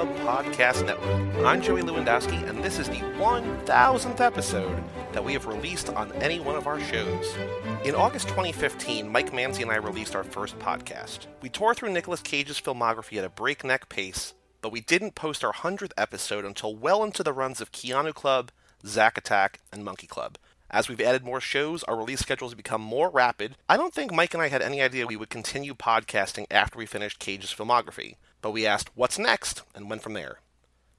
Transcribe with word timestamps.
Club 0.00 0.16
Podcast 0.48 0.86
Network. 0.86 1.44
I'm 1.44 1.60
Joey 1.60 1.82
Lewandowski, 1.82 2.48
and 2.48 2.64
this 2.64 2.78
is 2.78 2.88
the 2.88 3.00
1000th 3.18 4.20
episode 4.20 4.82
that 5.12 5.22
we 5.22 5.34
have 5.34 5.44
released 5.44 5.90
on 5.90 6.10
any 6.12 6.40
one 6.40 6.56
of 6.56 6.66
our 6.66 6.80
shows. 6.80 7.36
In 7.84 7.94
August 7.94 8.28
2015, 8.28 9.06
Mike 9.12 9.30
Manzi 9.30 9.60
and 9.60 9.70
I 9.70 9.76
released 9.76 10.16
our 10.16 10.24
first 10.24 10.58
podcast. 10.58 11.26
We 11.42 11.50
tore 11.50 11.74
through 11.74 11.92
Nicolas 11.92 12.22
Cage's 12.22 12.58
filmography 12.58 13.18
at 13.18 13.24
a 13.24 13.28
breakneck 13.28 13.90
pace, 13.90 14.32
but 14.62 14.72
we 14.72 14.80
didn't 14.80 15.16
post 15.16 15.44
our 15.44 15.52
100th 15.52 15.92
episode 15.98 16.46
until 16.46 16.74
well 16.74 17.04
into 17.04 17.22
the 17.22 17.34
runs 17.34 17.60
of 17.60 17.70
Keanu 17.70 18.14
Club, 18.14 18.52
Zack 18.86 19.18
Attack, 19.18 19.60
and 19.70 19.84
Monkey 19.84 20.06
Club. 20.06 20.38
As 20.70 20.88
we've 20.88 21.00
added 21.02 21.24
more 21.24 21.42
shows, 21.42 21.82
our 21.82 21.96
release 21.96 22.20
schedules 22.20 22.52
have 22.52 22.56
become 22.56 22.80
more 22.80 23.10
rapid. 23.10 23.56
I 23.68 23.76
don't 23.76 23.92
think 23.92 24.14
Mike 24.14 24.32
and 24.32 24.42
I 24.42 24.48
had 24.48 24.62
any 24.62 24.80
idea 24.80 25.06
we 25.06 25.16
would 25.16 25.28
continue 25.28 25.74
podcasting 25.74 26.46
after 26.50 26.78
we 26.78 26.86
finished 26.86 27.18
Cage's 27.18 27.52
filmography, 27.52 28.14
but 28.40 28.52
we 28.52 28.66
asked, 28.66 28.90
what's 28.94 29.18
next, 29.18 29.62
and 29.74 29.88
went 29.88 30.02
from 30.02 30.14
there. 30.14 30.38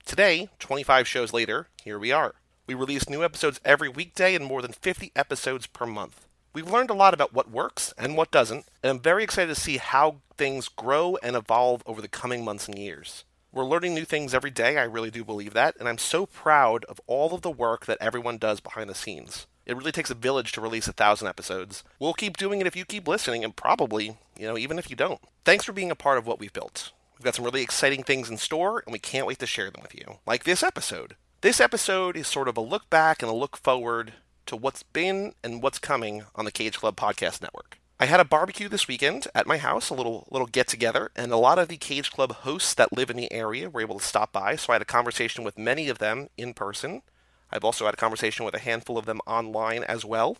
Today, 0.05 0.49
25 0.59 1.07
shows 1.07 1.33
later, 1.33 1.67
here 1.83 1.99
we 1.99 2.11
are. 2.11 2.35
We 2.67 2.73
release 2.73 3.09
new 3.09 3.23
episodes 3.23 3.59
every 3.65 3.89
weekday 3.89 4.35
and 4.35 4.45
more 4.45 4.61
than 4.61 4.73
50 4.73 5.11
episodes 5.15 5.67
per 5.67 5.85
month. 5.85 6.27
We've 6.53 6.69
learned 6.69 6.89
a 6.89 6.95
lot 6.95 7.13
about 7.13 7.33
what 7.33 7.49
works 7.49 7.93
and 7.97 8.17
what 8.17 8.31
doesn't, 8.31 8.65
and 8.83 8.89
I'm 8.89 8.99
very 8.99 9.23
excited 9.23 9.53
to 9.53 9.59
see 9.59 9.77
how 9.77 10.17
things 10.37 10.67
grow 10.67 11.17
and 11.23 11.35
evolve 11.35 11.81
over 11.85 12.01
the 12.01 12.07
coming 12.07 12.43
months 12.43 12.67
and 12.67 12.77
years. 12.77 13.23
We're 13.53 13.65
learning 13.65 13.95
new 13.95 14.05
things 14.05 14.33
every 14.33 14.51
day, 14.51 14.77
I 14.77 14.83
really 14.83 15.11
do 15.11 15.23
believe 15.23 15.53
that, 15.53 15.75
and 15.79 15.87
I'm 15.87 15.97
so 15.97 16.25
proud 16.25 16.85
of 16.85 17.01
all 17.07 17.33
of 17.33 17.41
the 17.41 17.51
work 17.51 17.85
that 17.85 17.97
everyone 18.01 18.37
does 18.37 18.59
behind 18.59 18.89
the 18.89 18.95
scenes. 18.95 19.47
It 19.65 19.77
really 19.77 19.91
takes 19.91 20.09
a 20.09 20.15
village 20.15 20.51
to 20.53 20.61
release 20.61 20.87
a 20.87 20.93
thousand 20.93 21.27
episodes. 21.27 21.83
We'll 21.99 22.13
keep 22.13 22.37
doing 22.37 22.61
it 22.61 22.67
if 22.67 22.75
you 22.75 22.85
keep 22.85 23.07
listening, 23.07 23.43
and 23.43 23.55
probably, 23.55 24.17
you 24.37 24.47
know, 24.47 24.57
even 24.57 24.79
if 24.79 24.89
you 24.89 24.95
don't. 24.95 25.21
Thanks 25.45 25.65
for 25.65 25.73
being 25.73 25.91
a 25.91 25.95
part 25.95 26.17
of 26.17 26.25
what 26.25 26.39
we've 26.39 26.53
built. 26.53 26.91
We've 27.21 27.25
got 27.25 27.35
some 27.35 27.45
really 27.45 27.61
exciting 27.61 28.01
things 28.01 28.31
in 28.31 28.37
store, 28.37 28.81
and 28.83 28.91
we 28.91 28.97
can't 28.97 29.27
wait 29.27 29.37
to 29.37 29.45
share 29.45 29.69
them 29.69 29.83
with 29.83 29.93
you. 29.93 30.17
Like 30.25 30.43
this 30.43 30.63
episode. 30.63 31.15
This 31.41 31.59
episode 31.59 32.17
is 32.17 32.25
sort 32.25 32.47
of 32.47 32.57
a 32.57 32.61
look 32.61 32.89
back 32.89 33.21
and 33.21 33.29
a 33.29 33.35
look 33.35 33.57
forward 33.57 34.13
to 34.47 34.55
what's 34.55 34.81
been 34.81 35.33
and 35.43 35.61
what's 35.61 35.77
coming 35.77 36.23
on 36.33 36.45
the 36.45 36.51
Cage 36.51 36.79
Club 36.79 36.95
Podcast 36.95 37.39
Network. 37.39 37.77
I 37.99 38.07
had 38.07 38.19
a 38.19 38.25
barbecue 38.25 38.67
this 38.67 38.87
weekend 38.87 39.27
at 39.35 39.45
my 39.45 39.57
house, 39.57 39.91
a 39.91 39.93
little 39.93 40.27
little 40.31 40.47
get 40.47 40.65
together, 40.67 41.11
and 41.15 41.31
a 41.31 41.37
lot 41.37 41.59
of 41.59 41.67
the 41.67 41.77
Cage 41.77 42.09
Club 42.09 42.37
hosts 42.37 42.73
that 42.73 42.91
live 42.91 43.11
in 43.11 43.17
the 43.17 43.31
area 43.31 43.69
were 43.69 43.81
able 43.81 43.99
to 43.99 44.03
stop 44.03 44.31
by. 44.31 44.55
So 44.55 44.73
I 44.73 44.77
had 44.77 44.81
a 44.81 44.85
conversation 44.85 45.43
with 45.43 45.59
many 45.59 45.89
of 45.89 45.99
them 45.99 46.29
in 46.39 46.55
person. 46.55 47.03
I've 47.51 47.63
also 47.63 47.85
had 47.85 47.93
a 47.93 47.97
conversation 47.97 48.45
with 48.45 48.55
a 48.55 48.59
handful 48.59 48.97
of 48.97 49.05
them 49.05 49.19
online 49.27 49.83
as 49.83 50.03
well. 50.03 50.37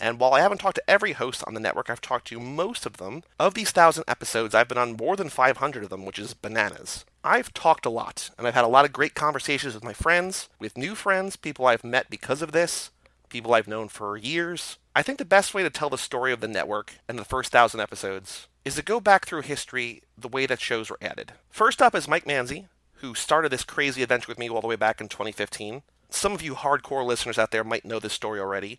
And 0.00 0.18
while 0.20 0.34
I 0.34 0.40
haven't 0.40 0.58
talked 0.58 0.76
to 0.76 0.90
every 0.90 1.12
host 1.12 1.42
on 1.46 1.54
the 1.54 1.60
network, 1.60 1.90
I've 1.90 2.00
talked 2.00 2.28
to 2.28 2.40
most 2.40 2.86
of 2.86 2.98
them. 2.98 3.22
Of 3.38 3.54
these 3.54 3.70
thousand 3.70 4.04
episodes, 4.06 4.54
I've 4.54 4.68
been 4.68 4.78
on 4.78 4.96
more 4.96 5.16
than 5.16 5.28
500 5.28 5.84
of 5.84 5.90
them, 5.90 6.04
which 6.04 6.18
is 6.18 6.34
bananas. 6.34 7.04
I've 7.24 7.52
talked 7.52 7.84
a 7.84 7.90
lot, 7.90 8.30
and 8.38 8.46
I've 8.46 8.54
had 8.54 8.64
a 8.64 8.68
lot 8.68 8.84
of 8.84 8.92
great 8.92 9.14
conversations 9.14 9.74
with 9.74 9.84
my 9.84 9.92
friends, 9.92 10.48
with 10.58 10.78
new 10.78 10.94
friends, 10.94 11.36
people 11.36 11.66
I've 11.66 11.84
met 11.84 12.10
because 12.10 12.42
of 12.42 12.52
this, 12.52 12.90
people 13.28 13.54
I've 13.54 13.68
known 13.68 13.88
for 13.88 14.16
years. 14.16 14.78
I 14.94 15.02
think 15.02 15.18
the 15.18 15.24
best 15.24 15.52
way 15.52 15.62
to 15.62 15.70
tell 15.70 15.90
the 15.90 15.98
story 15.98 16.32
of 16.32 16.40
the 16.40 16.48
network 16.48 16.94
and 17.08 17.18
the 17.18 17.24
first 17.24 17.50
thousand 17.50 17.80
episodes 17.80 18.46
is 18.64 18.76
to 18.76 18.82
go 18.82 19.00
back 19.00 19.26
through 19.26 19.42
history 19.42 20.02
the 20.16 20.28
way 20.28 20.46
that 20.46 20.60
shows 20.60 20.90
were 20.90 20.98
added. 21.00 21.32
First 21.50 21.82
up 21.82 21.94
is 21.94 22.08
Mike 22.08 22.24
Manzi, 22.24 22.66
who 22.94 23.14
started 23.14 23.50
this 23.50 23.64
crazy 23.64 24.02
adventure 24.02 24.28
with 24.28 24.38
me 24.38 24.48
all 24.48 24.60
the 24.60 24.66
way 24.66 24.76
back 24.76 25.00
in 25.00 25.08
2015 25.08 25.82
some 26.10 26.32
of 26.32 26.42
you 26.42 26.54
hardcore 26.54 27.04
listeners 27.04 27.38
out 27.38 27.50
there 27.50 27.64
might 27.64 27.84
know 27.84 27.98
this 27.98 28.12
story 28.12 28.40
already, 28.40 28.78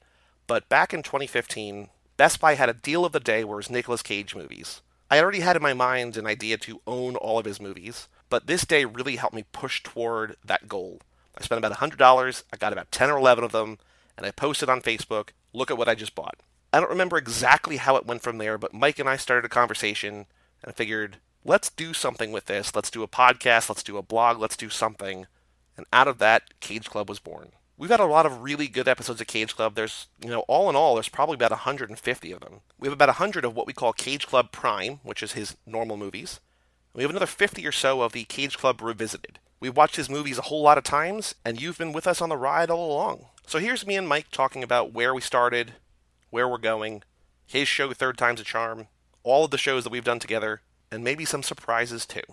but 0.50 0.68
back 0.68 0.96
in 0.96 1.04
2015, 1.04 1.90
Best 2.18 2.42
Buy 2.42 2.56
had 2.56 2.70
a 2.70 2.74
deal 2.74 3.06
of 3.06 3.12
the 3.12 3.20
day 3.20 3.44
where 3.44 3.58
it 3.58 3.58
was 3.58 3.70
Nicolas 3.70 4.02
Cage 4.02 4.34
movies. 4.34 4.82
I 5.12 5.22
already 5.22 5.42
had 5.42 5.56
in 5.56 5.62
my 5.62 5.76
mind 5.76 6.18
an 6.18 6.26
idea 6.26 6.58
to 6.58 6.82
own 6.88 7.16
all 7.16 7.38
of 7.38 7.46
his 7.46 7.62
movies, 7.62 8.08
but 8.32 8.48
this 8.48 8.66
day 8.66 8.84
really 8.84 9.18
helped 9.18 9.36
me 9.36 9.46
push 9.52 9.84
toward 9.84 10.38
that 10.44 10.68
goal. 10.68 11.02
I 11.38 11.44
spent 11.44 11.64
about 11.64 11.78
$100, 11.78 12.44
I 12.52 12.58
got 12.58 12.74
about 12.74 12.92
10 12.92 13.12
or 13.12 13.20
11 13.20 13.44
of 13.44 13.52
them, 13.52 13.78
and 14.18 14.26
I 14.26 14.32
posted 14.32 14.72
on 14.72 14.82
Facebook, 14.82 15.30
look 15.54 15.70
at 15.70 15.78
what 15.78 15.88
I 15.88 15.94
just 15.94 16.16
bought. 16.16 16.40
I 16.74 16.80
don't 16.80 16.90
remember 16.90 17.20
exactly 17.20 17.78
how 17.78 17.96
it 17.96 18.08
went 18.08 18.24
from 18.24 18.40
there, 18.40 18.58
but 18.58 18.74
Mike 18.74 18.98
and 18.98 19.08
I 19.08 19.18
started 19.18 19.46
a 19.46 19.50
conversation, 19.50 20.26
and 20.64 20.70
I 20.70 20.72
figured, 20.72 21.18
let's 21.46 21.70
do 21.70 21.94
something 21.94 22.32
with 22.32 22.46
this. 22.48 22.76
Let's 22.76 22.90
do 22.90 23.04
a 23.04 23.08
podcast, 23.08 23.70
let's 23.70 23.84
do 23.84 23.98
a 23.98 24.02
blog, 24.02 24.40
let's 24.40 24.58
do 24.58 24.72
something 24.72 25.28
and 25.80 25.88
out 25.94 26.10
of 26.10 26.18
that, 26.18 26.60
Cage 26.60 26.90
Club 26.90 27.08
was 27.08 27.20
born. 27.20 27.54
We've 27.80 27.90
had 27.90 28.02
a 28.02 28.06
lot 28.06 28.26
of 28.26 28.42
really 28.42 28.68
good 28.68 28.90
episodes 28.90 29.22
of 29.22 29.28
Cage 29.28 29.56
Club. 29.56 29.76
There's, 29.76 30.08
you 30.22 30.30
know, 30.30 30.42
all 30.50 30.70
in 30.70 30.76
all, 30.76 30.96
there's 30.96 31.08
probably 31.08 31.36
about 31.36 31.52
150 31.52 32.32
of 32.34 32.42
them. 32.42 32.60
We 32.78 32.88
have 32.90 32.94
about 32.94 33.08
100 33.08 33.46
of 33.46 33.56
what 33.56 33.66
we 33.66 33.72
call 33.72 33.94
Cage 33.94 34.28
Club 34.28 34.52
Prime, 34.52 35.00
which 35.04 35.24
is 35.24 35.32
his 35.32 35.56
normal 35.66 35.96
movies. 35.96 36.42
We 36.94 37.04
have 37.04 37.10
another 37.10 37.26
50 37.26 37.66
or 37.66 37.72
so 37.72 38.02
of 38.02 38.12
the 38.12 38.26
Cage 38.26 38.58
Club 38.58 38.82
Revisited. 38.82 39.40
We've 39.62 39.78
watched 39.78 39.96
his 39.96 40.10
movies 40.10 40.38
a 40.38 40.44
whole 40.44 40.62
lot 40.62 40.78
of 40.78 40.84
times, 40.84 41.36
and 41.46 41.62
you've 41.62 41.78
been 41.78 41.94
with 41.94 42.06
us 42.06 42.22
on 42.22 42.28
the 42.28 42.36
ride 42.36 42.70
all 42.70 42.92
along. 42.92 43.28
So 43.48 43.60
here's 43.60 43.88
me 43.88 43.96
and 43.96 44.10
Mike 44.10 44.28
talking 44.30 44.62
about 44.62 44.92
where 44.92 45.14
we 45.14 45.22
started, 45.22 45.76
where 46.32 46.50
we're 46.50 46.58
going, 46.58 47.04
his 47.48 47.70
show 47.70 47.94
Third 47.94 48.18
Time's 48.18 48.42
a 48.42 48.44
Charm, 48.44 48.88
all 49.24 49.46
of 49.46 49.52
the 49.52 49.58
shows 49.58 49.86
that 49.86 49.92
we've 49.92 50.04
done 50.04 50.20
together, 50.20 50.60
and 50.92 51.02
maybe 51.02 51.24
some 51.24 51.44
surprises 51.44 52.06
too. 52.06 52.24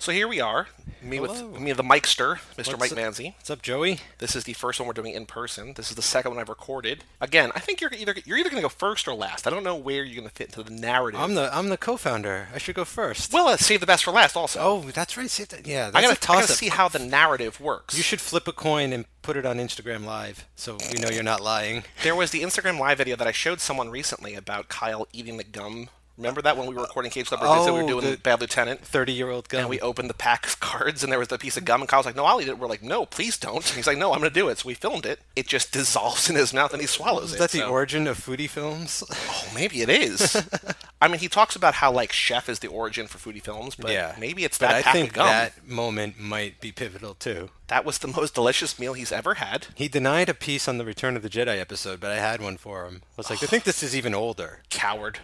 So 0.00 0.12
here 0.12 0.28
we 0.28 0.40
are, 0.40 0.68
me 1.02 1.16
Hello. 1.16 1.48
with 1.48 1.60
me, 1.60 1.72
the 1.72 1.82
Mikester, 1.82 2.36
Mr. 2.56 2.68
What's 2.68 2.78
Mike 2.78 2.92
up- 2.92 2.98
Manzi. 2.98 3.34
What's 3.34 3.50
up, 3.50 3.62
Joey? 3.62 3.98
This 4.18 4.36
is 4.36 4.44
the 4.44 4.52
first 4.52 4.78
one 4.78 4.86
we're 4.86 4.92
doing 4.92 5.12
in 5.12 5.26
person. 5.26 5.72
This 5.74 5.90
is 5.90 5.96
the 5.96 6.02
second 6.02 6.30
one 6.30 6.40
I've 6.40 6.48
recorded. 6.48 7.02
Again, 7.20 7.50
I 7.56 7.58
think 7.58 7.80
you're 7.80 7.90
either 7.92 8.14
you're 8.24 8.38
either 8.38 8.48
going 8.48 8.62
to 8.62 8.64
go 8.64 8.68
first 8.68 9.08
or 9.08 9.14
last. 9.14 9.46
I 9.48 9.50
don't 9.50 9.64
know 9.64 9.74
where 9.74 10.04
you're 10.04 10.14
going 10.20 10.28
to 10.28 10.34
fit 10.34 10.48
into 10.56 10.62
the 10.62 10.70
narrative. 10.70 11.20
I'm 11.20 11.34
the 11.34 11.54
I'm 11.54 11.68
the 11.68 11.76
co-founder. 11.76 12.48
I 12.54 12.58
should 12.58 12.76
go 12.76 12.84
first. 12.84 13.32
well, 13.32 13.46
let's 13.46 13.66
save 13.66 13.80
the 13.80 13.86
best 13.86 14.04
for 14.04 14.12
last. 14.12 14.36
Also, 14.36 14.60
oh, 14.62 14.80
that's 14.92 15.16
right. 15.16 15.28
See, 15.28 15.42
that- 15.44 15.66
yeah, 15.66 15.90
that's 15.90 15.96
I 15.96 16.00
gotta, 16.02 16.30
a 16.30 16.32
I 16.32 16.40
gotta 16.42 16.52
see 16.52 16.68
how 16.68 16.88
the 16.88 17.00
narrative 17.00 17.60
works. 17.60 17.96
You 17.96 18.04
should 18.04 18.20
flip 18.20 18.46
a 18.46 18.52
coin 18.52 18.92
and 18.92 19.04
put 19.22 19.36
it 19.36 19.44
on 19.44 19.56
Instagram 19.58 20.04
Live, 20.04 20.46
so 20.54 20.78
we 20.92 21.00
know 21.00 21.08
you're 21.10 21.24
not 21.24 21.40
lying. 21.42 21.82
There 22.04 22.14
was 22.14 22.30
the 22.30 22.42
Instagram 22.42 22.78
live 22.78 22.98
video 22.98 23.16
that 23.16 23.26
I 23.26 23.32
showed 23.32 23.60
someone 23.60 23.90
recently 23.90 24.34
about 24.36 24.68
Kyle 24.68 25.08
eating 25.12 25.38
the 25.38 25.44
gum. 25.44 25.88
Remember 26.18 26.42
that 26.42 26.56
when 26.56 26.66
we 26.66 26.74
were 26.74 26.82
recording 26.82 27.10
Cage 27.12 27.28
Club 27.28 27.40
Revisited, 27.40 27.72
we 27.72 27.78
were 27.78 27.84
Oh, 27.84 28.00
doing 28.00 28.10
the- 28.12 28.18
Bad 28.18 28.40
Lieutenant? 28.40 28.80
Thirty-year-old 28.84 29.48
gun. 29.48 29.60
And 29.60 29.70
we 29.70 29.80
opened 29.80 30.10
the 30.10 30.14
pack 30.14 30.46
of 30.48 30.58
cards, 30.60 31.02
and 31.04 31.12
there 31.12 31.18
was 31.20 31.30
a 31.30 31.38
piece 31.38 31.56
of 31.56 31.64
gum, 31.64 31.80
and 31.80 31.88
Kyle's 31.88 32.06
like, 32.06 32.16
"No, 32.16 32.24
I'll 32.24 32.40
eat 32.40 32.48
it." 32.48 32.58
We're 32.58 32.66
like, 32.66 32.82
"No, 32.82 33.06
please 33.06 33.38
don't." 33.38 33.64
And 33.64 33.76
he's 33.76 33.86
like, 33.86 33.96
"No, 33.98 34.12
I'm 34.12 34.18
going 34.18 34.28
to 34.30 34.34
do 34.34 34.48
it." 34.48 34.58
So 34.58 34.66
we 34.66 34.74
filmed 34.74 35.06
it. 35.06 35.20
It 35.36 35.46
just 35.46 35.70
dissolves 35.72 36.28
in 36.28 36.34
his 36.34 36.52
mouth, 36.52 36.72
and 36.72 36.80
he 36.82 36.88
swallows 36.88 37.26
Is 37.30 37.34
it. 37.34 37.38
that 37.38 37.50
the 37.52 37.58
so- 37.58 37.70
origin 37.70 38.06
of 38.08 38.18
foodie 38.18 38.50
films? 38.50 39.04
Oh, 39.08 39.48
maybe 39.54 39.80
it 39.80 39.88
is. 39.88 40.44
I 41.00 41.06
mean, 41.06 41.20
he 41.20 41.28
talks 41.28 41.54
about 41.54 41.74
how 41.74 41.92
like 41.92 42.10
Chef 42.12 42.48
is 42.48 42.58
the 42.58 42.66
origin 42.66 43.06
for 43.06 43.18
foodie 43.18 43.40
films, 43.42 43.76
but 43.76 43.92
yeah, 43.92 44.16
maybe 44.18 44.42
it's 44.42 44.58
But 44.58 44.68
that 44.70 44.86
I 44.88 44.92
think 44.92 45.12
gum. 45.12 45.26
that 45.28 45.68
moment 45.68 46.18
might 46.18 46.60
be 46.60 46.72
pivotal 46.72 47.14
too. 47.14 47.50
That 47.68 47.84
was 47.84 47.98
the 47.98 48.08
most 48.08 48.34
delicious 48.34 48.76
meal 48.80 48.94
he's 48.94 49.12
ever 49.12 49.34
had. 49.34 49.68
He 49.76 49.86
denied 49.86 50.28
a 50.28 50.34
piece 50.34 50.66
on 50.66 50.78
the 50.78 50.84
Return 50.84 51.14
of 51.16 51.22
the 51.22 51.28
Jedi 51.28 51.60
episode, 51.60 52.00
but 52.00 52.10
I 52.10 52.16
had 52.16 52.40
one 52.42 52.56
for 52.56 52.86
him. 52.86 53.02
I 53.04 53.14
was 53.18 53.30
like, 53.30 53.42
I 53.42 53.46
think 53.46 53.62
this 53.62 53.82
is 53.84 53.94
even 53.94 54.14
older. 54.14 54.62
Coward. 54.70 55.20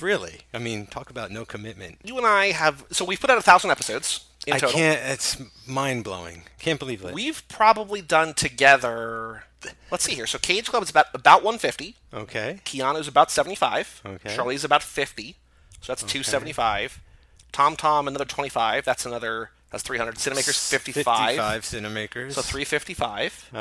Really? 0.00 0.40
I 0.52 0.58
mean, 0.58 0.86
talk 0.86 1.10
about 1.10 1.30
no 1.30 1.44
commitment. 1.44 1.98
You 2.04 2.16
and 2.18 2.26
I 2.26 2.46
have 2.52 2.84
so 2.90 3.04
we've 3.04 3.20
put 3.20 3.30
out 3.30 3.38
a 3.38 3.42
thousand 3.42 3.70
episodes 3.70 4.24
in 4.46 4.54
I 4.54 4.58
total. 4.58 4.74
can't. 4.78 5.00
It's 5.04 5.40
mind 5.66 6.04
blowing. 6.04 6.42
Can't 6.58 6.78
believe 6.78 7.04
it. 7.04 7.14
We've 7.14 7.46
probably 7.48 8.00
done 8.02 8.34
together. 8.34 9.44
Let's 9.90 10.04
see 10.04 10.14
here. 10.14 10.26
So 10.26 10.38
Cage 10.38 10.66
Club 10.68 10.82
is 10.82 10.90
about 10.90 11.06
about 11.14 11.42
150. 11.42 11.96
okay. 12.12 12.60
Keanu's 12.64 13.08
about 13.08 13.30
75. 13.30 14.02
Okay. 14.04 14.34
Charlie's 14.34 14.64
about 14.64 14.82
50. 14.82 15.36
So 15.80 15.92
that's 15.92 16.02
275. 16.02 17.00
Tom 17.52 17.76
Tom 17.76 18.08
another 18.08 18.24
25. 18.24 18.84
That's 18.84 19.06
another. 19.06 19.50
That's 19.74 19.82
300. 19.82 20.14
Cinemakers 20.14 20.68
55. 20.70 21.04
55 21.04 21.62
Cinemakers. 21.62 22.32
So 22.34 22.42
355. 22.42 23.48
Um, 23.52 23.58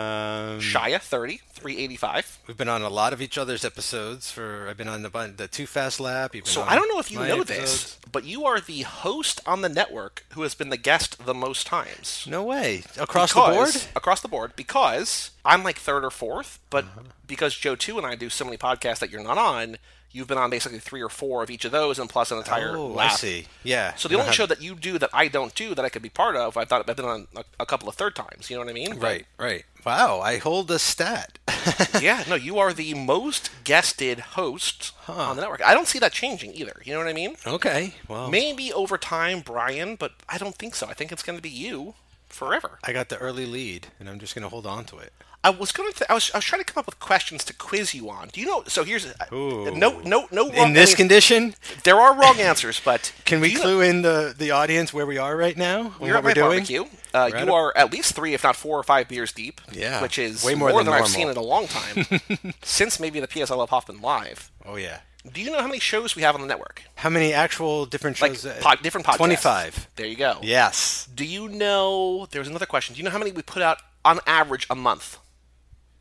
Shia 0.60 1.00
30. 1.02 1.42
385. 1.54 2.40
we've 2.48 2.56
been 2.58 2.70
on 2.70 2.84
a 2.84 2.90
lot 2.90 3.14
of 3.14 3.22
each 3.22 3.36
other's 3.36 3.66
episodes. 3.66 4.30
For 4.30 4.68
I've 4.70 4.78
been 4.78 4.88
on 4.88 5.02
the 5.02 5.10
bun- 5.10 5.34
the 5.38 5.48
Too 5.48 5.66
Fast 5.66 6.00
Lap. 6.00 6.36
You've 6.36 6.44
been 6.44 6.52
So 6.54 6.62
on 6.62 6.70
I 6.70 6.76
don't 6.76 6.88
know 6.94 7.00
if 7.00 7.10
you 7.10 7.18
my 7.18 7.28
know 7.30 7.42
episodes. 7.42 7.96
this, 7.96 7.98
but 8.12 8.26
you 8.26 8.46
are 8.46 8.60
the 8.60 8.84
host 8.84 9.42
on 9.48 9.62
the 9.62 9.70
network 9.70 10.24
who 10.34 10.44
has 10.44 10.54
been 10.54 10.70
the 10.70 10.78
guest 10.78 11.26
the 11.26 11.34
most 11.34 11.66
times. 11.66 12.28
No 12.30 12.44
way. 12.44 12.84
Across 13.00 13.34
Because- 13.34 13.74
the 13.74 13.80
board. 13.82 13.96
Across 13.96 14.22
the 14.22 14.28
board, 14.28 14.56
because 14.56 15.32
I'm 15.44 15.64
like 15.64 15.80
third 15.80 16.06
or 16.06 16.12
fourth, 16.12 16.60
but 16.70 16.84
Uh-huh. 16.86 17.00
because 17.26 17.56
Joe 17.56 17.76
Two 17.76 17.98
and 17.98 18.06
I 18.06 18.14
do 18.14 18.30
so 18.30 18.46
many 18.46 18.58
podcasts 18.58 19.00
that 19.00 19.10
you're 19.10 19.24
not 19.24 19.40
on, 19.40 19.78
you've 20.14 20.28
been 20.28 20.38
on 20.38 20.50
basically 20.50 20.80
three 20.80 21.02
or 21.02 21.10
four 21.10 21.44
of 21.44 21.50
each 21.50 21.66
of 21.66 21.72
those, 21.74 22.00
and 22.00 22.10
plus 22.10 22.32
an 22.32 22.38
entire 22.38 22.78
Oh, 22.78 22.88
lap. 22.88 23.12
I 23.12 23.16
see. 23.16 23.48
Yeah. 23.64 23.94
So 23.96 24.08
the 24.08 24.16
only 24.16 24.26
Uh-huh. 24.28 24.32
show 24.34 24.46
that 24.46 24.62
you 24.62 24.76
do 24.76 24.98
that 25.00 25.10
I 25.12 25.28
don't 25.28 25.54
do 25.56 25.76
that 25.76 25.84
I 25.84 25.90
could 25.90 26.02
be 26.02 26.10
part 26.10 26.36
of, 26.36 26.56
I 26.56 26.64
thought 26.66 26.88
I've 26.90 26.96
been 26.96 27.06
on 27.06 27.28
a, 27.36 27.44
a 27.60 27.66
couple 27.66 27.90
of 27.90 27.96
third 27.96 28.16
times. 28.16 28.50
You 28.50 28.56
know 28.56 28.62
what 28.62 28.70
I 28.70 28.74
mean? 28.74 28.92
But, 28.92 29.02
Right. 29.04 29.26
Right. 29.38 29.66
Wow. 29.86 30.22
I 30.22 30.38
hold 30.38 30.72
a 30.72 30.80
stat. 30.80 31.40
yeah. 32.02 32.24
No, 32.30 32.36
you 32.36 32.58
are 32.60 32.72
the 32.72 32.94
most 32.94 33.50
guested 33.66 34.20
host 34.20 34.94
on 35.10 35.36
the 35.36 35.42
network. 35.42 35.62
I 35.66 35.74
don't 35.74 35.88
see 35.88 36.00
that 36.00 36.14
changing 36.14 36.54
either. 36.54 36.82
You 36.86 36.94
know 36.94 37.00
what 37.00 37.08
I 37.10 37.14
mean? 37.14 37.36
okay. 37.46 37.96
Well. 38.08 38.30
Maybe 38.30 38.72
over 38.72 38.98
time, 38.98 39.42
Brian, 39.42 39.96
but 39.96 40.14
I 40.30 40.38
don't 40.38 40.56
think 40.56 40.76
so. 40.76 40.88
I 40.88 40.94
think 40.94 41.12
it's 41.12 41.24
going 41.24 41.38
to 41.38 41.44
be 41.44 41.50
you 41.50 41.96
forever. 42.30 42.80
I 42.84 42.94
got 42.94 43.10
the 43.10 43.18
early 43.18 43.46
lead, 43.46 43.88
and 44.00 44.08
I'm 44.10 44.20
just 44.20 44.34
going 44.36 44.44
to 44.44 44.50
hold 44.50 44.66
on 44.66 44.86
to 44.86 44.98
it. 45.00 45.12
I 45.46 45.50
was 45.50 45.72
going 45.74 45.92
to. 45.92 45.98
Th- 46.00 46.10
I 46.10 46.14
was. 46.14 46.32
I 46.34 46.38
was 46.38 46.46
trying 46.46 46.64
to 46.64 46.66
come 46.74 46.80
up 46.80 46.86
with 46.86 47.00
questions 47.00 47.44
to 47.46 47.54
quiz 47.54 47.94
you 47.94 48.10
on. 48.10 48.30
Do 48.30 48.40
you 48.40 48.48
know? 48.48 48.64
So 48.68 48.84
here's 48.86 49.06
Ooh. 49.34 49.72
no, 49.76 50.00
no, 50.02 50.28
no. 50.32 50.50
Wrong, 50.50 50.68
In 50.68 50.74
this 50.74 50.96
condition, 50.96 51.56
there 51.84 52.00
are 52.00 52.18
wrong 52.18 52.40
answers, 52.40 52.80
but 52.84 53.12
can 53.26 53.42
we 53.42 53.50
you 53.50 53.56
know- 53.56 53.62
clue 53.64 53.82
in 53.82 54.04
the, 54.04 54.34
the 54.38 54.52
audience 54.52 54.94
where 54.94 55.06
we 55.06 55.18
are 55.18 55.36
right 55.36 55.58
now? 55.58 55.90
what 56.00 56.10
at 56.12 56.16
we're 56.24 56.30
my 56.30 56.34
doing? 56.34 56.48
barbecue. 56.60 56.86
Uh, 57.14 57.30
We're 57.32 57.40
you 57.46 57.50
a- 57.52 57.54
are 57.54 57.74
at 57.78 57.92
least 57.92 58.16
three, 58.16 58.34
if 58.34 58.44
not 58.44 58.56
four 58.56 58.80
or 58.80 58.84
five 58.84 59.08
beers 59.08 59.32
deep. 59.34 59.60
Yeah, 59.72 60.02
which 60.02 60.18
is 60.18 60.44
way 60.44 60.56
more 60.56 60.72
than 60.84 60.94
I've 60.94 61.08
seen 61.08 61.28
in 61.30 61.36
a 61.38 61.42
long 61.42 61.68
time, 61.68 62.06
since 62.64 63.00
maybe 63.00 63.20
the 63.20 63.28
PS 63.28 63.52
I 63.52 63.56
Love 63.56 63.70
Hoffman 63.70 64.02
live. 64.02 64.50
Oh, 64.66 64.78
yeah. 64.78 65.00
Do 65.32 65.42
you 65.42 65.52
know 65.52 65.62
how 65.62 65.68
many 65.68 65.80
shows 65.80 66.16
we 66.16 66.22
have 66.24 66.36
on 66.36 66.42
the 66.42 66.48
network? 66.48 66.82
How 66.96 67.10
many 67.10 67.32
actual 67.34 67.86
different 67.86 68.18
shows? 68.18 68.46
uh, 68.46 68.58
pod, 68.62 68.80
different 68.82 69.06
podcasts. 69.08 69.18
25. 69.18 69.90
There 69.96 70.06
you 70.06 70.16
go. 70.18 70.40
Yes. 70.42 71.08
Do 71.14 71.24
you 71.26 71.48
know? 71.50 72.28
There 72.32 72.40
was 72.42 72.48
another 72.50 72.66
question. 72.66 72.94
Do 72.96 72.98
you 73.00 73.06
know 73.06 73.12
how 73.12 73.20
many 73.20 73.32
we 73.32 73.42
put 73.42 73.62
out 73.62 73.78
on 74.04 74.20
average 74.28 74.66
a 74.70 74.76
month? 74.76 75.18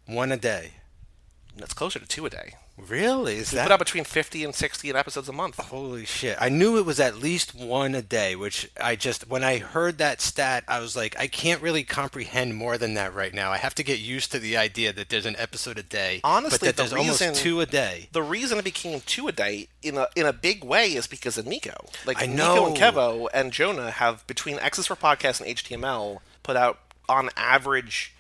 One 0.07 0.33
a 0.33 0.37
day. 0.37 0.73
That's 1.57 1.75
closer 1.75 1.99
to 1.99 2.07
two 2.07 2.25
a 2.27 2.31
day. 2.31 2.55
Really? 2.79 3.37
Is 3.37 3.53
We 3.53 3.57
that 3.57 3.65
put 3.65 3.73
out 3.73 3.79
between 3.79 4.05
fifty 4.05 4.43
and 4.43 4.55
sixty 4.55 4.91
episodes 4.91 5.29
a 5.29 5.33
month. 5.33 5.59
Holy 5.59 6.07
shit. 6.07 6.39
I 6.41 6.49
knew 6.49 6.79
it 6.79 6.87
was 6.87 6.99
at 6.99 7.17
least 7.19 7.55
one 7.55 7.95
a 7.95 8.01
day, 8.01 8.35
which 8.35 8.71
I 8.81 8.97
just, 8.97 9.29
when 9.29 9.45
I 9.45 9.59
heard 9.59 9.99
that 9.99 10.23
stat, 10.23 10.65
I 10.67 10.81
was 10.81 10.97
like, 10.97 11.15
I 11.21 11.27
can't 11.27 11.61
really 11.61 11.85
comprehend 11.85 12.55
more 12.55 12.79
than 12.79 12.95
that 12.95 13.15
right 13.15 13.35
now. 13.35 13.51
I 13.53 13.59
have 13.59 13.75
to 13.75 13.85
get 13.85 13.99
used 14.01 14.33
to 14.33 14.39
the 14.39 14.57
idea 14.57 14.91
that 14.95 15.11
there's 15.11 15.27
an 15.27 15.37
episode 15.39 15.79
a 15.79 15.83
day. 15.83 16.23
Honestly, 16.25 16.59
but 16.59 16.61
that 16.65 16.77
the 16.77 16.83
there's 16.89 16.95
reason- 17.09 17.27
almost 17.29 17.43
two 17.43 17.61
a 17.61 17.67
day. 17.67 18.09
The 18.13 18.23
reason 18.23 18.57
it 18.59 18.65
became 18.65 19.01
two 19.05 19.29
a 19.29 19.33
day 19.33 19.69
in 19.83 19.99
a 19.99 20.07
in 20.17 20.25
a 20.25 20.33
big 20.33 20.65
way 20.65 20.95
is 20.95 21.07
because 21.07 21.37
of 21.37 21.47
Nico. 21.47 21.77
Like 22.07 22.23
I 22.23 22.27
know. 22.27 22.55
Nico 22.55 22.67
and. 22.69 22.77
Kevo 22.97 23.29
and 23.35 23.53
Jonah 23.53 23.91
have 23.91 24.27
between 24.27 24.59
X's 24.59 24.87
for 24.87 24.97
Podcast 24.97 25.43
and 25.43 25.55
HTML 25.57 26.21
put 26.43 26.57
out 26.57 26.79
on 27.07 27.29
average 27.37 28.15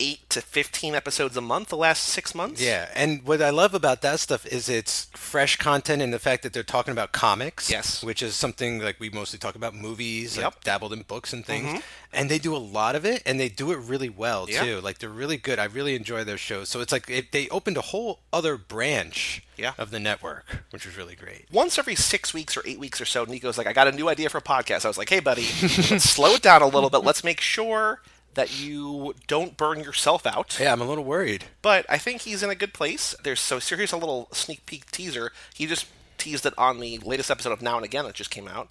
eight 0.00 0.28
to 0.30 0.40
fifteen 0.40 0.94
episodes 0.96 1.36
a 1.36 1.40
month 1.40 1.68
the 1.68 1.76
last 1.76 2.02
six 2.04 2.34
months. 2.34 2.60
Yeah, 2.60 2.88
and 2.96 3.22
what 3.24 3.40
I 3.40 3.50
love 3.50 3.74
about 3.74 4.02
that 4.02 4.18
stuff 4.18 4.44
is 4.46 4.68
it's 4.68 5.04
fresh 5.14 5.56
content 5.56 6.02
and 6.02 6.12
the 6.12 6.18
fact 6.18 6.42
that 6.42 6.52
they're 6.52 6.62
talking 6.64 6.92
about 6.92 7.12
comics. 7.12 7.70
Yes. 7.70 8.02
Which 8.02 8.22
is 8.22 8.34
something 8.34 8.80
like 8.80 8.98
we 8.98 9.10
mostly 9.10 9.38
talk 9.38 9.54
about 9.54 9.74
movies, 9.74 10.36
Yep. 10.36 10.52
Mm-hmm. 10.52 10.60
dabbled 10.64 10.92
in 10.92 11.02
books 11.02 11.32
and 11.32 11.44
things. 11.46 11.82
And 12.12 12.28
they 12.28 12.38
do 12.38 12.56
a 12.56 12.58
lot 12.58 12.96
of 12.96 13.04
it 13.04 13.22
and 13.24 13.38
they 13.38 13.48
do 13.48 13.70
it 13.70 13.76
really 13.76 14.08
well 14.08 14.46
Yeah. 14.48 14.64
too. 14.64 14.80
Like 14.80 14.98
they're 14.98 15.08
really 15.08 15.36
good. 15.36 15.58
I 15.60 15.66
really 15.66 15.94
enjoy 15.94 16.24
their 16.24 16.38
shows. 16.38 16.68
So 16.68 16.80
it's 16.80 16.90
like 16.90 17.08
it, 17.08 17.30
they 17.30 17.48
opened 17.50 17.76
a 17.76 17.80
whole 17.82 18.18
other 18.32 18.56
branch 18.56 19.42
Yeah. 19.56 19.74
of 19.78 19.90
the 19.92 20.00
network, 20.00 20.64
which 20.70 20.86
was 20.86 20.96
really 20.96 21.14
great. 21.14 21.44
Once 21.52 21.78
every 21.78 21.94
six 21.94 22.34
weeks 22.34 22.56
or 22.56 22.62
eight 22.66 22.80
weeks 22.80 23.00
or 23.00 23.04
so, 23.04 23.24
Nico's 23.24 23.56
like, 23.58 23.68
I 23.68 23.72
got 23.72 23.86
a 23.86 23.92
new 23.92 24.08
idea 24.08 24.28
for 24.28 24.38
a 24.38 24.42
podcast. 24.42 24.84
I 24.84 24.88
was 24.88 24.98
like, 24.98 25.08
hey, 25.10 25.20
buddy, 25.20 25.42
let's 25.90 26.10
slow 26.10 26.32
it 26.34 26.42
down 26.42 26.62
a 26.62 26.66
little 26.66 26.90
bit. 26.90 27.04
Let's 27.04 27.22
make 27.22 27.40
sure 27.40 28.00
that 28.34 28.60
you 28.60 29.14
don't 29.26 29.56
burn 29.56 29.80
yourself 29.80 30.26
out. 30.26 30.58
Yeah, 30.60 30.72
I'm 30.72 30.80
a 30.80 30.84
little 30.84 31.04
worried. 31.04 31.44
But 31.62 31.84
I 31.88 31.98
think 31.98 32.22
he's 32.22 32.42
in 32.42 32.50
a 32.50 32.54
good 32.54 32.72
place. 32.72 33.14
There's 33.22 33.40
so, 33.40 33.58
here's 33.58 33.92
a 33.92 33.96
little 33.96 34.28
sneak 34.32 34.66
peek 34.66 34.90
teaser. 34.90 35.32
He 35.54 35.66
just 35.66 35.86
teased 36.18 36.46
it 36.46 36.54
on 36.56 36.80
the 36.80 36.98
latest 36.98 37.30
episode 37.30 37.52
of 37.52 37.62
Now 37.62 37.76
and 37.76 37.84
Again 37.84 38.04
that 38.04 38.14
just 38.14 38.30
came 38.30 38.48
out. 38.48 38.68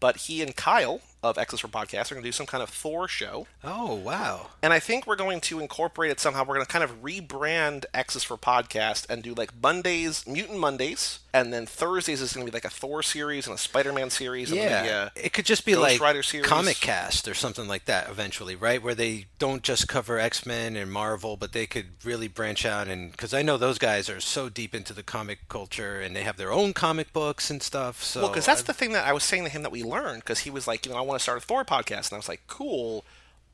But 0.00 0.16
he 0.16 0.42
and 0.42 0.56
Kyle 0.56 1.00
of 1.22 1.38
X's 1.38 1.60
for 1.60 1.68
Podcast 1.68 2.10
We're 2.10 2.16
going 2.16 2.22
to 2.24 2.28
do 2.28 2.32
some 2.32 2.46
kind 2.46 2.62
of 2.62 2.68
Thor 2.70 3.06
show. 3.08 3.46
Oh, 3.62 3.94
wow. 3.94 4.48
And 4.62 4.72
I 4.72 4.78
think 4.80 5.06
we're 5.06 5.16
going 5.16 5.40
to 5.42 5.60
incorporate 5.60 6.10
it 6.10 6.18
somehow. 6.20 6.40
We're 6.44 6.54
going 6.54 6.66
to 6.66 6.72
kind 6.72 6.84
of 6.84 7.02
rebrand 7.02 7.84
X's 7.94 8.24
for 8.24 8.36
Podcast 8.36 9.06
and 9.08 9.22
do 9.22 9.34
like 9.34 9.50
Mondays, 9.62 10.26
Mutant 10.26 10.58
Mondays, 10.58 11.20
and 11.34 11.52
then 11.52 11.64
Thursdays 11.66 12.20
is 12.20 12.32
going 12.32 12.44
to 12.46 12.50
be 12.50 12.54
like 12.54 12.64
a 12.64 12.70
Thor 12.70 13.02
series 13.02 13.46
and 13.46 13.54
a 13.54 13.58
Spider-Man 13.58 14.10
series. 14.10 14.50
And 14.50 14.60
maybe 14.60 14.70
Yeah, 14.70 15.10
a- 15.16 15.26
it 15.26 15.32
could 15.32 15.44
just 15.46 15.64
be 15.64 15.72
Ghost 15.72 15.82
like 15.82 16.00
Rider 16.00 16.22
series. 16.22 16.46
Comic 16.46 16.76
Cast 16.76 17.28
or 17.28 17.34
something 17.34 17.68
like 17.68 17.84
that 17.86 18.08
eventually, 18.10 18.56
right? 18.56 18.82
Where 18.82 18.94
they 18.94 19.26
don't 19.38 19.62
just 19.62 19.88
cover 19.88 20.18
X 20.18 20.44
Men 20.44 20.76
and 20.76 20.90
Marvel, 20.92 21.36
but 21.36 21.52
they 21.52 21.66
could 21.66 21.86
really 22.04 22.28
branch 22.28 22.66
out. 22.66 22.88
And 22.88 23.12
because 23.12 23.32
I 23.32 23.42
know 23.42 23.56
those 23.56 23.78
guys 23.78 24.08
are 24.10 24.20
so 24.20 24.48
deep 24.48 24.74
into 24.74 24.92
the 24.92 25.02
comic 25.02 25.48
culture 25.48 26.00
and 26.00 26.14
they 26.16 26.22
have 26.24 26.36
their 26.36 26.52
own 26.52 26.72
comic 26.72 27.12
books 27.12 27.50
and 27.50 27.62
stuff. 27.62 28.02
So 28.02 28.22
Well, 28.22 28.30
because 28.30 28.46
that's 28.46 28.62
the 28.62 28.74
thing 28.74 28.92
that 28.92 29.06
I 29.06 29.12
was 29.12 29.22
saying 29.24 29.44
to 29.44 29.48
him 29.50 29.62
that 29.62 29.72
we 29.72 29.82
learned. 29.82 30.22
Because 30.22 30.40
he 30.40 30.50
was 30.50 30.66
like, 30.66 30.84
you 30.84 30.92
know, 30.92 30.98
I 30.98 31.00
want 31.00 31.11
to 31.18 31.22
start 31.22 31.38
a 31.38 31.40
Thor 31.40 31.64
podcast, 31.64 32.08
and 32.08 32.14
I 32.14 32.16
was 32.16 32.28
like, 32.28 32.42
cool. 32.46 33.04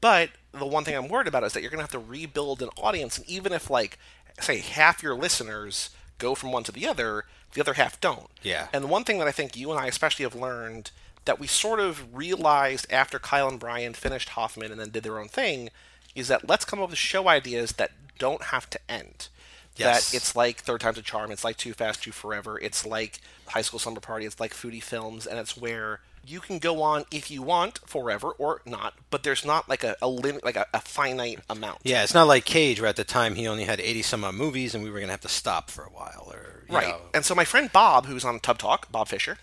But 0.01 0.31
the 0.53 0.67
one 0.67 0.85
thing 0.85 0.97
I'm 0.97 1.09
worried 1.09 1.27
about 1.27 1.45
is 1.45 1.53
that 1.53 1.61
you're 1.61 1.71
going 1.71 1.79
to 1.79 1.85
have 1.85 1.91
to 1.91 1.99
rebuild 1.99 2.63
an 2.63 2.71
audience, 2.77 3.19
and 3.19 3.29
even 3.29 3.53
if 3.53 3.71
like, 3.71 3.99
say, 4.41 4.59
half 4.59 5.03
your 5.03 5.15
listeners 5.15 5.91
go 6.19 6.35
from 6.35 6.53
one 6.53 6.65
to 6.65 6.73
the 6.73 6.87
other, 6.87 7.25
the 7.55 7.61
other 7.61 7.75
half 7.75 8.01
don't. 8.01 8.29
Yeah. 8.43 8.69
And 8.73 8.85
the 8.85 8.89
one 8.89 9.05
thing 9.05 9.19
that 9.19 9.29
I 9.29 9.33
think 9.33 9.57
you 9.57 9.71
and 9.71 9.81
I 9.81 9.87
especially 9.87 10.25
have 10.25 10.35
learned 10.35 10.91
that 11.25 11.39
we 11.39 11.47
sort 11.47 11.81
of 11.81 12.17
realized 12.17 12.87
after 12.91 13.19
Kyle 13.19 13.49
and 13.49 13.61
Brian 13.61 13.95
finished 13.95 14.31
Hoffman 14.31 14.71
and 14.71 14.81
then 14.81 14.91
did 14.91 15.03
their 15.03 15.19
own 15.19 15.29
thing 15.29 15.71
is 16.15 16.29
that 16.29 16.49
let's 16.49 16.65
come 16.65 16.81
up 16.81 16.91
with 16.91 16.99
show 16.99 17.29
ideas 17.29 17.73
that 17.73 17.93
don't 18.19 18.45
have 18.45 18.69
to 18.71 18.81
end. 18.89 19.29
Yes. 19.77 20.11
That 20.11 20.17
it's 20.17 20.35
like 20.35 20.59
Third 20.59 20.81
Time's 20.81 20.99
a 20.99 21.03
Charm, 21.03 21.31
it's 21.31 21.45
like 21.45 21.57
Too 21.57 21.73
Fast, 21.73 22.03
Too 22.03 22.13
Forever, 22.13 22.59
it's 22.59 22.85
like 22.85 23.21
High 23.49 23.63
School 23.63 23.79
Summer 23.79 24.01
Party, 24.01 24.27
it's 24.27 24.41
like 24.41 24.53
Foodie 24.53 24.83
Films, 24.83 25.27
and 25.27 25.39
it's 25.39 25.57
where 25.57 26.01
you 26.27 26.41
can 26.41 26.59
go 26.59 26.83
on 26.83 27.05
if 27.11 27.31
you 27.31 27.43
want 27.43 27.81
forever 27.87 28.31
or 28.33 28.61
not, 28.67 28.95
but 29.11 29.23
there's 29.23 29.45
not 29.45 29.69
like 29.69 29.85
a, 29.85 29.97
a 30.03 30.09
limit, 30.09 30.45
like 30.45 30.57
a, 30.57 30.67
a 30.75 30.81
finite 30.81 31.41
amount. 31.49 31.79
yeah, 31.85 32.03
it's 32.03 32.15
not 32.15 32.27
like 32.27 32.45
Cage, 32.45 32.81
where 32.81 32.89
at 32.89 32.97
the 32.97 33.05
time 33.05 33.35
he 33.35 33.47
only 33.49 33.65
had 33.65 33.81
eighty 33.81 34.03
some 34.03 34.25
odd 34.25 34.35
movies, 34.35 34.75
and 34.75 34.83
we 34.85 34.91
were 34.91 35.01
gonna 35.01 35.13
have 35.13 35.21
to 35.23 35.29
stop 35.29 35.71
for 35.71 35.85
a 35.85 35.91
while, 35.91 36.31
or 36.33 36.58
Right. 36.77 36.89
know. 36.89 37.01
And 37.15 37.25
so 37.25 37.35
my 37.35 37.45
friend 37.45 37.71
Bob, 37.73 38.07
who's 38.07 38.25
on 38.25 38.39
Tub 38.41 38.59
Talk, 38.59 38.91
Bob 38.93 39.09
Fisher, 39.09 39.39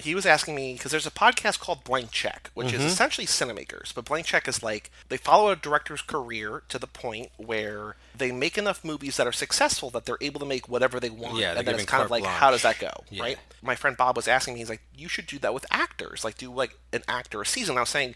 he 0.00 0.14
was 0.14 0.24
asking 0.26 0.54
me 0.54 0.72
because 0.74 0.90
there's 0.90 1.06
a 1.06 1.10
podcast 1.10 1.58
called 1.60 1.84
Blank 1.84 2.10
Check, 2.10 2.50
which 2.54 2.68
Mm-hmm. 2.68 2.76
is 2.86 2.92
essentially 2.92 3.26
cinemakers. 3.26 3.94
But 3.94 4.04
Blank 4.06 4.26
Check 4.26 4.46
is 4.48 4.62
like 4.62 4.90
they 5.08 5.16
follow 5.16 5.50
a 5.50 5.56
director's 5.56 6.02
career 6.02 6.62
to 6.68 6.78
the 6.78 6.86
point 6.86 7.30
where 7.36 7.96
they 8.16 8.32
make 8.32 8.56
enough 8.58 8.84
movies 8.84 9.16
that 9.16 9.26
are 9.26 9.32
successful 9.32 9.90
that 9.90 10.06
they're 10.06 10.18
able 10.20 10.40
to 10.40 10.46
make 10.46 10.68
whatever 10.68 11.00
they 11.00 11.10
want. 11.10 11.38
Yeah, 11.38 11.54
and 11.58 11.66
then 11.66 11.74
it's 11.74 11.84
kind 11.84 12.02
of 12.02 12.10
like, 12.10 12.24
how 12.24 12.50
does 12.50 12.62
that 12.62 12.78
go? 12.78 12.90
Yeah. 13.10 13.22
Right. 13.22 13.38
My 13.62 13.74
friend 13.74 13.96
Bob 13.96 14.16
was 14.16 14.28
asking 14.28 14.54
me, 14.54 14.60
he's 14.60 14.70
like, 14.70 14.82
you 14.96 15.08
should 15.08 15.26
do 15.26 15.38
that 15.40 15.52
with 15.54 15.66
actors. 15.70 16.24
Like 16.24 16.38
do 16.38 16.52
like 16.52 16.78
an 16.92 17.02
actor 17.08 17.40
a 17.42 17.46
season. 17.46 17.76
I 17.76 17.80
was 17.80 17.88
saying. 17.90 18.14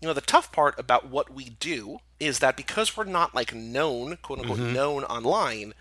You 0.00 0.08
know, 0.08 0.14
the 0.14 0.20
tough 0.20 0.52
part 0.52 0.78
about 0.78 1.08
what 1.08 1.32
we 1.32 1.44
do 1.60 1.98
is 2.20 2.40
that 2.40 2.58
because 2.58 2.94
we're 2.94 3.04
not 3.04 3.34
like 3.34 3.54
known, 3.54 4.18
quote 4.20 4.40
unquote, 4.40 4.58
Mm-hmm. 4.58 4.72
known 4.74 5.04
online, 5.04 5.72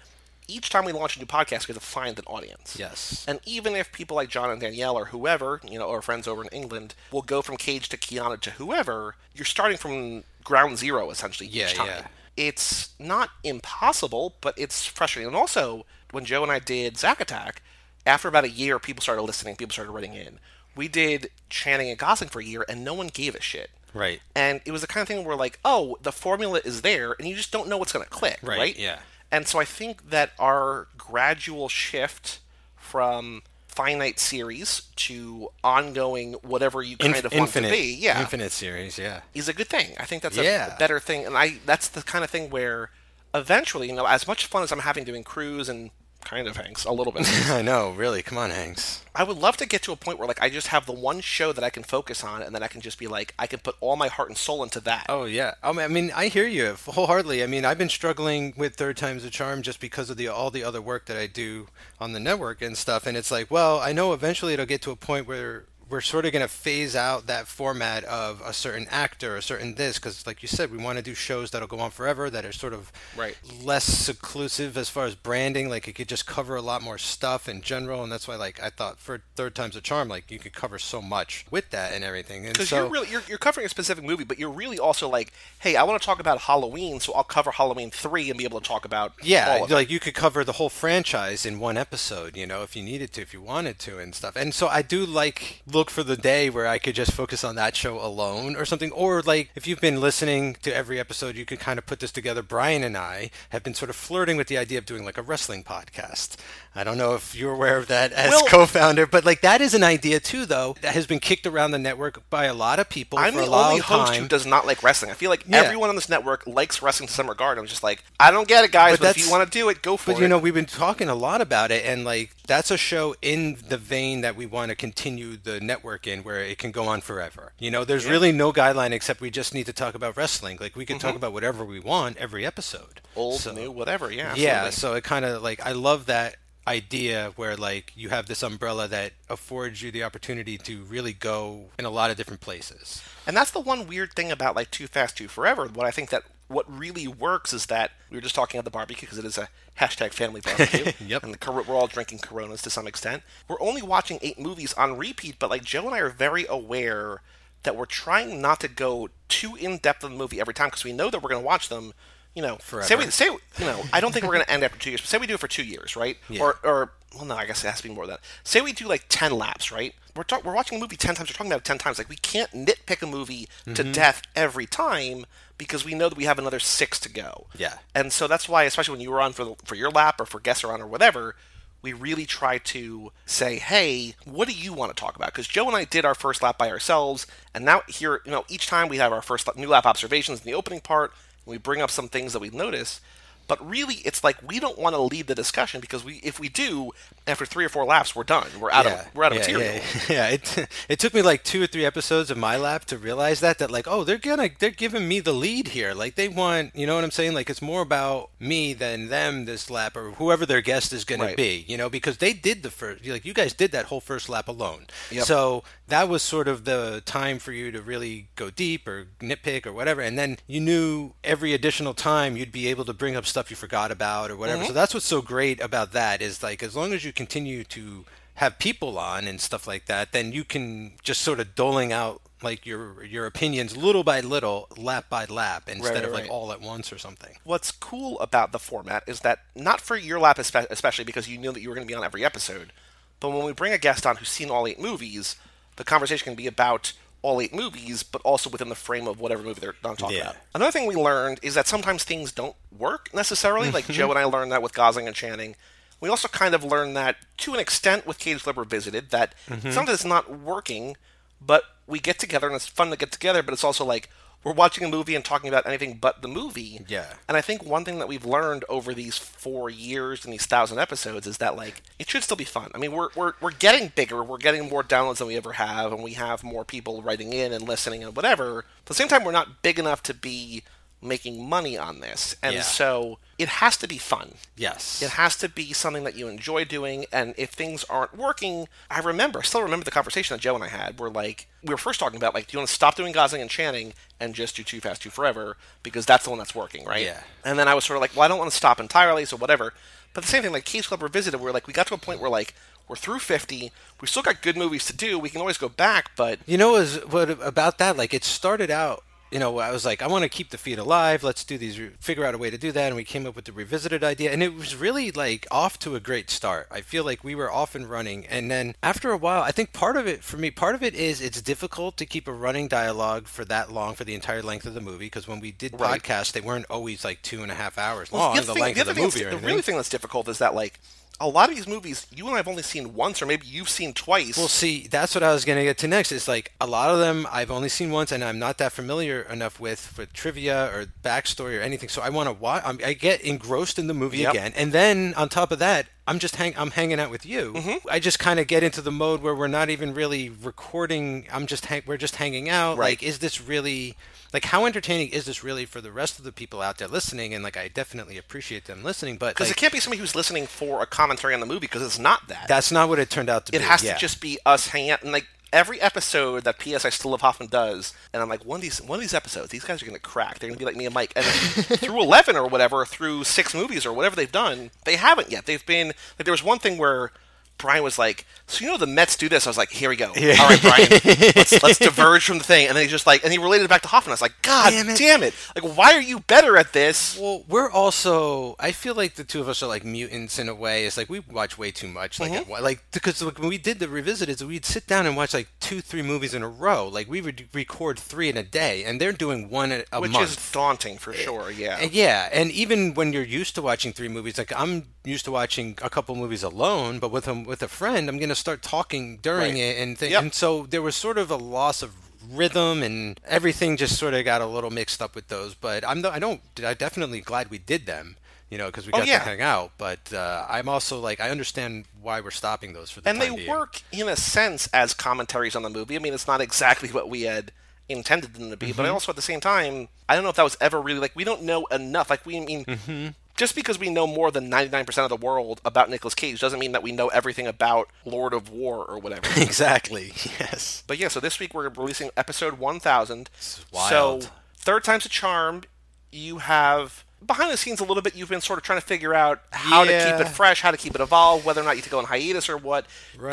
each 0.47 0.69
time 0.69 0.85
we 0.85 0.91
launch 0.91 1.15
a 1.15 1.19
new 1.19 1.25
podcast, 1.25 1.67
we 1.67 1.73
have 1.73 1.81
to 1.83 1.87
find 1.89 2.17
an 2.19 2.25
audience. 2.27 2.75
Yes. 2.77 3.25
And 3.27 3.39
even 3.45 3.75
if 3.75 3.91
people 3.91 4.15
like 4.15 4.29
John 4.29 4.49
and 4.49 4.59
Danielle 4.61 4.95
or 4.97 5.05
whoever, 5.05 5.61
you 5.69 5.79
know, 5.79 5.87
or 5.87 6.01
friends 6.01 6.27
over 6.27 6.41
in 6.43 6.49
England, 6.49 6.95
will 7.11 7.21
go 7.21 7.41
from 7.41 7.57
Cage 7.57 7.89
to 7.89 7.97
Keanu 7.97 8.39
to 8.41 8.51
whoever, 8.51 9.15
you're 9.33 9.45
starting 9.45 9.77
from 9.77 10.23
ground 10.43 10.77
zero 10.77 11.09
essentially 11.11 11.47
Yeah, 11.49 11.65
each 11.67 11.73
time. 11.75 11.87
yeah. 11.87 12.07
It's 12.35 12.89
not 12.99 13.29
impossible, 13.43 14.35
but 14.41 14.53
it's 14.57 14.85
frustrating. 14.85 15.27
And 15.27 15.35
also, 15.35 15.85
when 16.11 16.25
Joe 16.25 16.43
and 16.43 16.51
I 16.51 16.59
did 16.59 16.97
Zack 16.97 17.21
Attack, 17.21 17.61
after 18.05 18.27
about 18.27 18.43
a 18.43 18.49
year, 18.49 18.79
people 18.79 19.01
started 19.01 19.21
listening, 19.21 19.55
people 19.55 19.71
started 19.73 19.91
writing 19.91 20.13
in. 20.13 20.39
We 20.75 20.87
did 20.87 21.29
Channing 21.49 21.89
and 21.89 21.97
Gosling 21.97 22.29
for 22.29 22.39
a 22.39 22.43
year, 22.43 22.65
and 22.67 22.83
no 22.83 22.93
one 22.93 23.07
gave 23.07 23.35
a 23.35 23.41
shit. 23.41 23.69
Right. 23.93 24.19
And 24.35 24.59
it 24.65 24.71
was 24.71 24.81
the 24.81 24.87
kind 24.87 25.03
of 25.03 25.07
thing 25.07 25.23
where, 25.23 25.35
like, 25.37 25.59
oh, 25.63 25.97
the 26.01 26.11
formula 26.11 26.59
is 26.65 26.81
there, 26.81 27.15
and 27.19 27.27
you 27.27 27.35
just 27.35 27.51
don't 27.51 27.69
know 27.69 27.77
what's 27.77 27.93
going 27.93 28.03
to 28.03 28.09
click, 28.09 28.39
Right, 28.41 28.57
right? 28.57 28.79
yeah. 28.79 28.99
And 29.33 29.47
so 29.47 29.59
I 29.59 29.65
think 29.65 30.11
that 30.11 30.31
our 30.39 30.87
gradual 30.97 31.67
shift 31.67 32.39
from 32.77 33.41
finite 33.67 34.19
series 34.19 34.83
to 34.95 35.49
ongoing 35.63 36.33
whatever 36.43 36.83
you 36.83 36.95
kind 36.95 37.15
Inf- 37.15 37.25
of 37.25 37.33
infinite, 37.33 37.69
want 37.69 37.75
to 37.77 37.81
be, 37.81 37.95
yeah, 37.95 38.19
infinite 38.21 38.51
series, 38.51 38.99
yeah. 38.99 39.21
is 39.33 39.49
a 39.49 39.53
good 39.53 39.67
thing. 39.67 39.95
I 39.99 40.05
think 40.05 40.21
that's 40.21 40.37
Yeah. 40.37 40.75
a 40.75 40.77
better 40.77 40.99
thing, 40.99 41.25
and 41.25 41.35
I 41.35 41.57
that's 41.65 41.87
the 41.87 42.03
kind 42.03 42.23
of 42.23 42.29
thing 42.29 42.51
where 42.51 42.91
eventually, 43.33 43.87
you 43.87 43.95
know, 43.95 44.05
as 44.05 44.27
much 44.27 44.45
fun 44.45 44.61
as 44.61 44.71
I'm 44.71 44.79
having 44.81 45.03
doing 45.03 45.23
cruise 45.23 45.67
and 45.67 45.89
kind 46.23 46.47
of 46.47 46.57
Hanks 46.57 46.85
a 46.85 46.91
little 46.91 47.13
bit. 47.13 47.27
I 47.49 47.61
know, 47.61 47.91
really. 47.91 48.21
Come 48.21 48.37
on, 48.37 48.49
Hanks. 48.49 49.03
I 49.15 49.23
would 49.23 49.37
love 49.37 49.57
to 49.57 49.67
get 49.67 49.83
to 49.83 49.91
a 49.91 49.95
point 49.95 50.17
where 50.17 50.27
like 50.27 50.41
I 50.41 50.49
just 50.49 50.67
have 50.67 50.85
the 50.85 50.93
one 50.93 51.21
show 51.21 51.51
that 51.51 51.63
I 51.63 51.69
can 51.69 51.83
focus 51.83 52.23
on, 52.23 52.41
and 52.41 52.53
then 52.53 52.63
I 52.63 52.67
can 52.67 52.81
just 52.81 52.97
be 52.97 53.07
like, 53.07 53.33
I 53.37 53.47
can 53.47 53.59
put 53.59 53.75
all 53.79 53.95
my 53.95 54.07
heart 54.07 54.29
and 54.29 54.37
soul 54.37 54.63
into 54.63 54.79
that. 54.81 55.05
Oh 55.09 55.25
yeah, 55.25 55.53
I 55.61 55.71
mean, 55.71 55.81
I 55.81 55.87
mean, 55.87 56.11
I 56.15 56.27
hear 56.27 56.47
you 56.47 56.75
wholeheartedly. 56.85 57.43
I 57.43 57.47
mean, 57.47 57.65
I've 57.65 57.77
been 57.77 57.89
struggling 57.89 58.53
with 58.57 58.75
Third 58.75 58.97
Time's 58.97 59.23
a 59.23 59.29
Charm 59.29 59.61
just 59.61 59.79
because 59.79 60.09
of 60.09 60.17
the 60.17 60.27
all 60.27 60.49
the 60.49 60.63
other 60.63 60.81
work 60.81 61.05
that 61.05 61.17
I 61.17 61.27
do 61.27 61.67
on 61.99 62.13
the 62.13 62.19
network 62.19 62.61
and 62.61 62.77
stuff. 62.77 63.05
And 63.05 63.15
it's 63.15 63.31
like, 63.31 63.51
well, 63.51 63.79
I 63.79 63.93
know 63.93 64.13
eventually 64.13 64.53
it'll 64.53 64.65
get 64.65 64.81
to 64.83 64.91
a 64.91 64.95
point 64.95 65.27
where 65.27 65.65
we're 65.89 66.01
sort 66.01 66.25
of 66.25 66.31
going 66.31 66.41
to 66.41 66.47
phase 66.47 66.95
out 66.95 67.27
that 67.27 67.47
format 67.47 68.03
of 68.05 68.41
a 68.45 68.53
certain 68.53 68.87
actor, 68.89 69.35
a 69.37 69.41
certain 69.41 69.75
this, 69.75 69.99
because 69.99 70.25
like 70.25 70.41
you 70.41 70.47
said, 70.47 70.71
we 70.71 70.77
want 70.77 70.97
to 70.97 71.03
do 71.03 71.13
shows 71.13 71.51
that'll 71.51 71.67
go 71.67 71.79
on 71.79 71.91
forever 71.91 72.29
that 72.29 72.45
are 72.45 72.51
sort 72.51 72.73
of 72.73 72.91
Right. 73.15 73.35
less 73.61 73.83
seclusive 73.83 74.77
as 74.77 74.89
far 74.89 75.05
as 75.05 75.15
branding. 75.15 75.69
Like 75.69 75.87
it 75.87 75.93
could 75.93 76.07
just 76.07 76.25
cover 76.25 76.55
a 76.55 76.61
lot 76.61 76.81
more 76.81 76.97
stuff 76.97 77.47
in 77.49 77.61
general, 77.61 78.03
and 78.03 78.11
that's 78.11 78.27
why 78.27 78.35
like 78.35 78.61
I 78.61 78.69
thought 78.69 78.99
for 78.99 79.21
Third 79.35 79.55
Time's 79.55 79.75
a 79.75 79.81
Charm, 79.81 80.07
like 80.07 80.31
you 80.31 80.39
could 80.39 80.53
cover 80.53 80.79
so 80.79 81.01
much 81.01 81.45
with 81.51 81.69
that 81.71 81.93
and 81.93 82.03
everything. 82.03 82.45
And 82.45 82.53
Because 82.53 82.69
so, 82.69 82.77
you're 82.77 82.89
really 82.89 83.09
you're, 83.09 83.23
you're 83.27 83.37
covering 83.37 83.65
a 83.65 83.69
specific 83.69 84.03
movie, 84.03 84.23
but 84.23 84.39
you're 84.39 84.49
really 84.49 84.79
also 84.79 85.09
like, 85.09 85.33
hey, 85.59 85.75
I 85.75 85.83
want 85.83 86.01
to 86.01 86.05
talk 86.05 86.19
about 86.19 86.39
Halloween, 86.39 86.99
so 86.99 87.13
I'll 87.13 87.23
cover 87.23 87.51
Halloween 87.51 87.91
three 87.91 88.29
and 88.29 88.37
be 88.37 88.45
able 88.45 88.59
to 88.61 88.67
talk 88.67 88.85
about 88.85 89.13
Yeah, 89.21 89.63
of 89.63 89.69
it. 89.71 89.73
like 89.73 89.89
you 89.89 89.99
could 89.99 90.13
cover 90.15 90.43
the 90.43 90.53
whole 90.53 90.69
franchise 90.69 91.45
in 91.45 91.59
one 91.59 91.77
episode, 91.77 92.35
you 92.37 92.45
know, 92.47 92.63
if 92.63 92.75
you 92.75 92.83
needed 92.83 93.13
to, 93.13 93.21
if 93.21 93.33
you 93.33 93.41
wanted 93.41 93.79
to, 93.79 93.99
and 93.99 94.13
stuff. 94.15 94.35
And 94.35 94.53
so 94.53 94.67
I 94.67 94.81
do 94.81 95.05
like 95.05 95.61
look 95.73 95.89
for 95.89 96.03
the 96.03 96.17
day 96.17 96.49
where 96.49 96.67
I 96.67 96.77
could 96.77 96.95
just 96.95 97.11
focus 97.11 97.43
on 97.43 97.55
that 97.55 97.75
show 97.75 97.99
alone 97.99 98.55
or 98.55 98.65
something. 98.65 98.91
Or 98.91 99.21
like 99.21 99.51
if 99.55 99.67
you've 99.67 99.81
been 99.81 99.99
listening 99.99 100.55
to 100.61 100.75
every 100.75 100.99
episode, 100.99 101.35
you 101.35 101.45
could 101.45 101.59
kind 101.59 101.79
of 101.79 101.85
put 101.85 101.99
this 101.99 102.11
together. 102.11 102.41
Brian 102.41 102.83
and 102.83 102.97
I 102.97 103.31
have 103.49 103.63
been 103.63 103.73
sort 103.73 103.89
of 103.89 103.95
flirting 103.95 104.37
with 104.37 104.47
the 104.47 104.57
idea 104.57 104.77
of 104.77 104.85
doing 104.85 105.05
like 105.05 105.17
a 105.17 105.21
wrestling 105.21 105.63
podcast. 105.63 106.35
I 106.75 106.83
don't 106.83 106.97
know 106.97 107.13
if 107.13 107.35
you're 107.35 107.53
aware 107.53 107.77
of 107.77 107.87
that 107.87 108.11
as 108.13 108.31
Well- 108.31 108.45
co-founder, 108.47 109.05
but 109.05 109.23
like 109.25 109.41
that 109.41 109.61
is 109.61 109.73
an 109.73 109.83
idea 109.83 110.19
too, 110.19 110.45
though 110.45 110.75
that 110.81 110.93
has 110.95 111.05
been 111.05 111.19
kicked 111.19 111.45
around 111.45 111.71
the 111.71 111.77
network 111.77 112.27
by 112.29 112.45
a 112.45 112.53
lot 112.53 112.79
of 112.79 112.89
people 112.89 113.19
I'm 113.19 113.33
for 113.33 113.41
the 113.41 113.45
a 113.45 113.49
long 113.49 113.69
only 113.71 113.81
host 113.81 114.13
time. 114.13 114.21
who 114.23 114.27
does 114.27 114.45
not 114.45 114.65
like 114.65 114.81
wrestling. 114.81 115.11
I 115.11 115.13
feel 115.13 115.29
like 115.29 115.43
Yeah. 115.47 115.57
everyone 115.57 115.89
on 115.89 115.95
this 115.95 116.09
network 116.09 116.43
likes 116.47 116.81
wrestling 116.81 117.07
to 117.07 117.13
some 117.13 117.29
regard. 117.29 117.57
I'm 117.59 117.67
just 117.67 117.83
like, 117.83 118.03
I 118.19 118.31
don't 118.31 118.47
get 118.47 118.63
it, 118.65 118.71
guys, 118.71 118.93
But 118.97 119.01
but, 119.01 119.17
if 119.17 119.23
you 119.23 119.29
want 119.29 119.49
to 119.51 119.55
do 119.59 119.69
it, 119.69 119.81
go 119.83 119.97
for 119.97 120.13
But 120.13 120.19
it. 120.19 120.21
you 120.23 120.27
know, 120.27 120.37
we've 120.39 120.53
been 120.53 120.65
talking 120.65 121.09
a 121.09 121.15
lot 121.15 121.41
about 121.41 121.69
it, 121.71 121.85
and 121.85 122.03
like 122.05 122.31
that's 122.47 122.71
a 122.71 122.77
show 122.77 123.15
in 123.21 123.57
the 123.69 123.77
vein 123.77 124.21
that 124.21 124.35
we 124.35 124.45
want 124.45 124.69
to 124.69 124.75
continue 124.75 125.37
the 125.37 125.59
network 125.61 126.07
in, 126.07 126.23
where 126.23 126.39
it 126.41 126.57
can 126.57 126.71
go 126.71 126.87
on 126.87 127.01
forever. 127.01 127.53
You 127.59 127.69
know, 127.71 127.85
there's 127.85 128.05
really 128.05 128.31
no 128.31 128.51
guideline 128.51 128.91
except 128.91 129.21
we 129.21 129.29
just 129.29 129.53
need 129.53 129.67
to 129.67 129.73
talk 129.73 129.93
about 129.95 130.17
wrestling. 130.17 130.57
Like 130.59 130.75
we 130.75 130.85
can 130.85 130.97
talk 130.99 131.15
about 131.15 131.33
whatever 131.33 131.63
we 131.63 131.79
want 131.79 132.17
every 132.17 132.45
episode. 132.45 133.01
Mm-hmm. 133.13 133.19
old, 133.19 133.39
So- 133.41 133.53
new, 133.53 133.69
whatever. 133.71 134.11
Yeah, 134.11 134.33
yeah. 134.35 134.69
So 134.71 134.95
it 134.95 135.03
kind 135.03 135.23
of 135.23 135.43
like 135.43 135.63
I 135.65 135.73
love 135.73 136.07
that 136.07 136.35
idea 136.67 137.33
where 137.35 137.55
like 137.55 137.91
you 137.95 138.09
have 138.09 138.27
this 138.27 138.43
umbrella 138.43 138.87
that 138.87 139.13
affords 139.29 139.81
you 139.81 139.91
the 139.91 140.03
opportunity 140.03 140.57
to 140.57 140.83
really 140.83 141.13
go 141.13 141.65
in 141.77 141.85
a 141.85 141.89
lot 141.89 142.11
of 142.11 142.17
different 142.17 142.41
places. 142.41 143.01
And 143.27 143.35
that's 143.35 143.51
the 143.51 143.59
one 143.59 143.87
weird 143.87 144.13
thing 144.13 144.31
about 144.31 144.55
like 144.55 144.71
Too 144.71 144.87
Fast, 144.87 145.17
Too 145.17 145.27
Forever. 145.27 145.67
What 145.67 145.85
I 145.85 145.91
think 145.91 146.09
that 146.09 146.23
what 146.47 146.71
really 146.71 147.07
works 147.07 147.53
is 147.53 147.65
that 147.67 147.91
we 148.09 148.17
were 148.17 148.21
just 148.21 148.35
talking 148.35 148.57
at 148.57 148.65
the 148.65 148.71
barbecue 148.71 149.01
because 149.01 149.17
it 149.17 149.25
is 149.25 149.37
a 149.37 149.49
hashtag 149.79 150.13
family 150.13 150.41
barbecue. 150.45 150.91
Yep. 151.05 151.23
And 151.23 151.33
the, 151.33 151.51
we're 151.51 151.75
all 151.75 151.87
drinking 151.87 152.19
Coronas 152.19 152.61
to 152.61 152.69
some 152.69 152.87
extent. 152.87 153.23
We're 153.47 153.61
only 153.61 153.81
watching 153.81 154.19
eight 154.21 154.39
movies 154.39 154.73
on 154.73 154.97
repeat, 154.97 155.37
but 155.39 155.49
like 155.49 155.63
Joe 155.63 155.85
and 155.85 155.95
I 155.95 155.99
are 155.99 156.09
very 156.09 156.45
aware 156.47 157.21
that 157.63 157.75
we're 157.75 157.85
trying 157.85 158.41
not 158.41 158.59
to 158.59 158.67
go 158.67 159.09
too 159.29 159.55
in 159.55 159.77
depth 159.77 160.03
in 160.03 160.11
the 160.11 160.17
movie 160.17 160.39
every 160.39 160.53
time 160.53 160.67
because 160.67 160.83
we 160.83 160.93
know 160.93 161.09
that 161.09 161.23
we're 161.23 161.29
going 161.29 161.41
to 161.41 161.45
watch 161.45 161.69
them. 161.69 161.93
You 162.35 162.41
know, 162.41 162.57
say 162.81 162.95
we 162.95 163.05
say 163.11 163.25
you 163.25 163.39
know. 163.59 163.83
I 163.93 163.99
don't 163.99 164.11
think 164.11 164.25
we're 164.25 164.33
going 164.33 164.45
to 164.45 164.51
end 164.51 164.63
after 164.63 164.79
two 164.79 164.89
years. 164.89 165.01
But 165.01 165.09
say 165.09 165.17
we 165.19 165.27
do 165.27 165.35
it 165.35 165.39
for 165.39 165.47
two 165.47 165.63
years, 165.63 165.95
right? 165.95 166.17
Yeah. 166.29 166.41
Or 166.41 166.57
or 166.63 166.91
well, 167.15 167.25
no, 167.25 167.35
I 167.35 167.45
guess 167.45 167.63
it 167.63 167.67
has 167.67 167.81
to 167.81 167.87
be 167.87 167.93
more 167.93 168.07
than 168.07 168.15
that. 168.15 168.21
Say 168.43 168.61
we 168.61 168.73
do 168.73 168.87
like 168.87 169.05
ten 169.07 169.33
laps, 169.33 169.71
right? 169.71 169.93
We're 170.15 170.23
talk- 170.23 170.43
we're 170.43 170.55
watching 170.55 170.79
a 170.79 170.81
movie 170.81 170.95
ten 170.95 171.13
times. 171.13 171.29
We're 171.29 171.33
talking 171.33 171.51
about 171.51 171.61
it 171.61 171.65
ten 171.65 171.77
times. 171.77 171.97
Like 171.97 172.09
we 172.09 172.15
can't 172.15 172.51
nitpick 172.51 173.03
a 173.03 173.07
movie 173.07 173.47
to 173.65 173.71
mm-hmm. 173.71 173.91
death 173.91 174.23
every 174.35 174.65
time 174.65 175.25
because 175.57 175.85
we 175.85 175.93
know 175.93 176.09
that 176.09 176.17
we 176.17 176.25
have 176.25 176.39
another 176.39 176.59
six 176.59 176.99
to 177.01 177.09
go. 177.09 177.47
Yeah. 177.55 177.77
And 177.93 178.11
so 178.11 178.27
that's 178.27 178.49
why, 178.49 178.63
especially 178.63 178.93
when 178.93 179.01
you 179.01 179.11
were 179.11 179.21
on 179.21 179.33
for 179.33 179.45
the, 179.45 179.55
for 179.63 179.75
your 179.75 179.91
lap 179.91 180.19
or 180.19 180.25
for 180.25 180.39
guests 180.39 180.63
are 180.63 180.73
on 180.73 180.81
or 180.81 180.87
whatever, 180.87 181.35
we 181.83 181.93
really 181.93 182.25
try 182.25 182.57
to 182.57 183.11
say, 183.25 183.57
hey, 183.57 184.15
what 184.25 184.47
do 184.47 184.53
you 184.53 184.73
want 184.73 184.95
to 184.95 184.99
talk 184.99 185.15
about? 185.15 185.27
Because 185.27 185.47
Joe 185.47 185.67
and 185.67 185.75
I 185.75 185.83
did 185.83 186.05
our 186.05 186.15
first 186.15 186.41
lap 186.41 186.57
by 186.57 186.69
ourselves, 186.69 187.27
and 187.53 187.65
now 187.65 187.81
here, 187.87 188.21
you 188.25 188.31
know, 188.31 188.45
each 188.49 188.67
time 188.67 188.87
we 188.87 188.97
have 188.97 189.11
our 189.11 189.21
first 189.21 189.45
lap, 189.45 189.57
new 189.57 189.67
lap 189.67 189.85
observations 189.85 190.39
in 190.39 190.45
the 190.45 190.57
opening 190.57 190.79
part, 190.79 191.13
we 191.45 191.57
bring 191.57 191.81
up 191.81 191.91
some 191.91 192.07
things 192.07 192.33
that 192.33 192.39
we 192.39 192.49
notice. 192.49 193.01
But 193.47 193.67
really, 193.67 193.95
it's 194.05 194.23
like 194.23 194.37
we 194.47 194.59
don't 194.59 194.77
want 194.79 194.95
to 194.95 195.01
lead 195.01 195.27
the 195.27 195.35
discussion 195.35 195.81
because 195.81 196.03
we, 196.03 196.15
if 196.23 196.39
we 196.39 196.49
do, 196.49 196.91
after 197.27 197.45
three 197.45 197.65
or 197.65 197.69
four 197.69 197.85
laps, 197.85 198.15
we're 198.15 198.23
done. 198.23 198.47
We're 198.59 198.71
out 198.71 198.85
of 198.85 199.13
we're 199.15 199.23
out 199.25 199.31
of 199.33 199.37
yeah, 199.39 199.41
material. 199.47 199.73
Yeah, 199.73 199.81
yeah. 200.09 200.27
It, 200.29 200.67
it 200.89 200.99
took 200.99 201.13
me 201.13 201.21
like 201.21 201.43
two 201.43 201.61
or 201.63 201.67
three 201.67 201.85
episodes 201.85 202.31
of 202.31 202.37
my 202.37 202.57
lap 202.57 202.85
to 202.85 202.97
realize 202.97 203.39
that 203.41 203.59
that 203.59 203.69
like 203.71 203.87
oh 203.87 204.03
they're 204.03 204.17
gonna 204.17 204.49
they're 204.59 204.69
giving 204.71 205.07
me 205.07 205.19
the 205.19 205.33
lead 205.33 205.69
here 205.69 205.93
like 205.93 206.15
they 206.15 206.27
want 206.27 206.75
you 206.75 206.85
know 206.87 206.95
what 206.95 207.03
I'm 207.03 207.11
saying 207.11 207.33
like 207.33 207.49
it's 207.49 207.61
more 207.61 207.81
about 207.81 208.29
me 208.39 208.73
than 208.73 209.09
them 209.09 209.45
this 209.45 209.69
lap 209.69 209.95
or 209.97 210.11
whoever 210.11 210.45
their 210.45 210.61
guest 210.61 210.93
is 210.93 211.03
gonna 211.05 211.23
Right. 211.23 211.37
be 211.37 211.65
you 211.67 211.77
know 211.77 211.89
because 211.89 212.17
they 212.17 212.33
did 212.33 212.63
the 212.63 212.69
first 212.71 213.05
like 213.05 213.25
you 213.25 213.33
guys 213.33 213.53
did 213.53 213.71
that 213.71 213.85
whole 213.85 214.01
first 214.01 214.27
lap 214.29 214.47
alone 214.47 214.87
Yep. 215.11 215.25
so 215.25 215.63
that 215.87 216.09
was 216.09 216.21
sort 216.23 216.47
of 216.47 216.65
the 216.65 217.01
time 217.05 217.39
for 217.39 217.51
you 217.51 217.71
to 217.71 217.81
really 217.81 218.27
go 218.35 218.49
deep 218.49 218.87
or 218.87 219.07
nitpick 219.19 219.65
or 219.65 219.73
whatever 219.73 220.01
and 220.01 220.17
then 220.17 220.37
you 220.47 220.59
knew 220.59 221.13
every 221.23 221.53
additional 221.53 221.93
time 221.93 222.35
you'd 222.37 222.51
be 222.51 222.67
able 222.67 222.85
to 222.85 222.93
bring 222.93 223.15
up 223.15 223.25
stuff 223.33 223.49
you 223.51 223.55
forgot 223.55 223.89
about 223.91 224.29
or 224.31 224.37
whatever 224.37 224.59
mm-hmm. 224.59 224.67
so 224.67 224.73
that's 224.73 224.93
what's 224.93 225.05
so 225.05 225.21
great 225.21 225.59
about 225.59 225.91
that 225.91 226.21
is 226.21 226.41
like 226.43 226.61
as 226.63 226.75
long 226.75 226.93
as 226.93 227.03
you 227.03 227.11
continue 227.11 227.63
to 227.63 228.05
have 228.35 228.57
people 228.57 228.97
on 228.97 229.27
and 229.27 229.39
stuff 229.39 229.67
like 229.67 229.85
that, 229.85 230.11
then 230.11 230.31
you 230.31 230.43
can 230.43 230.93
just 231.03 231.21
sort 231.21 231.39
of 231.39 231.53
doling 231.53 231.91
out 231.93 232.19
like 232.41 232.65
your 232.65 233.03
your 233.03 233.27
opinions 233.27 233.77
little 233.77 234.03
by 234.03 234.19
little, 234.21 234.67
lap 234.75 235.05
by 235.07 235.25
lap, 235.25 235.69
instead 235.69 235.93
Right, 235.93 236.03
of 236.05 236.11
like 236.11 236.21
right. 236.23 236.31
all 236.31 236.51
at 236.51 236.59
once 236.59 236.91
or 236.91 236.97
something. 236.97 237.35
what's 237.43 237.71
cool 237.71 238.19
about 238.19 238.51
the 238.51 238.57
format 238.59 239.03
is 239.07 239.19
that 239.21 239.39
not 239.55 239.79
for 239.81 239.95
your 239.95 240.19
lap 240.19 240.39
especially 240.39 241.05
because 241.05 241.29
you 241.29 241.37
knew 241.37 241.51
that 241.51 241.61
you 241.61 241.69
were 241.69 241.75
going 241.75 241.85
to 241.87 241.91
be 241.91 241.95
on 241.95 242.03
every 242.03 242.25
episode 242.25 242.73
but 243.19 243.29
when 243.29 243.45
we 243.45 243.53
bring 243.53 243.71
a 243.71 243.77
guest 243.77 244.03
on 244.05 244.15
who's 244.17 244.29
seen 244.29 244.49
all 244.49 244.65
eight 244.67 244.79
movies 244.79 245.35
the 245.75 245.83
conversation 245.83 246.25
can 246.25 246.35
be 246.35 246.47
about 246.47 246.93
all 247.23 247.41
eight 247.41 247.53
movies 247.55 248.03
but 248.03 248.21
also 248.21 248.49
within 248.49 248.69
the 248.69 248.75
frame 248.75 249.07
of 249.07 249.19
whatever 249.19 249.41
movie 249.41 249.59
they're 249.61 249.73
not 249.83 249.97
talking 249.97 250.17
Yeah. 250.17 250.23
about 250.31 250.35
another 250.53 250.71
thing 250.71 250.85
we 250.87 250.95
learned 250.95 251.39
is 251.41 251.55
that 251.55 251.67
sometimes 251.67 252.03
things 252.03 252.31
don't 252.31 252.55
work 252.77 253.09
necessarily 253.13 253.71
like 253.71 253.85
Mm-hmm. 253.85 253.93
joe 253.93 254.09
and 254.11 254.19
i 254.19 254.25
learned 254.25 254.51
that 254.51 254.61
with 254.61 254.73
gosling 254.73 255.07
and 255.07 255.15
channing 255.15 255.55
we 255.99 256.09
also 256.09 256.27
kind 256.27 256.53
of 256.53 256.63
learned 256.63 256.95
that 256.97 257.15
to 257.37 257.53
an 257.53 257.59
extent 257.61 258.05
with 258.05 258.19
cage 258.19 258.43
Club 258.43 258.57
Revisited 258.57 259.09
that 259.09 259.33
Mm-hmm. 259.49 259.71
sometimes 259.71 259.95
it's 259.95 260.05
not 260.05 260.39
working 260.39 260.95
but 261.41 261.63
we 261.87 261.99
get 261.99 262.19
together 262.19 262.47
and 262.47 262.55
it's 262.55 262.67
fun 262.67 262.89
to 262.91 262.97
get 262.97 263.11
together 263.11 263.41
but 263.41 263.53
it's 263.53 263.63
also 263.63 263.83
like 263.85 264.09
we're 264.43 264.53
watching 264.53 264.83
a 264.83 264.89
movie 264.89 265.15
and 265.15 265.23
talking 265.23 265.47
about 265.47 265.65
anything 265.65 265.97
but 266.01 266.21
the 266.21 266.27
movie 266.27 266.81
Yeah. 266.87 267.13
and 267.27 267.37
I 267.37 267.41
think 267.41 267.63
one 267.63 267.85
thing 267.85 267.99
that 267.99 268.07
we've 268.07 268.25
learned 268.25 268.65
over 268.69 268.93
these 268.93 269.17
four 269.17 269.69
years 269.69 270.23
and 270.25 270.33
these 270.33 270.45
thousand 270.45 270.79
episodes 270.79 271.27
is 271.27 271.37
that 271.37 271.55
like 271.55 271.81
it 271.99 272.09
should 272.09 272.23
still 272.23 272.37
be 272.37 272.43
fun. 272.43 272.69
I 272.75 272.77
mean, 272.77 272.91
we're 272.91 273.09
we're 273.15 273.33
we're 273.41 273.51
getting 273.51 273.91
bigger, 273.95 274.23
we're 274.23 274.37
getting 274.37 274.69
more 274.69 274.83
downloads 274.83 275.17
than 275.17 275.27
we 275.27 275.37
ever 275.37 275.53
have, 275.53 275.91
and 275.93 276.03
we 276.03 276.13
have 276.13 276.43
more 276.43 276.65
people 276.65 277.01
writing 277.01 277.33
in 277.33 277.53
and 277.53 277.67
listening 277.67 278.03
and 278.03 278.15
whatever. 278.15 278.59
At 278.59 278.85
the 278.87 278.93
same 278.93 279.07
time, 279.07 279.23
we're 279.23 279.31
not 279.31 279.61
big 279.61 279.79
enough 279.79 280.03
to 280.03 280.13
be 280.13 280.63
making 281.03 281.47
money 281.47 281.77
on 281.77 281.99
this, 281.99 282.35
and 282.41 282.55
Yeah. 282.55 282.61
so 282.61 283.19
it 283.37 283.49
has 283.49 283.77
to 283.77 283.87
be 283.87 283.97
fun. 283.97 284.35
Yes. 284.55 285.01
It 285.01 285.11
has 285.11 285.35
to 285.37 285.49
be 285.49 285.73
something 285.73 286.03
that 286.03 286.15
you 286.15 286.27
enjoy 286.27 286.65
doing, 286.65 287.05
and 287.11 287.33
if 287.37 287.49
things 287.51 287.83
aren't 287.85 288.15
working, 288.15 288.67
I 288.89 288.99
remember, 288.99 289.39
I 289.39 289.41
still 289.43 289.61
remember 289.63 289.83
the 289.83 289.91
conversation 289.91 290.35
that 290.35 290.41
Joe 290.41 290.55
and 290.55 290.63
I 290.63 290.67
had, 290.69 290.99
where 290.99 291.09
like 291.09 291.47
we 291.63 291.73
were 291.73 291.77
first 291.77 291.99
talking 291.99 292.17
about 292.17 292.33
like, 292.33 292.47
do 292.47 292.55
you 292.55 292.59
want 292.59 292.69
to 292.69 292.75
stop 292.75 292.95
doing 292.95 293.11
Gosling 293.11 293.41
and 293.41 293.49
Channing 293.49 293.93
and 294.19 294.33
just 294.35 294.55
do 294.55 294.63
Too 294.63 294.79
Fast, 294.79 295.01
Too 295.01 295.09
Forever 295.09 295.57
because 295.81 296.05
that's 296.05 296.23
the 296.23 296.29
one 296.29 296.39
that's 296.39 296.55
working, 296.55 296.85
right? 296.85 297.05
Yeah. 297.05 297.21
And 297.43 297.57
then 297.59 297.67
I 297.67 297.73
was 297.73 297.83
sort 297.85 297.97
of 297.97 298.01
like, 298.01 298.15
well, 298.15 298.23
I 298.23 298.27
don't 298.27 298.39
want 298.39 298.51
to 298.51 298.57
stop 298.57 298.79
entirely, 298.79 299.25
so 299.25 299.35
whatever. 299.37 299.73
But 300.13 300.23
the 300.23 300.29
same 300.29 300.43
thing, 300.43 300.51
like 300.53 300.65
Cage 300.65 300.87
Club 300.87 301.01
Revisited, 301.01 301.39
where 301.39 301.45
we're 301.49 301.53
like 301.53 301.67
we 301.67 301.73
got 301.73 301.87
to 301.87 301.95
a 301.95 301.97
point 301.97 302.19
where 302.21 302.29
like 302.29 302.53
we're 302.87 302.95
through 302.97 303.19
fifty, 303.19 303.71
we 303.99 304.07
still 304.07 304.21
got 304.21 304.41
good 304.41 304.55
movies 304.57 304.85
to 304.85 304.95
do, 304.95 305.17
we 305.17 305.29
can 305.29 305.39
always 305.41 305.57
go 305.57 305.69
back, 305.69 306.11
but 306.15 306.39
You 306.45 306.57
know, 306.57 306.73
was 306.73 306.97
what 307.05 307.29
about 307.29 307.77
that? 307.79 307.97
Like, 307.97 308.13
it 308.13 308.23
started 308.23 308.69
out. 308.69 309.03
You 309.33 309.39
know, 309.39 309.57
I 309.57 309.71
was 309.71 309.83
like, 309.83 310.03
I 310.03 310.07
want 310.07 310.21
to 310.21 310.29
keep 310.29 310.51
the 310.51 310.59
feed 310.59 310.77
alive. 310.77 311.23
Let's 311.23 311.43
do 311.43 311.57
these, 311.57 311.75
figure 311.99 312.23
out 312.23 312.35
a 312.35 312.37
way 312.37 312.51
to 312.51 312.57
do 312.57 312.71
that. 312.71 312.85
And 312.85 312.95
we 312.95 313.03
came 313.03 313.25
up 313.25 313.35
with 313.35 313.45
the 313.45 313.51
revisited 313.51 314.03
idea, 314.03 314.31
and 314.31 314.43
it 314.43 314.53
was 314.53 314.75
really 314.75 315.09
like 315.11 315.47
off 315.49 315.79
to 315.79 315.95
a 315.95 315.99
great 315.99 316.29
start. 316.29 316.67
I 316.69 316.81
feel 316.81 317.03
like 317.03 317.23
we 317.23 317.33
were 317.33 317.51
off 317.51 317.73
and 317.73 317.89
running, 317.89 318.27
and 318.27 318.51
then 318.51 318.75
after 318.83 319.09
a 319.11 319.17
while, 319.17 319.41
I 319.41 319.49
think 319.51 319.73
part 319.73 319.97
of 319.97 320.05
it 320.05 320.23
for 320.23 320.37
me, 320.37 320.51
part 320.51 320.75
of 320.75 320.83
it 320.83 320.93
is 320.93 321.19
it's 321.19 321.41
difficult 321.41 321.97
to 321.97 322.05
keep 322.05 322.27
a 322.27 322.31
running 322.31 322.67
dialogue 322.67 323.25
for 323.25 323.43
that 323.45 323.71
long 323.71 323.95
for 323.95 324.03
the 324.03 324.13
entire 324.13 324.43
length 324.43 324.67
of 324.67 324.75
the 324.75 324.81
movie 324.81 325.05
because 325.07 325.27
when 325.27 325.39
we 325.39 325.51
did 325.51 325.79
Right. 325.79 325.99
podcasts, 325.99 326.31
they 326.31 326.41
weren't 326.41 326.67
always 326.69 327.03
like 327.03 327.23
two 327.23 327.41
and 327.41 327.51
a 327.51 327.55
half 327.55 327.79
hours 327.79 328.11
Well, 328.11 328.21
long. 328.21 328.35
the, 328.35 328.41
The, 328.43 328.53
thing- 328.53 328.61
length 328.61 328.75
the 328.83 328.89
of 328.91 328.95
the 328.95 329.01
movie, 329.01 329.23
the 329.23 329.37
really 329.37 329.63
thing 329.63 329.77
that's 329.77 329.89
difficult 329.89 330.27
is 330.27 330.37
that 330.37 330.53
like 330.53 330.79
a 331.23 331.27
lot 331.27 331.49
of 331.49 331.55
these 331.55 331.67
movies 331.67 332.05
you 332.13 332.25
and 332.27 332.33
I 332.33 332.37
have 332.37 332.47
only 332.47 332.63
seen 332.63 332.93
once, 332.93 333.21
or 333.21 333.25
maybe 333.25 333.47
you've 333.47 333.69
seen 333.69 333.93
twice. 333.93 334.37
Well, 334.37 334.47
see, 334.49 334.87
that's 334.87 335.15
what 335.15 335.23
I 335.23 335.31
was 335.33 335.45
going 335.45 335.57
to 335.57 335.63
get 335.63 335.77
to 335.79 335.87
next. 335.87 336.11
It's 336.11 336.27
like 336.27 336.51
a 336.59 336.67
lot 336.67 336.89
of 336.89 336.99
them 336.99 337.25
I've 337.31 337.49
only 337.49 337.69
seen 337.69 337.91
once, 337.91 338.11
and 338.11 338.23
I'm 338.23 338.39
not 338.39 338.57
that 338.57 338.73
familiar 338.73 339.21
enough 339.21 339.59
with 339.59 339.79
for 339.79 340.05
trivia 340.05 340.65
or 340.73 340.85
backstory 341.01 341.57
or 341.57 341.61
anything. 341.61 341.89
So 341.89 342.01
I 342.01 342.09
want 342.09 342.27
to 342.27 342.33
watch. 342.33 342.63
I 342.65 342.93
get 342.93 343.21
engrossed 343.21 343.79
in 343.79 343.87
the 343.87 343.93
movie 343.93 344.19
Yep. 344.19 344.31
again, 344.33 344.53
and 344.55 344.71
then 344.73 345.13
on 345.15 345.29
top 345.29 345.51
of 345.51 345.59
that, 345.59 345.87
I'm 346.05 346.19
just 346.19 346.35
hang. 346.35 346.53
I'm 346.57 346.71
hanging 346.71 346.99
out 346.99 347.09
with 347.09 347.25
you. 347.25 347.53
Mm-hmm. 347.53 347.87
I 347.89 347.99
just 347.99 348.19
kind 348.19 348.39
of 348.39 348.47
get 348.47 348.61
into 348.61 348.81
the 348.81 348.91
mode 348.91 349.21
where 349.21 349.33
we're 349.33 349.47
not 349.47 349.69
even 349.69 349.93
really 349.93 350.29
recording. 350.29 351.25
I'm 351.31 351.47
just 351.47 351.67
hang, 351.67 351.83
we're 351.85 351.97
just 351.97 352.17
hanging 352.17 352.49
out. 352.49 352.77
Right. 352.77 352.91
Like, 352.91 353.03
is 353.03 353.19
this 353.19 353.41
really? 353.41 353.95
Like 354.33 354.45
how 354.45 354.65
entertaining 354.65 355.09
is 355.09 355.25
this 355.25 355.43
really 355.43 355.65
for 355.65 355.79
the 355.79 355.91
rest 355.91 356.17
of 356.17 356.25
the 356.25 356.31
people 356.31 356.61
out 356.61 356.79
there 356.79 356.87
listening? 356.87 357.33
And 357.33 357.43
like 357.43 357.55
I 357.55 357.67
definitely 357.67 358.17
appreciate 358.17 358.65
them 358.65 358.83
listening, 358.83 359.17
but 359.17 359.35
because 359.35 359.49
like, 359.49 359.57
it 359.57 359.59
can't 359.59 359.73
be 359.73 359.79
somebody 359.79 359.99
who's 359.99 360.15
listening 360.15 360.47
for 360.47 360.81
a 360.81 360.87
commentary 360.87 361.33
on 361.35 361.39
the 361.39 361.45
movie 361.45 361.59
because 361.59 361.83
it's 361.83 361.99
not 361.99 362.27
that. 362.27 362.47
that's 362.47 362.71
not 362.71 362.89
what 362.89 362.99
it 362.99 363.09
turned 363.09 363.29
out 363.29 363.45
to 363.45 363.55
it 363.55 363.59
be. 363.59 363.63
It 363.63 363.67
has 363.67 363.83
yeah. 363.83 363.93
to 363.93 363.99
just 363.99 364.19
be 364.21 364.39
us 364.45 364.67
hanging 364.67 364.89
out 364.89 365.03
and 365.03 365.11
like 365.11 365.27
every 365.53 365.79
episode 365.79 366.43
that 366.43 366.59
PS 366.59 366.83
I 366.83 366.89
Still 366.89 367.11
Love 367.11 367.21
Hoffman 367.21 367.47
does, 367.47 367.93
and 368.11 368.21
I'm 368.21 368.27
like 368.27 368.43
one 368.43 368.57
of 368.57 368.61
these 368.61 368.81
one 368.81 368.97
of 368.97 369.01
these 369.01 369.13
episodes, 369.13 369.49
these 369.49 369.63
guys 369.63 369.81
are 369.81 369.85
gonna 369.85 369.99
crack. 369.99 370.39
They're 370.39 370.49
gonna 370.49 370.59
be 370.59 370.65
like 370.65 370.75
me 370.75 370.85
and 370.85 370.93
Mike, 370.93 371.13
and 371.15 371.25
through 371.25 372.01
eleven 372.01 372.35
or 372.35 372.47
whatever, 372.47 372.83
through 372.85 373.23
six 373.23 373.53
movies 373.53 373.85
or 373.85 373.93
whatever 373.93 374.15
they've 374.17 374.31
done, 374.31 374.71
they 374.83 374.97
haven't 374.97 375.31
yet. 375.31 375.45
They've 375.45 375.65
been 375.65 375.87
like 375.87 376.25
there 376.25 376.33
was 376.33 376.43
one 376.43 376.59
thing 376.59 376.77
where. 376.77 377.11
Brian 377.57 377.83
was 377.83 377.97
like, 377.97 378.25
"So 378.47 378.65
you 378.65 378.71
know 378.71 378.77
the 378.77 378.87
Mets 378.87 379.15
do 379.15 379.29
this?" 379.29 379.47
I 379.47 379.49
was 379.49 379.57
like, 379.57 379.69
"Here 379.71 379.89
we 379.89 379.95
go. 379.95 380.07
All 380.07 380.13
right, 380.13 380.61
Brian, 380.61 380.89
let's, 381.35 381.63
let's 381.63 381.79
diverge 381.79 382.25
from 382.25 382.39
the 382.39 382.43
thing." 382.43 382.67
And 382.67 382.75
then 382.75 382.83
he 382.83 382.89
just 382.89 383.07
like, 383.07 383.23
and 383.23 383.31
he 383.31 383.37
related 383.39 383.65
it 383.65 383.69
back 383.69 383.81
to 383.83 383.87
Hoffman. 383.87 384.11
I 384.11 384.13
was 384.13 384.21
like, 384.21 384.41
"God 384.41 384.71
Damn 384.71 384.95
damn 384.95 385.23
it. 385.23 385.33
it! 385.55 385.61
Like, 385.63 385.77
why 385.77 385.93
are 385.93 386.01
you 386.01 386.19
better 386.21 386.57
at 386.57 386.73
this?" 386.73 387.17
Well, 387.17 387.43
we're 387.47 387.69
also. 387.71 388.55
I 388.59 388.71
feel 388.73 388.95
like 388.95 389.15
the 389.15 389.23
two 389.23 389.39
of 389.39 389.47
us 389.47 389.63
are 389.63 389.67
like 389.67 389.85
mutants 389.85 390.39
in 390.39 390.49
a 390.49 390.55
way. 390.55 390.85
It's 390.85 390.97
like 390.97 391.09
we 391.09 391.19
watch 391.19 391.57
way 391.57 391.71
too 391.71 391.87
much. 391.87 392.19
Like, 392.19 392.31
Mm-hmm. 392.33 392.63
like 392.63 392.83
because 392.91 393.21
like, 393.21 393.39
when 393.39 393.47
we 393.49 393.57
did 393.57 393.79
the 393.79 393.87
revisited, 393.87 394.41
we'd 394.41 394.65
sit 394.65 394.85
down 394.87 395.05
and 395.05 395.15
watch 395.15 395.33
like 395.33 395.47
two, 395.59 395.79
three 395.81 396.01
movies 396.01 396.33
in 396.33 396.41
a 396.43 396.49
row. 396.49 396.87
Like 396.87 397.09
we 397.09 397.21
would 397.21 397.47
record 397.53 397.97
three 397.99 398.27
in 398.29 398.35
a 398.37 398.43
day, 398.43 398.83
and 398.83 398.99
they're 398.99 399.11
doing 399.13 399.49
one 399.49 399.71
a, 399.71 399.83
a 399.91 400.01
Which 400.01 400.11
month. 400.11 400.29
is 400.37 400.51
daunting 400.51 400.97
for 400.97 401.13
sure, 401.13 401.49
yeah. 401.51 401.77
And 401.79 401.91
yeah, 401.93 402.27
and 402.33 402.51
even 402.51 402.93
when 402.93 403.13
you're 403.13 403.23
used 403.23 403.55
to 403.55 403.61
watching 403.61 403.93
three 403.93 404.09
movies, 404.09 404.37
like 404.37 404.51
I'm 404.55 404.87
used 405.03 405.25
to 405.25 405.31
watching 405.31 405.77
a 405.81 405.89
couple 405.89 406.15
movies 406.15 406.43
alone, 406.43 406.99
but 406.99 407.11
with 407.11 407.27
a, 407.27 407.33
with 407.33 407.61
a 407.61 407.67
friend, 407.67 408.07
I'm 408.09 408.17
going 408.17 408.29
to 408.29 408.35
start 408.35 408.61
talking 408.61 409.17
during 409.17 409.53
Right. 409.55 409.63
it, 409.63 409.77
and 409.81 409.97
th- 409.99 410.11
Yep. 410.11 410.21
and 410.21 410.33
so 410.33 410.65
there 410.65 410.81
was 410.81 410.95
sort 410.95 411.17
of 411.17 411.29
a 411.31 411.35
loss 411.35 411.81
of 411.81 411.91
rhythm 412.31 412.81
and 412.81 413.19
everything 413.25 413.75
just 413.75 413.97
sort 413.97 414.13
of 414.13 414.23
got 414.23 414.41
a 414.41 414.45
little 414.45 414.69
mixed 414.69 415.01
up 415.01 415.13
with 415.15 415.27
those. 415.27 415.53
But 415.55 415.85
I'm 415.85 416.05
I 416.05 416.19
don't 416.19 416.41
I 416.63 416.73
definitely 416.73 417.19
glad 417.21 417.49
we 417.49 417.57
did 417.57 417.85
them. 417.85 418.15
You 418.49 418.59
know, 418.59 418.67
because 418.67 418.85
we 418.85 418.93
Oh, 418.93 418.99
got 418.99 419.07
yeah. 419.07 419.17
to 419.17 419.25
hang 419.25 419.41
out. 419.41 419.71
But 419.79 420.13
uh, 420.13 420.45
I'm 420.47 420.69
also 420.69 420.99
like, 420.99 421.19
I 421.19 421.31
understand 421.31 421.85
why 421.99 422.21
we're 422.21 422.29
stopping 422.29 422.73
those 422.73 422.91
for 422.91 423.01
the 423.01 423.09
and 423.09 423.19
they 423.19 423.33
being. 423.35 423.49
work 423.49 423.81
in 423.91 424.07
a 424.07 424.15
sense 424.15 424.67
as 424.71 424.93
commentaries 424.93 425.55
on 425.55 425.63
the 425.63 425.71
movie. 425.71 425.95
I 425.95 425.99
mean, 425.99 426.13
it's 426.13 426.27
not 426.27 426.39
exactly 426.39 426.89
what 426.89 427.09
we 427.09 427.23
had 427.23 427.51
intended 427.89 428.35
them 428.35 428.51
to 428.51 428.57
be, 428.57 428.71
but 428.71 428.83
I 428.83 428.85
Mm-hmm. 428.85 428.93
also 428.93 429.11
at 429.11 429.15
the 429.15 429.23
same 429.23 429.39
time, 429.41 429.87
I 430.07 430.13
don't 430.13 430.23
know 430.23 430.29
if 430.29 430.35
that 430.35 430.43
was 430.43 430.55
ever 430.61 430.79
really 430.79 430.99
like 430.99 431.15
we 431.15 431.23
don't 431.23 431.41
know 431.43 431.65
enough. 431.67 432.09
Like 432.11 432.25
we 432.27 432.37
I 432.37 432.45
mean. 432.45 432.65
Mm-hmm. 432.65 433.07
Just 433.35 433.55
because 433.55 433.79
we 433.79 433.89
know 433.89 434.05
more 434.05 434.29
than 434.29 434.49
99% 434.49 434.97
of 435.03 435.09
the 435.09 435.15
world 435.15 435.59
about 435.65 435.89
Nicolas 435.89 436.13
Cage 436.13 436.39
doesn't 436.39 436.59
mean 436.59 436.71
that 436.73 436.83
we 436.83 436.91
know 436.91 437.07
everything 437.07 437.47
about 437.47 437.89
Lord 438.05 438.33
of 438.33 438.49
War 438.49 438.85
or 438.85 438.99
whatever. 438.99 439.27
exactly. 439.41 440.13
Yes. 440.39 440.83
But 440.85 440.99
yeah, 440.99 441.07
so 441.07 441.19
this 441.19 441.39
week 441.39 441.53
we're 441.53 441.69
releasing 441.69 442.11
episode 442.15 442.59
1000. 442.59 443.29
wild. 443.71 444.23
So, 444.23 444.29
third 444.57 444.83
time's 444.83 445.05
a 445.05 445.09
charm. 445.09 445.63
You 446.11 446.37
have 446.39 447.03
behind 447.25 447.51
the 447.51 447.57
scenes 447.57 447.79
a 447.79 447.85
little 447.85 448.03
bit. 448.03 448.15
You've 448.15 448.29
been 448.29 448.41
sort 448.41 448.59
of 448.59 448.63
trying 448.63 448.79
to 448.79 448.85
figure 448.85 449.13
out 449.13 449.41
how 449.51 449.83
to 449.83 449.89
keep 449.91 450.27
it 450.27 450.29
fresh, 450.29 450.61
how 450.61 450.71
to 450.71 450.77
keep 450.77 450.93
it 450.93 451.01
evolved, 451.01 451.45
whether 451.45 451.61
or 451.61 451.63
not 451.63 451.75
you 451.75 451.81
to 451.81 451.89
go 451.89 451.97
on 451.97 452.05
hiatus 452.05 452.49
or 452.49 452.57
what. 452.57 452.85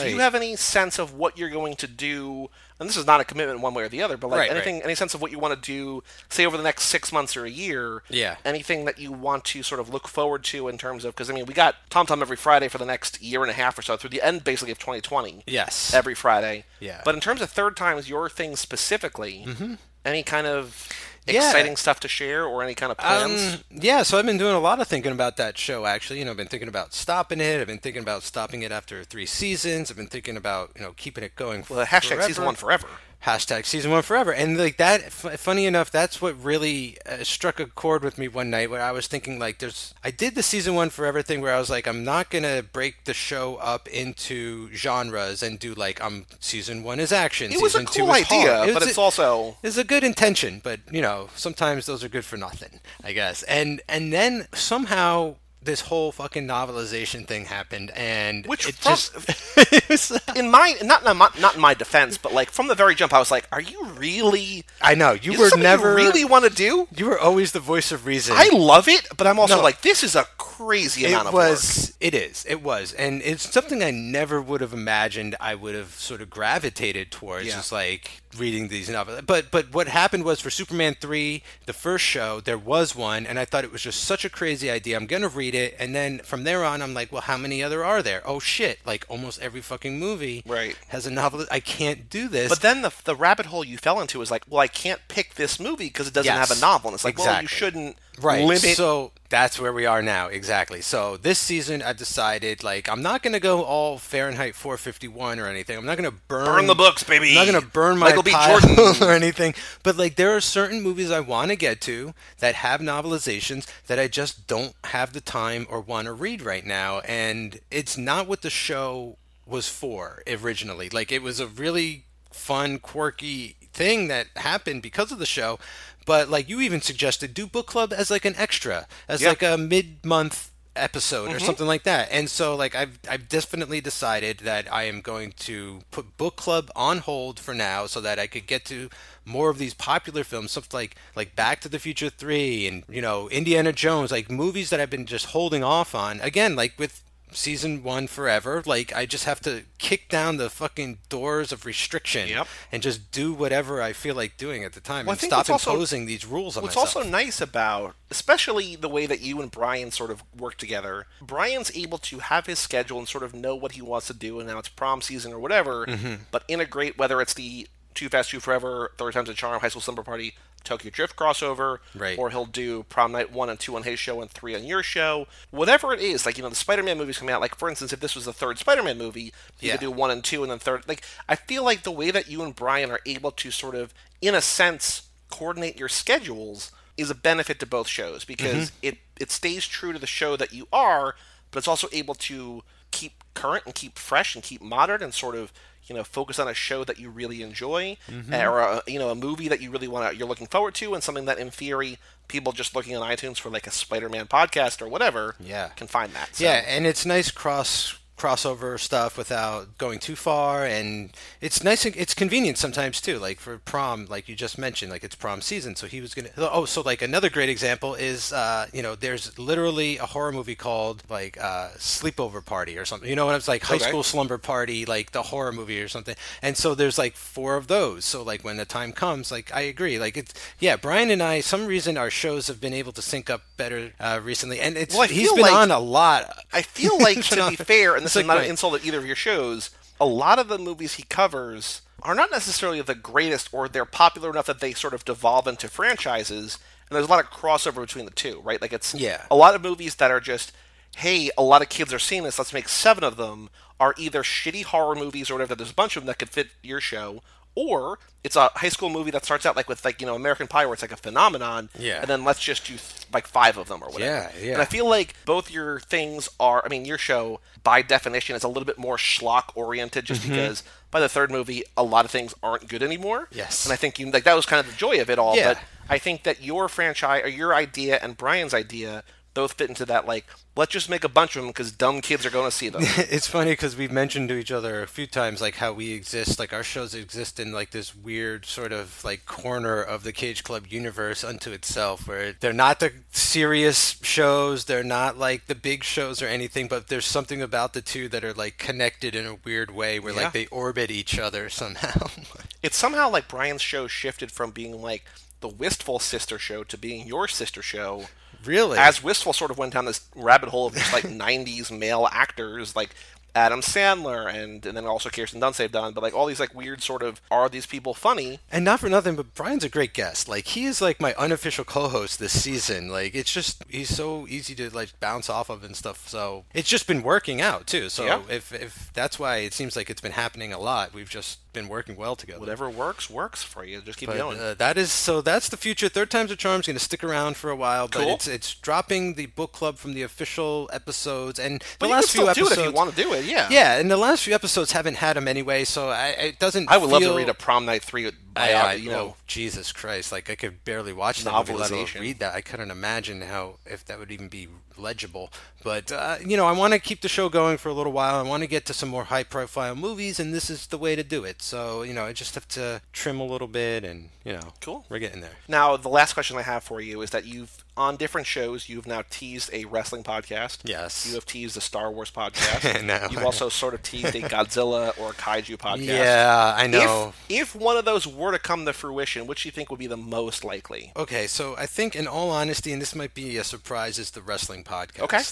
Do 0.05 0.09
you 0.09 0.21
have 0.21 0.35
any 0.35 0.57
sense 0.57 0.99
of 0.99 1.15
what 1.15 1.37
you're 1.39 1.51
going 1.51 1.77
to 1.77 1.87
do? 1.87 2.49
And 2.81 2.89
this 2.89 2.97
is 2.97 3.07
not 3.07 3.21
a 3.21 3.25
commitment 3.25 3.61
one 3.61 3.75
way 3.75 3.85
or 3.85 3.89
the 3.91 4.03
other, 4.03 4.17
but 4.17 4.29
like 4.31 4.39
Right, 4.39 4.49
right. 4.49 4.57
anything, 4.57 4.83
any 4.83 4.95
sense 4.95 5.13
of 5.15 5.21
what 5.21 5.31
you 5.31 5.39
want 5.39 5.55
to 5.55 5.61
do, 5.61 6.03
say 6.31 6.47
over 6.47 6.57
the 6.57 6.63
next 6.63 6.85
six 6.85 7.13
months 7.13 7.37
or 7.37 7.45
a 7.45 7.51
year. 7.51 8.03
Yeah. 8.09 8.37
Anything 8.45 8.87
that 8.87 8.99
you 8.99 9.13
want 9.13 9.45
to 9.47 9.63
sort 9.63 9.81
of 9.81 9.91
look 9.91 10.09
forward 10.09 10.43
to 10.45 10.67
in 10.69 10.79
terms 10.79 11.05
of 11.05 11.15
because 11.15 11.29
I 11.31 11.35
mean 11.35 11.45
we 11.47 11.55
got 11.55 11.77
Tom 11.91 12.07
Tom 12.07 12.23
every 12.23 12.37
Friday 12.39 12.69
for 12.69 12.79
the 12.79 12.87
next 12.87 13.21
year 13.23 13.43
and 13.43 13.51
a 13.51 13.55
half 13.55 13.79
or 13.79 13.83
so 13.83 13.97
through 13.97 14.11
the 14.11 14.23
end 14.23 14.43
basically 14.45 14.73
of 14.73 14.79
2020 14.79 15.45
Yes. 15.47 15.93
every 15.95 16.15
Friday. 16.15 16.65
Yeah. 16.81 17.03
But 17.05 17.15
in 17.15 17.21
terms 17.21 17.43
of 17.43 17.51
third 17.51 17.77
times, 17.77 18.09
your 18.09 18.29
thing 18.31 18.57
specifically, 18.57 19.45
mm-hmm. 19.47 19.75
any 20.05 20.23
kind 20.23 20.47
of 20.47 20.89
Yeah. 21.27 21.47
exciting 21.47 21.77
stuff 21.77 22.01
to 22.01 22.09
share 22.09 22.45
or 22.45 22.63
any 22.63 22.75
kind 22.75 22.91
of 22.91 22.99
plans? 22.99 23.55
Um, 23.55 23.61
yeah, 23.71 24.03
so 24.03 24.19
I've 24.19 24.27
been 24.27 24.39
doing 24.39 24.55
a 24.55 24.61
lot 24.61 24.81
of 24.81 24.89
thinking 24.89 25.13
about 25.13 25.37
that 25.37 25.57
show. 25.59 25.87
Actually, 25.87 26.19
you 26.19 26.25
know, 26.25 26.33
I've 26.33 26.37
been 26.37 26.49
thinking 26.49 26.69
about 26.69 26.93
stopping 26.95 27.41
it. 27.41 27.61
I've 27.61 27.67
been 27.67 27.79
thinking 27.79 28.03
about 28.03 28.23
stopping 28.23 28.63
it 28.63 28.73
after 28.73 29.05
three 29.05 29.27
seasons. 29.27 29.91
I've 29.91 29.97
been 29.97 30.07
thinking 30.07 30.37
about 30.37 30.73
you 30.77 30.83
know 30.83 30.93
keeping 30.97 31.23
it 31.23 31.37
going. 31.37 31.65
well, 31.69 31.85
hashtag 31.87 32.09
forever. 32.15 32.23
season 32.23 32.45
one 32.45 32.55
forever. 32.55 32.89
Hashtag 33.27 33.67
season 33.67 33.91
one 33.91 34.03
forever 34.03 34.33
and 34.33 34.57
like 34.57 34.79
that 34.79 35.03
f- 35.05 35.39
funny 35.39 35.67
enough 35.67 35.91
that's 35.91 36.23
what 36.23 36.43
really 36.43 36.97
uh, 37.05 37.23
struck 37.23 37.61
a 37.61 37.67
chord 37.67 38.03
with 38.03 38.17
me 38.17 38.27
one 38.29 38.49
night 38.49 38.71
where 38.71 38.81
i 38.81 38.91
was 38.91 39.07
thinking 39.07 39.39
like 39.39 39.59
there's 39.59 39.93
i 40.03 40.11
did 40.11 40.35
the 40.35 40.43
season 40.43 40.75
one 40.75 40.89
forever 40.89 41.21
thing 41.21 41.43
where 41.43 41.55
i 41.55 41.59
was 41.59 41.69
like 41.69 41.87
i'm 41.87 42.03
not 42.03 42.31
gonna 42.31 42.63
break 42.63 43.05
the 43.05 43.13
show 43.13 43.57
up 43.57 43.87
into 43.89 44.73
genres 44.75 45.43
and 45.43 45.59
do 45.59 45.75
like 45.75 46.03
i'm 46.03 46.25
season 46.39 46.83
one 46.83 46.99
is 46.99 47.13
action 47.13 47.53
It 47.53 47.61
was 47.61 47.75
a 47.75 47.81
season 47.81 47.87
cool 48.07 48.07
two 48.07 48.13
is 48.21 48.27
idea. 48.33 48.65
It 48.65 48.73
but 48.75 48.83
it's 48.85 48.97
a- 48.97 49.01
also 49.01 49.57
it's 49.63 49.77
a 49.77 49.85
good 49.85 50.03
intention, 50.03 50.61
but 50.65 50.81
you 50.91 51.03
know, 51.03 51.29
sometimes 51.37 51.85
those 51.87 52.03
are 52.03 52.09
good 52.09 52.25
for 52.25 52.37
nothing, 52.39 52.81
I 53.05 53.13
guess. 53.13 53.43
And 53.43 53.83
and 53.89 54.13
then 54.13 54.47
somehow 54.55 55.37
this 55.63 55.83
whole 55.83 56.11
fucking 56.13 56.47
novelization 56.47 57.27
thing 57.27 57.45
happened, 57.45 57.91
and 57.95 58.47
Which 58.47 58.69
it 58.69 58.77
from- 58.77 58.93
just 58.93 60.13
uh, 60.13 60.19
in 60.35 60.51
my 60.51 60.77
not 60.83 61.05
in 61.07 61.17
my, 61.17 61.29
not 61.39 61.55
in 61.57 61.61
my 61.61 61.75
defense, 61.75 62.17
but 62.19 62.33
like 62.33 62.51
from 62.51 62.69
the 62.69 62.75
very 62.75 62.95
jump, 62.95 63.13
I 63.13 63.19
was 63.19 63.31
like, 63.31 63.47
"Are 63.53 63.61
you 63.61 63.85
really? 63.85 64.65
I 64.81 64.95
know 64.95 65.13
you 65.13 65.33
is 65.33 65.39
were 65.39 65.45
this 65.51 65.57
never 65.57 65.91
you 65.91 65.97
really 65.97 66.25
want 66.25 66.45
to 66.47 66.51
do?" 66.51 66.89
you 66.97 67.07
were 67.07 67.19
always 67.19 67.53
the 67.53 67.61
voice 67.61 67.93
of 67.93 68.07
reason. 68.07 68.35
I 68.39 68.49
love 68.53 68.89
it, 68.89 69.07
but 69.17 69.27
I'm 69.27 69.39
also 69.39 69.57
No. 69.57 69.63
like, 69.63 69.83
"This 69.83 70.03
is 70.03 70.17
a 70.17 70.25
crazy 70.39 71.07
amount 71.07 71.25
it 71.25 71.29
of 71.29 71.35
was 71.35 71.95
it 72.01 72.13
is 72.15 72.45
it 72.47 72.63
was 72.63 72.93
and 72.93 73.23
it's 73.23 73.51
something 73.51 73.83
i 73.83 73.91
never 73.91 74.43
would 74.43 74.61
have 74.61 74.75
imagined 74.75 75.35
i 75.41 75.55
would 75.55 75.75
have 75.75 75.93
sort 75.95 76.21
of 76.21 76.29
gravitated 76.29 77.11
towards 77.11 77.47
Yeah. 77.47 77.55
just 77.55 77.73
like 77.73 78.21
reading 78.39 78.69
these 78.69 78.89
novels 78.89 79.21
but 79.27 79.51
but 79.51 79.75
what 79.75 79.89
happened 79.89 80.23
was 80.25 80.39
for 80.41 80.51
superman 80.51 80.95
3 81.01 81.43
the 81.67 81.73
first 81.73 82.05
show 82.05 82.39
there 82.41 82.57
was 82.57 82.95
one 82.95 83.27
and 83.27 83.41
i 83.41 83.45
thought 83.45 83.65
it 83.65 83.73
was 83.73 83.83
just 83.83 84.05
such 84.05 84.25
a 84.25 84.31
crazy 84.31 84.71
idea 84.71 84.97
i'm 84.97 85.07
gonna 85.07 85.27
read 85.29 85.53
it 85.55 85.75
and 85.81 85.95
then 85.97 86.21
from 86.21 86.45
there 86.45 86.65
on 86.65 86.81
i'm 86.81 86.95
like 86.95 87.11
well 87.11 87.23
how 87.23 87.37
many 87.37 87.61
other 87.61 87.85
are 87.85 88.03
there 88.05 88.23
oh 88.25 88.39
shit 88.39 88.79
like 88.87 89.05
almost 89.09 89.41
every 89.41 89.61
fucking 89.61 89.99
movie 89.99 90.45
Right. 90.47 90.77
has 90.89 91.07
a 91.07 91.11
novel 91.11 91.45
i 91.51 91.59
can't 91.59 92.09
do 92.09 92.29
this 92.29 92.49
But 92.49 92.61
then 92.63 92.83
the 92.83 92.93
the 93.05 93.17
rabbit 93.17 93.47
hole 93.47 93.65
you 93.65 93.79
fell 93.79 94.01
into 94.01 94.23
is 94.23 94.31
like, 94.31 94.45
well, 94.49 94.61
I 94.61 94.69
can't 94.69 95.01
pick 95.09 95.35
this 95.35 95.59
movie 95.59 95.87
because 95.87 96.07
it 96.07 96.15
doesn't 96.15 96.33
Yes. 96.33 96.49
have 96.49 96.57
a 96.57 96.61
novel. 96.61 96.91
And 96.91 96.95
it's 96.95 97.05
like, 97.05 97.19
well, 97.19 97.41
you 97.43 97.49
shouldn't 97.49 97.97
right 98.23 98.45
limit. 98.45 98.77
so 98.77 99.13
that's 99.29 99.61
where 99.61 99.73
we 99.73 99.87
are 99.87 100.03
now 100.03 100.27
exactly 100.29 100.81
so 100.81 101.17
this 101.17 101.39
season 101.39 101.83
i 101.83 101.93
decided 101.93 102.63
like 102.63 102.89
i'm 102.89 103.03
not 103.03 103.23
going 103.23 103.33
to 103.33 103.41
go 103.41 103.63
all 103.63 103.99
fahrenheit 103.99 104.55
451 104.55 105.39
or 105.39 105.47
anything 105.47 105.79
i'm 105.79 105.87
not 105.87 105.97
going 105.97 106.11
to 106.11 106.17
burn 106.29 106.45
Burn 106.47 106.67
the 106.67 106.75
books, 106.75 107.03
baby. 107.05 107.31
i'm 107.31 107.35
not 107.35 107.51
going 107.51 107.63
to 107.63 107.69
burn 107.69 107.99
my 107.99 108.09
Michael 108.09 108.23
B. 108.23 108.33
Jordan. 108.33 108.77
or 109.03 109.13
anything 109.13 109.55
but 109.83 109.97
like 109.97 110.17
there 110.17 110.35
are 110.35 110.41
certain 110.41 110.81
movies 110.83 111.11
i 111.11 111.21
want 111.21 111.51
to 111.51 111.57
get 111.57 111.81
to 111.83 112.15
that 112.39 112.57
have 112.57 112.81
novelizations 112.81 113.67
that 113.87 113.99
i 113.99 114.09
just 114.09 114.47
don't 114.47 114.75
have 114.85 115.13
the 115.13 115.21
time 115.21 115.67
or 115.71 115.81
want 115.81 116.07
to 116.07 116.13
read 116.13 116.43
right 116.43 116.67
now 116.67 117.01
and 117.01 117.61
it's 117.71 117.97
not 117.97 118.27
what 118.27 118.43
the 118.43 118.51
show 118.51 119.17
was 119.47 119.69
for 119.69 120.23
originally 120.29 120.89
like 120.89 121.11
it 121.11 121.23
was 121.23 121.41
a 121.41 121.47
really 121.47 122.05
fun 122.31 122.79
quirky 122.79 123.57
thing 123.73 124.09
that 124.09 124.27
happened 124.37 124.83
because 124.83 125.13
of 125.13 125.19
the 125.19 125.27
show 125.27 125.59
but 126.07 126.29
like 126.29 126.49
you 126.49 126.61
even 126.61 126.81
suggested 126.81 127.35
do 127.35 127.47
book 127.47 127.67
club 127.67 127.93
as 127.93 128.11
like 128.11 128.25
an 128.25 128.35
extra 128.37 128.87
as 129.09 129.23
Yeah. 129.23 129.31
like 129.31 129.43
a 129.43 129.57
mid-month 129.57 130.51
episode 130.77 131.29
or 131.29 131.37
mm-hmm. 131.37 131.47
something 131.47 131.67
like 131.67 131.83
that. 131.83 132.09
And 132.11 132.31
so 132.31 132.55
like 132.55 132.75
I've, 132.75 132.99
I've 133.09 133.29
definitely 133.29 133.81
decided 133.81 134.39
that 134.41 134.73
i 134.73 134.85
am 134.85 135.01
going 135.01 135.33
to 135.33 135.81
put 135.91 136.17
book 136.17 136.37
club 136.37 136.71
on 136.77 136.99
hold 136.99 137.39
for 137.41 137.55
now 137.55 137.87
so 137.87 138.01
that 138.01 138.19
i 138.19 138.27
could 138.27 138.47
get 138.47 138.65
to 138.67 138.89
more 139.25 139.51
of 139.51 139.59
these 139.59 139.75
popular 139.75 140.25
films 140.25 140.53
stuff 140.53 140.73
like 140.73 140.97
like 141.15 141.37
back 141.37 141.61
to 141.61 141.69
the 141.69 141.79
future 141.79 142.11
3 142.11 142.67
and 142.67 142.85
you 142.89 143.03
know 143.03 143.29
indiana 143.31 143.73
jones 143.73 144.11
like 144.11 144.31
movies 144.31 144.71
that 144.71 144.81
i've 144.81 144.91
been 144.91 145.07
just 145.07 145.27
holding 145.27 145.65
off 145.65 145.95
on. 145.95 146.21
Again 146.21 146.57
like 146.57 146.75
with 146.79 147.03
season 147.33 147.83
one 147.83 148.07
forever 148.07 148.63
like 148.67 148.95
i 148.95 149.07
just 149.07 149.25
have 149.25 149.41
to 149.41 149.63
kick 149.79 150.09
down 150.09 150.37
the 150.37 150.51
fucking 150.51 150.99
doors 151.09 151.53
of 151.53 151.65
restriction 151.67 152.29
Yep. 152.29 152.47
and 152.73 152.83
just 152.83 153.11
do 153.13 153.33
whatever 153.33 153.81
i 153.83 153.93
feel 153.93 154.15
like 154.15 154.37
doing 154.37 154.65
at 154.65 154.73
the 154.73 154.81
time 154.81 155.07
Well, 155.07 155.13
and 155.13 155.21
stop 155.21 155.39
what's 155.39 155.51
also- 155.51 155.73
imposing 155.73 156.07
these 156.07 156.27
rules 156.27 156.57
on 156.57 156.63
What's 156.63 156.77
myself 156.77 156.97
also 156.97 157.09
nice 157.09 157.41
about, 157.41 157.95
especially 158.11 158.77
the 158.77 158.89
way 158.89 159.07
that 159.07 159.21
you 159.21 159.41
and 159.41 159.51
Brian 159.51 159.91
sort 159.91 160.11
of 160.11 160.23
work 160.37 160.57
together, 160.57 161.07
Brian's 161.21 161.71
able 161.77 161.99
to 161.99 162.19
have 162.19 162.47
his 162.47 162.59
schedule 162.59 162.99
and 162.99 163.09
sort 163.09 163.25
of 163.25 163.35
know 163.35 163.55
what 163.57 163.73
he 163.73 163.83
wants 163.83 164.07
to 164.09 164.15
do, 164.15 164.39
and 164.41 164.49
now 164.49 164.59
it's 164.59 164.69
prom 164.69 165.01
season 165.03 165.33
or 165.33 165.39
whatever, 165.39 165.87
Mm-hmm. 165.87 166.15
but 166.31 166.45
integrate 166.49 166.99
whether 166.99 167.21
it's 167.21 167.35
the 167.35 167.67
Too 167.95 168.09
Fast, 168.09 168.31
Too 168.31 168.41
Forever, 168.41 168.93
Third 168.99 169.15
Time's 169.15 169.29
a 169.29 169.35
Charm, 169.35 169.61
High 169.61 169.69
School 169.69 169.83
Slumber 169.83 170.03
Party, 170.03 170.35
Tokyo 170.65 170.91
Drift 170.91 171.17
crossover, 171.17 171.79
Right. 171.95 172.19
or 172.19 172.31
he'll 172.31 172.47
do 172.47 172.83
prom 172.85 173.13
night 173.13 173.33
one 173.33 173.49
and 173.49 173.59
two 173.59 173.77
on 173.77 173.83
his 173.83 173.99
show 173.99 174.21
and 174.21 174.31
three 174.31 174.55
on 174.55 174.65
your 174.65 174.83
show. 174.83 175.27
Whatever 175.51 175.93
it 175.93 176.01
is, 176.01 176.27
like, 176.27 176.37
you 176.37 176.43
know, 176.43 176.49
the 176.49 176.57
Spider 176.57 176.83
Man 176.83 176.99
movies 176.99 177.19
coming 177.19 177.35
out, 177.35 177.41
like, 177.41 177.57
for 177.57 177.69
instance, 177.69 177.93
if 177.93 178.01
this 178.01 178.15
was 178.15 178.25
the 178.25 178.33
third 178.33 178.59
Spider 178.59 178.83
Man 178.83 178.99
movie, 178.99 179.33
you 179.61 179.69
Yeah. 179.69 179.73
could 179.73 179.81
do 179.81 179.91
one 179.91 180.11
and 180.11 180.23
two 180.25 180.43
and 180.43 180.51
then 180.51 180.59
third. 180.59 180.85
Like, 180.87 181.03
I 181.29 181.37
feel 181.37 181.65
like 181.65 181.83
the 181.83 181.91
way 181.91 182.11
that 182.11 182.29
you 182.29 182.43
and 182.43 182.55
Brian 182.55 182.91
are 182.91 183.01
able 183.07 183.31
to 183.33 183.51
sort 183.51 183.75
of, 183.75 183.93
in 184.21 184.35
a 184.35 184.41
sense, 184.43 185.03
coordinate 185.31 185.79
your 185.79 185.89
schedules 185.89 186.73
is 186.97 187.11
a 187.11 187.15
benefit 187.15 187.59
to 187.61 187.67
both 187.67 187.89
shows 187.89 188.25
because 188.25 188.71
mm-hmm. 188.71 188.77
it 188.83 188.99
it 189.19 189.31
stays 189.31 189.67
true 189.67 189.93
to 189.93 189.99
the 189.99 190.07
show 190.07 190.37
that 190.37 190.53
you 190.53 190.67
are, 190.73 191.15
but 191.51 191.59
it's 191.59 191.69
also 191.69 191.89
able 191.93 192.15
to 192.15 192.63
keep 192.91 193.23
current 193.35 193.65
and 193.65 193.75
keep 193.75 193.99
fresh 193.99 194.35
and 194.35 194.43
keep 194.45 194.61
modern 194.61 195.03
and 195.03 195.15
sort 195.15 195.35
of 195.37 195.53
you 195.91 195.97
know 195.97 196.05
focus 196.05 196.39
on 196.39 196.47
a 196.49 196.55
show 196.55 196.85
that 196.85 196.99
you 196.99 197.11
really 197.11 197.43
enjoy 197.43 197.97
mm-hmm. 198.09 198.33
or 198.33 198.61
a, 198.61 198.83
you 198.87 198.99
know 198.99 199.11
a 199.11 199.15
movie 199.15 199.49
that 199.49 199.61
you 199.61 199.71
really 199.71 199.89
want 199.89 200.09
to 200.09 200.17
you're 200.17 200.29
looking 200.29 200.47
forward 200.47 200.73
to 200.73 200.95
and 200.95 201.03
something 201.03 201.25
that 201.25 201.39
in 201.39 201.51
theory 201.51 201.99
people 202.29 202.53
just 202.53 202.77
looking 202.77 202.97
on 202.97 203.11
iTunes 203.11 203.39
for 203.39 203.51
like 203.51 203.67
a 203.67 203.73
Spider-Man 203.73 204.29
podcast 204.29 204.81
or 204.81 204.89
whatever 204.89 205.35
Yeah. 205.41 205.69
can 205.71 205.89
find 205.89 206.13
that. 206.13 206.37
So. 206.37 206.45
Yeah, 206.45 206.63
and 206.65 206.87
it's 206.87 207.05
nice 207.05 207.33
cross 207.33 207.99
crossover 208.21 208.79
stuff 208.79 209.17
without 209.17 209.79
going 209.79 209.99
too 209.99 210.15
far 210.15 210.65
and 210.67 211.11
it's 211.41 211.65
nice 211.65 211.87
it's 211.87 212.13
convenient 212.13 212.59
sometimes 212.59 213.01
too 213.01 213.19
like 213.19 213.41
for 213.41 213.57
prom 213.59 214.05
like 214.11 214.29
you 214.29 214.35
just 214.37 214.59
mentioned 214.59 214.91
like 214.93 215.03
it's 215.03 215.15
prom 215.15 215.41
season 215.41 215.75
so 215.75 215.87
he 215.87 216.01
was 216.03 216.13
gonna 216.13 216.29
oh 216.37 216.67
so 216.67 216.83
like 216.83 217.01
another 217.01 217.31
great 217.31 217.49
example 217.49 217.95
is 217.95 218.31
uh 218.33 218.67
you 218.75 218.83
know 218.83 218.95
there's 218.95 219.39
literally 219.39 219.97
a 219.97 220.05
horror 220.05 220.33
movie 220.33 220.55
called 220.55 221.03
like 221.09 221.39
uh 221.41 221.69
sleepover 221.79 222.45
party 222.45 222.77
or 222.77 222.85
something 222.85 223.09
you 223.09 223.17
know 223.17 223.25
what 223.25 223.35
it's 223.35 223.49
like 223.49 223.63
high 223.63 223.77
Okay. 223.77 223.89
school 223.89 224.03
slumber 224.03 224.37
party 224.37 224.85
like 224.85 225.13
the 225.13 225.23
horror 225.23 225.53
movie 225.53 225.81
or 225.81 225.89
something 225.89 226.15
and 226.43 226.57
so 226.59 226.75
there's 226.75 226.99
like 226.99 227.15
four 227.17 227.57
of 227.57 227.69
those 227.69 228.05
so 228.05 228.23
like 228.23 228.45
when 228.45 228.59
the 228.59 228.67
time 228.67 228.93
comes 228.93 229.33
like 229.33 229.51
i 229.55 229.63
agree 229.63 229.99
like 229.99 230.19
it's 230.19 230.35
yeah 230.59 230.77
brian 230.77 231.11
and 231.11 231.23
i 231.23 231.41
some 231.41 231.65
reason 231.67 231.97
our 231.97 232.11
shows 232.11 232.49
have 232.49 232.61
been 232.61 232.75
able 232.75 232.93
to 232.93 233.01
sync 233.01 233.31
up 233.31 233.43
better 233.57 233.93
uh 233.99 234.21
recently 234.23 234.61
and 234.61 234.77
it's 234.77 234.95
Well, 234.95 235.09
he's 235.09 235.33
been 235.33 235.43
like- 235.43 235.53
on 235.55 235.71
a 235.71 235.79
lot 235.81 236.37
I 236.53 236.63
feel 236.63 236.99
like, 236.99 237.23
to 237.27 237.49
be 237.51 237.55
fair, 237.55 237.95
and 237.95 238.10
this 238.15 238.23
is 238.23 238.27
not 238.27 238.39
an 238.39 238.45
insult 238.51 238.75
at 238.75 238.85
either 238.85 238.99
of 238.99 239.07
your 239.07 239.17
shows, 239.17 239.71
a 240.01 240.07
lot 240.07 240.39
of 240.39 240.49
the 240.49 240.59
movies 240.59 240.95
he 240.95 241.03
covers 241.05 241.83
are 242.03 242.15
not 242.15 242.31
necessarily 242.31 242.81
the 242.81 242.95
greatest 242.95 243.49
or 243.53 243.69
they're 243.69 243.85
popular 243.85 244.31
enough 244.31 244.47
that 244.47 244.61
they 244.61 244.73
sort 244.73 244.95
of 244.95 245.05
devolve 245.05 245.47
into 245.47 245.69
franchises 245.69 246.59
and 246.89 246.97
there's 246.97 247.07
a 247.07 247.11
lot 247.11 247.23
of 247.23 247.31
crossover 247.31 247.83
between 247.83 248.05
the 248.07 248.11
two, 248.11 248.41
right? 248.43 248.61
Like 248.61 248.73
it's 248.73 248.95
Yeah. 248.95 249.27
a 249.31 249.37
lot 249.37 249.55
of 249.55 249.63
movies 249.63 249.97
that 249.97 250.11
are 250.11 250.21
just 250.21 250.53
hey, 250.97 251.31
a 251.39 251.43
lot 251.43 251.63
of 251.63 251.69
kids 251.69 251.93
are 251.93 252.01
seeing 252.01 252.25
this, 252.25 252.37
let's 252.37 252.53
make 252.53 252.69
7 252.69 253.05
of 253.05 253.17
them 253.17 253.49
are 253.79 253.95
either 253.97 254.23
shitty 254.25 254.65
horror 254.65 254.97
movies 254.97 255.31
or 255.31 255.35
whatever, 255.35 255.55
there's 255.55 255.71
a 255.71 255.75
bunch 255.75 255.97
of 255.97 256.03
them 256.03 256.09
that 256.09 256.19
could 256.19 256.31
fit 256.31 256.49
your 256.63 256.81
show 256.81 257.23
or 257.55 257.99
it's 258.23 258.37
a 258.37 258.49
high 258.55 258.69
school 258.69 258.91
movie 258.91 259.11
that 259.11 259.25
starts 259.25 259.45
out 259.47 259.57
like 259.57 259.69
with 259.69 259.85
like 259.85 260.01
you 260.01 260.07
know 260.07 260.15
American 260.15 260.47
Pie 260.47 260.67
where 260.67 260.75
it's 260.75 260.83
like 260.83 260.93
a 260.93 260.97
phenomenon, 260.97 261.69
Yeah. 261.79 262.01
and 262.01 262.09
then 262.09 262.25
let's 262.25 262.41
just 262.41 262.67
do 262.67 262.75
th- 262.75 263.07
like 263.13 263.27
five 263.27 263.57
of 263.57 263.69
them 263.69 263.83
or 263.83 263.91
whatever. 263.91 264.05
Yeah, 264.05 264.31
yeah. 264.45 264.53
And 264.55 264.63
I 264.63 264.65
feel 264.67 264.89
like 264.89 265.15
both 265.25 265.51
your 265.51 265.81
things 265.81 266.29
are. 266.39 266.63
I 266.65 266.69
mean, 266.69 266.85
your 266.85 266.99
show 266.99 267.41
by 267.65 267.83
definition 267.83 268.37
is 268.37 268.45
a 268.45 268.49
little 268.49 268.65
bit 268.65 268.79
more 268.79 268.97
schlock 268.97 269.51
oriented, 269.55 270.05
just 270.05 270.23
because 270.27 270.63
by 270.91 271.01
the 271.01 271.09
third 271.09 271.31
movie 271.31 271.63
a 271.77 271.83
lot 271.83 272.05
of 272.05 272.11
things 272.11 272.35
aren't 272.43 272.69
good 272.69 272.83
anymore. 272.83 273.23
Mm-hmm. 273.27 273.39
Yes. 273.39 273.65
and 273.67 273.73
I 273.73 273.77
think 273.77 273.99
you 273.99 274.11
like 274.11 274.25
that 274.25 274.35
was 274.35 274.47
kind 274.47 274.61
of 274.65 274.71
the 274.71 274.77
joy 274.77 275.01
of 275.01 275.11
it 275.11 275.19
all. 275.19 275.37
Yeah. 275.37 275.55
But 275.55 275.63
I 275.89 275.99
think 275.99 276.23
that 276.25 276.43
your 276.43 276.69
franchise 276.69 277.23
or 277.25 277.29
your 277.29 277.55
idea 277.55 277.99
and 278.01 278.17
Brian's 278.17 278.55
idea 278.55 279.03
both 279.33 279.53
fit 279.53 279.69
into 279.69 279.85
that 279.87 280.07
like 280.07 280.27
let's 280.57 280.73
just 280.73 280.91
make 280.91 281.05
a 281.05 281.09
bunch 281.09 281.37
of 281.37 281.43
them 281.43 281.51
because 281.51 281.71
dumb 281.73 282.01
kids 282.01 282.27
are 282.27 282.31
going 282.31 282.51
to 282.51 282.57
see 282.57 282.69
them. 282.69 282.83
it's 282.85 283.27
funny 283.29 283.53
because 283.53 283.77
we've 283.77 283.93
mentioned 283.93 284.29
to 284.29 284.37
each 284.37 284.51
other 284.51 284.83
a 284.83 284.87
few 284.87 285.07
times 285.07 285.41
like 285.41 285.57
how 285.57 285.73
we 285.73 285.93
exist 285.93 286.39
like 286.39 286.53
our 286.53 286.63
shows 286.65 286.95
exist 286.95 287.39
in 287.39 287.53
like 287.53 287.71
this 287.71 287.95
weird 287.95 288.45
sort 288.45 288.73
of 288.73 289.03
like 289.05 289.25
corner 289.27 289.81
of 289.81 290.03
the 290.03 290.13
cage 290.13 290.43
club 290.43 290.67
universe 290.69 291.23
unto 291.23 291.53
itself 291.53 292.09
where 292.09 292.33
they're 292.33 292.53
not 292.53 292.81
the 292.81 292.93
serious 293.11 293.97
shows 294.03 294.65
they're 294.65 294.83
not 294.83 295.17
like 295.17 295.47
the 295.47 295.55
big 295.55 295.85
shows 295.85 296.21
or 296.21 296.27
anything 296.27 296.67
but 296.69 296.89
there's 296.89 297.07
something 297.07 297.41
about 297.41 297.73
the 297.73 297.81
two 297.83 298.09
that 298.09 298.25
are 298.25 298.35
like 298.35 298.59
connected 298.59 299.15
in 299.15 299.27
a 299.27 299.37
weird 299.45 299.71
way 299.71 300.01
where 300.01 300.13
Yeah. 300.13 300.25
like 300.25 300.33
they 300.33 300.47
orbit 300.47 300.91
each 300.91 301.19
other 301.19 301.49
somehow 301.49 302.09
it's 302.63 302.77
somehow 302.77 303.09
like 303.09 303.29
Brian's 303.29 303.63
show 303.63 303.87
shifted 303.87 304.33
from 304.33 304.51
being 304.51 304.83
like 304.83 305.05
the 305.41 305.49
wistful 305.49 305.99
sister 305.99 306.39
show 306.39 306.65
to 306.65 306.77
being 306.77 307.07
your 307.07 307.27
sister 307.27 307.63
show. 307.63 308.07
Really 308.45 308.79
as 308.79 309.03
Wistful 309.03 309.33
sort 309.33 309.51
of 309.51 309.59
went 309.59 309.73
down 309.73 309.85
this 309.85 310.09
rabbit 310.15 310.49
hole 310.51 310.67
of 310.67 310.75
just 310.75 310.93
like 310.93 311.05
'90s 311.05 311.71
male 311.77 312.09
actors, 312.11 312.75
like 312.77 312.91
Adam 313.33 313.61
Sandler 313.61 314.27
and 314.33 314.67
and 314.67 314.77
then 314.77 314.87
also 314.87 315.09
Kirsten 315.09 315.41
Dunst 315.41 315.59
they've 315.59 315.71
done, 315.71 315.93
but 315.93 316.03
like 316.03 316.15
all 316.15 316.27
these 316.27 316.41
like 316.41 316.53
weird 316.53 316.83
sort 316.83 317.01
of 317.03 317.21
are 317.31 317.49
these 317.49 317.65
people 317.65 317.95
funny? 317.95 318.41
And 318.51 318.65
not 318.65 318.81
for 318.81 318.89
nothing, 318.89 319.15
but 319.15 319.35
Brian's 319.35 319.63
a 319.63 319.69
great 319.69 319.95
guest. 319.95 320.29
Like 320.29 320.49
he 320.49 320.65
is 320.65 320.81
like 320.83 321.01
my 321.01 321.15
unofficial 321.15 321.65
co-host 321.65 322.19
this 322.19 322.43
season. 322.43 322.89
Like 322.89 323.15
it's 323.15 323.33
just 323.33 323.63
he's 323.69 323.89
so 323.95 324.27
easy 324.29 324.57
to 324.57 324.69
like 324.75 324.99
bounce 324.99 325.31
off 325.31 325.49
of 325.49 325.63
and 325.63 325.77
stuff. 325.77 326.09
So 326.09 326.45
it's 326.53 326.69
just 326.69 326.89
been 326.89 327.03
working 327.05 327.41
out 327.41 327.69
too. 327.69 327.89
So 327.89 328.05
Yeah. 328.05 328.23
if 328.29 328.53
if 328.53 328.91
that's 328.95 329.17
why 329.17 329.37
it 329.37 329.55
seems 329.55 329.77
like 329.77 329.91
it's 329.91 330.01
been 330.01 330.11
happening 330.13 330.53
a 330.53 330.59
lot, 330.59 330.93
we've 330.93 331.09
just 331.09 331.39
been 331.53 331.69
working 331.69 331.97
well 331.97 332.17
together. 332.17 332.41
Whatever 332.41 332.71
works 332.71 333.11
works 333.11 333.43
for 333.43 333.65
you. 333.65 333.81
Just 333.81 333.99
keep 333.99 334.09
But 334.09 334.19
going. 334.19 334.39
uh, 334.39 334.55
that 334.55 334.79
is 334.79 334.93
so. 334.93 335.21
That's 335.21 335.49
the 335.49 335.57
future. 335.57 335.89
Third 335.89 336.11
time's 336.11 336.31
a 336.31 336.37
charm 336.37 336.61
is 336.61 336.67
going 336.67 336.77
to 336.79 336.85
stick 336.85 337.03
around 337.03 337.37
for 337.37 337.51
a 337.51 337.57
while, 337.57 337.89
but 337.89 337.99
Cool. 338.03 338.15
it's 338.15 338.27
it's 338.27 338.55
dropping 338.55 339.15
the 339.15 339.27
book 339.27 339.53
club 339.53 339.77
from 339.79 339.95
the 339.95 340.03
official 340.03 340.69
episodes 340.73 341.39
and 341.39 341.61
the 341.61 341.65
but 341.79 341.87
you 341.89 341.95
last 341.95 342.13
can 342.13 342.21
few 342.23 342.29
episodes. 342.31 342.49
do 342.57 342.61
it 342.61 342.65
if 342.67 342.71
you 342.71 342.77
want 342.77 342.95
to 342.95 343.03
do 343.03 343.13
it. 343.15 343.25
Yeah. 343.25 343.49
yeah, 343.51 343.79
and 343.79 343.91
the 343.91 343.97
last 343.97 344.23
few 344.25 344.35
episodes 344.35 344.73
haven't 344.73 344.97
had 344.97 345.17
them 345.17 345.27
anyway, 345.29 345.65
so 345.65 345.89
I, 345.89 346.09
it 346.09 346.39
doesn't. 346.39 346.71
I 346.71 346.77
would 346.77 346.91
love 346.91 347.03
to 347.03 347.15
read 347.17 347.29
a 347.29 347.35
prom 347.35 347.65
night 347.67 347.83
three 347.83 348.11
I, 348.37 348.53
I, 348.53 348.73
you 348.75 348.91
know. 348.91 349.01
oh, 349.01 349.17
Jesus 349.27 349.73
Christ! 349.73 350.13
Like 350.13 350.31
I 350.31 350.37
could 350.37 350.65
barely 350.65 350.93
watch 350.93 351.25
that 351.25 351.35
movie, 351.35 351.53
let 351.55 351.71
alone 351.71 351.87
read 351.99 352.21
that. 352.21 352.35
I 352.35 352.41
couldn't 352.41 352.71
imagine 352.71 353.23
how 353.23 353.57
if 353.67 353.85
that 353.87 353.99
would 353.99 354.13
even 354.13 354.29
be 354.29 354.49
legible. 354.81 355.31
But 355.63 355.93
uh, 355.93 356.17
you 356.25 356.37
know, 356.37 356.47
I 356.47 356.53
want 356.53 356.73
to 356.73 356.79
keep 356.79 357.01
the 357.03 357.09
show 357.09 357.29
going 357.29 357.59
for 357.59 357.69
a 357.69 357.73
little 357.75 357.93
while. 357.93 358.15
I 358.19 358.23
want 358.29 358.43
to 358.43 358.47
get 358.49 358.65
to 358.67 358.73
some 358.75 358.89
more 358.89 359.05
high-profile 359.05 359.75
movies, 359.77 360.19
and 360.19 360.33
this 360.35 360.49
is 360.51 360.67
the 360.69 360.79
way 360.79 360.97
to 360.97 361.03
do 361.03 361.25
it. 361.25 361.43
So 361.43 361.83
you 361.83 361.93
know, 361.95 362.05
I 362.05 362.13
just 362.13 362.35
have 362.35 362.49
to 362.49 362.81
trim 362.93 363.21
a 363.21 363.25
little 363.25 363.49
bit, 363.49 363.85
and 363.85 364.09
you 364.25 364.33
know, 364.33 364.53
Cool. 364.61 364.85
we're 364.89 364.99
getting 364.99 365.21
there. 365.21 365.37
Now, 365.49 365.77
the 365.77 365.89
last 365.89 366.15
question 366.15 366.37
I 366.39 366.43
have 366.43 366.63
for 366.65 366.81
you 366.81 367.03
is 367.03 367.11
that 367.11 367.25
you've 367.27 367.60
on 367.77 367.97
different 367.97 368.27
shows 368.27 368.69
you've 368.69 368.87
now 368.87 369.03
teased 369.11 369.51
a 369.53 369.65
wrestling 369.67 370.03
podcast. 370.03 370.59
Yes. 370.65 371.07
You 371.09 371.15
have 371.15 371.27
teased 371.27 371.57
a 371.57 371.61
Star 371.61 371.91
Wars 371.91 372.11
podcast. 372.15 372.85
No, 372.85 373.07
You've 373.11 373.25
also 373.25 373.49
sort 373.49 373.75
of 373.75 373.83
teased 373.83 374.15
a 374.15 374.21
Godzilla 374.29 374.99
or 374.99 375.11
a 375.11 375.15
kaiju 375.15 375.57
podcast. 375.57 375.87
Yeah, 375.87 376.55
I 376.57 376.67
know. 376.67 377.15
If, 377.29 377.55
if 377.55 377.55
one 377.57 377.77
of 377.77 377.85
those 377.85 378.07
were 378.07 378.33
to 378.33 378.39
come 378.39 378.65
to 378.67 378.73
fruition, 378.73 379.27
which 379.27 379.43
do 379.43 379.49
you 379.49 379.53
think 379.53 379.71
would 379.71 379.79
be 379.79 379.87
the 379.87 379.97
most 379.97 380.45
likely? 380.45 380.93
Okay, 380.97 381.27
so 381.27 381.57
I 381.57 381.67
think, 381.67 381.95
in 381.97 382.07
all 382.07 382.31
honesty, 382.31 382.73
and 382.73 382.81
this 382.81 382.95
might 382.95 383.15
be 383.15 383.37
a 383.37 383.45
surprise, 383.45 383.99
is 383.99 384.11
the 384.11 384.23
wrestling 384.23 384.65
podcast. 384.65 385.03
Okay. 385.03 385.23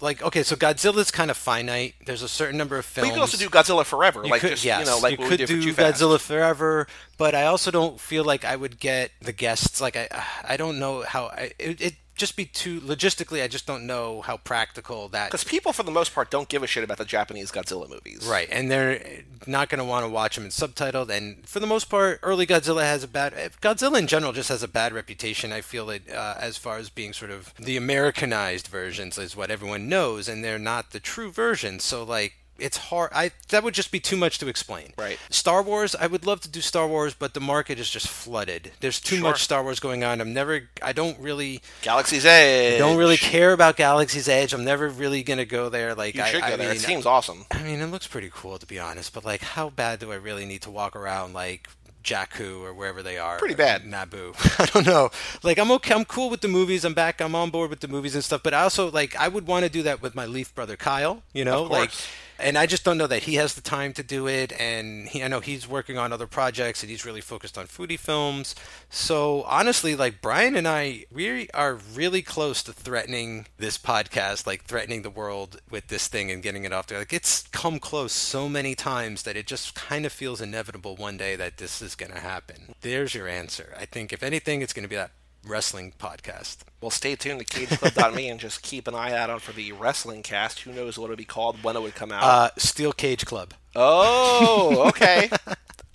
Like, 0.00 0.22
okay, 0.22 0.42
so 0.42 0.54
Godzilla's 0.54 1.10
kind 1.10 1.30
of 1.30 1.36
finite. 1.36 1.94
There's 2.06 2.22
a 2.22 2.28
certain 2.28 2.56
number 2.56 2.78
of 2.78 2.84
films. 2.84 3.08
But 3.08 3.08
you 3.08 3.14
could 3.14 3.20
also 3.20 3.36
do 3.36 3.48
Godzilla 3.48 3.84
Forever, 3.84 4.24
You 4.24 4.30
like 4.30 4.40
could, 4.40 4.50
just 4.50 4.64
yes, 4.64 4.80
you 4.80 4.86
know, 4.86 4.98
like 4.98 5.18
you 5.18 5.26
could 5.26 5.46
do 5.46 5.72
Fast. 5.72 6.00
Godzilla 6.00 6.20
Forever, 6.20 6.86
but 7.16 7.34
I 7.34 7.46
also 7.46 7.70
don't 7.70 8.00
feel 8.00 8.24
like 8.24 8.44
I 8.44 8.54
would 8.54 8.78
get 8.78 9.10
the 9.20 9.32
guests. 9.32 9.80
Like 9.80 9.96
I, 9.96 10.08
I 10.44 10.56
don't 10.56 10.78
know 10.78 11.02
how 11.02 11.26
I, 11.26 11.52
it, 11.58 11.80
it 11.80 11.94
just 12.18 12.36
be 12.36 12.44
too 12.44 12.80
logistically. 12.80 13.42
I 13.42 13.48
just 13.48 13.66
don't 13.66 13.86
know 13.86 14.20
how 14.20 14.36
practical 14.36 15.08
that. 15.08 15.30
Because 15.30 15.44
people, 15.44 15.72
for 15.72 15.82
the 15.82 15.90
most 15.90 16.14
part, 16.14 16.30
don't 16.30 16.48
give 16.48 16.62
a 16.62 16.66
shit 16.66 16.84
about 16.84 16.98
the 16.98 17.04
Japanese 17.04 17.50
Godzilla 17.50 17.88
movies. 17.88 18.26
Right, 18.26 18.48
and 18.50 18.70
they're 18.70 19.22
not 19.46 19.68
going 19.68 19.78
to 19.78 19.84
want 19.84 20.04
to 20.04 20.10
watch 20.10 20.34
them 20.34 20.44
in 20.44 20.50
subtitled. 20.50 21.08
And 21.08 21.46
for 21.48 21.60
the 21.60 21.66
most 21.66 21.88
part, 21.88 22.20
early 22.22 22.46
Godzilla 22.46 22.82
has 22.82 23.02
a 23.02 23.08
bad. 23.08 23.32
Godzilla 23.62 23.98
in 23.98 24.06
general 24.06 24.32
just 24.32 24.48
has 24.48 24.62
a 24.62 24.68
bad 24.68 24.92
reputation. 24.92 25.52
I 25.52 25.60
feel 25.60 25.88
it 25.90 26.10
uh, 26.10 26.34
as 26.38 26.58
far 26.58 26.78
as 26.78 26.90
being 26.90 27.12
sort 27.12 27.30
of 27.30 27.54
the 27.58 27.76
Americanized 27.76 28.66
versions 28.66 29.16
is 29.16 29.36
what 29.36 29.50
everyone 29.50 29.88
knows, 29.88 30.28
and 30.28 30.44
they're 30.44 30.58
not 30.58 30.90
the 30.90 31.00
true 31.00 31.30
versions. 31.30 31.84
So 31.84 32.02
like. 32.04 32.34
It's 32.58 32.76
hard. 32.76 33.10
I 33.14 33.30
that 33.50 33.62
would 33.62 33.74
just 33.74 33.92
be 33.92 34.00
too 34.00 34.16
much 34.16 34.38
to 34.38 34.48
explain. 34.48 34.92
Right. 34.98 35.18
Star 35.30 35.62
Wars. 35.62 35.94
I 35.94 36.06
would 36.08 36.26
love 36.26 36.40
to 36.40 36.48
do 36.48 36.60
Star 36.60 36.88
Wars, 36.88 37.14
but 37.14 37.34
the 37.34 37.40
market 37.40 37.78
is 37.78 37.88
just 37.88 38.08
flooded. 38.08 38.72
There's 38.80 39.00
too 39.00 39.16
Sure. 39.16 39.22
much 39.30 39.42
Star 39.42 39.62
Wars 39.62 39.78
going 39.80 40.02
on. 40.02 40.20
I'm 40.20 40.32
never. 40.32 40.68
I 40.82 40.92
don't 40.92 41.18
really. 41.20 41.62
Galaxy's 41.82 42.26
Edge. 42.26 42.78
Don't 42.78 42.96
really 42.96 43.16
care 43.16 43.52
about 43.52 43.76
Galaxy's 43.76 44.28
Edge. 44.28 44.52
I'm 44.52 44.64
never 44.64 44.88
really 44.88 45.22
gonna 45.22 45.44
go 45.44 45.68
there. 45.68 45.94
Like 45.94 46.16
You 46.16 46.22
I, 46.22 46.28
should 46.30 46.40
go 46.40 46.46
I 46.46 46.56
there. 46.56 46.68
mean, 46.68 46.76
it 46.76 46.80
seems 46.80 47.06
awesome. 47.06 47.46
I 47.52 47.62
mean, 47.62 47.80
it 47.80 47.86
looks 47.86 48.06
pretty 48.08 48.30
cool 48.34 48.58
to 48.58 48.66
be 48.66 48.78
honest, 48.78 49.12
but 49.14 49.24
like, 49.24 49.42
how 49.42 49.70
bad 49.70 50.00
do 50.00 50.10
I 50.12 50.16
really 50.16 50.44
need 50.44 50.62
to 50.62 50.70
walk 50.70 50.96
around 50.96 51.34
like 51.34 51.68
Jakku 52.02 52.62
or 52.62 52.72
wherever 52.74 53.02
they 53.02 53.18
are? 53.18 53.38
Pretty 53.38 53.54
bad. 53.54 53.84
Naboo. 53.84 54.34
I 54.60 54.66
don't 54.66 54.86
know. 54.86 55.10
Like, 55.42 55.58
I'm 55.58 55.70
okay. 55.72 55.94
I'm 55.94 56.04
cool 56.06 56.30
with 56.30 56.40
the 56.40 56.48
movies. 56.48 56.84
I'm 56.84 56.94
back. 56.94 57.20
I'm 57.20 57.34
on 57.34 57.50
board 57.50 57.70
with 57.70 57.80
the 57.80 57.88
movies 57.88 58.14
and 58.14 58.24
stuff. 58.24 58.42
But 58.42 58.54
I 58.54 58.62
also 58.62 58.90
like, 58.90 59.14
I 59.16 59.28
would 59.28 59.46
want 59.46 59.64
to 59.64 59.70
do 59.70 59.82
that 59.82 60.00
with 60.02 60.14
my 60.14 60.24
Leaf 60.26 60.54
brother 60.54 60.76
Kyle. 60.76 61.22
You 61.32 61.44
know, 61.44 61.62
like. 61.62 61.92
And 62.38 62.56
I 62.56 62.66
just 62.66 62.84
don't 62.84 62.98
know 62.98 63.06
that 63.08 63.24
he 63.24 63.34
has 63.34 63.54
the 63.54 63.60
time 63.60 63.92
to 63.94 64.02
do 64.02 64.28
it, 64.28 64.52
and 64.60 65.08
he, 65.08 65.22
I 65.22 65.28
know 65.28 65.40
he's 65.40 65.68
working 65.68 65.98
on 65.98 66.12
other 66.12 66.26
projects, 66.26 66.82
and 66.82 66.90
he's 66.90 67.04
really 67.04 67.20
focused 67.20 67.58
on 67.58 67.66
foodie 67.66 67.98
films. 67.98 68.54
So 68.90 69.42
honestly, 69.42 69.96
like 69.96 70.20
Brian 70.20 70.54
and 70.54 70.68
I, 70.68 71.04
we 71.12 71.48
are 71.50 71.74
really 71.74 72.22
close 72.22 72.62
to 72.64 72.72
threatening 72.72 73.46
this 73.58 73.76
podcast, 73.76 74.46
like 74.46 74.64
threatening 74.64 75.02
the 75.02 75.10
world 75.10 75.60
with 75.68 75.88
this 75.88 76.06
thing 76.06 76.30
and 76.30 76.42
getting 76.42 76.64
it 76.64 76.72
off 76.72 76.86
there. 76.86 76.98
Like 76.98 77.12
it's 77.12 77.42
come 77.48 77.78
close 77.78 78.12
so 78.12 78.48
many 78.48 78.74
times 78.74 79.24
that 79.24 79.36
it 79.36 79.46
just 79.46 79.74
kind 79.74 80.06
of 80.06 80.12
feels 80.12 80.40
inevitable 80.40 80.96
one 80.96 81.16
day 81.16 81.36
that 81.36 81.56
this 81.56 81.82
is 81.82 81.94
going 81.94 82.12
to 82.12 82.20
happen. 82.20 82.74
There's 82.82 83.14
your 83.14 83.28
answer. 83.28 83.74
I 83.78 83.84
think 83.84 84.12
if 84.12 84.22
anything, 84.22 84.62
it's 84.62 84.72
going 84.72 84.84
to 84.84 84.88
be 84.88 84.96
that 84.96 85.10
wrestling 85.48 85.92
podcast. 85.98 86.58
Well, 86.80 86.90
stay 86.90 87.16
tuned 87.16 87.40
to 87.40 87.46
CageClub.me 87.46 88.28
and 88.28 88.38
just 88.38 88.62
keep 88.62 88.86
an 88.86 88.94
eye 88.94 89.12
out 89.12 89.42
for 89.42 89.52
the 89.52 89.72
wrestling 89.72 90.22
cast. 90.22 90.60
Who 90.60 90.72
knows 90.72 90.98
what 90.98 91.06
it'll 91.06 91.16
be 91.16 91.24
called, 91.24 91.62
when 91.64 91.74
it 91.76 91.82
would 91.82 91.94
come 91.94 92.12
out. 92.12 92.22
Uh, 92.22 92.50
Steel 92.56 92.92
Cage 92.92 93.26
Club. 93.26 93.54
Oh, 93.74 94.84
okay. 94.88 95.30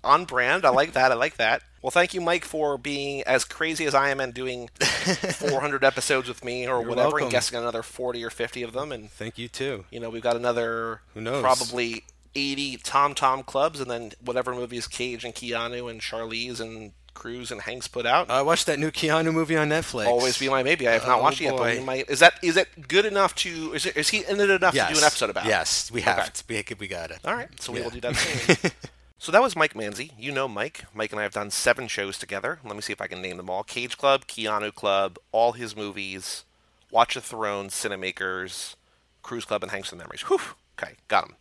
On 0.03 0.25
brand. 0.25 0.65
I 0.65 0.69
like 0.69 0.93
that. 0.93 1.11
I 1.11 1.15
like 1.15 1.37
that. 1.37 1.61
Well, 1.81 1.91
thank 1.91 2.13
you, 2.13 2.21
Mike, 2.21 2.45
for 2.45 2.77
being 2.77 3.23
as 3.23 3.43
crazy 3.45 3.85
as 3.85 3.93
I 3.95 4.09
am 4.09 4.19
and 4.19 4.33
doing 4.33 4.69
400 4.79 5.83
episodes 5.83 6.27
with 6.27 6.43
me 6.43 6.63
or 6.65 6.79
You're 6.79 6.89
whatever, 6.89 7.09
welcome. 7.09 7.23
and 7.23 7.31
guessing 7.31 7.57
another 7.59 7.83
40 7.83 8.23
or 8.23 8.29
50 8.29 8.63
of 8.63 8.73
them. 8.73 8.91
And, 8.91 9.09
Thank 9.11 9.37
you 9.37 9.47
too. 9.47 9.85
you 9.91 9.99
know, 9.99 10.09
we've 10.09 10.21
got 10.21 10.35
another 10.35 11.01
Who 11.13 11.21
knows? 11.21 11.41
probably 11.41 12.03
80 12.35 12.77
Tom 12.77 13.13
Tom 13.13 13.43
clubs, 13.43 13.79
and 13.79 13.91
then 13.91 14.11
whatever 14.23 14.53
movies 14.55 14.87
Cage 14.87 15.23
and 15.25 15.33
Keanu 15.35 15.89
and 15.89 15.99
Charlize 16.01 16.59
and 16.59 16.93
Cruise 17.13 17.51
and 17.51 17.61
Hanks 17.61 17.87
put 17.87 18.05
out. 18.05 18.29
I 18.29 18.41
watched 18.41 18.65
that 18.65 18.79
new 18.79 18.91
Keanu 18.91 19.33
movie 19.33 19.55
on 19.55 19.69
Netflix. 19.69 20.07
Always 20.07 20.37
be 20.37 20.49
my 20.49 20.63
maybe. 20.63 20.87
I 20.87 20.91
have 20.93 21.05
not 21.07 21.19
Oh, 21.19 21.23
watched 21.23 21.41
it 21.41 21.45
yet, 21.45 21.57
but 21.57 21.77
boy. 21.77 21.83
might. 21.83 22.09
Is 22.09 22.19
that 22.19 22.33
is 22.41 22.55
that 22.55 22.87
good 22.87 23.05
enough 23.05 23.35
to? 23.35 23.73
Is, 23.73 23.85
it, 23.85 23.95
is 23.97 24.09
he 24.09 24.23
in 24.25 24.39
it 24.39 24.49
enough 24.49 24.73
yes. 24.73 24.87
to 24.89 24.93
do 24.93 24.99
an 24.99 25.05
episode 25.05 25.29
about? 25.29 25.45
Yes, 25.45 25.91
we 25.91 26.01
have. 26.01 26.19
Okay. 26.19 26.63
to. 26.63 26.75
We, 26.75 26.75
we 26.81 26.87
got 26.87 27.11
it. 27.11 27.19
All 27.25 27.35
right, 27.35 27.49
so 27.61 27.71
we 27.71 27.79
Yeah. 27.79 27.83
will 27.85 27.91
do 27.91 28.01
that 28.01 28.15
soon. 28.15 28.71
so 29.19 29.31
that 29.31 29.41
was 29.41 29.55
Mike 29.55 29.73
Manzi. 29.73 30.11
You 30.17 30.31
know 30.31 30.47
Mike. 30.47 30.83
Mike 30.93 31.11
and 31.11 31.19
I 31.19 31.23
have 31.23 31.33
done 31.33 31.51
seven 31.51 31.87
shows 31.87 32.17
together. 32.17 32.59
Let 32.65 32.75
me 32.75 32.81
see 32.81 32.93
if 32.93 33.01
I 33.01 33.07
can 33.07 33.21
name 33.21 33.37
them 33.37 33.49
all: 33.49 33.63
Cage 33.63 33.97
Club, 33.97 34.25
Keanu 34.25 34.73
Club, 34.73 35.17
all 35.31 35.53
his 35.53 35.75
movies, 35.75 36.43
Watch 36.91 37.13
the 37.15 37.21
Theron, 37.21 37.69
Cinemakers, 37.69 38.75
Cruise 39.21 39.45
Club, 39.45 39.63
and 39.63 39.71
Hanks 39.71 39.91
and 39.91 39.99
Memories. 39.99 40.21
Whew. 40.23 40.39
Okay, 40.81 40.93
got 41.07 41.27
them. 41.27 41.35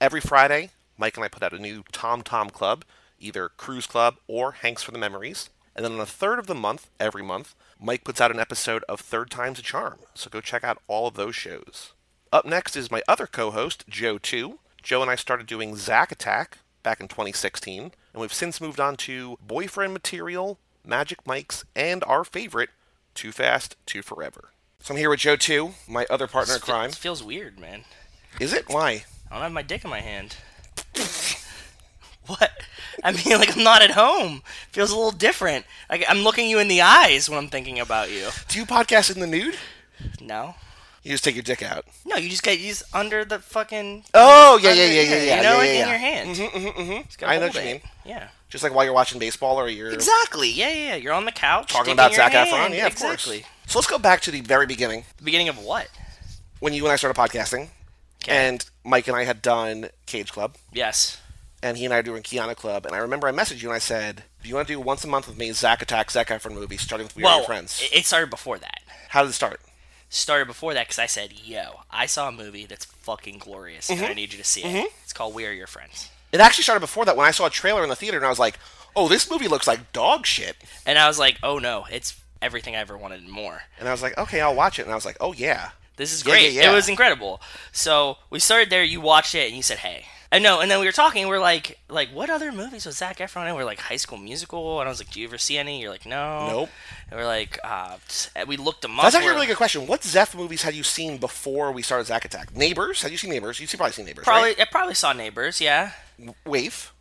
Every 0.00 0.20
Friday, 0.20 0.70
Mike 0.96 1.16
and 1.16 1.24
I 1.24 1.28
put 1.28 1.42
out 1.42 1.52
a 1.52 1.58
new 1.58 1.84
Tom 1.92 2.22
Tom 2.22 2.50
Club, 2.50 2.84
either 3.18 3.48
Cruise 3.48 3.86
Club 3.86 4.16
or 4.26 4.52
Hanks 4.52 4.82
for 4.82 4.92
the 4.92 4.98
Memories. 4.98 5.50
And 5.74 5.84
then 5.84 5.92
on 5.92 5.98
the 5.98 6.06
third 6.06 6.38
of 6.38 6.46
the 6.46 6.54
month, 6.54 6.90
every 6.98 7.22
month, 7.22 7.54
Mike 7.80 8.04
puts 8.04 8.20
out 8.20 8.30
an 8.30 8.40
episode 8.40 8.84
of 8.88 9.00
Third 9.00 9.30
Time's 9.30 9.58
a 9.60 9.62
Charm. 9.62 9.98
So 10.14 10.28
go 10.28 10.40
check 10.40 10.64
out 10.64 10.82
all 10.88 11.06
of 11.06 11.14
those 11.14 11.36
shows. 11.36 11.92
Up 12.32 12.44
next 12.44 12.76
is 12.76 12.90
my 12.90 13.02
other 13.06 13.26
co 13.26 13.50
host, 13.50 13.84
Joe 13.88 14.18
2. 14.18 14.58
Joe 14.82 15.02
and 15.02 15.10
I 15.10 15.16
started 15.16 15.46
doing 15.46 15.76
Zack 15.76 16.10
Attack 16.12 16.58
back 16.82 17.00
in 17.00 17.08
2016, 17.08 17.82
and 17.82 18.20
we've 18.20 18.32
since 18.32 18.60
moved 18.60 18.80
on 18.80 18.96
to 18.96 19.38
Boyfriend 19.46 19.92
Material, 19.92 20.58
Magic 20.84 21.26
Mike's, 21.26 21.64
and 21.76 22.02
our 22.04 22.24
favorite, 22.24 22.70
Too 23.14 23.32
Fast, 23.32 23.76
Too 23.86 24.02
Forever. 24.02 24.50
So 24.80 24.94
I'm 24.94 24.98
here 24.98 25.10
with 25.10 25.20
Joe 25.20 25.36
2, 25.36 25.74
my 25.88 26.06
other 26.08 26.26
partner 26.26 26.54
in 26.54 26.60
crime. 26.60 26.90
This 26.90 26.98
feels 26.98 27.22
weird, 27.22 27.58
man. 27.58 27.84
Is 28.40 28.52
it? 28.52 28.68
Why? 28.68 29.04
I 29.30 29.34
don't 29.34 29.42
have 29.42 29.52
my 29.52 29.62
dick 29.62 29.84
in 29.84 29.90
my 29.90 30.00
hand. 30.00 30.36
what? 32.26 32.50
I 33.04 33.12
mean, 33.12 33.38
like 33.38 33.56
I'm 33.56 33.62
not 33.64 33.82
at 33.82 33.92
home. 33.92 34.42
Feels 34.72 34.90
a 34.90 34.96
little 34.96 35.10
different. 35.12 35.64
Like 35.90 36.04
I'm 36.08 36.18
looking 36.18 36.48
you 36.48 36.58
in 36.58 36.68
the 36.68 36.80
eyes 36.82 37.28
when 37.28 37.38
I'm 37.38 37.48
thinking 37.48 37.78
about 37.78 38.10
you. 38.10 38.28
Do 38.48 38.58
you 38.58 38.66
podcast 38.66 39.14
in 39.14 39.20
the 39.20 39.26
nude? 39.26 39.56
No. 40.20 40.54
You 41.04 41.12
just 41.12 41.24
take 41.24 41.36
your 41.36 41.42
dick 41.44 41.62
out. 41.62 41.84
No, 42.04 42.16
you 42.16 42.28
just 42.28 42.42
get 42.42 42.58
you 42.58 42.68
just 42.68 42.82
under 42.94 43.24
the 43.24 43.38
fucking. 43.38 44.04
Oh, 44.14 44.58
yeah, 44.62 44.72
yeah, 44.72 44.84
yeah, 44.86 45.00
yeah, 45.02 45.22
yeah. 45.22 45.36
You 45.36 45.42
know, 45.42 45.52
yeah, 45.52 45.58
like 45.58 45.68
yeah, 45.68 45.82
in 45.82 45.88
your 45.88 45.98
hand. 45.98 46.36
Mm-hmm, 46.36 46.80
mm-hmm. 46.80 47.08
Gotta 47.18 47.32
I 47.32 47.38
know 47.38 47.46
what 47.46 47.54
you 47.54 47.60
it. 47.60 47.64
mean. 47.64 47.80
Yeah. 48.04 48.28
Just 48.50 48.64
like 48.64 48.74
while 48.74 48.84
you're 48.84 48.92
watching 48.92 49.18
baseball 49.18 49.56
or 49.58 49.68
you're 49.68 49.90
Exactly. 49.90 50.50
Yeah, 50.50 50.68
yeah. 50.70 50.74
yeah. 50.88 50.94
You're 50.96 51.12
on 51.14 51.24
the 51.24 51.32
couch 51.32 51.72
talking 51.72 51.92
about 51.92 52.10
your 52.10 52.16
Zac 52.18 52.32
Efron. 52.32 52.74
Yeah, 52.76 52.86
of 52.86 52.92
exactly. 52.92 53.40
course. 53.40 53.50
So 53.66 53.78
let's 53.78 53.88
go 53.88 53.98
back 53.98 54.20
to 54.22 54.30
the 54.30 54.40
very 54.40 54.66
beginning 54.66 55.04
The 55.18 55.24
beginning 55.24 55.48
of 55.48 55.58
what? 55.58 55.88
when 56.60 56.72
you 56.74 56.84
and 56.84 56.92
I 56.92 56.96
started 56.96 57.18
podcasting, 57.18 57.68
Okay. 58.24 58.48
and 58.48 58.68
Mike 58.84 59.06
and 59.06 59.16
I 59.16 59.24
had 59.24 59.40
done 59.40 59.90
Cage 60.06 60.32
Club, 60.32 60.56
Yes. 60.72 61.18
And 61.62 61.76
he 61.76 61.84
and 61.84 61.92
I 61.92 61.98
were 61.98 62.02
doing 62.04 62.22
Keanu 62.22 62.54
Club, 62.54 62.86
and 62.86 62.94
I 62.94 62.98
remember 62.98 63.26
I 63.26 63.32
messaged 63.32 63.62
you 63.62 63.68
and 63.68 63.74
I 63.76 63.80
said, 63.80 64.22
"Do 64.42 64.48
you 64.48 64.54
want 64.54 64.68
to 64.68 64.74
do 64.74 64.80
once 64.80 65.02
a 65.02 65.08
month 65.08 65.26
with 65.26 65.36
me 65.36 65.50
Zack 65.52 65.82
Attack 65.82 66.10
Zac 66.12 66.28
Efron 66.28 66.52
movie, 66.52 66.76
starting 66.76 67.06
with 67.06 67.16
We 67.16 67.24
Are 67.24 67.36
Your 67.38 67.44
Friends?" 67.46 67.80
it- 67.82 67.92
it 67.92 68.06
started 68.06 68.30
before 68.30 68.58
that. 68.58 68.80
How 69.08 69.22
did 69.22 69.30
it 69.30 69.34
start? 69.34 69.60
started 70.10 70.46
before 70.46 70.72
that 70.72 70.86
because 70.86 70.98
I 70.98 71.04
said, 71.06 71.32
"Yo, 71.32 71.80
I 71.90 72.06
saw 72.06 72.28
a 72.28 72.32
movie 72.32 72.64
that's 72.64 72.84
fucking 72.86 73.38
glorious, 73.38 73.88
Mm-hmm. 73.88 74.02
and 74.04 74.10
I 74.10 74.14
need 74.14 74.32
you 74.32 74.38
to 74.38 74.44
see 74.44 74.62
it. 74.62 74.92
It's 75.04 75.12
called 75.12 75.34
We 75.34 75.44
Are 75.46 75.52
Your 75.52 75.66
Friends." 75.66 76.08
It 76.32 76.40
actually 76.40 76.62
started 76.64 76.80
before 76.80 77.04
that 77.06 77.16
when 77.16 77.26
I 77.26 77.30
saw 77.32 77.46
a 77.46 77.50
trailer 77.50 77.82
in 77.82 77.88
the 77.90 77.96
theater, 77.96 78.16
and 78.18 78.24
I 78.24 78.30
was 78.30 78.38
like, 78.38 78.58
"Oh, 78.96 79.08
this 79.08 79.28
movie 79.30 79.48
looks 79.48 79.66
like 79.66 79.92
dog 79.92 80.24
shit," 80.26 80.56
And 80.86 80.98
I 80.98 81.08
was 81.08 81.18
like, 81.18 81.38
"Oh 81.42 81.58
no, 81.58 81.86
it's 81.90 82.14
everything 82.40 82.76
I 82.76 82.78
ever 82.78 82.96
wanted 82.96 83.20
and 83.20 83.30
more. 83.30 83.64
and 83.78 83.88
I 83.88 83.92
was 83.92 84.00
like, 84.00 84.16
"Okay, 84.16 84.40
I'll 84.40 84.54
watch 84.54 84.78
it," 84.78 84.82
and 84.82 84.92
I 84.92 84.94
was 84.94 85.04
like, 85.04 85.16
"Oh 85.20 85.32
yeah." 85.32 85.70
This 85.96 86.12
is 86.12 86.24
Yeah, 86.24 86.30
great. 86.32 86.52
yeah, 86.52 86.62
yeah. 86.62 86.70
It 86.70 86.74
was 86.74 86.88
incredible." 86.88 87.42
So 87.72 88.18
we 88.30 88.38
started 88.38 88.70
there. 88.70 88.84
You 88.84 89.00
watched 89.00 89.34
it, 89.34 89.48
and 89.48 89.56
you 89.56 89.62
said, 89.64 89.78
"Hey." 89.80 90.06
And 90.30 90.44
no, 90.44 90.60
and 90.60 90.70
then 90.70 90.78
we 90.78 90.84
were 90.84 90.92
talking. 90.92 91.22
And 91.22 91.30
we 91.30 91.36
are 91.36 91.40
like, 91.40 91.78
like, 91.88 92.10
what 92.10 92.28
other 92.28 92.52
movies 92.52 92.84
was 92.84 92.98
Zac 92.98 93.16
Efron 93.18 93.48
in? 93.48 93.54
We 93.56 93.62
are 93.62 93.64
like, 93.64 93.78
High 93.80 93.96
School 93.96 94.18
Musical, 94.18 94.78
and 94.80 94.86
I 94.86 94.90
was 94.90 95.00
like, 95.00 95.10
do 95.10 95.20
you 95.20 95.26
ever 95.26 95.38
see 95.38 95.56
any? 95.56 95.80
You're 95.80 95.90
like, 95.90 96.04
no. 96.04 96.48
Nope. 96.48 96.68
And 97.10 97.18
we're 97.18 97.26
like, 97.26 97.58
uh, 97.64 97.96
and 98.36 98.46
we 98.46 98.58
looked 98.58 98.82
them 98.82 98.98
up. 98.98 99.04
That's 99.04 99.14
actually 99.14 99.30
a 99.30 99.34
really 99.34 99.46
good 99.46 99.56
question. 99.56 99.86
What 99.86 100.04
Zeph 100.04 100.34
movies 100.34 100.62
had 100.62 100.74
you 100.74 100.82
seen 100.82 101.16
before 101.16 101.72
we 101.72 101.80
started 101.80 102.06
Zack 102.06 102.26
Attack? 102.26 102.54
Neighbors? 102.54 103.00
Had 103.00 103.10
you 103.10 103.16
seen 103.16 103.30
Neighbors? 103.30 103.58
You've 103.58 103.70
probably 103.70 103.92
seen 103.92 104.04
Neighbors, 104.04 104.24
Probably, 104.24 104.50
right? 104.50 104.60
I 104.60 104.64
probably 104.66 104.94
saw 104.94 105.14
Neighbors. 105.14 105.62
Yeah. 105.62 105.92
Wave? 106.44 106.92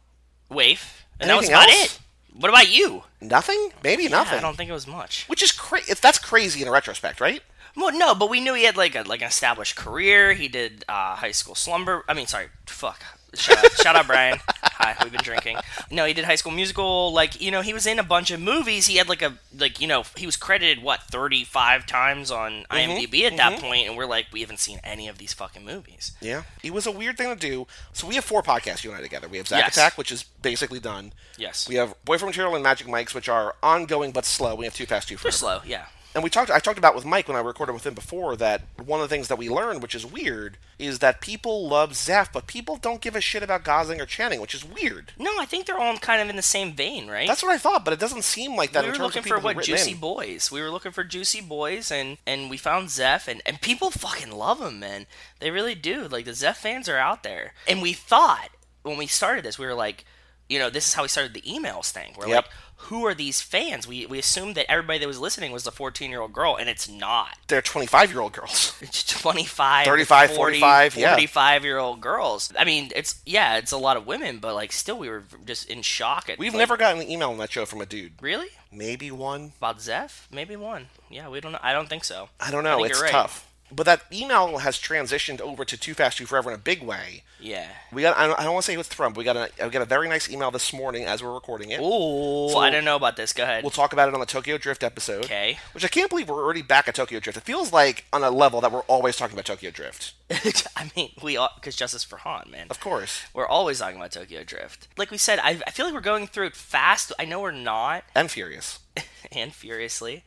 Waif. 0.50 1.06
And 1.20 1.30
that 1.30 1.36
was 1.36 1.50
Anything 1.50 1.56
about 1.56 1.70
else? 1.82 1.96
it. 1.96 2.00
What 2.40 2.50
about 2.50 2.72
you? 2.72 3.04
Nothing? 3.20 3.72
Maybe 3.84 4.04
Yeah, 4.04 4.10
nothing. 4.10 4.38
I 4.38 4.42
don't 4.42 4.56
think 4.56 4.70
it 4.70 4.74
was 4.74 4.88
much. 4.88 5.26
Which 5.28 5.44
is 5.44 5.52
crazy. 5.52 5.94
That's 6.02 6.20
crazy 6.20 6.62
in 6.62 6.68
a 6.68 6.72
retrospect, 6.72 7.20
right? 7.20 7.42
Well, 7.76 7.96
no, 7.98 8.16
but 8.16 8.30
we 8.30 8.40
knew 8.40 8.54
he 8.54 8.64
had 8.64 8.78
like 8.78 8.96
a 8.96 9.02
like 9.04 9.22
an 9.22 9.28
established 9.28 9.76
career. 9.76 10.34
He 10.34 10.48
did 10.48 10.86
uh, 10.88 11.16
high 11.16 11.32
school 11.32 11.56
slumber. 11.56 12.04
I 12.08 12.14
mean, 12.14 12.26
sorry, 12.28 12.48
fuck. 12.66 13.04
Shout 13.34 13.58
out, 13.58 13.72
shout 13.74 13.96
out, 13.96 14.08
Brian. 14.08 14.40
Hi, 14.48 14.96
we've 15.04 15.12
been 15.12 15.24
drinking. 15.24 15.58
No, 15.92 16.06
he 16.06 16.14
did 16.14 16.26
High 16.26 16.36
School 16.36 16.52
Musical. 16.52 17.12
Like 17.12 17.42
you 17.42 17.52
know, 17.52 17.62
he 17.62 17.74
was 17.74 17.86
in 17.86 18.00
a 18.00 18.04
bunch 18.04 18.32
of 18.32 18.40
movies. 18.40 18.88
He 18.88 18.98
had 18.98 19.10
like 19.10 19.22
a 19.22 19.34
like 19.58 19.82
you 19.82 19.88
know 19.88 20.04
he 20.16 20.26
was 20.26 20.36
credited 20.36 20.82
what 20.82 21.04
thirty 21.04 21.44
five 21.44 21.86
times 21.86 22.32
on 22.32 22.66
mm-hmm. 22.70 22.92
IMDb 22.92 23.24
at 23.24 23.38
that 23.38 23.54
mm-hmm. 23.54 23.66
point, 23.66 23.88
and 23.88 23.98
we're 23.98 24.06
like 24.06 24.28
we 24.32 24.42
haven't 24.42 24.60
seen 24.60 24.80
any 24.84 25.08
of 25.08 25.18
these 25.18 25.34
fucking 25.34 25.66
movies. 25.66 26.14
Yeah. 26.22 26.44
It 26.64 26.74
was 26.74 26.86
a 26.86 26.92
weird 26.92 27.18
thing 27.18 27.30
to 27.30 27.36
do. 27.36 27.68
So 27.94 28.08
we 28.08 28.16
have 28.16 28.24
four 28.24 28.42
podcasts, 28.42 28.84
you 28.84 28.92
and 28.92 29.00
I 29.00 29.02
together. 29.02 29.28
We 29.28 29.38
have 29.38 29.48
Zack 29.48 29.60
Yes. 29.60 29.78
Attack, 29.78 29.98
which 29.98 30.12
is 30.12 30.24
basically 30.42 30.80
done. 30.80 31.14
Yes, 31.38 31.68
We 31.68 31.76
have 31.76 31.94
Boyfriend 32.06 32.32
Material 32.32 32.56
and 32.56 32.64
Magic 32.64 32.88
Mics, 32.88 33.14
which 33.14 33.30
are 33.30 33.56
ongoing 33.62 34.12
but 34.12 34.26
slow. 34.26 34.56
We 34.56 34.66
have 34.66 34.74
Too 34.74 34.86
Fast, 34.86 35.08
Too 35.08 35.18
they're 35.18 35.32
slow. 35.32 35.62
Yeah, 35.66 35.86
And 36.18 36.24
we 36.24 36.32
talked. 36.32 36.50
I 36.50 36.58
talked 36.58 36.80
about 36.80 36.96
with 36.96 37.06
Mike 37.06 37.28
when 37.28 37.38
I 37.38 37.42
recorded 37.42 37.74
with 37.74 37.86
him 37.86 37.94
before 37.94 38.36
that 38.38 38.64
one 38.84 39.00
of 39.00 39.08
the 39.08 39.14
things 39.16 39.28
that 39.28 39.36
we 39.38 39.50
learned, 39.50 39.84
which 39.84 39.94
is 39.94 40.04
weird, 40.04 40.58
is 40.80 40.98
that 40.98 41.22
people 41.22 41.68
love 41.68 41.94
Zeph, 41.94 42.34
but 42.34 42.48
people 42.48 42.76
don't 42.76 43.02
give 43.02 43.16
a 43.16 43.22
shit 43.22 43.44
about 43.44 43.64
Gosling 43.64 44.02
or 44.02 44.08
Channing, 44.08 44.42
which 44.42 44.56
is 44.56 44.66
weird. 44.66 45.14
no, 45.20 45.30
I 45.40 45.46
think 45.46 45.68
they're 45.68 45.78
all 45.78 45.96
kind 45.98 46.20
of 46.20 46.28
in 46.28 46.36
the 46.36 46.42
same 46.42 46.74
vein, 46.74 47.08
right? 47.08 47.28
That's 47.28 47.44
what 47.44 47.52
I 47.54 47.60
thought, 47.60 47.86
but 47.86 47.94
it 47.94 48.00
doesn't 48.00 48.24
seem 48.24 48.56
like 48.56 48.72
that 48.72 48.84
we 48.84 48.90
were 48.90 48.98
looking 48.98 49.22
for 49.22 49.38
what 49.38 49.62
juicy 49.62 49.92
in. 49.92 49.98
boys. 50.00 50.52
We 50.52 50.60
were 50.60 50.72
looking 50.72 50.92
for 50.92 51.04
juicy 51.04 51.40
boys, 51.42 51.92
and 51.92 52.18
and 52.26 52.50
we 52.50 52.58
found 52.58 52.90
Zeph, 52.90 53.28
and 53.28 53.44
and 53.46 53.62
people 53.62 53.92
fucking 53.92 54.32
love 54.32 54.60
him, 54.60 54.80
man. 54.80 55.06
They 55.40 55.52
really 55.52 55.76
do. 55.76 56.08
Like 56.08 56.26
the 56.26 56.34
Zeph 56.34 56.58
fans 56.58 56.90
are 56.90 56.98
out 56.98 57.22
there, 57.22 57.54
and 57.68 57.80
we 57.80 57.94
thought 57.94 58.50
when 58.82 58.98
we 58.98 59.06
started 59.06 59.46
this, 59.46 59.60
we 59.60 59.68
were 59.68 59.76
like, 59.76 60.04
you 60.50 60.58
know, 60.58 60.72
this 60.72 60.88
is 60.88 60.94
how 60.96 61.04
we 61.04 61.10
started 61.10 61.36
the 61.36 61.42
emails 61.42 61.92
thing. 61.92 62.16
We're 62.18 62.28
Yep. 62.30 62.46
like, 62.46 62.54
who 62.78 63.06
are 63.06 63.14
these 63.14 63.42
fans? 63.42 63.88
We 63.88 64.06
we 64.06 64.20
assumed 64.20 64.56
that 64.56 64.70
everybody 64.70 65.00
that 65.00 65.08
was 65.08 65.20
listening 65.20 65.52
was 65.52 65.66
a 65.68 65.72
14 65.72 66.10
year 66.10 66.22
old 66.22 66.34
girl, 66.34 66.56
and 66.56 66.70
it's 66.70 66.88
not. 66.88 67.38
They're 67.48 67.62
25 67.62 68.12
year 68.12 68.22
old 68.22 68.34
girls. 68.34 68.74
It's 68.82 69.04
25, 69.04 69.86
35, 69.86 70.30
40, 70.30 70.60
45, 70.60 70.96
yeah. 70.98 71.10
45 71.12 71.64
year 71.66 71.78
old 71.78 72.00
girls. 72.00 72.54
I 72.58 72.64
mean, 72.64 72.92
it's 72.96 73.22
yeah, 73.26 73.58
it's 73.58 73.72
a 73.72 73.78
lot 73.78 73.98
of 73.98 74.06
women, 74.06 74.38
but 74.38 74.54
like 74.54 74.72
still, 74.72 74.98
we 74.98 75.10
were 75.10 75.24
just 75.46 75.70
in 75.70 75.82
shock. 75.82 76.30
At 76.30 76.38
We've 76.38 76.54
like, 76.54 76.60
never 76.60 76.78
gotten 76.78 77.02
an 77.02 77.10
email 77.10 77.32
on 77.32 77.38
that 77.40 77.52
show 77.52 77.66
from 77.66 77.82
a 77.82 77.86
dude. 77.86 78.14
really. 78.22 78.48
Maybe 78.72 79.12
one. 79.12 79.54
About 79.58 79.82
Zeph? 79.82 80.28
Maybe 80.32 80.56
one. 80.56 80.88
Yeah, 81.10 81.30
we 81.30 81.40
don't 81.40 81.54
know. 81.54 81.60
I 81.62 81.74
don't 81.74 81.88
think 81.88 82.04
so. 82.04 82.30
I 82.40 82.52
don't 82.52 82.64
know. 82.64 82.78
think 82.78 82.92
it's 82.92 83.02
right. 83.02 83.12
tough. 83.12 83.47
But 83.70 83.86
that 83.86 84.04
email 84.14 84.60
has 84.60 84.78
transitioned 84.78 85.42
over 85.42 85.66
to 85.66 85.78
Too 85.78 85.94
Fast, 85.94 86.18
Too 86.18 86.26
Forever 86.26 86.50
in 86.52 86.56
a 86.56 86.60
big 86.60 86.82
way. 86.82 87.24
Yeah. 87.40 87.68
We 87.92 88.02
got. 88.02 88.18
I 88.18 88.26
don't, 88.28 88.38
don't 88.40 88.54
want 88.54 88.66
to 88.66 88.72
say 88.72 88.78
what's 88.78 88.94
from. 88.94 89.12
But 89.14 89.20
we 89.20 89.24
got 89.26 89.36
a. 89.36 89.50
We 89.66 89.70
got 89.70 89.82
a 89.82 89.86
very 89.86 90.08
nice 90.08 90.30
email 90.30 90.52
this 90.52 90.72
morning 90.74 91.04
as 91.04 91.22
we're 91.22 91.34
recording 91.34 91.72
it. 91.72 91.80
Ooh, 91.82 92.50
So- 92.50 92.60
I 92.60 92.70
don't 92.70 92.86
know 92.86 92.96
about 92.96 93.18
this. 93.18 93.34
Go 93.34 93.44
ahead. 93.44 93.64
We'll 93.64 93.70
talk 93.72 93.92
about 93.94 94.08
it 94.08 94.14
on 94.14 94.20
the 94.22 94.26
Tokyo 94.26 94.58
Drift 94.58 94.84
episode. 94.84 95.26
Okay. 95.26 95.60
Which 95.74 95.84
I 95.84 95.90
can't 95.90 96.10
believe 96.10 96.30
we're 96.30 96.44
already 96.44 96.62
back 96.62 96.88
at 96.88 96.96
Tokyo 96.96 97.20
Drift. 97.20 97.38
It 97.38 97.44
feels 97.44 97.74
like 97.74 98.06
on 98.14 98.24
a 98.24 98.32
level 98.32 98.62
that 98.62 98.72
we're 98.72 98.80
always 98.82 99.18
talking 99.18 99.36
about 99.36 99.46
Tokyo 99.46 99.70
Drift. 99.70 100.14
I 100.76 100.90
mean, 100.96 101.12
we 101.22 101.36
all 101.38 101.50
because 101.56 101.76
justice 101.76 102.04
for 102.04 102.18
Han, 102.18 102.50
man. 102.50 102.68
Of 102.70 102.80
course. 102.80 103.24
We're 103.34 103.48
always 103.48 103.80
talking 103.80 103.98
about 103.98 104.12
Tokyo 104.12 104.44
Drift. 104.44 104.88
Like 104.98 105.12
we 105.12 105.18
said, 105.18 105.40
I, 105.40 105.60
I 105.68 105.72
feel 105.72 105.86
like 105.86 105.94
we're 105.94 106.02
going 106.02 106.28
through 106.28 106.48
it 106.48 106.56
fast. 106.56 107.12
I 107.20 107.26
know 107.26 107.42
we're 107.42 107.52
not, 107.52 108.04
And 108.16 108.32
Furious. 108.32 108.80
and 109.32 109.54
furiously. 109.54 110.24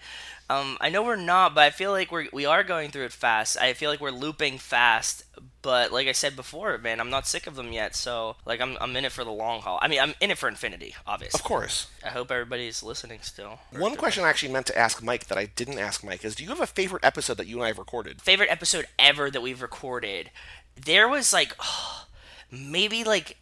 Um, 0.51 0.77
I 0.81 0.89
know 0.89 1.05
we're 1.05 1.15
not, 1.15 1.55
but 1.55 1.63
I 1.63 1.71
feel 1.71 1.93
like 1.93 2.11
we're 2.11 2.27
we 2.33 2.45
are 2.45 2.65
going 2.65 2.91
through 2.91 3.05
it 3.05 3.13
fast. 3.13 3.57
I 3.57 3.73
feel 3.73 3.89
like 3.89 4.01
we're 4.01 4.11
looping 4.11 4.59
fast. 4.59 5.23
But 5.63 5.93
like 5.93 6.09
I 6.09 6.13
said 6.13 6.35
before, 6.35 6.77
man, 6.79 6.99
I'm 6.99 7.09
not 7.11 7.29
sick 7.29 7.47
of 7.47 7.55
them 7.55 7.71
yet. 7.73 7.95
So 7.95 8.35
like 8.45 8.61
I'm 8.61 8.77
I'm 8.81 8.97
in 8.97 9.05
it 9.05 9.13
for 9.13 9.23
the 9.23 9.31
long 9.31 9.61
haul. 9.61 9.79
I 9.81 9.87
mean, 9.87 10.01
I'm 10.01 10.15
in 10.21 10.33
it 10.33 10.39
for 10.39 10.49
infinity, 10.49 10.97
obviously. 11.07 11.39
Of 11.39 11.45
course. 11.45 11.87
I 12.05 12.09
hope 12.09 12.33
everybody's 12.33 12.83
listening 12.83 13.21
still. 13.23 13.61
One 13.71 13.95
question 13.95 14.25
I 14.25 14.29
actually 14.29 14.53
meant 14.53 14.67
to 14.67 14.77
ask 14.77 15.01
Mike 15.05 15.29
that 15.29 15.39
I 15.39 15.47
didn't 15.47 15.79
ask 15.79 16.03
Mike 16.03 16.25
is 16.25 16.35
do 16.35 16.43
you 16.43 16.49
have 16.49 16.61
a 16.61 16.67
favorite 16.67 17.05
episode 17.05 17.37
that 17.37 17.47
you 17.47 17.57
and 17.59 17.65
I 17.65 17.69
have 17.69 17.79
recorded? 17.79 18.21
favorite 18.21 18.51
episode 18.51 18.87
ever 18.99 19.31
that 19.31 19.43
we've 19.43 19.63
recorded. 19.63 20.33
There 20.75 21.09
was 21.09 21.33
like 21.33 21.55
maybe 22.51 23.05
like 23.05 23.37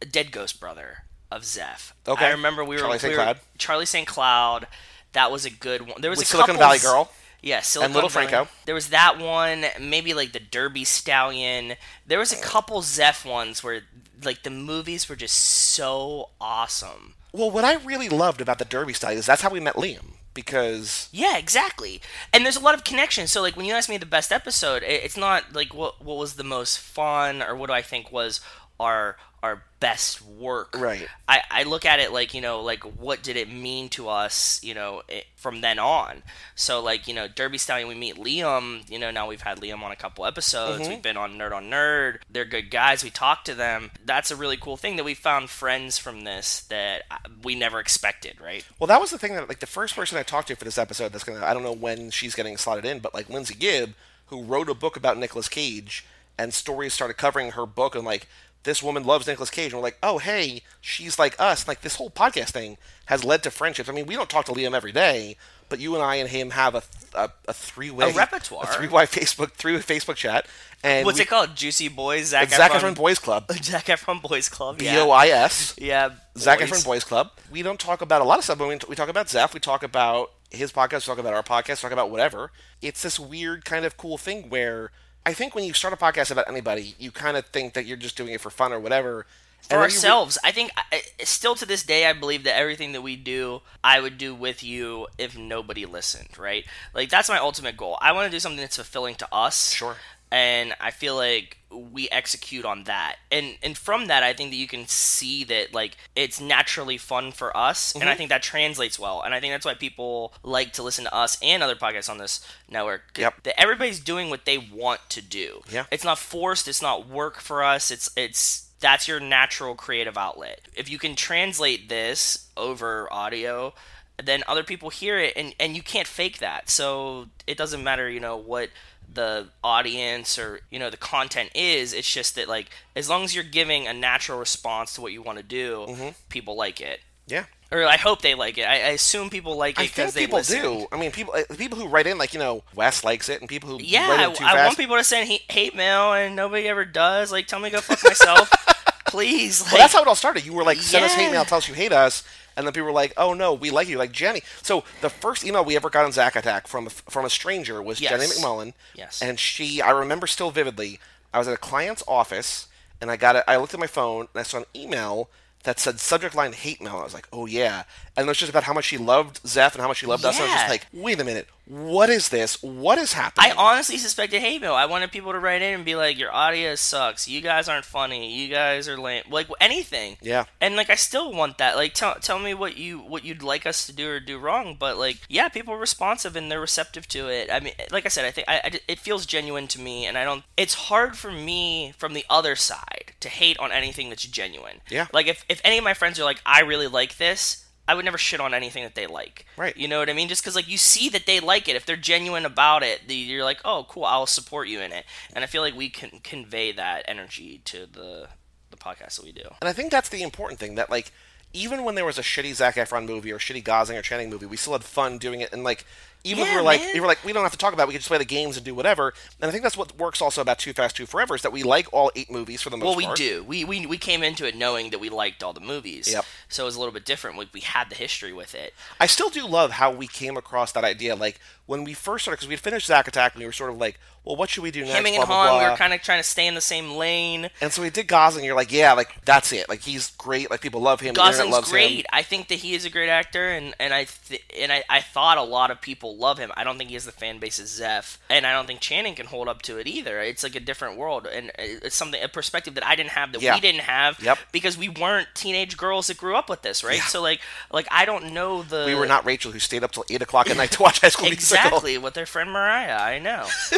a 0.00 0.06
Dead 0.06 0.32
Ghost 0.32 0.58
Brother 0.58 1.04
of 1.30 1.44
Zeph. 1.44 1.94
Okay. 2.08 2.26
I 2.26 2.30
remember 2.30 2.64
we 2.64 2.74
were 2.74 2.80
Charlie 2.80 2.98
St. 2.98 3.12
we 3.12 3.14
Cloud. 3.14 3.38
Charlie 3.58 3.86
St. 3.86 4.08
Cloud. 4.08 4.66
That 5.12 5.30
was 5.30 5.44
a 5.44 5.50
good 5.50 5.82
one. 5.82 6.00
There 6.00 6.10
was 6.10 6.18
With 6.18 6.28
a 6.28 6.30
Silicon 6.30 6.56
Valley 6.56 6.78
Girl. 6.78 7.10
Yeah, 7.42 7.60
Silicon 7.60 7.92
Little 7.92 8.08
Valley. 8.08 8.28
Franco. 8.28 8.50
There 8.66 8.74
was 8.74 8.88
that 8.90 9.18
one. 9.18 9.64
Maybe 9.80 10.14
like 10.14 10.32
the 10.32 10.40
Derby 10.40 10.84
Stallion. 10.84 11.74
There 12.06 12.18
was 12.18 12.32
a 12.32 12.40
couple 12.40 12.82
Zeph 12.82 13.26
ones 13.26 13.64
where 13.64 13.82
like 14.22 14.44
the 14.44 14.50
movies 14.50 15.08
were 15.08 15.16
just 15.16 15.34
so 15.36 16.30
awesome. 16.40 17.14
Well, 17.32 17.50
what 17.50 17.64
I 17.64 17.74
really 17.74 18.08
loved 18.08 18.40
about 18.40 18.58
the 18.58 18.64
Derby 18.64 18.92
style 18.92 19.16
is 19.16 19.26
that's 19.26 19.42
how 19.42 19.50
we 19.50 19.60
met 19.60 19.74
Liam. 19.74 20.12
Because 20.34 21.08
Yeah, 21.12 21.36
exactly. 21.36 22.00
And 22.32 22.44
there's 22.44 22.56
a 22.56 22.60
lot 22.60 22.74
of 22.74 22.84
connections. 22.84 23.30
So 23.30 23.42
like 23.42 23.56
when 23.56 23.66
you 23.66 23.74
ask 23.74 23.88
me 23.90 23.98
the 23.98 24.06
best 24.06 24.32
episode, 24.32 24.82
it's 24.82 25.16
not 25.16 25.52
like 25.52 25.74
what 25.74 26.02
what 26.02 26.16
was 26.16 26.34
the 26.34 26.44
most 26.44 26.78
fun 26.78 27.42
or 27.42 27.54
what 27.54 27.66
do 27.66 27.74
I 27.74 27.82
think 27.82 28.10
was 28.12 28.40
our 28.82 29.16
our 29.42 29.60
best 29.80 30.22
work. 30.22 30.76
Right. 30.78 31.08
I, 31.26 31.40
I 31.50 31.62
look 31.64 31.84
at 31.84 31.98
it 31.98 32.12
like 32.12 32.32
you 32.32 32.40
know 32.40 32.60
like 32.60 32.84
what 32.84 33.24
did 33.24 33.36
it 33.36 33.50
mean 33.50 33.88
to 33.90 34.08
us 34.08 34.62
you 34.62 34.72
know 34.72 35.02
it, 35.08 35.26
from 35.34 35.60
then 35.60 35.80
on. 35.80 36.22
So 36.54 36.80
like 36.80 37.08
you 37.08 37.14
know 37.14 37.26
Derby 37.26 37.58
Stallion 37.58 37.88
we 37.88 37.96
meet 37.96 38.14
Liam. 38.14 38.88
You 38.88 39.00
know 39.00 39.10
now 39.10 39.26
we've 39.26 39.42
had 39.42 39.58
Liam 39.58 39.82
on 39.82 39.90
a 39.90 39.96
couple 39.96 40.24
episodes. 40.24 40.88
We've 40.88 41.02
been 41.02 41.16
on 41.16 41.36
Nerd 41.36 41.52
on 41.52 41.64
Nerd. 41.64 42.18
They're 42.30 42.44
good 42.44 42.70
guys. 42.70 43.02
We 43.02 43.10
talk 43.10 43.44
to 43.46 43.54
them. 43.54 43.90
That's 44.04 44.30
a 44.30 44.36
really 44.36 44.56
cool 44.56 44.76
thing 44.76 44.94
that 44.96 45.04
we 45.04 45.14
found 45.14 45.50
friends 45.50 45.98
from 45.98 46.22
this 46.22 46.60
that 46.62 47.02
uh, 47.10 47.16
we 47.42 47.56
never 47.56 47.80
expected. 47.80 48.40
Right. 48.40 48.64
Well, 48.78 48.86
that 48.86 49.00
was 49.00 49.10
the 49.10 49.18
thing 49.18 49.34
that 49.34 49.48
like 49.48 49.60
the 49.60 49.66
first 49.66 49.96
person 49.96 50.18
I 50.18 50.22
talked 50.22 50.48
to 50.48 50.56
for 50.56 50.64
this 50.64 50.78
episode. 50.78 51.12
That's 51.12 51.24
gonna 51.24 51.44
I 51.44 51.52
don't 51.52 51.64
know 51.64 51.72
when 51.72 52.10
she's 52.10 52.36
getting 52.36 52.56
slotted 52.56 52.84
in, 52.84 53.00
but 53.00 53.12
like 53.12 53.28
Lindsay 53.28 53.54
Gibb, 53.54 53.94
who 54.26 54.44
wrote 54.44 54.68
a 54.68 54.74
book 54.74 54.96
about 54.96 55.18
Nicolas 55.18 55.48
Cage, 55.48 56.06
and 56.38 56.54
stories 56.54 56.94
started 56.94 57.14
covering 57.14 57.52
her 57.52 57.66
book 57.66 57.96
and 57.96 58.04
like 58.04 58.28
this 58.64 58.82
woman 58.82 59.04
loves 59.04 59.26
Nicolas 59.26 59.50
Cage, 59.50 59.72
and 59.72 59.74
we're 59.74 59.82
like, 59.82 59.98
oh 60.02 60.18
hey, 60.18 60.62
she's 60.80 61.18
like 61.18 61.34
us. 61.38 61.66
Like 61.68 61.80
this 61.82 61.96
whole 61.96 62.10
podcast 62.10 62.50
thing 62.50 62.76
has 63.06 63.24
led 63.24 63.42
to 63.42 63.50
friendships. 63.50 63.88
I 63.88 63.92
mean, 63.92 64.06
we 64.06 64.14
don't 64.14 64.30
talk 64.30 64.44
to 64.46 64.52
Liam 64.52 64.74
every 64.74 64.92
day, 64.92 65.36
but 65.68 65.80
you 65.80 65.94
and 65.94 66.02
I 66.02 66.16
and 66.16 66.28
him 66.30 66.50
have 66.50 66.74
a 66.74 66.82
a, 67.14 67.30
a 67.48 67.52
three 67.52 67.90
way 67.90 68.10
A 68.10 68.14
repertoire. 68.14 68.64
a 68.64 68.66
three 68.68 68.88
way 68.88 69.04
Facebook 69.06 69.52
three 69.52 69.74
way 69.74 69.80
Facebook 69.80 70.16
chat. 70.16 70.46
And 70.84 71.06
What's 71.06 71.18
we, 71.18 71.22
it 71.22 71.28
called? 71.28 71.54
Juicy 71.54 71.86
Boys, 71.88 72.26
Zac, 72.26 72.48
Zac 72.50 72.72
Efron, 72.72 72.92
Efron 72.92 72.94
Boys 72.96 73.18
Club. 73.20 73.50
Zac 73.62 73.86
Efron 73.86 74.20
Boys 74.20 74.48
Club. 74.48 74.78
B 74.78 74.86
Yeah, 74.86 75.02
O 75.02 75.10
I 75.10 75.28
S. 75.28 75.76
yeah. 75.78 76.08
Boys. 76.34 76.44
Efron 76.44 76.84
Boys 76.84 77.04
Club. 77.04 77.30
We 77.52 77.62
don't 77.62 77.78
talk 77.78 78.00
about 78.02 78.20
a 78.20 78.24
lot 78.24 78.38
of 78.38 78.44
stuff, 78.44 78.58
but 78.58 78.66
we, 78.68 78.78
we 78.88 78.96
talk 78.96 79.08
about 79.08 79.28
Zeph. 79.28 79.54
We 79.54 79.60
talk 79.60 79.84
about 79.84 80.32
his 80.50 80.72
podcast. 80.72 81.06
We 81.06 81.14
talk 81.14 81.18
about 81.18 81.34
our 81.34 81.42
podcast. 81.44 81.68
We 81.68 81.88
talk 81.88 81.92
about 81.92 82.10
whatever. 82.10 82.50
It's 82.80 83.00
this 83.02 83.20
weird 83.20 83.64
kind 83.64 83.84
of 83.84 83.96
cool 83.96 84.18
thing 84.18 84.48
where 84.48 84.90
I 85.24 85.32
think 85.32 85.54
when 85.54 85.64
you 85.64 85.72
start 85.72 85.94
a 85.94 85.96
podcast 85.96 86.30
about 86.30 86.48
anybody, 86.48 86.94
you 86.98 87.10
kind 87.12 87.36
of 87.36 87.46
think 87.46 87.74
that 87.74 87.86
you're 87.86 87.96
just 87.96 88.16
doing 88.16 88.32
it 88.32 88.40
for 88.40 88.50
fun 88.50 88.72
or 88.72 88.80
whatever. 88.80 89.26
for 89.60 89.74
you 89.74 89.78
re- 89.78 89.84
ourselves. 89.84 90.36
I 90.42 90.50
think 90.50 90.72
I- 90.76 91.02
still 91.22 91.54
to 91.54 91.64
this 91.64 91.84
day, 91.84 92.06
I 92.06 92.12
believe 92.12 92.42
that 92.44 92.56
everything 92.56 92.90
that 92.92 93.02
we 93.02 93.14
do, 93.14 93.62
I 93.84 94.00
would 94.00 94.18
do 94.18 94.34
with 94.34 94.64
you 94.64 95.06
if 95.18 95.36
nobody 95.38 95.86
listened. 95.86 96.36
Right? 96.36 96.64
Like 96.94 97.08
that's 97.08 97.28
my 97.28 97.38
ultimate 97.38 97.76
goal. 97.76 97.96
I 98.00 98.10
want 98.12 98.26
to 98.26 98.34
do 98.36 98.40
something 98.40 98.60
that's 98.60 98.76
fulfilling 98.76 99.14
to 99.16 99.28
us. 99.32 99.72
Sure. 99.72 99.96
And 100.32 100.74
I 100.80 100.90
feel 100.90 101.14
like 101.14 101.58
we 101.70 102.08
execute 102.08 102.64
on 102.64 102.84
that, 102.84 103.16
and 103.30 103.56
and 103.62 103.76
from 103.76 104.06
that, 104.06 104.22
I 104.22 104.32
think 104.32 104.50
that 104.50 104.56
you 104.56 104.66
can 104.66 104.86
see 104.86 105.44
that 105.44 105.74
like 105.74 105.96
it's 106.16 106.40
naturally 106.40 106.96
fun 106.98 107.32
for 107.32 107.54
us, 107.56 107.92
and 107.94 108.02
Mm-hmm. 108.02 108.10
I 108.10 108.14
think 108.14 108.30
that 108.30 108.42
translates 108.42 108.98
well, 108.98 109.20
and 109.22 109.34
I 109.34 109.40
think 109.40 109.52
that's 109.52 109.66
why 109.66 109.74
people 109.74 110.32
like 110.42 110.72
to 110.74 110.82
listen 110.82 111.04
to 111.04 111.14
us 111.14 111.36
and 111.42 111.62
other 111.62 111.74
podcasts 111.76 112.08
on 112.08 112.18
this 112.18 112.46
network. 112.68 113.18
Yep. 113.18 113.42
That 113.42 113.60
everybody's 113.60 114.00
doing 114.00 114.30
what 114.30 114.44
they 114.44 114.58
want 114.58 115.00
to 115.10 115.22
do. 115.22 115.60
Yeah. 115.70 115.84
It's 115.90 116.04
not 116.04 116.18
forced. 116.18 116.66
It's 116.66 116.82
not 116.82 117.08
work 117.08 117.38
for 117.40 117.62
us. 117.62 117.90
It's 117.90 118.10
it's 118.16 118.70
that's 118.80 119.06
your 119.06 119.20
natural 119.20 119.74
creative 119.74 120.18
outlet. 120.18 120.62
If 120.74 120.90
you 120.90 120.98
can 120.98 121.14
translate 121.14 121.88
this 121.88 122.48
over 122.56 123.10
audio, 123.12 123.74
then 124.22 124.42
other 124.46 124.62
people 124.64 124.90
hear 124.90 125.18
it, 125.18 125.34
and 125.36 125.54
and 125.60 125.76
you 125.76 125.82
can't 125.82 126.08
fake 126.08 126.38
that. 126.38 126.68
So 126.68 127.28
it 127.46 127.56
doesn't 127.56 127.82
matter, 127.82 128.08
you 128.10 128.20
know, 128.20 128.36
what 128.36 128.70
the 129.12 129.48
audience 129.62 130.38
or 130.38 130.60
you 130.70 130.78
know 130.78 130.88
the 130.90 130.96
content 130.96 131.50
is 131.54 131.92
it's 131.92 132.10
just 132.10 132.34
that 132.36 132.48
like 132.48 132.68
as 132.96 133.08
long 133.10 133.24
as 133.24 133.34
you're 133.34 133.44
giving 133.44 133.86
a 133.86 133.92
natural 133.92 134.38
response 134.38 134.94
to 134.94 135.00
what 135.00 135.12
you 135.12 135.20
want 135.22 135.38
to 135.38 135.44
do 135.44 135.84
Mm-hmm. 135.88 136.08
people 136.28 136.56
like 136.56 136.80
it 136.80 137.00
Yeah. 137.26 137.44
or 137.70 137.84
i 137.84 137.96
hope 137.96 138.22
they 138.22 138.34
like 138.34 138.56
it 138.58 138.62
i, 138.62 138.74
I 138.74 138.88
assume 138.90 139.28
people 139.28 139.56
like 139.56 139.78
it 139.78 139.82
because 139.88 140.14
they 140.14 140.22
people 140.22 140.38
listen. 140.38 140.62
do. 140.62 140.86
I 140.90 140.98
mean, 140.98 141.10
people 141.10 141.34
uh, 141.34 141.54
people 141.56 141.78
who 141.78 141.88
write 141.88 142.06
in, 142.06 142.16
like 142.16 142.32
you 142.32 142.38
know, 142.40 142.62
Wes 142.74 143.04
likes 143.04 143.28
it, 143.28 143.40
and 143.40 143.48
people 143.48 143.68
who 143.70 143.78
Yeah, 143.82 144.08
write 144.08 144.20
I, 144.20 144.24
I 144.30 144.34
fast. 144.34 144.64
want 144.66 144.78
people 144.78 144.96
to 144.96 145.04
send 145.04 145.28
he- 145.28 145.42
hate 145.50 145.74
mail, 145.76 146.12
and 146.14 146.34
nobody 146.36 146.66
ever 146.68 146.84
does. 146.84 147.30
Like, 147.32 147.46
tell 147.46 147.60
me 147.60 147.68
to 147.70 147.76
go 147.76 147.80
fuck 147.80 148.02
myself, 148.04 148.50
please. 149.06 149.62
Like, 149.62 149.72
well, 149.72 149.80
that's 149.80 149.92
how 149.94 150.02
it 150.02 150.08
all 150.08 150.14
started. 150.14 150.44
You 150.46 150.52
were 150.52 150.64
like, 150.64 150.78
send 150.78 151.04
us 151.04 151.14
hate 151.14 151.30
mail, 151.30 151.44
tell 151.44 151.58
us 151.58 151.68
you 151.68 151.74
hate 151.74 151.92
us, 151.92 152.24
and 152.56 152.66
then 152.66 152.72
people 152.72 152.86
were 152.86 152.92
like, 152.92 153.12
oh 153.16 153.34
no, 153.34 153.52
we 153.54 153.70
like 153.70 153.88
you, 153.88 153.98
like 153.98 154.12
Jenny. 154.12 154.42
So 154.62 154.84
the 155.00 155.10
first 155.10 155.44
email 155.44 155.64
we 155.64 155.76
ever 155.76 155.90
got 155.90 156.04
on 156.04 156.12
Zack 156.12 156.36
Attack 156.36 156.66
from 156.66 156.86
a, 156.86 156.90
from 156.90 157.24
a 157.24 157.30
stranger 157.30 157.82
was 157.82 158.00
Yes. 158.00 158.10
Jenny 158.10 158.26
McMullen. 158.26 158.74
Yes. 158.94 159.22
And 159.22 159.38
she, 159.38 159.80
I 159.80 159.90
remember 159.90 160.26
still 160.26 160.50
vividly. 160.50 160.98
I 161.32 161.38
was 161.38 161.48
at 161.48 161.54
a 161.54 161.58
client's 161.58 162.02
office, 162.06 162.68
and 163.00 163.10
I 163.10 163.16
got 163.16 163.36
it. 163.36 163.44
I 163.48 163.56
looked 163.56 163.74
at 163.74 163.80
my 163.80 163.86
phone, 163.86 164.28
and 164.34 164.40
I 164.40 164.42
saw 164.42 164.58
an 164.58 164.64
email 164.76 165.28
that 165.64 165.78
said 165.78 166.00
subject 166.00 166.34
line 166.34 166.52
hate 166.52 166.82
mail. 166.82 166.96
I 166.96 167.04
was 167.04 167.14
like, 167.14 167.28
oh 167.32 167.46
yeah. 167.46 167.84
And 168.16 168.26
it 168.26 168.28
was 168.28 168.36
just 168.38 168.50
about 168.50 168.64
how 168.64 168.72
much 168.72 168.86
she 168.86 168.98
loved 168.98 169.40
Zeph 169.46 169.74
and 169.74 169.80
how 169.82 169.88
much 169.88 169.98
she 169.98 170.06
loved 170.06 170.24
us. 170.24 170.36
And 170.38 170.44
I 170.44 170.52
was 170.52 170.60
just 170.60 170.68
like, 170.70 170.86
wait 170.92 171.20
a 171.20 171.24
minute, 171.24 171.46
what 171.66 172.10
is 172.10 172.28
this? 172.28 172.60
What 172.62 172.98
is 172.98 173.12
happening? 173.12 173.52
I 173.52 173.54
honestly 173.54 173.96
suspected 173.96 174.40
hate 174.40 174.60
mail. 174.60 174.74
I 174.74 174.86
wanted 174.86 175.12
people 175.12 175.32
to 175.32 175.38
write 175.38 175.62
in 175.62 175.74
and 175.74 175.84
be 175.84 175.94
like, 175.94 176.18
"Your 176.18 176.32
audio 176.32 176.74
sucks. 176.74 177.28
You 177.28 177.40
guys 177.40 177.68
aren't 177.68 177.84
funny. 177.84 178.34
You 178.34 178.48
guys 178.48 178.88
are 178.88 178.96
lame." 178.98 179.22
Like 179.30 179.46
anything. 179.60 180.16
Yeah. 180.20 180.44
And 180.60 180.74
like, 180.76 180.90
I 180.90 180.96
still 180.96 181.32
want 181.32 181.58
that. 181.58 181.76
Like, 181.76 181.94
tell 181.94 182.16
tell 182.16 182.38
me 182.40 182.52
what 182.52 182.76
you 182.76 182.98
what 182.98 183.24
you'd 183.24 183.42
like 183.44 183.64
us 183.64 183.86
to 183.86 183.92
do 183.92 184.10
or 184.10 184.18
do 184.20 184.38
wrong. 184.38 184.76
But 184.78 184.98
like, 184.98 185.18
yeah, 185.28 185.48
people 185.48 185.74
are 185.74 185.78
responsive 185.78 186.34
and 186.34 186.50
they're 186.50 186.60
receptive 186.60 187.06
to 187.08 187.28
it. 187.28 187.48
I 187.52 187.60
mean, 187.60 187.74
like 187.90 188.06
I 188.06 188.08
said, 188.08 188.24
I 188.24 188.32
think 188.32 188.48
I, 188.48 188.60
I- 188.64 188.80
it 188.88 188.98
feels 188.98 189.24
genuine 189.24 189.68
to 189.68 189.80
me, 189.80 190.04
and 190.04 190.18
I 190.18 190.24
don't. 190.24 190.42
It's 190.56 190.74
hard 190.74 191.16
for 191.16 191.30
me 191.30 191.92
from 191.96 192.12
the 192.14 192.24
other 192.28 192.56
side 192.56 193.12
to 193.20 193.28
hate 193.28 193.58
on 193.58 193.70
anything 193.70 194.08
that's 194.08 194.24
genuine. 194.24 194.80
Yeah. 194.90 195.06
Like 195.12 195.28
if 195.28 195.44
if 195.48 195.60
any 195.64 195.78
of 195.78 195.84
my 195.84 195.94
friends 195.94 196.18
are 196.18 196.24
like, 196.24 196.42
"I 196.44 196.60
really 196.62 196.88
like 196.88 197.18
this." 197.18 197.64
I 197.92 197.94
would 197.94 198.06
never 198.06 198.16
shit 198.16 198.40
on 198.40 198.54
anything 198.54 198.84
that 198.84 198.94
they 198.94 199.06
like. 199.06 199.44
Right. 199.54 199.76
You 199.76 199.86
know 199.86 199.98
what 199.98 200.08
I 200.08 200.14
mean? 200.14 200.28
Just 200.28 200.42
because 200.42 200.56
like 200.56 200.66
you 200.66 200.78
see 200.78 201.10
that 201.10 201.26
they 201.26 201.40
like 201.40 201.68
it, 201.68 201.76
if 201.76 201.84
they're 201.84 201.94
genuine 201.94 202.46
about 202.46 202.82
it, 202.82 203.06
the, 203.06 203.14
you're 203.14 203.44
like, 203.44 203.60
oh, 203.66 203.84
cool, 203.86 204.06
I'll 204.06 204.24
support 204.24 204.66
you 204.66 204.80
in 204.80 204.92
it. 204.92 205.04
And 205.34 205.44
I 205.44 205.46
feel 205.46 205.60
like 205.60 205.76
we 205.76 205.90
can 205.90 206.20
convey 206.22 206.72
that 206.72 207.04
energy 207.06 207.60
to 207.66 207.84
the 207.84 208.28
the 208.70 208.78
podcast 208.78 209.16
that 209.16 209.26
we 209.26 209.32
do. 209.32 209.42
And 209.60 209.68
I 209.68 209.74
think 209.74 209.90
that's 209.90 210.08
the 210.08 210.22
important 210.22 210.58
thing 210.58 210.76
that 210.76 210.88
like 210.88 211.12
even 211.52 211.84
when 211.84 211.96
there 211.96 212.06
was 212.06 212.16
a 212.16 212.22
shitty 212.22 212.54
Zac 212.54 212.76
Efron 212.76 213.06
movie 213.06 213.30
or 213.30 213.36
shitty 213.38 213.62
Gosling 213.62 213.98
or 213.98 214.02
Channing 214.02 214.30
movie, 214.30 214.46
we 214.46 214.56
still 214.56 214.72
had 214.72 214.84
fun 214.84 215.18
doing 215.18 215.42
it. 215.42 215.52
And 215.52 215.64
like 215.64 215.84
even 216.24 216.44
if 216.44 216.50
we 216.50 216.56
were 216.56 216.62
like 216.62 216.80
man. 216.80 216.90
we 216.94 217.00
were 217.00 217.06
like 217.06 217.24
we 217.24 217.32
don't 217.32 217.42
have 217.42 217.52
to 217.52 217.58
talk 217.58 217.72
about 217.72 217.84
it, 217.84 217.88
we 217.88 217.94
can 217.94 218.00
just 218.00 218.08
play 218.08 218.18
the 218.18 218.24
games 218.24 218.56
and 218.56 218.64
do 218.64 218.74
whatever. 218.74 219.14
And 219.40 219.48
I 219.48 219.52
think 219.52 219.62
that's 219.62 219.76
what 219.76 219.96
works 219.98 220.20
also 220.20 220.40
about 220.40 220.58
Too 220.58 220.72
Fast 220.72 220.96
Too 220.96 221.06
Forever 221.06 221.34
is 221.34 221.42
that 221.42 221.52
we 221.52 221.62
like 221.62 221.92
all 221.92 222.10
eight 222.14 222.30
movies 222.30 222.62
for 222.62 222.70
the 222.70 222.76
most 222.76 222.84
part. 222.84 222.90
Well, 222.90 222.96
we 222.96 223.04
part. 223.06 223.18
do. 223.18 223.44
We, 223.44 223.64
we 223.64 223.86
we 223.86 223.98
came 223.98 224.22
into 224.22 224.46
it 224.46 224.56
knowing 224.56 224.90
that 224.90 225.00
we 225.00 225.08
liked 225.08 225.42
all 225.42 225.52
the 225.52 225.60
movies. 225.60 226.12
Yep. 226.12 226.24
So 226.48 226.64
it 226.64 226.66
was 226.66 226.76
a 226.76 226.78
little 226.78 226.94
bit 226.94 227.04
different. 227.04 227.38
We, 227.38 227.48
we 227.52 227.60
had 227.60 227.90
the 227.90 227.94
history 227.94 228.32
with 228.32 228.54
it. 228.54 228.74
I 229.00 229.06
still 229.06 229.30
do 229.30 229.46
love 229.46 229.72
how 229.72 229.90
we 229.92 230.06
came 230.06 230.36
across 230.36 230.72
that 230.72 230.84
idea. 230.84 231.16
Like 231.16 231.40
when 231.66 231.84
we 231.84 231.94
first 231.94 232.24
started, 232.24 232.38
because 232.38 232.48
we'd 232.48 232.60
finished 232.60 232.86
Zack 232.86 233.08
Attack, 233.08 233.34
and 233.34 233.40
we 233.40 233.46
were 233.46 233.52
sort 233.52 233.70
of 233.70 233.78
like, 233.78 233.98
"Well, 234.24 234.36
what 234.36 234.50
should 234.50 234.62
we 234.62 234.70
do 234.70 234.80
next?" 234.80 234.92
Hemming 234.92 235.14
blah, 235.14 235.22
and 235.22 235.28
blah, 235.28 235.48
hawing, 235.48 235.64
we 235.64 235.70
were 235.70 235.76
kind 235.76 235.92
of 235.94 236.02
trying 236.02 236.18
to 236.18 236.28
stay 236.28 236.46
in 236.46 236.54
the 236.54 236.60
same 236.60 236.92
lane. 236.92 237.50
And 237.60 237.72
so 237.72 237.82
we 237.82 237.90
did 237.90 238.08
Gosling. 238.08 238.44
You're 238.44 238.56
like, 238.56 238.72
"Yeah, 238.72 238.92
like 238.92 239.24
that's 239.24 239.52
it. 239.52 239.68
Like 239.68 239.80
he's 239.80 240.10
great. 240.12 240.50
Like 240.50 240.60
people 240.60 240.80
love 240.80 241.00
him. 241.00 241.14
Gosling's 241.14 241.52
loves 241.52 241.70
great. 241.70 242.00
him." 242.00 242.04
I 242.12 242.22
think 242.22 242.48
that 242.48 242.56
he 242.56 242.74
is 242.74 242.84
a 242.84 242.90
great 242.90 243.08
actor, 243.08 243.48
and 243.48 243.74
and 243.78 243.94
I 243.94 244.04
th- 244.28 244.44
and 244.58 244.72
I, 244.72 244.84
I 244.90 245.00
thought 245.00 245.38
a 245.38 245.42
lot 245.42 245.70
of 245.70 245.80
people 245.80 246.11
love 246.18 246.38
him. 246.38 246.50
I 246.56 246.64
don't 246.64 246.78
think 246.78 246.88
he 246.88 246.94
has 246.94 247.04
the 247.04 247.12
fan 247.12 247.38
base 247.38 247.58
as 247.58 247.68
Zeph, 247.70 248.18
and 248.30 248.46
I 248.46 248.52
don't 248.52 248.66
think 248.66 248.80
Channing 248.80 249.14
can 249.14 249.26
hold 249.26 249.48
up 249.48 249.62
to 249.62 249.78
it 249.78 249.86
either. 249.86 250.20
It's 250.20 250.42
like 250.42 250.54
a 250.54 250.60
different 250.60 250.96
world, 250.98 251.26
and 251.26 251.48
uh, 251.50 251.52
it's 251.82 251.96
something 251.96 252.22
a 252.22 252.28
perspective 252.28 252.74
that 252.74 252.86
I 252.86 252.94
didn't 252.96 253.10
have 253.10 253.32
that 253.32 253.42
Yeah. 253.42 253.54
we 253.54 253.60
didn't 253.60 253.82
have 253.82 254.20
Yep. 254.22 254.38
because 254.52 254.76
we 254.78 254.88
weren't 254.88 255.28
teenage 255.34 255.76
girls 255.76 256.06
that 256.08 256.16
grew 256.18 256.36
up 256.36 256.48
with 256.48 256.62
this, 256.62 256.82
right? 256.84 256.96
Yeah. 256.98 257.04
So 257.06 257.22
like 257.22 257.40
like 257.72 257.86
I 257.90 258.04
don't 258.04 258.32
know 258.32 258.62
the 258.62 258.84
We 258.86 258.94
were 258.94 259.06
not 259.06 259.24
Rachel, 259.24 259.52
who 259.52 259.58
stayed 259.58 259.82
up 259.84 259.92
till 259.92 260.04
eight 260.10 260.22
o'clock 260.22 260.48
at 260.50 260.56
night 260.56 260.70
to 260.72 260.82
watch 260.82 261.00
High 261.00 261.08
School 261.08 261.28
Musical. 261.28 261.56
exactly 261.56 261.98
with 261.98 262.14
their 262.14 262.26
friend 262.26 262.50
Mariah. 262.50 262.96
I 263.00 263.18
know. 263.18 263.46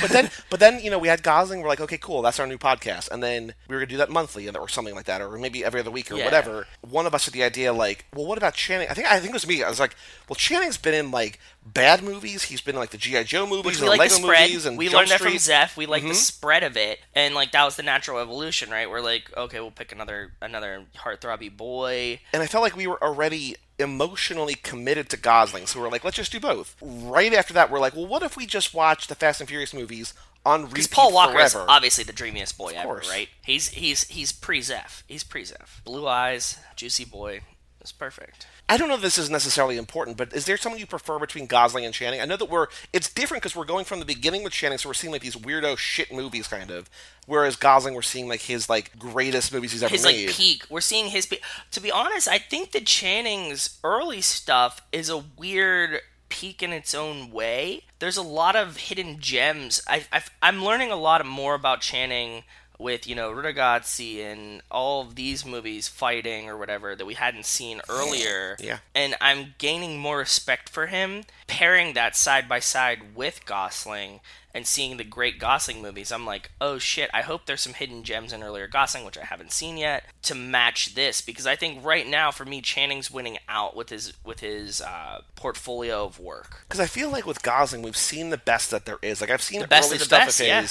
but 0.00 0.10
then 0.10 0.30
but 0.50 0.60
then 0.60 0.80
you 0.80 0.90
know 0.90 0.98
we 0.98 1.08
had 1.08 1.22
Gosling. 1.22 1.60
We're 1.60 1.68
like, 1.68 1.80
okay, 1.80 1.98
cool, 1.98 2.22
that's 2.22 2.40
our 2.40 2.46
new 2.46 2.58
podcast, 2.58 3.10
and 3.10 3.22
then 3.22 3.54
we 3.68 3.74
were 3.74 3.80
gonna 3.80 3.86
do 3.90 3.96
that 3.98 4.10
monthly 4.10 4.48
or 4.48 4.68
something 4.68 4.94
like 4.94 5.06
that, 5.06 5.20
or 5.20 5.36
maybe 5.38 5.64
every 5.64 5.80
other 5.80 5.90
week 5.90 6.10
or 6.10 6.16
Yeah. 6.16 6.24
whatever. 6.24 6.66
One 6.82 7.06
of 7.06 7.14
us 7.14 7.24
had 7.26 7.34
the 7.34 7.42
idea 7.44 7.72
like, 7.72 8.06
well, 8.14 8.26
what 8.26 8.38
about 8.38 8.54
Channing? 8.54 8.88
I 8.88 8.94
think 8.94 9.06
I 9.10 9.18
think 9.18 9.30
it 9.30 9.34
was 9.34 9.46
me. 9.46 9.62
I 9.62 9.68
was 9.68 9.80
like, 9.80 9.94
well, 10.28 10.36
Channing's 10.36 10.76
been 10.78 10.94
in 10.94 11.10
like 11.10 11.38
bad 11.66 12.02
movies. 12.02 12.44
He's 12.44 12.60
been 12.60 12.74
in 12.76 12.80
like 12.80 12.90
the 12.90 12.98
GI 12.98 13.24
Joe 13.24 13.46
movies, 13.46 13.78
and 13.80 13.86
the 13.86 13.90
like 13.90 13.98
Lego 13.98 14.14
the 14.14 14.20
spread. 14.22 14.48
movies, 14.48 14.66
and 14.66 14.78
we 14.78 14.86
Jump 14.86 14.94
learned 14.96 15.10
that 15.10 15.18
from 15.18 15.28
Street. 15.28 15.40
Zeph. 15.40 15.76
We 15.76 15.86
like 15.86 16.02
Mhm. 16.04 16.08
the 16.08 16.14
spread 16.14 16.62
of 16.62 16.76
it, 16.76 17.00
and 17.14 17.34
like 17.34 17.52
that 17.52 17.64
was 17.64 17.76
the 17.76 17.82
natural 17.82 18.18
evolution, 18.20 18.70
right? 18.70 18.88
We're 18.88 19.00
like, 19.00 19.34
okay, 19.36 19.60
we'll 19.60 19.70
pick 19.70 19.92
another 19.92 20.32
another 20.40 20.84
heartthrobby 20.98 21.56
boy. 21.56 22.20
and 22.32 22.42
I 22.42 22.46
felt 22.46 22.62
like 22.62 22.76
we 22.76 22.86
were 22.86 23.02
already 23.02 23.56
emotionally 23.78 24.54
committed 24.54 25.10
to 25.10 25.16
Gosling, 25.18 25.66
so 25.66 25.80
we 25.80 25.86
are 25.86 25.90
like, 25.90 26.02
let's 26.04 26.16
just 26.16 26.32
do 26.32 26.40
both. 26.40 26.76
Right 26.80 27.34
after 27.34 27.52
that, 27.54 27.70
we're 27.70 27.80
like, 27.80 27.94
well, 27.94 28.06
what 28.06 28.22
if 28.22 28.36
we 28.36 28.46
just 28.46 28.72
watch 28.72 29.06
the 29.06 29.14
Fast 29.14 29.40
and 29.40 29.48
Furious 29.48 29.74
movies 29.74 30.14
on 30.46 30.62
repeat 30.62 30.74
Because 30.74 30.86
Paul 30.88 31.12
Walker 31.12 31.38
is 31.40 31.52
forever? 31.52 31.66
obviously 31.68 32.04
the 32.04 32.12
dreamiest 32.12 32.56
boy 32.56 32.72
ever, 32.76 33.02
right? 33.10 33.28
He's 33.44 33.68
he's 33.68 34.04
he's 34.08 34.32
pre 34.32 34.62
Zeph. 34.62 35.02
He's 35.08 35.24
pre 35.24 35.44
Zeph. 35.44 35.82
Blue 35.84 36.06
eyes, 36.06 36.58
juicy 36.76 37.04
boy. 37.04 37.40
It's 37.80 37.92
perfect. 37.92 38.46
I 38.68 38.76
don't 38.76 38.88
know 38.88 38.96
if 38.96 39.00
this 39.00 39.16
is 39.16 39.30
necessarily 39.30 39.76
important, 39.76 40.16
but 40.16 40.32
is 40.32 40.44
there 40.44 40.56
something 40.56 40.80
you 40.80 40.86
prefer 40.86 41.20
between 41.20 41.46
Gosling 41.46 41.84
and 41.84 41.94
Channing? 41.94 42.20
I 42.20 42.24
know 42.24 42.36
that 42.36 42.50
we're 42.50 42.66
it's 42.92 43.12
different 43.12 43.42
because 43.42 43.54
we're 43.54 43.64
going 43.64 43.84
from 43.84 44.00
the 44.00 44.04
beginning 44.04 44.42
with 44.42 44.52
Channing, 44.52 44.78
so 44.78 44.88
we're 44.88 44.94
seeing 44.94 45.12
like 45.12 45.22
these 45.22 45.36
weirdo 45.36 45.78
shit 45.78 46.12
movies, 46.12 46.48
kind 46.48 46.70
of. 46.72 46.90
Whereas 47.26 47.54
Gosling, 47.54 47.94
we're 47.94 48.02
seeing 48.02 48.28
like 48.28 48.40
his 48.42 48.68
like 48.68 48.98
greatest 48.98 49.52
movies 49.52 49.70
he's 49.72 49.82
ever 49.84 49.92
His 49.92 50.04
made. 50.04 50.26
like 50.26 50.36
peak. 50.36 50.64
We're 50.68 50.80
seeing 50.80 51.06
his. 51.10 51.26
Pe- 51.26 51.38
to 51.70 51.80
be 51.80 51.92
honest, 51.92 52.26
I 52.26 52.38
think 52.38 52.72
that 52.72 52.86
Channing's 52.86 53.78
early 53.84 54.20
stuff 54.20 54.82
is 54.90 55.08
a 55.10 55.18
weird 55.38 56.00
peak 56.28 56.60
in 56.60 56.72
its 56.72 56.92
own 56.92 57.30
way. 57.30 57.82
There's 58.00 58.16
a 58.16 58.22
lot 58.22 58.56
of 58.56 58.76
hidden 58.78 59.20
gems. 59.20 59.80
I, 59.86 60.06
I 60.12 60.22
I'm 60.42 60.64
learning 60.64 60.90
a 60.90 60.96
lot 60.96 61.24
more 61.24 61.54
about 61.54 61.82
Channing 61.82 62.42
with 62.78 63.06
you 63.06 63.14
know 63.14 63.30
Rudagazzi 63.30 64.22
and 64.22 64.62
all 64.70 65.02
of 65.02 65.14
these 65.14 65.44
movies 65.44 65.88
fighting 65.88 66.48
or 66.48 66.56
whatever 66.56 66.94
that 66.94 67.06
we 67.06 67.14
hadn't 67.14 67.46
seen 67.46 67.80
earlier. 67.88 68.56
Yeah. 68.60 68.78
And 68.94 69.16
I'm 69.20 69.54
gaining 69.58 69.98
more 69.98 70.18
respect 70.18 70.68
for 70.68 70.86
him. 70.86 71.24
Pairing 71.46 71.94
that 71.94 72.16
side 72.16 72.48
by 72.48 72.60
side 72.60 73.14
with 73.14 73.46
Gosling 73.46 74.20
and 74.52 74.66
seeing 74.66 74.96
the 74.96 75.04
great 75.04 75.38
Gosling 75.38 75.82
movies, 75.82 76.10
I'm 76.10 76.24
like, 76.24 76.50
oh 76.62 76.78
shit, 76.78 77.10
I 77.12 77.20
hope 77.22 77.44
there's 77.44 77.60
some 77.60 77.74
hidden 77.74 78.02
gems 78.02 78.32
in 78.32 78.42
earlier 78.42 78.66
Gosling, 78.66 79.04
which 79.04 79.18
I 79.18 79.24
haven't 79.24 79.52
seen 79.52 79.76
yet, 79.76 80.04
to 80.22 80.34
match 80.34 80.94
this. 80.94 81.20
Because 81.20 81.46
I 81.46 81.56
think 81.56 81.84
right 81.84 82.06
now, 82.06 82.30
for 82.30 82.44
me, 82.44 82.62
Channing's 82.62 83.10
winning 83.10 83.38
out 83.48 83.76
with 83.76 83.90
his 83.90 84.14
with 84.24 84.40
his 84.40 84.80
uh, 84.80 85.20
portfolio 85.34 86.04
of 86.04 86.18
work. 86.18 86.64
Because 86.68 86.80
I 86.80 86.86
feel 86.86 87.10
like 87.10 87.26
with 87.26 87.42
Gosling, 87.42 87.82
we've 87.82 87.96
seen 87.96 88.30
the 88.30 88.38
best 88.38 88.70
that 88.70 88.86
there 88.86 88.98
is. 89.02 89.20
Like 89.20 89.30
I've 89.30 89.42
seen 89.42 89.60
The 89.60 89.68
best 89.68 89.88
early 89.88 89.96
of 89.96 90.00
the 90.00 90.04
stuff 90.06 90.26
best, 90.26 90.40
of 90.40 90.46
yeah. 90.46 90.66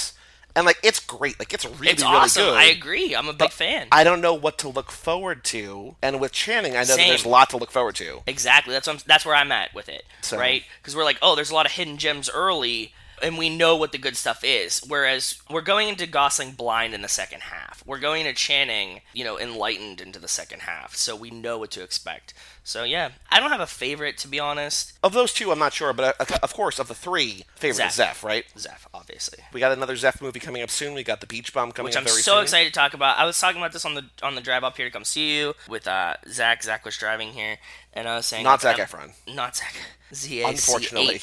And 0.56 0.66
like 0.66 0.80
it's 0.84 1.00
great. 1.00 1.38
Like 1.40 1.54
it's 1.54 1.66
really 1.66 1.90
It's 1.90 2.02
really 2.04 2.16
awesome. 2.16 2.44
good. 2.44 2.58
I 2.58 2.66
agree. 2.66 3.16
I'm 3.16 3.28
a 3.28 3.34
big 3.34 3.52
fan. 3.52 3.88
I 3.92 4.04
don't 4.04 4.22
know 4.22 4.34
what 4.34 4.58
to 4.60 4.70
look 4.70 4.92
forward 4.92 5.44
to, 5.46 5.96
and 6.02 6.20
with 6.20 6.32
Channing, 6.32 6.74
I 6.76 6.80
know 6.82 6.96
that 6.96 6.98
there's 6.98 7.26
a 7.26 7.30
lot 7.30 7.50
to 7.52 7.58
look 7.58 7.72
forward 7.72 7.96
to. 7.96 8.22
Exactly. 8.28 8.74
That's 8.74 8.88
what 8.88 8.98
I'm, 8.98 9.02
that's 9.06 9.26
where 9.26 9.36
I'm 9.36 9.52
at 9.52 9.74
with 9.74 9.90
it, 9.90 10.06
So- 10.22 10.38
right? 10.38 10.64
Because 10.82 10.96
we're 10.96 11.04
like, 11.04 11.20
oh, 11.22 11.36
there's 11.36 11.52
a 11.52 11.56
lot 11.56 11.66
of 11.66 11.74
hidden 11.74 11.98
gems 11.98 12.30
early, 12.34 12.94
and 13.24 13.38
we 13.38 13.50
know 13.50 13.76
what 13.78 13.92
the 13.92 13.98
good 13.98 14.18
stuff 14.18 14.44
is. 14.44 14.82
Whereas 14.88 15.42
we're 15.50 15.62
going 15.62 15.88
into 15.90 16.06
Gosling 16.06 16.52
blind 16.52 16.94
in 16.94 17.02
the 17.02 17.08
second 17.08 17.42
half. 17.44 17.82
We're 17.86 18.00
going 18.00 18.26
to 18.26 18.34
Channing, 18.34 19.02
you 19.14 19.24
know, 19.24 19.40
enlightened 19.40 20.02
into 20.02 20.20
the 20.20 20.28
second 20.28 20.62
half, 20.62 20.96
so 20.96 21.16
we 21.16 21.32
know 21.32 21.58
what 21.58 21.72
to 21.72 21.84
expect. 21.84 22.34
So 22.68 22.84
yeah, 22.84 23.12
I 23.30 23.40
don't 23.40 23.52
have 23.52 23.62
a 23.62 23.68
favorite 23.68 24.18
to 24.18 24.28
be 24.28 24.40
honest. 24.40 24.94
Of 25.04 25.14
those 25.14 25.32
two, 25.32 25.52
I'm 25.52 25.60
not 25.60 25.72
sure, 25.72 25.94
but 25.94 26.20
uh, 26.20 26.38
of 26.42 26.52
course, 26.54 26.80
of 26.80 26.88
the 26.88 26.96
three, 26.96 27.44
favorite 27.56 27.86
is 27.86 27.94
Zeph. 27.94 28.18
Zeph, 28.18 28.24
right? 28.24 28.44
Zeph, 28.58 28.88
obviously. 28.92 29.44
We 29.54 29.60
got 29.60 29.72
another 29.72 29.96
Zeph 29.96 30.20
movie 30.20 30.40
coming 30.40 30.64
up 30.64 30.72
soon. 30.72 30.96
We 30.96 31.04
got 31.04 31.22
the 31.22 31.28
Beach 31.28 31.54
Bum 31.54 31.72
coming 31.72 31.90
Which 31.90 31.96
up 31.96 32.02
I'm 32.02 32.08
very 32.08 32.22
so 32.24 32.34
soon. 32.34 32.42
excited 32.44 32.74
to 32.74 32.78
talk 32.78 32.96
about. 32.96 33.20
I 33.20 33.26
was 33.26 33.40
talking 33.40 33.62
about 33.62 33.72
this 33.72 33.86
on 33.86 33.94
the 33.94 34.06
on 34.24 34.34
the 34.34 34.42
drive 34.42 34.64
up 34.64 34.76
here 34.78 34.88
to 34.88 34.92
come 34.92 35.04
see 35.06 35.38
you 35.38 35.54
with 35.70 35.88
uh, 35.88 36.16
Zach. 36.28 36.64
Zach 36.64 36.84
was 36.84 36.98
driving 36.98 37.30
here, 37.34 37.58
and 37.94 38.08
I 38.08 38.16
was 38.16 38.26
saying 38.26 38.44
Not 38.44 38.62
Zac 38.62 38.80
I'm- 38.80 38.88
Efron. 38.88 39.36
not 39.36 39.56
Zach. 39.56 39.76
Z 40.14 40.42
A 40.42 40.46
C 40.46 40.50
Unfortunately. 40.50 41.20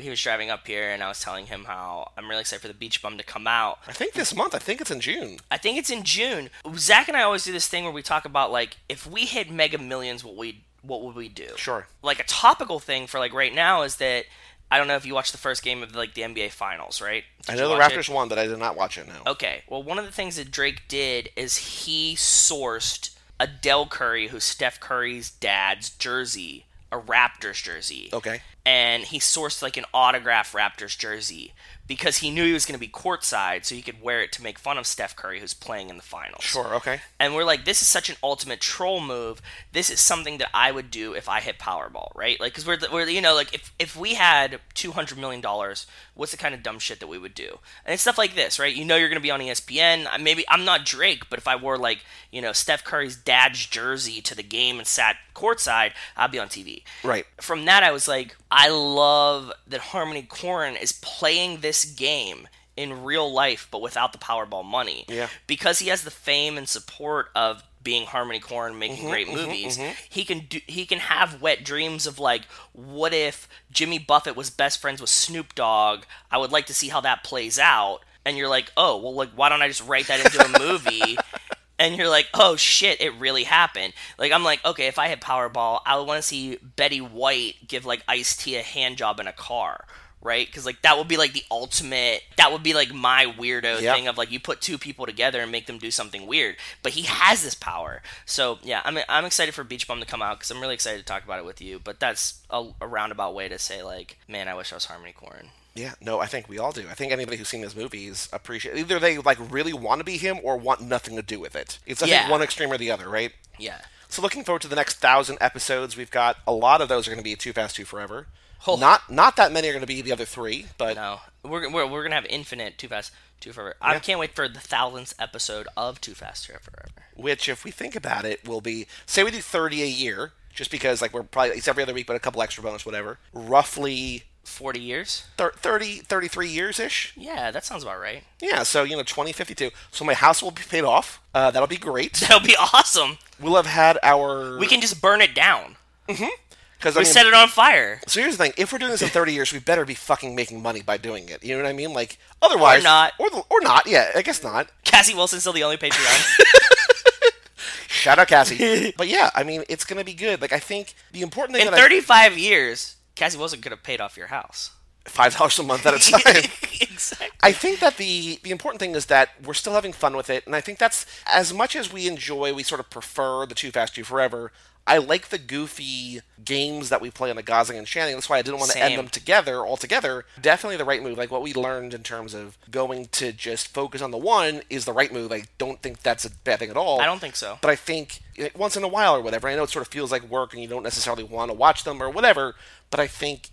He 0.00 0.08
was 0.10 0.22
driving 0.22 0.48
up 0.48 0.64
here, 0.64 0.90
and 0.92 1.02
I 1.02 1.08
was 1.08 1.18
telling 1.18 1.46
him 1.46 1.64
how 1.64 2.12
I'm 2.16 2.28
really 2.28 2.42
excited 2.42 2.62
for 2.62 2.68
the 2.68 2.74
Beach 2.74 3.02
Bum 3.02 3.18
to 3.18 3.24
come 3.24 3.48
out. 3.48 3.80
I 3.88 3.92
think 3.92 4.12
this 4.12 4.32
month. 4.32 4.54
I 4.54 4.58
think 4.60 4.80
it's 4.80 4.92
in 4.92 5.00
June. 5.00 5.38
I 5.50 5.58
think 5.58 5.76
it's 5.76 5.90
in 5.90 6.04
June. 6.04 6.50
Zach 6.76 7.08
and 7.08 7.16
I 7.16 7.22
always 7.22 7.44
do 7.44 7.50
this 7.50 7.66
thing 7.66 7.82
where 7.82 7.92
we 7.92 8.00
talk 8.02 8.24
about 8.24 8.52
like 8.52 8.76
if 8.88 9.06
we 9.10 9.22
hit 9.26 9.50
Mega 9.50 9.78
Millions, 9.78 10.22
what 10.24 10.36
we 10.36 10.61
what 10.82 11.02
would 11.02 11.14
we 11.14 11.28
do? 11.28 11.48
Sure. 11.56 11.86
Like 12.02 12.20
a 12.20 12.24
topical 12.24 12.78
thing 12.78 13.06
for 13.06 13.18
like 13.18 13.32
right 13.32 13.54
now 13.54 13.82
is 13.82 13.96
that 13.96 14.24
I 14.70 14.78
don't 14.78 14.88
know 14.88 14.96
if 14.96 15.04
you 15.04 15.14
watched 15.14 15.32
the 15.32 15.38
first 15.38 15.62
game 15.62 15.82
of 15.82 15.94
like 15.94 16.14
the 16.14 16.22
NBA 16.22 16.50
Finals, 16.50 17.00
right? 17.02 17.24
I 17.48 17.56
know 17.56 17.68
the 17.68 17.76
watch 17.76 17.92
it? 17.92 17.98
Raptors 17.98 18.08
won, 18.08 18.28
but 18.28 18.38
I 18.38 18.46
did 18.46 18.58
not 18.58 18.76
watch 18.76 18.96
it. 18.98 19.06
No. 19.06 19.32
Okay. 19.32 19.62
Well, 19.68 19.82
one 19.82 19.98
of 19.98 20.04
the 20.06 20.12
things 20.12 20.36
that 20.36 20.50
Drake 20.50 20.88
did 20.88 21.30
is 21.36 21.56
he 21.56 22.14
sourced 22.16 23.14
a 23.38 23.46
Del 23.46 23.86
Curry, 23.86 24.28
who's 24.28 24.44
Steph 24.44 24.80
Curry's 24.80 25.30
dad's 25.30 25.90
jersey, 25.90 26.66
a 26.90 26.98
Raptors 26.98 27.62
jersey. 27.62 28.08
Okay. 28.12 28.40
And 28.64 29.02
he 29.02 29.18
sourced 29.18 29.60
like 29.60 29.76
an 29.76 29.84
autograph 29.92 30.52
Raptors 30.52 30.96
jersey 30.96 31.52
because 31.88 32.18
he 32.18 32.30
knew 32.30 32.44
he 32.44 32.52
was 32.52 32.64
going 32.64 32.78
to 32.78 32.80
be 32.80 32.88
courtside, 32.88 33.64
so 33.64 33.74
he 33.74 33.82
could 33.82 34.00
wear 34.00 34.22
it 34.22 34.32
to 34.32 34.42
make 34.42 34.58
fun 34.58 34.78
of 34.78 34.86
Steph 34.86 35.16
Curry, 35.16 35.40
who's 35.40 35.52
playing 35.52 35.90
in 35.90 35.96
the 35.96 36.02
finals. 36.02 36.44
Sure. 36.44 36.74
Okay. 36.76 37.00
And 37.18 37.34
we're 37.34 37.44
like, 37.44 37.64
this 37.64 37.82
is 37.82 37.88
such 37.88 38.08
an 38.08 38.16
ultimate 38.22 38.60
troll 38.60 39.00
move. 39.00 39.42
This 39.72 39.90
is 39.90 40.00
something 40.00 40.38
that 40.38 40.48
I 40.54 40.70
would 40.70 40.90
do 40.90 41.12
if 41.12 41.28
I 41.28 41.40
hit 41.40 41.58
Powerball, 41.58 42.14
right? 42.14 42.38
Like, 42.40 42.52
because 42.52 42.66
we're, 42.66 42.78
we're, 42.92 43.08
you 43.08 43.20
know, 43.20 43.34
like 43.34 43.52
if, 43.52 43.74
if 43.78 43.96
we 43.96 44.14
had 44.14 44.60
two 44.74 44.92
hundred 44.92 45.18
million 45.18 45.40
dollars, 45.40 45.86
what's 46.14 46.32
the 46.32 46.38
kind 46.38 46.54
of 46.54 46.62
dumb 46.62 46.78
shit 46.78 47.00
that 47.00 47.08
we 47.08 47.18
would 47.18 47.34
do? 47.34 47.58
And 47.84 47.92
it's 47.92 48.02
stuff 48.02 48.16
like 48.16 48.36
this, 48.36 48.58
right? 48.58 48.74
You 48.74 48.84
know, 48.84 48.96
you're 48.96 49.08
going 49.08 49.20
to 49.20 49.22
be 49.22 49.30
on 49.30 49.40
ESPN. 49.40 50.06
Maybe 50.22 50.44
I'm 50.48 50.64
not 50.64 50.86
Drake, 50.86 51.28
but 51.28 51.38
if 51.38 51.48
I 51.48 51.56
wore 51.56 51.76
like, 51.76 52.04
you 52.30 52.40
know, 52.40 52.52
Steph 52.52 52.84
Curry's 52.84 53.16
dad's 53.16 53.66
jersey 53.66 54.22
to 54.22 54.36
the 54.36 54.42
game 54.44 54.78
and 54.78 54.86
sat 54.86 55.16
courtside, 55.34 55.92
I'd 56.16 56.30
be 56.30 56.38
on 56.38 56.48
TV. 56.48 56.84
Right. 57.02 57.26
From 57.40 57.64
that, 57.64 57.82
I 57.82 57.90
was 57.90 58.06
like, 58.06 58.36
I 58.52 58.68
love 58.68 59.50
that 59.66 59.80
Harmony 59.80 60.22
Korine 60.22 60.80
is 60.80 60.92
playing 60.92 61.60
this 61.60 61.84
game 61.84 62.48
in 62.76 63.02
real 63.04 63.32
life, 63.32 63.66
but 63.70 63.80
without 63.82 64.12
the 64.12 64.18
Powerball 64.18 64.64
money 64.64 65.04
Yeah. 65.08 65.28
because 65.46 65.78
he 65.80 65.88
has 65.88 66.02
the 66.04 66.10
fame 66.10 66.56
and 66.58 66.68
support 66.68 67.28
of 67.34 67.62
being 67.82 68.06
Harmony 68.06 68.38
Korine 68.40 68.78
making 68.78 68.98
Mm-hmm, 68.98 69.08
great 69.10 69.28
movies, 69.32 69.78
he 70.08 70.24
can 70.24 70.40
do 70.48 70.60
he 70.66 70.86
can 70.86 70.98
have 71.00 71.42
wet 71.42 71.64
dreams 71.64 72.06
of 72.06 72.18
like, 72.18 72.42
what 72.72 73.12
if 73.12 73.48
Jimmy 73.70 73.98
Buffett 73.98 74.36
was 74.36 74.50
best 74.50 74.80
friends 74.80 75.00
with 75.00 75.10
Snoop 75.10 75.54
Dogg? 75.54 76.04
I 76.30 76.38
would 76.38 76.52
like 76.52 76.66
to 76.66 76.74
see 76.74 76.88
how 76.88 77.00
that 77.00 77.24
plays 77.24 77.58
out. 77.58 78.00
And 78.24 78.36
you're 78.38 78.48
like, 78.48 78.70
oh, 78.76 78.98
well, 79.02 79.14
like, 79.14 79.30
why 79.34 79.48
don't 79.48 79.62
I 79.62 79.68
just 79.68 79.84
write 79.84 80.06
that 80.06 80.24
into 80.24 80.44
a 80.44 80.58
movie? 80.60 81.18
and 81.82 81.96
you're 81.96 82.08
like, 82.08 82.28
oh 82.34 82.56
shit, 82.56 83.00
it 83.00 83.12
really 83.18 83.44
happened. 83.44 83.92
Like 84.18 84.32
I'm 84.32 84.44
like, 84.44 84.64
okay, 84.64 84.86
if 84.86 84.98
I 84.98 85.08
had 85.08 85.20
Powerball, 85.20 85.80
I 85.84 85.96
would 85.98 86.06
want 86.06 86.18
to 86.22 86.26
see 86.26 86.56
Betty 86.56 87.00
White 87.00 87.66
give 87.66 87.84
like 87.84 88.02
Ice 88.08 88.36
T 88.36 88.56
a 88.56 88.62
hand 88.62 88.96
job 88.96 89.20
in 89.20 89.26
a 89.26 89.32
car. 89.32 89.84
Right, 90.24 90.46
because 90.46 90.64
like 90.64 90.82
that 90.82 90.96
would 90.98 91.08
be 91.08 91.16
like 91.16 91.32
the 91.32 91.42
ultimate. 91.50 92.22
That 92.36 92.52
would 92.52 92.62
be 92.62 92.74
like 92.74 92.94
my 92.94 93.26
weirdo 93.26 93.80
Yep. 93.82 93.96
thing 93.96 94.06
of 94.06 94.16
like 94.16 94.30
you 94.30 94.38
put 94.38 94.60
two 94.60 94.78
people 94.78 95.04
together 95.04 95.40
and 95.40 95.50
make 95.50 95.66
them 95.66 95.78
do 95.78 95.90
something 95.90 96.28
weird. 96.28 96.54
But 96.80 96.92
he 96.92 97.02
has 97.02 97.42
this 97.42 97.56
power, 97.56 98.02
so 98.24 98.60
yeah, 98.62 98.82
I'm 98.84 98.98
I'm 99.08 99.24
excited 99.24 99.52
for 99.52 99.64
Beach 99.64 99.88
Bum 99.88 99.98
to 99.98 100.06
come 100.06 100.22
out 100.22 100.38
because 100.38 100.52
I'm 100.52 100.60
really 100.60 100.74
excited 100.74 100.98
to 100.98 101.04
talk 101.04 101.24
about 101.24 101.40
it 101.40 101.44
with 101.44 101.60
you. 101.60 101.80
But 101.82 101.98
that's 101.98 102.40
a, 102.50 102.68
a 102.80 102.86
roundabout 102.86 103.34
way 103.34 103.48
to 103.48 103.58
say 103.58 103.82
like, 103.82 104.16
man, 104.28 104.46
I 104.46 104.54
wish 104.54 104.70
I 104.72 104.76
was 104.76 104.84
Harmony 104.84 105.12
Korine. 105.12 105.48
Yeah. 105.74 105.94
No, 106.00 106.20
I 106.20 106.26
think 106.26 106.48
we 106.48 106.58
all 106.58 106.72
do. 106.72 106.86
I 106.90 106.94
think 106.94 107.12
anybody 107.12 107.36
who's 107.38 107.48
seen 107.48 107.62
his 107.62 107.74
movies 107.76 108.28
appreciate 108.32 108.76
either 108.76 108.98
they 108.98 109.18
like 109.18 109.38
really 109.50 109.72
want 109.72 110.00
to 110.00 110.04
be 110.04 110.16
him 110.18 110.38
or 110.42 110.56
want 110.56 110.80
nothing 110.82 111.16
to 111.16 111.22
do 111.22 111.40
with 111.40 111.56
it. 111.56 111.78
It's 111.86 112.02
I 112.02 112.06
Yeah. 112.06 112.18
think 112.20 112.30
one 112.30 112.42
extreme 112.42 112.70
or 112.70 112.76
the 112.78 112.90
other, 112.90 113.08
right? 113.08 113.32
Yeah, 113.58 113.80
So 114.08 114.20
looking 114.20 114.44
forward 114.44 114.62
to 114.62 114.68
the 114.68 114.76
next 114.76 114.96
thousand 114.98 115.38
episodes. 115.40 115.96
We've 115.96 116.10
got 116.10 116.36
a 116.46 116.52
lot 116.52 116.80
of 116.82 116.88
those 116.88 117.06
are 117.06 117.10
going 117.10 117.18
to 117.22 117.24
be 117.24 117.34
Too 117.36 117.52
Fast, 117.54 117.76
Too 117.76 117.84
Forever. 117.86 118.26
Oh. 118.66 118.76
Not 118.76 119.10
not 119.10 119.36
that 119.36 119.50
many 119.50 119.68
are 119.68 119.72
going 119.72 119.80
to 119.80 119.86
be 119.86 120.02
the 120.02 120.12
other 120.12 120.24
three, 120.26 120.66
but 120.78 120.94
no, 120.96 121.20
we're 121.42 121.68
we're, 121.72 121.86
we're 121.86 122.02
gonna 122.04 122.14
have 122.14 122.26
infinite 122.26 122.78
Too 122.78 122.86
Fast 122.88 123.10
Too 123.40 123.52
Forever. 123.52 123.74
I 123.80 123.98
can't 123.98 124.20
wait 124.20 124.36
for 124.36 124.48
the 124.48 124.60
thousandth 124.60 125.14
episode 125.18 125.66
of 125.76 126.00
Too 126.00 126.14
Fast 126.14 126.44
Too 126.46 126.52
Forever. 126.60 126.88
which, 127.16 127.48
if 127.48 127.64
we 127.64 127.70
think 127.72 127.96
about 127.96 128.24
it, 128.24 128.46
will 128.46 128.60
be 128.60 128.86
say 129.04 129.24
we 129.24 129.30
do 129.32 129.40
thirty 129.40 129.82
a 129.82 129.86
year, 129.86 130.32
just 130.54 130.70
because 130.70 131.02
like 131.02 131.12
we're 131.12 131.24
probably 131.24 131.56
it's 131.56 131.66
every 131.66 131.82
other 131.82 131.92
week, 131.94 132.06
but 132.06 132.14
a 132.14 132.20
couple 132.20 132.40
extra 132.40 132.62
bonus, 132.62 132.86
whatever. 132.86 133.18
Roughly 133.32 134.22
Forty 134.44 134.80
years? 134.80 135.24
thir- 135.36 135.52
30, 135.56 135.98
33 136.00 136.48
years 136.48 136.78
ish. 136.80 137.12
Yeah, 137.16 137.50
that 137.50 137.64
sounds 137.64 137.82
about 137.84 138.00
right. 138.00 138.24
Yeah, 138.40 138.64
so 138.64 138.82
you 138.82 138.96
know, 138.96 139.02
twenty 139.04 139.32
fifty 139.32 139.54
two. 139.54 139.70
So 139.90 140.04
my 140.04 140.14
house 140.14 140.42
will 140.42 140.50
be 140.50 140.62
paid 140.68 140.84
off. 140.84 141.20
Uh, 141.34 141.50
that'll 141.50 141.68
be 141.68 141.76
great. 141.78 142.12
That'll 142.20 142.40
be 142.40 142.56
awesome. 142.56 143.18
We'll 143.40 143.56
have 143.56 143.66
had 143.66 143.98
our 144.02 144.58
We 144.58 144.66
can 144.66 144.80
just 144.80 145.00
burn 145.00 145.20
it 145.22 145.34
down. 145.34 145.76
because 146.06 146.96
I 146.96 147.00
We 147.00 147.04
mean, 147.04 147.12
set 147.12 147.26
it 147.26 147.32
on 147.34 147.48
fire. 147.48 148.00
So 148.06 148.20
here's 148.20 148.36
the 148.36 148.44
thing: 148.44 148.52
if 148.58 148.72
we're 148.72 148.78
doing 148.78 148.90
this 148.90 149.00
in 149.02 149.08
30 149.20 149.32
years, 149.32 149.52
we 149.52 149.58
better 149.60 149.84
be 149.84 149.94
fucking 149.94 150.34
making 150.34 150.60
money 150.60 150.82
by 150.82 150.96
doing 150.98 151.28
it. 151.28 151.42
You 151.44 151.56
know 151.56 151.62
what 151.62 151.70
I 151.70 151.72
mean? 151.72 151.92
Like 151.94 152.18
otherwise, 152.42 152.80
Or 152.80 152.84
not. 152.84 153.12
or 153.18 153.30
the, 153.30 153.42
or 153.48 153.60
not. 153.62 153.86
Yeah, 153.86 154.10
I 154.14 154.22
guess 154.22 154.42
not. 154.42 154.68
Cassie 154.84 155.14
Wilson's 155.14 155.42
still 155.44 155.52
the 155.54 155.62
only 155.64 155.76
Patreon. 155.78 156.44
Shout 157.88 158.18
out 158.18 158.26
Cassie. 158.28 158.92
but 158.96 159.06
yeah, 159.06 159.30
I 159.34 159.44
mean, 159.44 159.62
it's 159.68 159.84
gonna 159.84 160.04
be 160.04 160.14
good. 160.14 160.40
Like 160.40 160.52
I 160.52 160.58
think 160.58 160.94
the 161.12 161.22
important 161.22 161.56
thing 161.56 161.66
In 161.66 161.70
that 161.72 161.78
I- 161.78 161.82
35 161.82 162.36
years, 162.36 162.96
Cassie 163.22 163.38
Wilson 163.38 163.60
could 163.60 163.70
have 163.70 163.84
paid 163.84 164.00
off 164.00 164.16
your 164.16 164.26
house. 164.26 164.72
five 165.04 165.36
dollars 165.36 165.56
a 165.60 165.62
month 165.62 165.86
at 165.86 165.94
a 165.94 165.98
time. 166.10 166.50
exactly. 166.80 167.28
I 167.40 167.52
think 167.52 167.78
that 167.78 167.96
the 167.96 168.40
the 168.42 168.50
important 168.50 168.80
thing 168.80 168.96
is 168.96 169.06
that 169.06 169.28
we're 169.44 169.54
still 169.54 169.74
having 169.74 169.92
fun 169.92 170.16
with 170.16 170.28
it, 170.28 170.44
and 170.44 170.56
I 170.56 170.60
think 170.60 170.78
that's 170.78 171.06
as 171.26 171.54
much 171.54 171.76
as 171.76 171.92
we 171.92 172.08
enjoy. 172.08 172.52
We 172.52 172.64
sort 172.64 172.80
of 172.80 172.90
prefer 172.90 173.46
the 173.46 173.54
Too 173.54 173.70
Fast 173.70 173.94
Too 173.94 174.02
Forever. 174.02 174.50
I 174.84 174.98
like 174.98 175.28
the 175.28 175.38
goofy 175.38 176.22
games 176.44 176.88
that 176.88 177.00
we 177.00 177.12
play 177.12 177.30
on 177.30 177.36
the 177.36 177.44
Gosling 177.44 177.78
and 177.78 177.86
Channing. 177.86 178.16
That's 178.16 178.28
why 178.28 178.38
I 178.38 178.42
didn't 178.42 178.58
want 178.58 178.72
to 178.72 178.82
end 178.82 178.98
them 178.98 179.06
together 179.06 179.64
altogether. 179.64 180.24
Definitely 180.40 180.76
the 180.78 180.84
right 180.84 181.00
move. 181.00 181.16
Like 181.16 181.30
what 181.30 181.42
we 181.42 181.54
learned 181.54 181.94
in 181.94 182.02
terms 182.02 182.34
of 182.34 182.58
going 182.68 183.06
to 183.12 183.32
just 183.32 183.68
focus 183.68 184.02
on 184.02 184.10
the 184.10 184.18
one 184.18 184.62
is 184.68 184.84
the 184.84 184.92
right 184.92 185.12
move. 185.12 185.30
I 185.30 185.44
don't 185.58 185.80
think 185.80 186.02
that's 186.02 186.24
a 186.24 186.30
bad 186.30 186.58
thing 186.58 186.70
at 186.70 186.76
all. 186.76 187.00
I 187.00 187.06
don't 187.06 187.20
think 187.20 187.36
so. 187.36 187.58
But 187.60 187.70
I 187.70 187.76
think 187.76 188.22
once 188.56 188.76
in 188.76 188.82
a 188.82 188.88
while 188.88 189.14
or 189.14 189.20
whatever. 189.22 189.46
I 189.46 189.54
know 189.54 189.62
it 189.62 189.70
sort 189.70 189.86
of 189.86 189.92
feels 189.92 190.10
like 190.10 190.28
work, 190.28 190.52
and 190.52 190.60
you 190.60 190.68
don't 190.68 190.82
necessarily 190.82 191.22
want 191.22 191.52
to 191.52 191.56
watch 191.56 191.84
them 191.84 192.02
or 192.02 192.10
whatever. 192.10 192.56
But 192.92 193.00
I 193.00 193.08
think 193.08 193.48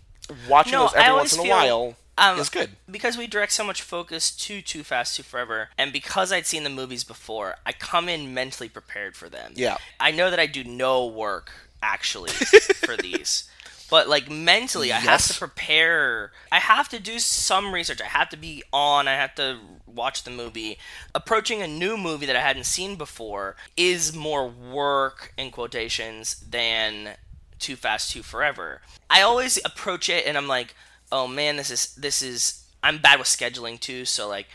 watching 0.48 0.72
No, 0.72 0.82
those 0.82 0.94
every 0.94 1.14
once 1.14 1.34
in 1.34 1.40
a 1.40 1.48
while 1.48 1.96
um, 2.18 2.38
is 2.38 2.50
good. 2.50 2.70
Because 2.88 3.16
we 3.16 3.26
direct 3.26 3.52
so 3.52 3.64
much 3.64 3.80
focus 3.80 4.30
to 4.32 4.60
Too 4.60 4.84
Fast, 4.84 5.16
Too 5.16 5.22
Forever, 5.22 5.70
and 5.78 5.92
because 5.92 6.30
I'd 6.30 6.46
seen 6.46 6.62
the 6.62 6.70
movies 6.70 7.02
before, 7.02 7.56
I 7.64 7.72
come 7.72 8.08
in 8.08 8.34
mentally 8.34 8.68
prepared 8.68 9.16
for 9.16 9.28
them. 9.30 9.54
Yeah. 9.56 9.78
I 9.98 10.10
know 10.10 10.30
that 10.30 10.38
I 10.38 10.46
do 10.46 10.62
no 10.62 11.06
work, 11.06 11.50
actually, 11.82 12.30
for 12.84 12.96
these. 12.96 13.48
But, 13.88 14.08
like, 14.08 14.30
mentally, 14.30 14.92
I 14.92 14.98
have 14.98 15.26
to 15.26 15.36
prepare. 15.36 16.30
I 16.52 16.60
have 16.60 16.88
to 16.90 17.00
do 17.00 17.18
some 17.18 17.74
research. 17.74 18.00
I 18.00 18.06
have 18.06 18.28
to 18.28 18.36
be 18.36 18.62
on. 18.72 19.08
I 19.08 19.14
have 19.14 19.34
to 19.36 19.58
watch 19.86 20.22
the 20.22 20.30
movie. 20.30 20.78
Approaching 21.12 21.60
a 21.60 21.66
new 21.66 21.96
movie 21.96 22.26
that 22.26 22.36
I 22.36 22.40
hadn't 22.40 22.64
seen 22.64 22.94
before 22.94 23.56
is 23.76 24.14
more 24.14 24.46
work, 24.46 25.32
in 25.36 25.50
quotations, 25.50 26.36
than 26.48 27.16
too 27.60 27.76
fast 27.76 28.10
too 28.12 28.22
forever. 28.22 28.80
I 29.08 29.22
always 29.22 29.58
approach 29.64 30.08
it 30.08 30.26
and 30.26 30.36
i'm 30.36 30.48
like 30.48 30.74
oh 31.12 31.26
man 31.26 31.56
this 31.56 31.70
is 31.70 31.94
this 31.94 32.22
is 32.22 32.64
i'm 32.82 32.98
bad 32.98 33.18
with 33.18 33.28
scheduling 33.28 33.78
too. 33.78 34.04
So 34.04 34.28
like 34.28 34.46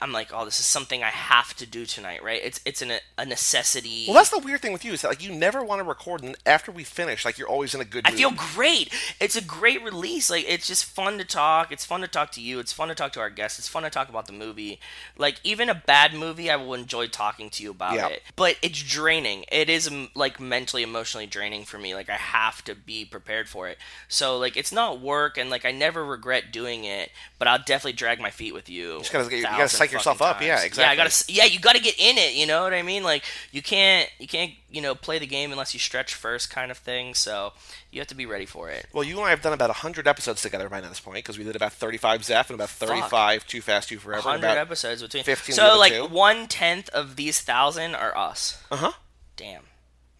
i'm 0.00 0.12
like 0.12 0.30
oh 0.32 0.44
this 0.44 0.60
is 0.60 0.66
something 0.66 1.02
i 1.02 1.08
have 1.08 1.54
to 1.56 1.66
do 1.66 1.84
tonight 1.84 2.22
right 2.22 2.40
it's 2.44 2.60
it's 2.64 2.82
an, 2.82 2.92
a 3.18 3.26
necessity 3.26 4.04
Well, 4.06 4.14
that's 4.14 4.30
the 4.30 4.38
weird 4.38 4.60
thing 4.60 4.72
with 4.72 4.84
you 4.84 4.92
is 4.92 5.02
that 5.02 5.08
like 5.08 5.22
you 5.24 5.32
never 5.34 5.64
want 5.64 5.80
to 5.80 5.84
record, 5.84 6.22
and 6.22 6.36
after 6.46 6.70
we 6.72 6.84
finish, 6.84 7.24
like 7.24 7.38
you're 7.38 7.48
always 7.48 7.74
in 7.74 7.80
a 7.80 7.84
good. 7.84 8.06
I 8.06 8.10
mood. 8.10 8.18
feel 8.18 8.30
great. 8.54 8.92
It's 9.20 9.36
a 9.36 9.42
great 9.42 9.82
release. 9.82 10.30
Like 10.30 10.44
it's 10.48 10.66
just 10.66 10.84
fun 10.84 11.18
to 11.18 11.24
talk. 11.24 11.72
It's 11.72 11.84
fun 11.84 12.00
to 12.00 12.08
talk 12.08 12.30
to 12.32 12.40
you. 12.40 12.58
It's 12.58 12.72
fun 12.72 12.88
to 12.88 12.94
talk 12.94 13.12
to 13.14 13.20
our 13.20 13.30
guests. 13.30 13.58
It's 13.58 13.68
fun 13.68 13.82
to 13.82 13.90
talk 13.90 14.08
about 14.08 14.26
the 14.26 14.32
movie. 14.32 14.80
Like 15.18 15.40
even 15.44 15.68
a 15.68 15.74
bad 15.74 16.14
movie, 16.14 16.50
I 16.50 16.56
will 16.56 16.74
enjoy 16.74 17.06
talking 17.08 17.50
to 17.50 17.62
you 17.62 17.70
about 17.70 17.94
Yeah. 17.94 18.08
it. 18.08 18.22
But 18.36 18.56
it's 18.62 18.82
draining. 18.82 19.44
It 19.50 19.68
is 19.68 19.90
like 20.14 20.38
mentally, 20.40 20.82
emotionally 20.82 21.26
draining 21.26 21.64
for 21.64 21.78
me. 21.78 21.94
Like 21.94 22.08
I 22.10 22.14
have 22.16 22.62
to 22.64 22.74
be 22.74 23.04
prepared 23.04 23.48
for 23.48 23.68
it. 23.68 23.78
So 24.08 24.38
like 24.38 24.56
it's 24.56 24.72
not 24.72 25.00
work, 25.00 25.36
and 25.38 25.50
like 25.50 25.64
I 25.64 25.70
never 25.72 26.04
regret 26.04 26.52
doing 26.52 26.84
it. 26.84 27.10
But 27.38 27.48
I'll 27.48 27.58
definitely 27.58 27.94
drag 27.94 28.20
my 28.20 28.30
feet 28.30 28.54
with 28.54 28.68
you. 28.68 28.94
You 28.94 28.98
just 29.00 29.12
gotta, 29.12 29.34
you 29.36 29.42
gotta 29.42 29.68
motherfucking 29.72 29.76
psych 29.78 29.92
yourself 29.92 30.22
up, 30.22 30.36
times. 30.36 30.46
yeah, 30.46 30.54
Yeah, 30.56 30.60
I 30.62 30.64
exactly. 30.64 30.96
gotta. 30.96 31.24
Yeah, 31.28 31.44
you 31.44 31.58
gotta 31.60 31.80
get 31.80 31.98
in 31.98 32.18
it. 32.18 32.34
You 32.34 32.46
know 32.46 32.62
what 32.62 32.72
I 32.74 32.82
mean? 32.82 33.02
Like 33.02 33.24
you 33.50 33.62
can't, 33.62 34.08
you 34.18 34.26
can't, 34.28 34.52
you 34.70 34.80
know, 34.80 34.94
play 34.94 35.18
the 35.18 35.26
game 35.26 35.50
unless 35.52 35.74
you 35.74 35.80
stretch 35.80 36.14
first, 36.14 36.50
kind 36.50 36.70
of 36.70 36.78
thing. 36.78 37.14
So 37.14 37.52
you 37.90 38.00
have 38.00 38.08
to 38.08 38.14
be 38.14 38.26
ready 38.26 38.46
for 38.46 38.68
it. 38.70 38.86
Well, 38.92 39.04
you 39.04 39.16
and 39.18 39.26
I 39.26 39.30
have 39.30 39.42
done 39.42 39.52
about 39.52 39.68
100 39.70 40.06
episodes 40.08 40.42
together 40.42 40.68
by 40.68 40.80
now 40.80 40.88
this 40.88 41.00
point 41.00 41.16
because 41.16 41.38
we 41.38 41.44
did 41.44 41.56
about 41.56 41.72
35 41.72 42.24
Zeph 42.24 42.50
and 42.50 42.54
about 42.54 42.70
35 42.70 43.46
Too 43.46 43.60
Fast, 43.60 43.88
Too 43.88 43.98
Forever. 43.98 44.22
Hundred 44.22 44.46
episodes 44.58 45.02
between. 45.02 45.24
15 45.24 45.54
so 45.54 45.78
like 45.78 45.92
two. 45.92 46.06
one 46.06 46.46
tenth 46.48 46.88
of 46.90 47.16
these 47.16 47.40
thousand 47.40 47.94
are 47.94 48.16
us. 48.16 48.62
uh 48.70 48.76
huh. 48.76 48.92
Damn, 49.36 49.62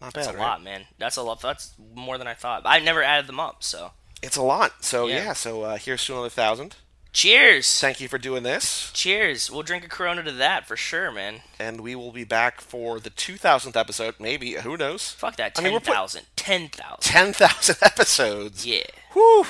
Not 0.00 0.12
bad. 0.14 0.24
that's 0.24 0.34
a 0.34 0.38
right? 0.38 0.40
lot, 0.40 0.62
man. 0.64 0.84
That's 0.98 1.16
a 1.16 1.22
lot. 1.22 1.40
That's 1.40 1.72
more 1.94 2.18
than 2.18 2.26
I 2.26 2.34
thought. 2.34 2.62
I 2.64 2.78
never 2.80 3.02
added 3.02 3.26
them 3.26 3.38
up. 3.40 3.62
So 3.62 3.92
It's 4.22 4.36
a 4.36 4.42
lot. 4.42 4.84
So, 4.84 5.06
yeah, 5.06 5.16
Yeah. 5.24 5.32
so 5.34 5.62
uh, 5.62 5.76
here's 5.76 6.04
to 6.06 6.12
another 6.14 6.28
thousand. 6.30 6.76
Cheers. 7.12 7.80
Thank 7.80 8.00
you 8.00 8.08
for 8.08 8.18
doing 8.18 8.42
this. 8.42 8.90
Cheers. 8.92 9.50
We'll 9.50 9.62
drink 9.62 9.84
a 9.84 9.88
Corona 9.88 10.22
to 10.22 10.32
that 10.32 10.66
for 10.66 10.76
sure, 10.76 11.10
man. 11.10 11.40
And 11.58 11.80
we 11.80 11.94
will 11.94 12.12
be 12.12 12.24
back 12.24 12.60
for 12.60 12.98
the 13.00 13.10
2000th 13.10 13.76
episode. 13.76 14.14
Maybe. 14.18 14.52
Who 14.54 14.76
knows? 14.76 15.10
Fuck 15.12 15.36
that. 15.36 15.58
I 15.58 15.62
mean, 15.62 15.72
we're 15.72 15.78
Ten 15.80 15.86
put- 15.86 15.94
thousand. 15.94 16.22
Ten 16.36 16.68
thousand. 16.68 17.00
10,000 17.02 17.76
episodes. 17.82 18.66
Yeah. 18.66 18.84
Whew. 19.12 19.46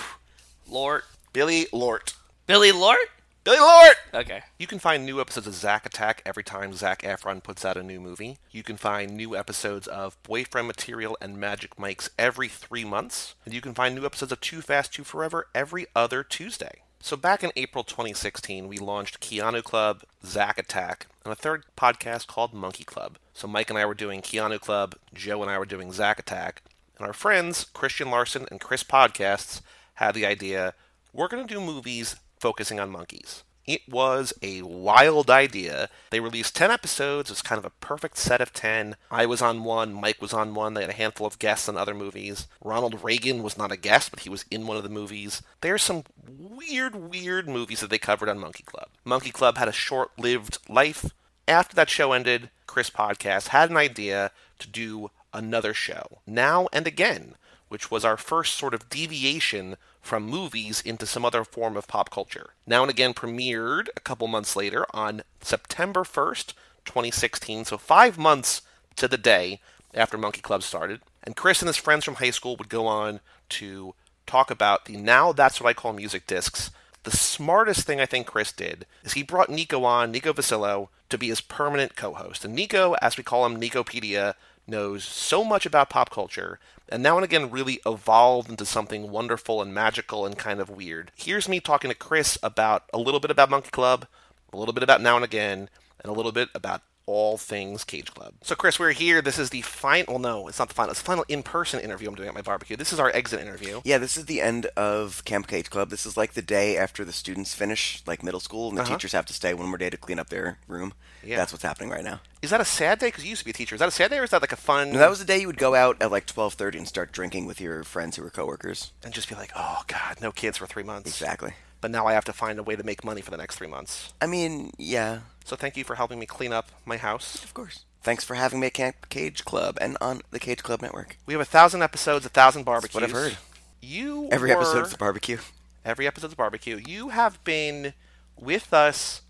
Lort. 0.68 1.04
Billy 1.32 1.66
Lort. 1.72 2.14
Billy 2.46 2.72
Lort. 2.72 2.98
Billy 3.44 3.58
Lort! 3.58 3.96
Okay. 4.14 4.42
You 4.56 4.68
can 4.68 4.78
find 4.78 5.04
new 5.04 5.20
episodes 5.20 5.48
of 5.48 5.54
Zack 5.54 5.84
Attack 5.84 6.22
every 6.24 6.44
time 6.44 6.72
Zac 6.74 7.02
Efron 7.02 7.42
puts 7.42 7.64
out 7.64 7.76
a 7.76 7.82
new 7.82 7.98
movie. 8.00 8.38
You 8.52 8.62
can 8.62 8.76
find 8.76 9.16
new 9.16 9.34
episodes 9.36 9.88
of 9.88 10.16
Boyfriend 10.22 10.68
Material 10.68 11.18
and 11.20 11.38
Magic 11.38 11.76
Mike's 11.76 12.08
every 12.16 12.46
three 12.46 12.84
months. 12.84 13.34
And 13.44 13.52
you 13.52 13.60
can 13.60 13.74
find 13.74 13.96
new 13.96 14.06
episodes 14.06 14.30
of 14.30 14.40
Too 14.40 14.60
Fast, 14.62 14.94
Too 14.94 15.02
Forever 15.02 15.48
every 15.56 15.86
other 15.96 16.22
Tuesday. 16.22 16.82
So 17.04 17.16
back 17.16 17.42
in 17.42 17.50
April 17.56 17.82
2016, 17.82 18.68
we 18.68 18.78
launched 18.78 19.18
Keanu 19.18 19.64
Club, 19.64 20.04
Zack 20.24 20.56
Attack, 20.56 21.08
and 21.24 21.32
a 21.32 21.36
third 21.36 21.64
podcast 21.76 22.28
called 22.28 22.54
Monkey 22.54 22.84
Club. 22.84 23.18
So 23.34 23.48
Mike 23.48 23.70
and 23.70 23.78
I 23.78 23.84
were 23.86 23.94
doing 23.94 24.22
Keanu 24.22 24.60
Club, 24.60 24.94
Joe 25.12 25.42
and 25.42 25.50
I 25.50 25.58
were 25.58 25.66
doing 25.66 25.90
Zack 25.90 26.20
Attack, 26.20 26.62
and 26.96 27.04
our 27.04 27.12
friends, 27.12 27.64
Christian 27.74 28.08
Larson 28.08 28.46
and 28.52 28.60
Chris 28.60 28.84
Podcasts, 28.84 29.62
had 29.94 30.14
the 30.14 30.24
idea 30.24 30.74
we're 31.12 31.26
going 31.26 31.44
to 31.44 31.52
do 31.52 31.60
movies 31.60 32.14
focusing 32.38 32.78
on 32.78 32.88
monkeys. 32.88 33.42
It 33.66 33.88
was 33.88 34.32
a 34.42 34.62
wild 34.62 35.30
idea. 35.30 35.88
They 36.10 36.18
released 36.18 36.56
10 36.56 36.70
episodes. 36.70 37.30
It 37.30 37.34
was 37.34 37.42
kind 37.42 37.58
of 37.58 37.64
a 37.64 37.70
perfect 37.70 38.18
set 38.18 38.40
of 38.40 38.52
10. 38.52 38.96
I 39.10 39.24
was 39.26 39.40
on 39.40 39.62
one, 39.62 39.92
Mike 39.94 40.20
was 40.20 40.32
on 40.32 40.54
one. 40.54 40.74
They 40.74 40.80
had 40.80 40.90
a 40.90 40.94
handful 40.94 41.26
of 41.26 41.38
guests 41.38 41.68
on 41.68 41.76
other 41.76 41.94
movies. 41.94 42.48
Ronald 42.62 43.04
Reagan 43.04 43.42
was 43.42 43.56
not 43.56 43.70
a 43.70 43.76
guest, 43.76 44.10
but 44.10 44.20
he 44.20 44.28
was 44.28 44.44
in 44.50 44.66
one 44.66 44.76
of 44.76 44.82
the 44.82 44.88
movies. 44.88 45.42
There's 45.60 45.82
some 45.82 46.04
weird, 46.26 46.96
weird 46.96 47.48
movies 47.48 47.80
that 47.80 47.90
they 47.90 47.98
covered 47.98 48.28
on 48.28 48.38
Monkey 48.38 48.64
Club. 48.64 48.88
Monkey 49.04 49.30
Club 49.30 49.58
had 49.58 49.68
a 49.68 49.72
short 49.72 50.10
lived 50.18 50.58
life. 50.68 51.10
After 51.46 51.76
that 51.76 51.90
show 51.90 52.12
ended, 52.12 52.50
Chris 52.66 52.90
Podcast 52.90 53.48
had 53.48 53.70
an 53.70 53.76
idea 53.76 54.32
to 54.58 54.68
do 54.68 55.10
another 55.32 55.74
show, 55.74 56.18
Now 56.26 56.68
and 56.72 56.86
Again, 56.86 57.36
which 57.68 57.90
was 57.90 58.04
our 58.04 58.16
first 58.16 58.54
sort 58.54 58.74
of 58.74 58.90
deviation 58.90 59.76
from 60.02 60.24
movies 60.24 60.82
into 60.84 61.06
some 61.06 61.24
other 61.24 61.44
form 61.44 61.76
of 61.76 61.86
pop 61.86 62.10
culture. 62.10 62.50
Now 62.66 62.82
and 62.82 62.90
Again 62.90 63.14
premiered 63.14 63.86
a 63.96 64.00
couple 64.00 64.26
months 64.26 64.56
later 64.56 64.84
on 64.92 65.22
September 65.40 66.02
1st, 66.02 66.52
2016, 66.84 67.64
so 67.64 67.78
five 67.78 68.18
months 68.18 68.62
to 68.96 69.08
the 69.08 69.16
day 69.16 69.60
after 69.94 70.18
Monkey 70.18 70.40
Club 70.40 70.62
started. 70.62 71.00
And 71.22 71.36
Chris 71.36 71.62
and 71.62 71.68
his 71.68 71.76
friends 71.76 72.04
from 72.04 72.16
high 72.16 72.30
school 72.30 72.56
would 72.56 72.68
go 72.68 72.86
on 72.86 73.20
to 73.50 73.94
talk 74.26 74.50
about 74.50 74.86
the 74.86 74.96
Now 74.96 75.32
That's 75.32 75.60
What 75.60 75.70
I 75.70 75.72
Call 75.72 75.92
Music 75.92 76.26
discs. 76.26 76.72
The 77.04 77.10
smartest 77.10 77.86
thing 77.86 78.00
I 78.00 78.06
think 78.06 78.26
Chris 78.26 78.52
did 78.52 78.86
is 79.04 79.12
he 79.12 79.22
brought 79.22 79.50
Nico 79.50 79.84
on, 79.84 80.10
Nico 80.10 80.32
Vasillo, 80.32 80.88
to 81.08 81.18
be 81.18 81.28
his 81.28 81.40
permanent 81.40 81.96
co 81.96 82.14
host. 82.14 82.44
And 82.44 82.54
Nico, 82.54 82.94
as 83.02 83.16
we 83.16 83.24
call 83.24 83.46
him, 83.46 83.60
Nicopedia, 83.60 84.34
knows 84.66 85.04
so 85.04 85.44
much 85.44 85.66
about 85.66 85.90
pop 85.90 86.10
culture 86.10 86.58
and 86.92 87.02
now 87.02 87.16
and 87.16 87.24
again 87.24 87.50
really 87.50 87.80
evolved 87.86 88.50
into 88.50 88.66
something 88.66 89.10
wonderful 89.10 89.62
and 89.62 89.72
magical 89.72 90.26
and 90.26 90.36
kind 90.36 90.60
of 90.60 90.68
weird. 90.68 91.10
Here's 91.16 91.48
me 91.48 91.58
talking 91.58 91.90
to 91.90 91.96
Chris 91.96 92.36
about 92.42 92.84
a 92.92 92.98
little 92.98 93.18
bit 93.18 93.30
about 93.30 93.48
Monkey 93.48 93.70
Club, 93.70 94.06
a 94.52 94.58
little 94.58 94.74
bit 94.74 94.82
about 94.82 95.00
Now 95.00 95.16
and 95.16 95.24
Again, 95.24 95.70
and 96.00 96.10
a 96.10 96.12
little 96.12 96.32
bit 96.32 96.50
about 96.54 96.82
all 97.06 97.36
things 97.38 97.84
Cage 97.84 98.12
Club. 98.14 98.34
So, 98.42 98.54
Chris, 98.54 98.78
we're 98.78 98.92
here. 98.92 99.20
This 99.22 99.38
is 99.38 99.50
the 99.50 99.62
final. 99.62 100.14
Well, 100.14 100.18
no, 100.20 100.48
it's 100.48 100.58
not 100.58 100.68
the 100.68 100.74
final. 100.74 100.90
It's 100.92 101.00
the 101.00 101.06
final 101.06 101.24
in-person 101.28 101.80
interview 101.80 102.08
I'm 102.08 102.14
doing 102.14 102.28
at 102.28 102.34
my 102.34 102.42
barbecue. 102.42 102.76
This 102.76 102.92
is 102.92 103.00
our 103.00 103.10
exit 103.14 103.40
interview. 103.40 103.80
Yeah, 103.84 103.98
this 103.98 104.16
is 104.16 104.26
the 104.26 104.40
end 104.40 104.66
of 104.76 105.24
Camp 105.24 105.46
Cage 105.48 105.68
Club. 105.70 105.90
This 105.90 106.06
is 106.06 106.16
like 106.16 106.34
the 106.34 106.42
day 106.42 106.76
after 106.76 107.04
the 107.04 107.12
students 107.12 107.54
finish 107.54 108.02
like 108.06 108.22
middle 108.22 108.40
school 108.40 108.68
and 108.68 108.78
the 108.78 108.82
Uh-huh. 108.82 108.94
teachers 108.94 109.12
have 109.12 109.26
to 109.26 109.32
stay 109.32 109.52
one 109.54 109.66
more 109.68 109.78
day 109.78 109.90
to 109.90 109.96
clean 109.96 110.18
up 110.18 110.28
their 110.28 110.58
room. 110.68 110.92
Yeah. 111.24 111.36
That's 111.36 111.52
what's 111.52 111.62
happening 111.64 111.90
right 111.90 112.04
now. 112.04 112.20
Is 112.40 112.50
that 112.50 112.60
a 112.60 112.64
sad 112.64 112.98
day? 112.98 113.08
Because 113.08 113.24
you 113.24 113.30
used 113.30 113.40
to 113.40 113.44
be 113.44 113.50
a 113.52 113.54
teacher. 113.54 113.74
Is 113.76 113.78
that 113.80 113.88
a 113.88 113.92
sad 113.92 114.10
day, 114.10 114.18
or 114.18 114.24
is 114.24 114.30
that 114.30 114.40
like 114.40 114.50
a 114.52 114.56
fun? 114.56 114.90
No, 114.92 114.98
that 114.98 115.10
was 115.10 115.20
the 115.20 115.24
day 115.24 115.38
you 115.40 115.46
would 115.46 115.56
go 115.58 115.74
out 115.76 115.96
at 116.02 116.10
like 116.10 116.26
12:30 116.26 116.78
and 116.78 116.88
start 116.88 117.12
drinking 117.12 117.46
with 117.46 117.60
your 117.60 117.84
friends 117.84 118.16
who 118.16 118.22
were 118.22 118.30
coworkers. 118.30 118.90
and 119.04 119.12
just 119.14 119.28
be 119.28 119.34
like, 119.36 119.52
oh 119.54 119.82
God, 119.86 120.16
no 120.20 120.32
kids 120.32 120.58
for 120.58 120.66
three 120.66 120.82
months. 120.82 121.08
Exactly. 121.10 121.54
But 121.82 121.90
now 121.90 122.06
I 122.06 122.14
have 122.14 122.24
to 122.24 122.32
find 122.32 122.58
a 122.58 122.62
way 122.62 122.76
to 122.76 122.82
make 122.82 123.04
money 123.04 123.20
for 123.20 123.30
the 123.30 123.36
next 123.36 123.56
three 123.56 123.66
months. 123.66 124.14
I 124.22 124.26
mean, 124.26 124.70
yeah, 124.78 125.20
So 125.44 125.54
thank 125.56 125.76
you 125.76 125.84
for 125.84 125.96
helping 125.96 126.18
me 126.18 126.24
clean 126.26 126.52
up 126.52 126.70
my 126.86 126.96
house. 126.96 127.42
of 127.44 127.52
course. 127.52 127.84
Thanks 128.02 128.24
for 128.24 128.34
having 128.34 128.58
me 128.60 128.68
at 128.68 128.74
Camp 128.74 129.08
Cage 129.10 129.44
Club 129.44 129.76
and 129.80 129.98
on 130.00 130.22
the 130.30 130.38
Cage 130.40 130.62
Club 130.62 130.80
Network. 130.80 131.18
We 131.26 131.34
have 131.34 131.40
a 131.40 131.44
thousand 131.44 131.82
episodes, 131.82 132.24
a 132.24 132.28
thousand 132.30 132.62
barbecues. 132.64 132.94
what 132.94 133.04
I've 133.04 133.10
heard. 133.12 133.36
You 133.80 134.28
Every 134.32 134.50
were- 134.50 134.56
episode's 134.62 134.94
a 134.94 134.96
barbecue. 134.96 135.38
every 135.84 136.06
episode's 136.06 136.32
a 136.32 136.36
barbecue. 136.36 136.80
You 136.86 137.10
have 137.10 137.42
been 137.44 137.92
with 138.36 138.72
us 138.72 139.22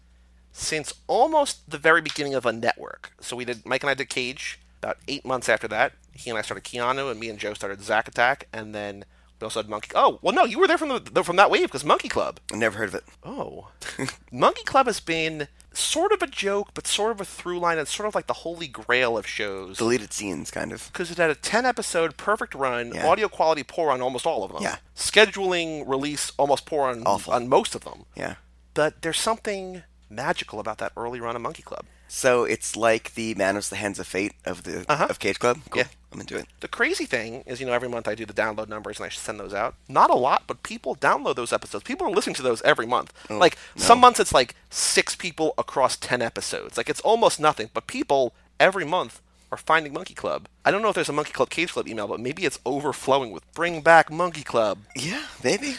since 0.53 0.93
almost 1.07 1.71
the 1.71 1.79
very 1.79 2.03
beginning 2.03 2.35
of 2.35 2.45
a 2.47 2.53
network. 2.53 3.13
So 3.21 3.35
we 3.37 3.45
did 3.47 3.65
Mike 3.65 3.83
and 3.83 3.91
I 3.91 3.95
did 3.95 4.09
Cage 4.11 4.59
about 4.83 4.99
eight 5.09 5.25
months 5.25 5.49
after 5.49 5.67
that. 5.69 5.93
He 6.13 6.29
and 6.29 6.39
I 6.39 6.43
started 6.43 6.65
Keanu, 6.65 7.11
and 7.11 7.19
me 7.19 7.31
and 7.31 7.39
Joe 7.39 7.55
started 7.55 7.83
Zack 7.83 8.09
Attack, 8.09 8.49
and 8.53 8.75
then 8.75 9.05
also 9.43 9.61
had 9.61 9.69
Monkey. 9.69 9.91
Oh, 9.95 10.19
well, 10.23 10.35
no, 10.35 10.45
you 10.45 10.59
were 10.59 10.67
there 10.67 10.79
from 10.79 10.89
the 11.13 11.25
from 11.25 11.37
that 11.37 11.51
wave 11.51 11.65
because 11.65 11.85
Monkey 11.85 12.09
Club. 12.09 12.41
Never 12.53 12.79
heard 12.79 12.89
of 12.89 12.95
it. 12.97 13.05
Oh, 13.25 13.69
Monkey 14.33 14.65
Club 14.65 14.87
has 14.87 15.01
been 15.01 15.49
sort 15.75 16.13
of 16.13 16.21
a 16.23 16.27
joke, 16.27 16.69
but 16.75 16.87
sort 16.87 17.13
of 17.13 17.21
a 17.21 17.25
through 17.25 17.59
line, 17.59 17.79
and 17.79 17.89
sort 17.89 18.07
of 18.07 18.15
like 18.15 18.27
the 18.27 18.33
holy 18.35 18.69
grail 18.69 19.17
of 19.17 19.27
shows. 19.27 19.79
Deleted 19.79 20.13
scenes, 20.13 20.51
kind 20.51 20.71
of. 20.73 20.91
because 20.93 21.11
it 21.11 21.17
had 21.19 21.31
a 21.31 21.35
10 21.35 21.65
episode 21.65 22.17
perfect 22.19 22.55
run, 22.55 22.93
Yeah. 22.95 23.07
audio 23.07 23.29
quality 23.29 23.63
poor 23.63 23.91
on 23.91 24.01
almost 24.03 24.27
all 24.27 24.45
of 24.45 24.53
them. 24.53 24.63
Yeah. 24.63 24.77
Scheduling 24.95 25.89
release 25.89 26.33
almost 26.39 26.67
poor 26.67 26.89
on 26.89 27.03
Awful. 27.05 27.33
on 27.33 27.49
most 27.49 27.75
of 27.75 27.85
them. 27.85 28.05
Yeah. 28.15 28.35
But 28.75 29.03
there's 29.03 29.19
something 29.21 29.83
magical 30.11 30.61
about 30.61 30.79
that 30.79 30.93
early 30.97 31.21
run 31.21 31.37
of 31.37 31.43
Monkey 31.43 31.63
Club. 31.63 31.85
So 32.15 32.45
it's 32.45 32.77
like 32.77 33.15
the 33.15 33.35
Manos 33.37 33.71
the 33.71 33.77
Hands 33.77 33.99
of 33.99 34.07
Fate 34.07 34.35
of 34.45 34.65
the 34.65 34.85
Uh-huh. 34.87 35.07
of 35.09 35.19
Cage 35.19 35.39
Club. 35.39 35.61
Cool. 35.71 35.81
Yeah. 35.81 35.89
I'm 36.13 36.21
into 36.21 36.37
it. 36.37 36.47
The 36.61 36.69
crazy 36.69 37.07
thing 37.07 37.43
is, 37.47 37.59
you 37.59 37.65
know, 37.67 37.73
every 37.73 37.89
month 37.89 38.07
I 38.07 38.15
do 38.15 38.27
the 38.27 38.35
download 38.35 38.69
numbers 38.69 38.99
and 38.99 39.07
I 39.07 39.09
send 39.09 39.41
those 39.41 39.55
out. 39.55 39.77
Not 39.89 40.11
a 40.11 40.15
lot, 40.15 40.43
but 40.47 40.63
people 40.63 40.95
download 40.95 41.37
those 41.37 41.55
episodes. 41.55 41.85
People 41.85 42.07
are 42.07 42.11
listening 42.11 42.35
to 42.37 42.43
those 42.43 42.61
every 42.63 42.85
month. 42.87 43.15
like 43.31 43.57
some 43.77 43.99
months 43.99 44.21
it's 44.21 44.35
like 44.35 44.55
six 44.69 45.17
people 45.17 45.55
across 45.57 45.97
10 45.97 46.21
episodes. 46.21 46.77
Like 46.77 46.91
it's 46.91 47.01
almost 47.01 47.41
nothing, 47.41 47.71
but 47.73 47.87
people 47.87 48.35
every 48.61 48.85
month 48.85 49.23
are 49.53 49.59
finding 49.59 49.93
Monkey 49.93 50.15
Club. 50.15 50.49
I 50.65 50.71
don't 50.71 50.81
know 50.81 50.89
if 50.89 50.95
there's 50.95 51.11
a 51.11 51.13
Monkey 51.13 51.33
Club 51.33 51.51
Cage 51.51 51.73
Club 51.73 51.87
email, 51.87 52.09
but 52.09 52.19
maybe 52.19 52.45
it's 52.45 52.59
overflowing 52.65 53.31
with 53.31 53.45
bring 53.53 53.83
back 53.83 54.11
Monkey 54.11 54.43
Club. 54.43 54.79
Yeah, 54.97 55.27
maybe. 55.45 55.77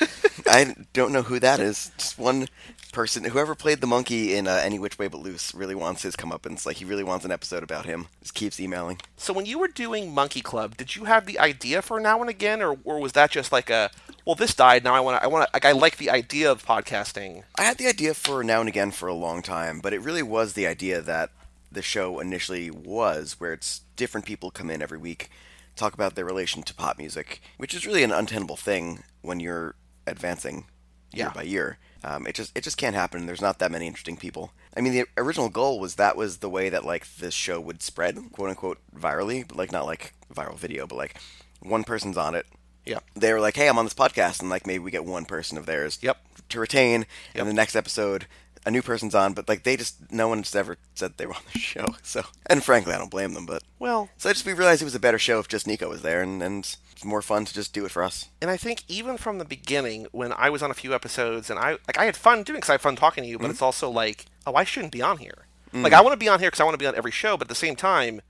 I 0.47 0.75
don't 0.93 1.11
know 1.11 1.23
who 1.23 1.39
that 1.39 1.59
is. 1.59 1.91
Just 1.97 2.19
one 2.19 2.47
person. 2.91 3.23
Whoever 3.23 3.55
played 3.55 3.81
the 3.81 3.87
monkey 3.87 4.35
in 4.35 4.47
uh, 4.47 4.61
Any 4.63 4.77
Which 4.77 4.99
Way 4.99 5.07
But 5.07 5.21
Loose 5.21 5.55
really 5.55 5.73
wants 5.73 6.03
his 6.03 6.15
comeuppance. 6.15 6.65
Like 6.65 6.77
he 6.77 6.85
really 6.85 7.03
wants 7.03 7.25
an 7.25 7.31
episode 7.31 7.63
about 7.63 7.87
him. 7.87 8.07
Just 8.21 8.35
keeps 8.35 8.59
emailing. 8.59 9.01
So 9.17 9.33
when 9.33 9.47
you 9.47 9.57
were 9.57 9.67
doing 9.67 10.13
Monkey 10.13 10.41
Club, 10.41 10.77
did 10.77 10.95
you 10.95 11.05
have 11.05 11.25
the 11.25 11.39
idea 11.39 11.81
for 11.81 11.99
now 11.99 12.21
and 12.21 12.29
again, 12.29 12.61
or, 12.61 12.77
or 12.83 12.99
was 12.99 13.13
that 13.13 13.31
just 13.31 13.51
like 13.51 13.71
a 13.71 13.89
well, 14.25 14.35
this 14.35 14.53
died 14.53 14.83
now 14.83 14.93
I 14.93 14.99
want 14.99 15.19
to 15.19 15.23
I 15.23 15.27
want 15.27 15.47
to 15.47 15.49
like 15.53 15.65
I 15.65 15.71
like 15.71 15.97
the 15.97 16.11
idea 16.11 16.51
of 16.51 16.63
podcasting. 16.63 17.43
I 17.57 17.63
had 17.63 17.77
the 17.77 17.87
idea 17.87 18.13
for 18.13 18.43
now 18.43 18.59
and 18.59 18.69
again 18.69 18.91
for 18.91 19.07
a 19.07 19.13
long 19.13 19.41
time, 19.41 19.79
but 19.79 19.93
it 19.93 20.01
really 20.01 20.23
was 20.23 20.53
the 20.53 20.67
idea 20.67 21.01
that 21.01 21.31
the 21.73 21.81
show 21.81 22.19
initially 22.19 22.69
was, 22.71 23.39
where 23.39 23.53
it's 23.53 23.81
different 23.95 24.25
people 24.25 24.51
come 24.51 24.69
in 24.69 24.81
every 24.81 24.97
week, 24.97 25.29
talk 25.75 25.93
about 25.93 26.15
their 26.15 26.25
relation 26.25 26.63
to 26.63 26.73
pop 26.73 26.97
music, 26.97 27.41
which 27.57 27.73
is 27.73 27.85
really 27.85 28.03
an 28.03 28.11
untenable 28.11 28.55
thing 28.57 29.03
when 29.21 29.39
you're 29.39 29.75
advancing 30.07 30.65
year 31.11 31.27
Yeah. 31.27 31.33
by 31.33 31.43
year. 31.43 31.77
Um, 32.03 32.27
it 32.27 32.35
just 32.35 32.51
it 32.55 32.63
just 32.63 32.77
can't 32.77 32.95
happen. 32.95 33.25
There's 33.25 33.41
not 33.41 33.59
that 33.59 33.71
many 33.71 33.87
interesting 33.87 34.17
people. 34.17 34.51
I 34.75 34.81
mean, 34.81 34.91
the 34.93 35.05
original 35.17 35.47
goal 35.49 35.79
was 35.79 35.95
that 35.95 36.17
was 36.17 36.37
the 36.37 36.49
way 36.49 36.67
that 36.69 36.83
like 36.85 37.07
this 37.15 37.33
show 37.33 37.61
would 37.61 37.81
spread, 37.81 38.17
quote 38.33 38.49
unquote, 38.49 38.79
virally, 38.93 39.47
but 39.47 39.55
like 39.57 39.71
not 39.71 39.85
like 39.85 40.13
viral 40.33 40.57
video, 40.57 40.85
but 40.85 40.97
like 40.97 41.15
one 41.61 41.83
person's 41.85 42.17
on 42.17 42.35
it. 42.35 42.45
Yeah. 42.85 42.99
They 43.15 43.31
were 43.31 43.39
like, 43.39 43.55
"Hey, 43.55 43.69
I'm 43.69 43.77
on 43.77 43.85
this 43.85 43.93
podcast," 43.93 44.41
and 44.41 44.49
like 44.49 44.67
maybe 44.67 44.79
we 44.83 44.91
get 44.91 45.05
one 45.05 45.23
person 45.23 45.57
of 45.57 45.65
theirs 45.65 45.97
Yep. 46.01 46.17
to 46.49 46.59
retain, 46.59 47.01
Yep. 47.33 47.41
and 47.41 47.47
the 47.47 47.53
next 47.53 47.75
episode 47.77 48.27
a 48.65 48.71
new 48.71 48.81
person's 48.81 49.15
on, 49.15 49.33
but 49.33 49.49
like 49.49 49.63
they 49.63 49.75
just 49.75 50.11
no 50.11 50.27
one's 50.27 50.55
ever 50.55 50.77
said 50.95 51.17
they 51.17 51.25
were 51.25 51.33
on 51.33 51.41
the 51.51 51.59
show. 51.59 51.85
So, 52.03 52.23
and 52.47 52.63
frankly, 52.63 52.93
I 52.93 52.97
don't 52.97 53.09
blame 53.09 53.33
them. 53.33 53.45
But 53.45 53.63
Well, 53.79 54.09
so 54.17 54.29
I 54.29 54.33
just 54.33 54.45
we 54.45 54.53
realized 54.53 54.81
it 54.81 54.85
was 54.85 54.95
a 54.95 54.99
better 54.99 55.19
show 55.19 55.39
if 55.39 55.47
just 55.47 55.67
Nico 55.67 55.89
was 55.89 56.01
there, 56.01 56.21
and 56.21 56.43
and 56.43 56.75
it's 56.91 57.05
more 57.05 57.21
fun 57.21 57.45
to 57.45 57.53
just 57.53 57.73
do 57.73 57.85
it 57.85 57.91
for 57.91 58.03
us. 58.03 58.29
and 58.41 58.51
I 58.51 58.57
think 58.57 58.83
even 58.87 59.17
from 59.17 59.37
the 59.37 59.45
beginning, 59.45 60.07
when 60.11 60.33
I 60.33 60.49
was 60.49 60.61
on 60.61 60.71
a 60.71 60.75
few 60.75 60.93
episodes, 60.93 61.49
and 61.49 61.59
I 61.59 61.71
like 61.87 61.97
I 61.97 62.05
had 62.05 62.15
fun 62.15 62.43
doing 62.43 62.57
because 62.57 62.69
I 62.69 62.73
had 62.73 62.81
fun 62.81 62.95
talking 62.95 63.23
to 63.23 63.29
you, 63.29 63.37
but 63.37 63.45
mm-hmm. 63.45 63.51
it's 63.51 63.61
also 63.61 63.89
like, 63.89 64.25
oh, 64.45 64.55
I 64.55 64.63
shouldn't 64.63 64.93
be 64.93 65.01
on 65.01 65.17
here. 65.17 65.45
Mm. 65.73 65.83
Like 65.83 65.93
I 65.93 66.01
want 66.01 66.13
to 66.13 66.17
be 66.17 66.29
on 66.29 66.39
here 66.39 66.49
because 66.49 66.59
I 66.59 66.63
want 66.63 66.75
to 66.75 66.83
be 66.83 66.87
on 66.87 66.95
every 66.95 67.11
show, 67.11 67.37
but 67.37 67.45
at 67.45 67.49
the 67.49 67.55
same 67.55 67.75
time, 67.75 68.21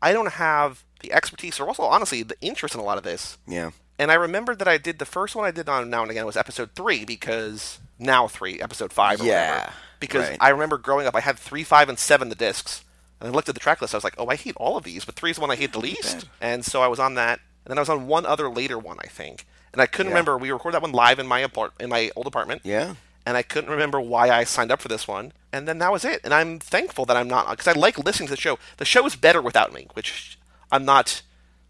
I 0.00 0.12
don't 0.12 0.32
have 0.32 0.84
the 1.00 1.12
expertise 1.12 1.58
or 1.60 1.66
also 1.66 1.82
honestly 1.82 2.22
the 2.22 2.36
interest 2.40 2.74
in 2.74 2.80
a 2.80 2.84
lot 2.84 2.98
of 2.98 3.04
this. 3.04 3.38
Yeah. 3.46 3.70
And 3.98 4.10
I 4.10 4.14
remembered 4.14 4.58
that 4.58 4.68
I 4.68 4.76
did 4.78 4.98
the 4.98 5.04
first 5.04 5.36
one 5.36 5.44
I 5.44 5.50
did 5.50 5.68
on 5.68 5.88
Now 5.88 6.02
and 6.02 6.10
Again 6.10 6.26
was 6.26 6.36
episode 6.36 6.70
three 6.74 7.04
because 7.04 7.78
now 7.98 8.26
three, 8.26 8.60
episode 8.60 8.92
five 8.92 9.20
or 9.20 9.24
Yeah, 9.24 9.50
whatever. 9.52 9.72
Because 10.00 10.28
right. 10.30 10.38
I 10.40 10.48
remember 10.50 10.78
growing 10.78 11.06
up, 11.06 11.14
I 11.14 11.20
had 11.20 11.38
three, 11.38 11.62
five, 11.62 11.88
and 11.88 11.98
seven 11.98 12.28
the 12.28 12.34
discs, 12.34 12.84
and 13.20 13.28
I 13.28 13.32
looked 13.32 13.48
at 13.48 13.54
the 13.54 13.60
track 13.60 13.80
list. 13.80 13.94
I 13.94 13.96
was 13.96 14.04
like, 14.04 14.16
oh, 14.18 14.26
I 14.26 14.34
hate 14.36 14.56
all 14.56 14.76
of 14.76 14.84
these, 14.84 15.04
but 15.04 15.14
three 15.14 15.30
is 15.30 15.36
the 15.36 15.40
one 15.40 15.50
I 15.50 15.56
hate 15.56 15.72
the 15.72 15.78
least. 15.78 16.26
And 16.40 16.64
so 16.64 16.82
I 16.82 16.88
was 16.88 16.98
on 16.98 17.14
that, 17.14 17.38
and 17.64 17.70
then 17.70 17.78
I 17.78 17.80
was 17.82 17.88
on 17.88 18.06
one 18.08 18.26
other 18.26 18.48
later 18.50 18.78
one, 18.78 18.98
I 19.02 19.06
think. 19.06 19.46
And 19.72 19.80
I 19.80 19.86
couldn't 19.86 20.10
Yeah. 20.10 20.14
remember. 20.16 20.36
We 20.38 20.50
recorded 20.50 20.74
that 20.76 20.82
one 20.82 20.92
live 20.92 21.18
in 21.18 21.26
my 21.26 21.38
apart 21.40 21.72
in 21.80 21.88
my 21.88 22.10
old 22.16 22.26
apartment. 22.26 22.62
Yeah. 22.64 22.94
And 23.24 23.36
I 23.36 23.42
couldn't 23.42 23.70
remember 23.70 24.00
why 24.00 24.28
I 24.28 24.44
signed 24.44 24.70
up 24.70 24.82
for 24.82 24.88
this 24.88 25.08
one. 25.08 25.32
And 25.52 25.66
then 25.66 25.78
that 25.78 25.90
was 25.90 26.04
it. 26.04 26.20
And 26.24 26.34
I'm 26.34 26.58
thankful 26.58 27.06
that 27.06 27.16
I'm 27.16 27.28
not 27.28 27.48
because 27.48 27.68
I 27.68 27.72
like 27.78 27.96
listening 27.98 28.26
to 28.26 28.34
the 28.34 28.40
show. 28.40 28.58
The 28.76 28.84
show 28.84 29.06
is 29.06 29.16
better 29.16 29.40
without 29.40 29.72
me, 29.72 29.86
which 29.94 30.38
I'm 30.70 30.84
not 30.84 31.22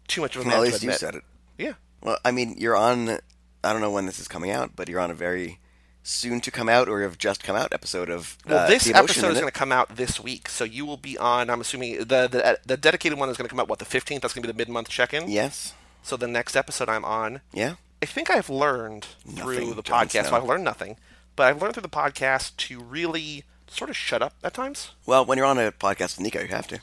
too 0.07 0.21
much 0.21 0.35
of 0.35 0.41
a 0.41 0.45
man 0.45 0.57
Well, 0.57 0.63
at 0.63 0.65
to 0.67 0.71
least 0.73 0.83
you 0.83 0.91
said 0.91 1.15
it. 1.15 1.23
Well, 2.01 2.17
I 2.23 2.31
mean, 2.31 2.55
you're 2.57 2.75
on. 2.75 3.19
I 3.63 3.71
don't 3.73 3.81
know 3.81 3.91
when 3.91 4.05
this 4.05 4.19
is 4.19 4.27
coming 4.27 4.51
out, 4.51 4.75
but 4.75 4.87
you're 4.89 4.99
on 4.99 5.09
a 5.11 5.15
very 5.15 5.59
soon 6.03 6.39
to 6.39 6.51
come 6.51 6.69
out 6.69 6.87
or 6.87 7.01
have 7.01 7.17
just 7.17 7.43
come 7.43 7.55
out 7.55 7.73
episode 7.73 8.09
of. 8.09 8.37
Well, 8.47 8.59
uh, 8.59 8.67
this 8.67 8.83
The 8.85 8.95
episode 8.95 9.31
is 9.31 9.39
going 9.39 9.51
to 9.51 9.57
come 9.59 9.71
out 9.71 9.95
this 9.95 10.19
week, 10.19 10.47
so 10.49 10.63
you 10.63 10.85
will 10.85 10.97
be 10.97 11.17
on. 11.17 11.49
I'm 11.49 11.61
assuming 11.61 11.97
the 11.99 12.27
the, 12.27 12.59
the 12.65 12.77
dedicated 12.77 13.17
one 13.17 13.29
is 13.29 13.37
going 13.37 13.45
to 13.45 13.49
come 13.49 13.59
out 13.59 13.67
what 13.67 13.79
the 13.79 13.85
15th. 13.85 14.21
That's 14.21 14.33
going 14.33 14.43
to 14.43 14.47
be 14.47 14.51
the 14.53 14.57
mid 14.57 14.69
month 14.69 14.89
check 14.89 15.13
in. 15.13 15.29
Yes. 15.29 15.73
So 16.03 16.15
the 16.15 16.27
next 16.27 16.55
episode 16.55 16.87
I'm 16.89 17.03
on, 17.03 17.41
Yeah. 17.51 17.75
I 18.03 18.05
think 18.05 18.29
I've 18.29 18.49
learned 18.51 19.05
through 19.27 19.73
the 19.73 19.81
Jon 19.81 20.05
podcast. 20.05 20.29
So 20.29 20.35
I've 20.35 20.43
learned 20.43 20.63
nothing, 20.63 20.97
but 21.35 21.47
I've 21.47 21.59
learned 21.59 21.73
through 21.73 21.81
the 21.81 21.89
podcast 21.89 22.55
to 22.57 22.79
really 22.79 23.45
sort 23.67 23.89
of 23.89 23.97
shut 23.97 24.21
up 24.21 24.33
at 24.43 24.53
times. 24.53 24.91
Well, 25.07 25.25
when 25.25 25.39
you're 25.39 25.47
on 25.47 25.57
a 25.57 25.71
podcast 25.71 26.17
with 26.17 26.19
Nico, 26.19 26.41
you 26.41 26.49
have 26.49 26.67
to. 26.67 26.79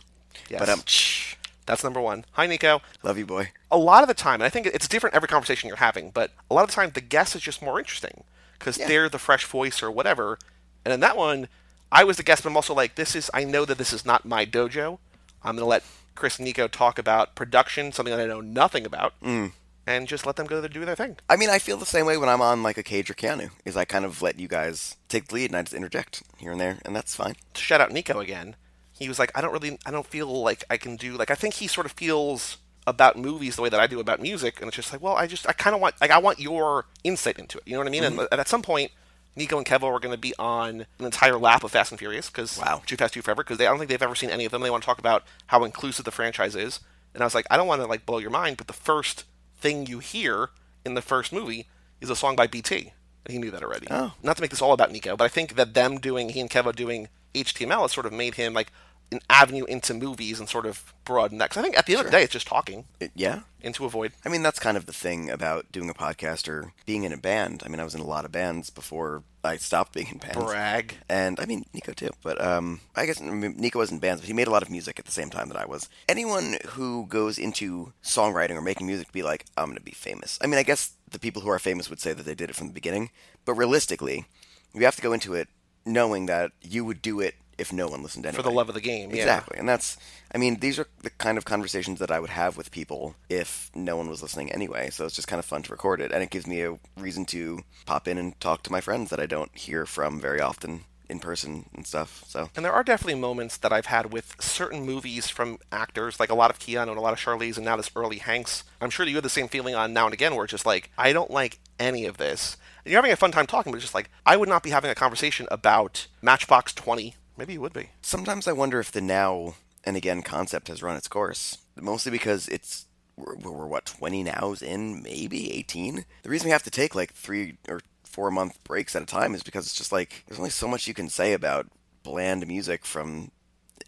Yes. 0.48 0.58
But 0.58 0.68
um, 0.68 0.82
shh, 0.86 1.36
That's 1.66 1.84
number 1.84 2.00
one. 2.00 2.24
Hi, 2.32 2.46
Nico. 2.46 2.82
love 3.02 3.18
you, 3.18 3.26
boy. 3.26 3.50
a 3.70 3.78
lot 3.78 4.02
of 4.02 4.08
the 4.08 4.14
time, 4.14 4.34
and 4.34 4.44
I 4.44 4.48
think 4.50 4.66
it's 4.66 4.88
different 4.88 5.14
every 5.16 5.28
conversation 5.28 5.68
you're 5.68 5.76
having, 5.78 6.10
but 6.10 6.30
a 6.50 6.54
lot 6.54 6.64
of 6.64 6.68
the 6.70 6.74
time 6.74 6.90
the 6.92 7.00
guest 7.00 7.34
is 7.36 7.42
just 7.42 7.62
more 7.62 7.78
interesting 7.78 8.24
because 8.58 8.76
Yeah. 8.78 8.88
they're 8.88 9.08
the 9.08 9.18
fresh 9.18 9.44
voice 9.46 9.82
or 9.82 9.90
whatever. 9.90 10.38
And 10.84 10.92
in 10.92 11.00
that 11.00 11.16
one, 11.16 11.48
I 11.90 12.04
was 12.04 12.16
the 12.16 12.22
guest, 12.22 12.42
but 12.42 12.50
I'm 12.50 12.56
also 12.56 12.74
like, 12.74 12.96
this 12.96 13.14
is, 13.14 13.30
I 13.32 13.44
know 13.44 13.64
that 13.64 13.78
this 13.78 13.92
is 13.92 14.04
not 14.04 14.24
my 14.24 14.44
dojo. 14.44 14.98
I'm 15.44 15.56
going 15.56 15.62
to 15.64 15.66
let 15.66 15.84
Chris 16.14 16.38
and 16.38 16.44
Nico 16.46 16.68
talk 16.68 16.98
about 16.98 17.34
production, 17.34 17.92
something 17.92 18.14
that 18.14 18.22
I 18.22 18.26
know 18.26 18.40
nothing 18.40 18.84
about, 18.84 19.14
Mm. 19.22 19.52
and 19.86 20.06
just 20.08 20.26
let 20.26 20.36
them 20.36 20.46
go 20.46 20.60
to 20.60 20.68
do 20.68 20.84
their 20.84 20.94
thing. 20.96 21.16
I 21.30 21.36
mean, 21.36 21.48
I 21.50 21.58
feel 21.58 21.76
the 21.76 21.86
same 21.86 22.04
way 22.06 22.16
when 22.16 22.28
I'm 22.28 22.42
on 22.42 22.62
like 22.62 22.76
a 22.78 22.82
Cage 22.82 23.10
or 23.10 23.14
Keanu. 23.14 23.50
Is 23.64 23.76
I 23.76 23.84
kind 23.84 24.04
of 24.04 24.20
let 24.22 24.38
you 24.38 24.48
guys 24.48 24.96
take 25.08 25.28
the 25.28 25.34
lead 25.36 25.50
and 25.50 25.56
I 25.56 25.62
just 25.62 25.74
interject 25.74 26.22
here 26.38 26.52
and 26.52 26.60
there, 26.60 26.78
and 26.84 26.94
that's 26.94 27.14
fine. 27.14 27.36
Shout 27.54 27.80
out 27.80 27.92
Nico 27.92 28.20
again, 28.20 28.56
he 29.02 29.08
was 29.08 29.18
like, 29.18 29.32
I 29.34 29.40
don't 29.40 29.52
really, 29.52 29.78
I 29.84 29.90
don't 29.90 30.06
feel 30.06 30.42
like 30.42 30.64
I 30.70 30.76
can 30.76 30.96
do, 30.96 31.16
like, 31.16 31.30
I 31.30 31.34
think 31.34 31.54
he 31.54 31.66
sort 31.66 31.86
of 31.86 31.92
feels 31.92 32.58
about 32.86 33.16
movies 33.16 33.56
the 33.56 33.62
way 33.62 33.68
that 33.68 33.80
I 33.80 33.86
do 33.86 34.00
about 34.00 34.20
music, 34.20 34.60
and 34.60 34.68
it's 34.68 34.76
just 34.76 34.92
like, 34.92 35.02
well, 35.02 35.14
I 35.14 35.26
just, 35.26 35.48
I 35.48 35.52
kind 35.52 35.74
of 35.74 35.80
want, 35.80 36.00
like, 36.00 36.10
I 36.10 36.18
want 36.18 36.40
your 36.40 36.86
insight 37.04 37.38
into 37.38 37.58
it. 37.58 37.64
You 37.66 37.74
know 37.74 37.78
what 37.78 37.86
I 37.88 37.90
mean? 37.90 38.02
Mm-hmm. 38.02 38.18
And, 38.20 38.28
and 38.32 38.40
at 38.40 38.48
some 38.48 38.62
point, 38.62 38.90
Nico 39.36 39.56
and 39.56 39.66
Kevo 39.66 39.84
are 39.84 40.00
going 40.00 40.14
to 40.14 40.20
be 40.20 40.34
on 40.38 40.86
an 40.98 41.04
entire 41.04 41.38
lap 41.38 41.64
of 41.64 41.70
Fast 41.70 41.90
and 41.90 41.98
Furious 41.98 42.28
because 42.28 42.58
Wow. 42.58 42.82
Too 42.84 42.96
Fast, 42.96 43.14
Too 43.14 43.22
Forever 43.22 43.42
because 43.42 43.60
I 43.60 43.64
don't 43.64 43.78
think 43.78 43.88
they've 43.88 44.02
ever 44.02 44.14
seen 44.14 44.30
any 44.30 44.44
of 44.44 44.52
them. 44.52 44.62
They 44.62 44.70
want 44.70 44.82
to 44.82 44.86
talk 44.86 44.98
about 44.98 45.24
how 45.46 45.64
inclusive 45.64 46.04
the 46.04 46.10
franchise 46.10 46.54
is, 46.54 46.80
and 47.14 47.22
I 47.22 47.26
was 47.26 47.34
like, 47.34 47.46
I 47.50 47.56
don't 47.56 47.66
want 47.66 47.80
to 47.80 47.86
like 47.86 48.06
blow 48.06 48.18
your 48.18 48.30
mind, 48.30 48.56
but 48.56 48.66
the 48.66 48.72
first 48.72 49.24
thing 49.58 49.86
you 49.86 50.00
hear 50.00 50.50
in 50.84 50.94
the 50.94 51.02
first 51.02 51.32
movie 51.32 51.66
is 52.00 52.10
a 52.10 52.16
song 52.16 52.36
by 52.36 52.46
BT. 52.46 52.92
And 53.24 53.32
he 53.32 53.38
knew 53.38 53.52
that 53.52 53.62
already. 53.62 53.86
Oh. 53.90 54.14
Not 54.22 54.36
to 54.36 54.42
make 54.42 54.50
this 54.50 54.60
all 54.60 54.72
about 54.72 54.90
Nico, 54.90 55.16
but 55.16 55.24
I 55.24 55.28
think 55.28 55.54
that 55.54 55.74
them 55.74 55.98
doing 55.98 56.30
he 56.30 56.40
and 56.40 56.50
Kevo 56.50 56.74
doing 56.74 57.08
HTML 57.34 57.82
has 57.82 57.92
sort 57.92 58.06
of 58.06 58.12
made 58.12 58.34
him 58.34 58.52
like 58.52 58.72
an 59.12 59.20
avenue 59.30 59.64
into 59.64 59.94
movies 59.94 60.40
and 60.40 60.48
sort 60.48 60.66
of 60.66 60.92
broaden 61.04 61.38
that. 61.38 61.50
Because 61.50 61.60
I 61.60 61.62
think 61.62 61.78
at 61.78 61.86
the 61.86 61.92
end 61.94 62.00
of 62.00 62.06
the 62.06 62.12
day, 62.12 62.22
it's 62.22 62.32
just 62.32 62.46
talking 62.46 62.84
It- 63.00 63.12
yeah. 63.14 63.40
into 63.60 63.84
a 63.84 63.88
void. 63.88 64.12
I 64.24 64.28
mean, 64.28 64.42
that's 64.42 64.58
kind 64.58 64.76
of 64.76 64.86
the 64.86 64.92
thing 64.92 65.30
about 65.30 65.70
doing 65.72 65.88
a 65.90 65.94
podcast 65.94 66.48
or 66.48 66.72
being 66.86 67.04
in 67.04 67.12
a 67.12 67.16
band. 67.16 67.62
I 67.64 67.68
mean, 67.68 67.80
I 67.80 67.84
was 67.84 67.94
in 67.94 68.00
a 68.00 68.06
lot 68.06 68.24
of 68.24 68.32
bands 68.32 68.70
before 68.70 69.22
I 69.44 69.56
stopped 69.56 69.92
being 69.94 70.08
in 70.12 70.18
bands. 70.18 70.36
Brag. 70.36 70.96
And 71.08 71.38
I 71.40 71.46
mean, 71.46 71.64
Nico 71.74 71.92
too. 71.92 72.10
But 72.22 72.40
um, 72.40 72.80
I 72.96 73.06
guess 73.06 73.20
Nico 73.20 73.78
was 73.78 73.90
in 73.90 73.98
bands, 73.98 74.20
but 74.20 74.28
he 74.28 74.32
made 74.32 74.46
a 74.48 74.50
lot 74.52 74.62
of 74.62 74.70
music 74.70 74.98
at 74.98 75.04
the 75.04 75.12
same 75.12 75.30
time 75.30 75.48
that 75.48 75.56
I 75.58 75.66
was. 75.66 75.88
Anyone 76.08 76.56
who 76.70 77.06
goes 77.08 77.38
into 77.38 77.92
songwriting 78.02 78.56
or 78.56 78.62
making 78.62 78.86
music 78.86 79.08
to 79.08 79.12
be 79.12 79.22
like, 79.22 79.44
I'm 79.56 79.66
going 79.66 79.76
to 79.76 79.82
be 79.82 79.92
famous. 79.92 80.38
I 80.40 80.46
mean, 80.46 80.58
I 80.58 80.62
guess 80.62 80.92
the 81.10 81.18
people 81.18 81.42
who 81.42 81.50
are 81.50 81.58
famous 81.58 81.90
would 81.90 82.00
say 82.00 82.12
that 82.12 82.22
they 82.24 82.34
did 82.34 82.50
it 82.50 82.56
from 82.56 82.68
the 82.68 82.72
beginning. 82.72 83.10
But 83.44 83.54
realistically, 83.54 84.26
you 84.72 84.84
have 84.84 84.96
to 84.96 85.02
go 85.02 85.12
into 85.12 85.34
it 85.34 85.48
knowing 85.84 86.26
that 86.26 86.52
you 86.62 86.84
would 86.84 87.02
do 87.02 87.18
it 87.20 87.34
if 87.58 87.72
no 87.72 87.88
one 87.88 88.02
listened 88.02 88.26
anyway. 88.26 88.36
For 88.36 88.42
the 88.42 88.50
love 88.50 88.68
of 88.68 88.74
the 88.74 88.80
game, 88.80 89.10
yeah. 89.10 89.22
Exactly. 89.22 89.58
And 89.58 89.68
that's, 89.68 89.96
I 90.34 90.38
mean, 90.38 90.60
these 90.60 90.78
are 90.78 90.86
the 91.02 91.10
kind 91.10 91.38
of 91.38 91.44
conversations 91.44 91.98
that 91.98 92.10
I 92.10 92.20
would 92.20 92.30
have 92.30 92.56
with 92.56 92.70
people 92.70 93.14
if 93.28 93.70
no 93.74 93.96
one 93.96 94.08
was 94.08 94.22
listening 94.22 94.50
anyway. 94.52 94.90
So 94.90 95.04
it's 95.04 95.16
just 95.16 95.28
kind 95.28 95.38
of 95.38 95.44
fun 95.44 95.62
to 95.62 95.72
record 95.72 96.00
it. 96.00 96.12
And 96.12 96.22
it 96.22 96.30
gives 96.30 96.46
me 96.46 96.62
a 96.62 96.78
reason 96.96 97.24
to 97.26 97.60
pop 97.86 98.08
in 98.08 98.18
and 98.18 98.38
talk 98.40 98.62
to 98.64 98.72
my 98.72 98.80
friends 98.80 99.10
that 99.10 99.20
I 99.20 99.26
don't 99.26 99.56
hear 99.56 99.86
from 99.86 100.20
very 100.20 100.40
often 100.40 100.84
in 101.08 101.20
person 101.20 101.66
and 101.74 101.86
stuff. 101.86 102.24
So, 102.26 102.48
And 102.56 102.64
there 102.64 102.72
are 102.72 102.82
definitely 102.82 103.20
moments 103.20 103.58
that 103.58 103.72
I've 103.72 103.86
had 103.86 104.12
with 104.12 104.34
certain 104.40 104.84
movies 104.84 105.28
from 105.28 105.58
actors, 105.70 106.18
like 106.18 106.30
a 106.30 106.34
lot 106.34 106.50
of 106.50 106.58
Keanu 106.58 106.88
and 106.88 106.98
a 106.98 107.00
lot 107.00 107.12
of 107.12 107.18
Charlize, 107.18 107.56
and 107.56 107.64
now 107.64 107.76
this 107.76 107.90
early 107.94 108.18
Hanks. 108.18 108.64
I'm 108.80 108.90
sure 108.90 109.06
you 109.06 109.16
had 109.16 109.24
the 109.24 109.28
same 109.28 109.48
feeling 109.48 109.74
on 109.74 109.92
Now 109.92 110.06
and 110.06 110.14
Again, 110.14 110.34
where 110.34 110.44
it's 110.44 110.52
just 110.52 110.66
like, 110.66 110.90
I 110.96 111.12
don't 111.12 111.30
like 111.30 111.60
any 111.78 112.06
of 112.06 112.16
this. 112.16 112.56
And 112.84 112.90
you're 112.90 112.98
having 112.98 113.12
a 113.12 113.16
fun 113.16 113.30
time 113.30 113.46
talking, 113.46 113.70
but 113.70 113.76
it's 113.76 113.84
just 113.84 113.94
like, 113.94 114.10
I 114.26 114.36
would 114.36 114.48
not 114.48 114.62
be 114.62 114.70
having 114.70 114.90
a 114.90 114.94
conversation 114.94 115.46
about 115.50 116.08
Matchbox 116.22 116.72
20. 116.72 117.14
Maybe 117.42 117.54
you 117.54 117.60
would 117.62 117.72
be. 117.72 117.88
sometimes 118.02 118.46
I 118.46 118.52
wonder 118.52 118.78
if 118.78 118.92
the 118.92 119.00
now 119.00 119.56
and 119.82 119.96
again 119.96 120.22
concept 120.22 120.68
has 120.68 120.80
run 120.80 120.94
its 120.94 121.08
course. 121.08 121.58
Mostly 121.74 122.12
because 122.12 122.46
it's 122.46 122.86
we're, 123.16 123.34
we're 123.34 123.66
what 123.66 123.84
20 123.84 124.22
nows 124.22 124.62
in, 124.62 125.02
maybe 125.02 125.52
18. 125.52 126.04
The 126.22 126.30
reason 126.30 126.46
we 126.46 126.52
have 126.52 126.62
to 126.62 126.70
take 126.70 126.94
like 126.94 127.12
three 127.14 127.56
or 127.68 127.80
four 128.04 128.30
month 128.30 128.62
breaks 128.62 128.94
at 128.94 129.02
a 129.02 129.06
time 129.06 129.34
is 129.34 129.42
because 129.42 129.66
it's 129.66 129.74
just 129.74 129.90
like 129.90 130.22
there's 130.28 130.38
only 130.38 130.50
so 130.50 130.68
much 130.68 130.86
you 130.86 130.94
can 130.94 131.08
say 131.08 131.32
about 131.32 131.66
bland 132.04 132.46
music 132.46 132.84
from 132.84 133.32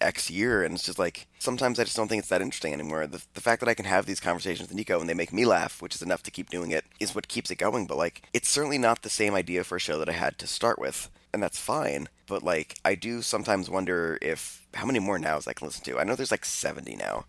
X 0.00 0.28
year, 0.28 0.64
and 0.64 0.74
it's 0.74 0.82
just 0.82 0.98
like 0.98 1.28
sometimes 1.38 1.78
I 1.78 1.84
just 1.84 1.96
don't 1.96 2.08
think 2.08 2.18
it's 2.18 2.30
that 2.30 2.42
interesting 2.42 2.72
anymore. 2.72 3.06
The, 3.06 3.22
the 3.34 3.40
fact 3.40 3.60
that 3.60 3.68
I 3.68 3.74
can 3.74 3.84
have 3.84 4.06
these 4.06 4.18
conversations 4.18 4.68
with 4.68 4.76
Nico 4.76 4.98
and 4.98 5.08
they 5.08 5.14
make 5.14 5.32
me 5.32 5.44
laugh, 5.44 5.80
which 5.80 5.94
is 5.94 6.02
enough 6.02 6.24
to 6.24 6.32
keep 6.32 6.50
doing 6.50 6.72
it, 6.72 6.86
is 6.98 7.14
what 7.14 7.28
keeps 7.28 7.52
it 7.52 7.58
going. 7.58 7.86
But 7.86 7.98
like, 7.98 8.22
it's 8.32 8.48
certainly 8.48 8.78
not 8.78 9.02
the 9.02 9.08
same 9.08 9.32
idea 9.32 9.62
for 9.62 9.76
a 9.76 9.80
show 9.80 10.00
that 10.00 10.08
I 10.08 10.12
had 10.12 10.38
to 10.38 10.48
start 10.48 10.80
with, 10.80 11.08
and 11.34 11.42
that's 11.42 11.58
fine. 11.58 12.08
But 12.26 12.42
like, 12.42 12.78
I 12.84 12.94
do 12.94 13.20
sometimes 13.20 13.68
wonder 13.68 14.18
if 14.22 14.66
how 14.72 14.86
many 14.86 15.00
more 15.00 15.18
nows 15.18 15.46
I 15.46 15.52
can 15.52 15.66
listen 15.66 15.84
to. 15.84 15.98
I 15.98 16.04
know 16.04 16.14
there's 16.14 16.30
like 16.30 16.44
70 16.44 16.96
now, 16.96 17.26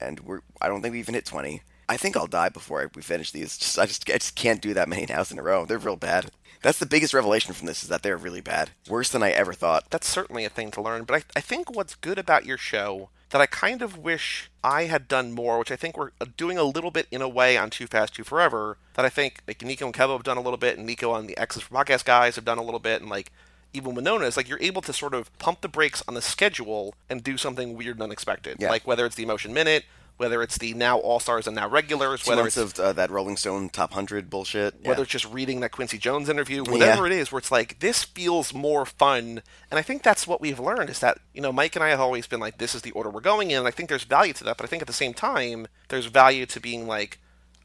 and 0.00 0.20
we're 0.20 0.40
I 0.62 0.68
don't 0.68 0.80
think 0.80 0.92
we 0.92 1.00
even 1.00 1.14
hit 1.14 1.26
20. 1.26 1.60
I 1.88 1.96
think 1.96 2.16
I'll 2.16 2.28
die 2.28 2.48
before 2.48 2.88
we 2.94 3.02
finish 3.02 3.32
these. 3.32 3.58
Just 3.58 3.78
I 3.78 3.84
just 3.86 4.08
I 4.08 4.14
just 4.14 4.36
can't 4.36 4.62
do 4.62 4.72
that 4.72 4.88
many 4.88 5.04
nows 5.04 5.30
in 5.30 5.38
a 5.38 5.42
row. 5.42 5.66
They're 5.66 5.78
real 5.78 5.96
bad. 5.96 6.30
That's 6.62 6.78
the 6.78 6.86
biggest 6.86 7.14
revelation 7.14 7.54
from 7.54 7.66
this 7.66 7.82
is 7.82 7.88
that 7.88 8.02
they're 8.02 8.16
really 8.16 8.42
bad. 8.42 8.70
Worse 8.88 9.08
than 9.08 9.22
I 9.22 9.30
ever 9.30 9.54
thought. 9.54 9.90
That's 9.90 10.08
certainly 10.08 10.44
a 10.44 10.50
thing 10.50 10.70
to 10.72 10.82
learn, 10.82 11.04
but 11.04 11.16
I, 11.16 11.38
I 11.38 11.40
think 11.40 11.74
what's 11.74 11.94
good 11.94 12.18
about 12.18 12.44
your 12.44 12.58
show 12.58 13.08
that 13.30 13.40
I 13.40 13.46
kind 13.46 13.82
of 13.82 13.98
wish 13.98 14.50
I 14.62 14.84
had 14.84 15.08
done 15.08 15.32
more, 15.32 15.58
which 15.58 15.70
I 15.70 15.76
think 15.76 15.96
we're 15.96 16.10
uh, 16.20 16.26
doing 16.36 16.58
a 16.58 16.64
little 16.64 16.90
bit 16.90 17.06
in 17.10 17.22
a 17.22 17.28
way 17.28 17.56
on 17.56 17.70
Too 17.70 17.86
Fast, 17.86 18.14
Too 18.14 18.24
Forever, 18.24 18.76
that 18.94 19.04
I 19.04 19.08
think 19.08 19.42
like 19.46 19.62
Nico 19.62 19.86
and 19.86 19.94
Kevo 19.94 20.12
have 20.12 20.22
done 20.24 20.36
a 20.36 20.42
little 20.42 20.58
bit, 20.58 20.76
and 20.76 20.86
Nico 20.86 21.10
on 21.12 21.26
the 21.26 21.38
X's 21.38 21.62
for 21.62 21.74
Podcast 21.74 22.04
guys 22.04 22.36
have 22.36 22.44
done 22.44 22.58
a 22.58 22.62
little 22.62 22.80
bit, 22.80 23.00
and 23.00 23.10
like 23.10 23.32
even 23.72 23.94
Winona 23.94 24.26
is 24.26 24.36
like 24.36 24.48
you're 24.48 24.60
able 24.60 24.82
to 24.82 24.92
sort 24.92 25.14
of 25.14 25.36
pump 25.38 25.60
the 25.60 25.68
brakes 25.68 26.02
on 26.08 26.14
the 26.14 26.22
schedule 26.22 26.94
and 27.08 27.22
do 27.22 27.36
something 27.36 27.76
weird 27.76 27.96
and 27.96 28.02
unexpected. 28.02 28.56
Yeah. 28.58 28.70
Like 28.70 28.86
whether 28.86 29.06
it's 29.06 29.16
the 29.16 29.22
Emotion 29.22 29.54
Minute, 29.54 29.84
whether 30.20 30.42
it's 30.42 30.58
the 30.58 30.74
now 30.74 30.98
All 30.98 31.18
Stars 31.18 31.46
and 31.46 31.56
now 31.56 31.66
regulars, 31.66 32.22
Two 32.22 32.30
whether 32.32 32.46
it's 32.46 32.58
of 32.58 32.78
uh, 32.78 32.92
that 32.92 33.10
Rolling 33.10 33.38
Stone 33.38 33.70
top 33.70 33.94
hundred 33.94 34.28
bullshit. 34.28 34.74
whether 34.84 35.02
it's 35.02 35.10
just 35.10 35.24
reading 35.32 35.60
that 35.60 35.72
Quincy 35.72 35.96
Jones 35.96 36.28
interview, 36.28 36.62
whatever 36.62 37.06
it 37.06 37.12
is, 37.12 37.32
where 37.32 37.38
it's 37.38 37.50
like 37.50 37.78
this 37.80 38.04
feels 38.04 38.52
more 38.52 38.84
fun. 38.84 39.42
And 39.70 39.78
I 39.78 39.82
think 39.82 40.02
that's 40.02 40.26
what 40.26 40.42
we've 40.42 40.60
learned 40.60 40.90
is 40.90 40.98
that 40.98 41.18
you 41.32 41.40
know 41.40 41.52
Mike 41.52 41.74
and 41.74 41.82
I 41.82 41.88
have 41.88 42.00
always 42.00 42.26
been 42.26 42.38
like 42.38 42.58
this 42.58 42.74
is 42.74 42.82
the 42.82 42.90
order 42.90 43.08
we're 43.08 43.20
going 43.22 43.50
in. 43.50 43.58
And 43.60 43.66
I 43.66 43.70
think 43.70 43.88
there's 43.88 44.04
value 44.04 44.34
to 44.34 44.44
that, 44.44 44.58
but 44.58 44.64
I 44.64 44.68
think 44.68 44.82
at 44.82 44.86
the 44.86 44.92
same 44.92 45.14
time 45.14 45.66
there's 45.88 46.06
value 46.06 46.44
to 46.46 46.60
being 46.60 46.86
like, 46.86 47.18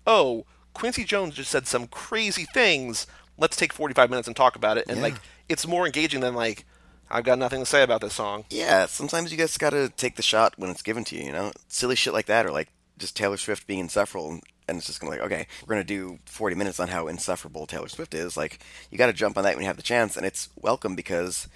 oh, 0.08 0.46
Quincy 0.74 1.04
Jones 1.04 1.36
just 1.36 1.52
said 1.52 1.68
some 1.68 1.88
crazy 1.88 2.46
things. 2.54 3.06
Let's 3.38 3.58
take 3.58 3.74
45 3.74 4.10
minutes 4.10 4.28
and 4.30 4.36
talk 4.36 4.56
about 4.56 4.78
it. 4.78 4.86
And 4.88 4.98
Yeah. 4.98 5.04
like 5.04 5.16
it's 5.50 5.68
more 5.68 5.86
engaging 5.86 6.22
than 6.22 6.36
like 6.36 6.66
I've 7.10 7.24
got 7.24 7.40
nothing 7.40 7.60
to 7.60 7.66
say 7.66 7.84
about 7.84 8.02
this 8.02 8.16
song. 8.16 8.46
yeah, 8.50 8.86
sometimes 8.88 9.32
you 9.32 9.38
guys 9.38 9.58
gotta 9.58 9.90
take 9.90 10.16
the 10.16 10.22
shot 10.22 10.54
when 10.58 10.70
it's 10.70 10.82
given 10.82 11.04
to 11.06 11.16
you. 11.16 11.26
You 11.26 11.32
know, 11.32 11.52
silly 11.68 11.96
shit 11.96 12.14
like 12.14 12.26
that, 12.28 12.46
or 12.46 12.52
like 12.52 12.70
just 12.98 13.16
Taylor 13.16 13.38
Swift 13.38 13.68
being 13.68 13.80
insufferable, 13.82 14.40
and, 14.68 14.78
it's 14.78 14.88
just 14.88 15.00
gonna 15.00 15.12
be 15.14 15.20
like, 15.20 15.26
okay, 15.32 15.48
we're 15.62 15.76
gonna 15.76 15.84
do 15.84 16.20
forty 16.26 16.56
minutes 16.56 16.80
on 16.80 16.88
how 16.88 17.08
insufferable 17.08 17.68
Taylor 17.68 17.88
Swift 17.88 18.14
is. 18.14 18.36
Like, 18.36 18.60
you 18.90 18.98
gotta 18.98 19.14
jump 19.14 19.38
on 19.38 19.44
that 19.44 19.56
when 19.56 19.62
you 19.64 19.68
have 19.68 19.78
the 19.78 19.84
chance, 19.84 20.18
and 20.18 20.26
it's 20.26 20.50
welcome 20.56 20.96
because 20.96 21.48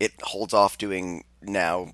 it 0.00 0.12
holds 0.22 0.52
off 0.52 0.76
doing 0.76 1.24
now 1.42 1.92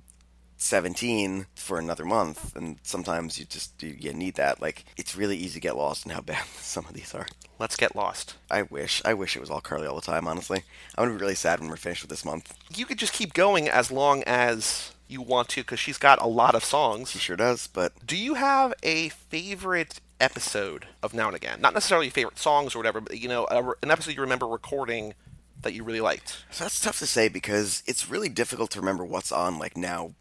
17 0.62 1.46
for 1.54 1.78
another 1.78 2.04
month 2.04 2.54
and 2.56 2.78
sometimes 2.82 3.38
you 3.38 3.44
just 3.44 3.82
you, 3.82 3.96
you 3.98 4.12
need 4.12 4.34
that 4.36 4.60
like 4.62 4.84
it's 4.96 5.16
really 5.16 5.36
easy 5.36 5.54
to 5.54 5.60
get 5.60 5.76
lost 5.76 6.06
in 6.06 6.12
how 6.12 6.20
bad 6.32 6.44
some 6.56 6.84
of 6.86 6.94
these 6.94 7.14
are 7.14 7.26
Let's 7.58 7.76
get 7.76 7.94
lost. 7.96 8.34
i 8.50 8.62
wish 8.62 9.02
i 9.04 9.12
wish 9.14 9.36
it 9.36 9.40
was 9.40 9.50
all 9.50 9.60
carly 9.60 9.86
all 9.86 9.96
the 9.96 10.00
time 10.02 10.26
honestly 10.26 10.62
i'm 10.96 11.04
gonna 11.04 11.16
be 11.16 11.20
really 11.20 11.34
sad 11.34 11.60
when 11.60 11.68
we're 11.68 11.76
finished 11.76 12.02
with 12.02 12.10
this 12.10 12.24
month 12.24 12.54
You 12.74 12.86
could 12.86 12.98
just 12.98 13.12
keep 13.12 13.34
going 13.34 13.68
as 13.68 13.90
long 13.90 14.22
as 14.24 14.92
you 15.08 15.20
want 15.20 15.48
to 15.50 15.60
because 15.62 15.78
she's 15.80 15.98
got 15.98 16.22
a 16.22 16.26
lot 16.26 16.54
of 16.54 16.64
songs. 16.64 17.10
she 17.10 17.18
sure 17.18 17.36
does 17.36 17.66
but 17.66 17.92
Do 18.06 18.16
you 18.16 18.34
have 18.34 18.72
a 18.82 19.08
favorite 19.10 20.00
episode 20.20 20.86
of 21.02 21.12
Now 21.12 21.26
and 21.26 21.36
Again? 21.36 21.60
Not 21.60 21.74
necessarily 21.74 22.08
favorite 22.08 22.38
songs 22.38 22.74
or 22.74 22.78
whatever, 22.78 23.00
but 23.00 23.18
you 23.18 23.28
know, 23.28 23.46
a, 23.50 23.70
an 23.82 23.90
episode 23.90 24.14
you 24.14 24.20
remember 24.20 24.46
recording 24.46 25.14
that 25.60 25.74
you 25.74 25.84
really 25.84 26.00
liked. 26.00 26.44
So 26.50 26.64
that's 26.64 26.80
tough 26.80 26.98
to 27.00 27.06
say 27.06 27.28
because 27.28 27.82
it's 27.86 28.08
really 28.08 28.28
difficult 28.28 28.70
to 28.72 28.80
remember 28.80 29.04
what's 29.04 29.30
on 29.32 29.58
like 29.58 29.76
now 29.76 30.12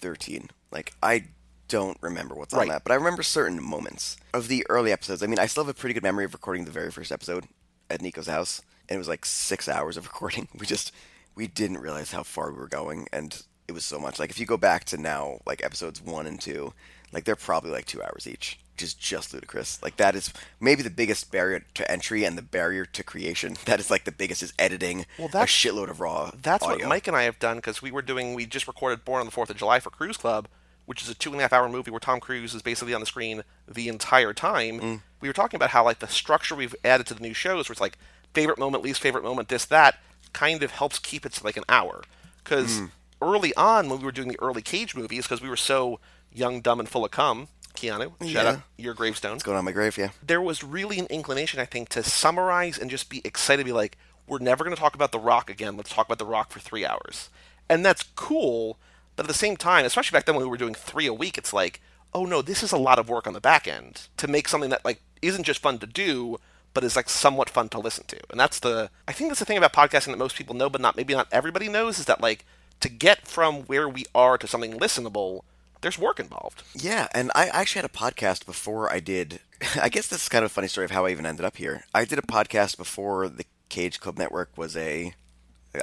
13. 0.00 0.50
Like 0.70 0.92
I 1.02 1.24
don't 1.68 1.98
remember 2.00 2.34
what's 2.34 2.52
on 2.52 2.68
that, 2.68 2.82
but 2.82 2.92
I 2.92 2.96
remember 2.96 3.22
certain 3.22 3.62
moments 3.62 4.16
of 4.34 4.48
the 4.48 4.66
early 4.68 4.90
episodes. 4.92 5.22
I 5.22 5.26
mean, 5.26 5.38
I 5.38 5.46
still 5.46 5.64
have 5.64 5.70
a 5.74 5.78
pretty 5.78 5.94
good 5.94 6.02
memory 6.02 6.24
of 6.24 6.32
recording 6.32 6.64
the 6.64 6.70
very 6.72 6.90
first 6.90 7.12
episode 7.12 7.46
at 7.88 8.02
Nico's 8.02 8.26
house, 8.26 8.60
and 8.88 8.96
it 8.96 8.98
was 8.98 9.08
like 9.08 9.24
6 9.24 9.68
hours 9.68 9.96
of 9.96 10.04
recording. 10.12 10.48
We 10.58 10.66
just 10.66 10.92
we 11.34 11.46
didn't 11.46 11.78
realize 11.78 12.10
how 12.10 12.22
far 12.24 12.50
we 12.50 12.58
were 12.58 12.66
going 12.66 13.06
and 13.12 13.42
it 13.68 13.72
was 13.72 13.84
so 13.84 14.00
much. 14.00 14.18
Like 14.18 14.30
if 14.30 14.40
you 14.40 14.46
go 14.46 14.56
back 14.56 14.84
to 14.86 14.96
now 14.98 15.38
like 15.46 15.64
episodes 15.64 16.02
1 16.02 16.26
and 16.26 16.40
2, 16.40 16.72
like 17.12 17.24
they're 17.24 17.36
probably 17.36 17.70
like 17.70 17.86
2 17.86 18.02
hours 18.02 18.26
each. 18.26 18.58
Is 18.82 18.94
just 18.94 19.32
ludicrous. 19.34 19.82
Like 19.82 19.96
that 19.96 20.14
is 20.14 20.32
maybe 20.60 20.82
the 20.82 20.90
biggest 20.90 21.30
barrier 21.30 21.64
to 21.74 21.90
entry 21.90 22.24
and 22.24 22.36
the 22.38 22.42
barrier 22.42 22.84
to 22.84 23.02
creation. 23.04 23.56
That 23.66 23.80
is 23.80 23.90
like 23.90 24.04
the 24.04 24.12
biggest 24.12 24.42
is 24.42 24.52
editing 24.58 25.06
Well, 25.18 25.28
that's, 25.28 25.50
a 25.50 25.68
shitload 25.68 25.90
of 25.90 26.00
raw. 26.00 26.30
That's 26.42 26.64
audio. 26.64 26.86
what 26.86 26.88
Mike 26.88 27.06
and 27.08 27.16
I 27.16 27.22
have 27.24 27.38
done 27.38 27.56
because 27.58 27.82
we 27.82 27.90
were 27.90 28.02
doing. 28.02 28.34
We 28.34 28.46
just 28.46 28.66
recorded 28.66 29.04
Born 29.04 29.20
on 29.20 29.26
the 29.26 29.32
Fourth 29.32 29.50
of 29.50 29.56
July 29.56 29.80
for 29.80 29.90
Cruise 29.90 30.16
Club, 30.16 30.48
which 30.86 31.02
is 31.02 31.08
a 31.08 31.14
two 31.14 31.30
and 31.30 31.38
a 31.40 31.42
half 31.42 31.52
hour 31.52 31.68
movie 31.68 31.90
where 31.90 32.00
Tom 32.00 32.20
Cruise 32.20 32.54
is 32.54 32.62
basically 32.62 32.94
on 32.94 33.00
the 33.00 33.06
screen 33.06 33.42
the 33.68 33.88
entire 33.88 34.32
time. 34.32 34.80
Mm. 34.80 35.02
We 35.20 35.28
were 35.28 35.32
talking 35.34 35.56
about 35.56 35.70
how 35.70 35.84
like 35.84 35.98
the 36.00 36.08
structure 36.08 36.54
we've 36.54 36.74
added 36.84 37.06
to 37.08 37.14
the 37.14 37.20
new 37.22 37.34
shows, 37.34 37.68
where 37.68 37.72
it's 37.72 37.80
like 37.80 37.98
favorite 38.34 38.58
moment, 38.58 38.82
least 38.84 39.00
favorite 39.00 39.24
moment, 39.24 39.48
this 39.48 39.64
that, 39.66 39.98
kind 40.32 40.62
of 40.62 40.70
helps 40.70 40.98
keep 40.98 41.26
it 41.26 41.32
to 41.32 41.44
like 41.44 41.56
an 41.56 41.64
hour. 41.68 42.02
Because 42.42 42.80
Mm. 42.80 42.90
early 43.20 43.54
on, 43.54 43.88
when 43.90 43.98
we 43.98 44.04
were 44.04 44.12
doing 44.12 44.28
the 44.28 44.40
early 44.40 44.62
Cage 44.62 44.94
movies, 44.94 45.24
because 45.24 45.42
we 45.42 45.48
were 45.48 45.56
so 45.56 46.00
young, 46.32 46.60
dumb, 46.60 46.78
and 46.80 46.88
full 46.88 47.04
of 47.04 47.10
cum, 47.10 47.48
Keanu, 47.74 48.12
shout 48.20 48.28
Yeah. 48.28 48.42
out 48.50 48.60
your 48.76 48.94
gravestone 48.94 49.32
What's 49.32 49.42
going 49.42 49.56
on 49.58 49.64
my 49.64 49.72
grave? 49.72 49.96
Yeah. 49.98 50.10
there 50.22 50.40
was 50.40 50.62
really 50.64 50.98
an 50.98 51.06
inclination, 51.06 51.60
I 51.60 51.64
think, 51.64 51.88
to 51.90 52.02
summarize 52.02 52.78
and 52.78 52.90
just 52.90 53.08
be 53.08 53.20
excited, 53.24 53.64
be 53.66 53.72
like, 53.72 53.96
we're 54.26 54.38
never 54.38 54.62
going 54.64 54.74
to 54.74 54.80
talk 54.80 54.94
about 54.94 55.12
The 55.12 55.18
Rock 55.18 55.50
again. 55.50 55.76
Let's 55.76 55.90
talk 55.90 56.06
about 56.06 56.18
The 56.18 56.26
Rock 56.26 56.50
for 56.50 56.60
three 56.60 56.84
hours. 56.86 57.30
And 57.68 57.84
that's 57.84 58.02
cool, 58.16 58.78
but 59.16 59.24
at 59.24 59.28
the 59.28 59.34
same 59.34 59.56
time, 59.56 59.84
especially 59.84 60.16
back 60.16 60.24
then 60.26 60.34
when 60.36 60.44
we 60.44 60.50
were 60.50 60.56
doing 60.56 60.74
three 60.74 61.06
a 61.06 61.14
week, 61.14 61.36
it's 61.38 61.52
like, 61.52 61.80
oh 62.14 62.24
no, 62.24 62.42
this 62.42 62.62
is 62.62 62.72
a 62.72 62.76
lot 62.78 62.98
of 62.98 63.08
work 63.08 63.26
on 63.26 63.32
the 63.32 63.40
back 63.40 63.66
end 63.68 64.08
to 64.16 64.26
make 64.28 64.48
something 64.48 64.70
that 64.70 64.84
like 64.84 65.00
isn't 65.22 65.44
just 65.44 65.60
fun 65.62 65.78
to 65.78 65.86
do, 65.86 66.38
but 66.74 66.84
is 66.84 66.96
like 66.96 67.08
somewhat 67.08 67.50
fun 67.50 67.68
to 67.70 67.78
listen 67.78 68.04
to. 68.08 68.18
And 68.30 68.38
that's 68.40 68.58
the, 68.60 68.90
I 69.08 69.12
think 69.12 69.30
that's 69.30 69.40
the 69.40 69.44
thing 69.46 69.58
about 69.58 69.72
podcasting 69.72 70.06
that 70.12 70.18
most 70.18 70.36
people 70.36 70.54
know, 70.56 70.68
but 70.70 70.80
not 70.80 70.96
maybe 70.96 71.14
not 71.14 71.28
everybody 71.32 71.68
knows, 71.68 71.98
is 71.98 72.06
that 72.06 72.20
like 72.20 72.44
to 72.80 72.88
get 72.88 73.26
from 73.26 73.62
where 73.62 73.88
we 73.88 74.04
are 74.14 74.38
to 74.38 74.46
something 74.46 74.78
listenable, 74.78 75.42
there's 75.80 75.98
work 75.98 76.20
involved. 76.20 76.62
Yeah, 76.74 77.08
and 77.14 77.30
I 77.34 77.46
actually 77.48 77.82
had 77.82 77.90
a 77.90 77.94
podcast 77.94 78.46
before 78.46 78.92
I 78.92 79.00
did. 79.00 79.40
I 79.80 79.88
guess 79.88 80.06
this 80.08 80.22
is 80.22 80.28
kind 80.28 80.44
of 80.44 80.50
a 80.50 80.54
funny 80.54 80.68
story 80.68 80.84
of 80.84 80.90
how 80.90 81.06
I 81.06 81.10
even 81.10 81.26
ended 81.26 81.44
up 81.44 81.56
here. 81.56 81.84
I 81.94 82.04
did 82.04 82.18
a 82.18 82.22
podcast 82.22 82.76
before 82.76 83.28
the 83.28 83.44
Cage 83.68 84.00
Club 84.00 84.18
Network 84.18 84.56
was 84.56 84.76
a 84.76 85.14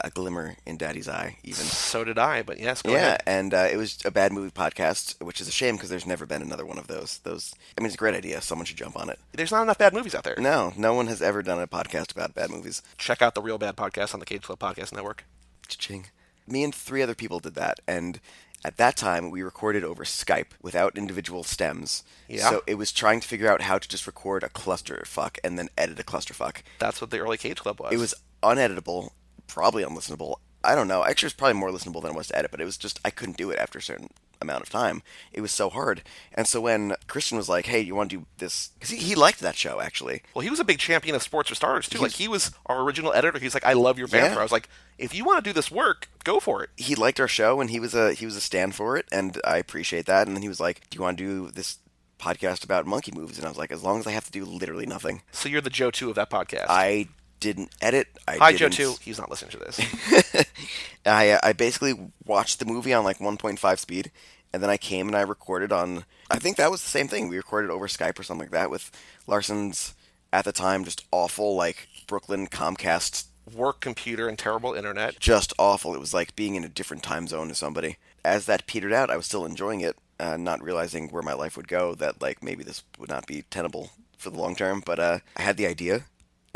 a 0.04 0.10
glimmer 0.10 0.58
in 0.66 0.76
Daddy's 0.76 1.08
eye, 1.08 1.38
even. 1.45 1.64
So 1.64 2.04
did 2.04 2.20
I, 2.20 2.41
but 2.41 2.60
yes, 2.60 2.82
Yeah, 2.84 2.91
ahead. 2.95 3.24
and 3.26 3.54
uh, 3.54 3.70
it 3.72 3.78
was 3.78 3.98
a 4.04 4.12
bad 4.12 4.34
movie 4.34 4.52
podcast, 4.52 5.16
which 5.24 5.39
is 5.39 5.48
a 5.48 5.52
shame 5.52 5.76
because 5.78 5.89
there's 5.89 6.06
never 6.06 6.26
been 6.26 6.41
another 6.41 6.66
one 6.66 6.78
of 6.78 6.88
those. 6.88 7.20
Those, 7.20 7.56
I 7.78 7.80
mean, 7.82 7.86
it's 7.86 7.95
a 7.95 7.98
great 7.98 8.14
idea. 8.14 8.41
Someone 8.41 8.66
should 8.66 8.76
jump 8.76 9.00
on 9.00 9.10
it. 9.10 9.18
There's 9.32 9.52
not 9.54 9.62
enough 9.64 9.78
bad 9.78 9.93
movies 9.93 10.14
out 10.14 10.26
there. 10.26 10.36
No, 10.38 10.74
no 10.76 10.93
one 10.93 11.08
has 11.08 11.22
ever 11.22 11.41
done 11.41 11.62
a 11.62 11.68
podcast 11.68 12.12
about 12.12 12.36
bad 12.36 12.50
movies. 12.50 12.82
check 12.98 13.22
out 13.22 13.34
the 13.34 13.41
Real 13.41 13.58
Bad 13.58 13.78
Podcast 13.78 14.14
on 14.14 14.20
the 14.20 14.26
Cage 14.26 14.41
Club 14.41 14.60
Podcast 14.60 14.91
Network. 14.93 15.24
Cha-ching. 15.70 16.08
Me 16.45 16.66
and 16.66 16.76
three 16.76 17.02
other 17.02 17.16
people 17.16 17.39
did 17.39 17.56
that, 17.56 17.80
and 17.88 18.20
at 18.68 18.76
that 18.76 18.97
time 18.97 19.32
we 19.32 19.41
recorded 19.41 19.86
over 19.86 20.03
Skype 20.03 20.47
without 20.61 20.97
individual 20.97 21.45
stems. 21.45 22.03
Yeah. 22.28 22.49
So 22.49 22.63
it 22.68 22.76
was 22.76 22.91
trying 22.91 23.22
to 23.22 23.28
figure 23.28 23.49
out 23.49 23.61
how 23.61 23.80
to 23.80 23.88
just 23.88 24.05
record 24.05 24.43
a 24.43 24.49
clusterfuck 24.49 25.38
and 25.41 25.57
then 25.57 25.70
edit 25.78 26.01
a 26.01 26.03
clusterfuck. 26.03 26.57
That's 26.78 26.99
what 26.99 27.09
the 27.09 27.20
early 27.20 27.38
Cage 27.38 27.59
Club 27.59 27.80
was. 27.80 27.93
It 27.93 27.97
was 27.97 28.13
uneditable, 28.43 29.11
probably 29.47 29.86
unlistenable. 29.86 30.36
I 30.65 30.76
don't 30.76 30.89
know. 30.89 31.05
Actually, 31.05 31.28
it 31.28 31.32
was 31.32 31.34
probably 31.36 31.59
more 31.59 31.72
listenable 31.72 32.01
than 32.01 32.11
it 32.11 32.18
was 32.18 32.28
to 32.28 32.38
edit, 32.38 32.51
but 32.51 32.59
it 32.59 32.65
was 32.65 32.78
just 32.78 32.99
I 33.05 33.09
couldn't 33.09 33.38
do 33.38 33.49
it 33.51 33.57
after 33.57 33.80
a 33.80 33.82
certain 33.82 34.09
amount 34.42 34.62
of 34.64 34.70
time. 34.70 35.02
It 35.32 35.42
was 35.42 35.52
so 35.52 35.70
hard. 35.70 36.04
And 36.34 36.48
so 36.48 36.62
when 36.62 36.94
Christian 37.08 37.38
was 37.38 37.50
like, 37.50 37.66
"Hey, 37.66 37.80
you 37.82 37.96
want 37.96 38.10
to 38.12 38.18
do 38.18 38.26
this?" 38.38 38.70
Because 38.76 38.90
he, 38.90 38.98
he 38.98 39.16
liked 39.16 39.40
that 39.42 39.56
show 39.56 39.80
actually. 39.82 40.22
well, 40.34 40.44
he 40.44 40.50
was 40.50 40.60
a 40.60 40.66
big 40.66 40.80
champion 40.80 41.16
of 41.16 41.24
Sports 41.24 41.50
for 41.50 41.56
Starters 41.56 41.90
too. 41.90 42.00
Like 42.00 42.14
he 42.14 42.28
was 42.28 42.52
our 42.66 42.82
original 42.82 43.14
editor. 43.14 43.40
He's 43.40 43.54
like, 43.54 43.66
I 43.66 43.74
love 43.74 43.98
your 43.98 44.08
banter. 44.08 44.36
Yeah. 44.36 44.40
I 44.40 44.44
was 44.44 44.52
like, 44.52 44.70
if 44.98 45.14
you 45.14 45.24
want 45.26 45.44
to 45.44 45.50
do 45.50 45.54
this 45.54 45.70
work, 45.72 46.10
go 46.24 46.40
for 46.40 46.64
it. 46.64 46.70
he 46.78 46.96
liked 46.96 47.20
our 47.20 47.28
show 47.28 47.62
and 47.62 47.70
he 47.70 47.80
was 47.80 47.94
a 47.94 48.14
he 48.14 48.26
was 48.26 48.36
a 48.36 48.42
stand 48.42 48.76
for 48.76 48.98
it 48.98 49.06
and 49.12 49.40
I 49.46 49.58
appreciate 49.58 50.06
that 50.08 50.28
and 50.28 50.36
then 50.36 50.42
he 50.42 50.50
was 50.50 50.60
like, 50.60 50.82
"Do 50.90 50.96
you 50.98 51.02
want 51.04 51.18
to 51.18 51.24
do 51.24 51.52
this 51.52 51.78
podcast 52.20 52.64
about 52.64 52.86
monkey 52.88 53.12
moves?" 53.14 53.38
And 53.38 53.46
I 53.46 53.50
was 53.50 53.58
like, 53.58 53.72
"As 53.72 53.84
long 53.84 54.00
as 54.00 54.08
I 54.08 54.12
have 54.12 54.26
to 54.26 54.32
do 54.32 54.44
literally 54.46 54.86
nothing." 54.86 55.22
So 55.32 55.50
you're 55.50 55.62
the 55.62 55.70
Joe 55.70 55.92
two 55.92 56.10
of 56.10 56.16
that 56.16 56.30
podcast. 56.30 56.66
I 56.70 57.08
didn't 57.40 57.70
edit. 57.82 58.08
I 58.28 58.38
Hi, 58.38 58.54
Joe 58.54 58.70
two. 58.70 58.96
He's 59.02 59.18
not 59.18 59.30
listening 59.30 59.52
to 59.52 59.58
this. 59.60 60.46
I 61.06 61.40
I 61.42 61.54
basically 61.54 62.12
watched 62.26 62.60
the 62.60 62.66
movie 62.66 62.94
on 62.94 63.04
like 63.04 63.20
1.5 63.20 63.80
speed 63.80 64.12
and 64.54 64.62
then 64.64 64.70
I 64.70 64.78
came 64.78 65.08
and 65.08 65.16
I 65.16 65.22
recorded 65.22 65.72
on 65.72 66.06
I 66.30 66.38
think 66.40 66.58
that 66.58 66.72
was 66.72 66.84
the 66.84 66.90
same 66.90 67.08
thing. 67.08 67.30
We 67.30 67.38
recorded 67.38 67.72
over 67.72 67.88
Skype 67.88 68.20
or 68.20 68.24
something 68.24 68.46
like 68.46 68.52
that 68.52 68.70
with 68.70 68.92
Larson's 69.28 69.94
at 70.34 70.46
the 70.46 70.52
time 70.52 70.84
just 70.84 71.06
awful 71.12 71.56
like 71.56 71.88
Brooklyn 72.08 72.48
Comcast 72.48 73.26
Work 73.56 73.80
computer 73.80 74.28
and 74.28 74.38
terrible 74.38 74.74
internet. 74.74 75.20
just 75.20 75.54
awful. 75.58 75.96
It 75.96 76.00
was 76.00 76.14
like 76.14 76.36
being 76.36 76.56
in 76.56 76.66
a 76.66 76.70
different 76.70 77.02
time 77.04 77.28
zone 77.28 77.48
to 77.48 77.56
somebody. 77.56 77.98
As 78.26 78.46
that 78.46 78.68
petered 78.68 78.92
out, 78.92 79.10
I 79.10 79.16
was 79.16 79.26
still 79.26 79.46
enjoying 79.46 79.80
it, 79.80 79.96
uh, 80.20 80.36
not 80.36 80.62
realizing 80.62 81.08
where 81.10 81.24
my 81.24 81.32
life 81.34 81.56
would 81.56 81.70
go. 81.70 81.96
That 81.96 82.22
like 82.22 82.44
maybe 82.44 82.66
this 82.66 82.84
would 83.00 83.10
not 83.10 83.26
be 83.26 83.44
tenable 83.44 83.92
for 84.18 84.32
the 84.32 84.38
long 84.38 84.54
term. 84.54 84.84
But 84.86 85.00
uh, 85.00 85.20
I 85.38 85.44
had 85.44 85.56
the 85.56 85.66
idea, 85.68 86.04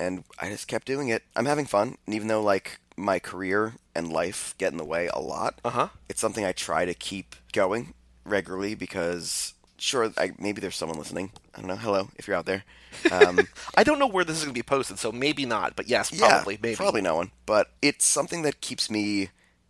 and 0.02 0.24
I 0.40 0.50
just 0.50 0.68
kept 0.68 0.86
doing 0.88 1.08
it. 1.10 1.24
I'm 1.36 1.46
having 1.46 1.66
fun, 1.66 1.98
and 2.06 2.16
even 2.16 2.28
though 2.28 2.42
like 2.44 2.80
my 2.98 3.20
career 3.20 3.74
and 3.96 4.12
life 4.12 4.54
get 4.58 4.72
in 4.72 4.78
the 4.78 4.86
way 4.86 5.08
a 5.14 5.20
lot, 5.20 5.60
Uh-huh. 5.64 5.90
it's 6.10 6.20
something 6.22 6.46
I 6.46 6.52
try 6.52 6.86
to 6.86 6.94
keep 6.94 7.36
going 7.54 7.94
regularly 8.26 8.76
because 8.76 9.54
sure, 9.78 10.12
I, 10.18 10.32
maybe 10.38 10.62
there's 10.62 10.76
someone 10.76 10.98
listening. 11.00 11.32
I 11.56 11.60
don't 11.60 11.68
know. 11.68 11.76
Hello, 11.76 12.10
if 12.16 12.28
you're 12.28 12.38
out 12.38 12.46
there. 12.46 12.64
Um, 13.12 13.48
I 13.76 13.84
don't 13.84 13.98
know 14.00 14.08
where 14.08 14.24
this 14.24 14.38
is 14.38 14.44
going 14.44 14.54
to 14.54 14.60
be 14.60 14.64
posted, 14.64 15.00
so 15.00 15.12
maybe 15.12 15.46
not. 15.46 15.76
But 15.76 15.88
yes, 15.88 16.12
yeah, 16.14 16.28
probably, 16.30 16.60
maybe. 16.62 16.76
probably 16.76 17.02
no 17.02 17.16
one. 17.16 17.32
But 17.46 17.72
it's 17.82 18.06
something 18.06 18.44
that 18.44 18.62
keeps 18.62 18.90
me 18.92 19.30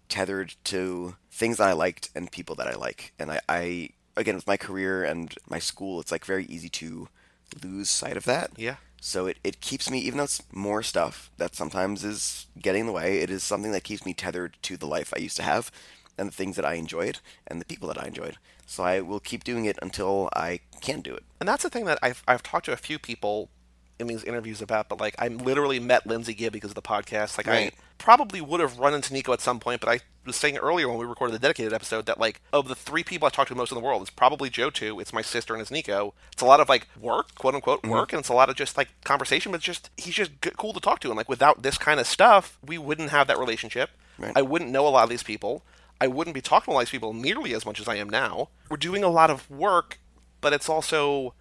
tethered 0.09 0.55
to 0.65 1.15
things 1.31 1.57
that 1.57 1.69
I 1.69 1.73
liked 1.73 2.09
and 2.15 2.29
people 2.31 2.55
that 2.55 2.67
I 2.67 2.75
like. 2.75 3.13
And 3.17 3.31
I, 3.31 3.39
I 3.47 3.89
again, 4.17 4.35
with 4.35 4.47
my 4.47 4.57
career 4.57 5.03
and 5.05 5.33
my 5.49 5.59
school, 5.59 6.01
it's 6.01 6.11
like 6.11 6.25
very 6.25 6.45
easy 6.45 6.67
to 6.69 7.07
lose 7.63 7.89
sight 7.89 8.17
of 8.17 8.25
that. 8.25 8.51
Yeah. 8.57 8.75
So 9.03 9.25
it, 9.25 9.37
it 9.43 9.61
keeps 9.61 9.89
me, 9.89 9.97
even 9.99 10.17
though 10.17 10.25
it's 10.25 10.43
more 10.53 10.83
stuff 10.83 11.31
that 11.37 11.55
sometimes 11.55 12.03
is 12.03 12.45
getting 12.61 12.81
in 12.81 12.85
the 12.85 12.93
way, 12.93 13.17
it 13.17 13.31
is 13.31 13.43
something 13.43 13.71
that 13.71 13.83
keeps 13.83 14.05
me 14.05 14.13
tethered 14.13 14.55
to 14.61 14.77
the 14.77 14.85
life 14.85 15.11
I 15.15 15.19
used 15.19 15.37
to 15.37 15.43
have 15.43 15.71
and 16.19 16.29
the 16.29 16.33
things 16.33 16.55
that 16.55 16.65
I 16.65 16.75
enjoyed 16.75 17.17
and 17.47 17.59
the 17.59 17.65
people 17.65 17.87
that 17.87 18.01
I 18.01 18.05
enjoyed. 18.05 18.37
So 18.67 18.83
I 18.83 19.01
will 19.01 19.19
keep 19.19 19.43
doing 19.43 19.65
it 19.65 19.79
until 19.81 20.29
I 20.35 20.59
can 20.81 21.01
do 21.01 21.15
it. 21.15 21.23
And 21.39 21.49
that's 21.49 21.63
the 21.63 21.69
thing 21.69 21.85
that 21.85 21.97
I've 22.03 22.23
I've 22.27 22.43
talked 22.43 22.65
to 22.67 22.73
a 22.73 22.77
few 22.77 22.99
people 22.99 23.49
in 23.99 24.05
these 24.05 24.23
interviews 24.23 24.61
about, 24.61 24.87
but 24.87 24.99
like 24.99 25.15
I 25.17 25.29
literally 25.29 25.79
met 25.79 26.05
Lindsay 26.05 26.35
Gibb 26.35 26.53
because 26.53 26.71
of 26.71 26.75
the 26.75 26.81
podcast. 26.83 27.37
Like 27.37 27.47
Right. 27.47 27.73
I 27.73 27.77
probably 27.97 28.39
would 28.39 28.59
have 28.59 28.77
run 28.77 28.93
into 28.93 29.13
Nico 29.13 29.33
at 29.33 29.41
some 29.41 29.59
point, 29.59 29.81
but 29.81 29.89
I 29.89 29.99
was 30.25 30.35
saying 30.35 30.57
earlier 30.57 30.87
when 30.87 30.97
we 30.97 31.05
recorded 31.05 31.33
the 31.33 31.39
dedicated 31.39 31.73
episode 31.73 32.05
that 32.05 32.19
like 32.19 32.41
of 32.53 32.67
the 32.67 32.75
three 32.75 33.03
people 33.03 33.25
I 33.25 33.29
talk 33.29 33.47
to 33.47 33.55
most 33.55 33.71
in 33.71 33.75
the 33.75 33.83
world, 33.83 34.01
it's 34.01 34.11
probably 34.11 34.49
Joe 34.49 34.69
too. 34.69 34.99
It's 34.99 35.13
my 35.13 35.21
sister 35.21 35.53
and 35.53 35.61
it's 35.61 35.71
Nico. 35.71 36.13
It's 36.31 36.41
a 36.41 36.45
lot 36.45 36.59
of 36.59 36.69
like 36.69 36.87
work, 36.99 37.35
quote 37.35 37.55
unquote 37.55 37.81
mm-hmm. 37.81 37.91
work, 37.91 38.13
and 38.13 38.19
it's 38.19 38.29
a 38.29 38.33
lot 38.33 38.49
of 38.49 38.55
just 38.55 38.77
like 38.77 38.89
conversation. 39.03 39.51
But 39.51 39.57
it's 39.57 39.65
just 39.65 39.89
he's 39.97 40.15
just 40.15 40.39
good, 40.41 40.57
cool 40.57 40.73
to 40.73 40.79
talk 40.79 40.99
to, 41.01 41.09
and 41.09 41.17
like 41.17 41.29
without 41.29 41.63
this 41.63 41.77
kind 41.77 41.99
of 41.99 42.07
stuff, 42.07 42.57
we 42.65 42.77
wouldn't 42.77 43.09
have 43.09 43.27
that 43.27 43.39
relationship. 43.39 43.89
Right. 44.17 44.33
I 44.35 44.41
wouldn't 44.41 44.71
know 44.71 44.87
a 44.87 44.89
lot 44.89 45.03
of 45.03 45.09
these 45.09 45.23
people. 45.23 45.63
I 45.99 46.07
wouldn't 46.07 46.33
be 46.33 46.41
talking 46.41 46.71
to 46.71 46.71
a 46.71 46.73
lot 46.73 46.81
of 46.81 46.87
these 46.87 46.91
people 46.91 47.13
nearly 47.13 47.53
as 47.53 47.65
much 47.65 47.79
as 47.79 47.87
I 47.87 47.95
am 47.95 48.09
now. 48.09 48.49
We're 48.69 48.77
doing 48.77 49.03
a 49.03 49.09
lot 49.09 49.29
of 49.29 49.49
work, 49.49 49.99
but 50.39 50.53
it's 50.53 50.69
also 50.69 51.33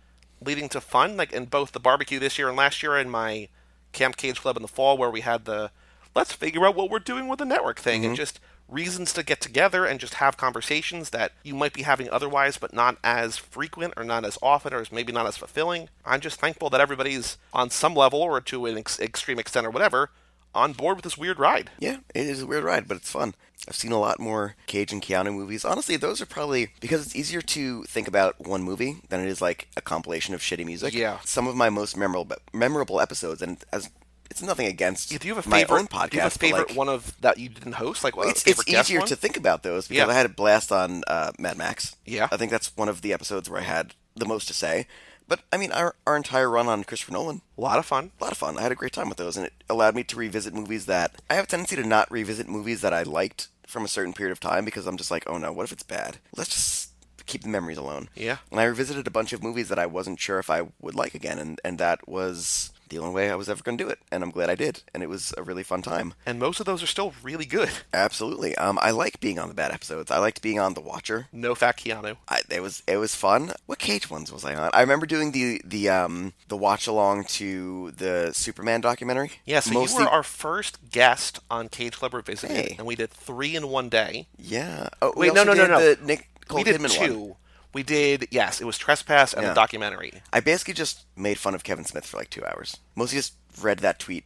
leading 0.44 0.68
to 0.70 0.80
fun. 0.80 1.16
Like 1.16 1.32
in 1.32 1.46
both 1.46 1.72
the 1.72 1.80
barbecue 1.80 2.18
this 2.18 2.38
year 2.38 2.48
and 2.48 2.56
last 2.56 2.82
year, 2.82 2.96
and 2.96 3.10
my 3.10 3.48
Camp 3.92 4.16
Cage 4.16 4.40
Club 4.40 4.56
in 4.56 4.62
the 4.62 4.68
fall, 4.68 4.96
where 4.96 5.10
we 5.10 5.20
had 5.20 5.44
the 5.44 5.70
let's 6.14 6.32
figure 6.32 6.66
out 6.66 6.74
what 6.74 6.90
we're 6.90 6.98
doing 6.98 7.28
with 7.28 7.38
the 7.38 7.44
network 7.44 7.78
thing, 7.78 8.04
and 8.04 8.12
mm-hmm. 8.12 8.22
just 8.22 8.40
reasons 8.70 9.12
to 9.12 9.22
get 9.22 9.40
together 9.40 9.84
and 9.84 10.00
just 10.00 10.14
have 10.14 10.36
conversations 10.36 11.10
that 11.10 11.32
you 11.42 11.54
might 11.54 11.72
be 11.72 11.82
having 11.82 12.08
otherwise, 12.10 12.56
but 12.56 12.72
not 12.72 12.96
as 13.02 13.36
frequent 13.36 13.94
or 13.96 14.04
not 14.04 14.24
as 14.24 14.38
often 14.42 14.72
or 14.72 14.84
maybe 14.92 15.12
not 15.12 15.26
as 15.26 15.36
fulfilling. 15.36 15.88
I'm 16.04 16.20
just 16.20 16.40
thankful 16.40 16.70
that 16.70 16.80
everybody's 16.80 17.36
on 17.52 17.70
some 17.70 17.94
level 17.94 18.22
or 18.22 18.40
to 18.40 18.66
an 18.66 18.78
ex- 18.78 19.00
extreme 19.00 19.38
extent 19.38 19.66
or 19.66 19.70
whatever 19.70 20.10
on 20.54 20.72
board 20.72 20.96
with 20.96 21.04
this 21.04 21.18
weird 21.18 21.38
ride. 21.38 21.70
Yeah, 21.78 21.98
it 22.14 22.26
is 22.26 22.42
a 22.42 22.46
weird 22.46 22.64
ride, 22.64 22.88
but 22.88 22.96
it's 22.96 23.10
fun. 23.10 23.34
I've 23.68 23.76
seen 23.76 23.92
a 23.92 24.00
lot 24.00 24.18
more 24.18 24.56
Cage 24.66 24.92
and 24.92 25.02
Keanu 25.02 25.34
movies. 25.34 25.64
Honestly, 25.64 25.96
those 25.96 26.20
are 26.20 26.26
probably 26.26 26.70
because 26.80 27.04
it's 27.04 27.14
easier 27.14 27.42
to 27.42 27.82
think 27.84 28.08
about 28.08 28.40
one 28.40 28.62
movie 28.62 28.96
than 29.10 29.20
it 29.20 29.28
is 29.28 29.42
like 29.42 29.68
a 29.76 29.82
compilation 29.82 30.34
of 30.34 30.40
shitty 30.40 30.64
music. 30.64 30.94
Yeah. 30.94 31.18
Some 31.24 31.46
of 31.46 31.56
my 31.56 31.68
most 31.68 31.96
memorable 31.96 32.36
memorable 32.52 33.00
episodes, 33.00 33.42
and 33.42 33.62
as 33.72 33.90
it's 34.30 34.42
nothing 34.42 34.66
against 34.66 35.10
Yeah, 35.12 35.18
do 35.18 35.28
you 35.28 35.34
have 35.34 35.46
a 35.46 35.48
my 35.48 35.60
favorite? 35.60 35.78
own 35.80 35.86
podcast. 35.88 36.10
do 36.10 36.16
you 36.16 36.22
have 36.22 36.34
a 36.36 36.38
favorite 36.38 36.68
like, 36.68 36.76
one 36.78 36.88
of 36.88 37.20
that 37.20 37.38
you 37.38 37.48
didn't 37.48 37.72
host? 37.74 38.04
Like, 38.04 38.16
what, 38.16 38.28
it's, 38.28 38.46
it's 38.46 38.66
easier 38.68 39.00
one? 39.00 39.08
to 39.08 39.16
think 39.16 39.36
about 39.36 39.62
those 39.62 39.88
because 39.88 40.06
Yeah. 40.06 40.12
I 40.12 40.14
had 40.16 40.26
a 40.26 40.30
blast 40.30 40.70
on 40.72 41.02
uh, 41.06 41.32
Mad 41.38 41.56
Max. 41.58 41.96
Yeah. 42.06 42.28
I 42.30 42.36
think 42.36 42.50
that's 42.50 42.76
one 42.76 42.88
of 42.88 43.02
the 43.02 43.12
episodes 43.12 43.48
where 43.50 43.60
I 43.60 43.64
had 43.64 43.94
the 44.16 44.26
most 44.26 44.46
to 44.48 44.54
say. 44.54 44.86
But 45.28 45.40
I 45.52 45.56
mean, 45.58 45.70
our 45.72 45.94
our 46.06 46.16
entire 46.16 46.50
run 46.50 46.66
on 46.68 46.82
Christopher 46.82 47.12
Nolan, 47.12 47.42
A 47.56 47.60
lot 47.60 47.78
of 47.78 47.86
fun. 47.86 48.10
a 48.20 48.24
lot 48.24 48.32
of 48.32 48.38
fun. 48.38 48.58
I 48.58 48.62
had 48.62 48.72
a 48.72 48.76
great 48.76 48.92
time 48.92 49.08
with 49.08 49.18
those, 49.18 49.36
and 49.36 49.46
it 49.46 49.52
allowed 49.68 49.94
me 49.94 50.02
to 50.04 50.16
revisit 50.16 50.52
movies 50.54 50.86
that 50.86 51.20
I 51.30 51.34
have 51.34 51.44
a 51.44 51.46
tendency 51.46 51.76
to 51.76 51.84
not 51.86 52.10
revisit 52.10 52.48
movies 52.48 52.80
that 52.80 52.92
I 52.92 53.04
liked 53.04 53.46
from 53.66 53.84
a 53.84 53.88
certain 53.88 54.12
period 54.12 54.32
of 54.32 54.40
time 54.40 54.64
because 54.64 54.86
I'm 54.88 54.96
just 54.96 55.12
like, 55.12 55.22
oh 55.28 55.38
no, 55.38 55.52
what 55.52 55.62
if 55.64 55.70
it's 55.72 55.84
bad? 55.84 56.16
Let's 56.36 56.50
just 56.50 56.90
keep 57.26 57.42
the 57.42 57.48
memories 57.48 57.78
alone. 57.78 58.08
Yeah. 58.16 58.38
And 58.50 58.58
I 58.58 58.64
revisited 58.64 59.06
a 59.06 59.10
bunch 59.12 59.32
of 59.32 59.40
movies 59.40 59.68
that 59.68 59.78
I 59.78 59.86
wasn't 59.86 60.18
sure 60.18 60.40
if 60.40 60.50
I 60.50 60.62
would 60.80 60.96
like 60.96 61.14
again, 61.14 61.38
and 61.38 61.60
and 61.64 61.78
that 61.78 62.08
was 62.08 62.72
the 62.90 62.98
only 62.98 63.14
way 63.14 63.30
I 63.30 63.34
was 63.36 63.48
ever 63.48 63.62
going 63.62 63.78
to 63.78 63.84
do 63.84 63.88
it, 63.90 63.98
and 64.12 64.22
I'm 64.22 64.30
glad 64.30 64.50
I 64.50 64.54
did, 64.54 64.82
and 64.92 65.02
it 65.02 65.08
was 65.08 65.32
a 65.38 65.42
really 65.42 65.62
fun 65.62 65.80
time. 65.82 66.14
And 66.26 66.38
most 66.38 66.60
of 66.60 66.66
those 66.66 66.82
are 66.82 66.86
still 66.86 67.14
really 67.22 67.46
good. 67.46 67.70
Absolutely. 67.94 68.54
Um, 68.56 68.78
I 68.82 68.90
like 68.90 69.20
being 69.20 69.38
on 69.38 69.48
the 69.48 69.54
bad 69.54 69.72
episodes. 69.72 70.10
I 70.10 70.18
liked 70.18 70.42
being 70.42 70.58
on 70.60 70.74
The 70.74 70.80
Watcher. 70.80 71.28
No 71.32 71.54
fat 71.54 71.76
Keanu. 71.78 72.16
I, 72.28 72.42
it 72.50 72.60
was 72.60 72.82
it 72.86 72.98
was 72.98 73.14
fun. 73.14 73.52
What 73.66 73.78
Cage 73.78 74.10
ones 74.10 74.32
was 74.32 74.44
I 74.44 74.54
on? 74.54 74.70
I 74.74 74.80
remember 74.82 75.06
doing 75.06 75.32
the 75.32 75.60
the 75.64 75.88
um 75.88 76.32
the 76.48 76.56
watch 76.56 76.86
along 76.86 77.24
to 77.24 77.92
the 77.92 78.32
Superman 78.34 78.80
documentary. 78.80 79.32
Yeah, 79.46 79.60
so 79.60 79.72
Mostly- 79.72 80.00
you 80.00 80.04
were 80.06 80.10
our 80.10 80.22
first 80.22 80.90
guest 80.90 81.40
on 81.50 81.68
Cage 81.68 81.94
Club 81.96 82.14
Revisited, 82.14 82.56
Hey. 82.56 82.74
and 82.78 82.86
we 82.86 82.96
did 82.96 83.10
three 83.10 83.56
in 83.56 83.68
one 83.68 83.88
day. 83.88 84.26
yeah. 84.38 84.88
Oh, 85.00 85.12
Wait, 85.16 85.32
no, 85.34 85.44
no, 85.44 85.54
no, 85.54 85.66
no. 85.66 85.78
The 85.80 86.04
Nick 86.04 86.28
Cole 86.48 86.58
we 86.58 86.64
did 86.64 86.80
Kidman 86.80 86.90
two. 86.90 87.18
one. 87.18 87.34
We 87.72 87.82
did 87.82 88.28
yes, 88.30 88.60
it 88.60 88.64
was 88.64 88.76
Trespass 88.78 89.32
and 89.32 89.42
Yeah. 89.42 89.48
the 89.50 89.54
documentary. 89.54 90.22
I 90.32 90.40
basically 90.40 90.74
just 90.74 91.04
made 91.16 91.38
fun 91.38 91.54
of 91.54 91.62
Kevin 91.64 91.84
Smith 91.84 92.04
for 92.06 92.16
like 92.16 92.30
two 92.30 92.44
hours. 92.44 92.76
Mostly 92.96 93.18
just 93.18 93.34
read 93.60 93.78
that 93.80 93.98
tweet 93.98 94.24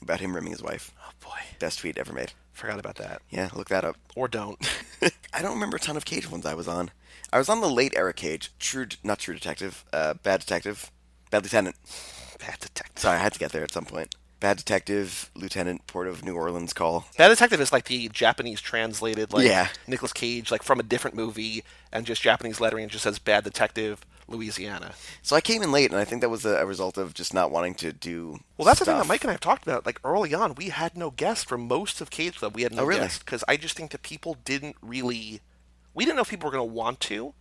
about 0.00 0.20
him 0.20 0.34
rimming 0.34 0.52
his 0.52 0.62
wife. 0.62 0.92
Oh 1.04 1.10
boy, 1.20 1.38
Best 1.58 1.80
tweet 1.80 1.98
ever 1.98 2.12
made. 2.12 2.32
forgot 2.52 2.78
about 2.78 2.96
that. 2.96 3.20
Yeah, 3.30 3.48
look 3.54 3.68
that 3.68 3.84
up. 3.84 3.96
Or 4.14 4.28
don't. 4.28 4.58
I 5.32 5.42
don't 5.42 5.54
remember 5.54 5.76
a 5.76 5.80
ton 5.80 5.96
of 5.96 6.04
Cage 6.04 6.30
ones 6.30 6.46
I 6.46 6.54
was 6.54 6.68
on. 6.68 6.92
I 7.32 7.38
was 7.38 7.48
on 7.48 7.60
the 7.60 7.68
late 7.68 7.94
era 7.96 8.12
Cage. 8.12 8.52
True, 8.60 8.86
not 9.02 9.18
True 9.18 9.34
Detective. 9.34 9.84
Uh, 9.92 10.14
Bad 10.14 10.40
Detective. 10.40 10.92
Bad 11.30 11.42
Lieutenant. 11.42 11.74
Bad 12.38 12.60
Detective. 12.60 12.98
Sorry, 13.02 13.16
I 13.18 13.22
had 13.22 13.32
to 13.32 13.38
get 13.40 13.50
there 13.50 13.64
at 13.64 13.72
some 13.72 13.84
point. 13.86 14.14
Bad 14.44 14.58
Detective, 14.58 15.30
Lieutenant, 15.34 15.86
Port 15.86 16.06
of 16.06 16.22
New 16.22 16.34
Orleans 16.34 16.74
call. 16.74 17.06
Bad 17.16 17.28
Detective 17.28 17.62
is 17.62 17.72
like 17.72 17.86
the 17.86 18.10
Japanese 18.10 18.60
translated, 18.60 19.32
like 19.32 19.46
Yeah. 19.46 19.68
Nicolas 19.86 20.12
Cage, 20.12 20.50
like 20.50 20.62
from 20.62 20.78
a 20.78 20.82
different 20.82 21.16
movie, 21.16 21.64
and 21.90 22.04
just 22.04 22.20
Japanese 22.20 22.60
lettering. 22.60 22.90
Just 22.90 23.04
says 23.04 23.18
Bad 23.18 23.44
Detective, 23.44 24.04
Louisiana. 24.28 24.92
So 25.22 25.34
I 25.34 25.40
came 25.40 25.62
in 25.62 25.72
late, 25.72 25.90
and 25.90 25.98
I 25.98 26.04
think 26.04 26.20
that 26.20 26.28
was 26.28 26.44
a, 26.44 26.66
result 26.66 26.98
of 26.98 27.14
just 27.14 27.32
not 27.32 27.50
wanting 27.50 27.74
to 27.76 27.90
do. 27.94 28.38
Well, 28.58 28.66
that's 28.66 28.80
the 28.80 28.84
thing 28.84 28.98
that. 28.98 29.06
Mike 29.06 29.22
and 29.24 29.30
I 29.30 29.32
have 29.32 29.40
talked 29.40 29.62
about. 29.62 29.86
Like 29.86 29.98
early 30.04 30.34
on, 30.34 30.54
we 30.56 30.68
had 30.68 30.94
no 30.94 31.10
guests 31.10 31.42
for 31.44 31.56
most 31.56 32.02
of 32.02 32.10
Cage 32.10 32.36
Club. 32.36 32.54
We 32.54 32.64
had 32.64 32.74
no 32.74 32.82
Oh, 32.82 32.84
really? 32.84 33.00
guests 33.00 33.20
because 33.20 33.44
I 33.48 33.56
just 33.56 33.78
think 33.78 33.92
that 33.92 34.02
people 34.02 34.36
didn't 34.44 34.76
really. 34.82 35.40
We 35.94 36.04
didn't 36.04 36.16
know 36.16 36.22
if 36.22 36.28
people 36.28 36.50
were 36.50 36.54
going 36.54 36.68
to 36.68 36.74
want 36.74 37.00
to, 37.00 37.32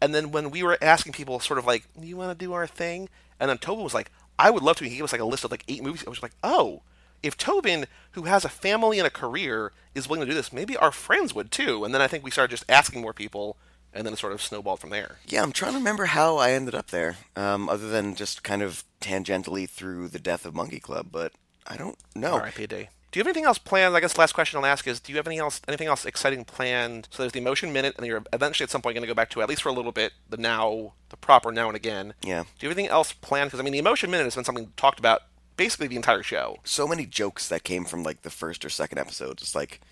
and 0.00 0.14
then 0.14 0.30
when 0.30 0.52
we 0.52 0.62
were 0.62 0.78
asking 0.80 1.14
people, 1.14 1.40
sort 1.40 1.58
of 1.58 1.66
like, 1.66 1.86
"You 2.00 2.16
want 2.16 2.38
to 2.38 2.44
do 2.44 2.52
our 2.52 2.68
thing?" 2.68 3.08
and 3.40 3.50
then 3.50 3.58
Tobin 3.58 3.82
was 3.82 3.92
like, 3.94 4.12
"I 4.46 4.50
would 4.50 4.62
love 4.62 4.76
to." 4.78 4.84
He 4.84 4.96
gave 4.96 5.04
us 5.04 5.12
like 5.12 5.20
a 5.20 5.24
list 5.32 5.44
of 5.44 5.50
like 5.50 5.64
eight 5.68 5.82
movies. 5.82 6.04
I 6.06 6.10
was 6.10 6.22
like, 6.22 6.34
"Oh." 6.42 6.82
If 7.22 7.36
Tobin, 7.36 7.86
who 8.12 8.22
has 8.22 8.44
a 8.44 8.48
family 8.48 8.98
and 8.98 9.06
a 9.06 9.10
career, 9.10 9.70
is 9.94 10.08
willing 10.08 10.26
to 10.26 10.30
do 10.32 10.34
this, 10.34 10.52
maybe 10.52 10.76
our 10.76 10.90
friends 10.90 11.32
would 11.32 11.52
too. 11.52 11.84
And 11.84 11.94
then 11.94 12.02
I 12.02 12.08
think 12.08 12.24
we 12.24 12.32
started 12.32 12.50
just 12.50 12.68
asking 12.68 13.00
more 13.00 13.12
people, 13.12 13.56
and 13.92 14.04
then 14.04 14.12
it 14.12 14.18
sort 14.18 14.32
of 14.32 14.42
snowballed 14.42 14.80
from 14.80 14.90
there. 14.90 15.18
Yeah, 15.26 15.42
I'm 15.42 15.52
trying 15.52 15.72
to 15.72 15.78
remember 15.78 16.06
how 16.06 16.38
I 16.38 16.50
ended 16.50 16.74
up 16.74 16.88
there, 16.88 17.18
um, 17.36 17.68
other 17.68 17.88
than 17.88 18.16
just 18.16 18.42
kind 18.42 18.60
of 18.60 18.82
tangentially 19.00 19.68
through 19.68 20.08
the 20.08 20.18
death 20.18 20.44
of 20.44 20.54
Monkey 20.54 20.80
Club, 20.80 21.08
but 21.12 21.32
I 21.64 21.76
don't 21.76 21.96
know. 22.14 22.34
R.I.P. 22.34 22.66
Day. 22.66 22.88
Do 23.12 23.18
you 23.18 23.20
have 23.20 23.26
anything 23.28 23.44
else 23.44 23.58
planned? 23.58 23.94
I 23.94 24.00
guess 24.00 24.14
the 24.14 24.20
last 24.20 24.32
question 24.32 24.58
I'll 24.58 24.64
ask 24.64 24.86
is: 24.86 24.98
Do 24.98 25.12
you 25.12 25.18
have 25.18 25.26
anything 25.26 25.42
else, 25.42 25.60
anything 25.68 25.86
else 25.86 26.06
exciting 26.06 26.46
planned? 26.46 27.08
So 27.10 27.22
there's 27.22 27.32
the 27.32 27.40
emotion 27.40 27.70
minute, 27.70 27.94
and 27.98 28.06
you're 28.06 28.22
eventually 28.32 28.64
at 28.64 28.70
some 28.70 28.80
point 28.80 28.94
going 28.94 29.02
to 29.02 29.06
go 29.06 29.14
back 29.14 29.28
to 29.30 29.42
at 29.42 29.50
least 29.50 29.62
for 29.62 29.68
a 29.68 29.72
little 29.72 29.92
bit 29.92 30.14
the 30.30 30.38
now, 30.38 30.94
the 31.10 31.18
proper 31.18 31.52
now 31.52 31.68
and 31.68 31.76
again. 31.76 32.14
Yeah. 32.22 32.44
Do 32.44 32.48
you 32.60 32.70
have 32.70 32.78
anything 32.78 32.90
else 32.90 33.12
planned? 33.12 33.48
Because 33.48 33.60
I 33.60 33.64
mean, 33.64 33.74
the 33.74 33.78
emotion 33.78 34.10
minute 34.10 34.24
has 34.24 34.34
been 34.34 34.44
something 34.44 34.72
talked 34.78 34.98
about 34.98 35.24
basically 35.58 35.88
the 35.88 35.96
entire 35.96 36.22
show. 36.22 36.56
So 36.64 36.88
many 36.88 37.04
jokes 37.04 37.48
that 37.48 37.64
came 37.64 37.84
from 37.84 38.02
like 38.02 38.22
the 38.22 38.30
first 38.30 38.64
or 38.64 38.70
second 38.70 38.98
episode, 38.98 39.36
just 39.36 39.54
like 39.54 39.82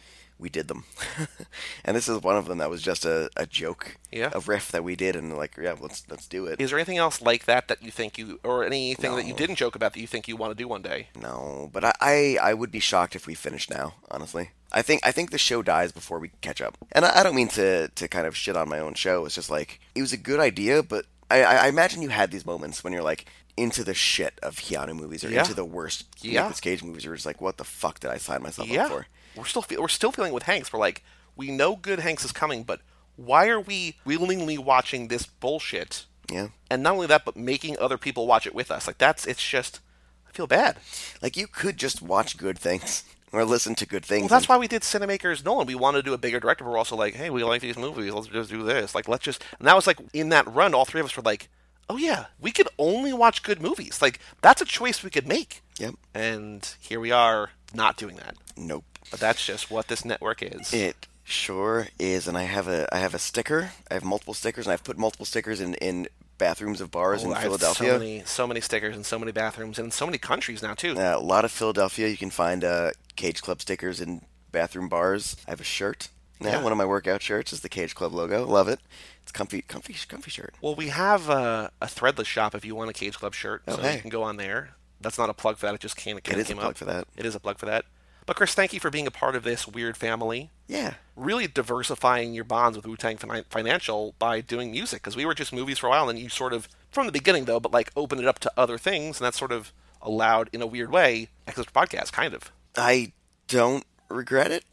we 0.41 0.49
did 0.49 0.69
them. 0.69 0.85
and 1.85 1.97
this 1.97 2.09
is 2.09 2.21
one 2.23 2.37
of 2.37 2.47
them 2.47 2.59
that 2.59 2.71
was 2.71 2.83
just 2.83 3.05
a, 3.05 3.31
a 3.37 3.47
joke, 3.47 3.97
Yeah. 4.11 4.31
a 4.35 4.41
riff 4.41 4.71
that 4.73 4.83
we 4.85 4.97
did, 4.97 5.17
and 5.17 5.37
like, 5.37 5.57
yeah, 5.61 5.75
let's 5.81 6.05
let's 6.11 6.27
do 6.27 6.47
it. 6.47 6.61
Is 6.61 6.71
there 6.71 6.79
anything 6.79 6.97
else 6.99 7.21
like 7.23 7.45
that 7.45 7.69
that 7.69 7.83
you 7.83 7.91
think 7.91 8.19
you, 8.19 8.41
or 8.43 8.65
anything 8.65 9.15
that 9.17 9.27
you 9.27 9.35
didn't 9.35 9.57
joke 9.57 9.75
about 9.77 9.93
that 9.95 10.01
you 10.01 10.07
think 10.07 10.29
you 10.29 10.37
want 10.37 10.51
to 10.51 10.55
do 10.63 10.67
one 10.69 10.83
day? 10.83 11.09
No, 11.21 11.71
but 11.73 11.85
I, 11.85 11.93
I 12.01 12.39
I 12.43 12.55
would 12.55 12.71
be 12.71 12.81
shocked 12.81 13.15
if 13.15 13.27
we 13.27 13.35
finished 13.35 13.71
now. 13.71 13.95
Honestly, 14.11 14.51
I 14.73 14.83
think 14.83 15.01
I 15.07 15.13
think 15.13 15.31
the 15.31 15.39
show 15.39 15.63
dies 15.63 15.93
before 15.93 16.19
we 16.19 16.31
catch 16.41 16.61
up. 16.61 16.79
And 16.93 17.05
I, 17.05 17.21
I 17.21 17.23
don't 17.23 17.37
mean 17.37 17.49
to 17.49 17.89
to 17.89 18.09
kind 18.09 18.27
of 18.27 18.37
shit 18.37 18.57
on 18.57 18.69
my 18.69 18.79
own 18.79 18.95
show. 18.95 19.25
It's 19.27 19.35
just 19.35 19.51
like 19.51 19.81
it 19.95 20.01
was 20.01 20.13
a 20.13 20.17
good 20.17 20.41
idea, 20.41 20.83
but 20.83 21.07
I, 21.31 21.43
I 21.43 21.55
I 21.65 21.69
imagine 21.69 22.03
you 22.03 22.09
had 22.09 22.31
these 22.31 22.47
moments 22.47 22.83
when 22.83 22.93
you're 22.93 23.03
like 23.03 23.27
into 23.57 23.85
the 23.85 23.93
shit 23.95 24.39
of 24.43 24.57
Keanu 24.57 24.95
movies 24.97 25.23
or 25.23 25.29
Yeah. 25.29 25.41
into 25.41 25.53
the 25.55 25.65
worst 25.67 26.07
Yeah. 26.23 26.41
Nicolas 26.43 26.61
Cage 26.61 26.83
movies. 26.83 27.05
You're 27.05 27.15
just 27.15 27.27
like, 27.27 27.41
what 27.43 27.59
the 27.59 27.65
fuck 27.65 28.01
did 28.01 28.11
I 28.11 28.17
sign 28.17 28.43
myself 28.43 28.69
yeah, 28.69 28.85
up 28.87 28.91
for? 28.91 29.07
We're 29.37 29.45
still 29.45 29.63
fe- 29.63 29.77
we're 29.77 29.89
still 29.89 30.13
feeling 30.13 30.33
with 30.33 30.45
Hanks. 30.45 30.73
We're 30.73 30.79
like, 30.79 31.05
we 31.37 31.51
know 31.51 31.77
good 31.77 32.01
Hanks 32.01 32.25
is 32.25 32.33
coming, 32.33 32.63
but 32.65 32.81
why 33.17 33.49
are 33.49 33.61
we 33.61 33.97
willingly 34.05 34.59
watching 34.59 35.09
this 35.09 35.27
bullshit? 35.27 36.07
Yeah. 36.31 36.49
And 36.71 36.83
not 36.83 36.95
only 36.95 37.07
that, 37.09 37.25
but 37.25 37.37
making 37.37 37.79
other 37.79 37.99
people 37.99 38.27
watch 38.27 38.47
it 38.47 38.55
with 38.55 38.71
us. 38.71 38.87
Like 38.87 38.99
that's 38.99 39.27
it's 39.27 39.47
just 39.47 39.81
I 40.29 40.33
feel 40.33 40.47
bad. 40.47 40.77
Like 41.21 41.37
you 41.37 41.47
could 41.47 41.77
just 41.77 42.01
watch 42.03 42.37
good 42.37 42.59
things 42.59 43.05
or 43.33 43.45
listen 43.45 43.75
to 43.77 43.87
good 43.87 44.05
things. 44.05 44.23
Well, 44.23 44.29
that's 44.29 44.45
and- 44.45 44.49
why 44.51 44.59
we 44.59 44.69
did 44.69 44.83
Cinemakers 44.83 45.45
Nolan. 45.45 45.67
We 45.67 45.75
wanted 45.75 45.99
to 45.99 46.03
do 46.05 46.15
a 46.15 46.19
bigger 46.19 46.41
director, 46.41 46.65
but 46.65 46.71
we're 46.71 46.79
also 46.79 46.97
like, 46.97 47.15
hey, 47.15 47.31
we 47.31 47.43
like 47.45 47.63
these 47.63 47.77
movies. 47.79 48.13
Let's 48.13 48.29
just 48.29 48.51
do 48.51 48.63
this. 48.63 48.95
Like, 48.95 49.09
let's 49.09 49.25
just. 49.25 49.43
And 49.59 49.67
that 49.67 49.77
was 49.77 49.87
like 49.87 49.99
in 50.13 50.29
that 50.31 50.47
run, 50.53 50.75
all 50.75 50.85
three 50.85 51.01
of 51.01 51.07
us 51.07 51.17
were 51.17 51.23
like, 51.23 51.49
oh 51.89 51.97
yeah, 51.97 52.27
we 52.41 52.53
could 52.53 52.69
only 52.79 53.13
watch 53.13 53.43
good 53.43 53.61
movies. 53.61 54.01
Like 54.01 54.21
that's 54.41 54.63
a 54.63 54.65
choice 54.65 55.03
we 55.03 55.11
could 55.11 55.27
make. 55.27 55.63
Yep. 55.79 55.95
And 56.15 56.75
here 56.79 57.01
we 57.01 57.11
are, 57.11 57.51
not 57.75 57.97
doing 57.97 58.17
that. 58.17 58.37
Nope. 58.57 58.85
But 59.11 59.21
that's 59.21 59.45
just 59.45 59.71
what 59.71 59.89
this 59.89 60.05
network 60.05 60.43
is. 60.43 60.73
It 60.73 61.07
sure 61.25 61.89
is, 61.99 62.27
and 62.29 62.37
I 62.37 62.43
have 62.45 62.69
a 62.69 62.93
I 62.95 62.99
have 62.99 63.15
a 63.15 63.19
sticker. 63.19 63.71
I 63.91 63.95
have 63.95 64.05
multiple 64.05 64.35
stickers, 64.35 64.67
and 64.67 64.73
I've 64.73 64.85
put 64.85 64.99
multiple 64.99 65.27
stickers 65.27 65.61
in 65.61 65.75
in 65.75 66.09
bathrooms 66.39 66.81
of 66.81 66.91
bars 66.91 67.23
in 67.23 67.31
Oh, 67.31 67.33
I 67.33 67.41
have 67.41 67.43
Philadelphia. 67.45 67.93
So 67.93 67.99
many, 67.99 68.23
so 68.25 68.47
many 68.47 68.61
stickers 68.61 68.97
and 68.97 69.05
so 69.05 69.19
many 69.19 69.31
bathrooms 69.33 69.79
and 69.79 69.87
in 69.87 69.91
so 69.93 70.07
many 70.07 70.17
countries 70.19 70.63
now 70.63 70.75
too. 70.75 70.97
Uh, 70.99 71.17
a 71.17 71.21
lot 71.21 71.45
of 71.45 71.51
Philadelphia. 71.53 72.09
You 72.09 72.17
can 72.17 72.31
find 72.31 72.65
uh, 72.65 72.93
Cage 73.17 73.43
Club 73.43 73.61
stickers 73.61 74.01
in 74.01 74.23
bathroom 74.53 74.89
bars. 74.89 75.37
I 75.47 75.51
have 75.51 75.61
a 75.61 75.65
shirt. 75.65 76.09
Now, 76.41 76.53
Yeah. 76.53 76.63
one 76.63 76.73
of 76.73 76.79
my 76.79 76.87
workout 76.87 77.21
shirts 77.21 77.53
is 77.53 77.61
the 77.61 77.69
Cage 77.69 77.95
Club 77.95 78.15
logo. 78.15 78.47
Love 78.47 78.69
it. 78.69 78.81
It's 79.23 79.31
comfy, 79.33 79.61
comfy, 79.61 79.95
comfy 80.09 80.31
shirt. 80.31 80.55
Well, 80.63 80.75
we 80.75 80.89
have 80.89 81.29
a, 81.29 81.71
a 81.83 81.87
threadless 81.87 82.25
shop 82.25 82.55
if 82.55 82.65
you 82.65 82.75
want 82.75 82.89
a 82.89 82.95
Cage 82.95 83.19
Club 83.19 83.35
shirt, 83.35 83.63
Oh, 83.69 83.77
so 83.77 83.83
hey. 83.83 83.97
you 83.97 84.01
can 84.01 84.09
go 84.09 84.23
on 84.23 84.39
there. 84.39 84.71
That's 85.03 85.19
not 85.19 85.29
a 85.29 85.35
plug 85.35 85.59
for 85.59 85.67
that. 85.67 85.75
It 85.75 85.81
just 85.83 85.97
came, 85.97 86.17
it 86.17 86.27
It 86.27 86.39
is 86.39 86.45
a 86.47 86.49
came 86.49 86.57
plug 86.57 86.71
up. 86.71 86.77
for 86.79 86.87
that. 86.87 87.07
It 87.19 87.27
is 87.27 87.35
a 87.35 87.41
plug 87.41 87.59
for 87.59 87.67
that. 87.67 87.85
But 88.31 88.37
Chris, 88.37 88.55
thank 88.55 88.73
you 88.73 88.79
for 88.79 88.91
being 88.91 89.09
a 89.09 89.11
part 89.11 89.35
of 89.35 89.43
this 89.43 89.67
weird 89.67 89.97
family. 89.97 90.53
Yeah. 90.69 90.95
Really 91.17 91.49
diversifying 91.49 92.33
your 92.33 92.45
bonds 92.45 92.77
with 92.77 92.87
Wu 92.87 92.97
Tang 92.97 93.17
Financial 93.17 94.15
by 94.21 94.41
doing 94.41 94.71
music, 94.71 95.03
because 95.03 95.17
we 95.17 95.27
were 95.27 95.35
just 95.35 95.53
movies 95.53 95.79
for 95.81 95.89
a 95.89 95.91
while, 95.91 96.09
and 96.09 96.17
then 96.17 96.23
you 96.23 96.29
sort 96.31 96.53
of, 96.53 96.69
from 96.93 97.07
the 97.07 97.13
beginning 97.13 97.47
though, 97.47 97.59
but 97.59 97.73
like 97.73 97.91
opened 97.97 98.21
it 98.21 98.29
up 98.29 98.39
to 98.39 98.53
other 98.57 98.79
things, 98.79 99.19
and 99.19 99.27
that 99.27 99.35
sort 99.35 99.51
of 99.51 99.73
allowed, 100.01 100.49
in 100.53 100.63
a 100.63 100.67
weird 100.69 100.93
way, 100.93 101.27
Extra 101.49 101.65
Podcast, 101.65 102.13
kind 102.13 102.33
of. 102.33 102.53
I 102.77 103.11
don't 103.49 103.85
regret 104.09 104.53
it. 104.53 104.65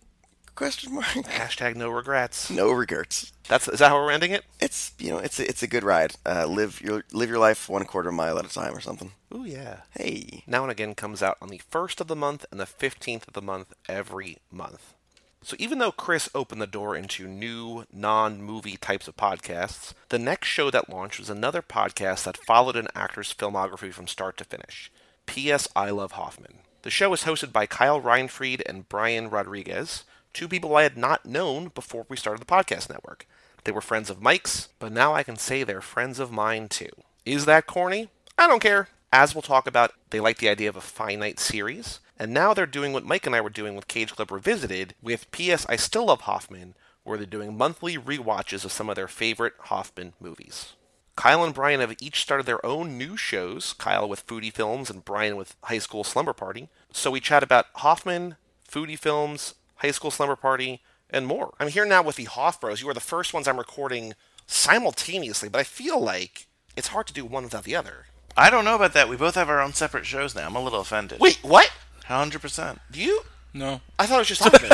Question 0.58 0.96
mark. 0.96 1.06
Hashtag 1.14 1.76
no 1.76 1.88
regrets. 1.92 2.50
No 2.50 2.72
regrets. 2.72 3.32
That's 3.48 3.68
is 3.68 3.78
that 3.78 3.90
how 3.90 4.04
we're 4.04 4.12
ending 4.12 4.32
it? 4.32 4.44
It's 4.60 4.92
you 4.98 5.12
know 5.12 5.20
it's 5.20 5.40
a, 5.40 5.48
it's 5.48 5.62
a 5.62 5.68
good 5.68 5.84
ride. 5.84 6.16
Uh, 6.26 6.48
live 6.48 6.82
your 6.82 7.04
live 7.14 7.30
your 7.30 7.38
life 7.38 7.70
one 7.70 7.86
quarter 7.86 8.12
mile 8.12 8.40
at 8.40 8.46
a 8.48 8.50
time 8.50 8.76
or 8.76 8.80
something. 8.82 9.12
Ooh 9.32 9.46
yeah. 9.46 9.82
Hey. 9.92 10.44
Now 10.48 10.64
and 10.64 10.72
Again 10.72 10.96
comes 10.96 11.22
out 11.22 11.38
on 11.44 11.50
the 11.50 11.62
first 11.70 12.02
of 12.02 12.08
the 12.08 12.16
month 12.16 12.44
and 12.50 12.60
the 12.60 12.66
15th 12.66 13.28
of 13.28 13.36
the 13.36 13.42
month 13.42 13.76
every 13.88 14.40
month. 14.52 14.96
So 15.44 15.56
even 15.60 15.78
though 15.78 15.92
Chris 15.92 16.28
opened 16.34 16.60
the 16.60 16.66
door 16.66 16.96
into 16.96 17.28
new 17.28 17.86
non 17.94 18.42
movie 18.42 18.78
types 18.78 19.08
of 19.08 19.16
podcasts, 19.16 19.94
the 20.10 20.18
next 20.18 20.48
show 20.48 20.72
that 20.72 20.90
launched 20.90 21.20
was 21.20 21.30
another 21.30 21.62
podcast 21.62 22.24
that 22.24 22.36
followed 22.36 22.76
an 22.76 22.88
actor's 22.96 23.32
filmography 23.32 23.94
from 23.94 24.08
start 24.08 24.38
to 24.38 24.44
finish 24.44 24.92
P.S. 25.28 25.68
I 25.76 25.92
Love 25.92 26.14
Hoffman. 26.14 26.62
The 26.82 26.90
show 26.90 27.14
is 27.14 27.26
hosted 27.26 27.52
by 27.52 27.68
Kyle 27.68 28.02
Reinfried 28.02 28.64
and 28.66 28.90
Brian 28.90 29.30
Rodriguez, 29.30 30.04
two 30.38 30.48
people 30.48 30.76
I 30.76 30.84
had 30.84 30.96
not 30.96 31.26
known 31.26 31.70
before 31.74 32.06
we 32.08 32.16
started 32.16 32.40
the 32.40 32.46
podcast 32.46 32.92
network. 32.92 33.26
They 33.64 33.72
were 33.72 33.82
friends 33.82 34.12
of 34.12 34.22
Mike's, 34.22 34.70
but 34.78 34.92
now 34.92 35.16
I 35.16 35.24
can 35.24 35.36
say 35.36 35.64
they're 35.64 35.82
friends 35.82 36.20
of 36.20 36.32
mine 36.32 36.70
too. 36.70 36.92
Is 37.26 37.46
that 37.46 37.66
corny? 37.66 38.10
I 38.38 38.48
don't 38.48 38.62
care. 38.62 38.88
As 39.12 39.34
we'll 39.34 39.42
talk 39.42 39.66
about, 39.66 39.94
they 40.12 40.20
like 40.20 40.38
the 40.38 40.48
idea 40.48 40.70
of 40.70 40.76
a 40.76 40.82
finite 40.82 41.40
series. 41.40 42.02
And 42.20 42.36
now 42.36 42.54
they're 42.54 42.68
doing 42.68 42.94
what 42.94 43.04
Mike 43.04 43.26
and 43.26 43.36
I 43.36 43.42
were 43.42 43.50
doing 43.50 43.76
with 43.76 43.88
Cage 43.88 44.16
Club 44.16 44.32
Revisited 44.32 44.94
with 45.02 45.32
P.S. 45.32 45.66
I 45.70 45.76
Still 45.76 46.06
Love 46.06 46.22
Hoffman, 46.22 46.76
where 47.04 47.18
they're 47.18 47.26
doing 47.26 47.58
monthly 47.58 47.98
rewatches 47.98 48.64
of 48.64 48.72
some 48.72 48.90
of 48.90 48.96
their 48.96 49.08
favorite 49.08 49.54
Hoffman 49.58 50.14
movies. 50.20 50.74
Kyle 51.16 51.44
and 51.44 51.54
Brian 51.54 51.80
have 51.80 51.96
each 52.00 52.22
started 52.22 52.46
their 52.46 52.64
own 52.64 52.96
new 52.96 53.18
shows, 53.18 53.74
Kyle 53.74 54.08
with 54.08 54.28
Foodie 54.28 54.54
Films 54.54 54.92
and 54.92 55.04
Brian 55.04 55.36
with 55.36 55.56
High 55.64 55.80
School 55.80 56.04
Slumber 56.04 56.34
Party. 56.34 56.70
So 56.94 57.10
we 57.10 57.20
chat 57.20 57.42
about 57.42 57.66
Hoffman, 57.78 58.36
Foodie 58.70 59.00
Films, 59.00 59.56
High 59.78 59.92
School 59.92 60.12
Slumber 60.12 60.36
Party, 60.36 60.82
and 61.10 61.26
more. 61.28 61.54
I'm 61.60 61.68
here 61.70 61.86
now 61.86 62.02
with 62.04 62.16
the 62.18 62.26
Hoff 62.26 62.60
Bros. 62.62 62.82
You 62.82 62.90
are 62.90 62.94
the 62.94 63.00
first 63.00 63.34
ones 63.34 63.48
I'm 63.48 63.58
recording 63.58 64.14
simultaneously, 64.46 65.50
but 65.50 65.60
I 65.60 65.64
feel 65.64 66.00
like 66.00 66.48
it's 66.76 66.90
hard 66.90 67.08
to 67.08 67.14
do 67.14 67.26
one 67.26 67.44
without 67.44 67.64
the 67.64 67.76
other. 67.76 68.06
I 68.36 68.50
don't 68.50 68.66
know 68.66 68.76
about 68.76 68.94
that. 68.94 69.10
We 69.10 69.16
both 69.18 69.36
have 69.36 69.50
our 69.50 69.62
own 69.62 69.74
separate 69.74 70.06
shows 70.06 70.36
now. 70.36 70.46
I'm 70.46 70.56
a 70.56 70.62
little 70.64 70.82
offended. 70.82 71.20
Wait, 71.20 71.40
what? 71.42 71.72
hundred 72.06 72.42
percent. 72.42 72.80
Do 72.92 73.00
you? 73.02 73.22
No. 73.54 73.82
I 74.00 74.06
thought 74.06 74.18
it 74.18 74.20
was 74.20 74.28
just 74.28 74.44
Hoffman. 74.44 74.72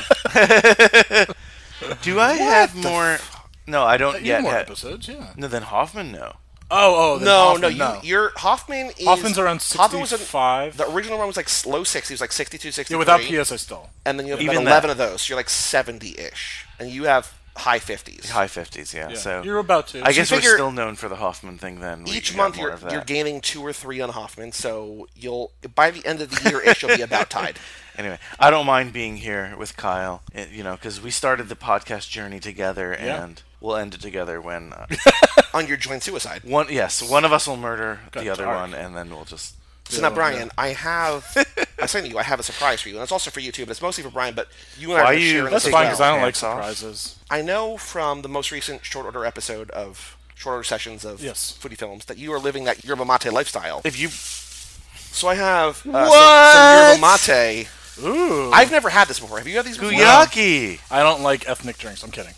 Do 2.01 2.19
I 2.19 2.33
have 2.33 2.75
more? 2.75 3.17
No, 3.65 3.83
I 3.83 3.97
don't 3.97 4.21
You 4.21 4.27
yet. 4.27 4.35
have 4.35 4.43
more 4.43 4.51
ha- 4.53 4.59
episodes, 4.59 5.07
yeah. 5.07 5.33
No, 5.37 5.47
then 5.47 5.63
Hoffman. 5.63 6.11
No. 6.11 6.33
Oh, 6.71 7.13
oh, 7.13 7.17
then 7.17 7.25
no, 7.25 7.35
Hoffman, 7.35 7.61
no, 7.61 7.67
you, 7.67 7.77
no. 7.77 7.99
you're 8.03 8.31
Hoffman 8.35 8.91
is 8.97 9.05
Hoffman's 9.05 9.37
around 9.37 9.61
Hoffman 9.61 10.01
was 10.01 10.11
in- 10.11 10.17
65. 10.19 10.77
the 10.77 10.89
original 10.91 11.17
one 11.19 11.27
was 11.27 11.37
like 11.37 11.45
s- 11.45 11.65
low 11.65 11.83
60s, 11.83 12.19
like 12.19 12.31
62, 12.31 12.71
63. 12.71 12.95
yeah, 12.95 12.99
without 12.99 13.21
PS, 13.21 13.51
I 13.51 13.55
still. 13.57 13.89
and 14.05 14.17
then 14.19 14.25
you 14.25 14.33
have 14.33 14.41
Even 14.41 14.55
about 14.57 14.63
that. 14.65 14.69
11 14.85 14.89
of 14.91 14.97
those. 14.97 15.21
So 15.21 15.31
you're 15.33 15.37
like 15.39 15.47
70-ish, 15.47 16.65
and 16.79 16.89
you 16.89 17.03
have 17.03 17.33
high 17.55 17.77
50s. 17.77 18.29
High 18.29 18.47
fifties. 18.47 18.93
Yeah. 18.95 19.09
Yeah. 19.09 19.15
So 19.15 19.43
You're 19.43 19.59
about 19.59 19.87
to. 19.89 20.01
I 20.03 20.11
guess 20.11 20.29
figure- 20.31 20.49
we're 20.51 20.55
still 20.55 20.71
known 20.71 20.95
for 20.95 21.07
the 21.07 21.17
Hoffman 21.17 21.59
thing. 21.59 21.79
Then 21.79 22.03
We 22.05 22.11
Each 22.11 22.31
got 22.31 22.37
month 22.37 22.55
more 22.57 22.65
you're 22.67 22.73
of 22.73 22.81
that. 22.81 22.91
you're 22.91 23.01
gaining 23.03 23.41
two 23.41 23.61
or 23.61 23.71
three 23.73 24.01
on 24.01 24.09
Hoffman, 24.09 24.51
so 24.53 25.07
you'll 25.15 25.51
by 25.75 25.91
the 25.91 26.03
end 26.05 26.21
of 26.21 26.31
the 26.31 26.49
year 26.49 26.61
ish 26.61 26.81
you'll 26.81 26.95
be 26.95 27.03
about 27.03 27.29
tied. 27.29 27.59
Anyway, 27.97 28.17
I 28.39 28.49
don't 28.49 28.65
mind 28.65 28.91
being 28.93 29.17
here 29.17 29.55
with 29.57 29.77
Kyle. 29.77 30.21
eh, 30.33 30.45
You 30.51 30.63
know, 30.63 30.73
because 30.75 30.99
we 31.01 31.11
started 31.11 31.49
the 31.49 31.55
podcast 31.55 32.09
journey 32.09 32.39
together, 32.39 32.97
Yeah. 32.99 33.23
and 33.23 33.41
we'll 33.61 33.75
end 33.75 33.93
it 33.93 34.01
together 34.01 34.41
when 34.41 34.73
uh, 34.73 34.87
on 35.53 35.67
your 35.67 35.77
joint 35.77 36.03
suicide. 36.03 36.41
one. 36.43 36.67
Yes, 36.69 37.01
one 37.07 37.23
of 37.25 37.31
us 37.31 37.47
will 37.47 37.57
murder 37.57 37.99
Got 38.11 38.23
the 38.23 38.29
other 38.29 38.45
dark. 38.45 38.59
one, 38.71 38.73
and 38.73 38.95
then 38.95 39.09
we'll 39.09 39.25
just. 39.25 39.55
So 39.89 40.01
now, 40.01 40.09
Brian, 40.09 40.47
yeah. 40.47 40.53
I 40.57 40.69
have 40.69 41.25
I'm 41.79 41.87
saying 41.87 42.05
to 42.05 42.11
you, 42.11 42.17
I 42.17 42.23
have 42.23 42.39
a 42.39 42.43
surprise 42.43 42.79
for 42.81 42.87
you, 42.89 42.95
and 42.95 43.03
it's 43.03 43.11
also 43.11 43.29
for 43.29 43.41
you 43.41 43.51
too, 43.51 43.65
but 43.65 43.71
it's 43.71 43.81
mostly 43.81 44.03
for 44.03 44.09
Brian. 44.09 44.33
But 44.33 44.47
you 44.79 44.91
and 44.93 45.01
I 45.01 45.03
Why 45.03 45.09
are 45.11 45.13
you- 45.13 45.29
sharing 45.31 45.51
That's 45.51 45.65
this 45.65 45.73
fine 45.73 45.85
because. 45.87 45.99
I 46.01 46.11
don't 46.13 46.21
like 46.21 46.35
surprises. 46.35 47.19
I 47.29 47.41
know 47.41 47.77
from 47.77 48.21
the 48.21 48.29
most 48.29 48.51
recent 48.51 48.85
short 48.85 49.05
order 49.05 49.25
episode 49.25 49.69
of 49.71 50.17
short 50.35 50.53
order 50.53 50.63
sessions 50.63 51.03
of 51.05 51.21
Yes. 51.21 51.51
Footy 51.51 51.75
Films 51.75 52.05
that 52.05 52.17
you 52.17 52.31
are 52.33 52.39
living 52.39 52.63
that 52.63 52.83
yerba 52.85 53.05
mate 53.05 53.31
lifestyle. 53.31 53.81
If 53.83 53.99
you 53.99 54.07
So 54.09 55.27
I 55.27 55.35
have 55.35 55.85
uh, 55.85 56.07
What? 56.07 56.13
some, 56.13 56.53
some 56.53 57.01
yerba 57.01 57.01
mate. 57.27 57.67
Ooh. 58.01 58.51
I've 58.51 58.71
never 58.71 58.89
had 58.89 59.07
this 59.07 59.19
before. 59.19 59.37
Have 59.37 59.47
you 59.47 59.57
had 59.57 59.65
these 59.65 59.77
before? 59.77 59.91
Guayaki, 59.91 60.79
I 60.89 61.03
don't 61.03 61.21
like 61.21 61.47
ethnic 61.47 61.77
drinks. 61.77 62.03
I'm 62.03 62.11
kidding. 62.11 62.33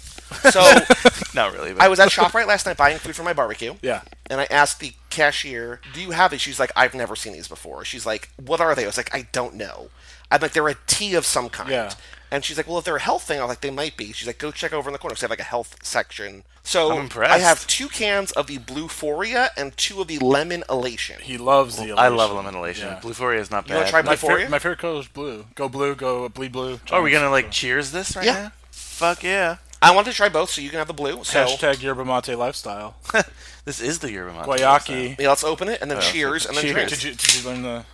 So 0.52 0.60
not 1.36 1.54
really. 1.54 1.74
But 1.74 1.82
I 1.82 1.88
was 1.88 2.00
at 2.00 2.10
Shoprite 2.10 2.48
last 2.48 2.66
night 2.66 2.78
buying 2.78 2.98
food 2.98 3.16
for 3.16 3.24
my 3.24 3.34
barbecue. 3.34 3.76
Yeah. 3.82 4.02
And 4.30 4.42
I 4.42 4.46
asked 4.46 4.80
the 4.80 4.94
cashier, 5.10 5.80
"Do 5.94 6.02
you 6.02 6.12
have 6.12 6.32
these?" 6.32 6.42
She's 6.42 6.60
like, 6.60 6.72
"I've 6.76 6.96
never 6.96 7.16
seen 7.16 7.34
these 7.34 7.48
before." 7.48 7.86
She's 7.86 8.06
like, 8.06 8.30
"What 8.44 8.60
are 8.60 8.74
they?" 8.76 8.84
I 8.84 8.88
was 8.88 8.98
like, 8.98 9.14
"I 9.14 9.28
don't 9.32 9.56
know." 9.56 9.90
I'm 10.32 10.42
like, 10.42 10.54
"They're 10.54 10.68
a 10.68 10.76
tea 10.88 11.14
of 11.16 11.26
some 11.26 11.50
kind." 11.50 11.70
Yeah. 11.70 11.94
And 12.32 12.44
she's 12.44 12.58
like, 12.58 12.68
"Well, 12.68 12.78
if 12.80 12.86
they're 12.86 12.96
a 12.96 13.02
health 13.02 13.24
thing, 13.24 13.40
I 13.40 13.44
was 13.44 13.50
like, 13.50 13.62
they 13.62 13.70
might 13.72 13.96
be." 13.98 14.12
She's 14.12 14.28
like, 14.28 14.40
"Go 14.40 14.52
check 14.52 14.74
over 14.74 14.90
in 14.90 14.94
the 14.94 15.00
corner." 15.00 15.14
'cause 15.14 15.22
they 15.22 15.26
have 15.26 15.30
like 15.32 15.40
a 15.40 15.44
health 15.44 15.78
section. 15.84 16.44
So 16.64 16.98
I'm. 16.98 17.10
I 17.24 17.38
have 17.38 17.66
two 17.68 17.88
cans 17.88 18.32
of 18.32 18.48
the 18.48 18.58
Bluephoria 18.58 19.50
and 19.56 19.78
two 19.78 20.02
of 20.02 20.08
the 20.08 20.18
Lemon 20.20 20.64
Elation. 20.70 21.22
He 21.22 21.38
loves 21.38 21.78
the. 21.78 21.92
I 21.94 22.08
love 22.08 22.32
lemon 22.32 22.56
elation. 22.56 22.88
Yeah. 22.88 23.00
Bluephoria 23.00 23.38
is 23.40 23.52
not 23.52 23.66
bad. 23.68 23.70
You 23.70 23.76
wanna 23.76 23.86
bad. 23.86 23.90
try 23.92 24.02
My, 24.02 24.12
Before 24.14 24.40
fa- 24.40 24.50
my 24.50 24.60
favorite 24.60 24.80
color 24.80 25.00
is 25.00 25.08
blue. 25.08 25.46
Go 25.56 25.70
blue. 25.70 25.94
Go 25.96 26.28
bleed 26.30 26.52
blue. 26.52 26.80
Oh, 26.92 26.96
are 26.98 27.02
we 27.04 27.12
gonna 27.12 27.30
like 27.30 27.52
cheers 27.52 27.92
this 27.92 28.16
right 28.16 28.26
Yeah. 28.26 28.34
now? 28.34 28.52
Fuck 28.72 29.24
yeah! 29.24 29.58
I 29.82 29.92
wanted 29.94 30.12
to 30.12 30.16
try 30.18 30.30
both, 30.30 30.50
so 30.50 30.62
you 30.62 30.70
can 30.70 30.80
have 30.80 30.88
the 30.88 30.94
blue. 30.94 31.24
So 31.24 31.46
Hashtag 31.46 31.82
yerba 31.84 32.04
mate 32.06 32.36
lifestyle. 32.38 32.96
This 33.66 33.80
is 33.82 33.98
the 34.00 34.12
yerba 34.12 34.32
mate. 34.34 34.44
Guayaki. 34.46 35.20
yeah, 35.20 35.30
let's 35.30 35.44
open 35.44 35.70
it 35.70 35.82
and 35.82 35.90
then 35.92 35.98
Oh, 35.98 36.02
cheers 36.02 36.46
and 36.46 36.56
then 36.58 36.64
cheers. 36.64 36.90
Did 36.92 37.04
you 37.04 37.12
did 37.16 37.36
you 37.36 37.48
learn 37.50 37.62
the? 37.64 37.86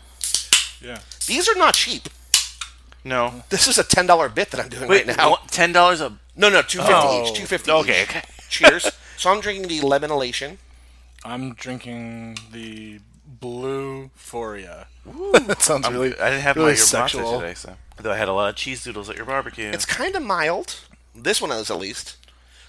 Yeah. 0.81 0.99
These 1.27 1.47
are 1.49 1.55
not 1.55 1.73
cheap. 1.75 2.07
No. 3.03 3.43
This 3.49 3.67
is 3.67 3.77
a 3.77 3.83
ten 3.83 4.05
dollar 4.05 4.29
bit 4.29 4.51
that 4.51 4.59
I'm 4.59 4.69
doing 4.69 4.87
Wait, 4.87 5.07
right 5.07 5.17
now. 5.17 5.31
what- 5.31 5.47
ten 5.47 5.71
dollars 5.71 6.01
a. 6.01 6.17
No, 6.35 6.49
no, 6.49 6.61
two 6.61 6.79
fifty 6.79 6.93
Oh. 6.95 7.25
each. 7.27 7.33
Two 7.37 7.45
fifty. 7.45 7.71
Okay, 7.71 8.03
each. 8.03 8.09
okay. 8.09 8.21
Cheers. 8.49 8.91
So 9.17 9.31
I'm 9.31 9.41
drinking 9.41 9.67
the 9.67 9.81
lemon 9.81 10.11
elation. 10.11 10.57
I'm 11.23 11.53
drinking 11.53 12.37
the 12.51 12.99
Bluephoria. 13.39 14.85
that 15.47 15.61
sounds 15.61 15.85
I'm- 15.85 15.93
really. 15.93 16.17
I 16.19 16.29
didn't 16.29 16.41
have 16.43 16.55
really 16.55 16.67
my 16.67 16.77
yerba 16.77 16.81
sexual. 16.85 17.39
today, 17.39 17.53
so 17.53 17.75
though 17.97 18.11
I 18.11 18.17
had 18.17 18.27
a 18.27 18.33
lot 18.33 18.49
of 18.49 18.55
cheese 18.55 18.83
doodles 18.83 19.09
at 19.09 19.15
your 19.15 19.25
barbecue. 19.25 19.69
It's 19.69 19.85
kind 19.85 20.15
of 20.15 20.23
mild. 20.23 20.79
This 21.15 21.41
one 21.41 21.51
is 21.51 21.69
at 21.69 21.77
least. 21.77 22.17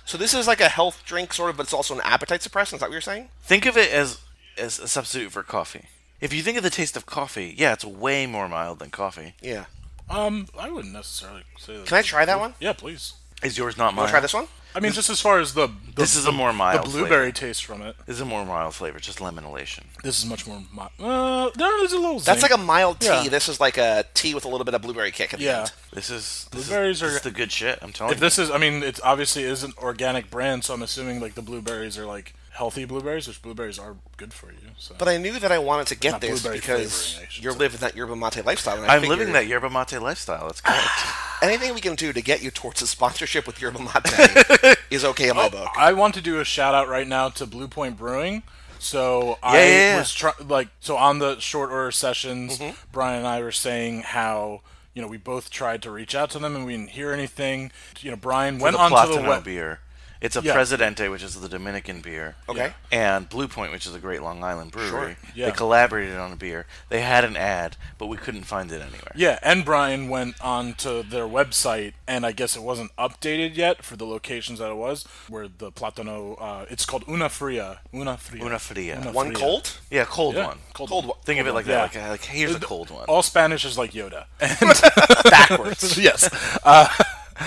So 0.05 0.19
this 0.19 0.35
is 0.35 0.47
like 0.49 0.61
a 0.61 0.69
health 0.69 1.03
drink 1.07 1.33
sort 1.33 1.51
of, 1.51 1.57
but 1.57 1.65
it's 1.65 1.73
also 1.73 1.95
an 1.95 2.01
appetite 2.05 2.41
suppressant. 2.41 2.75
Is 2.75 2.81
that 2.81 2.89
what 2.89 2.93
you're 2.93 3.01
saying? 3.01 3.29
Think 3.43 3.67
of 3.67 3.77
it 3.77 3.91
as 3.93 4.19
as 4.59 4.79
a 4.79 4.89
substitute 4.89 5.33
for 5.33 5.43
coffee. 5.43 5.87
If 6.21 6.33
you 6.33 6.43
think 6.43 6.57
of 6.57 6.63
the 6.63 6.71
taste 6.71 6.97
of 6.97 7.07
coffee, 7.07 7.55
yeah, 7.57 7.73
it's 7.73 7.85
way 7.85 8.27
more 8.27 8.49
mild 8.49 8.79
than 8.81 8.91
coffee. 8.91 9.35
Yeah. 9.41 9.65
Um, 10.11 10.47
I 10.59 10.71
wouldn't 10.71 10.93
necessarily 10.93 11.43
say 11.59 11.77
that. 11.79 11.87
Can 11.87 11.97
I 11.99 12.03
try 12.03 12.25
that 12.25 12.39
one? 12.39 12.55
Yeah, 12.61 12.73
please. 12.73 13.15
Is 13.43 13.59
yours 13.59 13.77
not 13.77 13.87
Want 13.87 13.97
mild? 13.97 14.09
to 14.09 14.13
try 14.13 14.21
this 14.21 14.35
one? 14.35 14.47
I 14.75 14.81
mean, 14.81 14.93
just 14.93 15.11
as 15.11 15.21
far 15.21 15.39
as 15.39 15.53
the, 15.53 15.67
the 15.67 15.75
This 15.97 16.15
is 16.17 16.25
a 16.27 16.33
more 16.33 16.51
mild 16.53 16.87
the 16.87 16.91
blueberry 16.91 17.31
taste 17.33 17.65
from 17.67 17.83
it. 17.83 17.95
This 18.07 18.17
is 18.17 18.21
a 18.23 18.25
more 18.25 18.47
mild 18.47 18.75
flavor, 18.75 18.99
just 18.99 19.21
lemon 19.21 19.45
elation. 19.45 19.85
This 20.03 20.19
is 20.19 20.25
much 20.25 20.47
more. 20.47 20.61
Mi- 20.75 20.89
uh, 20.99 21.51
there's 21.55 21.93
a 21.93 21.99
little. 21.99 22.21
That's 22.21 22.41
like 22.41 22.55
a 22.55 22.57
mild 22.59 23.01
tea. 23.01 23.09
Yeah. 23.09 23.29
This 23.29 23.51
is 23.51 23.61
like 23.61 23.77
a 23.77 24.05
tea 24.15 24.35
with 24.35 24.47
a 24.47 24.49
little 24.49 24.65
bit 24.65 24.73
of 24.73 24.81
blueberry 24.81 25.11
kick 25.11 25.35
at 25.35 25.41
the 25.41 25.45
Yeah. 25.45 25.61
end. 25.61 25.73
This 25.93 26.09
is 26.09 26.47
this, 26.53 26.69
Blueberries 26.69 26.97
is, 26.97 27.01
this 27.03 27.13
are- 27.13 27.17
is 27.17 27.23
the 27.23 27.31
good 27.33 27.53
shit. 27.53 27.81
I'm 27.83 27.93
telling 27.93 28.15
If 28.15 28.21
this 28.21 28.39
is, 28.39 28.51
I 28.51 28.57
mean, 28.57 28.83
it 28.83 28.99
obviously 29.05 29.43
is 29.43 29.63
an 29.63 29.75
organic 29.77 30.31
brand, 30.31 30.65
so 30.65 30.73
I'm 30.73 30.83
assuming 30.83 31.21
like 31.21 31.35
the 31.35 31.43
blueberries 31.43 31.99
are 31.99 32.07
like 32.07 32.33
healthy 32.53 32.87
blueberries, 32.87 33.29
which 33.29 33.43
blueberries 33.43 33.79
are 33.79 33.97
good 34.17 34.33
for 34.33 34.53
you. 34.53 34.59
So. 34.79 34.95
But 34.99 35.09
I 35.09 35.17
knew 35.17 35.39
that 35.39 35.53
I 35.53 35.59
wanted 35.59 35.87
to 35.89 35.97
get 35.97 36.13
Not 36.13 36.21
this 36.23 36.43
because 36.47 37.13
flavoring, 37.15 37.29
you're 37.41 37.53
say. 37.53 37.59
living 37.59 37.81
that 37.81 37.95
yerba 37.97 38.17
mate 38.17 38.45
lifestyle. 38.45 38.77
And. 38.83 38.87
I 38.91 38.95
I'm 38.97 39.01
figured 39.03 39.19
living 39.19 39.35
that 39.35 39.47
yerba 39.47 39.71
mate 39.71 40.01
lifestyle. 40.01 40.47
That's 40.47 40.61
correct. 40.61 40.89
Anything 41.43 41.75
we 41.75 41.81
can 41.81 41.95
do 41.97 42.13
to 42.13 42.21
get 42.23 42.43
you 42.43 42.51
towards 42.51 42.83
a 42.83 42.87
sponsorship 42.87 43.47
with 43.47 43.61
yerba 43.61 43.79
mate 43.81 44.77
is 44.91 45.05
okay 45.05 45.29
in 45.29 45.37
my 45.37 45.49
book. 45.49 45.69
I 45.77 45.93
want 45.93 46.15
to 46.15 46.21
do 46.21 46.41
a 46.41 46.45
shout 46.45 46.75
out 46.75 46.89
right 46.89 47.07
now 47.07 47.29
to 47.31 47.47
Blue 47.47 47.69
Point 47.69 47.97
Brewing. 47.97 48.43
So 48.79 49.39
I 49.43 49.59
Yeah, 49.59 49.65
yeah, 49.65 49.77
yeah. 49.93 49.99
was 49.99 50.13
try- 50.13 50.33
like 50.45 50.69
so 50.81 50.97
on 50.97 51.19
the 51.21 51.39
short 51.39 51.71
order 51.71 51.91
sessions, 51.93 52.59
Mm-hmm. 52.59 52.75
Brian 52.93 53.19
and 53.19 53.27
I 53.29 53.41
were 53.41 53.53
saying 53.53 54.03
how 54.03 54.63
you 54.95 55.01
know 55.03 55.09
we 55.09 55.17
both 55.19 55.51
tried 55.51 55.83
to 55.83 55.91
reach 55.91 56.15
out 56.17 56.31
to 56.31 56.39
them 56.41 56.57
and 56.57 56.67
we 56.67 56.77
didn't 56.77 56.91
hear 56.91 57.13
anything. 57.13 57.71
You 58.01 58.11
know, 58.11 58.17
Brian 58.17 58.59
went 58.59 58.77
the 58.77 58.83
onto 58.83 59.15
the 59.15 59.23
web. 59.23 59.45
beer. 59.45 59.81
It's 60.23 60.37
a 60.37 60.41
Yeah. 60.41 60.53
Presidente, 60.55 61.09
which 61.09 61.23
is 61.25 61.35
the 61.41 61.49
Dominican 61.49 62.01
beer. 62.01 62.37
Okay. 62.49 62.73
And 62.93 63.29
Blue 63.29 63.49
Point, 63.49 63.73
which 63.73 63.87
is 63.87 63.95
a 63.95 63.99
great 63.99 64.23
Long 64.23 64.45
Island 64.45 64.71
brewery. 64.71 64.89
Sure. 64.89 65.17
Yeah. 65.35 65.47
They 65.47 65.53
collaborated 65.53 66.17
on 66.17 66.31
a 66.33 66.37
beer. 66.37 66.67
They 66.91 67.01
had 67.01 67.25
an 67.25 67.37
ad, 67.37 67.77
but 67.99 68.07
we 68.07 68.17
couldn't 68.17 68.45
find 68.45 68.71
it 68.71 68.81
anywhere. 68.81 69.11
Yeah, 69.17 69.41
and 69.43 69.65
Brian 69.65 70.09
went 70.09 70.37
on 70.41 70.75
to 70.75 71.03
their 71.03 71.25
website, 71.27 71.95
and 72.07 72.25
I 72.25 72.31
guess 72.31 72.55
it 72.57 72.63
wasn't 72.63 72.95
updated 72.97 73.57
yet 73.57 73.83
for 73.85 73.97
the 73.97 74.07
locations 74.07 74.61
that 74.61 74.71
it 74.71 74.77
was, 74.77 75.05
where 75.29 75.49
the 75.49 75.73
Platano, 75.73 76.37
uh, 76.41 76.67
it's 76.71 76.87
called 76.87 77.05
Una 77.09 77.29
Fria. 77.29 77.81
Una 77.93 78.17
Fria. 78.17 78.45
Una 78.45 78.59
Fria. 78.61 79.01
One 79.13 79.33
Fria. 79.33 79.39
cold? 79.39 79.79
Yeah, 79.91 80.05
cold 80.05 80.37
Yeah, 80.37 80.47
one. 80.47 80.59
cold, 80.73 80.89
Cold 80.89 81.05
one. 81.07 81.17
one. 81.17 81.25
Think 81.25 81.41
of 81.41 81.49
it 81.49 81.53
like 81.53 81.67
Yeah. 81.67 81.89
that. 81.89 81.97
Like, 81.97 82.09
like 82.11 82.25
here's 82.27 82.55
a 82.55 82.61
cold 82.61 82.91
one. 82.91 83.07
All 83.07 83.25
Spanish 83.25 83.65
is 83.65 83.77
like 83.77 83.91
Yoda. 83.93 84.27
And 84.39 84.55
Backwards. 85.31 85.99
yes. 85.99 86.29
Uh, 86.63 86.87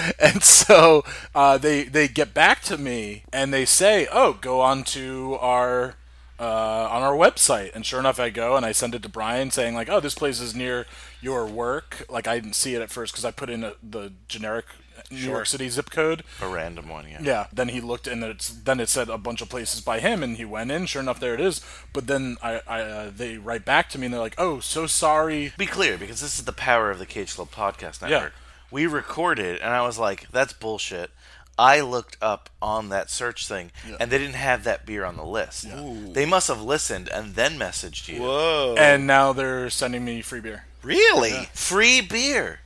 and 0.20 0.44
so 0.44 1.04
uh, 1.34 1.58
they 1.58 1.84
they 1.84 2.08
get 2.08 2.34
back 2.34 2.62
to 2.64 2.78
me 2.78 3.24
and 3.32 3.54
they 3.54 3.66
say, 3.66 4.08
"Oh, 4.12 4.34
go 4.34 4.62
on 4.62 4.84
to 4.86 5.38
our 5.40 5.96
uh, 6.40 6.88
on 6.92 7.02
our 7.02 7.16
website." 7.16 7.74
And 7.76 7.86
sure 7.86 8.00
enough, 8.00 8.20
I 8.20 8.30
go 8.30 8.56
and 8.56 8.66
I 8.66 8.72
send 8.72 8.96
it 8.96 9.04
to 9.04 9.10
Brian, 9.10 9.52
saying 9.52 9.76
like, 9.76 9.90
"Oh, 9.90 10.00
this 10.00 10.16
place 10.16 10.40
is 10.40 10.56
near 10.56 10.86
your 11.22 11.46
work." 11.46 12.06
Like 12.10 12.28
I 12.28 12.40
didn't 12.40 12.56
see 12.56 12.76
it 12.76 12.82
at 12.82 12.90
first 12.90 13.14
because 13.14 13.26
I 13.26 13.32
put 13.32 13.50
in 13.50 13.64
a, 13.64 13.74
the 13.82 14.14
generic 14.28 14.66
New 15.12 15.18
York 15.18 15.46
City 15.46 15.70
zip 15.70 15.90
code. 15.92 16.24
a 16.42 16.48
random 16.48 16.90
one, 16.90 17.06
yeah. 17.10 17.20
Yeah. 17.22 17.48
Then 17.54 17.70
he 17.70 17.82
looked 17.82 18.08
and 18.08 18.24
it's 18.24 18.50
then 18.50 18.80
it 18.80 18.90
said 18.90 19.10
a 19.10 19.18
bunch 19.18 19.42
of 19.42 19.50
places 19.50 19.82
by 19.82 20.00
him, 20.00 20.24
and 20.24 20.38
he 20.38 20.46
went 20.46 20.72
in. 20.72 20.86
Sure 20.86 21.02
enough, 21.02 21.20
there 21.20 21.34
it 21.34 21.42
is. 21.42 21.62
But 21.94 22.08
then 22.08 22.38
I, 22.42 22.62
I 22.68 22.82
uh, 22.82 23.12
they 23.16 23.38
write 23.38 23.66
back 23.66 23.90
to 23.90 24.00
me 24.00 24.06
and 24.06 24.14
they're 24.14 24.22
like, 24.22 24.36
"Oh, 24.38 24.60
so 24.60 24.88
sorry." 24.88 25.54
Be 25.58 25.66
clear, 25.66 25.98
because 25.98 26.22
this 26.22 26.38
is 26.38 26.46
the 26.46 26.54
power 26.54 26.92
of 26.92 27.00
the 27.00 27.06
Cage 27.06 27.36
Club 27.36 27.52
Podcast 27.52 28.02
network. 28.02 28.34
Yeah. 28.34 28.40
Network. 28.76 28.92
We 28.92 28.98
recorded, 28.98 29.60
and 29.62 29.74
I 29.74 29.82
was 29.82 29.98
like, 29.98 30.30
"That's 30.32 30.54
bullshit." 30.54 31.12
I 31.58 31.80
looked 31.80 32.18
up 32.22 32.50
on 32.62 32.90
that 32.90 33.10
search 33.10 33.48
thing, 33.48 33.72
and 34.00 34.12
they 34.12 34.18
didn't 34.18 34.36
have 34.36 34.66
that 34.66 34.86
beer 34.86 35.06
on 35.06 35.16
the 35.16 35.24
list. 35.24 35.66
They 36.14 36.26
must 36.26 36.50
have 36.50 36.62
listened 36.62 37.08
and 37.08 37.36
then 37.36 37.58
messaged 37.58 38.10
you. 38.10 38.22
Whoa. 38.22 38.76
And 38.78 39.08
now 39.08 39.32
they're 39.32 39.70
sending 39.70 40.04
me 40.04 40.22
free 40.22 40.42
beer. 40.42 40.66
Really? 40.84 41.48
Free 41.54 42.02
beer. 42.02 42.60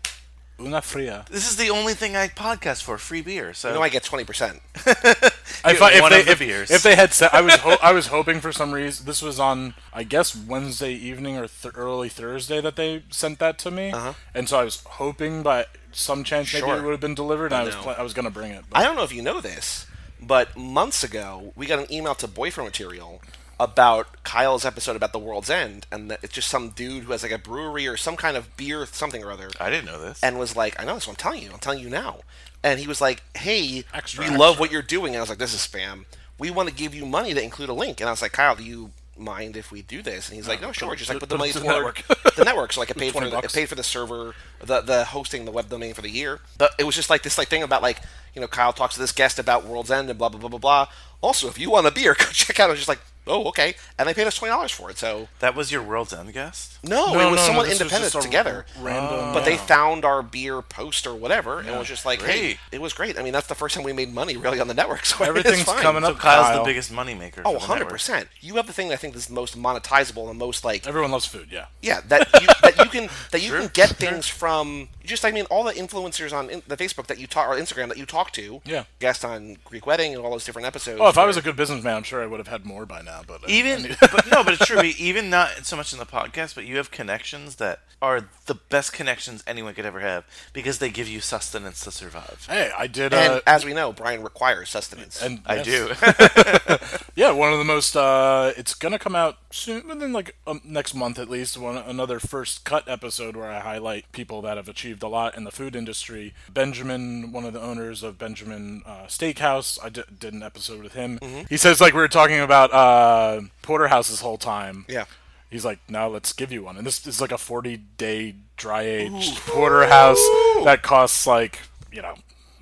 Una 0.60 0.82
fria. 0.82 1.26
This 1.30 1.50
is 1.50 1.56
the 1.56 1.70
only 1.70 1.94
thing 1.94 2.16
I 2.18 2.28
podcast 2.28 2.84
for 2.84 2.98
free 2.98 3.22
beer. 3.22 3.54
So 3.54 3.70
You 3.70 3.76
know 3.76 3.82
I 3.82 3.90
get 3.90 4.04
20%. 4.04 4.60
If, 5.66 5.82
I- 5.82 5.92
if 5.94 6.02
one 6.02 6.12
they, 6.12 6.20
of 6.22 6.26
the 6.26 6.32
if, 6.34 6.40
beers. 6.40 6.72
if 6.72 6.84
they 6.84 6.96
had 6.96 7.12
said, 7.14 7.30
I 7.34 7.42
was 7.42 7.56
ho- 7.56 7.78
I 7.84 7.92
was 7.92 8.08
hoping 8.08 8.40
for 8.40 8.52
some 8.52 8.72
reason. 8.72 9.06
This 9.06 9.22
was 9.22 9.40
on, 9.40 9.74
I 9.94 10.04
guess, 10.04 10.36
Wednesday 10.36 10.94
evening 10.94 11.38
or 11.38 11.48
th- 11.48 11.74
early 11.76 12.08
Thursday 12.08 12.62
that 12.62 12.76
they 12.78 13.04
sent 13.10 13.40
that 13.40 13.58
to 13.60 13.72
me, 13.72 13.92
uh-huh. 13.92 14.14
and 14.34 14.48
so 14.48 14.58
I 14.60 14.64
was 14.64 14.82
hoping 14.86 15.44
by 15.44 15.66
some 15.92 16.24
chance 16.24 16.54
maybe 16.54 16.66
Uh-huh. 16.66 16.76
It 16.78 16.84
would 16.84 16.92
have 16.92 17.00
been 17.00 17.16
delivered. 17.16 17.52
And 17.52 17.62
I 17.62 17.64
was 17.66 17.76
no. 17.76 17.82
pla- 17.82 17.94
I 17.98 18.02
was 18.04 18.14
going 18.14 18.26
to 18.26 18.32
bring 18.32 18.52
it. 18.52 18.64
I 18.72 18.84
don't 18.84 18.96
know 18.96 19.04
if 19.04 19.14
you 19.14 19.22
know 19.22 19.42
this, 19.42 19.86
but 20.22 20.56
months 20.58 21.04
ago 21.04 21.54
we 21.56 21.66
got 21.66 21.80
an 21.80 21.92
email 21.92 22.16
to 22.16 22.28
Boyfriend 22.28 22.68
Material 22.68 23.22
about 23.60 24.24
Kyle's 24.24 24.64
episode 24.64 24.96
about 24.96 25.12
the 25.12 25.20
World's 25.20 25.50
End, 25.50 25.86
and 25.92 26.10
that 26.10 26.20
it's 26.24 26.34
just 26.34 26.48
some 26.48 26.70
dude 26.70 27.04
who 27.04 27.12
has 27.12 27.24
like 27.24 27.32
a 27.34 27.38
brewery 27.38 27.88
or 27.88 27.98
some 27.98 28.16
kind 28.16 28.38
of 28.38 28.56
beer, 28.56 28.86
something 28.86 29.22
or 29.24 29.32
other, 29.32 29.50
I 29.60 29.70
didn't 29.70 29.86
know 29.86 30.00
this. 30.00 30.24
and 30.24 30.40
was 30.40 30.56
like, 30.56 30.80
"I 30.82 30.86
know 30.86 30.94
this. 30.96 31.08
I'm 31.08 31.16
telling 31.16 31.44
you. 31.44 31.52
I'm 31.52 31.60
telling 31.60 31.80
you 31.80 31.90
now." 31.90 32.20
And 32.64 32.80
he 32.80 32.88
was 32.88 33.02
like, 33.02 33.22
"Hey, 33.36 33.84
Extra, 33.94 34.22
we 34.22 34.26
extra. 34.28 34.40
love 34.40 34.60
what 34.62 34.72
you're 34.72 34.82
doing." 34.82 35.14
And 35.14 35.18
I 35.18 35.22
was 35.22 35.30
like, 35.30 35.40
"This 35.40 35.54
is 35.54 35.60
spam. 35.60 36.06
We 36.38 36.52
want 36.52 36.70
to 36.70 36.76
give 36.76 36.96
you 36.96 37.06
money 37.06 37.34
to 37.34 37.44
include 37.44 37.68
a 37.68 37.74
link." 37.74 38.00
And 38.00 38.08
I 38.08 38.12
was 38.14 38.22
like, 38.22 38.32
"Kyle, 38.32 38.56
do 38.56 38.64
you 38.64 38.92
mind 39.20 39.58
if 39.58 39.72
we 39.72 39.82
do 39.82 40.02
this?" 40.02 40.30
And 40.30 40.36
he's 40.36 40.48
like, 40.48 40.60
oh, 40.62 40.68
"No, 40.68 40.72
sure. 40.72 40.96
Just 40.96 41.10
like 41.10 41.20
put 41.20 41.30
the 41.30 41.38
money 41.38 41.52
it 41.52 41.54
to 41.54 41.60
the 41.60 41.66
toward 41.66 41.96
network. 41.98 42.36
the 42.36 42.46
network." 42.46 42.74
So 42.74 42.82
like, 42.82 42.90
it 42.90 42.98
paid 42.98 43.14
for 43.14 43.20
20 43.20 43.30
the, 43.32 43.38
it 43.38 43.54
paid 43.54 43.70
for 43.70 43.76
the 43.76 43.84
server, 43.84 44.36
the 44.60 44.82
the 44.82 45.06
hosting, 45.06 45.46
the 45.46 45.52
web 45.52 45.70
domain 45.70 45.94
for 45.94 46.02
the 46.02 46.10
year. 46.10 46.40
But 46.58 46.72
it 46.80 46.84
was 46.84 46.96
just 46.96 47.10
like 47.10 47.24
this 47.24 47.38
like 47.38 47.48
thing 47.48 47.64
about 47.64 47.82
like 47.82 48.02
you 48.34 48.42
know 48.42 48.48
Kyle 48.48 48.74
talks 48.74 48.96
to 48.96 49.00
this 49.00 49.12
guest 49.12 49.40
about 49.40 49.66
World's 49.66 49.92
End 49.92 50.10
and 50.10 50.18
blah 50.18 50.30
blah 50.30 50.40
blah 50.40 50.50
blah 50.50 50.60
blah. 50.60 50.88
Also, 51.22 51.48
if 51.48 51.60
you 51.60 51.72
want 51.72 51.88
a 51.88 51.92
beer, 51.92 52.14
go 52.20 52.26
check 52.26 52.60
out. 52.60 52.68
I 52.68 52.72
was 52.72 52.80
just 52.80 52.90
like, 52.90 53.02
"Oh, 53.30 53.46
okay," 53.50 53.76
and 53.98 54.08
they 54.10 54.14
paid 54.14 54.28
us 54.28 54.36
twenty 54.36 54.52
dollars 54.52 54.72
for 54.72 54.90
it. 54.90 54.98
So 54.98 55.28
that 55.40 55.56
was 55.56 55.72
your 55.72 55.82
World's 55.84 56.14
End 56.14 56.34
guest. 56.34 56.80
no, 56.84 57.14
No, 57.14 57.14
it 57.14 57.16
was 57.16 57.24
no, 57.24 57.30
no, 57.32 57.36
someone 57.38 57.66
this 57.66 57.74
was 57.76 57.82
independent 57.82 58.14
just 58.14 58.26
a 58.26 58.28
together. 58.28 58.66
random- 58.80 59.34
But 59.34 59.46
they 59.46 59.56
uh, 59.56 59.58
found 59.58 60.04
our 60.06 60.22
beer 60.22 60.62
post 60.62 61.06
or 61.08 61.16
whatever, 61.16 61.60
and 61.60 61.78
was 61.78 61.88
just 61.88 62.06
like, 62.06 62.22
hey, 62.22 62.40
Great. 62.42 62.58
it 62.72 62.82
was 62.82 62.94
great. 62.94 63.18
I 63.18 63.24
mean, 63.24 63.34
that's 63.34 63.48
the 63.48 63.56
first 63.56 63.76
time 63.76 63.84
we 63.84 63.94
made 63.94 64.14
money 64.14 64.36
really 64.38 64.60
on 64.60 64.68
the 64.68 64.74
network. 64.74 65.06
So 65.06 65.24
Everything's 65.24 65.60
it's 65.62 65.64
fine. 65.72 65.82
coming 65.82 66.04
So 66.04 66.12
up. 66.12 66.18
Kyle's 66.20 66.48
Kyle. 66.48 66.60
the 66.64 66.70
biggest 66.70 66.92
moneymaker. 66.92 67.42
Oh, 67.46 67.60
for 67.60 67.78
the 67.80 67.86
100%. 67.86 68.28
You 68.42 68.56
have 68.56 68.68
the 68.68 68.74
thing 68.74 68.88
that 68.90 68.94
I 68.96 68.98
think 68.98 69.16
is 69.16 69.28
the 69.28 69.34
most 69.34 69.58
monetizable 69.58 70.22
and 70.22 70.30
the 70.30 70.46
most 70.46 70.64
like, 70.66 70.88
Everyone 70.88 71.12
loves 71.12 71.26
food. 71.26 71.48
Yeah. 71.52 71.66
yeah, 71.82 72.02
that 72.08 72.28
you, 72.42 72.48
that 72.64 72.78
you 72.78 72.86
can 72.86 73.10
that 73.32 73.42
you 73.44 73.52
can 73.52 73.70
get 73.74 73.90
things 73.90 74.28
from. 74.28 74.90
Just 75.04 75.26
I 75.26 75.32
mean, 75.32 75.46
all 75.46 75.64
the 75.64 75.74
influencers 75.74 76.32
on 76.34 76.50
in, 76.50 76.62
the 76.68 76.78
Facebook 76.78 77.08
that 77.08 77.20
you 77.20 77.28
talk 77.28 77.48
or 77.50 77.56
Instagram 77.56 77.88
that 77.90 77.98
you 77.98 78.06
talk 78.06 78.32
to. 78.34 78.62
Yeah. 78.66 78.84
Guest 79.00 79.26
on 79.26 79.58
Greek 79.66 79.86
Wedding 79.88 80.14
and 80.16 80.24
all 80.24 80.32
those 80.32 80.46
different 80.46 80.68
episodes. 80.68 81.00
Oh, 81.02 81.08
if 81.10 81.18
I 81.18 81.26
was 81.26 81.36
a 81.38 81.42
good 81.42 81.56
businessman, 81.56 81.96
I'm 81.96 82.04
sure 82.04 82.22
I 82.22 82.26
would 82.28 82.40
have 82.40 82.48
had 82.48 82.66
more 82.66 82.86
by 82.86 83.02
now. 83.02 83.19
But 83.28 83.44
uh, 83.44 83.48
Even, 83.48 83.96
but 84.00 84.30
no, 84.32 84.44
but 84.44 84.54
it's 84.54 84.66
true. 84.66 84.82
Even 84.98 85.30
not 85.30 85.66
so 85.66 85.76
much 85.76 85.94
in 85.94 86.00
the 86.00 86.06
podcast, 86.06 86.56
but 86.56 86.66
you 86.66 86.78
have 86.78 86.92
connections 86.92 87.56
that 87.58 87.80
are 88.02 88.30
the 88.46 88.56
best 88.56 88.94
connections 88.94 89.44
anyone 89.46 89.74
could 89.74 89.86
ever 89.86 90.00
have 90.00 90.24
because 90.54 90.80
they 90.80 90.90
give 90.90 91.08
you 91.10 91.20
sustenance 91.20 91.84
to 91.84 91.92
survive. 91.92 92.46
hey, 92.50 92.72
I 92.78 92.88
did. 92.88 93.14
and 93.14 93.34
Uh, 93.34 93.42
as 93.46 93.66
we 93.66 93.74
know, 93.74 93.92
Brian 93.92 94.24
requires 94.24 94.70
sustenance. 94.70 95.22
and 95.22 95.42
I 95.46 95.56
yes. 95.62 95.66
do. 95.66 96.78
Yeah, 97.16 97.32
one 97.32 97.52
of 97.52 97.60
the 97.60 97.66
most. 97.66 97.98
Uh, 97.98 98.54
it's 98.56 98.74
gonna 98.74 99.00
come 99.00 99.16
out 99.16 99.38
soon, 99.52 99.88
within 99.88 100.14
like 100.14 100.36
um, 100.48 100.62
next 100.64 100.94
month 100.94 101.20
at 101.20 101.30
least. 101.30 101.58
One 101.58 101.78
another 101.78 102.20
first 102.20 102.64
cut 102.66 102.88
episode 102.88 103.36
where 103.36 103.50
I 103.50 103.60
highlight 103.60 104.12
people 104.12 104.42
that 104.44 104.58
have 104.58 104.68
achieved 104.68 105.04
a 105.04 105.08
lot 105.08 105.36
in 105.36 105.44
the 105.44 105.52
food 105.52 105.76
industry. 105.76 106.34
Benjamin, 106.52 107.32
one 107.32 107.46
of 107.46 107.54
the 107.54 107.62
owners 107.62 108.04
of 108.04 108.18
Benjamin 108.18 108.84
uh, 108.86 109.06
Steakhouse, 109.08 109.78
I 109.84 109.90
did, 109.90 110.20
did 110.20 110.34
an 110.34 110.44
episode 110.44 110.84
with 110.84 110.94
him. 110.94 111.20
He 111.50 111.58
says 111.58 111.82
like 111.82 111.94
we 111.94 112.00
were 112.00 112.08
talking 112.08 112.40
about 112.40 112.74
uh, 112.74 113.42
porterhouse 113.62 114.10
this 114.10 114.22
whole 114.22 114.38
time. 114.38 114.86
Yeah. 114.88 115.06
He's 115.50 115.66
like, 115.66 115.80
now 115.90 116.08
let's 116.08 116.32
give 116.32 116.52
you 116.52 116.64
one, 116.64 116.78
and 116.78 116.86
this 116.86 117.08
is 117.08 117.20
like 117.20 117.32
a 117.32 117.38
forty-day 117.38 118.36
dry 118.56 118.84
aged 118.84 119.38
porterhouse 119.48 120.20
that 120.64 120.82
costs 120.84 121.26
like 121.26 121.60
you 121.92 122.02
know, 122.04 122.14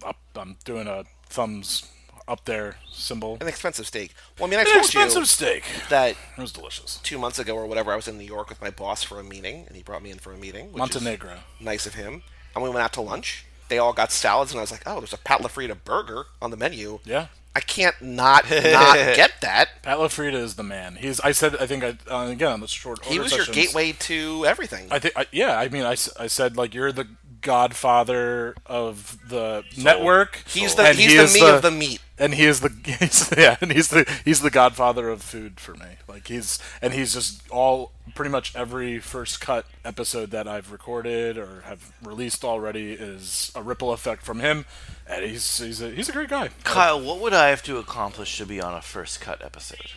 up, 0.06 0.18
I'm 0.36 0.56
doing 0.64 0.88
a 0.88 1.04
thumbs 1.26 1.90
up 2.28 2.46
there 2.46 2.76
symbol. 2.92 3.38
an 3.42 3.48
expensive 3.48 3.88
steak. 3.88 4.14
Well, 4.38 4.48
I 4.48 4.50
mean, 4.50 4.60
I 4.60 4.64
An 4.64 4.68
told 4.68 4.86
expensive 4.86 5.20
you 5.22 5.26
steak. 5.26 5.64
that 5.90 6.12
It 6.38 6.42
was 6.42 6.52
delicious. 6.52 7.00
two 7.04 7.18
months 7.18 7.40
ago 7.40 7.56
or 7.56 7.66
whatever, 7.66 7.92
I 7.92 7.96
was 7.96 8.08
in 8.08 8.18
New 8.18 8.26
York 8.26 8.50
with 8.50 8.62
my 8.62 8.70
boss 8.70 9.04
for 9.04 9.20
a 9.20 9.24
meeting, 9.24 9.64
and 9.68 9.76
he 9.76 9.84
brought 9.84 10.02
me 10.04 10.12
in 10.12 10.20
for 10.20 10.34
a 10.34 10.38
meeting. 10.38 10.66
Which 10.74 10.76
is 10.76 10.80
Montenegro. 10.96 11.38
nice 11.60 11.86
of 11.86 11.94
him. 11.96 12.24
And 12.56 12.64
we 12.64 12.70
went 12.70 12.82
out 12.84 12.94
to 12.94 13.02
lunch. 13.02 13.46
They 13.70 13.78
all 13.78 13.94
got 13.94 14.12
salads, 14.12 14.52
and 14.52 14.60
I 14.60 14.62
was 14.62 14.72
like, 14.72 14.84
"Oh, 14.86 15.00
there's 15.00 15.14
a 15.14 15.18
Pat 15.18 15.42
LaFrida 15.42 15.84
burger 15.84 16.26
on 16.42 16.52
the 16.52 16.58
menu. 16.58 17.00
Yeah. 17.04 17.28
I 17.56 17.60
can't 17.60 18.00
not 18.02 18.50
not 18.50 18.96
get 19.16 19.32
that. 19.42 19.82
Pat 19.82 19.98
LaFrida 19.98 20.34
is 20.36 20.56
the 20.56 20.64
man. 20.64 20.96
He's. 20.96 21.20
I 21.20 21.32
said. 21.34 21.58
I 21.58 21.66
think. 21.68 21.84
I 21.84 21.98
uh, 22.10 22.28
again 22.30 22.52
on 22.52 22.60
the 22.62 22.68
short. 22.68 23.04
He 23.04 23.14
order 23.18 23.24
was 23.24 23.32
your 23.34 23.46
sessions, 23.46 23.56
gateway 23.68 23.92
to 23.94 24.46
everything. 24.46 24.88
I 24.92 25.00
think. 25.00 25.16
I, 25.18 25.26
yeah. 25.32 25.58
I 25.60 25.68
mean, 25.68 25.84
I, 25.84 25.94
s- 25.94 26.10
I 26.20 26.28
said 26.28 26.56
like 26.56 26.74
you're 26.74 26.92
the 26.92 27.08
godfather 27.48 28.54
of 28.66 29.18
the 29.30 29.64
network. 29.78 30.44
He's 30.48 30.76
the 30.76 30.84
and 30.84 30.98
he's 30.98 31.12
he 31.12 31.18
the 31.18 31.24
is 31.24 31.34
meat 31.34 31.44
of 31.50 31.62
the 31.62 31.72
meat. 31.72 32.02
and 32.20 32.34
he 32.36 32.44
is 32.46 32.60
the 32.60 32.70
he's, 33.00 33.34
yeah, 33.38 33.56
and 33.62 33.72
he's 33.72 33.88
the 33.88 34.06
he's 34.26 34.42
the 34.42 34.52
godfather 34.52 35.10
of 35.10 35.22
food 35.22 35.60
for 35.60 35.74
me. 35.76 35.88
Like 36.08 36.28
he's 36.28 36.60
and 36.82 36.94
he's 36.94 37.14
just 37.14 37.42
all 37.50 37.92
pretty 38.16 38.30
much 38.32 38.56
every 38.56 39.00
first 39.00 39.40
cut 39.42 39.66
episode 39.86 40.32
that 40.32 40.48
I've 40.48 40.72
recorded 40.72 41.38
or 41.38 41.62
have 41.66 41.92
released 42.04 42.44
already 42.44 42.92
is 42.94 43.52
a 43.56 43.62
ripple 43.64 43.94
effect 43.94 44.24
from 44.24 44.40
him, 44.42 44.66
and 45.08 45.24
he's 45.26 45.58
he's 45.58 45.82
a, 45.82 45.90
he's 45.92 46.10
a 46.10 46.14
great 46.14 46.30
guy. 46.30 46.50
Kyle, 46.66 47.00
what 47.00 47.20
would 47.22 47.34
I 47.34 47.50
have 47.50 47.64
to 47.64 47.78
accomplish 47.78 48.38
to 48.38 48.46
be 48.46 48.60
on 48.62 48.74
a 48.74 48.82
first 48.82 49.22
cut 49.22 49.42
episode? 49.44 49.92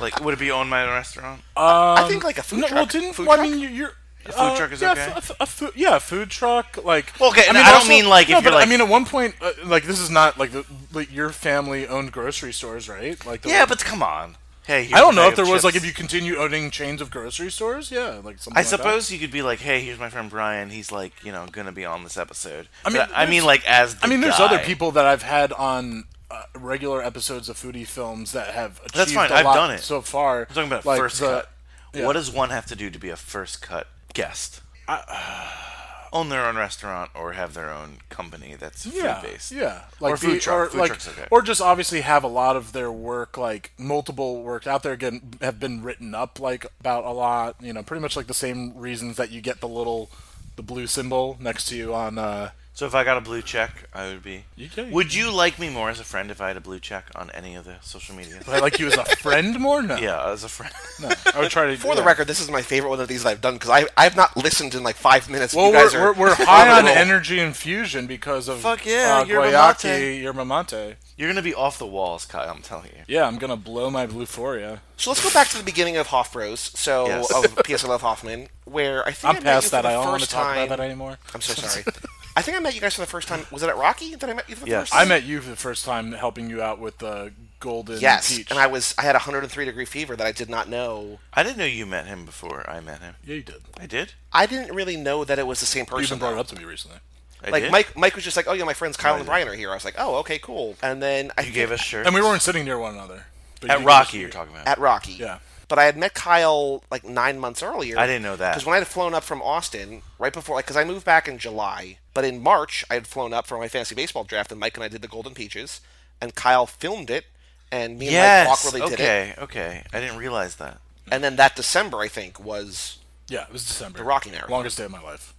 like, 0.00 0.20
would 0.24 0.34
it 0.34 0.40
be 0.40 0.50
own 0.50 0.68
my 0.68 0.82
own 0.84 0.90
restaurant? 0.90 1.40
Um, 1.56 1.98
I 1.98 2.06
think 2.08 2.24
like 2.24 2.38
a 2.38 2.42
food 2.42 2.60
No, 2.60 2.66
truck. 2.68 2.76
well, 2.76 2.86
didn't 2.86 3.12
food 3.14 3.26
well, 3.26 3.36
truck? 3.36 3.46
I 3.48 3.50
mean 3.50 3.60
you- 3.60 3.68
you're. 3.68 3.92
A 4.26 4.32
food 4.32 4.56
truck 4.56 4.72
is 4.72 4.80
yeah, 4.82 4.92
okay? 4.92 5.02
A, 5.12 5.16
f- 5.16 5.30
a 5.40 5.46
food, 5.46 5.72
yeah, 5.74 5.96
a 5.96 6.00
food 6.00 6.30
truck. 6.30 6.82
Like, 6.84 7.12
Well, 7.20 7.30
okay, 7.30 7.44
and 7.48 7.56
I 7.58 7.70
don't 7.78 7.88
mean, 7.88 8.08
like, 8.08 8.26
if 8.28 8.30
no, 8.32 8.40
you're, 8.40 8.50
but 8.52 8.54
I 8.62 8.66
mean, 8.66 8.80
at 8.80 8.88
one 8.88 9.04
point, 9.04 9.34
uh, 9.40 9.52
like 9.64 9.84
this 9.84 10.00
is 10.00 10.10
not 10.10 10.38
like 10.38 10.52
the 10.52 10.64
like 10.92 11.12
your 11.12 11.30
family 11.30 11.86
owned 11.86 12.12
grocery 12.12 12.52
stores, 12.52 12.88
right? 12.88 13.24
Like, 13.26 13.42
the, 13.42 13.50
yeah, 13.50 13.66
but 13.66 13.78
come 13.84 14.02
on. 14.02 14.36
Hey, 14.66 14.84
here's 14.84 14.94
I 14.94 15.00
don't 15.00 15.14
know 15.14 15.28
if 15.28 15.36
there 15.36 15.44
was 15.46 15.62
like 15.62 15.74
if 15.76 15.84
you 15.84 15.92
continue 15.92 16.36
owning 16.38 16.70
chains 16.70 17.02
of 17.02 17.10
grocery 17.10 17.50
stores, 17.50 17.90
yeah, 17.90 18.20
like 18.24 18.38
something 18.38 18.54
I 18.56 18.60
like 18.60 18.64
that. 18.64 18.78
suppose 18.78 19.12
you 19.12 19.18
could 19.18 19.30
be 19.30 19.42
like, 19.42 19.58
"Hey, 19.58 19.82
here's 19.82 19.98
my 19.98 20.08
friend 20.08 20.30
Brian. 20.30 20.70
He's 20.70 20.90
like, 20.90 21.12
you 21.22 21.32
know, 21.32 21.46
gonna 21.52 21.70
be 21.72 21.84
on 21.84 22.02
this 22.02 22.16
episode." 22.16 22.68
I 22.82 22.88
mean, 22.88 23.02
I 23.14 23.26
mean, 23.26 23.44
like 23.44 23.62
as 23.68 23.96
the 23.96 24.06
I 24.06 24.08
mean, 24.08 24.22
there's 24.22 24.38
guy. 24.38 24.44
other 24.46 24.58
people 24.60 24.90
that 24.92 25.04
I've 25.04 25.20
had 25.22 25.52
on 25.52 26.04
uh, 26.30 26.44
regular 26.54 27.02
episodes 27.04 27.50
of 27.50 27.58
foodie 27.58 27.86
films 27.86 28.32
that 28.32 28.54
have 28.54 28.78
achieved 28.78 28.94
That's 28.94 29.12
fine, 29.12 29.30
a 29.30 29.34
I've 29.34 29.44
lot 29.44 29.54
done 29.54 29.70
it. 29.72 29.80
so 29.80 30.00
far. 30.00 30.40
I'm 30.48 30.54
talking 30.54 30.64
about 30.68 30.86
like 30.86 30.98
first 30.98 31.20
the- 31.20 31.26
cut. 31.26 31.50
yeah. 31.92 32.06
What 32.06 32.14
does 32.14 32.30
one 32.30 32.48
have 32.48 32.64
to 32.66 32.74
do 32.74 32.88
to 32.88 32.98
be 32.98 33.10
a 33.10 33.16
first 33.16 33.60
cut 33.60 33.86
guest? 34.14 34.62
Own 36.12 36.28
their 36.28 36.46
own 36.46 36.56
restaurant 36.56 37.10
or 37.12 37.32
have 37.32 37.54
their 37.54 37.70
own 37.72 37.96
company 38.08 38.54
that's 38.56 38.86
yeah, 38.86 39.20
food 39.20 39.30
based. 39.32 39.50
Yeah, 39.50 39.80
Or 40.00 40.16
food 40.16 40.40
truck. 40.40 40.54
or 40.56 40.66
Food 40.70 40.78
like, 40.78 40.88
truck's 40.90 41.08
okay. 41.08 41.26
or 41.28 41.42
just 41.42 41.60
obviously 41.60 42.02
have 42.02 42.22
a 42.22 42.28
lot 42.28 42.54
of 42.54 42.70
their 42.72 42.92
work, 42.92 43.36
like 43.36 43.72
multiple 43.78 44.40
work 44.44 44.64
out 44.68 44.84
there, 44.84 44.92
again, 44.92 45.32
have 45.40 45.58
been 45.58 45.82
written 45.82 46.14
up 46.14 46.38
like 46.38 46.66
about 46.78 47.04
a 47.04 47.10
lot. 47.10 47.56
You 47.60 47.72
know, 47.72 47.82
pretty 47.82 48.00
much 48.00 48.16
like 48.16 48.28
the 48.28 48.34
same 48.34 48.76
reasons 48.78 49.16
that 49.16 49.32
you 49.32 49.40
get 49.40 49.60
the 49.60 49.66
little, 49.66 50.08
the 50.54 50.62
blue 50.62 50.86
symbol 50.86 51.36
next 51.40 51.64
to 51.70 51.76
you 51.76 51.92
on. 51.92 52.16
uh 52.16 52.50
So 52.76 52.86
if 52.86 52.94
I 52.96 53.04
got 53.04 53.16
a 53.16 53.20
blue 53.20 53.40
check, 53.40 53.88
I 53.94 54.08
would 54.08 54.24
be. 54.24 54.46
You 54.56 54.68
can- 54.68 54.90
Would 54.90 55.14
you 55.14 55.30
like 55.30 55.60
me 55.60 55.70
more 55.70 55.90
as 55.90 56.00
a 56.00 56.04
friend 56.04 56.28
if 56.32 56.40
I 56.40 56.48
had 56.48 56.56
a 56.56 56.60
blue 56.60 56.80
check 56.80 57.06
on 57.14 57.30
any 57.30 57.54
of 57.54 57.64
the 57.64 57.76
social 57.82 58.16
media? 58.16 58.40
Would 58.44 58.56
I 58.56 58.58
like 58.58 58.80
you 58.80 58.88
as 58.88 58.96
a 58.96 59.04
friend 59.04 59.60
more? 59.60 59.80
No, 59.80 59.96
yeah, 59.96 60.28
as 60.32 60.42
a 60.42 60.48
friend. 60.48 60.72
no. 61.00 61.08
I 61.32 61.38
would 61.38 61.52
try 61.52 61.66
to. 61.66 61.76
For 61.76 61.94
the 61.94 62.00
yeah. 62.02 62.06
record, 62.08 62.26
this 62.26 62.40
is 62.40 62.50
my 62.50 62.62
favorite 62.62 62.90
one 62.90 62.98
of 62.98 63.06
these 63.06 63.22
that 63.22 63.28
I've 63.30 63.40
done 63.40 63.54
because 63.54 63.70
I 63.70 63.86
I've 63.96 64.16
not 64.16 64.36
listened 64.36 64.74
in 64.74 64.82
like 64.82 64.96
five 64.96 65.30
minutes. 65.30 65.54
Well, 65.54 65.68
you 65.68 65.72
guys 65.72 65.94
we're, 65.94 66.00
are 66.00 66.12
we're, 66.14 66.30
we're 66.30 66.34
high 66.34 66.68
on 66.68 66.78
on 66.78 66.84
a 66.86 66.88
roll. 66.88 66.96
energy 66.96 67.38
infusion 67.38 68.08
because 68.08 68.48
of 68.48 68.58
Fuck 68.58 68.84
yeah, 68.86 69.20
uh, 69.20 69.24
yerba 69.24 69.52
guayaki, 69.52 69.84
mate. 69.84 70.20
yerba 70.22 70.44
mate. 70.44 70.96
You're 71.16 71.28
gonna 71.28 71.42
be 71.42 71.54
off 71.54 71.78
the 71.78 71.86
walls, 71.86 72.26
Kyle. 72.26 72.50
I'm 72.50 72.60
telling 72.60 72.86
you. 72.86 73.02
Yeah, 73.06 73.28
I'm 73.28 73.38
gonna 73.38 73.56
blow 73.56 73.88
my 73.88 74.08
bluephoria. 74.08 74.80
So 74.96 75.10
let's 75.10 75.22
go 75.22 75.30
back 75.30 75.46
to 75.50 75.58
the 75.58 75.62
beginning 75.64 75.96
of 75.96 76.08
Hofbros. 76.08 76.76
So 76.76 77.06
Yes. 77.06 77.32
of 77.32 77.62
P.S. 77.62 77.84
I 77.84 77.88
Love 77.88 78.00
Hoffman, 78.02 78.48
where 78.64 79.06
I 79.06 79.12
think 79.12 79.34
I'm 79.36 79.40
I 79.42 79.44
past 79.44 79.70
that. 79.70 79.86
I 79.86 79.92
don't 79.92 80.06
want 80.06 80.24
to 80.24 80.28
talk 80.28 80.42
time. 80.54 80.64
about 80.64 80.76
that 80.78 80.84
anymore. 80.84 81.18
I'm 81.32 81.40
so 81.40 81.54
sorry. 81.54 81.84
I 82.36 82.42
think 82.42 82.56
I 82.56 82.60
met 82.60 82.74
you 82.74 82.80
guys 82.80 82.94
for 82.94 83.00
the 83.00 83.06
first 83.06 83.28
time. 83.28 83.46
Was 83.52 83.62
it 83.62 83.68
at 83.68 83.76
Rocky 83.76 84.16
that 84.16 84.28
I 84.28 84.32
met 84.32 84.48
you 84.48 84.56
for 84.56 84.64
the 84.64 84.70
Yes. 84.70 84.82
first 84.88 84.92
time? 84.92 85.02
I 85.02 85.04
met 85.04 85.22
you 85.22 85.40
for 85.40 85.50
the 85.50 85.56
first 85.56 85.84
time 85.84 86.12
helping 86.12 86.50
you 86.50 86.60
out 86.62 86.80
with 86.80 86.98
the 86.98 87.32
golden 87.60 88.00
Yes, 88.00 88.36
peach. 88.36 88.50
and 88.50 88.58
I 88.58 88.66
was 88.66 88.94
I 88.98 89.02
had 89.02 89.14
a 89.14 89.18
103 89.20 89.64
degree 89.64 89.84
fever 89.84 90.16
that 90.16 90.26
I 90.26 90.32
did 90.32 90.50
not 90.50 90.68
know. 90.68 91.20
I 91.32 91.42
didn't 91.44 91.58
know 91.58 91.64
you 91.64 91.86
met 91.86 92.06
him 92.06 92.24
before 92.24 92.68
I 92.68 92.80
met 92.80 93.00
him. 93.00 93.14
yeah, 93.24 93.36
you 93.36 93.42
did. 93.42 93.62
I 93.78 93.86
did. 93.86 94.12
I 94.32 94.46
didn't 94.46 94.74
really 94.74 94.96
know 94.96 95.24
that 95.24 95.38
it 95.38 95.46
was 95.46 95.60
the 95.60 95.66
same 95.66 95.82
You 95.82 95.86
person. 95.86 96.04
even 96.04 96.18
brought 96.18 96.32
it 96.32 96.38
up 96.38 96.48
to 96.48 96.56
me 96.56 96.64
recently. 96.64 96.98
I 97.46 97.50
Like 97.50 97.62
did? 97.64 97.72
Mike, 97.72 97.96
Mike 97.96 98.14
was 98.14 98.24
just 98.24 98.36
like, 98.36 98.48
"Oh 98.48 98.52
yeah, 98.54 98.64
my 98.64 98.72
friends 98.74 98.96
Kyle 98.96 99.12
No, 99.14 99.18
and. 99.18 99.26
Brian 99.26 99.46
are 99.48 99.54
here." 99.54 99.70
I 99.70 99.74
was 99.74 99.84
like, 99.84 99.94
"Oh, 99.98 100.16
okay, 100.16 100.38
cool." 100.38 100.76
And 100.82 101.02
then 101.02 101.30
I 101.38 101.42
You 101.42 101.52
gave 101.52 101.70
us 101.70 101.80
shirts. 101.80 102.06
And 102.06 102.14
we 102.14 102.22
weren't 102.22 102.42
sitting 102.42 102.64
near 102.64 102.78
one 102.78 102.94
another. 102.94 103.26
But 103.60 103.70
at 103.70 103.80
you 103.80 103.86
Rocky. 103.86 104.18
You're 104.18 104.30
talking 104.30 104.54
about. 104.54 104.66
at 104.66 104.78
Rocky. 104.78 105.12
Yeah. 105.12 105.38
But 105.68 105.78
I 105.78 105.84
had 105.84 105.96
met 105.96 106.14
Kyle 106.14 106.82
like 106.90 107.04
nine 107.04 107.38
months 107.38 107.62
earlier. 107.62 107.98
I 107.98 108.06
didn't 108.06 108.22
know 108.22 108.36
that. 108.36 108.52
because 108.54 108.66
when 108.66 108.74
I 108.74 108.78
had 108.78 108.88
flown 108.88 109.14
up 109.14 109.22
from 109.24 109.40
Austin 109.42 110.02
right 110.18 110.32
before, 110.32 110.56
like, 110.56 110.64
because 110.66 110.76
I 110.76 110.84
moved 110.84 111.04
back 111.06 111.28
in 111.28 111.38
July, 111.38 111.98
but 112.14 112.24
in 112.24 112.42
March 112.42 112.84
I 112.90 112.94
had 112.94 113.06
flown 113.06 113.32
up 113.32 113.46
for 113.46 113.58
my 113.58 113.68
fantasy 113.68 113.94
baseball 113.94 114.24
draft, 114.24 114.50
and 114.50 114.60
Mike 114.60 114.76
and 114.76 114.84
I 114.84 114.88
did 114.88 115.02
the 115.02 115.08
Golden 115.08 115.34
Peaches, 115.34 115.80
and 116.20 116.34
Kyle 116.34 116.66
filmed 116.66 117.10
it, 117.10 117.26
and 117.70 117.98
me 117.98 118.06
and 118.08 118.14
Mike 118.14 118.22
yes. 118.22 118.48
awkwardly 118.66 118.88
did 118.88 119.00
it. 119.00 119.02
Okay. 119.02 119.34
Okay. 119.38 119.82
I 119.92 120.00
didn't 120.00 120.16
realize 120.18 120.56
that. 120.56 120.78
And 121.10 121.22
then 121.22 121.36
that 121.36 121.54
December, 121.56 121.98
I 122.00 122.08
think, 122.08 122.38
was 122.42 122.98
Yeah, 123.28 123.42
it 123.42 123.52
was 123.52 123.66
December. 123.66 123.98
The 123.98 124.04
Rocky 124.04 124.30
Marathon. 124.30 124.50
Longest 124.50 124.78
day 124.78 124.84
of 124.84 124.90
my 124.90 125.02
life. 125.02 125.34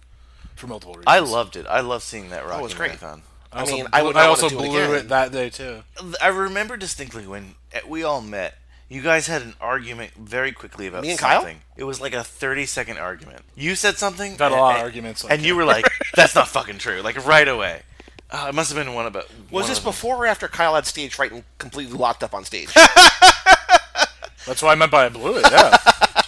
For 0.54 0.66
multiple 0.68 0.94
reasons. 0.94 1.06
I 1.08 1.18
loved 1.18 1.56
it. 1.56 1.66
I 1.66 1.80
love 1.80 2.02
seeing 2.02 2.30
that 2.30 2.44
Rocky 2.44 2.56
Oh, 2.56 2.60
it 2.60 2.62
was 2.62 2.74
great. 2.74 2.88
marathon. 3.00 3.22
I 3.52 3.60
also 3.60 3.72
mean, 3.74 3.86
I 3.92 4.00
blew- 4.00 4.08
would 4.08 4.16
I 4.16 4.26
also 4.26 4.42
want 4.46 4.52
to 4.52 4.58
do 4.58 4.64
it 4.64 4.68
blew 4.68 4.82
again. 4.84 4.94
it 4.96 5.08
that 5.08 5.32
day 5.32 5.50
too. 5.50 5.82
I 6.22 6.28
remember 6.28 6.76
distinctly 6.76 7.26
when 7.26 7.54
uh, 7.74 7.78
we 7.88 8.02
all 8.04 8.20
met. 8.20 8.58
You 8.88 9.02
guys 9.02 9.26
had 9.26 9.42
an 9.42 9.54
argument 9.60 10.12
very 10.14 10.52
quickly 10.52 10.86
about 10.86 11.02
Me 11.02 11.10
and 11.10 11.18
Kyle? 11.18 11.40
something. 11.40 11.60
It 11.76 11.84
was 11.84 12.00
like 12.00 12.14
a 12.14 12.22
thirty-second 12.22 12.98
argument. 12.98 13.42
You 13.56 13.74
said 13.74 13.96
something. 13.98 14.32
We've 14.32 14.38
had 14.38 14.52
a 14.52 14.54
and- 14.54 14.60
lot 14.60 14.70
of 14.70 14.76
and- 14.76 14.84
arguments 14.84 15.24
like 15.24 15.32
and 15.32 15.42
you 15.42 15.56
were 15.56 15.64
like, 15.64 15.86
"That's 16.14 16.34
not 16.36 16.46
fucking 16.48 16.78
true." 16.78 17.00
Like 17.02 17.24
right 17.26 17.48
away. 17.48 17.82
Uh, 18.30 18.46
it 18.48 18.54
must 18.54 18.72
have 18.72 18.84
been 18.84 18.94
one 18.94 19.06
about. 19.06 19.28
Was 19.50 19.62
one 19.62 19.62
this 19.68 19.78
of 19.78 19.84
them. 19.84 19.90
before 19.92 20.16
or 20.16 20.26
after 20.26 20.46
Kyle 20.48 20.74
had 20.76 20.86
stage 20.86 21.14
fright 21.14 21.32
and 21.32 21.42
completely 21.58 21.96
locked 21.96 22.22
up 22.22 22.32
on 22.34 22.44
stage? 22.44 22.72
That's 22.74 24.62
what 24.62 24.70
I 24.70 24.74
meant 24.76 24.92
by 24.92 25.06
I 25.06 25.08
blew 25.08 25.36
it. 25.38 25.46
Yeah, 25.50 25.76
I 25.86 26.22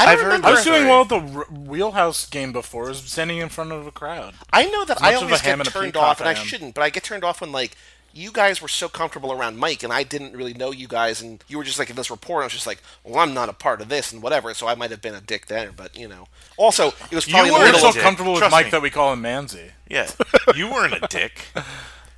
I've 0.00 0.18
heard 0.18 0.26
remember. 0.26 0.48
I 0.48 0.50
was 0.52 0.64
doing 0.64 0.88
well 0.88 1.02
at 1.02 1.08
the 1.08 1.20
R- 1.20 1.44
Wheelhouse 1.50 2.26
game 2.28 2.52
before. 2.52 2.86
I 2.86 2.88
was 2.88 2.98
standing 3.02 3.38
in 3.38 3.48
front 3.48 3.70
of 3.70 3.86
a 3.86 3.92
crowd. 3.92 4.34
I 4.52 4.66
know 4.66 4.84
that 4.84 4.96
As 4.96 5.02
much 5.02 5.10
I 5.12 5.14
of 5.14 5.22
a 5.22 5.24
always 5.26 5.40
ham 5.42 5.58
get 5.58 5.66
and 5.66 5.68
a 5.68 5.70
turned 5.70 5.92
peacock 5.94 6.02
off, 6.02 6.20
and 6.20 6.28
I 6.28 6.32
I 6.32 6.34
am. 6.34 6.44
shouldn't, 6.44 6.74
but 6.74 6.82
I 6.82 6.90
get 6.90 7.04
turned 7.04 7.22
off 7.22 7.40
when 7.40 7.52
like 7.52 7.76
you 8.12 8.32
guys 8.32 8.60
were 8.60 8.68
so 8.68 8.88
comfortable 8.88 9.32
around 9.32 9.56
Mike, 9.58 9.82
and 9.82 9.92
I 9.92 10.02
didn't 10.02 10.36
really 10.36 10.54
know 10.54 10.72
you 10.72 10.88
guys, 10.88 11.20
and 11.22 11.42
you 11.48 11.58
were 11.58 11.64
just 11.64 11.78
like 11.78 11.90
in 11.90 11.96
this 11.96 12.10
report. 12.10 12.42
I 12.42 12.46
was 12.46 12.52
just 12.52 12.66
like, 12.66 12.82
well, 13.04 13.18
I'm 13.18 13.34
not 13.34 13.48
a 13.48 13.52
part 13.52 13.80
of 13.80 13.88
this 13.88 14.12
and 14.12 14.22
whatever, 14.22 14.52
so 14.54 14.66
I 14.66 14.74
might 14.74 14.90
have 14.90 15.02
been 15.02 15.14
a 15.14 15.20
dick 15.20 15.46
then, 15.46 15.70
but 15.76 15.96
you 15.96 16.08
know. 16.08 16.26
Also, 16.56 16.88
it 16.88 17.14
was 17.14 17.26
probably 17.26 17.48
You 17.50 17.52
were 17.54 17.58
the 17.60 17.64
We're 17.64 17.72
middle 17.72 17.80
so 17.80 17.92
dick. 17.92 18.02
comfortable 18.02 18.32
with 18.32 18.40
Trust 18.40 18.52
Mike 18.52 18.66
me. 18.66 18.70
that 18.72 18.82
we 18.82 18.90
call 18.90 19.12
him 19.12 19.22
Manzi. 19.22 19.70
Yeah, 19.88 20.10
you 20.54 20.70
weren't 20.70 20.94
a 20.94 21.06
dick. 21.08 21.46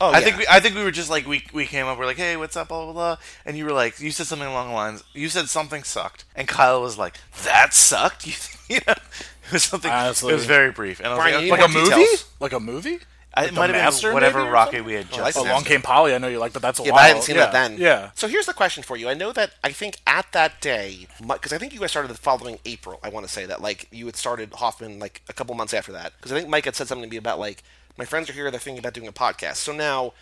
Oh, 0.00 0.10
I 0.10 0.18
yeah. 0.18 0.24
think 0.24 0.36
we, 0.38 0.46
I 0.50 0.58
think 0.60 0.74
we 0.74 0.82
were 0.82 0.90
just 0.90 1.10
like 1.10 1.26
we 1.28 1.44
we 1.52 1.64
came 1.64 1.86
up. 1.86 1.96
We're 1.98 2.06
like, 2.06 2.16
hey, 2.16 2.36
what's 2.36 2.56
up, 2.56 2.68
blah 2.68 2.84
blah 2.84 2.92
blah. 2.92 3.16
And 3.46 3.56
you 3.56 3.64
were 3.64 3.72
like, 3.72 4.00
you 4.00 4.10
said 4.10 4.26
something 4.26 4.48
along 4.48 4.68
the 4.68 4.74
lines. 4.74 5.04
You 5.12 5.28
said 5.28 5.48
something 5.48 5.84
sucked, 5.84 6.24
and 6.34 6.48
Kyle 6.48 6.80
was 6.82 6.98
like, 6.98 7.18
that 7.44 7.72
sucked. 7.72 8.26
You, 8.26 8.32
you 8.76 8.80
know, 8.86 8.94
it 8.94 9.52
was 9.52 9.62
something. 9.62 9.90
Honestly. 9.90 10.32
it 10.32 10.34
was 10.36 10.44
very 10.46 10.72
brief. 10.72 10.98
And 10.98 11.08
I 11.08 11.10
was 11.10 11.18
Brian, 11.18 11.48
like, 11.48 11.60
Like 11.60 11.70
a 11.70 11.72
more 11.72 11.82
movie? 11.84 12.22
Like 12.40 12.52
a 12.52 12.60
movie? 12.60 12.98
I, 13.34 13.46
it 13.46 13.54
might 13.54 13.70
have 13.70 14.00
been 14.02 14.12
whatever 14.12 14.40
maybe 14.40 14.50
rocket 14.50 14.84
we 14.84 14.92
had 14.94 15.06
Oh, 15.12 15.22
I 15.22 15.30
just. 15.30 15.38
Along 15.38 15.64
Came 15.64 15.80
Polly. 15.82 16.14
I 16.14 16.18
know 16.18 16.28
you 16.28 16.38
like, 16.38 16.52
but 16.52 16.62
that's 16.62 16.78
a 16.80 16.82
Yeah, 16.82 16.90
while. 16.90 16.98
but 16.98 17.04
I 17.04 17.08
hadn't 17.08 17.22
seen 17.22 17.36
yeah. 17.36 17.42
that 17.46 17.52
then. 17.52 17.78
Yeah. 17.78 18.10
So 18.14 18.28
here's 18.28 18.46
the 18.46 18.52
question 18.52 18.82
for 18.82 18.96
you. 18.96 19.08
I 19.08 19.14
know 19.14 19.32
that 19.32 19.52
I 19.64 19.72
think 19.72 19.98
at 20.06 20.26
that 20.32 20.60
day, 20.60 21.06
because 21.26 21.52
I 21.52 21.58
think 21.58 21.72
you 21.74 21.80
guys 21.80 21.90
started 21.90 22.08
the 22.10 22.14
following 22.18 22.58
April. 22.64 23.00
I 23.02 23.08
want 23.08 23.26
to 23.26 23.32
say 23.32 23.46
that 23.46 23.62
like 23.62 23.88
you 23.90 24.06
had 24.06 24.16
started 24.16 24.52
Hoffman 24.54 24.98
like 24.98 25.22
a 25.28 25.32
couple 25.32 25.54
months 25.54 25.72
after 25.74 25.92
that, 25.92 26.12
because 26.18 26.32
I 26.32 26.36
think 26.38 26.48
Mike 26.48 26.64
had 26.66 26.76
said 26.76 26.88
something 26.88 27.08
to 27.08 27.10
me 27.10 27.16
about 27.16 27.38
like 27.38 27.62
my 27.98 28.04
friends 28.04 28.28
are 28.30 28.32
here, 28.32 28.50
they're 28.50 28.60
thinking 28.60 28.78
about 28.80 28.94
doing 28.94 29.08
a 29.08 29.12
podcast. 29.12 29.56
So 29.56 29.72
now, 29.72 30.12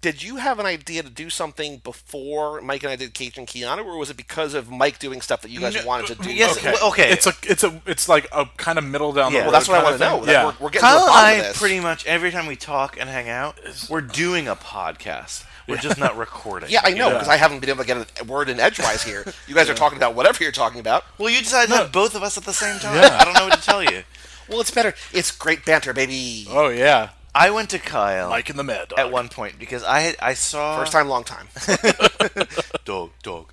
did 0.00 0.22
you 0.22 0.36
have 0.36 0.58
an 0.60 0.66
idea 0.66 1.02
to 1.02 1.10
do 1.10 1.28
something 1.28 1.78
before 1.78 2.60
Mike 2.60 2.84
and 2.84 2.92
I 2.92 2.96
did 2.96 3.14
Cage 3.14 3.36
and 3.36 3.46
Keanu, 3.48 3.84
or 3.84 3.96
was 3.98 4.10
it 4.10 4.16
because 4.16 4.54
of 4.54 4.70
Mike 4.70 4.98
doing 5.00 5.20
stuff 5.20 5.42
that 5.42 5.50
you 5.50 5.58
guys 5.60 5.74
No, 5.74 5.84
wanted 5.86 6.06
to 6.06 6.14
do? 6.22 6.32
yes, 6.32 6.56
Okay. 6.56 6.74
okay. 6.82 7.10
It's 7.10 7.26
a, 7.26 7.32
it's 7.42 7.64
a, 7.64 7.82
it's 7.84 8.08
like 8.08 8.28
a 8.32 8.46
kind 8.56 8.78
of 8.78 8.84
middle 8.84 9.12
down 9.12 9.32
the 9.32 9.38
road. 9.38 9.44
well, 9.46 9.52
that's 9.52 9.66
what 9.68 9.78
I 9.78 9.82
kind 9.82 9.98
want 10.00 10.00
to 10.00 10.06
of 10.16 10.26
know. 10.26 10.32
Yeah. 10.32 10.44
We're, 10.44 10.52
we're 10.66 10.70
getting 10.70 10.80
to 10.80 10.86
Kyle 10.86 10.98
the 10.98 11.04
and 11.04 11.08
bottom 11.08 11.26
I 11.26 11.32
of 11.32 11.44
this. 11.46 11.58
pretty 11.58 11.80
much 11.80 12.06
every 12.06 12.30
time 12.30 12.46
we 12.46 12.54
talk 12.56 12.96
and 13.00 13.08
hang 13.10 13.28
out, 13.28 13.58
we're 13.90 14.00
doing 14.00 14.46
a 14.46 14.54
podcast. 14.54 15.44
We're 15.66 15.76
just 15.78 15.98
not 15.98 16.16
recording. 16.16 16.70
Yeah, 16.70 16.80
I 16.84 16.90
know 16.90 17.08
Yeah. 17.08 17.14
because 17.14 17.28
I 17.28 17.36
haven't 17.36 17.58
been 17.60 17.68
able 17.70 17.82
to 17.82 17.86
get 17.86 18.20
a 18.20 18.24
word 18.24 18.48
in 18.48 18.60
edgewise 18.60 19.02
here. 19.02 19.24
You 19.48 19.54
guys 19.54 19.68
are 19.68 19.74
talking 19.74 19.98
about 19.98 20.14
whatever 20.14 20.42
you're 20.42 20.52
talking 20.52 20.80
about. 20.80 21.04
Well, 21.18 21.28
you 21.28 21.40
decided 21.40 21.70
to 21.72 21.76
have 21.76 21.92
both 21.92 22.14
of 22.14 22.22
us 22.22 22.38
at 22.38 22.44
the 22.44 22.52
same 22.54 22.78
time. 22.78 22.94
Yeah. 22.94 23.18
I 23.20 23.24
don't 23.24 23.34
know 23.34 23.44
what 23.48 23.58
to 23.58 23.62
tell 23.62 23.82
you. 23.82 24.02
Well, 24.48 24.60
it's 24.62 24.70
better. 24.70 24.94
It's 25.12 25.30
great 25.30 25.66
banter, 25.66 25.92
baby. 25.92 26.46
Oh 26.48 26.68
yeah. 26.68 27.10
I 27.38 27.50
went 27.50 27.70
to 27.70 27.78
Kyle 27.78 28.30
Mike 28.30 28.50
and 28.50 28.58
the 28.58 28.64
Mad 28.64 28.88
Dog. 28.88 28.98
at 28.98 29.10
one 29.12 29.28
point 29.28 29.58
because 29.58 29.84
I 29.84 30.00
had 30.00 30.16
I 30.20 30.34
saw 30.34 30.78
First 30.78 30.92
time, 30.92 31.08
long 31.08 31.24
time. 31.24 31.46
dog 32.84 33.10
dog. 33.22 33.52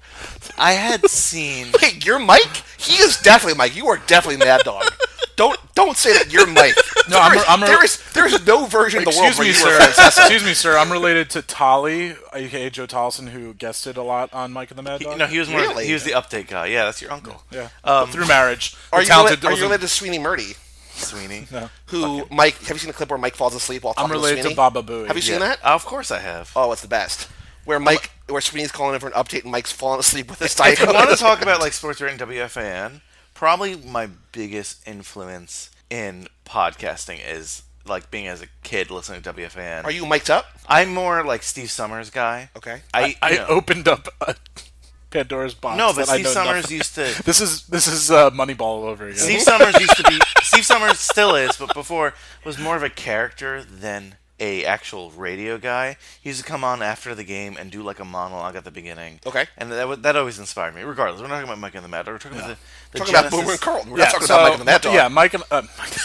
I 0.57 0.71
had 0.73 1.07
seen 1.09 1.67
Wait, 1.81 2.05
you're 2.05 2.19
Mike? 2.19 2.63
He 2.77 2.95
is 3.01 3.19
definitely 3.21 3.57
Mike. 3.57 3.75
You 3.75 3.87
are 3.87 3.97
definitely 4.07 4.43
Mad 4.45 4.61
Dog. 4.63 4.85
Don't 5.35 5.59
don't 5.75 5.97
say 5.97 6.13
that 6.13 6.31
you're 6.31 6.47
Mike. 6.47 6.75
No, 7.09 7.19
I'm- 7.19 7.31
There 7.33 7.39
is- 7.41 7.45
I'm 7.49 7.63
a- 7.63 7.65
there 7.65 7.83
is 7.83 8.11
there 8.13 8.25
is 8.25 8.45
no 8.47 8.65
version 8.65 8.99
of 8.99 9.05
the 9.05 9.19
world 9.19 9.27
Excuse 9.33 9.37
where 9.37 9.43
me, 9.45 9.49
you 9.49 9.53
sir. 9.53 9.77
are 9.77 9.79
Francesa. 9.91 10.19
Excuse 10.21 10.43
me, 10.45 10.53
sir. 10.53 10.77
I'm 10.77 10.91
related 10.91 11.29
to 11.31 11.41
Tolly, 11.41 12.15
aka 12.33 12.69
Joe 12.69 12.87
Tollison, 12.87 13.27
who 13.29 13.53
guested 13.53 13.97
a 13.97 14.03
lot 14.03 14.33
on 14.33 14.53
Mike 14.53 14.71
and 14.71 14.77
the 14.79 14.83
Mad 14.83 15.01
Dog. 15.01 15.17
no, 15.19 15.27
he 15.27 15.37
was 15.39 15.49
more 15.49 15.59
Really? 15.59 15.85
he 15.87 15.93
was 15.93 16.03
the 16.05 16.11
update 16.11 16.47
guy. 16.47 16.67
Yeah, 16.67 16.85
that's 16.85 17.01
your 17.01 17.11
uncle. 17.11 17.43
yeah, 17.51 17.67
Um, 17.83 18.09
through 18.09 18.27
marriage. 18.27 18.75
Are 18.93 18.99
The 18.99 19.03
you, 19.03 19.09
talented 19.09 19.43
related, 19.43 19.45
are 19.45 19.49
you 19.49 19.51
wasn't- 19.51 19.69
related 19.71 19.81
to 19.81 19.87
Sweeny 19.93 20.19
Murti? 20.19 20.57
Sweeny. 20.95 21.47
No. 21.51 21.69
Who 21.87 22.25
Mike? 22.31 22.57
Have 22.59 22.69
you 22.71 22.77
seen 22.79 22.87
the 22.87 22.93
clip 22.93 23.09
where 23.09 23.19
Mike 23.19 23.35
falls 23.35 23.53
asleep 23.55 23.83
while 23.83 23.93
I'm 23.97 24.07
talking 24.07 24.13
related 24.21 24.43
to 24.43 24.49
to 24.49 24.55
Baba 24.55 24.81
Booey. 24.83 25.07
Have 25.07 25.15
you 25.15 25.21
seen 25.21 25.33
Yeah. 25.39 25.55
that? 25.55 25.63
of 25.63 25.85
course 25.85 26.11
I 26.11 26.19
have. 26.19 26.51
Oh, 26.55 26.71
it's 26.71 26.81
the 26.81 26.87
best. 26.87 27.27
Where 27.65 27.79
Mike, 27.79 28.11
where 28.27 28.41
Sweeny's 28.41 28.71
calling 28.71 28.93
in 28.93 28.99
for 28.99 29.07
an 29.07 29.13
update, 29.13 29.41
and 29.43 29.51
Mike's 29.51 29.71
falling 29.71 29.99
asleep 29.99 30.29
with 30.29 30.39
his 30.39 30.55
if 30.59 30.79
you 30.79 30.85
want 30.85 31.09
to 31.09 31.15
talk 31.17 31.41
about 31.41 31.59
like 31.59 31.73
sports 31.73 31.99
rating 31.99 32.19
WFAN, 32.19 33.01
probably 33.33 33.75
my 33.75 34.09
biggest 34.31 34.87
influence 34.87 35.71
in 35.89 36.27
podcasting 36.45 37.19
is 37.27 37.63
like 37.87 38.09
being 38.11 38.27
as 38.27 38.41
a 38.41 38.47
kid 38.63 38.89
listening 38.91 39.21
to 39.23 39.33
WFAN. 39.33 39.83
Are 39.83 39.91
you 39.91 40.05
mic'd 40.05 40.29
up? 40.29 40.45
I'm 40.67 40.93
more 40.93 41.23
like 41.23 41.43
Steve 41.43 41.69
Somers 41.71 42.09
guy. 42.09 42.49
Okay. 42.55 42.81
I 42.93 43.15
I 43.21 43.29
you 43.31 43.37
know- 43.37 43.45
opened 43.47 43.87
up 43.87 44.07
a 44.21 44.35
Pandora's 45.15 45.53
box. 45.53 45.77
no, 45.77 45.87
but 45.93 46.05
that 46.07 46.13
Steve 46.13 46.25
know 46.25 46.31
Somers 46.31 46.63
nothing- 46.63 46.77
used 46.77 46.95
to. 46.95 47.01
This 47.25 47.41
is 47.41 47.65
this 47.67 47.87
is 47.87 48.11
uh, 48.11 48.29
Moneyball 48.31 48.61
all 48.61 48.83
over 48.85 49.05
again. 49.07 49.17
Steve 49.19 49.41
Somers 49.51 49.79
used 49.79 49.97
to 49.97 50.03
be. 50.03 50.19
Steve 50.41 50.65
Somers 50.65 50.99
still 50.99 51.35
is, 51.35 51.55
but 51.57 51.73
before 51.73 52.13
was 52.43 52.57
more 52.59 52.75
of 52.75 52.83
a 52.83 52.89
character 52.89 53.63
than 53.63 54.15
a 54.37 54.65
actual 54.65 55.11
radio 55.11 55.57
guy. 55.57 55.95
He 56.21 56.27
used 56.29 56.41
to 56.41 56.45
come 56.45 56.61
on 56.65 56.81
after 56.81 57.15
the 57.15 57.23
game 57.23 57.55
and 57.57 57.71
do 57.71 57.81
like 57.81 58.01
a 58.01 58.05
monologue 58.05 58.57
at 58.57 58.65
the 58.65 58.71
beginning. 58.71 59.21
Okay. 59.25 59.45
and 59.57 59.71
that 59.71 60.01
that 60.03 60.15
always 60.17 60.39
inspired 60.39 60.75
me. 60.75 60.81
Regardless, 60.81 61.21
we're 61.21 61.27
not 61.29 61.35
talking 61.35 61.47
about 61.49 61.59
Mike 61.59 61.73
and 61.75 61.85
the 61.85 61.87
Mad 61.87 62.05
Dog. 62.05 62.15
We're 62.15 62.19
talking 62.19 62.37
about 62.39 62.49
the, 62.49 62.57
the 62.91 62.97
Talking 62.99 63.13
about 63.13 63.21
genesis- 63.31 63.39
Boomer 63.39 63.51
and 63.53 63.61
Carton. 63.61 63.91
We're 63.91 63.97
yeah, 63.99 64.03
not 64.03 64.11
talking 64.11 64.27
so, 64.27 64.33
about 64.35 64.43
Mike 64.43 64.51
and 64.53 64.61
the 64.61 64.65
Mad 64.65 64.81
Dog. 64.81 64.93
Yeah, 64.93 65.07
Mike 65.07 65.33
and 65.35 65.43
uh, 65.49 65.61
Mike, 65.79 65.97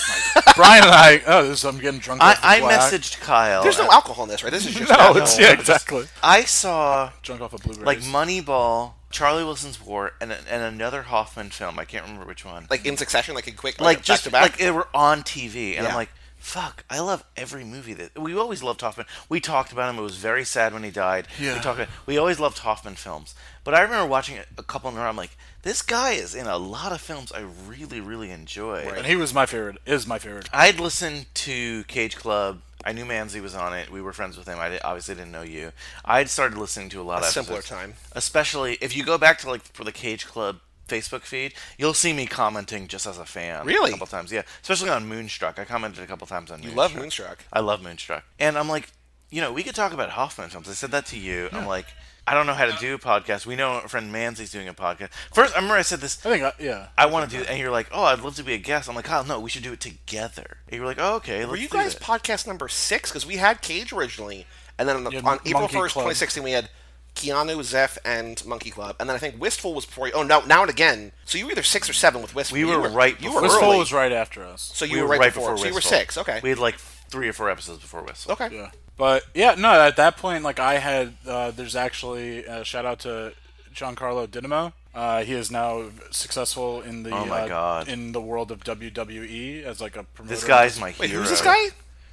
Mike. 0.45 0.55
Brian 0.55 0.83
and 0.85 0.93
I. 0.93 1.23
Oh, 1.27 1.49
this 1.49 1.65
I'm 1.65 1.79
getting 1.79 1.99
drunk. 1.99 2.23
I, 2.23 2.33
off 2.35 2.39
I 2.45 2.61
messaged 2.61 3.21
Kyle. 3.21 3.65
There's 3.65 3.79
no 3.79 3.91
alcohol 3.91 4.25
in 4.25 4.31
this, 4.31 4.45
right? 4.45 4.53
This 4.53 4.65
is 4.65 4.75
just 4.77 4.91
No, 4.93 5.13
no, 5.13 5.21
it's 5.23 5.37
yeah, 5.37 5.51
exactly. 5.53 6.05
I 6.23 6.45
saw 6.45 7.11
Drunk 7.23 7.41
off 7.41 7.53
a 7.53 7.59
blueberry. 7.59 7.85
like 7.85 7.99
Moneyball, 7.99 8.93
Charlie 9.11 9.45
Wilson's 9.45 9.81
War, 9.81 10.13
and 10.21 10.33
and 10.33 10.63
another 10.63 11.03
Hoffman 11.03 11.51
film. 11.51 11.79
I 11.79 11.85
can't 11.85 12.05
remember 12.05 12.27
which 12.27 12.45
one. 12.45 12.67
like 12.71 12.87
in 12.87 12.97
succession, 12.97 13.35
like 13.35 13.49
in 13.49 13.55
quick, 13.55 13.81
like 13.81 13.99
back 13.99 14.05
just 14.05 14.25
to 14.25 14.31
back. 14.31 14.43
like 14.43 14.57
they 14.59 14.71
were 14.71 14.89
on 14.95 15.23
TV, 15.23 15.75
and 15.77 15.83
Yeah. 15.85 15.89
I'm 15.89 15.95
like, 15.95 16.11
fuck, 16.39 16.85
I 16.89 17.01
love 17.01 17.25
every 17.37 17.65
movie 17.65 17.93
that 17.95 18.19
we 18.19 18.35
always 18.37 18.63
loved 18.63 18.81
Hoffman. 18.81 19.07
We 19.29 19.41
talked 19.41 19.73
about 19.73 19.91
him. 19.93 19.99
It 19.99 20.03
was 20.03 20.17
very 20.17 20.45
sad 20.45 20.73
when 20.73 20.85
he 20.85 20.91
died. 20.91 21.27
Yeah. 21.41 21.55
We 21.55 21.61
talked. 21.61 21.81
About, 21.81 21.89
we 22.07 22.19
always 22.19 22.39
loved 22.41 22.59
Hoffman 22.61 22.95
films, 22.95 23.35
but 23.65 23.75
I 23.75 23.83
remember 23.83 24.07
watching 24.09 24.39
a 24.57 24.63
couple 24.63 24.91
in 24.91 24.97
a 24.97 25.01
row. 25.01 25.09
I'm 25.09 25.17
like, 25.17 25.37
this 25.63 25.83
guy 25.83 26.13
is 26.13 26.35
in 26.35 26.47
a 26.47 26.57
lot 26.57 26.93
of 26.93 27.01
films 27.01 27.33
I 27.33 27.45
really 27.69 28.01
really 28.01 28.31
enjoy. 28.31 28.91
and 28.97 29.07
he 29.07 29.17
was 29.17 29.35
my 29.35 29.45
favorite. 29.47 29.79
Is 29.87 30.07
my 30.07 30.19
favorite. 30.21 30.49
I'd 30.53 30.79
listened 30.81 31.27
to 31.35 31.85
Cage 31.85 32.17
Club. 32.17 32.61
I 32.85 32.93
knew 32.93 33.05
Manzi 33.05 33.41
was 33.43 33.55
on 33.55 33.75
it. 33.77 33.91
We 33.91 34.01
were 34.01 34.13
friends 34.13 34.37
with 34.39 34.47
him. 34.49 34.59
I 34.59 34.79
obviously 34.81 35.15
didn't 35.15 35.33
know 35.33 35.43
you. 35.43 35.73
I'd 36.05 36.31
started 36.31 36.57
listening 36.59 36.89
to 36.91 37.01
a 37.01 37.05
lot 37.05 37.23
A 37.23 37.27
of 37.27 37.33
simpler 37.33 37.57
episodes. 37.59 37.81
time. 37.81 37.95
Especially 38.13 38.79
if 38.81 38.97
you 38.97 39.05
go 39.05 39.19
back 39.19 39.39
to 39.41 39.49
like 39.51 39.63
for 39.75 39.85
the 39.85 39.93
Cage 39.93 40.27
Club 40.27 40.61
Facebook 40.89 41.23
feed, 41.23 41.55
you'll 41.79 41.95
see 41.95 42.13
me 42.13 42.27
commenting 42.27 42.89
just 42.89 43.07
as 43.07 43.19
a 43.19 43.25
fan. 43.27 43.67
Really? 43.67 43.91
A 43.91 43.93
couple 43.93 44.07
times, 44.07 44.33
yeah. 44.33 44.43
Especially 44.63 44.89
on 44.91 45.07
Moonstruck. 45.07 45.59
I 45.59 45.65
commented 45.65 46.03
a 46.03 46.07
couple 46.07 46.27
times 46.27 46.51
on 46.51 46.59
you 46.63 46.69
Moonstruck. 46.71 46.91
love 46.93 46.97
Moonstruck. 46.97 47.39
I 47.53 47.61
love 47.61 47.83
Moonstruck. 47.83 48.25
And 48.39 48.57
I'm 48.59 48.69
like, 48.69 48.89
you 49.31 49.41
know, 49.41 49.53
we 49.53 49.63
could 49.63 49.75
talk 49.77 49.93
about 49.93 50.11
Hoffman 50.11 50.49
films. 50.51 50.69
I 50.69 50.73
said 50.73 50.91
that 50.91 51.07
to 51.07 51.19
you. 51.19 51.49
I'm 51.53 51.67
like, 51.67 51.87
I 52.27 52.35
don't 52.35 52.47
know 52.47 52.55
how 52.55 52.67
to 52.67 52.77
do 52.79 52.95
a 52.95 52.99
podcast. 52.99 53.47
We 53.47 53.57
know 53.57 53.71
our 53.71 53.89
friend 53.89 54.13
Manzi's 54.13 54.53
doing 54.53 54.69
a 54.69 54.75
podcast. 54.75 55.11
First, 55.33 55.55
I 55.55 55.57
remember 55.57 55.77
I 55.77 55.83
said 55.83 56.01
this. 56.01 56.25
I 56.25 56.31
think. 56.31 56.45
I, 56.45 56.53
yeah. 56.61 56.89
I 56.97 57.07
want 57.07 57.29
to 57.31 57.37
do, 57.39 57.43
and 57.45 57.59
you're 57.59 57.71
like, 57.73 57.89
oh, 57.93 58.05
I'd 58.05 58.21
love 58.21 58.37
to 58.37 58.45
be 58.45 58.55
a 58.55 58.59
guest. 58.59 58.89
I'm 58.89 58.95
like, 58.95 59.07
Kyle, 59.07 59.25
no, 59.25 59.41
we 59.41 59.51
should 59.51 59.63
do 59.65 59.73
it 59.73 59.81
together. 59.81 60.59
And 60.69 60.75
you 60.77 60.81
were 60.81 60.87
like, 60.87 60.99
oh, 61.01 61.17
okay. 61.17 61.45
Were 61.45 61.53
let's 61.53 61.63
you 61.63 61.69
do 61.69 61.79
guys 61.79 61.95
it. 61.95 62.01
podcast 62.01 62.47
number 62.47 62.69
six? 62.69 63.11
Because 63.11 63.27
we 63.27 63.37
had 63.37 63.63
Cage 63.63 63.93
originally, 63.93 64.47
and 64.79 64.89
then 64.89 64.97
on, 64.97 65.05
the, 65.05 65.11
Yeah, 65.11 65.21
on 65.25 65.39
April 65.45 65.67
first, 65.69 65.95
Club. 65.95 66.05
2016, 66.05 66.43
we 66.45 66.53
had 66.53 66.69
Keanu, 67.17 67.61
Zeph, 67.65 67.99
and 68.05 68.45
Monkey 68.47 68.71
Club, 68.71 68.97
and 69.01 69.09
then 69.09 69.17
I 69.17 69.19
think 69.19 69.41
Wistful 69.41 69.75
was 69.75 69.85
before. 69.87 70.07
You. 70.07 70.13
Oh, 70.15 70.23
now 70.23 70.41
now 70.47 70.61
and 70.63 70.71
again. 70.71 71.11
So 71.25 71.39
you 71.39 71.47
were 71.47 71.53
either 71.53 71.63
six 71.65 71.91
or 71.91 71.93
seven 71.95 72.23
with 72.23 72.35
Wistful. 72.37 72.55
We 72.55 72.61
You 72.61 72.69
were 72.79 72.89
right 72.89 73.15
You 73.21 73.29
before- 73.31 73.37
were 73.37 73.43
Wistful 73.49 73.69
early. 73.71 73.79
was 73.79 73.93
right 73.93 74.13
after 74.13 74.45
us. 74.45 74.71
So 74.75 74.85
you 74.85 74.97
we 74.97 75.03
were 75.03 75.09
right, 75.09 75.35
before. 75.35 75.57
So 75.57 75.67
you 75.67 75.75
were 75.75 75.81
six. 75.81 76.17
Okay. 76.17 76.39
We 76.43 76.51
had 76.51 76.59
like 76.61 76.77
three 76.79 77.29
or 77.29 77.33
four 77.33 77.51
episodes 77.51 77.81
before 77.81 78.03
Wistful. 78.05 78.33
okay. 78.35 78.49
Yeah. 78.55 78.71
But 79.01 79.25
yeah, 79.35 79.55
no. 79.57 79.71
At 79.73 79.97
that 79.97 80.19
point, 80.19 80.45
like 80.45 80.61
I 80.61 80.75
had, 80.75 81.15
uh, 81.27 81.53
there's 81.53 81.75
actually 81.75 82.47
uh, 82.47 82.65
shout 82.65 82.85
out 82.85 82.99
to 83.01 83.33
Giancarlo 83.75 84.27
Dinamo. 84.29 84.75
Uh, 84.95 85.23
he 85.25 85.33
is 85.33 85.51
now 85.51 85.87
successful 86.11 86.83
in 86.83 87.05
the 87.05 87.11
Oh 87.11 87.25
my 87.25 87.43
uh, 87.43 87.49
God. 87.49 87.89
in 87.89 88.13
the 88.13 88.21
world 88.21 88.51
of 88.51 88.63
WWE 88.63 89.63
as 89.65 89.81
like 89.81 89.97
a 89.97 90.03
promoter. 90.03 90.35
This 90.35 90.45
guy's 90.45 90.79
my 90.79 90.91
hero. 90.91 91.01
Wait, 91.01 91.11
who's 91.13 91.31
this 91.31 91.41
guy? 91.41 91.69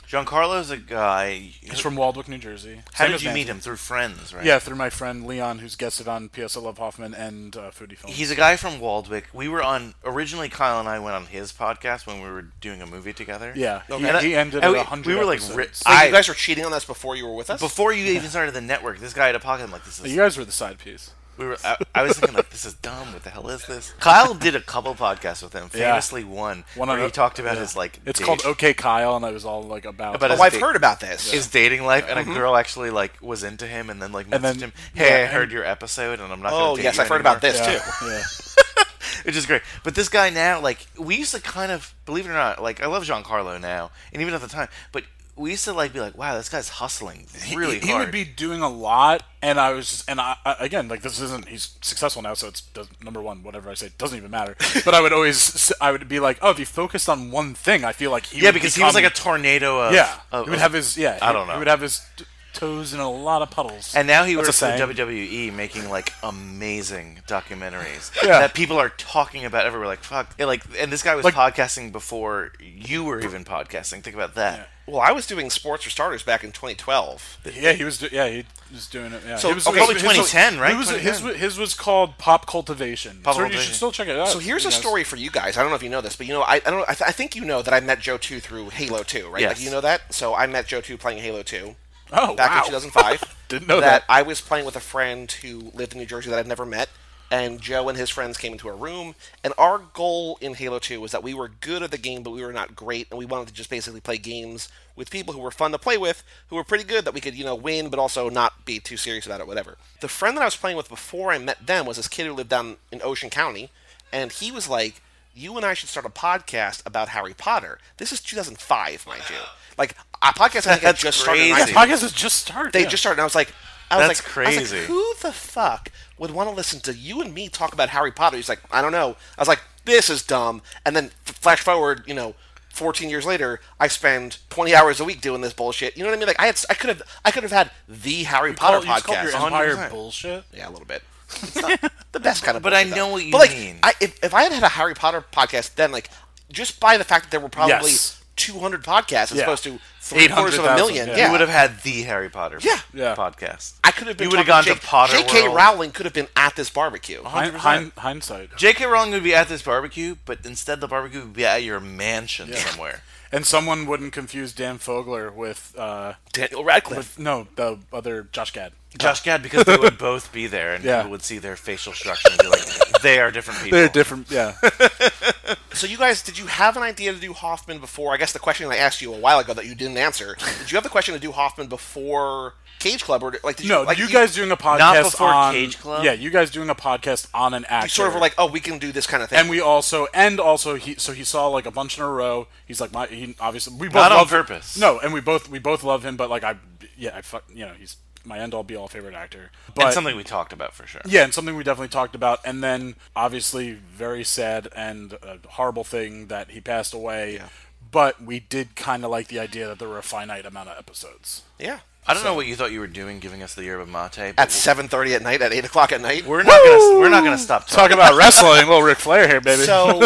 Giancarlo's 0.08 0.72
a 0.72 0.78
guy. 0.78 1.52
He's 1.62 1.80
from 1.82 1.96
Waldwick, 1.98 2.30
New 2.30 2.38
Jersey. 2.38 2.82
How 2.94 3.04
Same 3.06 3.08
did 3.12 3.16
as 3.16 3.24
you 3.26 3.32
meet 3.34 3.48
him? 3.48 3.60
Through 3.60 3.76
friends, 3.76 4.34
right? 4.34 4.46
Yeah, 4.46 4.58
through 4.58 4.78
my 4.78 4.90
friend 4.90 5.26
Leon, 5.28 5.60
who's 5.60 5.76
guested 5.76 6.08
on 6.08 6.30
PS 6.30 6.56
I 6.56 6.62
Love 6.62 6.78
Hoffman 6.78 7.14
and 7.14 7.56
uh, 7.58 7.72
Foodie 7.72 7.98
Film. 7.98 8.14
He's 8.14 8.32
a 8.32 8.36
guy 8.36 8.56
from 8.56 8.80
Waldwick. 8.80 9.24
We 9.34 9.50
were 9.50 9.62
on 9.62 9.96
originally. 10.06 10.48
Kyle 10.48 10.80
and 10.80 10.88
I 10.88 11.00
went 11.00 11.16
on 11.16 11.26
his 11.26 11.52
podcast 11.52 12.08
when 12.08 12.22
we 12.22 12.30
were 12.30 12.44
doing 12.62 12.82
a 12.82 12.86
movie 12.86 13.12
together. 13.12 13.52
yeah, 13.56 13.82
Okay. 13.90 14.00
he, 14.02 14.08
And 14.08 14.18
I- 14.18 14.22
he 14.24 14.36
ended 14.36 14.56
and 14.56 14.66
at 14.66 14.72
we- 14.72 14.78
100 14.78 15.08
we 15.08 15.16
were, 15.16 15.26
like, 15.26 15.40
episodes. 15.40 15.58
ri- 15.58 15.64
Wait, 15.66 15.82
I- 15.86 16.06
you 16.06 16.12
guys 16.14 16.28
were 16.30 16.34
cheating 16.36 16.66
on 16.66 16.72
us 16.72 16.86
before 16.86 17.18
you 17.18 17.28
were 17.28 17.36
with 17.36 17.50
us. 17.50 17.60
Before 17.60 17.92
you 17.92 18.06
even 18.06 18.30
started 18.30 18.54
the 18.54 18.62
network, 18.62 19.00
this 19.00 19.14
guy 19.14 19.26
had 19.28 19.36
a 19.36 19.40
podcast. 19.40 19.64
I'm 19.66 19.72
like, 19.72 19.84
this 19.84 20.00
is 20.00 20.10
You 20.10 20.16
guys 20.18 20.38
were 20.38 20.46
the 20.46 20.52
side 20.54 20.78
piece. 20.80 21.12
We 21.38 21.46
were. 21.46 21.58
I, 21.64 21.78
I 21.96 22.02
was 22.04 22.18
thinking 22.18 22.36
like, 22.36 22.50
this 22.50 22.66
is 22.66 22.74
dumb. 22.76 23.14
What 23.14 23.24
the 23.24 23.30
hell 23.30 23.48
is 23.50 23.66
this? 23.68 23.92
Kyle 24.00 24.34
did 24.34 24.56
a 24.56 24.62
couple 24.62 24.96
podcasts 24.96 25.44
with 25.44 25.54
him. 25.54 25.70
Yeah. 25.74 25.92
Famously, 25.92 26.24
one, 26.24 26.64
One 26.76 26.88
where 26.90 26.98
of 26.98 27.04
he 27.06 27.12
talked 27.12 27.40
about 27.40 27.56
yeah. 27.56 27.62
his 27.62 27.76
like. 27.76 28.00
It's 28.06 28.20
date- 28.20 28.26
called 28.26 28.42
OK 28.46 28.74
Kyle, 28.74 29.16
and 29.16 29.26
it 29.26 29.34
was 29.34 29.46
all 29.46 29.64
like 29.64 29.86
about. 29.86 30.16
About 30.16 30.32
Oh, 30.32 30.42
I've 30.42 30.54
date- 30.54 30.62
heard 30.62 30.76
about 30.76 31.00
this. 31.00 31.32
his 31.32 31.48
dating 31.48 31.84
life, 31.84 32.06
and 32.10 32.18
a 32.20 32.24
Mm-hmm. 32.24 32.34
girl 32.34 32.56
actually 32.56 32.90
like 32.90 33.22
was 33.22 33.44
into 33.44 33.68
him, 33.68 33.90
and 33.90 34.02
then 34.02 34.12
like 34.12 34.26
And 34.32 34.44
messaged 34.44 34.60
then- 34.60 34.70
him, 34.70 34.74
"Hey, 34.96 35.24
I 35.24 35.26
heard 35.28 35.44
and- 35.44 35.52
your 35.52 35.64
episode, 35.66 36.20
and 36.20 36.32
I'm 36.34 36.42
not." 36.42 36.54
Oh, 36.54 36.58
gonna 36.58 36.76
date 36.78 36.84
yes, 36.84 36.96
you 36.98 37.02
I've 37.04 37.08
heard 37.10 37.16
anymore." 37.26 37.32
about 37.34 37.42
this 37.42 37.58
yeah, 37.60 37.80
too. 37.80 38.06
yeah. 38.08 38.24
which 39.24 39.36
is 39.36 39.46
great. 39.46 39.62
But 39.84 39.96
this 39.96 40.10
guy 40.10 40.30
now, 40.30 40.60
like, 40.62 40.86
we 40.98 41.16
used 41.18 41.34
to 41.36 41.42
kind 41.42 41.72
of 41.72 41.94
believe 42.06 42.26
it 42.26 42.30
or 42.30 42.34
not, 42.34 42.62
like, 42.62 42.82
I 42.82 42.88
love 42.88 43.04
Giancarlo 43.04 43.60
now, 43.60 43.92
and 44.14 44.22
even 44.22 44.34
at 44.34 44.42
the 44.42 44.48
time, 44.48 44.70
but 44.92 45.04
we 45.38 45.52
used 45.52 45.64
to 45.66 45.74
like 45.74 45.94
be 45.94 46.00
like, 46.00 46.18
wow, 46.18 46.36
this 46.36 46.50
guy's 46.50 46.70
hustling 46.70 47.26
really 47.56 47.80
he, 47.80 47.86
he 47.88 47.92
hard. 47.92 48.06
would 48.08 48.12
be 48.12 48.26
doing 48.26 48.62
a 48.62 48.70
lot, 48.70 49.24
and 49.42 49.60
I 49.60 49.72
was 49.72 49.90
just, 49.90 50.10
and 50.10 50.20
I, 50.20 50.36
I 50.46 50.56
again, 50.60 50.88
like 50.88 51.02
this 51.04 51.20
isn't. 51.22 51.48
He's 51.48 51.78
successful 51.82 52.22
now, 52.22 52.34
so 52.34 52.48
it's 52.48 52.62
does, 52.62 52.88
number 53.04 53.22
one. 53.22 53.44
Whatever 53.44 53.70
I 53.70 53.76
say 53.76 53.92
doesn't 53.98 54.18
even 54.18 54.32
matter. 54.32 54.56
but 54.86 54.94
I 54.94 55.02
would 55.02 55.14
always, 55.14 55.72
I 55.80 55.92
would 55.92 56.08
be 56.10 56.20
like, 56.20 56.40
oh, 56.42 56.50
if 56.52 56.58
he 56.58 56.66
focused 56.66 57.08
on 57.08 57.32
one 57.32 57.54
thing, 57.54 57.84
I 57.86 57.92
feel 57.94 58.12
like 58.12 58.26
he 58.26 58.40
yeah, 58.42 58.48
would 58.50 58.56
because 58.56 58.76
he 58.76 58.84
was 58.84 58.96
like 58.96 59.06
a 59.06 59.10
tornado 59.12 59.80
of 59.88 59.94
yeah. 59.94 60.20
Of, 60.32 60.46
he 60.46 60.50
would 60.52 60.60
have 60.60 60.74
his 60.74 60.98
yeah. 60.98 61.18
I 61.22 61.28
he- 61.28 61.34
don't 61.34 61.48
know. 61.48 61.54
He 61.54 61.60
would 61.60 61.68
have 61.68 61.82
his 61.82 62.02
t- 62.18 62.26
toes 62.54 62.92
in 62.92 63.00
a 63.00 63.12
lot 63.12 63.44
of 63.44 63.52
puddles. 63.52 63.94
and 63.96 64.08
now 64.08 64.24
he 64.24 64.34
That's 64.34 64.48
works 64.48 64.60
for. 64.60 64.66
WWE, 64.66 65.54
making 65.54 65.90
like 65.90 66.12
amazing 66.24 67.20
documentaries 67.28 68.12
Yeah. 68.24 68.40
that 68.40 68.56
people 68.56 68.78
are 68.80 68.90
talking 68.90 69.46
about 69.46 69.66
everywhere. 69.68 69.88
Like 69.88 70.04
fuck, 70.04 70.34
Yeah, 70.40 70.46
like, 70.46 70.64
and 70.80 70.92
this 70.92 71.04
guy 71.04 71.16
was 71.16 71.24
Like- 71.26 71.36
podcasting 71.36 71.92
before 71.92 72.54
you 72.60 73.04
were 73.04 73.22
even 73.22 73.44
podcasting. 73.46 74.02
Think 74.02 74.16
about 74.16 74.34
that. 74.36 74.70
Well, 74.88 75.02
I 75.02 75.12
was 75.12 75.28
doing 75.28 75.50
sports 75.50 75.84
for 75.84 75.90
starters 75.90 76.24
back 76.24 76.44
in 76.46 76.52
2012. 76.54 77.40
Yeah, 77.54 77.74
he 77.74 77.84
was. 77.84 77.98
Do- 77.98 78.08
yeah, 78.12 78.28
he 78.30 78.46
was 78.72 78.88
doing 78.88 79.12
it. 79.12 79.22
Yeah. 79.28 79.36
So, 79.36 79.50
He 79.50 79.56
was, 79.56 79.68
okay, 79.68 79.76
his- 79.80 79.80
probably 79.80 79.94
his- 79.96 80.32
2010, 80.32 80.60
right? 80.60 80.78
Was, 80.78 80.90
his, 80.90 81.00
2010. 81.20 81.40
his 81.42 81.58
was 81.60 81.74
called 81.74 82.18
Pop 82.18 82.46
Cultivation. 82.48 83.20
Pop 83.22 83.36
so 83.36 83.46
you 83.46 83.58
should 83.58 83.76
still 83.76 83.92
check 83.92 84.08
it 84.08 84.18
out. 84.18 84.30
So 84.30 84.40
here's 84.40 84.66
a 84.66 84.70
guys. 84.70 84.78
story 84.78 85.04
for 85.04 85.18
you 85.18 85.30
guys. 85.30 85.58
I 85.58 85.62
don't 85.62 85.70
know 85.72 85.76
if 85.76 85.84
you 85.84 85.90
know 85.90 86.00
this, 86.02 86.16
but 86.16 86.26
you 86.26 86.34
know, 86.34 86.42
I, 86.42 86.56
I 86.56 86.60
don't 86.60 86.80
know. 86.80 86.86
I, 86.88 86.94
th- 86.94 87.08
I 87.10 87.12
think 87.12 87.36
you 87.36 87.44
know 87.44 87.62
that 87.62 87.74
I 87.74 87.82
met 87.82 88.00
Joe 88.00 88.18
2 88.18 88.40
through 88.40 88.70
Halo 88.70 89.04
2, 89.04 89.30
right? 89.30 89.42
Yes. 89.42 89.58
Like, 89.58 89.66
you 89.66 89.72
know 89.72 89.82
that. 89.82 90.14
So 90.14 90.34
I 90.34 90.48
met 90.48 90.68
Joe 90.68 90.80
2 90.82 90.98
playing 90.98 91.20
Halo 91.20 91.44
2 91.44 91.76
Oh 92.14 92.36
back 92.36 92.52
wow. 92.52 92.60
in 92.60 92.66
2005. 92.68 93.36
Didn't 93.50 93.68
know 93.68 93.82
that. 93.82 94.04
I 94.08 94.22
was 94.22 94.40
playing 94.40 94.66
with 94.66 94.78
a 94.78 94.82
friend 94.82 95.30
who 95.30 95.72
lived 95.74 95.92
in 95.94 96.00
New 96.00 96.06
Jersey 96.06 96.30
that 96.30 96.40
I'd 96.40 96.48
never 96.48 96.66
met, 96.66 96.88
and 97.30 97.60
Joe 97.60 97.90
and 97.90 97.98
his 97.98 98.10
friends 98.10 98.38
came 98.38 98.54
into 98.54 98.70
a 98.70 98.76
room. 98.76 99.16
And 99.44 99.54
our 99.58 99.80
goal 99.80 100.38
in 100.42 100.54
Halo 100.54 100.80
2 100.80 101.02
was 101.02 101.12
that 101.12 101.24
we 101.24 101.34
were 101.34 101.50
good 101.50 101.84
at 101.84 101.92
the 101.92 101.98
game, 101.98 102.24
but 102.24 102.32
we 102.32 102.44
were 102.44 102.54
not 102.54 102.76
great, 102.76 103.08
and 103.10 103.20
we 103.20 103.26
wanted 103.26 103.48
to 103.50 103.54
just 103.54 103.70
basically 103.70 104.00
play 104.00 104.18
games 104.18 104.70
with 104.96 105.10
people 105.12 105.34
who 105.34 105.40
were 105.40 105.52
fun 105.52 105.72
to 105.72 105.78
play 105.78 105.98
with, 105.98 106.24
who 106.48 106.56
were 106.56 106.64
pretty 106.64 106.84
good, 106.84 107.06
that 107.06 107.14
we 107.14 107.22
could, 107.22 107.36
you 107.36 107.46
know, 107.46 107.56
win, 107.56 107.90
but 107.90 108.00
also 108.00 108.30
not 108.30 108.66
be 108.66 108.80
too 108.80 108.98
serious 108.98 109.26
about 109.26 109.40
it, 109.40 109.48
whatever. 109.48 109.78
The 110.02 110.08
friend 110.08 110.36
that 110.38 110.42
I 110.42 110.46
was 110.46 110.56
playing 110.56 110.78
with 110.78 110.90
before 110.90 111.32
I 111.32 111.38
met 111.38 111.68
them 111.68 111.86
was 111.86 111.98
this 111.98 112.08
kid 112.08 112.26
who 112.26 112.34
lived 112.34 112.50
down 112.50 112.78
in 112.92 113.02
Ocean 113.04 113.30
County, 113.30 113.70
and 114.12 114.32
he 114.32 114.52
was 114.52 114.68
like, 114.68 115.02
you 115.36 115.56
and 115.56 115.66
I 115.66 115.76
should 115.76 115.90
start 115.90 116.06
a 116.06 116.10
podcast 116.10 116.82
about 116.86 117.10
Harry 117.10 117.36
Potter. 117.36 117.78
This 117.98 118.12
is 118.12 118.22
2005, 118.22 119.06
mind 119.06 119.22
you. 119.30 119.36
Like, 119.78 119.96
a 120.22 120.34
podcast 120.34 120.66
I 120.66 120.72
think 120.72 120.82
had 120.82 120.82
That's 120.82 121.02
just 121.02 121.20
started. 121.20 121.44
and 121.44 121.54
I. 121.54 121.60
Yeah, 121.60 121.66
podcast 121.66 122.02
has 122.02 122.12
just 122.12 122.38
started. 122.38 122.74
they 122.74 122.82
yeah. 122.82 122.88
just 122.88 123.04
started, 123.04 123.20
and 123.20 123.22
I 123.22 123.26
was 123.26 123.36
like, 123.36 123.54
I 123.90 123.98
was 123.98 124.08
That's 124.20 124.38
like, 124.38 124.48
I 124.48 124.60
was 124.60 124.72
like, 124.74 124.82
who 124.84 125.14
the 125.22 125.32
fuck 125.32 125.92
would 126.18 126.32
want 126.32 126.50
to 126.50 126.56
listen 126.56 126.80
to 126.82 126.94
you 126.94 127.22
and 127.22 127.34
me 127.34 127.48
talk 127.50 127.74
about 127.74 127.90
Harry 127.90 128.12
Potter? 128.12 128.36
He's 128.38 128.50
like, 128.50 128.60
I 128.72 128.82
don't 128.82 128.92
know. 128.92 129.16
I 129.38 129.42
was 129.42 129.48
like, 129.48 129.62
this 129.86 130.10
is 130.10 130.24
dumb. 130.24 130.62
And 130.86 130.96
then 130.96 131.06
f- 131.28 131.36
flash 131.36 131.60
forward, 131.62 132.04
you 132.06 132.14
know, 132.14 132.36
14 132.74 133.10
years 133.10 133.26
later, 133.26 133.60
I 133.80 133.88
spend 133.88 134.38
20 134.50 134.76
hours 134.76 135.00
a 135.00 135.06
week 135.06 135.22
doing 135.22 135.42
this 135.42 135.54
bullshit. 135.54 135.96
You 135.98 136.04
know 136.04 136.10
what 136.10 136.16
I 136.18 136.20
mean? 136.20 136.28
Like, 136.28 136.40
I 136.40 136.46
had, 136.48 136.60
I 136.70 136.74
could 136.74 136.90
have, 136.90 137.02
I 137.26 137.32
could 137.32 137.44
have 137.44 137.52
had 137.52 137.72
the 137.88 138.24
Harry 138.24 138.54
Potter 138.54 138.78
Call- 138.78 138.86
you 138.86 138.92
just 138.94 139.06
called 139.06 139.18
podcast. 139.18 139.24
your 139.32 139.46
empire 139.46 139.76
100%. 139.76 139.90
bullshit. 139.92 140.44
Yeah, 140.54 140.68
a 140.68 140.72
little 140.72 140.86
bit. 140.86 141.04
It's 141.42 141.56
not 141.62 141.92
the 142.14 142.20
best 142.20 142.44
kind 142.44 142.56
of. 142.58 142.64
But 142.64 142.74
I 142.74 142.84
bullshit, 142.84 142.98
know 142.98 143.06
though. 143.08 143.12
what 143.14 143.26
you 143.26 143.32
but 143.32 143.38
like, 143.40 143.52
mean. 143.52 143.80
I, 143.84 143.94
if, 144.00 144.24
if 144.24 144.34
I 144.34 144.44
had 144.44 144.52
had 144.54 144.64
a 144.64 144.70
Harry 144.70 144.94
Potter 144.96 145.24
podcast, 145.34 145.76
then 145.76 145.92
like 145.92 146.10
just 146.52 146.80
by 146.80 146.98
the 146.98 147.04
fact 147.04 147.26
that 147.26 147.32
there 147.32 147.40
were 147.40 147.50
probably 147.50 147.92
Yes. 147.92 148.22
200 148.38 148.84
podcasts 148.84 149.32
as 149.32 149.34
Yeah. 149.34 149.44
opposed 149.44 149.64
to 149.66 149.80
three 150.10 150.28
quarters 150.28 150.56
of 150.58 150.66
a 150.66 150.74
800,000, 150.74 150.76
million, 150.76 151.08
yeah. 151.08 151.16
yeah, 151.18 151.26
You 151.26 151.32
would 151.32 151.42
have 151.42 151.50
had 151.50 151.82
the 151.84 152.02
Harry 152.04 152.30
Potter 152.30 152.60
Yeah. 152.62 152.80
Yeah. 152.94 153.16
podcast. 153.16 153.74
I 153.84 153.92
could 153.92 154.08
have 154.08 154.18
been. 154.18 154.26
You 154.26 154.30
would 154.32 154.38
have 154.40 154.48
talking 154.48 154.72
gone 154.74 154.80
to 154.82 154.86
Potter 154.86 155.18
J.K. 155.18 155.44
World. 155.44 155.56
Rowling 155.56 155.92
could 155.92 156.06
have 156.06 156.14
been 156.14 156.28
at 156.36 156.56
this 156.56 156.70
barbecue. 156.70 157.24
Hind, 157.24 157.56
hind, 157.58 157.92
hindsight. 157.98 158.56
J.K. 158.58 158.86
Rowling 158.86 159.12
would 159.12 159.24
be 159.24 159.36
at 159.36 159.48
this 159.50 159.62
barbecue, 159.62 160.16
but 160.26 160.46
instead 160.46 160.82
the 160.82 160.88
barbecue 160.88 161.22
would 161.22 161.34
be 161.34 161.46
at 161.46 161.64
your 161.64 161.80
mansion 161.80 162.54
somewhere. 162.54 163.02
And 163.30 163.46
someone 163.46 163.86
wouldn't 163.88 164.14
confuse 164.14 164.54
Dan 164.54 164.78
Fogler 164.80 165.34
with 165.34 165.76
uh, 165.78 166.14
Daniel 166.32 166.64
Radcliffe. 166.64 166.98
with 166.98 167.20
no 167.20 167.48
the 167.58 167.78
other 167.92 168.28
Josh 168.32 168.52
Gad. 168.54 168.72
Josh 168.98 169.22
Gad, 169.22 169.44
because 169.44 169.66
they 169.66 169.76
would 169.76 169.98
both 169.98 170.32
be 170.32 170.48
there, 170.48 170.74
and 170.74 170.84
Yeah. 170.84 171.00
people 171.00 171.12
would 171.12 171.22
see 171.24 171.38
their 171.38 171.58
facial 171.58 171.92
structure 171.92 172.30
and 172.32 172.40
be 172.40 172.48
like, 172.48 172.62
"They 173.02 173.20
are 173.20 173.30
different 173.30 173.60
people." 173.62 173.78
They're 173.80 173.90
different. 173.90 174.32
Yeah. 174.32 174.54
So 175.78 175.86
you 175.86 175.98
guys, 175.98 176.24
did 176.24 176.40
you 176.40 176.48
have 176.48 176.76
an 176.76 176.82
idea 176.82 177.14
to 177.14 177.20
do 177.20 177.34
Hoffman 177.34 177.78
before? 177.78 178.12
I 178.12 178.18
guess 178.18 178.34
the 178.34 178.40
question 178.40 178.68
I 178.72 178.78
asked 178.78 179.00
you 179.00 179.14
a 179.14 179.20
while 179.20 179.38
ago 179.38 179.54
that 179.54 179.68
you 179.68 179.76
didn't 179.76 179.98
answer. 179.98 180.36
Did 180.58 180.72
you 180.72 180.76
have 180.76 180.84
the 180.84 180.90
question 180.90 181.14
to 181.14 181.20
do 181.20 181.32
Hoffman 181.32 181.68
before 181.68 182.56
Cage 182.80 183.04
Club, 183.04 183.22
or 183.22 183.36
like 183.44 183.58
did 183.58 183.66
you 183.68 183.70
no, 183.70 183.84
like 183.84 184.00
you 184.00 184.10
guys 184.10 184.34
doing 184.34 184.50
a 184.50 184.58
podcast 184.58 184.80
not 184.80 185.04
before 185.04 185.28
on 185.28 185.54
Cage 185.54 185.78
Club? 185.78 186.04
Yeah, 186.04 186.14
you 186.14 186.32
guys 186.32 186.50
doing 186.50 186.70
a 186.70 186.76
podcast 186.76 187.28
on 187.32 187.54
an 187.54 187.66
actor. 187.66 187.86
You 187.86 187.90
sort 187.90 188.08
of 188.08 188.16
were 188.16 188.20
like, 188.20 188.34
oh, 188.40 188.48
we 188.48 188.60
can 188.60 188.80
do 188.80 188.92
this 188.92 189.06
kind 189.06 189.22
of 189.22 189.30
thing. 189.30 189.40
and 189.40 189.50
we 189.50 189.62
also 189.62 190.08
and 190.16 190.40
also 190.40 190.76
he 190.76 190.96
so 190.96 191.12
he 191.12 191.24
saw 191.24 191.48
like 191.48 191.68
a 191.68 191.72
bunch 191.72 191.98
in 191.98 192.04
a 192.04 192.10
row. 192.10 192.48
He's 192.66 192.82
like 192.82 192.92
my 192.92 193.06
he 193.06 193.36
obviously 193.40 193.76
we 193.76 193.88
both 193.88 193.96
Not 193.96 194.12
on 194.12 194.18
love 194.20 194.30
purpose. 194.30 194.80
No, 194.80 195.00
and 195.00 195.14
we 195.14 195.22
both 195.22 195.48
we 195.48 195.60
both 195.60 195.84
love 195.84 196.04
him, 196.04 196.18
but 196.18 196.30
like 196.30 196.44
I 196.44 196.56
yeah 196.98 197.12
I 197.16 197.22
fuck 197.22 197.44
you 197.54 197.66
know 197.66 197.74
he's 197.78 197.98
my 198.28 198.40
end 198.40 198.54
all 198.54 198.64
be 198.64 198.76
all 198.76 198.88
favorite 198.88 199.16
actor. 199.16 199.52
But 199.74 199.86
and 199.86 199.94
something 199.94 200.16
we 200.16 200.24
talked 200.24 200.54
about 200.54 200.74
for 200.74 200.86
sure. 200.86 201.02
yeah, 201.06 201.24
and 201.24 201.34
something 201.34 201.56
we 201.56 201.64
definitely 201.64 201.88
talked 201.90 202.16
about. 202.16 202.40
And 202.46 202.64
then 202.64 202.96
obviously 203.16 203.72
very 203.74 204.24
sad 204.24 204.68
and 204.76 205.14
a 205.14 205.40
horrible 205.50 205.84
thing 205.84 206.28
that 206.28 206.52
he 206.52 206.62
passed 206.62 206.94
away. 206.94 207.42
But 207.90 208.22
we 208.22 208.40
did 208.42 208.76
kind 208.76 209.06
of 209.06 209.12
like 209.12 209.28
the 209.30 209.40
idea 209.40 209.68
that 209.68 209.80
there 209.80 209.88
were 209.88 209.98
a 209.98 210.04
finite 210.04 210.46
amount 210.46 210.70
of 210.70 210.78
episodes. 210.78 211.44
yeah, 211.58 211.80
I 212.06 212.14
don't 212.14 212.24
know 212.26 212.34
what 212.34 212.46
you 212.46 212.56
thought 212.56 212.72
you 212.74 212.80
were 212.82 212.88
doing, 212.88 213.20
giving 213.20 213.42
us 213.42 213.54
the 213.56 213.64
yerba 213.64 213.86
mate. 213.86 214.34
But 214.36 214.40
at 214.40 214.52
seven 214.52 214.88
thirty 214.90 215.14
at 215.14 215.22
night, 215.22 215.42
at 215.42 215.54
eight 215.54 215.64
o'clock 215.66 215.92
at 215.94 216.02
night. 216.02 216.26
we're 216.26 216.44
not 216.44 216.62
gonna 216.64 217.00
we're 217.00 217.10
not 217.10 217.24
gonna 217.24 217.38
stop 217.38 217.66
Talk 217.68 217.78
talking. 217.90 217.94
about 217.94 218.18
wrestling, 218.18 218.68
little 218.68 218.82
Ric 218.82 218.98
Flair 218.98 219.28
here, 219.28 219.40
baby. 219.42 219.64
So, 219.64 220.02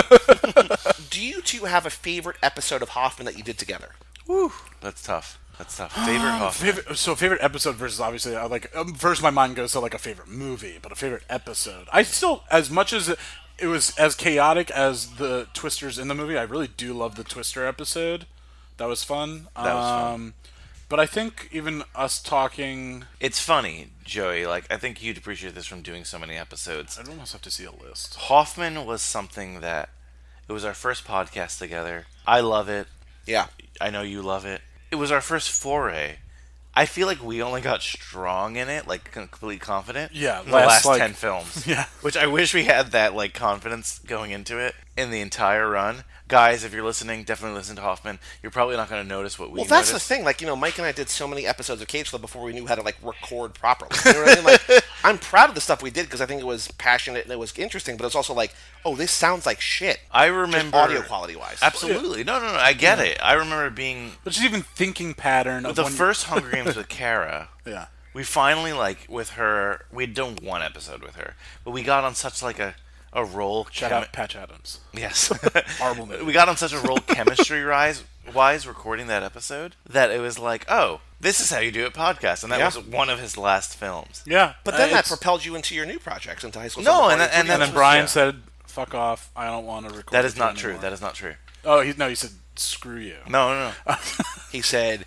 do 1.10 1.22
you 1.26 1.42
two 1.42 1.66
have 1.66 1.86
a 1.88 1.90
favorite 1.90 2.38
episode 2.44 2.82
of 2.84 2.90
Hoffman 2.90 3.26
that 3.26 3.38
you 3.38 3.44
did 3.44 3.58
together? 3.58 3.90
Woo, 4.28 4.52
That's 4.80 5.02
tough. 5.02 5.40
That's 5.58 5.78
tough. 5.78 5.94
Favorite 5.94 6.32
Hoffman. 6.32 6.74
Favorite, 6.74 6.98
so 6.98 7.16
favorite 7.16 7.42
episode 7.44 7.76
versus 7.76 8.00
obviously 8.00 8.36
I 8.36 8.46
like 8.46 8.76
um, 8.76 8.94
first 8.96 9.22
my 9.22 9.30
mind 9.30 9.56
goes 9.56 9.72
to 9.74 9.80
like 9.80 9.94
a 9.94 10.00
favorite 10.00 10.28
movie, 10.28 10.80
but 10.82 10.92
a 10.92 10.96
favorite 10.96 11.24
episode. 11.30 11.88
I 11.94 12.04
still 12.04 12.44
as 12.50 12.70
much 12.72 12.94
as 12.94 13.10
it, 13.10 13.20
it 13.60 13.68
was 13.68 13.96
as 13.98 14.16
chaotic 14.16 14.72
as 14.72 15.16
the 15.16 15.48
twisters 15.54 16.00
in 16.00 16.08
the 16.08 16.16
movie. 16.16 16.38
I 16.38 16.44
really 16.44 16.68
do 16.68 16.94
love 16.94 17.16
the 17.16 17.24
twister 17.24 17.66
episode. 17.68 18.26
That 18.78 18.88
was 18.88 19.04
fun. 19.04 19.48
That 19.56 19.76
was 19.76 19.90
fun. 19.92 20.14
Um, 20.14 20.34
But 20.90 21.00
I 21.00 21.06
think 21.06 21.48
even 21.52 21.84
us 21.96 22.22
talking, 22.22 23.06
It's 23.20 23.40
funny, 23.40 23.90
Joey. 24.04 24.48
Like 24.48 24.66
I 24.72 24.78
think 24.78 25.04
you'd 25.04 25.18
appreciate 25.20 25.54
this 25.54 25.68
from 25.68 25.82
doing 25.84 26.06
so 26.06 26.18
many 26.18 26.38
episodes. 26.38 26.98
I'd 26.98 27.08
almost 27.08 27.34
have 27.34 27.42
to 27.44 27.52
see 27.52 27.66
a 27.66 27.72
list. 27.72 28.16
Hoffman 28.16 28.84
was 28.86 29.02
something 29.04 29.60
that 29.60 29.90
it 30.50 30.54
was 30.54 30.66
our 30.66 30.74
first 30.74 31.06
podcast 31.06 31.60
together. 31.60 32.08
I 32.26 32.40
love 32.40 32.68
it. 32.68 32.88
Yeah, 33.28 33.48
I 33.80 33.92
know 33.92 34.02
you 34.02 34.22
love 34.24 34.46
it. 34.46 34.62
It 34.92 34.96
was 34.96 35.12
our 35.12 35.22
first 35.22 35.50
foray. 35.50 36.18
I 36.74 36.86
feel 36.86 37.06
like 37.08 37.22
we 37.24 37.42
only 37.42 37.60
got 37.62 37.82
strong 37.82 38.56
in 38.56 38.70
it, 38.70 38.88
like 38.88 39.12
completely 39.12 39.58
confident. 39.58 40.14
Yeah, 40.14 40.40
in 40.42 40.48
the 40.48 40.52
last, 40.54 40.68
last 40.68 40.86
like- 40.86 41.02
ten 41.02 41.14
films. 41.14 41.66
Yeah. 41.68 41.86
which 42.02 42.16
I 42.16 42.28
wish 42.28 42.54
we 42.54 42.64
had 42.66 42.88
that 42.92 43.14
like 43.14 43.34
confidence 43.34 44.00
going 44.00 44.32
into 44.32 44.58
it 44.58 44.76
in 44.98 45.12
the 45.12 45.22
entire 45.22 45.70
run. 45.70 46.04
Guys, 46.32 46.64
if 46.64 46.74
you're 46.74 46.86
listening, 46.86 47.24
definitely 47.24 47.58
listen 47.58 47.76
to 47.76 47.82
Hoffman. 47.82 48.18
You're 48.42 48.54
probably 48.54 48.78
not 48.78 48.90
going 48.90 49.04
to 49.04 49.08
notice 49.08 49.38
what 49.38 49.52
we. 49.52 49.58
well, 49.58 49.66
that's 49.66 49.90
noticed. 49.92 50.08
the 50.08 50.16
thing. 50.16 50.24
Like 50.24 50.40
you 50.40 50.48
know, 50.48 50.56
Mike 50.56 50.78
and 50.78 50.88
I 50.88 50.94
did 50.94 51.10
so 51.10 51.28
many 51.28 51.46
episodes 51.46 51.82
of 51.82 51.90
Cage 51.90 52.10
Club 52.10 52.22
before 52.22 52.42
we 52.42 52.54
knew 52.54 52.66
how 52.66 52.76
to 52.76 52.82
like 52.82 52.96
record 53.04 53.54
properly. 53.54 53.92
You 54.06 54.14
know 54.14 54.20
what 54.24 54.32
I 54.32 54.36
mean? 54.36 54.44
Like, 54.46 54.86
I'm 55.04 55.18
proud 55.18 55.50
of 55.50 55.56
the 55.56 55.62
stuff 55.62 55.84
we 55.84 55.90
did 55.92 56.06
because 56.06 56.22
I 56.22 56.26
think 56.26 56.40
it 56.40 56.46
was 56.48 56.70
passionate 56.78 57.24
and 57.26 57.34
it 57.34 57.38
was 57.40 57.58
interesting. 57.60 57.98
But 57.98 58.06
it's 58.06 58.16
also 58.16 58.34
like, 58.34 58.54
oh, 58.86 58.96
this 58.96 59.12
sounds 59.12 59.46
like 59.46 59.60
shit. 59.60 60.00
I 60.10 60.28
just 60.30 60.38
remember 60.38 60.78
audio 60.78 61.02
quality 61.02 61.36
wise. 61.36 61.60
Absolutely, 61.62 62.24
no, 62.24 62.40
no, 62.40 62.54
no. 62.54 62.60
I 62.60 62.72
get 62.72 63.00
it. 63.00 63.20
I 63.22 63.34
remember 63.34 63.70
being 63.70 64.14
But 64.24 64.32
just 64.32 64.46
even 64.46 64.62
thinking 64.62 65.14
pattern 65.14 65.66
of 65.66 65.76
the 65.76 65.84
when- 65.84 65.92
first 65.92 66.28
Hunger 66.28 66.50
Games 66.54 66.78
with 66.78 66.88
Kara. 66.88 67.50
Yeah. 67.68 67.88
we 68.14 68.24
finally 68.24 68.72
like 68.72 69.06
with 69.10 69.32
her. 69.32 69.86
We'd 69.92 70.14
done 70.14 70.38
one 70.42 70.62
episode 70.62 71.02
with 71.04 71.16
her, 71.18 71.36
but 71.66 71.72
we 71.72 71.84
got 71.84 72.06
on 72.06 72.16
such 72.16 72.42
like 72.42 72.58
a 72.60 72.76
a 73.14 73.24
roll. 73.26 73.68
Shout 73.72 73.92
chemi- 73.92 73.96
out 73.96 74.14
Patch 74.14 74.36
Adams. 74.36 74.80
Yes, 74.94 75.32
we 76.26 76.34
got 76.34 76.50
on 76.50 76.58
such 76.58 76.74
a 76.74 76.80
roll 76.80 76.98
chemistry 77.00 77.62
rise 77.64 78.04
wise 78.34 78.68
recording 78.68 79.08
that 79.08 79.24
episode 79.24 79.76
that 79.90 80.12
it 80.12 80.20
was 80.22 80.38
like, 80.40 80.66
oh, 80.70 81.02
this 81.20 81.40
is 81.40 81.50
how 81.50 81.60
you 81.60 81.72
do 81.72 81.86
a 81.86 81.92
podcast, 81.92 82.44
and 82.44 82.52
that 82.52 82.60
Yeah. 82.60 82.66
was 82.66 82.80
one 82.80 83.10
of 83.10 83.20
his 83.20 83.36
last 83.38 83.76
films. 83.76 84.24
Yeah, 84.26 84.54
But 84.64 84.78
then 84.78 84.90
uh, 84.90 84.94
that 84.94 85.06
propelled 85.08 85.44
you 85.44 85.56
into 85.56 85.76
your 85.76 85.86
new 85.86 86.00
projects, 86.00 86.44
into 86.44 86.60
high 86.60 86.68
school. 86.68 86.84
No, 86.84 86.92
Summer 86.92 87.12
and- 87.14 87.20
Party 87.22 87.36
and 87.36 87.50
and 87.50 87.62
then 87.62 87.72
Brian 87.74 88.04
yeah. 88.04 88.06
said, 88.08 88.42
"Fuck 88.66 88.94
off! 88.96 89.30
I 89.36 89.46
don't 89.48 89.66
want 89.66 89.88
to 89.90 89.92
record." 89.96 90.12
That 90.14 90.26
is 90.26 90.34
with 90.34 90.40
not 90.40 90.56
true. 90.56 90.70
anymore." 90.72 90.82
That 90.84 90.94
is 90.94 91.02
not 91.02 91.16
true. 91.16 91.34
Oh, 91.66 91.82
he, 91.82 91.94
no, 91.98 92.08
he 92.10 92.16
said, 92.16 92.32
"Screw 92.56 92.98
you." 92.98 93.18
No, 93.28 93.50
no, 93.54 93.72
no. 93.88 93.96
he 94.52 94.62
said, 94.62 95.06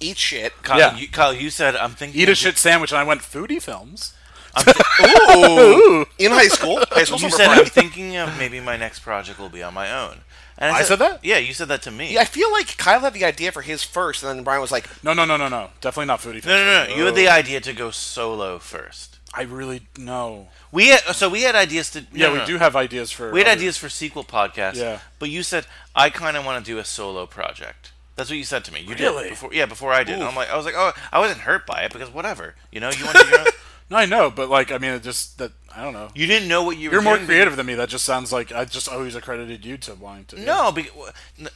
"Eat 0.00 0.16
shit." 0.18 0.52
Kyle, 0.62 0.78
Yeah. 0.78 0.96
you, 0.96 1.08
Kyle, 1.08 1.32
you 1.32 1.50
said 1.50 1.76
I'm 1.76 1.92
thinking. 1.92 2.20
Eat 2.20 2.28
a 2.28 2.32
of- 2.32 2.38
shit 2.38 2.58
sandwich, 2.58 2.90
and 2.92 2.98
I 2.98 3.04
went 3.04 3.20
foodie 3.20 3.62
films. 3.62 4.14
I'm 4.54 4.64
th- 4.64 5.36
Ooh. 5.36 6.06
In 6.18 6.30
high 6.30 6.48
school. 6.48 6.82
High 6.90 7.04
school 7.04 7.18
you 7.18 7.30
said 7.30 7.46
party. 7.46 7.62
I'm 7.62 7.66
thinking 7.66 8.16
of 8.16 8.36
maybe 8.38 8.60
my 8.60 8.76
next 8.76 9.00
project 9.00 9.38
will 9.38 9.48
be 9.48 9.62
on 9.62 9.74
my 9.74 9.92
own. 9.92 10.18
And 10.56 10.74
I 10.74 10.82
said 10.82 11.00
that? 11.00 11.24
Yeah, 11.24 11.38
you 11.38 11.52
said 11.52 11.68
that 11.68 11.82
to 11.82 11.90
me. 11.90 12.14
Yeah, 12.14 12.20
I 12.20 12.24
feel 12.24 12.50
like 12.52 12.76
Kyle 12.76 13.00
had 13.00 13.12
the 13.12 13.24
idea 13.24 13.50
for 13.50 13.62
his 13.62 13.82
first, 13.82 14.22
and 14.22 14.36
then 14.38 14.44
Brian 14.44 14.60
was 14.60 14.70
like, 14.70 14.88
No, 15.02 15.12
no, 15.12 15.24
no, 15.24 15.36
no, 15.36 15.48
no. 15.48 15.70
Definitely 15.80 16.06
not 16.06 16.20
foodie. 16.20 16.44
No, 16.44 16.56
no, 16.56 16.64
no. 16.64 16.84
Fest. 16.84 16.96
You 16.96 17.04
had 17.06 17.14
the 17.16 17.28
oh. 17.28 17.32
idea 17.32 17.60
to 17.60 17.72
go 17.72 17.90
solo 17.90 18.58
first. 18.58 19.18
I 19.36 19.42
really 19.42 19.88
no. 19.98 20.48
We 20.70 20.88
had, 20.88 21.00
so 21.00 21.28
we 21.28 21.42
had 21.42 21.56
ideas 21.56 21.90
to. 21.90 22.06
Yeah, 22.12 22.28
no, 22.28 22.32
we 22.34 22.38
no. 22.40 22.46
do 22.46 22.58
have 22.58 22.76
ideas 22.76 23.10
for. 23.10 23.32
We 23.32 23.40
had 23.40 23.48
other- 23.48 23.56
ideas 23.56 23.76
for 23.76 23.88
sequel 23.88 24.22
podcasts. 24.22 24.76
Yeah. 24.76 25.00
But 25.18 25.28
you 25.30 25.42
said 25.42 25.66
I 25.94 26.10
kind 26.10 26.36
of 26.36 26.44
want 26.44 26.64
to 26.64 26.70
do 26.70 26.78
a 26.78 26.84
solo 26.84 27.26
project. 27.26 27.90
That's 28.16 28.30
what 28.30 28.36
you 28.36 28.44
said 28.44 28.64
to 28.66 28.72
me. 28.72 28.80
You 28.80 28.94
Really? 28.94 29.24
did 29.24 29.30
before. 29.30 29.52
Yeah, 29.52 29.66
before 29.66 29.92
I 29.92 30.04
did. 30.04 30.14
And 30.14 30.22
I'm 30.22 30.36
like, 30.36 30.48
I 30.48 30.56
was 30.56 30.64
like, 30.64 30.76
oh, 30.76 30.92
I 31.10 31.18
wasn't 31.18 31.40
hurt 31.40 31.66
by 31.66 31.82
it 31.82 31.92
because 31.92 32.10
whatever. 32.12 32.54
You 32.70 32.78
know, 32.78 32.90
you 32.90 33.04
want 33.04 33.16
to. 33.16 33.52
No, 33.90 33.96
I 33.98 34.06
know, 34.06 34.30
but 34.30 34.48
like, 34.48 34.72
I 34.72 34.78
mean, 34.78 34.92
it 34.92 35.02
just 35.02 35.38
that 35.38 35.52
I 35.74 35.84
don't 35.84 35.92
know. 35.92 36.08
you 36.14 36.26
didn't 36.26 36.48
know 36.48 36.62
what 36.62 36.78
you 36.78 36.88
were. 36.88 36.94
You're 36.94 37.02
more 37.02 37.16
doing, 37.16 37.26
creative 37.26 37.56
than 37.56 37.66
me. 37.66 37.74
That 37.74 37.88
just 37.88 38.04
sounds 38.04 38.32
like 38.32 38.52
I 38.52 38.64
just 38.64 38.88
always 38.88 39.14
accredited 39.14 39.64
you 39.64 39.76
to 39.78 39.94
wanting 39.94 40.24
to. 40.26 40.40
No, 40.40 40.72
be, 40.72 40.88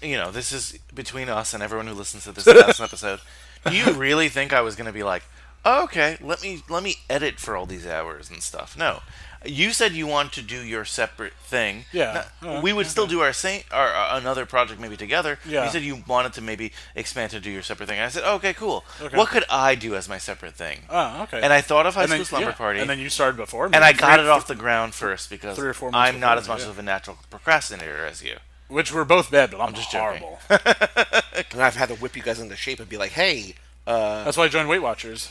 you 0.02 0.16
know, 0.16 0.30
this 0.30 0.52
is 0.52 0.78
between 0.94 1.28
us 1.28 1.54
and 1.54 1.62
everyone 1.62 1.86
who 1.86 1.94
listens 1.94 2.24
to 2.24 2.32
this 2.32 2.46
last 2.46 2.80
episode. 2.80 3.20
Do 3.64 3.74
you 3.74 3.92
really 3.92 4.28
think 4.28 4.52
I 4.52 4.60
was 4.60 4.76
going 4.76 4.86
to 4.86 4.92
be 4.92 5.02
like, 5.02 5.22
oh, 5.64 5.84
okay, 5.84 6.18
let 6.20 6.42
me 6.42 6.62
let 6.68 6.82
me 6.82 6.96
edit 7.08 7.38
for 7.38 7.56
all 7.56 7.66
these 7.66 7.86
hours 7.86 8.30
and 8.30 8.42
stuff? 8.42 8.76
No, 8.76 9.00
you 9.44 9.72
said 9.72 9.92
you 9.92 10.06
want 10.06 10.32
to 10.32 10.42
do 10.42 10.60
your 10.62 10.84
separate 10.84 11.32
thing. 11.34 11.84
Yeah. 11.92 12.24
No, 12.42 12.56
Uh, 12.56 12.60
we 12.60 12.72
would 12.72 12.86
still 12.86 13.06
do 13.06 13.20
our 13.20 13.32
same, 13.32 13.62
our 13.70 13.88
uh, 13.94 14.18
another 14.18 14.44
project 14.46 14.80
maybe 14.80 14.96
together. 14.96 15.38
Yeah. 15.46 15.64
You 15.64 15.70
said 15.70 15.82
you 15.82 16.02
wanted 16.06 16.32
to 16.34 16.40
maybe 16.40 16.72
expand 16.96 17.30
to 17.32 17.40
do 17.40 17.50
your 17.50 17.62
separate 17.62 17.88
thing. 17.88 17.98
And 17.98 18.06
I 18.06 18.08
said, 18.08 18.24
okay, 18.24 18.52
cool. 18.54 18.84
Okay. 19.00 19.16
What 19.16 19.28
could 19.28 19.44
I 19.50 19.74
do 19.74 19.94
as 19.94 20.08
my 20.08 20.18
separate 20.18 20.54
thing? 20.54 20.80
Oh, 20.90 21.22
okay. 21.24 21.40
And 21.42 21.52
I 21.52 21.60
thought 21.60 21.86
of 21.86 21.94
High 21.94 22.02
And 22.02 22.10
School 22.10 22.18
then- 22.18 22.24
Slumber 22.26 22.50
yeah. 22.50 22.54
Party. 22.56 22.80
and 22.80 22.90
then 22.90 22.98
you 22.98 23.08
started 23.10 23.36
before 23.36 23.68
me. 23.68 23.74
and 23.76 23.84
I 23.84 23.92
Three- 23.92 24.00
got 24.00 24.20
it 24.20 24.26
off 24.28 24.46
the 24.46 24.54
ground 24.54 24.94
first 24.94 25.30
because 25.30 25.56
three 25.56 25.68
or 25.68 25.74
four 25.74 25.90
months 25.90 26.14
I'm 26.14 26.20
not 26.20 26.38
as 26.38 26.48
much 26.48 26.62
yeah. 26.62 26.68
of 26.70 26.78
a 26.78 26.82
natural 26.82 27.18
procrastinator 27.30 28.04
as 28.04 28.22
you. 28.22 28.36
which 28.68 28.92
were 28.92 29.04
both 29.04 29.30
bad, 29.30 29.50
but 29.50 29.60
I'm, 29.60 29.72
just 29.74 29.90
just 29.90 29.92
joking. 29.92 30.22
horrible. 30.22 30.40
and 31.52 31.62
I've 31.62 31.76
had 31.76 31.88
to 31.90 31.94
whip 31.96 32.16
you 32.16 32.22
guys 32.22 32.38
into 32.40 32.56
shape 32.56 32.80
and 32.80 32.88
be 32.88 32.96
like, 32.98 33.12
hey. 33.12 33.54
That's 33.86 34.36
why 34.36 34.44
I 34.44 34.48
joined 34.48 34.68
Weight 34.68 34.82
Watchers. 34.82 35.30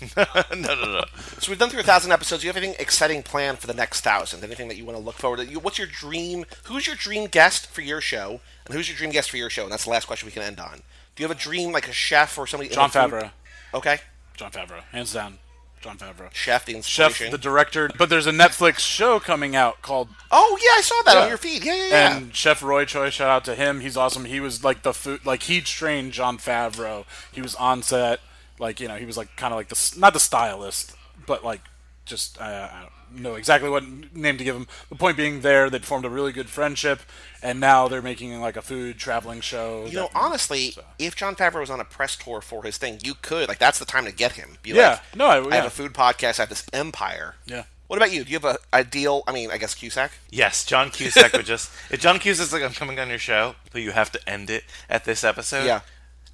no, 0.16 0.24
no, 0.54 0.74
no. 0.74 1.04
So 1.38 1.50
we've 1.50 1.58
done 1.58 1.70
through 1.70 1.80
a 1.80 1.84
thousand 1.84 2.12
episodes. 2.12 2.42
Do 2.42 2.46
you 2.46 2.52
have 2.52 2.56
anything 2.62 2.76
exciting 2.78 3.22
planned 3.22 3.58
for 3.58 3.66
the 3.66 3.74
next 3.74 4.02
thousand? 4.02 4.44
Anything 4.44 4.68
that 4.68 4.76
you 4.76 4.84
want 4.84 4.98
to 4.98 5.02
look 5.04 5.16
forward 5.16 5.40
to? 5.48 5.54
What's 5.60 5.78
your 5.78 5.86
dream? 5.86 6.44
Who's 6.64 6.86
your 6.86 6.96
dream 6.96 7.28
guest 7.28 7.66
for 7.68 7.80
your 7.80 8.00
show? 8.00 8.40
And 8.66 8.74
who's 8.74 8.88
your 8.88 8.96
dream 8.98 9.10
guest 9.10 9.30
for 9.30 9.36
your 9.38 9.48
show? 9.50 9.62
And 9.64 9.72
that's 9.72 9.84
the 9.84 9.90
last 9.90 10.06
question 10.06 10.26
we 10.26 10.32
can 10.32 10.42
end 10.42 10.60
on. 10.60 10.82
Do 11.14 11.22
you 11.22 11.28
have 11.28 11.36
a 11.36 11.40
dream, 11.40 11.72
like 11.72 11.88
a 11.88 11.92
chef 11.92 12.36
or 12.36 12.46
somebody? 12.46 12.68
Jon 12.74 12.90
Favreau. 12.90 13.30
Okay, 13.72 13.98
Jon 14.36 14.50
Favreau, 14.50 14.82
hands 14.92 15.12
down. 15.14 15.38
Jon 15.80 15.98
Favreau. 15.98 16.32
chef, 16.32 16.64
the 16.64 16.80
Chef, 16.82 17.18
the 17.30 17.38
director. 17.38 17.88
But 17.96 18.08
there's 18.08 18.26
a 18.26 18.32
Netflix 18.32 18.78
show 18.80 19.20
coming 19.20 19.54
out 19.54 19.82
called 19.82 20.08
oh 20.32 20.58
yeah, 20.60 20.78
I 20.78 20.80
saw 20.82 21.02
that 21.04 21.14
Yeah. 21.14 21.22
on 21.22 21.28
your 21.28 21.36
feed. 21.38 21.64
Yeah, 21.64 21.74
yeah, 21.74 21.88
yeah. 21.88 22.16
And 22.16 22.34
Chef 22.34 22.62
Roy 22.62 22.84
Choi, 22.86 23.10
shout 23.10 23.28
out 23.30 23.44
to 23.44 23.54
him. 23.54 23.80
He's 23.80 23.96
awesome. 23.96 24.24
He 24.24 24.40
was 24.40 24.64
like 24.64 24.82
the 24.82 24.92
food, 24.92 25.24
like 25.24 25.44
he 25.44 25.60
trained 25.60 26.12
Jon 26.12 26.38
Favreau. 26.38 27.04
He 27.30 27.40
was 27.40 27.54
on 27.54 27.82
set, 27.82 28.20
like 28.58 28.80
you 28.80 28.88
know, 28.88 28.96
he 28.96 29.04
was 29.06 29.16
like 29.16 29.34
kind 29.36 29.52
of 29.52 29.56
like 29.58 29.68
the 29.68 29.94
not 29.98 30.12
the 30.12 30.20
stylist, 30.20 30.94
but 31.26 31.44
like 31.44 31.60
just 32.04 32.40
uh, 32.40 32.68
I 32.72 32.80
don't 33.10 33.22
know 33.22 33.34
exactly 33.34 33.68
what 33.68 33.84
name 34.14 34.38
to 34.38 34.44
give 34.44 34.54
him. 34.56 34.66
The 34.88 34.94
point 34.96 35.16
being, 35.16 35.40
there 35.40 35.68
they 35.70 35.78
formed 35.80 36.04
a 36.04 36.10
really 36.10 36.32
good 36.32 36.48
friendship, 36.48 37.00
and 37.42 37.58
now 37.60 37.88
they're 37.88 38.02
making 38.02 38.40
like 38.40 38.56
a 38.56 38.62
food 38.62 38.98
traveling 38.98 39.40
show. 39.40 39.86
you 39.86 39.94
know, 39.96 40.08
honestly, 40.14 40.70
so. 40.72 40.82
if 40.98 41.16
Jon 41.16 41.34
Favreau 41.34 41.60
was 41.60 41.70
on 41.70 41.80
a 41.80 41.84
press 41.84 42.16
tour 42.16 42.40
for 42.40 42.62
his 42.62 42.78
thing, 42.78 42.98
you 43.02 43.14
could 43.14 43.48
like 43.48 43.58
that's 43.58 43.78
the 43.78 43.84
time 43.84 44.04
to 44.04 44.12
get 44.12 44.32
him. 44.32 44.58
Be 44.62 44.70
Yeah. 44.70 44.90
like, 44.90 45.16
No, 45.16 45.26
I- 45.26 45.48
I 45.52 45.56
have 45.56 45.66
a 45.66 45.70
food 45.70 45.92
podcast. 45.94 46.38
I 46.38 46.42
have 46.42 46.48
this 46.48 46.66
empire. 46.72 47.34
Yeah. 47.46 47.64
What 47.88 47.98
about 47.98 48.12
you? 48.12 48.24
Do 48.24 48.32
you 48.32 48.38
have 48.40 48.44
a 48.44 48.58
ideal? 48.74 49.22
I 49.28 49.32
mean, 49.32 49.50
I 49.52 49.58
guess 49.58 49.72
Cusack. 49.74 50.10
Yes, 50.30 50.64
John 50.64 50.90
Cusack 50.90 51.32
would 51.34 51.46
just. 51.46 51.70
If 51.90 52.00
John 52.00 52.18
Cusack's 52.18 52.52
like, 52.52 52.62
I'm 52.64 52.72
coming 52.72 52.98
on 52.98 53.08
your 53.08 53.18
show, 53.18 53.54
but 53.70 53.80
you 53.80 53.92
have 53.92 54.10
to 54.12 54.28
end 54.28 54.50
it 54.50 54.64
at 54.90 55.04
this 55.04 55.22
episode. 55.22 55.66
Yeah. 55.66 55.80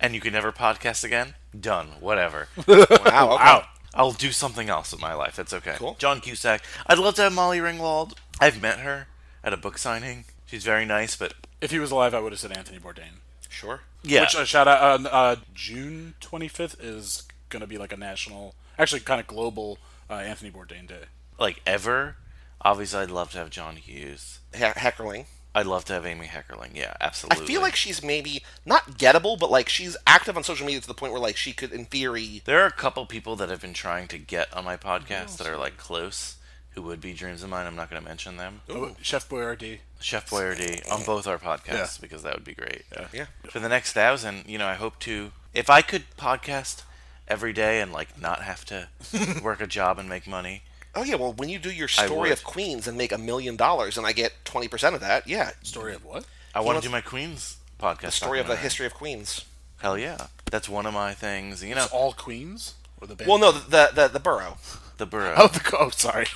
And 0.00 0.14
you 0.14 0.20
can 0.22 0.32
never 0.32 0.50
podcast 0.50 1.04
again. 1.04 1.34
Done. 1.58 1.88
Whatever. 2.00 2.48
Wow. 2.66 2.74
Okay. 2.76 3.44
Wow. 3.44 3.64
I'll 3.94 4.12
do 4.12 4.32
something 4.32 4.70
else 4.70 4.92
with 4.92 5.00
my 5.02 5.12
life. 5.12 5.36
That's 5.36 5.52
okay. 5.52 5.74
Cool. 5.76 5.96
John 5.98 6.20
Cusack. 6.20 6.62
I'd 6.86 6.98
love 6.98 7.14
to 7.16 7.22
have 7.22 7.32
Molly 7.34 7.58
Ringwald. 7.58 8.14
I've 8.40 8.60
met 8.62 8.78
her 8.80 9.08
at 9.44 9.52
a 9.52 9.56
book 9.58 9.76
signing. 9.76 10.24
She's 10.46 10.64
very 10.64 10.86
nice, 10.86 11.14
but 11.14 11.34
If 11.60 11.70
he 11.70 11.78
was 11.78 11.90
alive, 11.90 12.14
I 12.14 12.20
would 12.20 12.32
have 12.32 12.40
said 12.40 12.56
Anthony 12.56 12.78
Bourdain. 12.78 13.20
Sure. 13.50 13.80
yeah. 14.02 14.22
Which 14.22 14.34
uh, 14.34 14.44
shout 14.46 14.66
out 14.66 15.04
uh, 15.04 15.08
uh, 15.10 15.36
June 15.54 16.14
25th 16.22 16.76
is 16.80 17.24
gonna 17.50 17.66
be 17.66 17.76
like 17.76 17.92
a 17.92 17.98
national, 17.98 18.54
actually 18.78 19.00
kind 19.00 19.20
of 19.20 19.26
global 19.26 19.76
uh, 20.08 20.14
Anthony 20.14 20.50
Bourdain 20.50 20.88
day. 20.88 21.04
like 21.38 21.60
ever. 21.66 22.16
Obviously, 22.62 23.00
I'd 23.00 23.10
love 23.10 23.30
to 23.32 23.38
have 23.38 23.50
John 23.50 23.76
Hughes. 23.76 24.38
He- 24.54 24.60
Heckerling. 24.62 25.26
I'd 25.54 25.66
love 25.66 25.84
to 25.86 25.92
have 25.92 26.06
Amy 26.06 26.26
Heckerling. 26.26 26.70
Yeah, 26.74 26.94
absolutely. 27.00 27.44
I 27.44 27.46
feel 27.46 27.60
like 27.60 27.76
she's 27.76 28.02
maybe 28.02 28.42
not 28.64 28.92
gettable, 28.98 29.38
but 29.38 29.50
like 29.50 29.68
she's 29.68 29.96
active 30.06 30.36
on 30.36 30.44
social 30.44 30.64
media 30.64 30.80
to 30.80 30.86
the 30.86 30.94
point 30.94 31.12
where 31.12 31.20
like 31.20 31.36
she 31.36 31.52
could, 31.52 31.72
in 31.72 31.84
theory, 31.84 32.40
There 32.44 32.62
are 32.62 32.66
a 32.66 32.72
couple 32.72 33.04
people 33.04 33.36
that 33.36 33.50
have 33.50 33.60
been 33.60 33.74
trying 33.74 34.08
to 34.08 34.18
get 34.18 34.52
on 34.56 34.64
my 34.64 34.74
oh, 34.74 34.78
podcast 34.78 35.36
that 35.36 35.46
are 35.46 35.58
like 35.58 35.76
close, 35.76 36.36
who 36.70 36.82
would 36.82 37.00
be 37.00 37.12
dreams 37.12 37.42
of 37.42 37.50
mine. 37.50 37.66
I'm 37.66 37.76
not 37.76 37.90
going 37.90 38.00
to 38.00 38.08
mention 38.08 38.38
them. 38.38 38.62
Oh, 38.68 38.96
Chef 39.02 39.28
Boyardee. 39.28 39.80
Chef 40.00 40.28
Boyardee 40.30 40.90
on 40.90 41.04
both 41.04 41.26
our 41.26 41.38
podcasts 41.38 42.00
because 42.00 42.22
that 42.22 42.34
would 42.34 42.44
be 42.44 42.54
great. 42.54 42.84
yeah. 43.12 43.26
For 43.50 43.60
the 43.60 43.68
next 43.68 43.92
thousand, 43.92 44.44
you 44.46 44.58
know, 44.58 44.66
I 44.66 44.74
hope 44.74 44.98
to. 45.00 45.32
If 45.52 45.68
I 45.68 45.82
could 45.82 46.04
podcast 46.16 46.82
every 47.28 47.52
day 47.52 47.80
and 47.80 47.92
like 47.92 48.20
not 48.20 48.42
have 48.42 48.64
to 48.66 48.88
work 49.42 49.60
a 49.60 49.66
job 49.66 49.98
and 49.98 50.08
make 50.08 50.26
money, 50.26 50.62
Oh 50.94 51.02
yeah. 51.04 51.14
Well, 51.14 51.32
when 51.32 51.48
you 51.48 51.58
do 51.58 51.70
your 51.70 51.88
story 51.88 52.30
of 52.30 52.44
Queens 52.44 52.86
and 52.86 52.98
make 52.98 53.12
a 53.12 53.18
million 53.18 53.56
dollars, 53.56 53.96
and 53.98 54.06
I 54.06 54.12
get 54.12 54.32
twenty 54.44 54.68
percent 54.68 54.94
of 54.94 55.00
that, 55.00 55.26
yeah. 55.26 55.52
Story 55.62 55.94
of 55.94 56.04
what? 56.04 56.24
I 56.54 56.60
want 56.60 56.78
to 56.80 56.86
do 56.86 56.90
my 56.92 57.00
Queens 57.00 57.56
podcast. 57.80 58.00
The 58.00 58.10
story 58.12 58.38
of 58.40 58.46
the 58.46 58.54
documentary. 58.54 58.62
history 58.64 58.86
of 58.86 58.94
Queens. 58.94 59.44
Hell 59.78 59.96
yeah, 59.98 60.26
that's 60.50 60.68
one 60.68 60.86
of 60.86 60.94
my 60.94 61.12
things. 61.14 61.62
You 61.64 61.74
know, 61.74 61.84
It's 61.84 61.92
all 61.92 62.12
Queens 62.12 62.74
or 63.00 63.06
the 63.06 63.14
band? 63.16 63.28
Well, 63.28 63.38
no, 63.38 63.52
the 63.52 63.90
the, 63.94 64.08
the 64.08 64.20
borough. 64.20 64.58
the 64.98 65.06
borough. 65.06 65.34
Oh, 65.36 65.48
the, 65.48 65.76
oh, 65.78 65.88
sorry. 65.90 66.26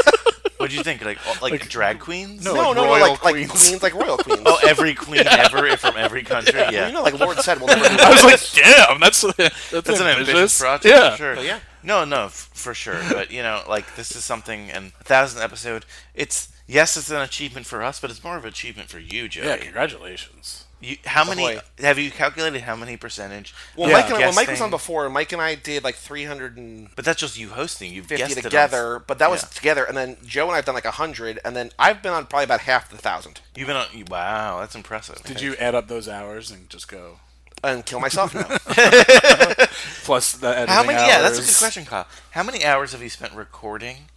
what 0.56 0.70
do 0.70 0.76
you 0.76 0.82
think? 0.82 1.04
Like, 1.04 1.18
all- 1.26 1.36
like, 1.42 1.68
drag 1.68 2.00
queens? 2.00 2.44
No, 2.44 2.54
No, 2.54 2.68
like 2.70 2.76
no, 2.76 2.82
no, 2.84 2.88
royal 2.88 3.00
like 3.12 3.24
like 3.24 3.34
queens. 3.34 3.50
queens, 3.68 3.82
like 3.82 3.94
royal 3.94 4.16
queens. 4.26 4.40
Oh, 4.46 4.58
every 4.66 4.94
queen 4.94 5.26
ever 5.26 5.76
from 5.76 5.96
every 5.96 6.22
country. 6.32 6.58
Yeah, 6.58 6.70
Well, 6.70 6.86
you 6.88 6.94
know, 6.94 7.02
like 7.02 7.20
Lord 7.20 7.36
said, 7.38 7.58
we'll 7.58 7.68
never 7.68 7.84
do 7.96 8.02
I 8.02 8.10
was 8.10 8.24
like, 8.24 8.64
damn, 8.64 8.98
that's 8.98 9.20
that's, 9.20 9.70
that's 9.70 9.88
an 10.00 10.06
ambitious 10.06 10.28
ambitious 10.30 10.60
project. 10.60 10.84
Yeah. 10.86 11.10
for 11.10 11.16
sure. 11.16 11.36
Oh, 11.38 11.42
yeah. 11.42 11.58
No, 11.86 12.04
no, 12.04 12.24
f- 12.26 12.50
for 12.52 12.74
sure. 12.74 13.00
But 13.10 13.30
you 13.30 13.42
know, 13.42 13.62
like 13.68 13.94
this 13.96 14.14
is 14.16 14.24
something, 14.24 14.70
and 14.70 14.92
a 15.00 15.04
thousand 15.04 15.40
episode. 15.42 15.86
It's 16.14 16.48
yes, 16.66 16.96
it's 16.96 17.10
an 17.10 17.22
achievement 17.22 17.64
for 17.66 17.82
us, 17.82 18.00
but 18.00 18.10
it's 18.10 18.22
more 18.24 18.36
of 18.36 18.44
an 18.44 18.48
achievement 18.50 18.88
for 18.88 18.98
you, 18.98 19.28
Joey. 19.28 19.46
Yeah, 19.46 19.56
congratulations. 19.56 20.64
You, 20.78 20.98
how 21.06 21.24
many? 21.24 21.40
boy. 21.42 21.60
Have 21.78 21.98
you 21.98 22.10
calculated 22.10 22.60
how 22.62 22.76
many 22.76 22.98
percentage? 22.98 23.54
Well, 23.76 23.86
of 23.86 23.92
Mike 23.94 24.04
and 24.10 24.14
I, 24.16 24.26
when 24.26 24.34
Mike 24.34 24.48
was 24.48 24.60
on 24.60 24.68
before, 24.68 25.08
Mike 25.08 25.32
and 25.32 25.40
I 25.40 25.54
did 25.54 25.82
like 25.82 25.94
350 25.94 26.92
But 26.94 27.04
that's 27.04 27.18
just 27.18 27.38
you 27.38 27.48
hosting. 27.48 27.94
You've 27.94 28.08
guessed 28.08 28.32
it 28.32 28.36
on- 28.38 28.42
together, 28.42 29.02
but 29.06 29.18
that 29.18 29.30
was 29.30 29.42
Yeah. 29.42 29.48
together, 29.48 29.84
and 29.84 29.96
then 29.96 30.18
Joe 30.26 30.42
and 30.44 30.52
I 30.52 30.56
have 30.56 30.66
done 30.66 30.74
like 30.74 30.84
100, 30.84 31.40
and 31.46 31.56
then 31.56 31.70
I've 31.78 32.02
been 32.02 32.12
on 32.12 32.26
probably 32.26 32.44
about 32.44 32.60
half 32.60 32.90
the 32.90 32.98
thousand. 32.98 33.40
You've 33.54 33.68
been 33.68 33.76
on. 33.76 33.86
Wow, 34.10 34.60
that's 34.60 34.74
impressive. 34.74 35.22
Did 35.22 35.40
you 35.40 35.54
add 35.56 35.74
up 35.74 35.88
those 35.88 36.08
hours 36.10 36.50
and 36.50 36.68
just 36.68 36.88
go 36.88 37.20
And 37.64 37.84
kill 37.84 38.00
myself 38.00 38.34
now. 38.34 38.42
plus 40.04 40.32
the 40.32 40.48
editing 40.48 40.74
How 40.74 40.84
many? 40.84 40.98
Yeah, 40.98 41.20
that's 41.22 41.38
a 41.38 41.40
good 41.40 41.48
hours? 41.48 41.58
question, 41.58 41.84
Kyle. 41.84 42.06
How 42.32 42.42
many 42.42 42.64
hours 42.64 42.92
have 42.92 43.02
you 43.02 43.08
spent 43.08 43.32
recording, 43.34 44.08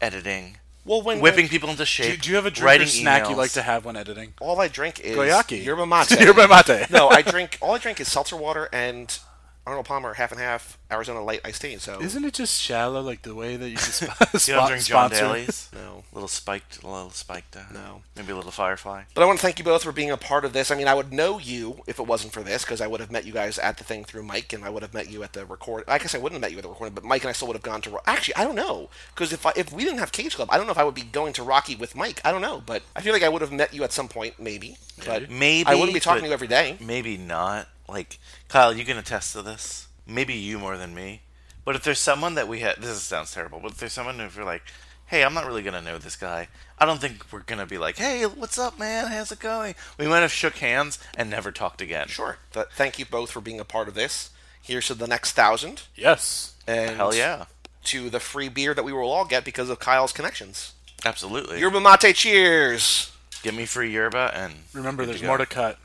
editing, 0.00 0.58
well, 0.86 1.02
when 1.02 1.20
whipping 1.20 1.48
people 1.48 1.68
into 1.70 1.84
shape? 1.84 2.12
Do, 2.12 2.16
do 2.22 2.30
you 2.30 2.36
have 2.36 2.46
a 2.46 2.50
drink 2.50 2.66
writing 2.66 2.86
or 2.86 2.90
snack 2.90 3.28
you 3.28 3.34
emails? 3.34 3.38
like 3.38 3.50
to 3.52 3.62
have 3.62 3.84
when 3.84 3.96
editing? 3.96 4.34
all 4.40 4.60
I 4.60 4.68
drink 4.68 5.00
is 5.00 5.16
Guayaki. 5.16 5.64
yerba 5.64 5.86
mate. 5.86 6.10
Yerba 6.20 6.46
mate. 6.48 6.90
no, 6.90 7.08
I 7.08 7.22
drink. 7.22 7.58
All 7.60 7.74
I 7.74 7.78
drink 7.78 8.00
is 8.00 8.10
seltzer 8.10 8.36
water 8.36 8.68
and 8.72 9.18
Arnold 9.66 9.86
Palmer 9.86 10.12
half 10.14 10.30
and 10.30 10.40
half 10.40 10.78
Arizona 10.92 11.22
light 11.22 11.40
iced 11.44 11.62
tea. 11.62 11.78
So 11.78 12.00
Isn't 12.02 12.24
it 12.24 12.34
just 12.34 12.60
shallow, 12.60 13.00
like 13.00 13.22
the 13.22 13.34
way 13.34 13.56
that 13.56 13.68
you 13.68 13.76
just 13.76 14.02
You 14.48 14.54
don't 14.54 14.68
drink 14.68 14.84
John? 14.84 15.10
Daly's? 15.10 15.70
no. 15.74 16.04
little 16.12 16.28
spiked, 16.28 16.82
a 16.82 16.86
little 16.86 17.10
spiked. 17.10 17.56
Uh, 17.56 17.62
No. 17.72 18.02
maybe 18.14 18.32
a 18.32 18.36
little 18.36 18.50
firefly. 18.50 19.04
But 19.14 19.22
I 19.22 19.26
want 19.26 19.38
to 19.38 19.42
thank 19.42 19.58
you 19.58 19.64
both 19.64 19.82
for 19.82 19.92
being 19.92 20.10
a 20.10 20.16
part 20.18 20.44
of 20.44 20.52
this. 20.52 20.70
I 20.70 20.74
mean, 20.74 20.86
I 20.86 20.92
would 20.94 21.12
know 21.12 21.38
you 21.38 21.82
if 21.86 21.98
it 21.98 22.06
wasn't 22.06 22.32
for 22.34 22.42
this 22.42 22.62
because 22.64 22.80
I 22.82 22.86
would 22.86 23.00
have 23.00 23.10
met 23.10 23.24
you 23.24 23.32
guys 23.32 23.58
at 23.58 23.78
the 23.78 23.84
thing 23.84 24.04
through 24.04 24.22
Mike, 24.24 24.52
and 24.52 24.64
I 24.64 24.68
would 24.68 24.82
have 24.82 24.92
met 24.92 25.10
you 25.10 25.22
at 25.22 25.32
the 25.32 25.46
record. 25.46 25.84
I 25.88 25.96
guess 25.98 26.14
I 26.14 26.18
wouldn't 26.18 26.34
have 26.36 26.42
met 26.42 26.52
you 26.52 26.58
at 26.58 26.62
the 26.64 26.68
recording, 26.68 26.94
but 26.94 27.04
Mike 27.04 27.22
and 27.22 27.30
I 27.30 27.32
still 27.32 27.48
would 27.48 27.56
have 27.56 27.62
gone 27.62 27.80
to. 27.82 27.90
Ro- 27.90 28.00
Actually, 28.06 28.36
I 28.36 28.44
don't 28.44 28.54
know 28.56 28.90
because 29.14 29.32
if 29.32 29.46
I, 29.46 29.52
if 29.56 29.72
we 29.72 29.84
didn't 29.84 29.98
have 29.98 30.12
Cage 30.12 30.36
Club, 30.36 30.48
I 30.52 30.58
don't 30.58 30.66
know 30.66 30.72
if 30.72 30.78
I 30.78 30.84
would 30.84 30.94
be 30.94 31.02
going 31.02 31.32
to 31.34 31.42
Rocky 31.42 31.74
with 31.74 31.96
Mike. 31.96 32.20
I 32.24 32.32
don't 32.32 32.42
know, 32.42 32.62
but 32.64 32.82
I 32.94 33.00
feel 33.00 33.14
like 33.14 33.22
I 33.22 33.30
would 33.30 33.40
have 33.40 33.52
met 33.52 33.72
you 33.72 33.82
at 33.82 33.92
some 33.92 34.08
point, 34.08 34.34
maybe. 34.38 34.76
But 35.06 35.30
Maybe, 35.30 35.66
I 35.66 35.74
wouldn't 35.74 35.94
be 35.94 36.00
talking 36.00 36.22
to 36.22 36.28
you 36.28 36.32
every 36.34 36.46
day. 36.48 36.76
Maybe 36.80 37.16
not. 37.16 37.66
Like 37.88 38.18
Kyle, 38.48 38.74
you 38.74 38.84
can 38.84 38.98
attest 38.98 39.32
to 39.32 39.42
this. 39.42 39.88
Maybe 40.06 40.34
you 40.34 40.58
more 40.58 40.76
than 40.76 40.94
me. 40.94 41.22
But 41.64 41.76
if 41.76 41.82
there's 41.82 41.98
someone 41.98 42.34
that 42.34 42.48
we 42.48 42.60
had, 42.60 42.76
this 42.76 43.00
sounds 43.02 43.32
terrible. 43.32 43.60
But 43.60 43.72
if 43.72 43.78
there's 43.78 43.92
someone 43.92 44.20
if 44.20 44.36
you're 44.36 44.44
like, 44.44 44.62
hey, 45.06 45.24
I'm 45.24 45.34
not 45.34 45.46
really 45.46 45.62
gonna 45.62 45.80
know 45.80 45.98
this 45.98 46.16
guy. 46.16 46.48
I 46.78 46.86
don't 46.86 47.00
think 47.00 47.32
we're 47.32 47.40
gonna 47.40 47.66
be 47.66 47.78
like, 47.78 47.96
hey, 47.96 48.24
what's 48.24 48.58
up, 48.58 48.78
man? 48.78 49.06
How's 49.06 49.32
it 49.32 49.38
going? 49.38 49.74
We 49.98 50.06
might 50.06 50.20
have 50.20 50.32
shook 50.32 50.56
hands 50.56 50.98
and 51.16 51.30
never 51.30 51.52
talked 51.52 51.80
again. 51.80 52.08
Sure. 52.08 52.38
But 52.52 52.72
thank 52.72 52.98
you 52.98 53.06
both 53.06 53.30
for 53.30 53.40
being 53.40 53.60
a 53.60 53.64
part 53.64 53.88
of 53.88 53.94
this. 53.94 54.30
Here's 54.60 54.86
to 54.88 54.94
the 54.94 55.06
next 55.06 55.32
thousand. 55.32 55.82
Yes. 55.94 56.54
And 56.66 56.96
Hell 56.96 57.14
yeah. 57.14 57.44
to 57.84 58.08
the 58.10 58.20
free 58.20 58.48
beer 58.48 58.74
that 58.74 58.84
we 58.84 58.92
will 58.92 59.10
all 59.10 59.26
get 59.26 59.44
because 59.44 59.68
of 59.70 59.78
Kyle's 59.78 60.12
connections. 60.12 60.72
Absolutely. 61.04 61.60
Yerba 61.60 61.80
mate, 61.80 62.14
cheers! 62.14 63.12
Give 63.42 63.54
me 63.54 63.66
free 63.66 63.90
yerba 63.90 64.30
and 64.34 64.54
Remember, 64.72 65.04
there's 65.04 65.22
more 65.22 65.36
to 65.36 65.44
cut. 65.44 65.78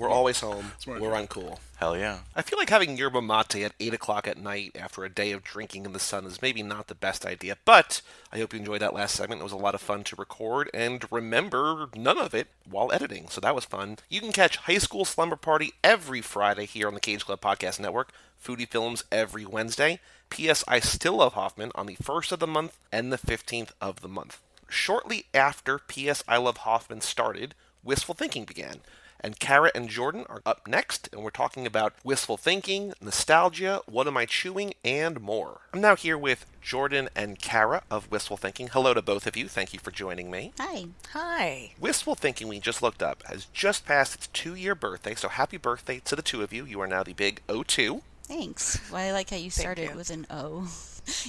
We're 0.00 0.08
always 0.08 0.40
home. 0.40 0.72
Smart. 0.78 0.98
We're 0.98 1.10
uncool. 1.10 1.58
Hell 1.76 1.94
yeah. 1.94 2.20
I 2.34 2.40
feel 2.40 2.58
like 2.58 2.70
having 2.70 2.96
yerba 2.96 3.20
mate 3.20 3.56
at 3.56 3.74
8 3.78 3.92
o'clock 3.92 4.26
at 4.26 4.38
night 4.38 4.74
after 4.74 5.04
a 5.04 5.10
day 5.10 5.30
of 5.30 5.44
drinking 5.44 5.84
in 5.84 5.92
the 5.92 5.98
sun 5.98 6.24
is 6.24 6.40
maybe 6.40 6.62
not 6.62 6.86
the 6.86 6.94
best 6.94 7.26
idea, 7.26 7.58
but 7.66 8.00
I 8.32 8.38
hope 8.38 8.54
you 8.54 8.60
enjoyed 8.60 8.80
that 8.80 8.94
last 8.94 9.14
segment. 9.14 9.42
It 9.42 9.44
was 9.44 9.52
a 9.52 9.58
lot 9.58 9.74
of 9.74 9.82
fun 9.82 10.02
to 10.04 10.16
record 10.16 10.70
and 10.72 11.04
remember 11.10 11.90
none 11.94 12.16
of 12.16 12.34
it 12.34 12.46
while 12.66 12.90
editing, 12.92 13.28
so 13.28 13.42
that 13.42 13.54
was 13.54 13.66
fun. 13.66 13.98
You 14.08 14.22
can 14.22 14.32
catch 14.32 14.56
High 14.56 14.78
School 14.78 15.04
Slumber 15.04 15.36
Party 15.36 15.74
every 15.84 16.22
Friday 16.22 16.64
here 16.64 16.88
on 16.88 16.94
the 16.94 17.00
Cage 17.00 17.26
Club 17.26 17.42
Podcast 17.42 17.78
Network, 17.78 18.10
Foodie 18.42 18.66
Films 18.66 19.04
every 19.12 19.44
Wednesday. 19.44 20.00
P.S. 20.30 20.64
I 20.66 20.80
Still 20.80 21.16
Love 21.16 21.34
Hoffman 21.34 21.72
on 21.74 21.84
the 21.84 21.96
1st 21.96 22.32
of 22.32 22.38
the 22.38 22.46
month 22.46 22.78
and 22.90 23.12
the 23.12 23.18
15th 23.18 23.72
of 23.82 24.00
the 24.00 24.08
month. 24.08 24.40
Shortly 24.66 25.26
after 25.34 25.78
P.S. 25.78 26.24
I 26.26 26.38
Love 26.38 26.58
Hoffman 26.58 27.02
started, 27.02 27.54
Wistful 27.84 28.14
Thinking 28.14 28.44
began. 28.44 28.80
And 29.22 29.38
Kara 29.38 29.70
and 29.74 29.88
Jordan 29.88 30.24
are 30.28 30.42
up 30.46 30.66
next, 30.66 31.08
and 31.12 31.22
we're 31.22 31.30
talking 31.30 31.66
about 31.66 31.94
wistful 32.02 32.36
thinking, 32.36 32.94
nostalgia, 33.00 33.82
what 33.86 34.06
am 34.06 34.16
I 34.16 34.24
chewing, 34.26 34.74
and 34.84 35.20
more. 35.20 35.60
I'm 35.74 35.80
now 35.80 35.96
here 35.96 36.16
with 36.16 36.46
Jordan 36.62 37.08
and 37.14 37.38
Kara 37.38 37.82
of 37.90 38.10
Wistful 38.10 38.36
Thinking. 38.36 38.68
Hello 38.68 38.94
to 38.94 39.02
both 39.02 39.26
of 39.26 39.36
you. 39.36 39.48
Thank 39.48 39.72
you 39.72 39.78
for 39.80 39.90
joining 39.90 40.30
me. 40.30 40.52
Hi. 40.58 40.86
Hi. 41.12 41.72
Wistful 41.78 42.14
Thinking, 42.14 42.48
we 42.48 42.60
just 42.60 42.82
looked 42.82 43.02
up, 43.02 43.22
has 43.24 43.46
just 43.52 43.86
passed 43.86 44.14
its 44.14 44.26
two 44.28 44.54
year 44.54 44.74
birthday, 44.74 45.14
so 45.14 45.28
happy 45.28 45.56
birthday 45.56 46.00
to 46.04 46.16
the 46.16 46.22
two 46.22 46.42
of 46.42 46.52
you. 46.52 46.64
You 46.64 46.80
are 46.80 46.86
now 46.86 47.02
the 47.02 47.12
big 47.12 47.42
O2. 47.48 48.02
Thanks. 48.24 48.80
Well, 48.92 49.00
I 49.00 49.12
like 49.12 49.30
how 49.30 49.36
you 49.36 49.50
started 49.50 49.90
you. 49.90 49.96
with 49.96 50.10
an 50.10 50.26
O. 50.30 50.68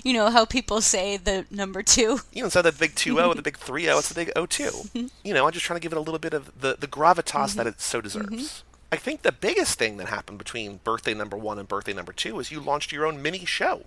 You 0.04 0.14
know 0.14 0.30
how 0.30 0.46
people 0.46 0.82
say 0.82 1.18
the 1.18 1.46
number 1.52 1.84
two? 1.84 2.20
You 2.34 2.42
know, 2.42 2.46
instead 2.46 2.66
of 2.66 2.78
the 2.78 2.80
big 2.80 2.96
2 2.96 3.16
0, 3.16 3.34
the 3.34 3.42
big 3.42 3.58
three 3.58 3.90
O, 3.90 4.00
it's 4.00 4.10
the 4.10 4.16
big 4.16 4.32
O 4.36 4.46
two. 4.46 4.72
You 5.24 5.34
know, 5.34 5.46
I'm 5.46 5.52
just 5.52 5.66
trying 5.66 5.80
to 5.80 5.82
give 5.82 5.92
it 5.92 5.98
a 5.98 6.02
little 6.02 6.20
bit 6.20 6.34
of 6.34 6.60
the, 6.60 6.76
the 6.80 6.88
gravitas 6.88 7.24
mm-hmm. 7.24 7.58
that 7.58 7.68
it 7.68 7.82
so 7.82 8.00
mm-hmm. 8.00 8.04
deserves. 8.04 8.64
I 8.92 8.98
think 8.98 9.22
the 9.22 9.32
biggest 9.32 9.80
thing 9.80 9.98
that 9.98 10.08
happened 10.08 10.38
between 10.38 10.82
birthday 10.84 11.14
number 11.14 11.38
one 11.38 11.58
and 11.60 11.68
birthday 11.68 11.94
number 11.94 12.12
two 12.12 12.40
is 12.40 12.52
you 12.52 12.60
launched 12.60 12.92
your 12.92 13.06
own 13.06 13.22
mini 13.22 13.46
show. 13.46 13.86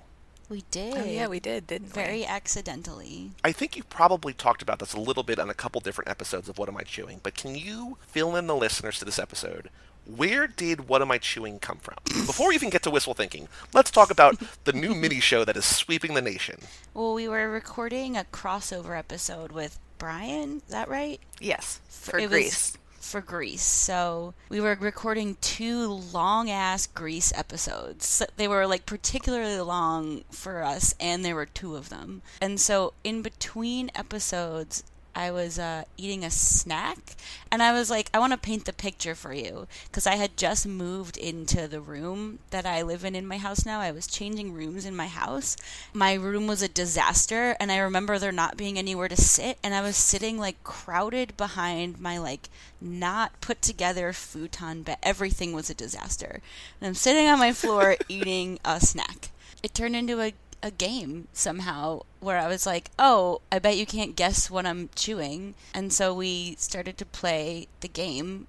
We 0.49 0.65
did. 0.71 0.97
Oh 0.97 1.05
yeah, 1.05 1.27
we 1.27 1.41
did, 1.41 1.67
didn't 1.67 1.89
Very 1.93 2.19
we? 2.19 2.27
accidentally. 2.27 3.33
I 3.43 3.53
think 3.53 3.77
you 3.77 3.83
probably 3.83 4.33
talked 4.33 4.63
about 4.63 4.79
this 4.79 4.93
a 4.93 5.01
little 5.01 5.23
bit 5.23 5.39
on 5.39 5.49
a 5.49 5.55
couple 5.55 5.81
different 5.81 6.11
episodes 6.11 6.49
of 6.49 6.59
What 6.59 6.69
Am 6.69 6.77
I 6.77 6.83
Chewing, 6.83 7.21
but 7.23 7.35
can 7.35 7.55
you 7.55 7.97
fill 8.07 8.37
in 8.37 8.47
the 8.47 8.57
listeners 8.57 8.99
to 8.99 9.05
this 9.05 9.19
episode? 9.19 9.71
Where 10.07 10.47
did 10.47 10.89
What 10.89 11.01
Am 11.03 11.11
I 11.11 11.19
Chewing 11.19 11.59
come 11.59 11.79
from? 11.79 11.97
Before 12.27 12.49
we 12.49 12.55
even 12.55 12.71
get 12.71 12.83
to 12.83 12.91
wistful 12.91 13.15
thinking, 13.15 13.49
let's 13.73 13.91
talk 13.91 14.11
about 14.11 14.37
the 14.65 14.73
new 14.73 14.95
mini 14.95 15.21
show 15.21 15.45
that 15.45 15.57
is 15.57 15.65
sweeping 15.65 16.15
the 16.15 16.23
nation. 16.23 16.59
Well, 16.93 17.15
we 17.15 17.27
were 17.27 17.51
recording 17.51 18.17
a 18.17 18.25
crossover 18.25 18.99
episode 18.99 19.51
with 19.53 19.79
Brian. 19.99 20.59
Is 20.67 20.73
that 20.73 20.89
right? 20.89 21.21
Yes, 21.41 21.81
for 21.89 22.19
It 22.19 22.25
was 22.25 22.31
Grease. 22.31 22.79
For 23.01 23.21
Grease. 23.21 23.63
So 23.63 24.35
we 24.49 24.61
were 24.61 24.77
recording 24.79 25.37
two 25.41 25.87
long 25.89 26.51
ass 26.51 26.87
Grease 26.87 27.33
episodes. 27.35 28.23
They 28.37 28.49
were 28.49 28.67
like 28.67 28.85
particularly 28.87 29.61
long 29.61 30.25
for 30.31 30.63
us, 30.63 30.95
and 31.01 31.25
there 31.25 31.35
were 31.35 31.47
two 31.47 31.77
of 31.77 31.89
them. 31.89 32.23
And 32.41 32.61
so 32.61 32.93
in 33.05 33.23
between 33.23 33.91
episodes, 33.95 34.85
I 35.15 35.31
was 35.31 35.59
uh, 35.59 35.85
eating 35.97 36.25
a 36.25 36.31
snack, 36.31 37.17
and 37.51 37.63
I 37.63 37.73
was 37.73 37.91
like, 37.91 38.11
I 38.13 38.19
want 38.19 38.33
to 38.33 38.39
paint 38.39 38.65
the 38.65 38.73
picture 38.73 39.15
for 39.15 39.33
you 39.33 39.67
because 39.87 40.07
I 40.07 40.17
had 40.17 40.37
just 40.37 40.67
moved 40.67 41.17
into 41.17 41.69
the 41.69 41.81
room 41.81 42.41
that 42.51 42.67
I 42.67 42.83
live 42.83 43.05
in 43.05 43.15
in 43.15 43.27
my 43.27 43.39
house 43.39 43.65
now. 43.65 43.81
I 43.81 43.93
was 43.93 44.07
changing 44.07 44.53
rooms 44.53 44.85
in 44.85 44.97
my 44.97 45.07
house. 45.07 45.57
My 45.93 46.15
room 46.15 46.47
was 46.47 46.63
a 46.63 46.69
disaster, 46.69 47.57
and 47.61 47.71
I 47.71 47.79
remember 47.79 48.19
there 48.19 48.33
not 48.33 48.57
being 48.57 48.79
anywhere 48.79 49.09
to 49.09 49.17
sit, 49.17 49.59
and 49.63 49.75
I 49.75 49.83
was 49.83 49.97
sitting 49.97 50.39
like 50.39 50.63
crowded 50.65 51.37
behind 51.37 52.01
my 52.01 52.19
like 52.19 52.49
not 52.81 53.41
put 53.41 53.63
together 53.63 54.13
futon 54.13 54.83
bed. 54.83 54.99
Everything 55.03 55.53
was 55.53 55.71
a 55.71 55.75
disaster, 55.75 56.41
and 56.81 56.89
I'm 56.89 56.95
sitting 56.95 57.29
on 57.29 57.39
my 57.39 57.53
floor 57.53 57.97
eating 58.09 58.59
a 58.65 58.81
snack. 58.81 59.31
It 59.65 59.73
turned 59.73 59.97
into 59.97 60.21
a 60.21 60.35
a 60.65 60.71
game 60.71 61.29
somehow 61.35 62.01
where 62.21 62.39
I 62.39 62.49
was 62.49 62.65
like, 62.67 62.91
"Oh, 62.99 63.43
I 63.53 63.59
bet 63.61 63.77
you 63.77 63.85
can't 63.87 64.17
guess 64.17 64.51
what 64.51 64.67
I'm 64.67 64.89
chewing." 64.97 65.55
And 65.75 65.93
so 65.93 66.15
we 66.15 66.57
started 66.59 66.97
to 66.99 67.05
play 67.07 67.69
the 67.81 67.89
game, 67.89 68.47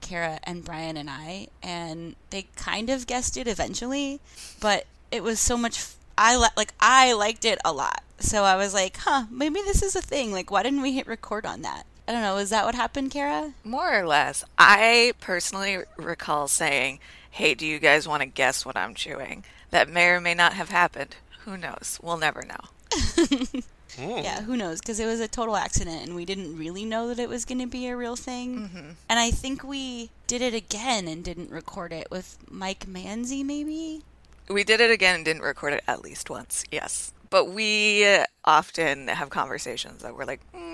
Kara 0.00 0.38
and 0.44 0.64
Brian 0.64 0.96
and 0.96 1.10
I, 1.10 1.48
and 1.62 2.14
they 2.30 2.46
kind 2.54 2.88
of 2.88 3.08
guessed 3.08 3.36
it 3.36 3.48
eventually, 3.48 4.20
but 4.60 4.86
it 5.10 5.24
was 5.24 5.40
so 5.40 5.56
much 5.56 5.84
I 6.16 6.36
li- 6.36 6.56
like 6.56 6.72
I 6.80 7.12
liked 7.12 7.44
it 7.44 7.58
a 7.64 7.72
lot. 7.72 8.02
So 8.20 8.44
I 8.44 8.56
was 8.56 8.72
like, 8.72 8.96
"Huh, 8.98 9.24
maybe 9.30 9.60
this 9.60 9.82
is 9.82 9.96
a 9.96 10.00
thing. 10.00 10.32
Like 10.32 10.50
why 10.50 10.62
didn't 10.62 10.82
we 10.82 10.92
hit 10.92 11.08
record 11.08 11.44
on 11.44 11.62
that?" 11.62 11.84
I 12.08 12.12
don't 12.12 12.22
know. 12.22 12.36
Is 12.36 12.50
that 12.50 12.64
what 12.64 12.76
happened, 12.76 13.10
Kara? 13.10 13.54
More 13.64 13.98
or 13.98 14.06
less. 14.06 14.44
I 14.56 15.14
personally 15.20 15.78
recall 15.96 16.46
saying, 16.46 17.00
"Hey, 17.28 17.54
do 17.54 17.66
you 17.66 17.80
guys 17.80 18.06
want 18.06 18.20
to 18.22 18.26
guess 18.26 18.64
what 18.64 18.76
I'm 18.76 18.94
chewing?" 18.94 19.44
That 19.70 19.88
may 19.88 20.06
or 20.10 20.20
may 20.20 20.34
not 20.34 20.52
have 20.54 20.68
happened. 20.68 21.16
Who 21.46 21.56
knows? 21.56 21.98
We'll 22.02 22.18
never 22.18 22.42
know. 22.42 23.62
Yeah, 23.98 24.42
who 24.42 24.56
knows? 24.58 24.80
Because 24.80 25.00
it 25.00 25.06
was 25.06 25.20
a 25.20 25.28
total 25.28 25.56
accident, 25.56 26.02
and 26.06 26.14
we 26.14 26.26
didn't 26.26 26.58
really 26.58 26.84
know 26.84 27.08
that 27.08 27.18
it 27.18 27.28
was 27.30 27.44
going 27.46 27.60
to 27.60 27.66
be 27.66 27.86
a 27.86 27.96
real 27.96 28.16
thing. 28.16 28.96
And 29.08 29.18
I 29.18 29.30
think 29.30 29.64
we 29.64 30.10
did 30.26 30.42
it 30.42 30.52
again 30.52 31.08
and 31.08 31.24
didn't 31.24 31.50
record 31.50 31.92
it 31.92 32.08
with 32.10 32.36
Mike 32.50 32.86
Manzi, 32.86 33.42
maybe. 33.44 34.02
We 34.48 34.64
did 34.64 34.80
it 34.80 34.90
again 34.90 35.14
and 35.14 35.24
didn't 35.24 35.42
record 35.42 35.72
it 35.72 35.82
at 35.88 36.02
least 36.02 36.28
once. 36.28 36.64
Yes, 36.70 37.12
but 37.30 37.48
we 37.48 38.06
uh, 38.06 38.24
often 38.44 39.08
have 39.08 39.30
conversations 39.30 40.02
that 40.02 40.14
we're 40.16 40.24
like, 40.24 40.40
mm, 40.52 40.65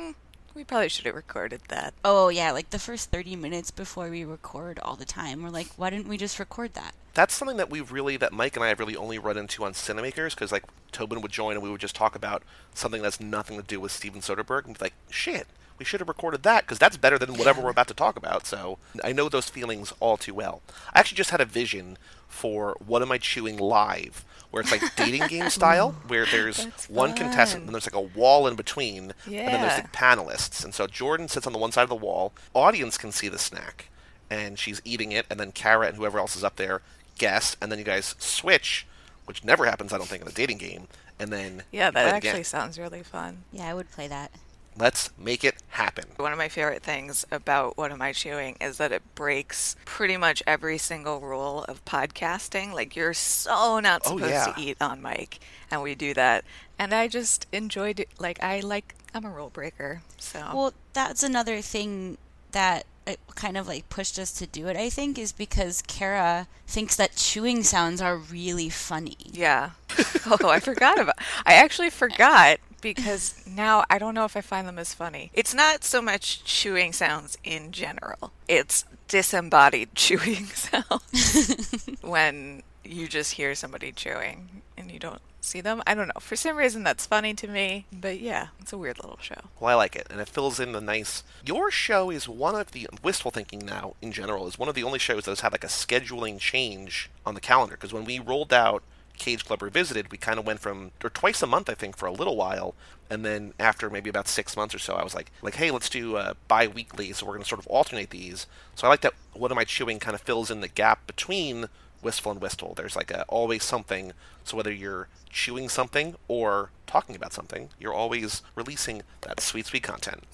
we 0.54 0.64
probably 0.64 0.88
should 0.88 1.06
have 1.06 1.14
recorded 1.14 1.62
that. 1.68 1.94
Oh 2.04 2.28
yeah, 2.28 2.52
like 2.52 2.70
the 2.70 2.78
first 2.78 3.10
thirty 3.10 3.36
minutes 3.36 3.70
before 3.70 4.08
we 4.08 4.24
record 4.24 4.78
all 4.80 4.96
the 4.96 5.04
time, 5.04 5.42
we're 5.42 5.50
like, 5.50 5.68
why 5.76 5.90
didn't 5.90 6.08
we 6.08 6.16
just 6.16 6.38
record 6.38 6.74
that? 6.74 6.94
That's 7.14 7.34
something 7.34 7.58
that 7.58 7.68
we've 7.70 7.92
really, 7.92 8.16
that 8.16 8.32
Mike 8.32 8.56
and 8.56 8.64
I 8.64 8.68
have 8.68 8.80
really 8.80 8.96
only 8.96 9.18
run 9.18 9.36
into 9.36 9.64
on 9.64 9.74
Cinemakers, 9.74 10.30
because 10.30 10.50
like 10.50 10.64
Tobin 10.92 11.20
would 11.20 11.30
join 11.30 11.54
and 11.54 11.62
we 11.62 11.70
would 11.70 11.80
just 11.80 11.94
talk 11.94 12.14
about 12.14 12.42
something 12.74 13.02
that's 13.02 13.20
nothing 13.20 13.58
to 13.58 13.62
do 13.62 13.80
with 13.80 13.92
Steven 13.92 14.22
Soderbergh, 14.22 14.64
and 14.64 14.78
be 14.78 14.84
like, 14.84 14.94
shit, 15.10 15.46
we 15.78 15.84
should 15.84 16.00
have 16.00 16.08
recorded 16.08 16.42
that, 16.44 16.64
because 16.64 16.78
that's 16.78 16.96
better 16.96 17.18
than 17.18 17.34
whatever 17.34 17.60
we're 17.60 17.70
about 17.70 17.88
to 17.88 17.94
talk 17.94 18.16
about. 18.16 18.46
So 18.46 18.78
I 19.04 19.12
know 19.12 19.28
those 19.28 19.50
feelings 19.50 19.92
all 20.00 20.16
too 20.16 20.32
well. 20.32 20.62
I 20.94 21.00
actually 21.00 21.16
just 21.16 21.30
had 21.30 21.40
a 21.42 21.46
vision 21.46 21.98
for 22.28 22.76
What 22.84 23.02
Am 23.02 23.12
I 23.12 23.18
Chewing 23.18 23.58
Live, 23.58 24.24
where 24.52 24.60
it's 24.62 24.70
like 24.70 24.94
dating 24.94 25.26
game 25.26 25.50
style, 25.50 25.96
where 26.06 26.24
there's 26.26 26.58
That's 26.64 26.88
one 26.88 27.14
contestant 27.14 27.64
and 27.64 27.74
there's 27.74 27.86
like 27.92 27.94
a 27.96 28.00
wall 28.18 28.46
in 28.46 28.54
between, 28.54 29.12
and 29.26 29.34
then 29.34 29.60
there's 29.60 29.78
Yeah. 29.78 29.80
the 29.82 29.88
panelists. 29.88 30.62
And 30.64 30.72
so 30.72 30.86
Jordan 30.86 31.26
sits 31.26 31.46
on 31.46 31.52
the 31.52 31.58
one 31.58 31.72
side 31.72 31.82
of 31.82 31.88
the 31.88 31.96
wall, 31.96 32.32
audience 32.54 32.96
can 32.96 33.10
see 33.12 33.28
the 33.28 33.38
snack, 33.38 33.88
and 34.30 34.58
she's 34.58 34.80
eating 34.84 35.10
it, 35.10 35.26
and 35.28 35.40
then 35.40 35.50
Kara 35.52 35.88
and 35.88 35.96
whoever 35.96 36.18
else 36.18 36.36
is 36.36 36.44
up 36.44 36.56
there 36.56 36.80
guess, 37.18 37.56
and 37.60 37.72
then 37.72 37.78
you 37.78 37.84
guys 37.84 38.14
switch, 38.18 38.86
which 39.26 39.44
never 39.44 39.64
happens, 39.66 39.92
I 39.92 39.98
don't 39.98 40.06
think, 40.08 40.22
in 40.22 40.28
a 40.28 40.32
dating 40.32 40.58
game, 40.58 40.86
and 41.18 41.32
then 41.32 41.62
Yeah, 41.70 41.90
that 41.90 42.06
it 42.06 42.16
again. 42.18 42.28
actually 42.30 42.44
sounds 42.44 42.78
really 42.78 43.02
fun. 43.02 43.44
Yeah, 43.52 43.68
I 43.70 43.74
would 43.74 43.90
play 43.90 44.06
that. 44.08 44.32
Let's 44.78 45.10
make 45.18 45.44
it 45.44 45.56
happen. 45.68 46.04
One 46.16 46.32
of 46.32 46.38
my 46.38 46.48
favorite 46.48 46.82
things 46.82 47.24
about 47.30 47.76
What 47.76 47.92
Am 47.92 48.00
I 48.00 48.12
Chewing 48.12 48.56
is 48.60 48.78
that 48.78 48.90
it 48.92 49.02
breaks 49.14 49.76
pretty 49.84 50.16
much 50.16 50.42
every 50.46 50.78
single 50.78 51.20
rule 51.20 51.64
of 51.68 51.84
podcasting. 51.84 52.72
Like, 52.72 52.96
you're 52.96 53.12
so 53.14 53.80
not 53.80 54.02
Oh, 54.06 54.16
supposed 54.16 54.32
yeah. 54.32 54.52
to 54.52 54.60
eat 54.60 54.76
on 54.80 55.02
mic, 55.02 55.38
and 55.70 55.82
we 55.82 55.94
do 55.94 56.14
that. 56.14 56.44
And 56.78 56.94
I 56.94 57.06
just 57.08 57.46
enjoyed 57.52 58.00
it. 58.00 58.08
Like, 58.18 58.42
I 58.42 58.60
like, 58.60 58.94
I'm 59.14 59.24
a 59.26 59.30
rule 59.30 59.50
breaker. 59.50 60.00
So, 60.18 60.40
Well, 60.54 60.72
that's 60.94 61.22
another 61.22 61.60
thing 61.60 62.16
that 62.52 62.86
it 63.06 63.18
kind 63.34 63.56
of 63.56 63.66
like 63.66 63.88
pushed 63.88 64.18
us 64.18 64.32
to 64.32 64.46
do 64.46 64.68
it. 64.68 64.76
I 64.76 64.88
think 64.88 65.18
is 65.18 65.32
because 65.32 65.82
Kara 65.86 66.46
thinks 66.66 66.96
that 66.96 67.16
chewing 67.16 67.62
sounds 67.62 68.00
are 68.00 68.16
really 68.16 68.68
funny. 68.70 69.16
yeah. 69.24 69.70
oh, 70.26 70.48
I 70.48 70.60
forgot 70.60 70.98
about 70.98 71.16
I 71.44 71.54
actually 71.54 71.90
forgot 71.90 72.58
because 72.82 73.42
now 73.46 73.84
I 73.88 73.98
don't 73.98 74.14
know 74.14 74.26
if 74.26 74.36
I 74.36 74.42
find 74.42 74.68
them 74.68 74.78
as 74.78 74.92
funny. 74.92 75.30
It's 75.32 75.54
not 75.54 75.84
so 75.84 76.02
much 76.02 76.44
chewing 76.44 76.92
sounds 76.92 77.38
in 77.42 77.72
general, 77.72 78.32
it's 78.46 78.84
disembodied 79.08 79.90
chewing 79.94 80.46
sounds. 80.46 81.88
when 82.02 82.62
you 82.84 83.08
just 83.08 83.34
hear 83.34 83.54
somebody 83.54 83.92
chewing 83.92 84.62
and 84.76 84.90
you 84.90 84.98
don't 84.98 85.22
see 85.40 85.60
them. 85.60 85.82
I 85.86 85.94
don't 85.94 86.08
know. 86.08 86.20
For 86.20 86.36
some 86.36 86.56
reason, 86.56 86.82
that's 86.82 87.06
funny 87.06 87.34
to 87.34 87.48
me. 87.48 87.86
But 87.92 88.20
yeah, 88.20 88.48
it's 88.60 88.72
a 88.72 88.78
weird 88.78 88.98
little 88.98 89.18
show. 89.20 89.40
Well, 89.60 89.72
I 89.72 89.74
like 89.74 89.96
it, 89.96 90.06
and 90.10 90.20
it 90.20 90.28
fills 90.28 90.60
in 90.60 90.72
the 90.72 90.80
nice. 90.80 91.22
Your 91.44 91.70
show 91.70 92.10
is 92.10 92.28
one 92.28 92.54
of 92.54 92.72
the 92.72 92.88
wistful 93.02 93.30
thinking 93.30 93.60
now 93.60 93.94
in 94.00 94.12
general 94.12 94.46
is 94.46 94.58
one 94.58 94.68
of 94.68 94.74
the 94.74 94.84
only 94.84 94.98
shows 94.98 95.24
that 95.24 95.32
has 95.32 95.40
had 95.40 95.52
like 95.52 95.64
a 95.64 95.68
scheduling 95.68 96.38
change 96.38 97.10
on 97.26 97.34
the 97.34 97.40
calendar. 97.40 97.76
Because 97.76 97.92
when 97.92 98.04
we 98.04 98.18
rolled 98.18 98.52
out 98.52 98.82
Cage 99.18 99.44
Club 99.44 99.62
Revisited, 99.62 100.10
we 100.10 100.18
kind 100.18 100.38
of 100.38 100.46
went 100.46 100.60
from 100.60 100.90
or 101.02 101.10
twice 101.10 101.42
a 101.42 101.46
month, 101.46 101.70
I 101.70 101.74
think, 101.74 101.96
for 101.96 102.06
a 102.06 102.12
little 102.12 102.36
while, 102.36 102.74
and 103.10 103.24
then 103.24 103.52
after 103.60 103.90
maybe 103.90 104.10
about 104.10 104.26
six 104.28 104.56
months 104.56 104.74
or 104.74 104.78
so, 104.78 104.94
I 104.94 105.04
was 105.04 105.14
like, 105.14 105.30
like, 105.42 105.56
hey, 105.56 105.70
let's 105.70 105.88
do 105.88 106.16
uh, 106.16 106.34
bi-weekly. 106.48 107.12
So 107.12 107.26
we're 107.26 107.34
going 107.34 107.42
to 107.42 107.48
sort 107.48 107.60
of 107.60 107.66
alternate 107.66 108.10
these. 108.10 108.46
So 108.74 108.86
I 108.86 108.90
like 108.90 109.02
that. 109.02 109.14
What 109.34 109.52
am 109.52 109.58
I 109.58 109.64
chewing? 109.64 109.98
Kind 109.98 110.14
of 110.14 110.22
fills 110.22 110.50
in 110.50 110.60
the 110.60 110.68
gap 110.68 111.06
between 111.06 111.66
Wistful 112.02 112.32
and 112.32 112.40
Wistful. 112.40 112.74
There's 112.74 112.96
like 112.96 113.10
a 113.10 113.24
always 113.28 113.64
something. 113.64 114.12
So 114.44 114.56
whether 114.56 114.72
you're 114.72 115.08
chewing 115.30 115.68
something 115.68 116.16
or 116.26 116.70
talking 116.86 117.14
about 117.14 117.32
something, 117.32 117.68
you're 117.78 117.94
always 117.94 118.42
releasing 118.54 119.02
that 119.22 119.40
sweet, 119.40 119.66
sweet 119.66 119.82
content. 119.82 120.24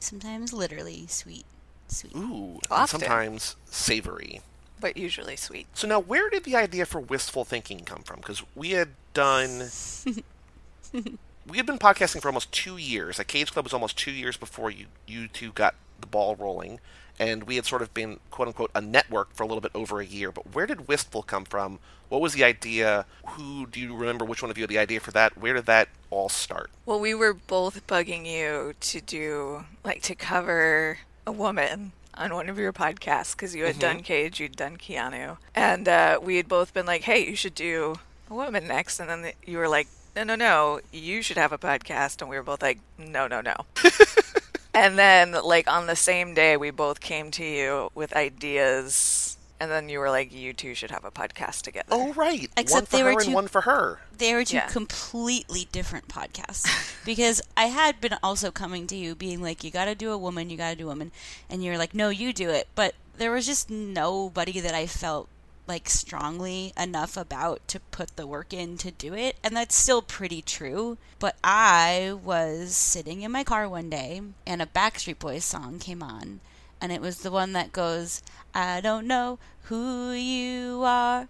Sometimes 0.00 0.52
literally 0.52 1.06
sweet, 1.08 1.44
sweet. 1.88 2.14
Ooh, 2.16 2.58
Often. 2.70 3.00
sometimes 3.00 3.56
savory. 3.66 4.40
But 4.84 4.98
usually 4.98 5.34
sweet. 5.34 5.66
So 5.72 5.88
now, 5.88 5.98
where 5.98 6.28
did 6.28 6.44
the 6.44 6.56
idea 6.56 6.84
for 6.84 7.00
wistful 7.00 7.46
thinking 7.46 7.80
come 7.86 8.02
from? 8.02 8.16
Because 8.16 8.42
we 8.54 8.72
had 8.72 8.90
done, 9.14 9.70
we 10.92 11.56
had 11.56 11.64
been 11.64 11.78
podcasting 11.78 12.20
for 12.20 12.28
almost 12.28 12.52
two 12.52 12.76
years. 12.76 13.16
Like 13.16 13.28
Cage 13.28 13.50
Club 13.50 13.64
was 13.64 13.72
almost 13.72 13.96
two 13.96 14.10
years 14.10 14.36
before 14.36 14.70
you 14.70 14.88
you 15.06 15.26
two 15.26 15.52
got 15.52 15.74
the 16.00 16.06
ball 16.06 16.36
rolling, 16.36 16.80
and 17.18 17.44
we 17.44 17.56
had 17.56 17.64
sort 17.64 17.80
of 17.80 17.94
been 17.94 18.20
quote 18.30 18.48
unquote 18.48 18.70
a 18.74 18.82
network 18.82 19.32
for 19.32 19.42
a 19.42 19.46
little 19.46 19.62
bit 19.62 19.70
over 19.74 20.00
a 20.00 20.04
year. 20.04 20.30
But 20.30 20.54
where 20.54 20.66
did 20.66 20.86
wistful 20.86 21.22
come 21.22 21.46
from? 21.46 21.78
What 22.10 22.20
was 22.20 22.34
the 22.34 22.44
idea? 22.44 23.06
Who 23.28 23.66
do 23.66 23.80
you 23.80 23.96
remember? 23.96 24.26
Which 24.26 24.42
one 24.42 24.50
of 24.50 24.58
you 24.58 24.64
had 24.64 24.70
the 24.70 24.78
idea 24.78 25.00
for 25.00 25.12
that? 25.12 25.38
Where 25.38 25.54
did 25.54 25.64
that 25.64 25.88
all 26.10 26.28
start? 26.28 26.70
Well, 26.84 27.00
we 27.00 27.14
were 27.14 27.32
both 27.32 27.86
bugging 27.86 28.26
you 28.26 28.74
to 28.78 29.00
do, 29.00 29.64
like, 29.82 30.02
to 30.02 30.14
cover 30.14 30.98
a 31.26 31.32
woman 31.32 31.92
on 32.16 32.34
one 32.34 32.48
of 32.48 32.58
your 32.58 32.72
podcasts 32.72 33.32
because 33.32 33.54
you 33.54 33.64
had 33.64 33.78
done 33.78 34.02
Cage, 34.02 34.40
you'd 34.40 34.56
done 34.56 34.76
Keanu. 34.76 35.38
And 35.54 35.88
uh, 35.88 36.18
we 36.22 36.36
had 36.36 36.48
both 36.48 36.72
been 36.74 36.86
like, 36.86 37.02
hey, 37.02 37.26
you 37.26 37.36
should 37.36 37.54
do 37.54 37.96
a 38.30 38.34
woman 38.34 38.66
next. 38.68 39.00
And 39.00 39.08
then 39.08 39.22
the, 39.22 39.32
you 39.46 39.58
were 39.58 39.68
like, 39.68 39.88
no, 40.16 40.22
no, 40.22 40.36
no, 40.36 40.80
you 40.92 41.22
should 41.22 41.36
have 41.36 41.52
a 41.52 41.58
podcast. 41.58 42.20
And 42.20 42.30
we 42.30 42.36
were 42.36 42.42
both 42.42 42.62
like, 42.62 42.78
no, 42.98 43.26
no, 43.26 43.40
no. 43.40 43.54
and 44.74 44.98
then, 44.98 45.32
like, 45.32 45.68
on 45.68 45.86
the 45.86 45.96
same 45.96 46.34
day, 46.34 46.56
we 46.56 46.70
both 46.70 47.00
came 47.00 47.30
to 47.32 47.44
you 47.44 47.90
with 47.94 48.14
ideas. 48.14 49.33
And 49.64 49.72
then 49.72 49.88
you 49.88 49.98
were 49.98 50.10
like, 50.10 50.30
you 50.30 50.52
two 50.52 50.74
should 50.74 50.90
have 50.90 51.06
a 51.06 51.10
podcast 51.10 51.62
together. 51.62 51.88
Oh 51.90 52.12
right, 52.12 52.40
one 52.42 52.48
Except 52.58 52.88
for 52.88 52.96
they 52.98 53.02
her 53.02 53.14
were 53.14 53.20
and 53.20 53.28
two- 53.30 53.34
one 53.34 53.48
for 53.48 53.62
her. 53.62 54.00
They 54.18 54.34
were 54.34 54.44
two 54.44 54.56
Yeah. 54.56 54.66
completely 54.66 55.68
different 55.72 56.06
podcasts 56.08 56.66
because 57.06 57.40
I 57.56 57.66
had 57.68 57.98
been 57.98 58.16
also 58.22 58.50
coming 58.50 58.86
to 58.88 58.94
you 58.94 59.14
being 59.14 59.40
like, 59.40 59.64
you 59.64 59.70
got 59.70 59.86
to 59.86 59.94
do 59.94 60.10
a 60.12 60.18
woman, 60.18 60.50
you 60.50 60.58
got 60.58 60.68
to 60.72 60.76
do 60.76 60.84
a 60.84 60.88
woman, 60.88 61.12
and 61.48 61.64
you're 61.64 61.78
like, 61.78 61.94
no, 61.94 62.10
you 62.10 62.34
do 62.34 62.50
it. 62.50 62.68
But 62.74 62.94
there 63.16 63.32
was 63.32 63.46
just 63.46 63.70
nobody 63.70 64.60
that 64.60 64.74
I 64.74 64.86
felt 64.86 65.28
like 65.66 65.88
strongly 65.88 66.74
enough 66.78 67.16
about 67.16 67.66
to 67.68 67.80
put 67.80 68.16
the 68.16 68.26
work 68.26 68.52
in 68.52 68.76
to 68.76 68.90
do 68.90 69.14
it, 69.14 69.36
and 69.42 69.56
that's 69.56 69.74
still 69.74 70.02
pretty 70.02 70.42
true. 70.42 70.98
But 71.18 71.36
I 71.42 72.14
was 72.22 72.76
sitting 72.76 73.22
in 73.22 73.32
my 73.32 73.44
car 73.44 73.66
one 73.66 73.88
day, 73.88 74.20
and 74.46 74.60
a 74.60 74.66
Backstreet 74.66 75.18
Boys 75.18 75.46
song 75.46 75.78
came 75.78 76.02
on, 76.02 76.40
and 76.82 76.92
it 76.92 77.00
was 77.00 77.20
the 77.20 77.30
one 77.30 77.54
that 77.54 77.72
goes, 77.72 78.20
I 78.54 78.80
don't 78.80 79.06
know 79.06 79.38
who 79.64 80.12
you 80.12 80.82
are. 80.84 81.28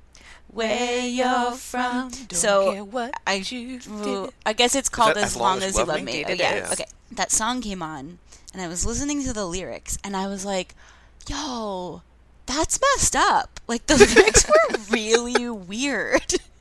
Where 0.49 1.01
you're 1.05 1.51
from, 1.53 2.13
so 2.31 2.73
care 2.73 2.85
what 2.85 3.13
I, 3.27 3.35
you 3.45 3.81
did. 3.81 4.31
I 4.47 4.53
guess 4.53 4.77
it's 4.77 4.89
called 4.89 5.17
that 5.17 5.25
"As 5.25 5.35
Long 5.37 5.63
as 5.65 5.77
You 5.77 5.83
Love 5.85 6.03
Me." 6.05 6.21
Indeed 6.23 6.27
Oh, 6.31 6.35
yeah, 6.45 6.65
is. 6.67 6.73
okay. 6.75 6.85
That 7.11 7.33
song 7.33 7.61
came 7.61 7.83
on, 7.83 8.19
and 8.53 8.63
I 8.63 8.69
was 8.69 8.87
listening 8.87 9.25
to 9.25 9.33
the 9.33 9.47
lyrics, 9.47 9.99
and 10.05 10.17
I 10.17 10.29
was 10.29 10.45
like, 10.45 10.77
"Yo, 11.29 12.03
that's 12.47 12.79
messed 12.81 13.17
up." 13.17 13.59
Like 13.67 13.87
the 13.87 13.97
lyrics 14.15 14.47
were 14.47 14.79
really 14.91 15.51
weird, 15.51 16.35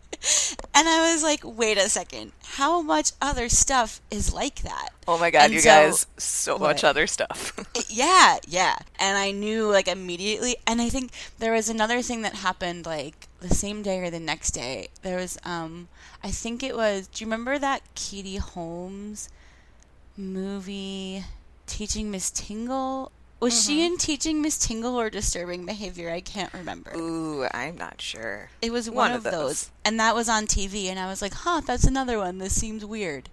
and 0.74 0.88
I 0.88 1.12
was 1.14 1.24
like, 1.24 1.41
"Wait 1.44 1.78
a 1.78 1.90
second, 1.90 2.32
how 2.56 2.82
much 2.82 3.12
other 3.22 3.50
stuff 3.50 4.02
is 4.10 4.34
like 4.34 4.62
that?" 4.64 4.90
Oh 5.08 5.18
my 5.18 5.32
god, 5.32 5.45
And 5.45 5.54
you 5.54 5.60
so- 5.60 5.70
guys, 5.70 6.08
so 6.18 6.58
much 6.58 6.84
other 6.84 7.08
stuff. 7.08 7.54
yeah, 7.90 8.38
yeah. 8.48 8.78
And 9.00 9.18
I 9.18 9.32
knew 9.32 9.70
like 9.70 9.88
immediately. 9.88 10.56
And 10.66 10.82
I 10.82 10.90
think 10.90 11.12
there 11.40 11.52
was 11.52 11.68
another 11.70 12.02
thing 12.02 12.22
that 12.22 12.36
happened 12.36 12.86
like 12.86 13.28
the 13.41 13.54
same 13.54 13.82
day 13.82 14.00
or 14.00 14.10
the 14.10 14.20
next 14.20 14.52
day. 14.52 14.88
There 15.02 15.18
was, 15.18 15.38
um, 15.44 15.90
I 16.24 16.32
think 16.32 16.64
it 16.64 16.76
was. 16.76 17.08
Do 17.08 17.24
you 17.24 17.28
remember 17.28 17.60
that 17.60 17.82
Katie 17.95 18.38
Holmes 18.38 19.28
movie, 20.16 21.26
Teaching 21.68 22.12
Miss 22.12 22.32
Tingle? 22.32 23.12
Was 23.44 23.65
she 23.65 23.80
mm-hmm. 23.80 23.94
in 23.94 23.98
Teaching 23.98 24.41
Miss 24.41 24.57
Tingle 24.57 24.95
or 24.95 25.10
Disturbing 25.10 25.65
Behavior? 25.65 26.10
I 26.10 26.22
can't 26.22 26.53
remember. 26.53 26.94
Ooh, 26.95 27.45
I'm 27.53 27.76
not 27.76 27.99
sure. 27.99 28.49
It 28.61 28.72
was 28.72 28.90
One 28.90 28.95
one, 28.95 29.11
of 29.11 29.26
of 29.26 29.32
those. 29.34 29.34
those. 29.34 29.72
And 29.84 29.99
that 29.99 30.15
was 30.15 30.30
on 30.30 30.48
TV 30.48 30.86
and 30.86 30.98
I 30.98 31.07
was 31.07 31.22
like, 31.22 31.34
"Huh, 31.34 31.61
that's 31.65 31.84
another 31.84 32.18
one. 32.18 32.38
This 32.38 32.57
seems 32.57 32.86
weird." 32.86 33.28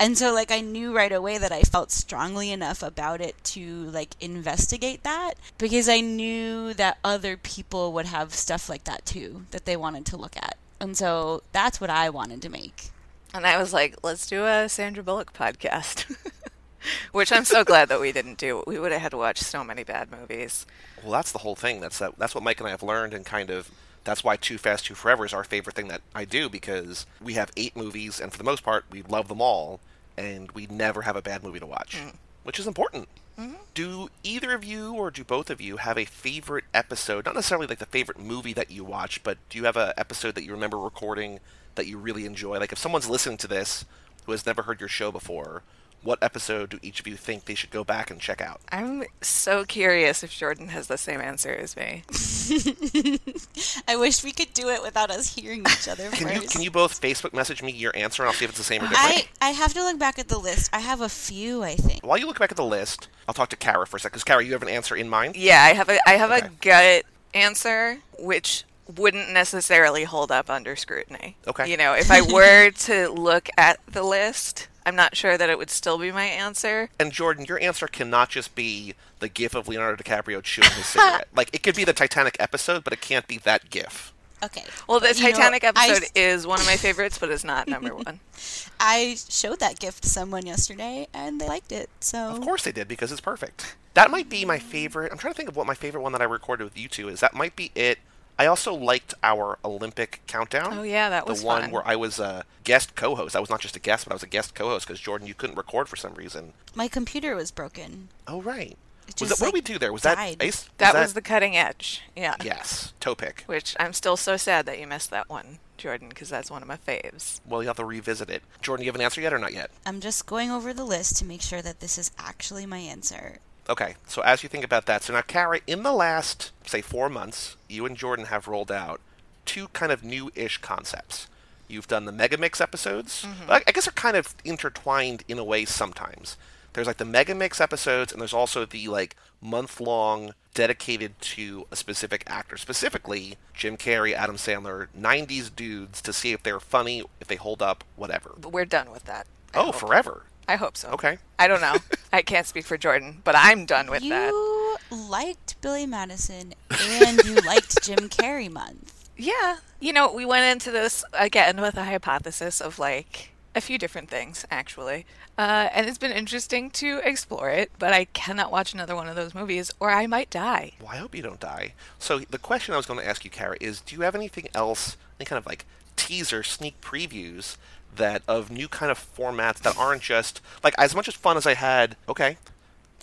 And 0.00 0.18
so 0.18 0.34
like 0.34 0.50
I 0.50 0.62
knew 0.62 0.92
right 0.92 1.12
away 1.12 1.38
that 1.38 1.52
I 1.52 1.62
felt 1.62 1.92
strongly 1.92 2.50
enough 2.50 2.82
about 2.82 3.20
it 3.20 3.36
to 3.44 3.84
like 3.84 4.16
investigate 4.20 5.04
that 5.04 5.34
because 5.58 5.88
I 5.88 6.00
knew 6.00 6.74
that 6.74 6.98
other 7.04 7.36
people 7.36 7.92
would 7.92 8.06
have 8.06 8.34
stuff 8.34 8.68
like 8.68 8.82
that 8.84 9.06
too 9.06 9.46
that 9.52 9.64
they 9.64 9.76
wanted 9.76 10.06
to 10.06 10.16
look 10.16 10.36
at. 10.36 10.56
And 10.80 10.96
so 10.96 11.44
that's 11.52 11.80
what 11.80 11.88
I 11.88 12.10
wanted 12.10 12.42
to 12.42 12.48
make. 12.48 12.90
And 13.32 13.46
I 13.46 13.58
was 13.58 13.72
like, 13.72 13.96
let's 14.02 14.26
do 14.26 14.44
a 14.44 14.68
Sandra 14.68 15.04
Bullock 15.04 15.32
podcast. 15.32 16.16
Which 17.12 17.32
I'm 17.32 17.44
so 17.44 17.64
glad 17.64 17.88
that 17.88 18.00
we 18.00 18.12
didn't 18.12 18.38
do. 18.38 18.62
We 18.66 18.78
would 18.78 18.92
have 18.92 19.00
had 19.00 19.10
to 19.10 19.16
watch 19.16 19.38
so 19.38 19.62
many 19.64 19.84
bad 19.84 20.10
movies. 20.10 20.66
Well, 21.02 21.12
that's 21.12 21.32
the 21.32 21.38
whole 21.38 21.56
thing. 21.56 21.80
That's 21.80 21.98
that, 21.98 22.18
that's 22.18 22.34
what 22.34 22.44
Mike 22.44 22.60
and 22.60 22.68
I 22.68 22.70
have 22.70 22.82
learned, 22.82 23.14
and 23.14 23.24
kind 23.24 23.50
of 23.50 23.70
that's 24.04 24.24
why 24.24 24.36
Too 24.36 24.58
Fast, 24.58 24.86
Too 24.86 24.94
Forever 24.94 25.24
is 25.24 25.32
our 25.32 25.44
favorite 25.44 25.76
thing 25.76 25.88
that 25.88 26.02
I 26.14 26.24
do 26.24 26.48
because 26.48 27.06
we 27.20 27.34
have 27.34 27.50
eight 27.56 27.76
movies, 27.76 28.20
and 28.20 28.32
for 28.32 28.38
the 28.38 28.44
most 28.44 28.62
part, 28.62 28.84
we 28.90 29.02
love 29.02 29.28
them 29.28 29.40
all, 29.40 29.80
and 30.16 30.50
we 30.52 30.66
never 30.66 31.02
have 31.02 31.16
a 31.16 31.22
bad 31.22 31.42
movie 31.42 31.60
to 31.60 31.66
watch, 31.66 31.96
mm. 31.96 32.14
which 32.42 32.58
is 32.58 32.66
important. 32.66 33.08
Mm-hmm. 33.38 33.54
Do 33.74 34.10
either 34.22 34.52
of 34.54 34.64
you 34.64 34.92
or 34.92 35.10
do 35.10 35.24
both 35.24 35.48
of 35.48 35.60
you 35.60 35.78
have 35.78 35.96
a 35.96 36.04
favorite 36.04 36.64
episode? 36.74 37.24
Not 37.24 37.34
necessarily 37.34 37.66
like 37.66 37.78
the 37.78 37.86
favorite 37.86 38.18
movie 38.18 38.52
that 38.52 38.70
you 38.70 38.84
watch, 38.84 39.22
but 39.22 39.38
do 39.48 39.58
you 39.58 39.64
have 39.64 39.76
an 39.76 39.92
episode 39.96 40.34
that 40.34 40.44
you 40.44 40.52
remember 40.52 40.78
recording 40.78 41.40
that 41.76 41.86
you 41.86 41.96
really 41.96 42.26
enjoy? 42.26 42.58
Like 42.58 42.72
if 42.72 42.78
someone's 42.78 43.08
listening 43.08 43.38
to 43.38 43.48
this 43.48 43.86
who 44.26 44.32
has 44.32 44.44
never 44.44 44.62
heard 44.62 44.80
your 44.80 44.88
show 44.88 45.10
before, 45.10 45.62
what 46.02 46.22
episode 46.22 46.70
do 46.70 46.78
each 46.82 47.00
of 47.00 47.06
you 47.06 47.16
think 47.16 47.44
they 47.44 47.54
should 47.54 47.70
go 47.70 47.84
back 47.84 48.10
and 48.10 48.20
check 48.20 48.40
out? 48.40 48.60
I'm 48.70 49.04
so 49.20 49.64
curious 49.64 50.22
if 50.22 50.30
Jordan 50.32 50.68
has 50.68 50.86
the 50.88 50.98
same 50.98 51.20
answer 51.20 51.50
as 51.54 51.76
me. 51.76 52.02
I 53.88 53.96
wish 53.96 54.24
we 54.24 54.32
could 54.32 54.52
do 54.52 54.68
it 54.68 54.82
without 54.82 55.10
us 55.10 55.34
hearing 55.34 55.60
each 55.60 55.88
other 55.88 56.10
Can 56.10 56.28
first. 56.28 56.42
you 56.42 56.48
can 56.48 56.62
you 56.62 56.70
both 56.70 57.00
Facebook 57.00 57.32
message 57.32 57.62
me 57.62 57.72
your 57.72 57.94
answer 57.96 58.22
and 58.22 58.28
I'll 58.28 58.34
see 58.34 58.44
if 58.44 58.50
it's 58.50 58.58
the 58.58 58.64
same 58.64 58.82
or 58.82 58.88
different? 58.88 59.28
I 59.40 59.48
I 59.48 59.50
have 59.50 59.72
to 59.74 59.82
look 59.82 59.98
back 59.98 60.18
at 60.18 60.28
the 60.28 60.38
list. 60.38 60.70
I 60.72 60.80
have 60.80 61.00
a 61.00 61.08
few, 61.08 61.62
I 61.62 61.74
think. 61.76 62.04
While 62.04 62.18
you 62.18 62.26
look 62.26 62.38
back 62.38 62.50
at 62.50 62.56
the 62.56 62.64
list, 62.64 63.08
I'll 63.28 63.34
talk 63.34 63.48
to 63.50 63.56
Kara 63.56 63.86
for 63.86 63.96
a 63.96 64.00
second. 64.00 64.12
Because 64.12 64.24
Kara, 64.24 64.44
you 64.44 64.52
have 64.52 64.62
an 64.62 64.68
answer 64.68 64.96
in 64.96 65.08
mind. 65.08 65.36
Yeah, 65.36 65.62
I 65.62 65.72
have 65.74 65.88
a 65.88 65.98
I 66.06 66.12
have 66.12 66.30
Okay. 66.32 66.46
a 66.46 66.50
gut 66.60 67.04
answer 67.34 67.98
which 68.18 68.64
wouldn't 68.96 69.30
necessarily 69.30 70.04
hold 70.04 70.30
up 70.32 70.50
under 70.50 70.74
scrutiny. 70.76 71.36
Okay. 71.46 71.70
You 71.70 71.76
know, 71.76 71.94
if 71.94 72.10
I 72.10 72.20
were 72.20 72.70
to 72.88 73.08
look 73.08 73.48
at 73.56 73.78
the 73.86 74.02
list, 74.02 74.68
I'm 74.84 74.96
not 74.96 75.16
sure 75.16 75.38
that 75.38 75.48
it 75.50 75.58
would 75.58 75.70
still 75.70 75.98
be 75.98 76.10
my 76.12 76.24
answer. 76.24 76.88
And 76.98 77.12
Jordan, 77.12 77.44
your 77.44 77.60
answer 77.60 77.86
cannot 77.86 78.30
just 78.30 78.54
be 78.54 78.94
the 79.20 79.28
gif 79.28 79.54
of 79.54 79.68
Leonardo 79.68 80.02
DiCaprio 80.02 80.42
chewing 80.42 80.70
his 80.70 80.86
cigarette. 80.86 81.28
Like 81.36 81.50
it 81.52 81.62
could 81.62 81.76
be 81.76 81.84
the 81.84 81.92
Titanic 81.92 82.36
episode, 82.40 82.84
but 82.84 82.92
it 82.92 83.00
can't 83.00 83.26
be 83.28 83.38
that 83.38 83.70
gif. 83.70 84.12
Okay. 84.44 84.64
Well, 84.88 84.98
the 84.98 85.06
But, 85.06 85.18
you 85.18 85.24
know, 85.24 85.30
Titanic 85.30 85.62
I- 85.64 85.68
episode 85.68 86.08
is 86.16 86.46
one 86.48 86.58
of 86.60 86.66
my 86.66 86.76
favorites, 86.76 87.16
but 87.18 87.30
it's 87.30 87.44
not 87.44 87.68
number 87.68 87.94
one. 87.94 88.18
I 88.80 89.16
showed 89.28 89.60
that 89.60 89.78
gift 89.78 90.02
to 90.02 90.08
someone 90.08 90.44
yesterday 90.46 91.06
and 91.14 91.40
they 91.40 91.46
liked 91.46 91.70
it. 91.70 91.88
So 92.00 92.18
Of 92.30 92.40
course 92.40 92.64
they 92.64 92.72
did 92.72 92.88
because 92.88 93.12
it's 93.12 93.20
perfect. 93.20 93.76
That 93.94 94.10
might 94.10 94.28
be 94.28 94.44
my 94.44 94.58
favorite. 94.58 95.12
I'm 95.12 95.18
trying 95.18 95.34
to 95.34 95.36
think 95.36 95.48
of 95.48 95.54
what 95.56 95.66
my 95.68 95.74
favorite 95.74 96.00
one 96.00 96.10
that 96.12 96.20
I 96.20 96.24
recorded 96.24 96.64
with 96.64 96.76
you 96.76 96.88
two 96.88 97.08
is. 97.08 97.20
That 97.20 97.34
might 97.34 97.54
be 97.54 97.70
it. 97.76 97.98
I 98.38 98.46
also 98.46 98.74
liked 98.74 99.14
our 99.22 99.58
Olympic 99.64 100.20
countdown. 100.26 100.78
Oh, 100.78 100.82
yeah, 100.82 101.10
that 101.10 101.26
was 101.26 101.40
the 101.42 101.46
one 101.46 101.62
fun. 101.62 101.70
where 101.70 101.86
I 101.86 101.96
was 101.96 102.18
a 102.18 102.44
guest 102.64 102.94
co-host. 102.94 103.36
I 103.36 103.40
was 103.40 103.50
not 103.50 103.60
just 103.60 103.76
a 103.76 103.80
guest, 103.80 104.04
but 104.04 104.12
I 104.12 104.14
was 104.14 104.22
a 104.22 104.28
guest 104.28 104.54
co-host 104.54 104.86
because 104.86 105.00
Jordan, 105.00 105.26
you 105.28 105.34
couldn't 105.34 105.56
record 105.56 105.88
for 105.88 105.96
some 105.96 106.14
reason. 106.14 106.52
my 106.74 106.88
computer 106.88 107.34
was 107.36 107.50
broken. 107.50 108.08
Oh 108.26 108.40
right. 108.42 108.76
It 109.08 109.20
Was 109.20 109.28
just, 109.30 109.40
that, 109.40 109.44
what 109.46 109.54
did 109.54 109.54
we 109.68 109.74
do 109.74 109.78
there? 109.78 109.92
Was 109.92 110.02
died. 110.02 110.38
that 110.38 110.44
Ace? 110.44 110.70
That 110.78 110.94
was 110.94 111.12
the 111.12 111.20
cutting 111.20 111.56
edge. 111.56 112.02
Yeah. 112.16 112.36
yes 112.42 112.94
toe 113.00 113.14
pick. 113.16 113.42
Which 113.46 113.76
I'm 113.78 113.92
still 113.92 114.16
so 114.16 114.36
sad 114.36 114.64
that 114.66 114.78
you 114.78 114.86
missed 114.86 115.10
that 115.10 115.28
one, 115.28 115.58
Jordan, 115.76 116.08
because 116.08 116.28
that's 116.28 116.50
one 116.50 116.62
of 116.62 116.68
my 116.68 116.76
faves. 116.76 117.40
Well, 117.46 117.62
you 117.62 117.66
have 117.68 117.76
to 117.76 117.84
revisit 117.84 118.30
it. 118.30 118.42
Jordan, 118.62 118.84
you 118.84 118.88
have 118.88 118.94
an 118.94 119.00
answer 119.02 119.20
yet 119.20 119.32
or 119.32 119.38
not 119.40 119.52
yet? 119.52 119.70
I'm 119.84 120.00
just 120.00 120.24
going 120.26 120.50
over 120.52 120.72
the 120.72 120.84
list 120.84 121.16
to 121.16 121.24
make 121.24 121.42
sure 121.42 121.60
that 121.62 121.80
this 121.80 121.98
is 121.98 122.12
actually 122.18 122.64
my 122.64 122.78
answer. 122.78 123.38
Okay, 123.68 123.94
so 124.06 124.22
as 124.22 124.42
you 124.42 124.48
think 124.48 124.64
about 124.64 124.86
that, 124.86 125.02
so 125.04 125.12
now, 125.12 125.22
Kara, 125.22 125.60
in 125.66 125.82
the 125.82 125.92
last, 125.92 126.50
say, 126.66 126.80
four 126.80 127.08
months, 127.08 127.56
you 127.68 127.86
and 127.86 127.96
Jordan 127.96 128.26
have 128.26 128.48
rolled 128.48 128.72
out 128.72 129.00
two 129.46 129.68
kind 129.68 129.92
of 129.92 130.02
new 130.04 130.30
ish 130.34 130.58
concepts. 130.58 131.28
You've 131.68 131.88
done 131.88 132.04
the 132.04 132.12
Megamix 132.12 132.60
episodes. 132.60 133.24
Mm-hmm. 133.24 133.50
I, 133.50 133.62
I 133.66 133.72
guess 133.72 133.86
they're 133.86 133.92
kind 133.92 134.16
of 134.16 134.34
intertwined 134.44 135.24
in 135.28 135.38
a 135.38 135.44
way 135.44 135.64
sometimes. 135.64 136.36
There's 136.72 136.86
like 136.86 136.96
the 136.98 137.04
Megamix 137.04 137.60
episodes, 137.60 138.12
and 138.12 138.20
there's 138.20 138.32
also 138.34 138.64
the 138.66 138.88
like 138.88 139.14
month 139.40 139.80
long 139.80 140.34
dedicated 140.54 141.18
to 141.20 141.66
a 141.70 141.76
specific 141.76 142.24
actor, 142.26 142.56
specifically 142.56 143.36
Jim 143.54 143.76
Carrey, 143.76 144.12
Adam 144.12 144.36
Sandler, 144.36 144.88
90s 144.98 145.54
dudes 145.54 146.02
to 146.02 146.12
see 146.12 146.32
if 146.32 146.42
they're 146.42 146.60
funny, 146.60 147.02
if 147.20 147.28
they 147.28 147.36
hold 147.36 147.62
up, 147.62 147.84
whatever. 147.96 148.34
But 148.40 148.52
we're 148.52 148.64
done 148.66 148.90
with 148.90 149.04
that. 149.04 149.26
I 149.54 149.60
Oh, 149.60 149.64
hope. 149.66 149.76
forever. 149.76 150.24
I 150.48 150.56
hope 150.56 150.76
so. 150.76 150.88
Okay. 150.90 151.18
I 151.38 151.48
don't 151.48 151.60
know. 151.60 151.76
I 152.12 152.22
can't 152.22 152.46
speak 152.46 152.64
for 152.64 152.76
Jordan, 152.76 153.20
but 153.24 153.34
I'm 153.36 153.64
done 153.66 153.90
with 153.90 154.02
you 154.02 154.10
that. 154.10 154.30
You 154.30 154.76
liked 155.08 155.60
Billy 155.60 155.86
Madison 155.86 156.54
and 156.70 157.24
you 157.24 157.36
liked 157.36 157.82
Jim 157.82 158.08
Carrey 158.08 158.50
month. 158.50 159.08
Yeah. 159.16 159.58
You 159.80 159.92
know, 159.92 160.12
we 160.12 160.24
went 160.24 160.44
into 160.44 160.70
this 160.70 161.04
again 161.12 161.60
with 161.60 161.76
a 161.76 161.84
hypothesis 161.84 162.60
of 162.60 162.78
like 162.78 163.32
a 163.54 163.60
few 163.60 163.78
different 163.78 164.08
things, 164.08 164.46
actually. 164.50 165.06
Uh, 165.38 165.68
and 165.72 165.86
it's 165.88 165.98
been 165.98 166.12
interesting 166.12 166.70
to 166.70 167.00
explore 167.04 167.50
it, 167.50 167.70
but 167.78 167.92
I 167.92 168.04
cannot 168.06 168.52
watch 168.52 168.74
another 168.74 168.94
one 168.94 169.08
of 169.08 169.16
those 169.16 169.34
movies 169.34 169.70
or 169.80 169.90
I 169.90 170.06
might 170.06 170.30
die. 170.30 170.72
Well, 170.80 170.90
I 170.90 170.96
hope 170.96 171.14
you 171.14 171.22
don't 171.22 171.40
die. 171.40 171.74
So 171.98 172.20
the 172.20 172.38
question 172.38 172.74
I 172.74 172.76
was 172.76 172.86
going 172.86 173.00
to 173.00 173.08
ask 173.08 173.24
you, 173.24 173.30
Kara, 173.30 173.56
is 173.60 173.80
do 173.80 173.96
you 173.96 174.02
have 174.02 174.14
anything 174.14 174.48
else, 174.54 174.96
any 175.18 175.26
kind 175.26 175.38
of 175.38 175.46
like 175.46 175.64
teaser, 175.96 176.42
sneak 176.42 176.80
previews 176.80 177.56
that 177.96 178.22
of 178.26 178.50
new 178.50 178.68
kind 178.68 178.90
of 178.90 178.98
formats 179.16 179.58
that 179.60 179.76
aren't 179.76 180.02
just 180.02 180.40
like 180.64 180.74
as 180.78 180.94
much 180.94 181.08
as 181.08 181.14
fun 181.14 181.36
as 181.36 181.46
I 181.46 181.54
had? 181.54 181.96
Okay, 182.08 182.36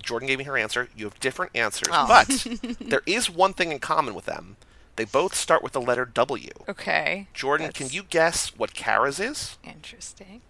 Jordan 0.02 0.28
gave 0.28 0.38
me 0.40 0.46
her 0.46 0.58
answer. 0.58 0.90
You 0.96 1.06
have 1.06 1.20
different 1.20 1.52
answers, 1.56 1.90
Oh. 1.92 2.06
but 2.08 2.28
there 2.80 3.02
is 3.06 3.30
one 3.30 3.54
thing 3.54 3.72
in 3.72 3.80
common 3.80 4.14
with 4.16 4.26
them. 4.26 4.58
They 4.96 5.06
both 5.06 5.34
start 5.34 5.64
with 5.64 5.72
the 5.72 5.80
letter 5.82 6.04
W. 6.06 6.50
Okay. 6.68 7.28
Jordan, 7.34 7.68
That's 7.68 7.78
can 7.78 7.90
you 7.90 8.04
guess 8.04 8.50
what 8.58 8.74
Kara's 8.74 9.20
is? 9.20 9.58
Interesting. 9.64 10.42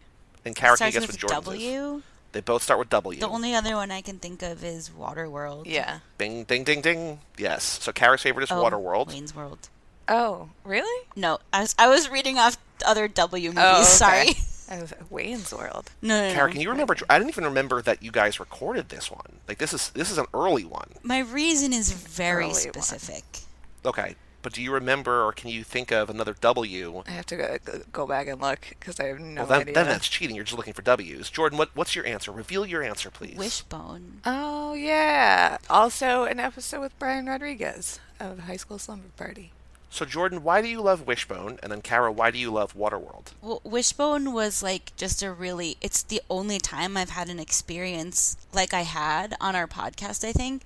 And 0.43 0.55
Kara, 0.55 0.75
can 0.75 0.87
you 0.87 0.93
guess 0.93 1.01
with 1.07 1.21
what 1.23 1.29
Jordan's 1.43 1.61
is? 1.61 1.63
W. 1.73 2.01
They 2.31 2.41
both 2.41 2.63
start 2.63 2.79
with 2.79 2.89
W. 2.89 3.19
The 3.19 3.27
only 3.27 3.53
other 3.55 3.75
one 3.75 3.91
I 3.91 4.01
can 4.01 4.17
think 4.19 4.41
of 4.41 4.63
is 4.63 4.89
Waterworld. 4.89 5.63
Yeah. 5.67 5.99
Ding, 6.17 6.43
ding, 6.45 6.63
ding, 6.63 6.81
ding. 6.81 7.19
Yes. 7.37 7.63
So 7.63 7.91
Kara's 7.91 8.21
favorite 8.21 8.43
is 8.43 8.51
Oh, 8.51 8.63
Waterworld. 8.63 9.09
Wayne's 9.09 9.35
World. 9.35 9.69
Oh, 10.09 10.49
really? 10.63 11.07
No, 11.15 11.39
I 11.53 11.61
was 11.61 11.75
I 11.77 11.87
was 11.87 12.09
reading 12.09 12.37
off 12.37 12.57
other 12.85 13.07
W 13.07 13.49
movies. 13.49 13.63
Oh, 13.63 13.75
okay. 13.81 13.83
Sorry. 13.83 14.29
I 14.71 14.81
was 14.81 14.93
Wayne's 15.09 15.51
World. 15.53 15.89
No, 16.01 16.19
no, 16.21 16.27
no. 16.29 16.33
Kara, 16.35 16.51
can 16.51 16.61
you 16.61 16.69
remember? 16.69 16.95
I 17.09 17.17
didn't 17.17 17.29
even 17.31 17.43
remember 17.45 17.81
that 17.81 18.03
you 18.03 18.11
guys 18.11 18.39
recorded 18.39 18.89
this 18.89 19.09
one. 19.09 19.37
Like 19.47 19.57
this 19.57 19.73
is 19.73 19.89
this 19.91 20.11
is 20.11 20.17
an 20.17 20.27
early 20.33 20.63
one. 20.65 20.89
My 21.03 21.19
reason 21.19 21.73
is 21.73 21.91
very 21.91 22.45
Early 22.45 22.53
one. 22.53 22.73
specific. 22.73 23.23
Okay, 23.85 24.15
but 24.41 24.53
do 24.53 24.61
you 24.61 24.71
remember, 24.71 25.23
or 25.25 25.31
can 25.31 25.49
you 25.49 25.63
think 25.63 25.91
of 25.91 26.09
another 26.09 26.35
W? 26.39 27.03
I 27.07 27.11
have 27.11 27.25
to 27.27 27.35
go, 27.35 27.57
go 27.91 28.07
back 28.07 28.27
and 28.27 28.39
look 28.39 28.59
because 28.79 28.99
I 28.99 29.05
have 29.05 29.19
no 29.19 29.41
well, 29.41 29.47
then, 29.47 29.61
idea. 29.61 29.73
then 29.73 29.87
that's 29.87 30.07
cheating. 30.07 30.35
You're 30.35 30.45
just 30.45 30.57
looking 30.57 30.73
for 30.73 30.81
W's. 30.83 31.29
Jordan, 31.29 31.57
what, 31.57 31.69
what's 31.75 31.95
your 31.95 32.05
answer? 32.05 32.31
Reveal 32.31 32.65
your 32.65 32.83
answer, 32.83 33.09
please. 33.09 33.37
Wishbone. 33.37 34.21
Oh 34.25 34.73
yeah. 34.75 35.57
Also 35.69 36.25
an 36.25 36.39
episode 36.39 36.81
with 36.81 36.97
Brian 36.99 37.25
Rodriguez 37.25 37.99
of 38.19 38.39
High 38.39 38.57
School 38.57 38.77
Slumber 38.79 39.09
Party. 39.17 39.51
So 39.91 40.05
Jordan, 40.05 40.43
why 40.43 40.61
do 40.61 40.67
you 40.67 40.81
love 40.81 41.07
Wishbone? 41.07 41.57
And 41.63 41.71
then 41.71 41.81
Kara, 41.81 42.11
why 42.11 42.29
do 42.29 42.37
you 42.37 42.51
love 42.51 42.75
Waterworld? 42.75 43.33
Well, 43.41 43.59
Wishbone 43.63 44.33
was 44.33 44.61
like 44.61 44.95
just 44.95 45.23
a 45.23 45.31
really. 45.31 45.77
It's 45.81 46.03
the 46.03 46.21
only 46.29 46.59
time 46.59 46.95
I've 46.95 47.09
had 47.09 47.27
an 47.27 47.39
experience 47.39 48.37
like 48.53 48.71
I 48.71 48.81
had 48.81 49.35
on 49.41 49.55
our 49.55 49.65
podcast. 49.67 50.23
I 50.23 50.31
think, 50.31 50.61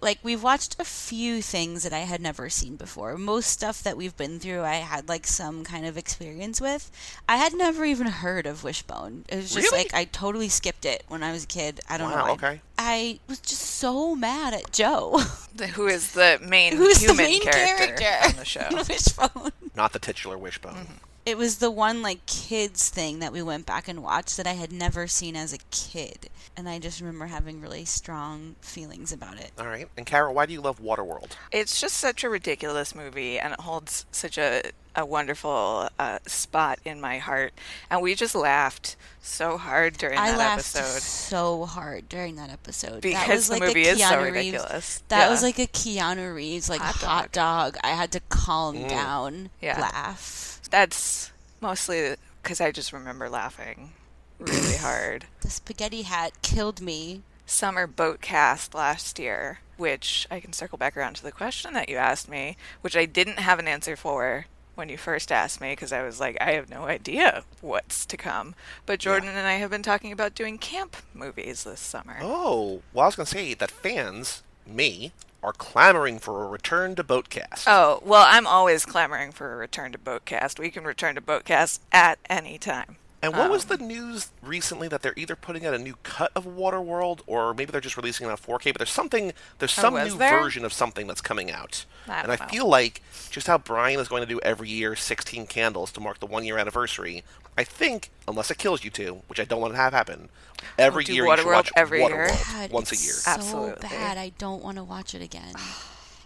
like 0.00 0.20
we've 0.22 0.42
watched 0.42 0.76
a 0.78 0.84
few 0.84 1.42
things 1.42 1.82
that 1.82 1.92
I 1.92 2.00
had 2.00 2.20
never 2.20 2.48
seen 2.48 2.76
before. 2.76 3.18
Most 3.18 3.48
stuff 3.50 3.82
that 3.82 3.96
we've 3.96 4.16
been 4.16 4.38
through, 4.38 4.62
I 4.62 4.74
had 4.76 5.08
like 5.08 5.26
some 5.26 5.64
kind 5.64 5.84
of 5.84 5.98
experience 5.98 6.60
with. 6.60 6.92
I 7.28 7.38
had 7.38 7.54
never 7.54 7.84
even 7.84 8.06
heard 8.06 8.46
of 8.46 8.62
Wishbone. 8.62 9.24
It 9.28 9.36
was 9.36 9.52
just 9.52 9.72
Really? 9.72 9.84
like 9.84 9.94
I 9.94 10.04
totally 10.04 10.48
skipped 10.48 10.84
it 10.84 11.02
when 11.08 11.24
I 11.24 11.32
was 11.32 11.42
a 11.44 11.48
kid. 11.48 11.80
I 11.88 11.98
don't 11.98 12.10
Wow, 12.12 12.16
know. 12.18 12.24
why. 12.24 12.30
okay. 12.32 12.60
I 12.82 13.20
was 13.28 13.40
just 13.40 13.60
so 13.60 14.16
mad 14.16 14.54
at 14.54 14.72
Joe. 14.72 15.18
Who 15.74 15.86
is 15.86 16.12
the 16.12 16.40
main 16.42 16.78
Who's 16.78 16.98
human 16.98 17.16
the 17.18 17.22
main 17.22 17.42
character, 17.42 17.94
character, 17.94 18.28
on 18.30 18.36
the 18.36 18.44
show? 18.46 18.66
Wishbone? 18.88 19.52
Not 19.76 19.92
the 19.92 19.98
titular 19.98 20.38
Wishbone. 20.38 20.72
Mm-hmm. 20.72 21.09
It 21.30 21.38
was 21.38 21.58
the 21.58 21.70
one 21.70 22.02
like 22.02 22.26
kids 22.26 22.88
thing 22.88 23.20
that 23.20 23.32
we 23.32 23.40
went 23.40 23.64
back 23.64 23.86
and 23.86 24.02
watched 24.02 24.36
that 24.36 24.48
I 24.48 24.54
had 24.54 24.72
never 24.72 25.06
seen 25.06 25.36
as 25.36 25.52
a 25.52 25.58
kid, 25.70 26.28
and 26.56 26.68
I 26.68 26.80
just 26.80 27.00
remember 27.00 27.26
having 27.26 27.60
really 27.60 27.84
strong 27.84 28.56
feelings 28.60 29.12
about 29.12 29.38
it. 29.38 29.52
All 29.56 29.66
right. 29.66 29.86
And 29.96 30.04
Kara, 30.04 30.32
why 30.32 30.46
do 30.46 30.52
you 30.52 30.60
love 30.60 30.80
Waterworld? 30.80 31.30
It's 31.52 31.80
just 31.80 31.96
such 31.98 32.24
a 32.24 32.28
ridiculous 32.28 32.96
movie, 32.96 33.38
and 33.38 33.52
it 33.52 33.60
holds 33.60 34.06
such 34.10 34.38
a 34.38 34.62
a 34.96 35.06
wonderful 35.06 35.88
uh, 36.00 36.18
spot 36.26 36.80
in 36.84 37.00
my 37.00 37.18
heart. 37.18 37.52
And 37.88 38.02
we 38.02 38.16
just 38.16 38.34
laughed 38.34 38.96
so 39.22 39.56
hard 39.56 39.96
during 39.96 40.18
I 40.18 40.32
that 40.32 40.54
episode. 40.54 41.00
so 41.00 41.64
hard 41.64 42.08
during 42.08 42.34
that 42.34 42.50
episode 42.50 42.94
that 42.94 43.02
Because 43.02 43.28
was 43.28 43.46
the 43.50 43.52
like 43.54 43.62
movie 43.62 43.86
a 43.86 43.92
is 43.92 43.98
so 44.00 44.04
Keanu 44.06 44.22
Reeves- 44.32 44.34
ridiculous. 44.52 45.02
That 45.06 45.26
Yeah. 45.26 45.30
was 45.30 45.42
like 45.44 45.60
a 45.60 45.68
Keanu 45.68 46.34
Reeves 46.34 46.68
like 46.68 46.80
Hot 46.80 46.96
hot, 46.96 47.30
dog. 47.32 47.76
I 47.84 47.90
had 47.90 48.10
to 48.12 48.20
calm 48.30 48.88
down, 48.88 49.50
Yeah. 49.60 49.80
laugh. 49.80 50.49
That's 50.70 51.32
mostly 51.60 52.16
because 52.42 52.60
I 52.60 52.72
just 52.72 52.92
remember 52.92 53.28
laughing 53.28 53.92
really 54.38 54.76
hard. 54.80 55.26
The 55.42 55.50
spaghetti 55.50 56.02
hat 56.02 56.32
killed 56.42 56.80
me. 56.80 57.22
Summer 57.46 57.88
Boatcast 57.88 58.74
last 58.74 59.18
year, 59.18 59.58
which 59.76 60.24
I 60.30 60.38
can 60.38 60.52
circle 60.52 60.78
back 60.78 60.96
around 60.96 61.14
to 61.16 61.24
the 61.24 61.32
question 61.32 61.74
that 61.74 61.88
you 61.88 61.96
asked 61.96 62.28
me, 62.28 62.56
which 62.80 62.96
I 62.96 63.06
didn't 63.06 63.40
have 63.40 63.58
an 63.58 63.66
answer 63.66 63.96
for 63.96 64.46
when 64.76 64.88
you 64.88 64.96
first 64.96 65.32
asked 65.32 65.60
me 65.60 65.72
because 65.72 65.92
I 65.92 66.04
was 66.04 66.20
like, 66.20 66.38
I 66.40 66.52
have 66.52 66.70
no 66.70 66.84
idea 66.84 67.42
what's 67.60 68.06
to 68.06 68.16
come. 68.16 68.54
But 68.86 69.00
Jordan 69.00 69.30
and 69.30 69.48
I 69.48 69.54
have 69.54 69.68
been 69.68 69.82
talking 69.82 70.12
about 70.12 70.36
doing 70.36 70.58
camp 70.58 70.96
movies 71.12 71.64
this 71.64 71.80
summer. 71.80 72.18
Oh, 72.22 72.82
well, 72.92 73.02
I 73.02 73.06
was 73.06 73.16
going 73.16 73.26
to 73.26 73.32
say 73.32 73.54
that 73.54 73.70
fans, 73.70 74.44
me, 74.64 75.10
are 75.42 75.52
clamoring 75.52 76.18
for 76.18 76.44
a 76.44 76.48
return 76.48 76.94
to 76.96 77.04
Boatcast. 77.04 77.64
Oh, 77.66 78.00
well, 78.04 78.24
I'm 78.26 78.46
always 78.46 78.84
clamoring 78.84 79.32
for 79.32 79.52
a 79.52 79.56
return 79.56 79.92
to 79.92 79.98
Boatcast. 79.98 80.58
We 80.58 80.70
can 80.70 80.84
return 80.84 81.14
to 81.14 81.20
Boatcast 81.20 81.80
at 81.92 82.18
any 82.28 82.58
time. 82.58 82.96
And 83.22 83.36
what 83.36 83.50
was 83.50 83.64
Um, 83.70 83.76
the 83.76 83.84
news 83.84 84.28
recently 84.42 84.88
that 84.88 85.02
they're 85.02 85.12
either 85.16 85.36
putting 85.36 85.66
out 85.66 85.74
a 85.74 85.78
new 85.78 85.96
cut 86.02 86.32
of 86.34 86.46
Waterworld 86.46 87.20
or 87.26 87.52
maybe 87.52 87.70
they're 87.70 87.80
just 87.80 87.96
releasing 87.98 88.26
it 88.26 88.30
on 88.30 88.36
4K? 88.38 88.72
But 88.72 88.78
there's 88.78 88.90
something, 88.90 89.32
there's 89.58 89.78
Oh, 89.78 89.82
some 89.82 89.94
new 89.94 90.16
there? 90.16 90.40
version 90.40 90.64
of 90.64 90.72
something 90.72 91.06
that's 91.06 91.20
coming 91.20 91.50
out. 91.50 91.84
I 92.08 92.20
and 92.22 92.32
I 92.32 92.36
know. 92.36 92.46
feel 92.48 92.66
like 92.66 93.02
just 93.30 93.46
how 93.46 93.58
Brian 93.58 94.00
is 94.00 94.08
going 94.08 94.22
to 94.22 94.26
do 94.26 94.40
every 94.42 94.70
year 94.70 94.96
16 94.96 95.46
candles 95.48 95.92
to 95.92 96.00
mark 96.00 96.18
the 96.20 96.26
one 96.26 96.44
year 96.44 96.56
anniversary. 96.56 97.22
I 97.58 97.64
think, 97.64 98.08
unless 98.26 98.50
it 98.50 98.56
kills 98.56 98.84
you 98.84 98.90
two, 98.90 99.20
which 99.26 99.38
I 99.38 99.44
don't 99.44 99.60
want 99.60 99.74
to 99.74 99.76
have 99.76 99.92
happen, 99.92 100.30
every 100.78 101.04
do 101.04 101.12
year 101.12 101.26
you 101.26 101.36
should 101.36 101.46
Waterworld 101.46 101.52
watch 101.52 101.72
every 101.76 102.00
year? 102.06 102.28
Waterworld 102.28 102.52
God, 102.54 102.72
once 102.72 102.90
a 102.92 102.96
year. 102.96 103.12
So 103.12 103.30
Absolutely. 103.30 103.88
bad. 103.88 104.16
I 104.16 104.30
don't 104.38 104.62
want 104.62 104.78
to 104.78 104.84
watch 104.84 105.14
it 105.14 105.20
again. 105.22 105.54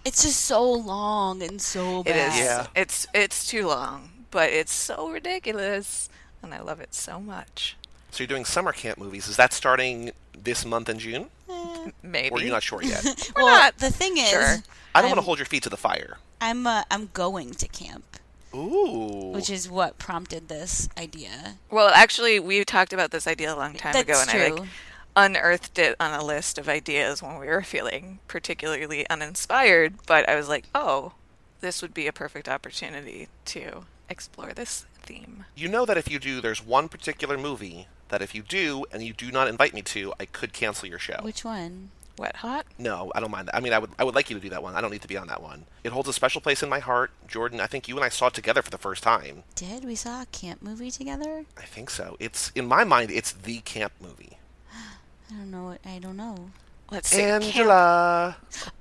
It's 0.05 0.23
just 0.23 0.45
so 0.45 0.71
long 0.71 1.43
and 1.43 1.62
so 1.62 2.01
It 2.05 2.12
bad. 2.12 2.29
is. 2.35 2.39
Yeah. 2.39 2.66
It's 2.77 3.07
it's 3.15 3.47
too 3.49 3.66
long, 3.66 4.27
but 4.31 4.51
it's 4.51 4.71
so 4.73 5.09
ridiculous, 5.09 6.11
and 6.45 6.55
I 6.55 6.61
love 6.61 6.81
it 6.81 6.95
so 6.95 7.21
much. 7.21 7.77
So 8.11 8.23
you're 8.23 8.29
doing 8.29 8.45
summer 8.45 8.73
camp 8.73 8.99
movies. 8.99 9.27
Is 9.27 9.37
that 9.37 9.53
starting 9.53 10.12
this 10.41 10.65
month 10.65 10.89
in 10.89 10.99
June? 10.99 11.27
Maybe. 12.03 12.31
Or 12.31 12.39
are 12.39 12.43
you 12.43 12.51
not 12.51 12.62
sure 12.62 12.83
yet? 12.83 13.33
well, 13.37 13.47
not 13.47 13.79
the 13.79 13.91
thing 13.91 14.16
is, 14.16 14.31
sure. 14.31 14.57
I 14.95 15.01
don't 15.01 15.11
want 15.11 15.19
to 15.19 15.25
hold 15.25 15.39
your 15.39 15.47
feet 15.47 15.65
to 15.65 15.71
the 15.71 15.77
fire. 15.77 16.19
I'm 16.41 16.66
uh, 16.66 16.85
I'm 16.91 17.09
going 17.12 17.53
to 17.55 17.69
camp, 17.69 18.19
Ooh. 18.55 19.33
which 19.35 19.51
is 19.51 19.69
what 19.69 19.99
prompted 19.99 20.49
this 20.49 20.89
idea. 20.97 21.57
Well, 21.71 21.89
actually, 21.89 22.39
we 22.39 22.65
talked 22.65 22.93
about 22.93 23.11
this 23.11 23.27
idea 23.27 23.53
a 23.53 23.57
long 23.57 23.75
time 23.75 23.97
ago, 23.97 24.12
That's 24.12 24.33
and 24.33 24.43
I 24.43 24.49
like 24.51 24.69
unearthed 25.16 25.79
it 25.79 25.97
on 25.99 26.12
a 26.12 26.25
list 26.25 26.59
of 26.59 26.69
ideas 26.69 27.23
when 27.23 27.39
we 27.39 27.47
were 27.47 27.62
feeling 27.62 28.19
particularly 28.29 29.09
uninspired. 29.09 29.95
But 30.07 30.29
I 30.29 30.37
was 30.37 30.49
like, 30.49 30.66
oh, 30.75 31.12
this 31.61 31.83
would 31.83 31.95
be 31.95 32.07
a 32.07 32.12
perfect 32.12 32.49
opportunity 32.49 33.29
to 33.47 33.85
explore 34.09 34.53
this 34.53 34.87
theme. 35.05 35.45
You 35.55 35.69
know 35.69 35.85
that 35.85 35.97
if 35.97 36.11
you 36.11 36.19
do, 36.19 36.41
there's 36.41 36.65
one 36.65 36.89
particular 36.89 37.39
movie 37.39 37.87
that 38.09 38.23
if 38.23 38.35
you 38.35 38.43
do 38.43 38.85
and 38.93 39.03
you 39.03 39.13
do 39.13 39.31
not 39.31 39.49
invite 39.49 39.75
me 39.75 39.83
to, 39.83 40.13
I 40.21 40.25
could 40.27 40.53
cancel 40.53 40.89
your 40.89 40.99
show. 40.99 41.19
Which 41.23 41.45
one? 41.45 41.91
Wet 42.17 42.37
hot. 42.37 42.65
No, 42.79 43.11
I 43.15 43.19
don't 43.21 43.31
mind 43.33 43.49
that. 43.49 43.57
I 43.57 43.61
mean, 43.61 43.73
I 43.73 43.79
would 43.81 43.91
I 43.99 44.05
would 44.05 44.15
like 44.15 44.31
you 44.31 44.37
to 44.37 44.43
do 44.43 44.51
that 44.51 44.63
one. 44.63 44.77
I 44.77 44.81
don't 44.81 44.93
need 44.93 45.03
to 45.03 45.09
be 45.09 45.17
on 45.17 45.27
that 45.27 45.43
one. 45.43 45.65
It 45.83 45.91
holds 45.91 46.09
a 46.09 46.13
special 46.13 46.41
place 46.41 46.63
in 46.63 46.69
my 46.69 46.79
heart. 46.79 47.11
Jordan, 47.27 47.59
I 47.61 47.67
think 47.67 47.89
you 47.89 47.97
and 47.97 48.05
I 48.05 48.09
saw 48.09 48.29
it 48.29 48.35
together 48.35 48.63
for 48.63 48.71
the 48.71 48.79
first 48.79 49.03
time. 49.03 49.43
Did 49.57 49.85
we 49.85 49.97
saw 49.97 50.23
a 50.23 50.27
camp 50.27 50.63
movie 50.63 50.93
together? 50.93 51.45
I 51.59 51.63
think 51.63 51.91
so. 51.91 52.17
It's 52.21 52.53
in 52.55 52.67
my 52.67 52.85
mind, 52.85 53.11
it's 53.11 53.33
the 53.33 53.59
camp 53.61 53.93
movie. 54.01 54.39
I 54.73 55.35
don't 55.35 55.51
know. 55.51 55.77
I 55.85 55.99
don't 55.99 56.17
know. 56.17 56.51
Let's 56.93 57.09
see. 57.09 57.17
camp- 57.17 57.45
Angela. 57.47 58.37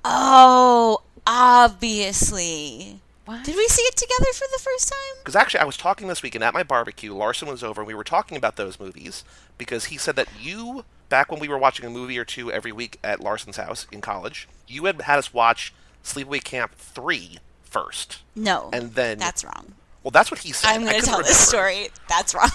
Oh, 0.05 1.01
obviously. 1.25 2.99
What? 3.25 3.43
Did 3.45 3.55
we 3.55 3.67
see 3.67 3.83
it 3.83 3.95
together 3.95 4.31
for 4.33 4.45
the 4.51 4.59
first 4.61 4.89
time? 4.89 5.17
Because 5.19 5.35
actually, 5.35 5.61
I 5.61 5.65
was 5.65 5.77
talking 5.77 6.07
this 6.07 6.21
weekend 6.21 6.43
at 6.43 6.53
my 6.53 6.63
barbecue. 6.63 7.13
Larson 7.13 7.47
was 7.47 7.63
over, 7.63 7.81
and 7.81 7.87
we 7.87 7.93
were 7.93 8.03
talking 8.03 8.35
about 8.35 8.57
those 8.57 8.79
movies 8.79 9.23
because 9.57 9.85
he 9.85 9.97
said 9.97 10.15
that 10.17 10.27
you, 10.39 10.83
back 11.09 11.31
when 11.31 11.39
we 11.39 11.47
were 11.47 11.57
watching 11.57 11.85
a 11.85 11.89
movie 11.89 12.17
or 12.17 12.25
two 12.25 12.51
every 12.51 12.71
week 12.73 12.99
at 13.03 13.21
Larson's 13.21 13.57
house 13.57 13.87
in 13.91 14.01
college, 14.01 14.47
you 14.67 14.83
had 14.85 15.01
had 15.03 15.19
us 15.19 15.33
watch 15.33 15.73
Sleepaway 16.03 16.43
Camp 16.43 16.75
3 16.75 17.37
first. 17.63 18.21
No. 18.35 18.69
And 18.73 18.95
then- 18.95 19.19
that's 19.19 19.43
wrong. 19.45 19.73
Well, 20.03 20.11
that's 20.11 20.29
what 20.29 20.41
he 20.41 20.51
said. 20.51 20.67
I'm 20.67 20.83
going 20.83 20.99
to 20.99 21.05
tell 21.05 21.19
this 21.19 21.37
story. 21.39 21.87
That's 22.09 22.35
wrong. 22.35 22.49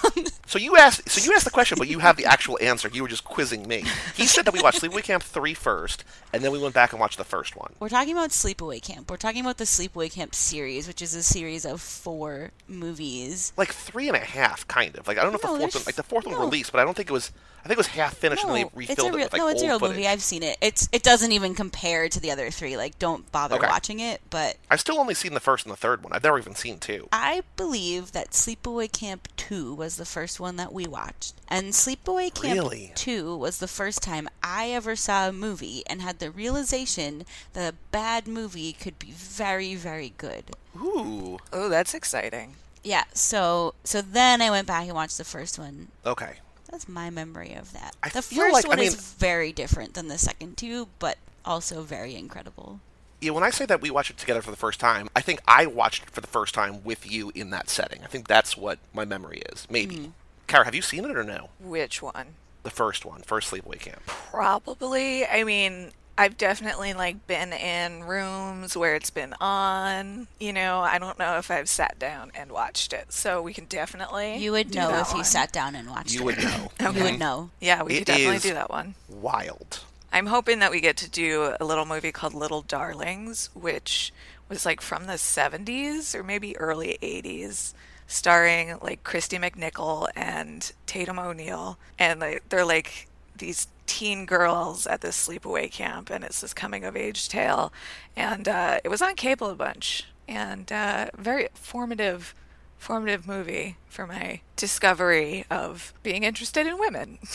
So 0.47 0.59
you 0.59 0.77
asked. 0.77 1.09
So 1.09 1.25
you 1.25 1.35
asked 1.35 1.45
the 1.45 1.51
question, 1.51 1.77
but 1.79 1.89
you 1.89 1.99
have 1.99 2.17
the 2.17 2.27
actual 2.27 2.59
answer. 2.61 2.89
You 2.93 3.03
were 3.03 3.09
just 3.09 3.25
quizzing 3.25 3.67
me. 3.67 3.85
He 4.15 4.27
said 4.27 4.45
that 4.45 4.55
we 4.55 4.63
watched 4.63 4.81
Sleepaway 4.81 5.03
Camp 5.03 5.23
3 5.23 5.53
first, 5.55 6.05
and 6.33 6.43
then 6.43 6.53
we 6.53 6.59
went 6.59 6.75
back 6.75 6.93
and 6.93 7.01
watched 7.01 7.19
the 7.19 7.25
first 7.25 7.57
one. 7.57 7.75
We're 7.81 7.89
talking 7.89 8.13
about 8.13 8.31
Sleepaway 8.31 8.81
Camp. 8.83 9.11
We're 9.11 9.17
talking 9.17 9.41
about 9.41 9.59
the 9.59 9.65
Sleepaway 9.65 10.13
Camp 10.13 10.35
series, 10.35 10.87
which 10.87 11.03
is 11.03 11.15
a 11.15 11.23
series 11.23 11.65
of 11.65 11.81
four 11.81 12.51
movies. 12.67 13.53
Like 13.57 13.73
three 13.73 14.09
and 14.09 14.17
a 14.17 14.21
half, 14.21 14.67
kind 14.69 14.97
of. 14.97 15.07
Like 15.07 15.19
I 15.19 15.23
don't 15.23 15.33
know 15.33 15.37
if 15.37 15.43
the 15.43 15.49
fourth 15.49 15.75
one, 15.75 15.85
like 15.87 15.97
the 15.97 16.03
fourth 16.03 16.27
one 16.27 16.39
released, 16.39 16.73
but 16.73 16.81
I 16.81 16.85
don't 16.85 16.95
think 16.97 17.11
it 17.11 17.15
was. 17.15 17.33
I 17.69 17.73
I 17.73 17.75
think 17.75 17.77
it 17.77 17.79
was 17.79 17.87
half 17.89 18.17
finished 18.17 18.43
and 18.45 18.51
then 18.55 18.63
No, 18.63 18.71
they 18.75 18.83
it's 18.85 18.91
refilled 18.91 19.09
a 19.15 19.17
real, 19.17 19.21
it 19.21 19.25
with 19.27 19.33
like 19.35 19.41
no, 19.41 19.49
it's 19.49 19.63
a 19.63 19.67
real 19.67 19.79
footage. 19.79 19.97
movie. 19.97 20.09
I've 20.09 20.23
seen 20.23 20.43
it. 20.43 20.57
It's 20.63 20.89
it 20.91 21.03
doesn't 21.03 21.33
even 21.33 21.55
compare 21.55 22.09
to 22.09 22.19
the 22.19 22.31
other 22.31 22.51
three. 22.51 22.77
Like, 22.79 22.99
don't 22.99 23.31
bother 23.31 23.57
Okay. 23.57 23.67
watching 23.67 24.01
it. 24.01 24.23
But 24.31 24.57
I've 24.71 24.81
still 24.81 24.99
only 24.99 25.13
seen 25.15 25.35
the 25.35 25.41
first 25.41 25.67
and 25.67 25.73
the 25.73 25.77
third 25.77 26.03
one. 26.03 26.13
I've 26.15 26.23
never 26.25 26.39
even 26.39 26.55
seen 26.55 26.79
two. 26.79 27.09
I 27.13 27.43
believe 27.57 28.13
that 28.13 28.31
Sleepaway 28.31 28.91
Camp 28.91 29.29
2 29.37 29.75
was 29.75 29.97
the 29.97 30.07
first 30.07 30.41
one 30.41 30.57
that 30.57 30.73
we 30.73 30.87
watched. 30.87 31.35
And 31.49 31.73
Sleepaway 31.75 32.33
Camp 32.33 32.55
Really? 32.55 32.93
2 32.95 33.37
was 33.37 33.59
the 33.59 33.69
first 33.69 34.03
time 34.03 34.29
I 34.43 34.71
ever 34.71 34.97
saw 34.97 35.29
a 35.29 35.33
movie 35.33 35.83
and 35.87 36.01
had 36.01 36.21
the 36.21 36.31
realization 36.31 37.25
that 37.53 37.73
a 37.75 37.77
bad 37.91 38.27
movie 38.27 38.73
could 38.73 38.99
be 38.99 39.11
very, 39.13 39.75
very 39.75 40.15
good. 40.17 40.53
Ooh. 40.77 41.39
Oh, 41.53 41.69
that's 41.69 41.93
exciting. 41.93 42.55
Yeah, 42.83 43.05
so 43.13 43.75
so 43.85 44.01
then 44.01 44.41
I 44.41 44.51
went 44.51 44.67
back 44.67 44.85
and 44.87 44.95
watched 44.95 45.19
the 45.19 45.25
first 45.25 45.59
one. 45.59 45.89
Okay. 46.07 46.37
That's 46.71 46.89
my 46.89 47.11
memory 47.11 47.55
of 47.55 47.73
that. 47.73 47.97
I 48.03 48.11
the 48.11 48.23
feel 48.23 48.43
first 48.43 48.55
like- 48.55 48.65
I 48.67 48.69
one 48.69 48.79
is 48.81 48.95
very 48.95 49.53
different 49.53 49.95
than 49.95 50.09
the 50.09 50.19
second 50.19 50.57
two, 50.59 50.89
but 50.99 51.19
also 51.45 51.83
very 51.83 52.15
incredible. 52.15 52.81
Yeah, 53.21 53.33
when 53.33 53.43
I 53.43 53.51
say 53.51 53.67
that 53.67 53.81
we 53.81 53.91
watched 53.91 54.11
it 54.11 54.19
together 54.19 54.43
for 54.43 54.51
the 54.53 54.57
first 54.57 54.79
time, 54.79 55.09
I 55.17 55.21
think 55.23 55.41
I 55.49 55.67
watched 55.67 56.05
it 56.05 56.11
for 56.11 56.21
the 56.21 56.29
first 56.29 56.55
time 56.55 56.85
with 56.85 57.11
you 57.11 57.33
in 57.35 57.51
that 57.51 57.69
setting. 57.69 58.05
I 58.05 58.07
think 58.07 58.29
that's 58.29 58.57
what 58.57 58.79
my 58.93 59.05
memory 59.05 59.43
is. 59.53 59.67
Maybe. 59.69 59.97
Mm. 59.97 60.13
Kara, 60.47 60.65
have 60.65 60.75
you 60.75 60.83
seen 60.83 61.05
it 61.05 61.17
or 61.17 61.25
no? 61.25 61.49
Which 61.59 62.01
one? 62.01 62.37
The 62.63 62.71
first 62.71 63.05
one, 63.05 63.23
first 63.23 63.51
Sleepaway 63.51 63.81
Camp. 63.81 64.07
Probably. 64.07 65.27
I 65.27 65.43
mean, 65.43 65.91
I've 66.21 66.37
definitely 66.37 66.95
like 66.95 67.27
been 67.29 67.53
in 67.53 68.03
rooms 68.03 68.77
where 68.77 68.97
it's 68.97 69.09
been 69.11 69.35
on. 69.41 70.27
You 70.41 70.53
know, 70.53 70.81
I 70.81 70.99
don't 70.99 71.19
know 71.19 71.39
if 71.39 71.49
I've 71.51 71.69
sat 71.69 71.99
down 71.99 72.33
and 72.35 72.51
watched 72.51 72.93
it. 72.93 73.13
So 73.13 73.41
we 73.41 73.55
can 73.55 73.67
definitely. 73.67 74.37
You 74.39 74.51
would 74.53 74.75
know 74.75 74.89
that 74.91 75.09
if 75.09 75.15
you 75.17 75.23
sat 75.23 75.53
down 75.53 75.77
and 75.77 75.89
watched 75.89 76.13
You 76.13 76.23
it. 76.23 76.25
would 76.25 76.39
know. 76.43 76.71
You 76.93 77.03
would 77.05 77.19
know. 77.21 77.51
Yeah, 77.61 77.85
we 77.85 77.95
It 77.95 77.99
could 77.99 78.07
definitely 78.09 78.37
is- 78.37 78.43
do 78.43 78.55
that 78.55 78.69
one. 78.69 78.95
Wild. 79.09 79.81
I'm 80.13 80.27
hoping 80.27 80.59
that 80.61 80.71
we 80.71 80.81
get 80.81 80.97
to 80.99 81.09
do 81.09 81.55
a 81.61 81.65
little 81.65 81.85
movie 81.85 82.11
called 82.13 82.35
Little 82.35 82.63
Darlings, 82.63 83.51
which 83.55 84.13
was 84.49 84.65
like 84.67 84.81
from 84.81 85.05
the 85.05 85.19
70s 85.19 86.15
or 86.15 86.23
maybe 86.25 86.57
early 86.57 86.99
80s, 87.03 87.75
starring 88.07 88.79
like 88.81 89.05
Christy 89.05 89.37
McNichol 89.39 90.09
and 90.17 90.73
Tatum 90.87 91.19
O'Neal. 91.19 91.79
And 91.99 92.21
like, 92.21 92.43
they're 92.49 92.65
like 92.65 93.07
these 93.37 93.69
teen 93.89 94.27
girls 94.27 94.87
at 94.87 95.01
this 95.01 95.29
sleepaway 95.29 95.71
camp, 95.71 96.11
and 96.11 96.23
it's 96.23 96.41
this 96.41 96.55
coming 96.55 96.85
of 96.85 96.97
age 96.97 97.29
tale. 97.29 97.73
And 98.15 98.49
uh, 98.49 98.79
it 98.85 98.89
was 98.89 99.03
on 99.03 99.17
cable 99.17 99.51
a 99.51 99.57
bunch, 99.57 100.05
and 100.29 100.71
uh, 100.71 101.11
very 101.17 101.49
formative. 101.55 102.35
Formative 102.77 103.27
movie 103.27 103.77
for 103.89 104.07
my 104.07 104.41
discovery 104.55 105.45
of 105.51 105.93
being 106.05 106.23
interested 106.23 106.65
in 106.65 106.79
women. 106.79 107.19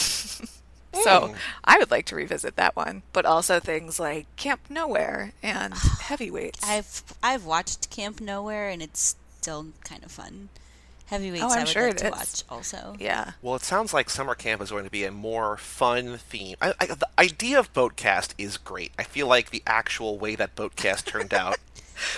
So 1.02 1.34
I 1.64 1.80
would 1.80 1.92
like 1.92 2.06
to 2.08 2.16
revisit 2.16 2.56
that 2.56 2.76
one, 2.76 3.02
but 3.14 3.26
also 3.26 3.60
things 3.60 4.00
like 4.00 4.28
Camp 4.36 4.62
Nowhere 4.70 5.34
and 5.42 5.74
Heavyweights. 6.02 6.60
I've 6.64 7.04
I've 7.22 7.46
watched 7.46 7.90
Camp 7.90 8.22
Nowhere 8.22 8.70
and 8.70 8.82
it's 8.82 9.16
still 9.40 9.68
kind 9.84 10.04
of 10.04 10.12
fun. 10.12 10.50
Heavyweights 11.14 11.44
Oh, 11.44 11.50
I'm 11.50 11.58
I 11.58 11.60
would 11.60 11.68
sure 11.70 11.84
like 11.84 11.92
it 11.94 11.98
to 12.00 12.06
is. 12.08 12.12
watch 12.12 12.44
also. 12.50 12.96
yeah, 13.00 13.32
Well, 13.44 13.56
it 13.56 13.62
sounds 13.62 13.94
like 13.94 14.10
summer 14.10 14.34
camp 14.36 14.62
is 14.64 14.72
going 14.72 14.84
to 14.86 14.90
be 14.90 15.04
a 15.04 15.12
more 15.12 15.58
fun 15.58 16.18
theme. 16.18 16.56
I, 16.60 16.74
I, 16.80 16.86
the 16.88 17.08
idea 17.20 17.60
of 17.60 17.72
Boatcast 17.74 18.34
is 18.40 18.58
great. 18.58 18.92
I 18.98 19.04
feel 19.04 19.28
like 19.28 19.52
the 19.52 19.62
actual 19.68 20.18
way 20.18 20.36
that 20.36 20.56
Boatcast 20.56 21.06
turned 21.06 21.34
out 21.34 21.58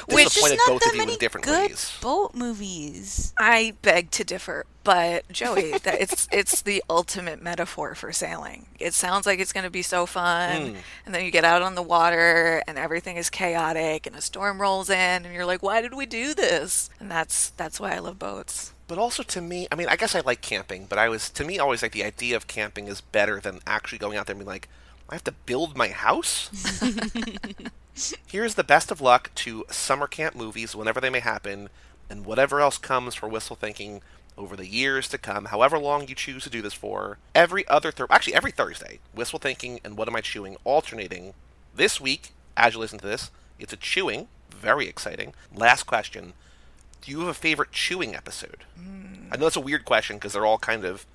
Which 0.07 0.25
disappointed 0.25 0.53
is 0.53 0.59
not 0.59 0.67
both 0.67 0.81
that 0.81 0.89
of 0.89 0.95
you 0.95 1.01
many 1.01 1.13
in 1.13 1.19
different 1.19 1.45
good 1.45 1.69
ways. 1.69 1.97
boat 2.01 2.35
movies. 2.35 3.33
I 3.37 3.73
beg 3.81 4.11
to 4.11 4.23
differ, 4.23 4.65
but 4.83 5.27
Joey, 5.31 5.77
that 5.79 6.01
it's 6.01 6.27
it's 6.31 6.61
the 6.61 6.83
ultimate 6.89 7.41
metaphor 7.41 7.95
for 7.95 8.11
sailing. 8.11 8.67
It 8.79 8.93
sounds 8.93 9.25
like 9.25 9.39
it's 9.39 9.53
going 9.53 9.63
to 9.63 9.69
be 9.69 9.81
so 9.81 10.05
fun, 10.05 10.67
hmm. 10.67 10.75
and 11.05 11.15
then 11.15 11.25
you 11.25 11.31
get 11.31 11.45
out 11.45 11.61
on 11.61 11.75
the 11.75 11.81
water 11.81 12.63
and 12.67 12.77
everything 12.77 13.17
is 13.17 13.29
chaotic, 13.29 14.05
and 14.05 14.15
a 14.15 14.21
storm 14.21 14.61
rolls 14.61 14.89
in, 14.89 15.25
and 15.25 15.33
you're 15.33 15.45
like, 15.45 15.63
"Why 15.63 15.81
did 15.81 15.93
we 15.93 16.05
do 16.05 16.33
this?" 16.33 16.89
And 16.99 17.09
that's 17.09 17.49
that's 17.51 17.79
why 17.79 17.95
I 17.95 17.99
love 17.99 18.19
boats. 18.19 18.73
But 18.87 18.97
also 18.97 19.23
to 19.23 19.41
me, 19.41 19.67
I 19.71 19.75
mean, 19.75 19.87
I 19.87 19.95
guess 19.95 20.13
I 20.13 20.19
like 20.19 20.41
camping, 20.41 20.85
but 20.87 20.99
I 20.99 21.09
was 21.09 21.29
to 21.31 21.43
me 21.43 21.57
always 21.57 21.81
like 21.81 21.91
the 21.91 22.03
idea 22.03 22.35
of 22.35 22.47
camping 22.47 22.87
is 22.87 23.01
better 23.01 23.39
than 23.39 23.59
actually 23.65 23.97
going 23.97 24.17
out 24.17 24.27
there 24.27 24.35
and 24.35 24.39
being 24.39 24.47
like, 24.47 24.69
I 25.09 25.15
have 25.15 25.23
to 25.25 25.31
build 25.31 25.75
my 25.75 25.89
house. 25.89 26.49
Here's 28.27 28.55
the 28.55 28.63
best 28.63 28.91
of 28.91 28.99
luck 29.01 29.31
to 29.35 29.65
summer 29.69 30.07
camp 30.07 30.35
movies 30.35 30.75
whenever 30.75 30.99
they 30.99 31.09
may 31.09 31.21
happen, 31.21 31.69
and 32.09 32.25
whatever 32.25 32.59
else 32.59 32.77
comes 32.77 33.15
for 33.15 33.29
Wistful 33.29 33.55
Thinking 33.55 34.01
over 34.37 34.55
the 34.57 34.67
years 34.67 35.07
to 35.07 35.17
come, 35.17 35.45
however 35.45 35.77
long 35.79 36.07
you 36.07 36.15
choose 36.15 36.43
to 36.43 36.49
do 36.49 36.61
this 36.61 36.73
for. 36.73 37.17
Every 37.33 37.65
other 37.69 37.91
Thur- 37.91 38.07
actually 38.09 38.35
every 38.35 38.51
Thursday, 38.51 38.99
Wistful 39.13 39.39
Thinking 39.39 39.79
and 39.83 39.95
What 39.97 40.09
Am 40.09 40.15
I 40.15 40.21
Chewing 40.21 40.57
alternating. 40.65 41.33
This 41.73 42.01
week, 42.01 42.31
as 42.57 42.73
you 42.73 42.79
listen 42.79 42.99
to 42.99 43.07
this, 43.07 43.31
it's 43.59 43.73
a 43.73 43.77
chewing, 43.77 44.27
very 44.49 44.87
exciting. 44.87 45.33
Last 45.53 45.83
question: 45.83 46.33
Do 47.01 47.11
you 47.11 47.19
have 47.19 47.29
a 47.29 47.33
favorite 47.33 47.71
chewing 47.71 48.13
episode? 48.13 48.65
Hmm. 48.77 49.29
I 49.31 49.37
know 49.37 49.45
that's 49.45 49.55
a 49.55 49.61
weird 49.61 49.85
question 49.85 50.17
because 50.17 50.33
they're 50.33 50.45
all 50.45 50.57
kind 50.57 50.83
of 50.83 51.05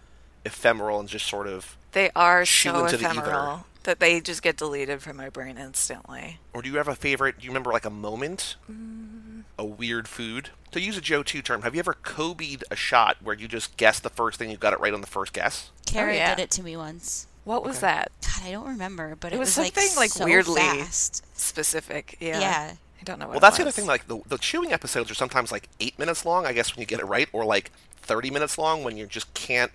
ephemeral 0.46 0.98
and 0.98 1.08
just 1.08 1.26
sort 1.26 1.46
of. 1.46 1.76
They 1.92 2.10
are 2.16 2.46
so 2.46 2.84
into 2.84 2.96
the 2.96 3.10
ether. 3.10 3.20
ephemeral 3.20 3.66
that 3.84 4.00
they 4.00 4.20
just 4.20 4.42
get 4.42 4.56
deleted 4.56 5.02
from 5.02 5.16
my 5.16 5.28
brain 5.28 5.56
instantly. 5.58 6.38
Or 6.52 6.62
do 6.62 6.70
you 6.70 6.76
have 6.76 6.88
a 6.88 6.94
favorite? 6.94 7.38
Do 7.38 7.44
you 7.44 7.50
remember 7.50 7.72
like 7.72 7.84
a 7.84 7.90
moment? 7.90 8.56
Mm. 8.70 9.44
A 9.58 9.64
weird 9.64 10.08
food? 10.08 10.50
To 10.72 10.80
use 10.80 10.96
a 10.96 11.00
Joe 11.00 11.22
2 11.22 11.42
term, 11.42 11.62
have 11.62 11.74
you 11.74 11.80
ever 11.80 11.94
Kobe'd 11.94 12.64
a 12.70 12.76
shot 12.76 13.16
where 13.22 13.34
you 13.34 13.48
just 13.48 13.76
guessed 13.76 14.02
the 14.02 14.10
first 14.10 14.38
thing 14.38 14.50
you 14.50 14.56
got 14.56 14.72
it 14.72 14.80
right 14.80 14.94
on 14.94 15.00
the 15.00 15.06
first 15.06 15.32
guess? 15.32 15.70
Kara 15.86 16.14
yeah. 16.14 16.34
did 16.34 16.42
it 16.42 16.50
to 16.52 16.62
me 16.62 16.76
once. 16.76 17.26
What 17.44 17.64
was 17.64 17.80
that? 17.80 18.12
God, 18.22 18.46
I 18.46 18.52
don't 18.52 18.68
remember, 18.68 19.16
but 19.18 19.32
it, 19.32 19.36
It 19.36 19.38
was 19.38 19.56
like 19.58 19.74
something, 19.74 19.96
like, 19.96 20.10
so 20.10 20.24
weirdly- 20.24 20.60
fast. 20.60 21.24
Specific, 21.38 22.16
yeah. 22.20 22.40
Yeah. 22.40 22.72
I 23.00 23.04
don't 23.04 23.18
know 23.18 23.26
what 23.26 23.30
Well, 23.30 23.38
it 23.38 23.40
that's 23.40 23.56
the 23.56 23.62
other 23.62 23.70
thing. 23.72 23.86
Like 23.86 24.06
the, 24.08 24.20
the 24.26 24.36
chewing 24.36 24.72
episodes 24.72 25.10
are 25.10 25.14
sometimes 25.14 25.50
like 25.50 25.68
eight 25.80 25.98
minutes 25.98 26.24
long, 26.26 26.46
I 26.46 26.52
guess, 26.52 26.76
when 26.76 26.82
you 26.82 26.86
get 26.86 27.00
it 27.00 27.06
right, 27.06 27.28
or 27.32 27.44
like 27.44 27.70
30 28.02 28.30
minutes 28.30 28.58
long 28.58 28.84
when 28.84 28.96
you 28.96 29.06
just 29.06 29.32
can't. 29.34 29.72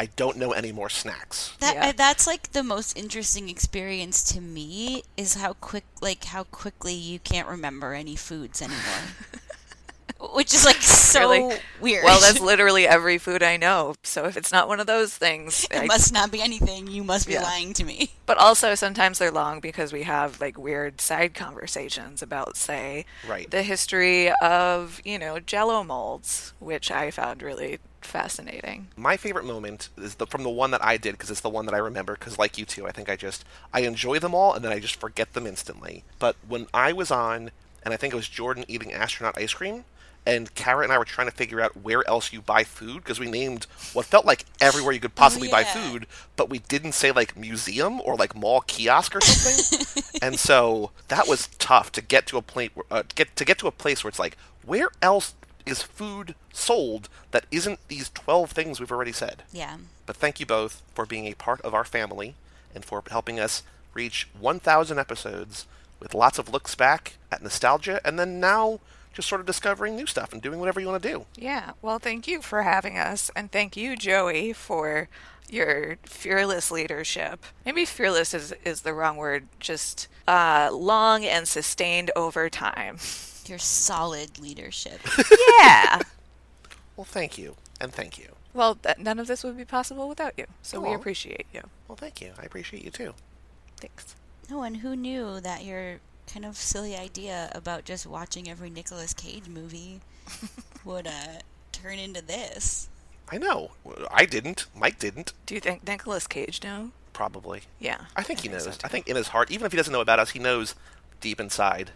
I 0.00 0.06
don't 0.06 0.36
know 0.36 0.52
any 0.52 0.70
more 0.72 0.88
snacks. 0.88 1.52
That 1.60 1.74
Yeah. 1.74 1.88
uh, 1.88 1.92
that's 1.96 2.26
like 2.26 2.52
the 2.52 2.62
most 2.62 2.96
interesting 2.96 3.48
experience 3.48 4.22
to 4.32 4.40
me 4.40 5.02
is 5.16 5.34
how 5.34 5.54
quick 5.54 5.84
like 6.00 6.24
how 6.24 6.44
quickly 6.44 6.94
you 6.94 7.18
can't 7.18 7.48
remember 7.48 7.94
any 7.94 8.14
foods 8.16 8.62
anymore. 8.62 8.80
Which 10.34 10.52
is 10.52 10.64
like 10.64 10.82
so 10.82 11.30
Really? 11.30 11.58
weird. 11.80 12.02
Well, 12.04 12.20
that's 12.20 12.40
literally 12.40 12.88
every 12.88 13.18
food 13.18 13.40
I 13.40 13.56
know. 13.56 13.94
So 14.02 14.24
if 14.24 14.36
it's 14.36 14.50
not 14.50 14.66
one 14.66 14.80
of 14.80 14.88
those 14.88 15.14
things, 15.16 15.64
it 15.70 15.82
I- 15.82 15.86
must 15.86 16.12
not 16.12 16.32
be 16.32 16.42
anything. 16.42 16.88
You 16.88 17.04
must 17.04 17.28
be 17.28 17.34
Yeah. 17.34 17.42
lying 17.44 17.72
to 17.74 17.84
me. 17.84 18.10
but 18.26 18.36
also 18.36 18.74
sometimes 18.74 19.18
they're 19.18 19.30
long 19.30 19.60
because 19.60 19.92
we 19.92 20.02
have 20.02 20.40
like 20.40 20.58
weird 20.58 21.00
side 21.00 21.34
conversations 21.34 22.20
about, 22.20 22.56
say, 22.56 23.04
Right. 23.28 23.48
the 23.50 23.62
history 23.62 24.30
of 24.42 25.00
you 25.04 25.18
know 25.20 25.38
Jello 25.38 25.84
molds, 25.84 26.52
which 26.58 26.90
I 26.90 27.10
found 27.12 27.40
really 27.42 27.78
fascinating. 28.00 28.88
My 28.96 29.16
favorite 29.16 29.44
moment 29.44 29.88
is 29.96 30.16
the 30.16 30.26
from 30.26 30.42
the 30.42 30.50
one 30.50 30.70
that 30.70 30.84
I 30.84 30.96
did 30.96 31.12
because 31.12 31.30
it's 31.30 31.40
the 31.40 31.48
one 31.48 31.66
that 31.66 31.74
I 31.74 31.78
remember. 31.78 32.14
Because 32.14 32.38
like 32.38 32.58
you 32.58 32.64
two, 32.64 32.86
I 32.86 32.92
think 32.92 33.08
I 33.08 33.16
just 33.16 33.44
I 33.72 33.80
enjoy 33.80 34.18
them 34.18 34.34
all 34.34 34.54
and 34.54 34.64
then 34.64 34.72
I 34.72 34.78
just 34.78 34.96
forget 34.96 35.34
them 35.34 35.46
instantly. 35.46 36.04
But 36.18 36.36
when 36.46 36.66
I 36.72 36.92
was 36.92 37.10
on, 37.10 37.50
and 37.82 37.94
I 37.94 37.96
think 37.96 38.12
it 38.12 38.16
was 38.16 38.28
Jordan 38.28 38.64
eating 38.68 38.92
astronaut 38.92 39.38
ice 39.38 39.52
cream, 39.52 39.84
and 40.26 40.54
Kara 40.54 40.84
and 40.84 40.92
I 40.92 40.98
were 40.98 41.06
trying 41.06 41.28
to 41.28 41.34
figure 41.34 41.60
out 41.60 41.74
where 41.82 42.06
else 42.06 42.34
you 42.34 42.42
buy 42.42 42.62
food 42.62 42.96
because 42.96 43.18
we 43.18 43.30
named 43.30 43.66
what 43.94 44.04
felt 44.04 44.26
like 44.26 44.44
everywhere 44.60 44.92
you 44.92 45.00
could 45.00 45.14
possibly 45.14 45.48
buy 45.48 45.60
yeah. 45.60 45.72
food, 45.72 46.06
but 46.36 46.50
we 46.50 46.58
didn't 46.58 46.92
say 46.92 47.12
like 47.12 47.34
museum 47.34 48.00
or 48.02 48.14
like 48.14 48.36
mall 48.36 48.60
kiosk 48.60 49.16
or 49.16 49.22
something. 49.22 50.12
and 50.22 50.38
so 50.38 50.90
that 51.08 51.28
was 51.28 51.48
tough 51.58 51.90
to 51.92 52.02
get 52.02 52.26
to 52.26 52.36
a 52.36 52.42
point 52.42 52.72
uh, 52.90 53.04
get 53.14 53.34
to 53.36 53.44
get 53.44 53.56
to 53.58 53.66
a 53.66 53.72
place 53.72 54.04
where 54.04 54.10
it's 54.10 54.18
like 54.18 54.36
where 54.66 54.90
else 55.00 55.34
is 55.68 55.82
food 55.82 56.34
sold 56.52 57.08
that 57.30 57.46
isn't 57.50 57.86
these 57.88 58.10
12 58.10 58.50
things 58.50 58.80
we've 58.80 58.92
already 58.92 59.12
said. 59.12 59.42
Yeah. 59.52 59.78
But 60.06 60.16
thank 60.16 60.40
you 60.40 60.46
both 60.46 60.82
for 60.94 61.06
being 61.06 61.26
a 61.26 61.34
part 61.34 61.60
of 61.62 61.74
our 61.74 61.84
family 61.84 62.34
and 62.74 62.84
for 62.84 63.02
helping 63.10 63.38
us 63.38 63.62
reach 63.94 64.28
1,000 64.38 64.98
episodes 64.98 65.66
with 66.00 66.14
lots 66.14 66.38
of 66.38 66.52
looks 66.52 66.74
back 66.74 67.14
at 67.32 67.42
nostalgia 67.42 68.00
and 68.04 68.18
then 68.18 68.40
now 68.40 68.80
just 69.12 69.28
sort 69.28 69.40
of 69.40 69.46
discovering 69.46 69.96
new 69.96 70.06
stuff 70.06 70.32
and 70.32 70.40
doing 70.40 70.60
whatever 70.60 70.78
you 70.80 70.86
want 70.86 71.02
to 71.02 71.08
do. 71.08 71.26
Yeah. 71.36 71.72
Well, 71.82 71.98
thank 71.98 72.28
you 72.28 72.40
for 72.40 72.62
having 72.62 72.96
us, 72.96 73.32
and 73.34 73.50
thank 73.50 73.76
you, 73.76 73.96
Joey, 73.96 74.52
for 74.52 75.08
your 75.50 75.96
fearless 76.04 76.70
leadership. 76.70 77.44
Maybe 77.64 77.84
fearless 77.84 78.32
is 78.32 78.54
is 78.64 78.82
the 78.82 78.94
wrong 78.94 79.16
word. 79.16 79.48
Just 79.58 80.06
uh, 80.28 80.70
long 80.72 81.24
and 81.24 81.48
sustained 81.48 82.10
over 82.14 82.48
time. 82.48 82.98
Your 83.48 83.58
solid 83.58 84.38
leadership. 84.38 85.00
Yeah. 85.60 86.00
Well, 86.96 87.04
thank 87.04 87.36
you. 87.38 87.56
And 87.80 87.92
thank 87.92 88.18
you. 88.18 88.28
Well, 88.54 88.74
th- 88.76 88.98
none 88.98 89.18
of 89.18 89.26
this 89.26 89.44
would 89.44 89.56
be 89.56 89.64
possible 89.64 90.08
without 90.08 90.34
you. 90.36 90.46
So 90.62 90.80
we 90.80 90.92
appreciate 90.94 91.46
you. 91.52 91.62
Well, 91.86 91.96
thank 91.96 92.20
you. 92.20 92.32
I 92.40 92.44
appreciate 92.44 92.84
you 92.84 92.90
too. 92.90 93.14
Thanks. 93.76 94.14
no, 94.50 94.62
and 94.62 94.78
who 94.78 94.96
knew 94.96 95.38
that 95.40 95.64
your 95.64 96.00
kind 96.32 96.44
of 96.44 96.56
silly 96.56 96.96
idea 96.96 97.50
about 97.54 97.84
just 97.84 98.06
watching 98.06 98.48
every 98.50 98.70
Nicolas 98.70 99.14
Cage 99.14 99.46
movie 99.48 100.00
would 100.84 101.06
uh, 101.06 101.38
turn 101.72 101.98
into 101.98 102.22
this? 102.24 102.88
I 103.30 103.38
know. 103.38 103.70
I 104.10 104.24
didn't. 104.24 104.66
Mike 104.74 104.98
didn't. 104.98 105.32
Do 105.46 105.54
you 105.54 105.60
think 105.60 105.86
Nicolas 105.86 106.26
Cage 106.26 106.62
know? 106.64 106.90
Probably. 107.12 107.62
Yeah. 107.78 107.98
I 108.16 108.22
think 108.22 108.40
he 108.40 108.48
so 108.48 108.54
knows. 108.54 108.64
too. 108.78 108.84
I 108.84 108.88
think 108.88 109.06
in 109.08 109.16
his 109.16 109.28
heart, 109.28 109.50
even 109.50 109.66
if 109.66 109.72
he 109.72 109.76
doesn't 109.76 109.92
know 109.92 110.00
about 110.00 110.18
us, 110.18 110.30
he 110.30 110.38
knows 110.38 110.74
deep 111.20 111.38
inside 111.40 111.90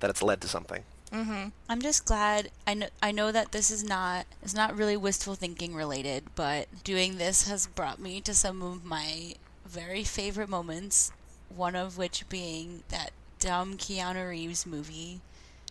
that 0.00 0.10
it's 0.10 0.22
led 0.22 0.40
to 0.40 0.48
something. 0.48 0.82
Mm-hmm. 1.12 1.48
I'm 1.68 1.82
just 1.82 2.04
glad 2.04 2.50
I 2.66 2.74
know 2.74 2.86
I 3.02 3.10
know 3.10 3.32
that 3.32 3.52
this 3.52 3.70
is 3.70 3.82
not 3.82 4.26
it's 4.42 4.54
not 4.54 4.76
really 4.76 4.96
wistful 4.96 5.34
thinking 5.34 5.74
related, 5.74 6.24
but 6.34 6.68
doing 6.84 7.18
this 7.18 7.48
has 7.48 7.66
brought 7.66 7.98
me 7.98 8.20
to 8.22 8.34
some 8.34 8.62
of 8.62 8.84
my 8.84 9.34
very 9.66 10.04
favorite 10.04 10.48
moments. 10.48 11.12
One 11.54 11.74
of 11.74 11.98
which 11.98 12.28
being 12.28 12.84
that 12.90 13.10
dumb 13.40 13.76
Keanu 13.76 14.28
Reeves 14.28 14.64
movie 14.66 15.20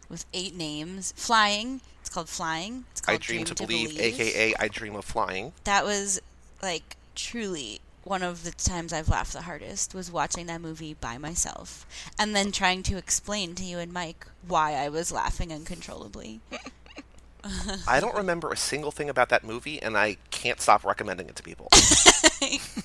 with 0.09 0.25
eight 0.33 0.55
names, 0.55 1.13
Flying. 1.15 1.79
It's 2.01 2.09
called 2.09 2.27
Flying. 2.27 2.85
It's 2.91 3.01
I 3.07 3.13
called 3.13 3.21
dream 3.21 3.45
to 3.45 3.55
believe, 3.55 3.97
aka 3.97 4.53
I 4.59 4.67
dream 4.67 4.95
of 4.95 5.05
flying. 5.05 5.53
that 5.63 5.85
was 5.85 6.19
like 6.61 6.97
truly 7.15 7.79
one 8.09 8.23
of 8.23 8.43
the 8.43 8.51
times 8.51 8.91
I've 8.91 9.07
laughed 9.07 9.33
the 9.33 9.43
hardest 9.43 9.93
was 9.93 10.11
watching 10.11 10.47
that 10.47 10.61
movie 10.61 10.95
by 10.95 11.19
myself 11.19 11.85
and 12.17 12.35
then 12.35 12.51
trying 12.51 12.81
to 12.83 12.97
explain 12.97 13.53
to 13.55 13.63
you 13.63 13.77
and 13.77 13.93
Mike 13.93 14.25
why 14.47 14.73
I 14.73 14.89
was 14.89 15.11
laughing 15.11 15.53
uncontrollably. 15.53 16.39
I 17.87 17.99
don't 17.99 18.15
remember 18.15 18.51
a 18.51 18.57
single 18.57 18.91
thing 18.91 19.09
about 19.09 19.29
that 19.29 19.45
movie, 19.45 19.81
and 19.81 19.97
I 19.97 20.17
can't 20.29 20.59
stop 20.59 20.83
recommending 20.83 21.29
it 21.29 21.37
to 21.37 21.43
people. 21.43 21.69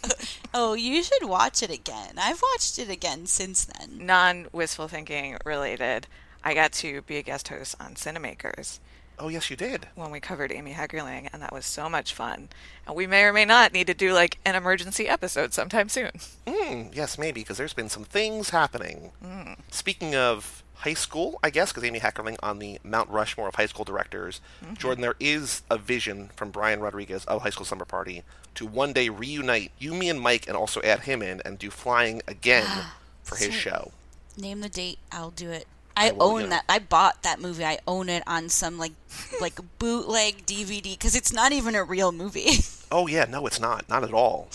oh, 0.55 0.75
you 0.75 1.03
should 1.03 1.25
watch 1.25 1.63
it 1.63 1.71
again. 1.71 2.15
I've 2.19 2.41
watched 2.41 2.79
it 2.79 2.89
again 2.89 3.27
since 3.27 3.65
then. 3.65 4.07
Non 4.07 4.47
wistful 4.53 4.89
thinking 4.89 5.39
related. 5.45 6.07
I 6.45 6.55
got 6.55 6.73
to 6.75 7.03
be 7.03 7.17
a 7.17 7.23
guest 7.23 7.49
host 7.49 7.75
on 7.81 7.95
Cinemakers 7.95 8.79
oh, 9.19 9.28
yes, 9.28 9.51
you 9.51 9.57
did. 9.57 9.86
when 9.95 10.11
we 10.11 10.20
covered 10.20 10.51
Amy 10.53 10.73
Heckerling, 10.73 11.28
and 11.32 11.41
that 11.43 11.53
was 11.53 11.65
so 11.66 11.89
much 11.89 12.12
fun. 12.15 12.49
And 12.86 12.95
we 12.97 13.07
may 13.07 13.23
or 13.24 13.32
may 13.32 13.45
not 13.45 13.73
need 13.73 13.86
to 13.86 13.95
do 13.95 14.12
like 14.12 14.39
an 14.45 14.55
emergency 14.55 15.09
episode 15.09 15.53
sometime 15.55 15.89
soon. 15.89 16.11
Hmm, 16.49 16.85
yes, 16.93 17.19
maybe, 17.19 17.41
because 17.43 17.57
there's 17.59 17.73
been 17.74 17.89
some 17.89 18.05
things 18.05 18.51
happening. 18.51 19.12
Speaking 19.70 20.15
of 20.15 20.62
high 20.74 20.95
school, 20.95 21.39
I 21.43 21.51
guess, 21.51 21.70
because 21.73 21.85
Amy 21.85 22.01
Heckerling 22.01 22.36
on 22.43 22.59
the 22.59 22.78
Mount 22.85 23.09
Rushmore 23.09 23.49
of 23.49 23.55
high 23.55 23.66
school 23.66 23.85
directors, 23.85 24.41
Jordan, 24.74 25.03
there 25.03 25.16
is 25.20 25.62
a 25.70 25.78
vision 25.78 26.31
from 26.36 26.51
Brian 26.51 26.81
Rodriguez 26.81 27.24
of 27.24 27.43
High 27.43 27.51
School 27.51 27.65
Slumber 27.65 27.85
Party 27.86 28.23
to 28.57 28.66
one 28.66 28.93
day 28.93 29.09
reunite 29.09 29.73
you, 29.78 29.95
me, 29.95 30.09
and 30.09 30.20
Mike, 30.20 30.47
and 30.47 30.57
also 30.57 30.81
add 30.82 31.01
him 31.01 31.23
in 31.23 31.41
and 31.45 31.59
do 31.59 31.70
flying 31.70 32.20
again 32.28 32.66
for 33.23 33.36
his 33.36 33.49
So- 33.49 33.53
show. 33.53 33.93
Name 34.36 34.61
the 34.62 34.69
date, 34.69 34.99
I'll 35.12 35.31
do 35.31 35.51
it. 35.51 35.66
I, 35.97 36.12
will, 36.12 36.23
own 36.23 36.49
that. 36.51 36.65
I 36.69 36.79
bought 36.79 37.23
that 37.23 37.41
movie. 37.41 37.65
I 37.65 37.79
own 37.87 38.09
it 38.09 38.23
on 38.27 38.49
some 38.49 38.79
like 38.79 38.93
like 39.41 39.59
bootleg 39.79 40.47
DVD 40.47 40.83
because 40.83 41.15
it's 41.15 41.33
not 41.33 41.53
even 41.53 41.75
a 41.75 41.85
real 41.85 42.12
movie. 42.12 42.51
Oh, 42.93 43.09
yeah, 43.09 43.25
no, 43.29 43.45
it's 43.49 43.59
not. 43.59 43.89
Not 43.89 44.05
at 44.05 44.12
all. 44.12 44.49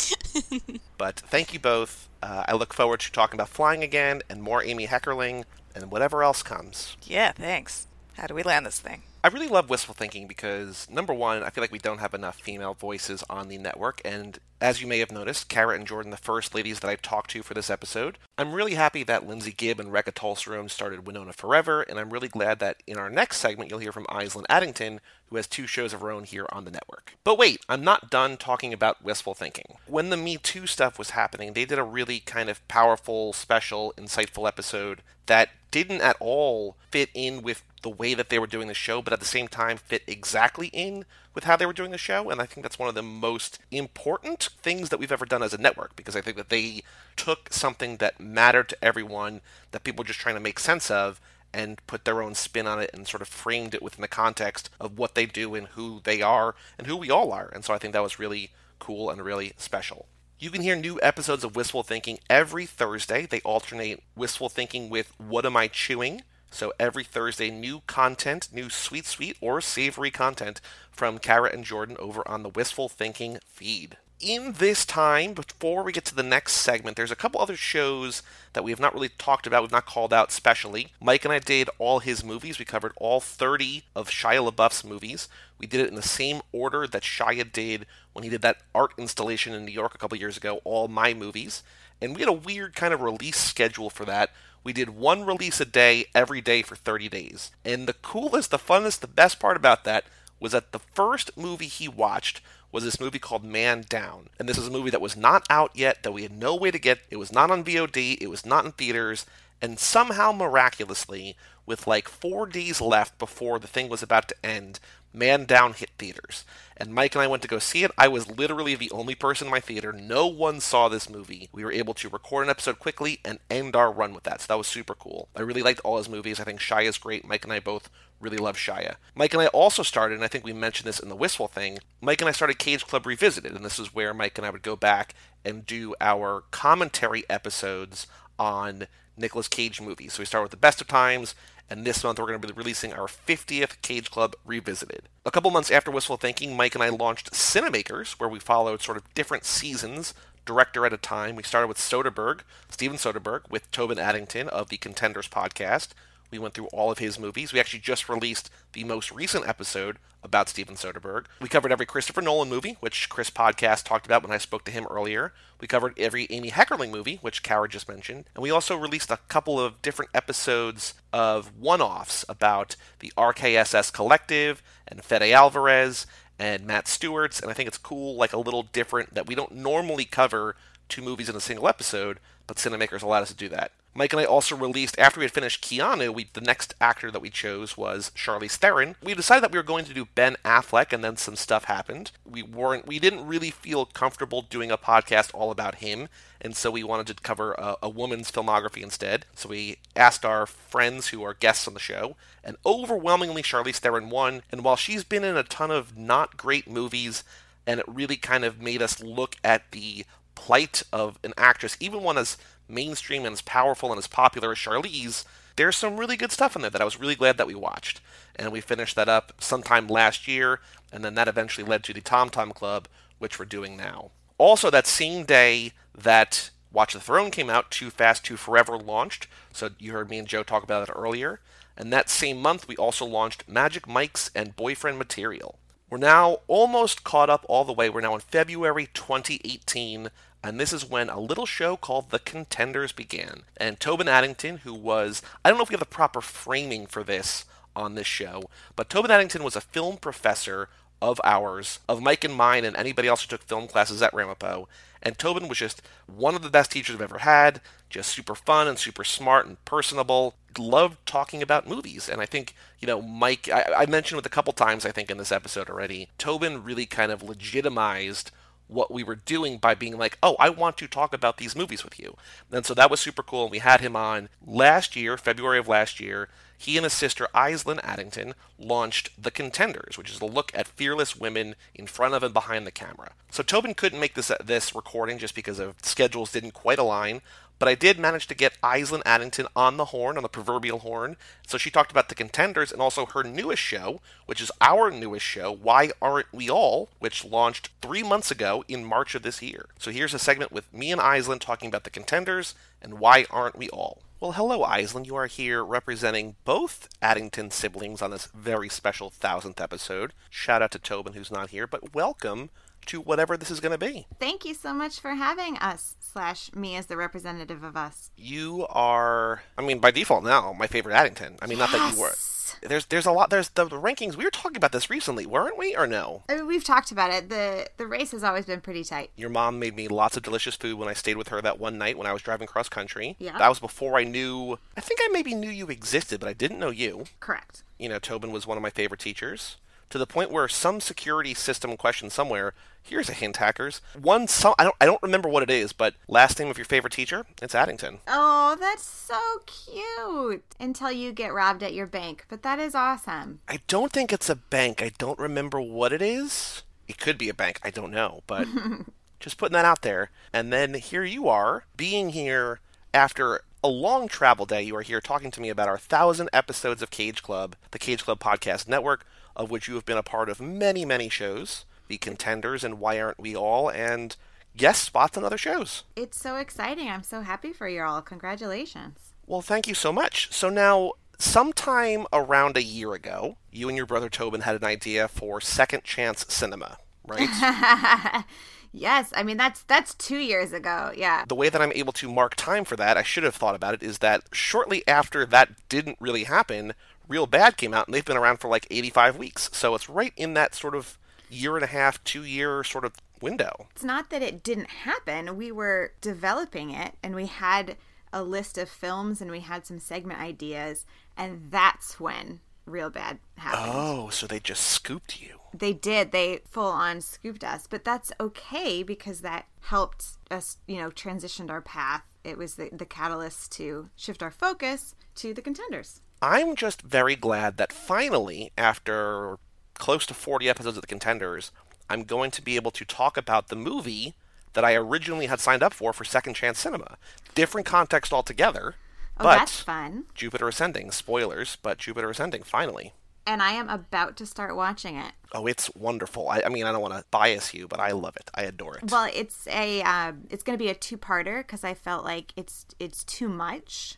but 0.97 1.19
thank 1.19 1.51
you 1.53 1.59
both. 1.59 2.07
Uh, 2.23 2.45
I 2.47 2.53
look 2.53 2.73
forward 2.73 3.01
to 3.01 3.11
talking 3.11 3.35
about 3.35 3.49
flying 3.49 3.83
again 3.83 4.21
and 4.29 4.41
more 4.41 4.63
Amy 4.63 4.87
Heckerling 4.87 5.43
and 5.75 5.91
whatever 5.91 6.23
else 6.23 6.41
comes. 6.41 6.95
Yeah, 7.03 7.33
thanks. 7.33 7.87
How 8.13 8.27
do 8.27 8.33
we 8.33 8.43
land 8.43 8.65
this 8.65 8.79
thing? 8.79 9.01
I 9.21 9.27
really 9.27 9.49
love 9.49 9.69
wistful 9.69 9.93
thinking 9.93 10.27
because 10.27 10.87
number 10.89 11.13
one, 11.13 11.43
I 11.43 11.49
feel 11.49 11.61
like 11.61 11.73
we 11.73 11.79
don't 11.79 11.99
have 11.99 12.13
enough 12.13 12.39
female 12.39 12.73
voices 12.73 13.23
on 13.29 13.49
the 13.49 13.57
network, 13.57 14.01
and 14.05 14.39
as 14.61 14.81
you 14.81 14.87
may 14.87 14.99
have 14.99 15.11
noticed, 15.11 15.49
Kara 15.49 15.75
and 15.75 15.85
Jordan, 15.85 16.11
the 16.11 16.17
first 16.17 16.55
ladies 16.55 16.79
that 16.79 16.89
I've 16.89 17.01
talked 17.01 17.31
to 17.31 17.43
for 17.43 17.53
this 17.53 17.69
episode. 17.69 18.17
I'm 18.37 18.53
really 18.53 18.75
happy 18.75 19.03
that 19.03 19.27
Lindsay 19.27 19.51
Gibb 19.51 19.79
and 19.79 19.91
Rekha 19.91 20.13
Tulsarum 20.13 20.69
started 20.69 21.05
Winona 21.05 21.33
Forever, 21.33 21.81
and 21.81 21.99
I'm 21.99 22.11
really 22.11 22.29
glad 22.29 22.59
that 22.59 22.81
in 22.87 22.97
our 22.97 23.09
next 23.09 23.37
segment 23.37 23.69
you'll 23.69 23.79
hear 23.79 23.91
from 23.91 24.05
Aislinn 24.05 24.45
Addington, 24.49 25.01
who 25.27 25.35
has 25.35 25.47
two 25.47 25.67
shows 25.67 25.93
of 25.93 26.01
her 26.01 26.11
own 26.11 26.23
here 26.23 26.47
on 26.51 26.65
the 26.65 26.71
network. 26.71 27.15
But 27.23 27.37
wait, 27.37 27.59
I'm 27.67 27.83
not 27.83 28.09
done 28.09 28.37
talking 28.37 28.73
about 28.73 29.03
wistful 29.03 29.33
thinking. 29.33 29.75
When 29.85 30.09
the 30.09 30.17
Me 30.17 30.37
Too 30.37 30.65
stuff 30.65 30.97
was 30.97 31.11
happening, 31.11 31.53
they 31.53 31.65
did 31.65 31.79
a 31.79 31.83
really 31.83 32.19
kind 32.21 32.49
of 32.49 32.65
powerful, 32.67 33.33
special, 33.33 33.93
insightful 33.97 34.47
episode 34.47 35.01
that 35.25 35.49
didn't 35.71 36.01
at 36.01 36.17
all 36.19 36.75
fit 36.91 37.09
in 37.13 37.41
with 37.41 37.63
the 37.81 37.89
way 37.89 38.13
that 38.13 38.29
they 38.29 38.39
were 38.39 38.47
doing 38.47 38.67
the 38.67 38.73
show, 38.73 39.01
but 39.01 39.13
at 39.13 39.19
the 39.19 39.25
same 39.25 39.47
time 39.47 39.77
fit 39.77 40.03
exactly 40.07 40.67
in 40.67 41.05
with 41.33 41.45
how 41.45 41.55
they 41.55 41.65
were 41.65 41.73
doing 41.73 41.91
the 41.91 41.97
show. 41.97 42.29
And 42.29 42.41
I 42.41 42.45
think 42.45 42.63
that's 42.63 42.79
one 42.79 42.89
of 42.89 42.95
the 42.95 43.01
most 43.01 43.59
important 43.71 44.49
things 44.61 44.89
that 44.89 44.99
we've 44.99 45.11
ever 45.11 45.25
done 45.25 45.43
as 45.43 45.53
a 45.53 45.57
network 45.57 45.95
because 45.95 46.15
I 46.15 46.21
think 46.21 46.37
that 46.37 46.49
they 46.49 46.83
took 47.15 47.53
something 47.53 47.97
that 47.97 48.19
mattered 48.19 48.69
to 48.69 48.83
everyone 48.83 49.41
that 49.71 49.83
people 49.83 50.03
were 50.03 50.07
just 50.07 50.19
trying 50.19 50.35
to 50.35 50.41
make 50.41 50.59
sense 50.59 50.91
of 50.91 51.21
and 51.53 51.85
put 51.87 52.05
their 52.05 52.21
own 52.21 52.35
spin 52.35 52.67
on 52.67 52.79
it 52.79 52.91
and 52.93 53.07
sort 53.07 53.21
of 53.21 53.27
framed 53.27 53.73
it 53.73 53.81
within 53.81 54.01
the 54.01 54.07
context 54.07 54.69
of 54.79 54.97
what 54.97 55.15
they 55.15 55.25
do 55.25 55.55
and 55.55 55.67
who 55.69 56.01
they 56.03 56.21
are 56.21 56.55
and 56.77 56.87
who 56.87 56.95
we 56.95 57.09
all 57.09 57.31
are. 57.31 57.49
And 57.53 57.63
so 57.63 57.73
I 57.73 57.77
think 57.77 57.93
that 57.93 58.03
was 58.03 58.19
really 58.19 58.51
cool 58.77 59.09
and 59.09 59.21
really 59.23 59.53
special. 59.57 60.07
You 60.41 60.51
can 60.51 60.61
hear 60.61 60.77
new 60.77 60.97
episodes 61.03 61.43
of 61.43 61.57
Wistful 61.57 61.83
Thinking 61.83 62.17
every 62.29 62.65
Thursday. 62.65 63.25
They 63.25 63.41
alternate 63.41 64.01
Wistful 64.15 64.47
Thinking 64.47 64.89
with 64.89 65.11
What 65.17 65.45
Am 65.45 65.57
I 65.57 65.67
Chewing? 65.67 66.21
So 66.49 66.71
every 66.79 67.03
Thursday, 67.03 67.49
new 67.51 67.81
content, 67.87 68.47
new 68.53 68.69
sweet, 68.69 69.05
sweet, 69.05 69.35
or 69.41 69.59
savory 69.59 70.11
content 70.11 70.61
from 70.91 71.19
Kara 71.19 71.51
and 71.51 71.65
Jordan 71.65 71.97
over 71.99 72.25
on 72.25 72.43
the 72.43 72.49
Wistful 72.49 72.87
Thinking 72.87 73.39
feed. 73.47 73.97
In 74.19 74.51
this 74.57 74.85
time, 74.85 75.31
before 75.31 75.81
we 75.81 75.93
get 75.93 76.03
to 76.05 76.15
the 76.15 76.23
next 76.23 76.55
segment, 76.55 76.97
there's 76.97 77.11
a 77.11 77.15
couple 77.15 77.39
other 77.39 77.55
shows 77.55 78.21
that 78.51 78.65
we 78.65 78.71
have 78.71 78.79
not 78.79 78.93
really 78.93 79.07
talked 79.07 79.47
about, 79.47 79.61
we've 79.61 79.71
not 79.71 79.85
called 79.85 80.11
out 80.11 80.33
specially. 80.33 80.89
Mike 80.99 81.23
and 81.23 81.33
I 81.33 81.39
did 81.39 81.69
all 81.77 81.99
his 81.99 82.21
movies. 82.21 82.59
We 82.59 82.65
covered 82.65 82.91
all 82.97 83.21
30 83.21 83.85
of 83.95 84.09
Shia 84.09 84.45
LaBeouf's 84.45 84.83
movies. 84.83 85.29
We 85.57 85.67
did 85.67 85.79
it 85.79 85.87
in 85.87 85.95
the 85.95 86.01
same 86.01 86.41
order 86.51 86.85
that 86.85 87.03
Shia 87.03 87.49
did 87.49 87.85
when 88.11 88.23
he 88.23 88.29
did 88.29 88.41
that 88.41 88.57
art 88.75 88.91
installation 88.97 89.53
in 89.53 89.63
New 89.63 89.71
York 89.71 89.95
a 89.95 89.97
couple 89.97 90.17
years 90.17 90.35
ago, 90.35 90.59
all 90.65 90.89
my 90.89 91.13
movies. 91.13 91.63
And 92.01 92.13
we 92.13 92.19
had 92.19 92.29
a 92.29 92.33
weird 92.33 92.75
kind 92.75 92.93
of 92.93 93.01
release 93.01 93.37
schedule 93.37 93.89
for 93.89 94.03
that. 94.03 94.31
We 94.65 94.73
did 94.73 94.89
one 94.89 95.25
release 95.25 95.61
a 95.61 95.65
day 95.65 96.07
every 96.13 96.41
day 96.41 96.61
for 96.61 96.75
30 96.75 97.07
days. 97.07 97.51
And 97.63 97.87
the 97.87 97.93
coolest, 97.93 98.51
the 98.51 98.59
funnest, 98.59 98.99
the 98.99 99.07
best 99.07 99.39
part 99.39 99.55
about 99.55 99.85
that 99.85 100.03
was 100.41 100.51
that 100.51 100.73
the 100.73 100.79
first 100.79 101.37
movie 101.37 101.67
he 101.67 101.87
watched 101.87 102.41
was 102.71 102.83
this 102.83 102.99
movie 102.99 103.19
called 103.19 103.43
Man 103.43 103.83
Down. 103.87 104.29
And 104.37 104.47
this 104.47 104.57
was 104.57 104.67
a 104.67 104.71
movie 104.71 104.89
that 104.89 105.01
was 105.01 105.17
not 105.17 105.45
out 105.49 105.71
yet, 105.73 106.03
that 106.03 106.11
we 106.11 106.23
had 106.23 106.37
no 106.37 106.55
way 106.55 106.71
to 106.71 106.79
get. 106.79 106.99
It 107.09 107.17
was 107.17 107.31
not 107.31 107.51
on 107.51 107.63
VOD, 107.63 108.17
it 108.21 108.29
was 108.29 108.45
not 108.45 108.65
in 108.65 108.71
theaters, 108.71 109.25
and 109.61 109.79
somehow 109.79 110.31
miraculously, 110.31 111.35
with 111.65 111.87
like 111.87 112.07
four 112.07 112.45
days 112.45 112.81
left 112.81 113.17
before 113.17 113.59
the 113.59 113.67
thing 113.67 113.89
was 113.89 114.03
about 114.03 114.27
to 114.29 114.45
end, 114.45 114.79
Man 115.13 115.45
Down 115.45 115.73
hit 115.73 115.89
theaters. 115.97 116.45
And 116.77 116.93
Mike 116.93 117.15
and 117.15 117.21
I 117.21 117.27
went 117.27 117.41
to 117.41 117.47
go 117.47 117.59
see 117.59 117.83
it. 117.83 117.91
I 117.97 118.07
was 118.07 118.29
literally 118.29 118.75
the 118.75 118.91
only 118.91 119.15
person 119.15 119.47
in 119.47 119.51
my 119.51 119.59
theater. 119.59 119.91
No 119.91 120.27
one 120.27 120.59
saw 120.59 120.87
this 120.87 121.09
movie. 121.09 121.49
We 121.51 121.63
were 121.63 121.71
able 121.71 121.93
to 121.95 122.09
record 122.09 122.45
an 122.45 122.49
episode 122.49 122.79
quickly 122.79 123.19
and 123.25 123.39
end 123.49 123.75
our 123.75 123.91
run 123.91 124.13
with 124.13 124.23
that. 124.23 124.41
So 124.41 124.45
that 124.49 124.57
was 124.57 124.67
super 124.67 124.93
cool. 124.93 125.27
I 125.35 125.41
really 125.41 125.63
liked 125.63 125.81
all 125.81 125.97
his 125.97 126.07
movies. 126.07 126.39
I 126.39 126.43
think 126.43 126.59
Shia 126.59 126.85
is 126.85 126.97
great. 126.97 127.27
Mike 127.27 127.43
and 127.43 127.51
I 127.51 127.59
both 127.59 127.89
really 128.19 128.37
love 128.37 128.57
Shia. 128.57 128.95
Mike 129.15 129.33
and 129.33 129.41
I 129.41 129.47
also 129.47 129.83
started, 129.83 130.15
and 130.15 130.23
I 130.23 130.27
think 130.27 130.43
we 130.43 130.53
mentioned 130.53 130.87
this 130.87 130.99
in 130.99 131.09
the 131.09 131.15
Wistful 131.15 131.47
thing, 131.47 131.79
Mike 132.01 132.21
and 132.21 132.29
I 132.29 132.33
started 132.33 132.59
Cage 132.59 132.85
Club 132.85 133.05
Revisited, 133.05 133.53
and 133.55 133.63
this 133.63 133.79
is 133.79 133.93
where 133.93 134.13
Mike 134.13 134.37
and 134.37 134.45
I 134.45 134.49
would 134.49 134.61
go 134.61 134.75
back 134.75 135.13
and 135.45 135.65
do 135.65 135.95
our 136.01 136.43
commentary 136.51 137.23
episodes 137.29 138.07
on 138.37 138.87
Nicolas 139.17 139.47
Cage 139.47 139.81
movies. 139.81 140.13
So 140.13 140.21
we 140.21 140.25
start 140.25 140.43
with 140.43 140.51
the 140.51 140.57
best 140.57 140.81
of 140.81 140.87
times, 140.87 141.35
and 141.69 141.85
this 141.85 142.03
month 142.03 142.19
we're 142.19 142.27
going 142.27 142.41
to 142.41 142.47
be 142.47 142.53
releasing 142.53 142.93
our 142.93 143.07
50th 143.07 143.81
Cage 143.81 144.09
Club 144.09 144.35
Revisited. 144.45 145.03
A 145.25 145.31
couple 145.31 145.51
months 145.51 145.71
after 145.71 145.91
Wistful 145.91 146.17
Thinking, 146.17 146.57
Mike 146.57 146.75
and 146.75 146.83
I 146.83 146.89
launched 146.89 147.31
Cinemakers, 147.31 148.13
where 148.13 148.29
we 148.29 148.39
followed 148.39 148.81
sort 148.81 148.97
of 148.97 149.13
different 149.13 149.45
seasons, 149.45 150.13
director 150.45 150.85
at 150.85 150.93
a 150.93 150.97
time. 150.97 151.35
We 151.35 151.43
started 151.43 151.67
with 151.67 151.77
Soderbergh, 151.77 152.41
Steven 152.69 152.97
Soderbergh, 152.97 153.49
with 153.49 153.69
Tobin 153.71 153.99
Addington 153.99 154.49
of 154.49 154.69
the 154.69 154.77
Contenders 154.77 155.27
podcast. 155.27 155.89
We 156.31 156.39
went 156.39 156.53
through 156.53 156.67
all 156.67 156.91
of 156.91 156.99
his 156.99 157.19
movies. 157.19 157.53
We 157.53 157.59
actually 157.59 157.79
just 157.79 158.09
released 158.09 158.49
the 158.73 158.83
most 158.83 159.11
recent 159.11 159.47
episode 159.47 159.97
about 160.23 160.49
Steven 160.49 160.75
Soderbergh. 160.75 161.25
We 161.41 161.49
covered 161.49 161.71
every 161.71 161.85
Christopher 161.85 162.21
Nolan 162.21 162.49
movie, 162.49 162.77
which 162.81 163.09
Chris 163.09 163.29
Podcast 163.29 163.85
talked 163.85 164.05
about 164.05 164.21
when 164.21 164.31
I 164.31 164.37
spoke 164.37 164.65
to 164.65 164.71
him 164.71 164.85
earlier. 164.89 165.33
We 165.61 165.67
covered 165.67 165.97
every 165.97 166.27
Amy 166.29 166.51
Heckerling 166.51 166.91
movie, 166.91 167.19
which 167.21 167.41
Kara 167.41 167.69
just 167.69 167.87
mentioned. 167.87 168.25
And 168.35 168.43
we 168.43 168.51
also 168.51 168.75
released 168.75 169.11
a 169.11 169.19
couple 169.27 169.59
of 169.59 169.81
different 169.81 170.11
episodes 170.13 170.93
of 171.13 171.51
one 171.57 171.81
offs 171.81 172.25
about 172.27 172.75
the 172.99 173.13
RKSS 173.17 173.93
Collective 173.93 174.61
and 174.87 175.03
Fede 175.03 175.31
Alvarez 175.33 176.05
and 176.37 176.65
Matt 176.65 176.87
Stewart's. 176.87 177.39
And 177.41 177.49
I 177.49 177.53
think 177.53 177.67
it's 177.67 177.77
cool, 177.77 178.15
like 178.15 178.33
a 178.33 178.39
little 178.39 178.63
different, 178.63 179.13
that 179.13 179.27
we 179.27 179.35
don't 179.35 179.55
normally 179.55 180.05
cover 180.05 180.55
two 180.89 181.01
movies 181.01 181.29
in 181.29 181.35
a 181.35 181.41
single 181.41 181.67
episode, 181.67 182.19
but 182.47 182.57
Cinemakers 182.57 183.03
allowed 183.03 183.21
us 183.23 183.29
to 183.29 183.35
do 183.35 183.49
that. 183.49 183.71
Mike 183.99 184.13
and 184.13 184.21
I 184.21 184.25
also 184.25 184.55
released 184.55 184.97
after 184.97 185.19
we 185.19 185.25
had 185.25 185.33
finished 185.33 185.61
Keanu. 185.61 186.13
We 186.13 186.29
the 186.31 186.39
next 186.39 186.73
actor 186.79 187.11
that 187.11 187.21
we 187.21 187.29
chose 187.29 187.75
was 187.75 188.13
Charlize 188.15 188.55
Theron. 188.55 188.95
We 189.03 189.13
decided 189.13 189.43
that 189.43 189.51
we 189.51 189.59
were 189.59 189.63
going 189.63 189.83
to 189.83 189.93
do 189.93 190.07
Ben 190.15 190.37
Affleck, 190.45 190.93
and 190.93 191.03
then 191.03 191.17
some 191.17 191.35
stuff 191.35 191.65
happened. 191.65 192.11
We 192.23 192.41
weren't. 192.41 192.87
We 192.87 192.97
didn't 192.97 193.27
really 193.27 193.51
feel 193.51 193.85
comfortable 193.85 194.41
doing 194.41 194.71
a 194.71 194.77
podcast 194.77 195.31
all 195.33 195.51
about 195.51 195.75
him, 195.75 196.07
and 196.39 196.55
so 196.55 196.71
we 196.71 196.81
wanted 196.81 197.07
to 197.07 197.21
cover 197.21 197.51
a, 197.55 197.75
a 197.83 197.89
woman's 197.89 198.31
filmography 198.31 198.81
instead. 198.81 199.25
So 199.35 199.49
we 199.49 199.79
asked 199.97 200.23
our 200.23 200.45
friends 200.45 201.09
who 201.09 201.21
are 201.23 201.33
guests 201.33 201.67
on 201.67 201.73
the 201.73 201.79
show, 201.81 202.15
and 202.41 202.55
overwhelmingly 202.65 203.41
Charlize 203.41 203.79
Theron 203.79 204.09
won. 204.09 204.43
And 204.49 204.63
while 204.63 204.77
she's 204.77 205.03
been 205.03 205.25
in 205.25 205.35
a 205.35 205.43
ton 205.43 205.71
of 205.71 205.97
not 205.97 206.37
great 206.37 206.69
movies 206.69 207.25
and 207.67 207.81
it 207.81 207.85
really 207.89 208.15
kind 208.15 208.45
of 208.45 208.61
made 208.61 208.81
us 208.81 209.03
look 209.03 209.35
at 209.43 209.69
the 209.71 210.05
plight 210.35 210.83
of 210.93 211.19
an 211.21 211.33
actress, 211.37 211.75
even 211.81 212.01
one 212.01 212.17
as 212.17 212.37
mainstream 212.69 213.25
and 213.25 213.33
as 213.33 213.41
powerful 213.41 213.91
and 213.91 213.97
as 213.97 214.07
popular 214.07 214.51
as 214.51 214.57
Charlize. 214.57 215.25
There's 215.55 215.75
some 215.75 215.97
really 215.97 216.15
good 216.15 216.31
stuff 216.31 216.55
in 216.55 216.61
there 216.61 216.71
that 216.71 216.81
I 216.81 216.85
was 216.85 216.99
really 216.99 217.15
glad 217.15 217.37
that 217.37 217.47
we 217.47 217.55
watched. 217.55 218.01
And 218.35 218.51
we 218.51 218.61
finished 218.61 218.95
that 218.95 219.09
up 219.09 219.33
sometime 219.39 219.87
last 219.87 220.27
year, 220.27 220.61
and 220.91 221.03
then 221.03 221.15
that 221.15 221.27
eventually 221.27 221.67
led 221.67 221.83
to 221.83 221.93
the 221.93 222.01
Tom 222.01 222.29
Tom 222.29 222.51
Club, 222.51 222.87
which 223.17 223.37
we're 223.37 223.45
doing 223.45 223.75
now. 223.75 224.11
Also, 224.37 224.69
that 224.69 224.87
same 224.87 225.25
day 225.25 225.73
that 225.93 226.49
Watch 226.71 226.93
the 226.93 226.99
Theron 226.99 227.31
came 227.31 227.49
out, 227.49 227.71
Too 227.71 227.89
Fast, 227.89 228.23
Too 228.23 228.37
Forever 228.37 228.77
launched. 228.77 229.27
So 229.51 229.71
you 229.79 229.91
heard 229.91 230.09
me 230.09 230.19
and 230.19 230.27
Joe 230.27 230.43
talk 230.43 230.63
about 230.63 230.87
it 230.87 230.93
earlier. 230.95 231.39
And 231.75 231.91
that 231.91 232.09
same 232.09 232.41
month, 232.41 232.67
we 232.67 232.75
also 232.75 233.05
launched 233.05 233.47
Magic 233.47 233.87
Mike's 233.87 234.29
and 234.35 234.55
Boyfriend 234.55 234.97
Material. 234.97 235.57
We're 235.89 235.97
now 235.97 236.37
almost 236.47 237.03
caught 237.03 237.31
up 237.31 237.43
all 237.49 237.65
the 237.65 237.73
way. 237.73 237.89
We're 237.89 238.01
now 238.01 238.13
in 238.13 238.21
February 238.21 238.89
2018, 238.93 240.09
and 240.43 240.59
this 240.59 240.71
is 240.71 240.87
when 240.87 241.09
a 241.09 241.19
little 241.19 241.47
show 241.47 241.77
called 241.77 242.11
The 242.11 242.19
Contenders 242.19 242.91
began. 242.91 243.41
And 243.57 243.79
Tobin 243.79 244.07
Addington, 244.07 244.57
who 244.57 244.75
was, 244.75 245.23
I 245.43 245.49
don't 245.49 245.57
know 245.57 245.63
if 245.63 245.69
we 245.69 245.73
have 245.73 245.79
the 245.79 245.87
proper 245.87 246.21
framing 246.21 246.85
for 246.85 247.03
this 247.03 247.45
on 247.75 247.95
this 247.95 248.05
show, 248.05 248.43
but 248.75 248.87
Tobin 248.87 249.09
Addington 249.09 249.43
was 249.43 249.55
a 249.55 249.61
film 249.61 249.97
professor 249.97 250.69
of 251.01 251.19
ours, 251.23 251.79
of 251.89 252.03
Mike 252.03 252.23
and 252.23 252.35
mine, 252.35 252.65
and 252.65 252.75
anybody 252.75 253.07
else 253.07 253.23
who 253.23 253.27
took 253.27 253.41
film 253.41 253.67
classes 253.67 254.03
at 254.03 254.13
Ramapo. 254.13 254.67
And 255.01 255.17
Tobin 255.17 255.47
was 255.47 255.57
just 255.57 255.81
one 256.05 256.35
of 256.35 256.43
the 256.43 256.49
best 256.51 256.71
teachers 256.71 256.97
I've 256.97 257.01
ever 257.01 257.19
had, 257.19 257.61
just 257.89 258.11
super 258.11 258.35
fun 258.35 258.67
and 258.67 258.77
super 258.77 259.03
smart 259.03 259.47
and 259.47 259.63
personable. 259.65 260.35
Loved 260.57 261.05
talking 261.05 261.41
about 261.41 261.67
movies. 261.67 262.09
And 262.09 262.21
I 262.21 262.25
think, 262.25 262.55
you 262.79 262.87
know, 262.87 263.01
Mike, 263.01 263.49
I, 263.51 263.65
I 263.79 263.85
mentioned 263.85 264.19
it 264.19 264.25
a 264.25 264.29
couple 264.29 264.53
times, 264.53 264.85
I 264.85 264.91
think, 264.91 265.09
in 265.09 265.17
this 265.17 265.31
episode 265.31 265.69
already. 265.69 266.09
Tobin 266.17 266.63
really 266.63 266.85
kind 266.85 267.11
of 267.11 267.23
legitimized 267.23 268.31
what 268.69 268.91
we 268.91 269.03
were 269.03 269.15
doing 269.15 269.57
by 269.57 269.73
being 269.73 269.97
like, 269.97 270.17
oh, 270.21 270.35
I 270.39 270.49
want 270.49 270.77
to 270.77 270.87
talk 270.87 271.13
about 271.13 271.37
these 271.37 271.55
movies 271.55 271.83
with 271.83 271.99
you. 271.99 272.15
And 272.51 272.65
so 272.65 272.73
that 272.75 272.91
was 272.91 272.99
super 272.99 273.23
cool. 273.23 273.43
And 273.43 273.51
we 273.51 273.59
had 273.59 273.81
him 273.81 273.95
on 273.95 274.29
last 274.45 274.95
year, 274.95 275.17
February 275.17 275.57
of 275.57 275.67
last 275.67 275.99
year. 275.99 276.29
He 276.55 276.77
and 276.77 276.83
his 276.83 276.93
sister, 276.93 277.27
Aislinn 277.33 277.79
Addington, 277.83 278.35
launched 278.59 279.11
The 279.21 279.31
Contenders, 279.31 279.97
which 279.97 280.11
is 280.11 280.21
a 280.21 280.25
look 280.25 280.51
at 280.53 280.67
fearless 280.67 281.15
women 281.15 281.55
in 281.73 281.87
front 281.87 282.13
of 282.13 282.21
and 282.21 282.33
behind 282.33 282.67
the 282.67 282.71
camera. 282.71 283.13
So 283.31 283.43
Tobin 283.43 283.73
couldn't 283.73 283.99
make 283.99 284.13
this, 284.13 284.31
this 284.43 284.75
recording 284.75 285.17
just 285.17 285.35
because 285.35 285.57
of 285.57 285.75
schedules 285.81 286.31
didn't 286.31 286.51
quite 286.51 286.77
align, 286.77 287.21
but 287.59 287.67
I 287.67 287.75
did 287.75 287.99
manage 287.99 288.25
to 288.27 288.35
get 288.35 288.59
Aislinn 288.61 289.03
Addington 289.05 289.47
on 289.55 289.77
the 289.77 289.85
horn, 289.85 290.15
on 290.17 290.23
the 290.23 290.29
proverbial 290.29 290.79
horn. 290.79 291.17
So 291.45 291.57
she 291.57 291.69
talked 291.69 291.91
about 291.91 292.07
the 292.09 292.15
contenders 292.15 292.71
and 292.71 292.81
also 292.81 293.05
her 293.05 293.23
newest 293.23 293.61
show, 293.61 293.99
which 294.25 294.41
is 294.41 294.51
our 294.61 294.89
newest 294.89 295.25
show, 295.25 295.51
Why 295.51 295.91
Aren't 296.01 296.33
We 296.33 296.49
All, 296.49 296.89
which 296.99 297.25
launched 297.25 297.69
three 297.81 298.01
months 298.01 298.31
ago 298.31 298.63
in 298.67 298.85
March 298.85 299.13
of 299.13 299.23
this 299.23 299.41
year. 299.41 299.67
So 299.77 299.91
here's 299.91 300.13
a 300.13 300.19
segment 300.19 300.53
with 300.53 300.73
me 300.73 300.91
and 300.91 301.01
Aislinn 301.01 301.39
talking 301.39 301.67
about 301.67 301.83
the 301.83 301.89
contenders 301.89 302.55
and 302.81 302.99
why 302.99 303.25
aren't 303.29 303.57
we 303.57 303.69
all. 303.69 304.01
Well, 304.21 304.33
hello, 304.33 304.65
Aislinn. 304.65 305.05
You 305.05 305.15
are 305.15 305.27
here 305.27 305.63
representing 305.63 306.35
both 306.43 306.89
Addington 307.01 307.51
siblings 307.51 308.01
on 308.01 308.11
this 308.11 308.27
very 308.27 308.67
special 308.67 309.09
thousandth 309.09 309.61
episode. 309.61 310.13
Shout 310.29 310.61
out 310.61 310.71
to 310.71 310.79
Tobin, 310.79 311.13
who's 311.13 311.31
not 311.31 311.51
here, 311.51 311.67
but 311.67 311.93
welcome 311.93 312.49
to 312.89 313.01
whatever 313.01 313.37
this 313.37 313.51
is 313.51 313.59
going 313.59 313.71
to 313.71 313.77
be. 313.77 314.07
Thank 314.19 314.45
you 314.45 314.53
so 314.53 314.73
much 314.73 314.99
for 314.99 315.11
having 315.11 315.57
us, 315.57 315.95
slash 315.99 316.53
me 316.53 316.75
as 316.75 316.87
the 316.87 316.97
representative 316.97 317.63
of 317.63 317.77
us. 317.77 318.09
You 318.17 318.65
are, 318.69 319.43
I 319.57 319.61
mean, 319.61 319.79
by 319.79 319.91
default 319.91 320.23
now, 320.23 320.53
my 320.53 320.67
favorite 320.67 320.93
Addington. 320.93 321.37
I 321.41 321.47
mean, 321.47 321.59
not 321.59 321.71
that 321.71 321.93
you 321.93 322.01
were. 322.01 322.13
There's 322.61 322.87
there's 322.87 323.05
a 323.05 323.11
lot. 323.11 323.29
There's 323.29 323.49
the, 323.49 323.65
the 323.65 323.79
rankings. 323.79 324.15
We 324.15 324.25
were 324.25 324.31
talking 324.31 324.57
about 324.57 324.71
this 324.71 324.89
recently, 324.89 325.25
weren't 325.25 325.57
we? 325.57 325.75
Or 325.75 325.85
no? 325.85 326.23
I 326.27 326.35
mean, 326.35 326.47
we've 326.47 326.63
talked 326.63 326.91
about 326.91 327.11
it. 327.11 327.29
the 327.29 327.67
The 327.77 327.85
race 327.85 328.11
has 328.11 328.23
always 328.23 328.45
been 328.45 328.59
pretty 328.59 328.83
tight. 328.83 329.11
Your 329.15 329.29
mom 329.29 329.59
made 329.59 329.75
me 329.75 329.87
lots 329.87 330.17
of 330.17 330.23
delicious 330.23 330.55
food 330.55 330.77
when 330.77 330.89
I 330.89 330.93
stayed 330.93 331.15
with 331.15 331.29
her 331.29 331.41
that 331.41 331.59
one 331.59 331.77
night 331.77 331.97
when 331.97 332.07
I 332.07 332.11
was 332.11 332.21
driving 332.23 332.47
cross 332.47 332.67
country. 332.67 333.15
Yeah. 333.19 333.37
That 333.37 333.49
was 333.49 333.59
before 333.59 333.97
I 333.97 334.03
knew. 334.03 334.57
I 334.75 334.81
think 334.81 334.99
I 335.01 335.09
maybe 335.11 335.35
knew 335.35 335.49
you 335.49 335.67
existed, 335.67 336.19
but 336.19 336.27
I 336.27 336.33
didn't 336.33 336.59
know 336.59 336.71
you. 336.71 337.05
Correct. 337.19 337.63
You 337.77 337.87
know, 337.87 337.99
Tobin 337.99 338.31
was 338.31 338.47
one 338.47 338.57
of 338.57 338.63
my 338.63 338.71
favorite 338.71 338.99
teachers 338.99 339.57
to 339.89 339.97
the 339.97 340.07
point 340.07 340.31
where 340.31 340.47
some 340.47 340.79
security 340.79 341.33
system 341.33 341.75
question 341.77 342.09
somewhere. 342.09 342.53
Here's 342.83 343.09
a 343.09 343.13
hint, 343.13 343.37
hackers. 343.37 343.81
One, 343.99 344.27
song, 344.27 344.55
I 344.57 344.63
don't, 344.63 344.75
I 344.81 344.85
don't 344.85 345.01
remember 345.03 345.29
what 345.29 345.43
it 345.43 345.49
is, 345.49 345.73
but 345.73 345.93
last 346.07 346.39
name 346.39 346.49
of 346.49 346.57
your 346.57 346.65
favorite 346.65 346.93
teacher, 346.93 347.25
it's 347.41 347.53
Addington. 347.53 347.99
Oh, 348.07 348.57
that's 348.59 348.83
so 348.83 349.19
cute. 349.45 350.43
Until 350.59 350.91
you 350.91 351.11
get 351.11 351.33
robbed 351.33 351.61
at 351.61 351.73
your 351.73 351.87
bank, 351.87 352.25
but 352.29 352.41
that 352.43 352.59
is 352.59 352.73
awesome. 352.73 353.41
I 353.47 353.59
don't 353.67 353.91
think 353.91 354.11
it's 354.11 354.29
a 354.29 354.35
bank. 354.35 354.81
I 354.81 354.91
don't 354.97 355.19
remember 355.19 355.61
what 355.61 355.93
it 355.93 356.01
is. 356.01 356.63
It 356.87 356.97
could 356.97 357.17
be 357.17 357.29
a 357.29 357.33
bank. 357.33 357.59
I 357.63 357.69
don't 357.69 357.91
know, 357.91 358.23
but 358.25 358.47
just 359.19 359.37
putting 359.37 359.53
that 359.53 359.65
out 359.65 359.83
there. 359.83 360.09
And 360.33 360.51
then 360.51 360.73
here 360.73 361.03
you 361.03 361.27
are, 361.27 361.65
being 361.77 362.09
here 362.09 362.59
after 362.93 363.41
a 363.63 363.67
long 363.67 364.07
travel 364.07 364.45
day. 364.45 364.63
You 364.63 364.75
are 364.75 364.81
here 364.81 365.01
talking 365.01 365.31
to 365.31 365.41
me 365.41 365.49
about 365.49 365.67
our 365.67 365.77
thousand 365.77 366.29
episodes 366.33 366.81
of 366.81 366.89
Cage 366.89 367.21
Club, 367.21 367.55
the 367.71 367.79
Cage 367.79 368.03
Club 368.03 368.19
Podcast 368.19 368.67
Network, 368.67 369.05
of 369.35 369.51
which 369.51 369.67
you 369.67 369.75
have 369.75 369.85
been 369.85 369.97
a 369.97 370.03
part 370.03 370.29
of 370.29 370.41
many, 370.41 370.85
many 370.85 371.09
shows. 371.09 371.65
The 371.89 371.97
Contenders 371.97 372.63
and 372.63 372.79
Why 372.79 373.01
Aren't 373.01 373.19
We 373.19 373.35
All, 373.35 373.69
and 373.69 374.15
guest 374.55 374.83
spots 374.83 375.17
on 375.17 375.25
other 375.25 375.37
shows. 375.37 375.83
It's 375.95 376.17
so 376.17 376.37
exciting. 376.37 376.87
I'm 376.87 377.03
so 377.03 377.21
happy 377.21 377.51
for 377.51 377.67
you 377.67 377.81
all. 377.81 378.01
Congratulations. 378.01 379.13
Well, 379.27 379.41
thank 379.41 379.67
you 379.67 379.73
so 379.73 379.91
much. 379.91 380.31
So 380.31 380.49
now, 380.49 380.93
sometime 381.17 382.05
around 382.13 382.57
a 382.57 382.63
year 382.63 382.93
ago, 382.93 383.37
you 383.51 383.67
and 383.67 383.75
your 383.75 383.85
brother 383.85 384.09
Tobin 384.09 384.41
had 384.41 384.55
an 384.55 384.63
idea 384.63 385.07
for 385.07 385.41
Second 385.41 385.83
Chance 385.83 386.25
Cinema, 386.29 386.77
right? 387.07 387.29
yes, 388.71 389.11
I 389.15 389.23
mean 389.23 389.37
that's 389.37 389.63
that's 389.63 389.95
2 389.95 390.17
years 390.17 390.53
ago. 390.53 390.91
Yeah. 390.95 391.25
the 391.27 391.35
way 391.35 391.49
that 391.49 391.61
I'm 391.61 391.73
able 391.73 391.93
to 391.93 392.11
mark 392.11 392.35
time 392.35 392.65
for 392.65 392.75
that, 392.75 392.97
I 392.97 393.03
should 393.03 393.23
have 393.23 393.35
thought 393.35 393.55
about 393.55 393.73
it, 393.73 393.81
is 393.81 393.97
that 393.99 394.23
shortly 394.31 394.87
after 394.87 395.25
that 395.25 395.49
didn't 395.69 395.97
really 395.99 396.25
happen, 396.25 396.73
Real 397.07 397.25
Bad 397.25 397.57
came 397.57 397.73
out, 397.73 397.87
and 397.87 397.95
they've 397.95 398.05
been 398.05 398.17
around 398.17 398.37
for 398.37 398.47
like 398.47 398.67
85 398.69 399.17
weeks. 399.17 399.49
So 399.51 399.73
it's 399.73 399.89
right 399.89 400.13
in 400.15 400.35
that 400.35 400.53
sort 400.53 400.75
of 400.75 400.98
year 401.29 401.55
and 401.55 401.63
a 401.63 401.67
half, 401.67 402.03
two 402.03 402.23
year 402.23 402.63
sort 402.63 402.85
of 402.85 402.93
window. 403.21 403.67
It's 403.71 403.83
not 403.83 404.09
that 404.09 404.21
it 404.21 404.43
didn't 404.43 404.69
happen. 404.69 405.35
We 405.35 405.51
were 405.51 405.93
developing 406.01 406.71
it 406.71 406.95
and 407.03 407.15
we 407.15 407.27
had 407.27 407.77
a 408.11 408.23
list 408.23 408.57
of 408.57 408.69
films 408.69 409.21
and 409.21 409.29
we 409.29 409.41
had 409.41 409.65
some 409.65 409.79
segment 409.79 410.19
ideas 410.19 410.85
and 411.17 411.47
that's 411.51 411.99
when 411.99 412.39
Real 412.65 412.89
Bad 412.89 413.19
happened. 413.37 413.71
Oh, 413.75 414.09
so 414.09 414.27
they 414.27 414.39
just 414.39 414.63
scooped 414.63 415.21
you. 415.21 415.39
They 415.53 415.73
did. 415.73 416.11
They 416.11 416.41
full 416.49 416.67
on 416.67 417.01
scooped 417.01 417.43
us, 417.43 417.67
but 417.67 417.83
that's 417.83 418.11
okay 418.19 418.83
because 418.83 419.21
that 419.21 419.45
helped 419.61 420.17
us, 420.29 420.57
you 420.67 420.77
know, 420.77 420.89
transitioned 420.89 421.49
our 421.49 421.61
path. 421.61 422.03
It 422.23 422.37
was 422.37 422.55
the, 422.55 422.69
the 422.71 422.85
catalyst 422.85 423.51
to 423.53 423.89
shift 423.95 424.21
our 424.21 424.31
focus 424.31 424.93
to 425.15 425.33
the 425.33 425.41
contenders. 425.41 426.01
I'm 426.21 426.55
just 426.55 426.81
very 426.81 427.15
glad 427.15 427.57
that 427.57 427.71
finally, 427.71 428.51
after 428.57 429.37
close 429.79 430.05
to 430.05 430.13
40 430.13 430.47
episodes 430.47 430.77
of 430.77 430.81
The 430.81 430.87
Contenders, 430.87 431.51
I'm 431.89 432.03
going 432.03 432.29
to 432.31 432.41
be 432.41 432.55
able 432.55 432.71
to 432.71 432.85
talk 432.85 433.17
about 433.17 433.47
the 433.47 433.55
movie 433.55 434.13
that 434.53 434.63
I 434.63 434.75
originally 434.75 435.25
had 435.25 435.39
signed 435.39 435.63
up 435.63 435.73
for 435.73 435.91
for 435.93 436.03
Second 436.03 436.35
Chance 436.35 436.59
Cinema. 436.59 436.97
Different 437.33 437.65
context 437.65 438.13
altogether, 438.13 438.75
Oh, 439.19 439.23
but 439.23 439.37
that's 439.39 439.59
fun. 439.59 440.05
Jupiter 440.13 440.47
Ascending. 440.47 440.91
Spoilers, 440.91 441.57
but 441.61 441.77
Jupiter 441.77 442.09
Ascending, 442.09 442.43
finally. 442.43 442.93
And 443.27 443.43
I 443.43 443.51
am 443.51 443.67
about 443.69 444.15
to 444.17 444.25
start 444.25 444.55
watching 444.55 444.95
it. 444.95 445.11
Oh, 445.33 445.45
it's 445.45 445.69
wonderful. 445.75 446.29
I, 446.29 446.41
I 446.45 446.49
mean, 446.49 446.65
I 446.65 446.71
don't 446.71 446.81
want 446.81 446.93
to 446.95 447.03
bias 447.11 447.53
you, 447.53 447.67
but 447.67 447.79
I 447.79 447.91
love 447.91 448.15
it. 448.15 448.31
I 448.33 448.43
adore 448.43 448.77
it. 448.77 448.89
Well, 448.89 449.09
it's 449.13 449.45
a 449.47 449.81
um, 449.83 450.21
it's 450.29 450.41
going 450.41 450.57
to 450.57 450.63
be 450.63 450.69
a 450.69 450.75
two 450.75 450.97
parter 450.97 451.39
because 451.39 451.63
I 451.63 451.73
felt 451.73 452.05
like 452.05 452.33
it's 452.35 452.65
it's 452.79 453.03
too 453.03 453.27
much 453.27 453.97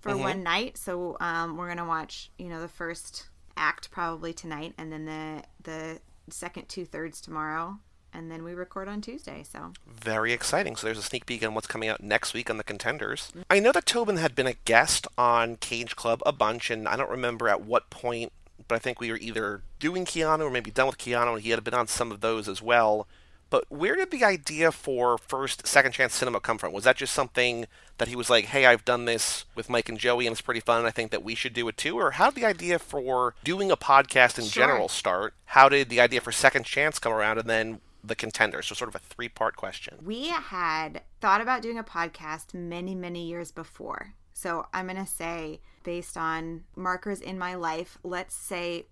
for 0.00 0.16
one 0.16 0.42
night. 0.42 0.78
So 0.78 1.16
um, 1.20 1.56
we're 1.56 1.68
gonna 1.68 1.84
watch 1.84 2.30
you 2.38 2.48
know 2.48 2.60
the 2.60 2.68
first 2.68 3.28
act 3.60 3.90
probably 3.92 4.32
tonight, 4.32 4.74
and 4.76 4.90
then 4.90 5.04
the 5.04 5.44
the 5.62 6.00
second 6.30 6.68
two 6.68 6.84
thirds 6.84 7.20
tomorrow, 7.20 7.78
and 8.12 8.30
then 8.30 8.42
we 8.42 8.54
record 8.54 8.88
on 8.88 9.00
Tuesday. 9.00 9.44
So 9.44 9.72
Very 9.86 10.32
exciting. 10.32 10.74
So 10.74 10.86
there's 10.86 10.98
a 10.98 11.02
sneak 11.02 11.26
peek 11.26 11.44
on 11.44 11.54
what's 11.54 11.66
coming 11.66 11.88
out 11.88 12.02
next 12.02 12.34
week 12.34 12.50
on 12.50 12.56
The 12.56 12.64
Contenders. 12.64 13.30
I 13.48 13.60
know 13.60 13.72
that 13.72 13.86
Tobin 13.86 14.16
had 14.16 14.34
been 14.34 14.46
a 14.46 14.54
guest 14.64 15.06
on 15.16 15.56
Cage 15.56 15.94
Club 15.94 16.22
a 16.26 16.32
bunch, 16.32 16.70
and 16.70 16.88
I 16.88 16.96
don't 16.96 17.10
remember 17.10 17.48
at 17.48 17.60
what 17.60 17.90
point, 17.90 18.32
but 18.66 18.74
I 18.76 18.78
think 18.78 18.98
we 18.98 19.10
were 19.10 19.18
either 19.18 19.62
doing 19.78 20.04
Keanu 20.04 20.40
or 20.40 20.50
maybe 20.50 20.70
done 20.70 20.86
with 20.86 20.98
Keanu, 20.98 21.34
and 21.34 21.42
he 21.42 21.50
had 21.50 21.62
been 21.62 21.74
on 21.74 21.86
some 21.86 22.10
of 22.10 22.20
those 22.20 22.48
as 22.48 22.62
well. 22.62 23.06
But 23.50 23.64
where 23.68 23.96
did 23.96 24.10
the 24.12 24.24
idea 24.24 24.70
for 24.72 25.18
first 25.18 25.66
Second 25.66 25.92
Chance 25.92 26.14
Cinema 26.14 26.38
come 26.40 26.56
from? 26.56 26.72
Was 26.72 26.84
that 26.84 26.96
just 26.96 27.12
something 27.12 27.66
that 27.98 28.06
he 28.08 28.14
was 28.16 28.30
like, 28.30 28.46
hey, 28.46 28.64
I've 28.64 28.84
done 28.84 29.04
this 29.04 29.44
with 29.56 29.68
Mike 29.68 29.88
and 29.88 29.98
Joey 29.98 30.26
and 30.26 30.32
it's 30.32 30.40
pretty 30.40 30.60
fun 30.60 30.78
and 30.78 30.86
I 30.86 30.90
think 30.92 31.10
that 31.10 31.24
we 31.24 31.34
should 31.34 31.52
do 31.52 31.66
it 31.68 31.76
too? 31.76 31.98
Or 31.98 32.12
how 32.12 32.30
did 32.30 32.36
the 32.36 32.46
idea 32.46 32.78
for 32.78 33.34
doing 33.44 33.70
a 33.70 33.76
podcast 33.76 34.38
in 34.38 34.44
Sure. 34.44 34.62
general 34.66 34.88
start? 34.88 35.34
How 35.46 35.68
did 35.68 35.88
the 35.88 36.00
idea 36.00 36.20
for 36.20 36.30
Second 36.32 36.64
Chance 36.64 37.00
come 37.00 37.12
around 37.12 37.38
and 37.38 37.50
then 37.50 37.80
the 38.04 38.14
contender? 38.14 38.62
So 38.62 38.74
sort 38.76 38.88
of 38.88 38.94
a 38.94 39.00
three 39.00 39.28
part 39.28 39.56
question. 39.56 39.98
we 40.04 40.28
had 40.28 41.02
thought 41.20 41.40
about 41.40 41.60
doing 41.60 41.76
a 41.78 41.84
podcast 41.84 42.54
many 42.54 42.94
many 42.94 43.26
years 43.26 43.50
before. 43.50 44.14
So 44.32 44.66
I'm 44.72 44.86
gonna 44.86 45.06
say 45.06 45.60
based 45.82 46.16
on 46.16 46.62
markers 46.76 47.20
in 47.20 47.36
my 47.38 47.56
life, 47.56 47.98
let's 48.04 48.34
say 48.34 48.86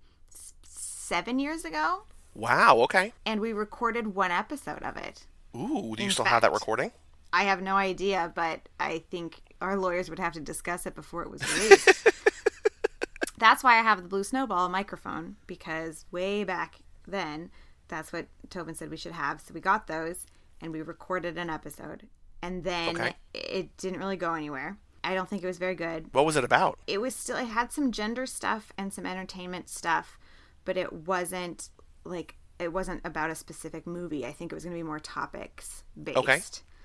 seven 0.62 1.38
years 1.38 1.64
ago. 1.64 2.02
Wow. 2.34 2.78
Okay. 2.82 3.12
and 3.26 3.40
we 3.40 3.52
recorded 3.52 4.14
one 4.14 4.30
episode 4.30 4.82
of 4.82 4.96
it. 4.96 5.26
Ooh. 5.56 5.94
Do 5.96 6.02
you 6.02 6.06
In 6.08 6.10
still 6.10 6.24
have 6.24 6.42
that 6.42 6.50
fact- 6.52 6.60
recording? 6.60 6.92
I 7.32 7.42
have 7.44 7.60
no 7.60 7.76
idea, 7.76 8.32
but 8.34 8.68
I 8.80 9.04
think 9.10 9.40
our 9.60 9.76
lawyers 9.76 10.08
would 10.08 10.18
have 10.18 10.32
to 10.34 10.40
discuss 10.40 10.86
it 10.86 10.94
before 10.94 11.22
it 11.22 11.30
was 11.30 11.42
released. 11.54 12.08
that's 13.38 13.62
why 13.62 13.78
I 13.78 13.82
have 13.82 14.02
the 14.02 14.08
Blue 14.08 14.24
Snowball 14.24 14.68
microphone 14.68 15.36
because 15.46 16.04
way 16.10 16.44
back 16.44 16.76
then, 17.06 17.50
that's 17.88 18.12
what 18.12 18.26
Tobin 18.50 18.74
said 18.74 18.90
we 18.90 18.96
should 18.96 19.12
have. 19.12 19.40
So 19.40 19.52
we 19.54 19.60
got 19.60 19.86
those 19.86 20.26
and 20.60 20.72
we 20.72 20.80
recorded 20.82 21.36
an 21.38 21.50
episode. 21.50 22.08
And 22.42 22.64
then 22.64 22.96
Okay. 22.96 23.14
it 23.34 23.76
didn't 23.76 23.98
really 23.98 24.16
go 24.16 24.34
anywhere. 24.34 24.78
I 25.04 25.14
don't 25.14 25.28
think 25.28 25.42
it 25.42 25.46
was 25.46 25.58
very 25.58 25.74
good. 25.74 26.08
What 26.12 26.24
was 26.26 26.36
it 26.36 26.44
about? 26.44 26.78
It 26.86 27.00
was 27.00 27.14
still, 27.14 27.36
it 27.36 27.46
had 27.46 27.72
some 27.72 27.92
gender 27.92 28.26
stuff 28.26 28.72
and 28.76 28.92
some 28.92 29.06
entertainment 29.06 29.68
stuff, 29.68 30.18
but 30.64 30.76
it 30.76 30.92
wasn't 30.92 31.68
like, 32.04 32.36
it 32.58 32.72
wasn't 32.72 33.00
about 33.04 33.30
a 33.30 33.34
specific 33.34 33.86
movie. 33.86 34.26
I 34.26 34.32
think 34.32 34.52
it 34.52 34.54
was 34.54 34.64
going 34.64 34.74
to 34.74 34.78
be 34.78 34.86
more 34.86 34.98
topics 35.00 35.84
based. 36.02 36.18
Okay. 36.18 36.40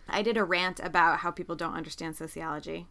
I 0.10 0.22
did 0.22 0.38
a 0.38 0.44
rant 0.44 0.80
about 0.81 1.19
how 1.19 1.31
people 1.31 1.56
don't 1.56 1.73
understand 1.76 2.15
sociology, 2.15 2.88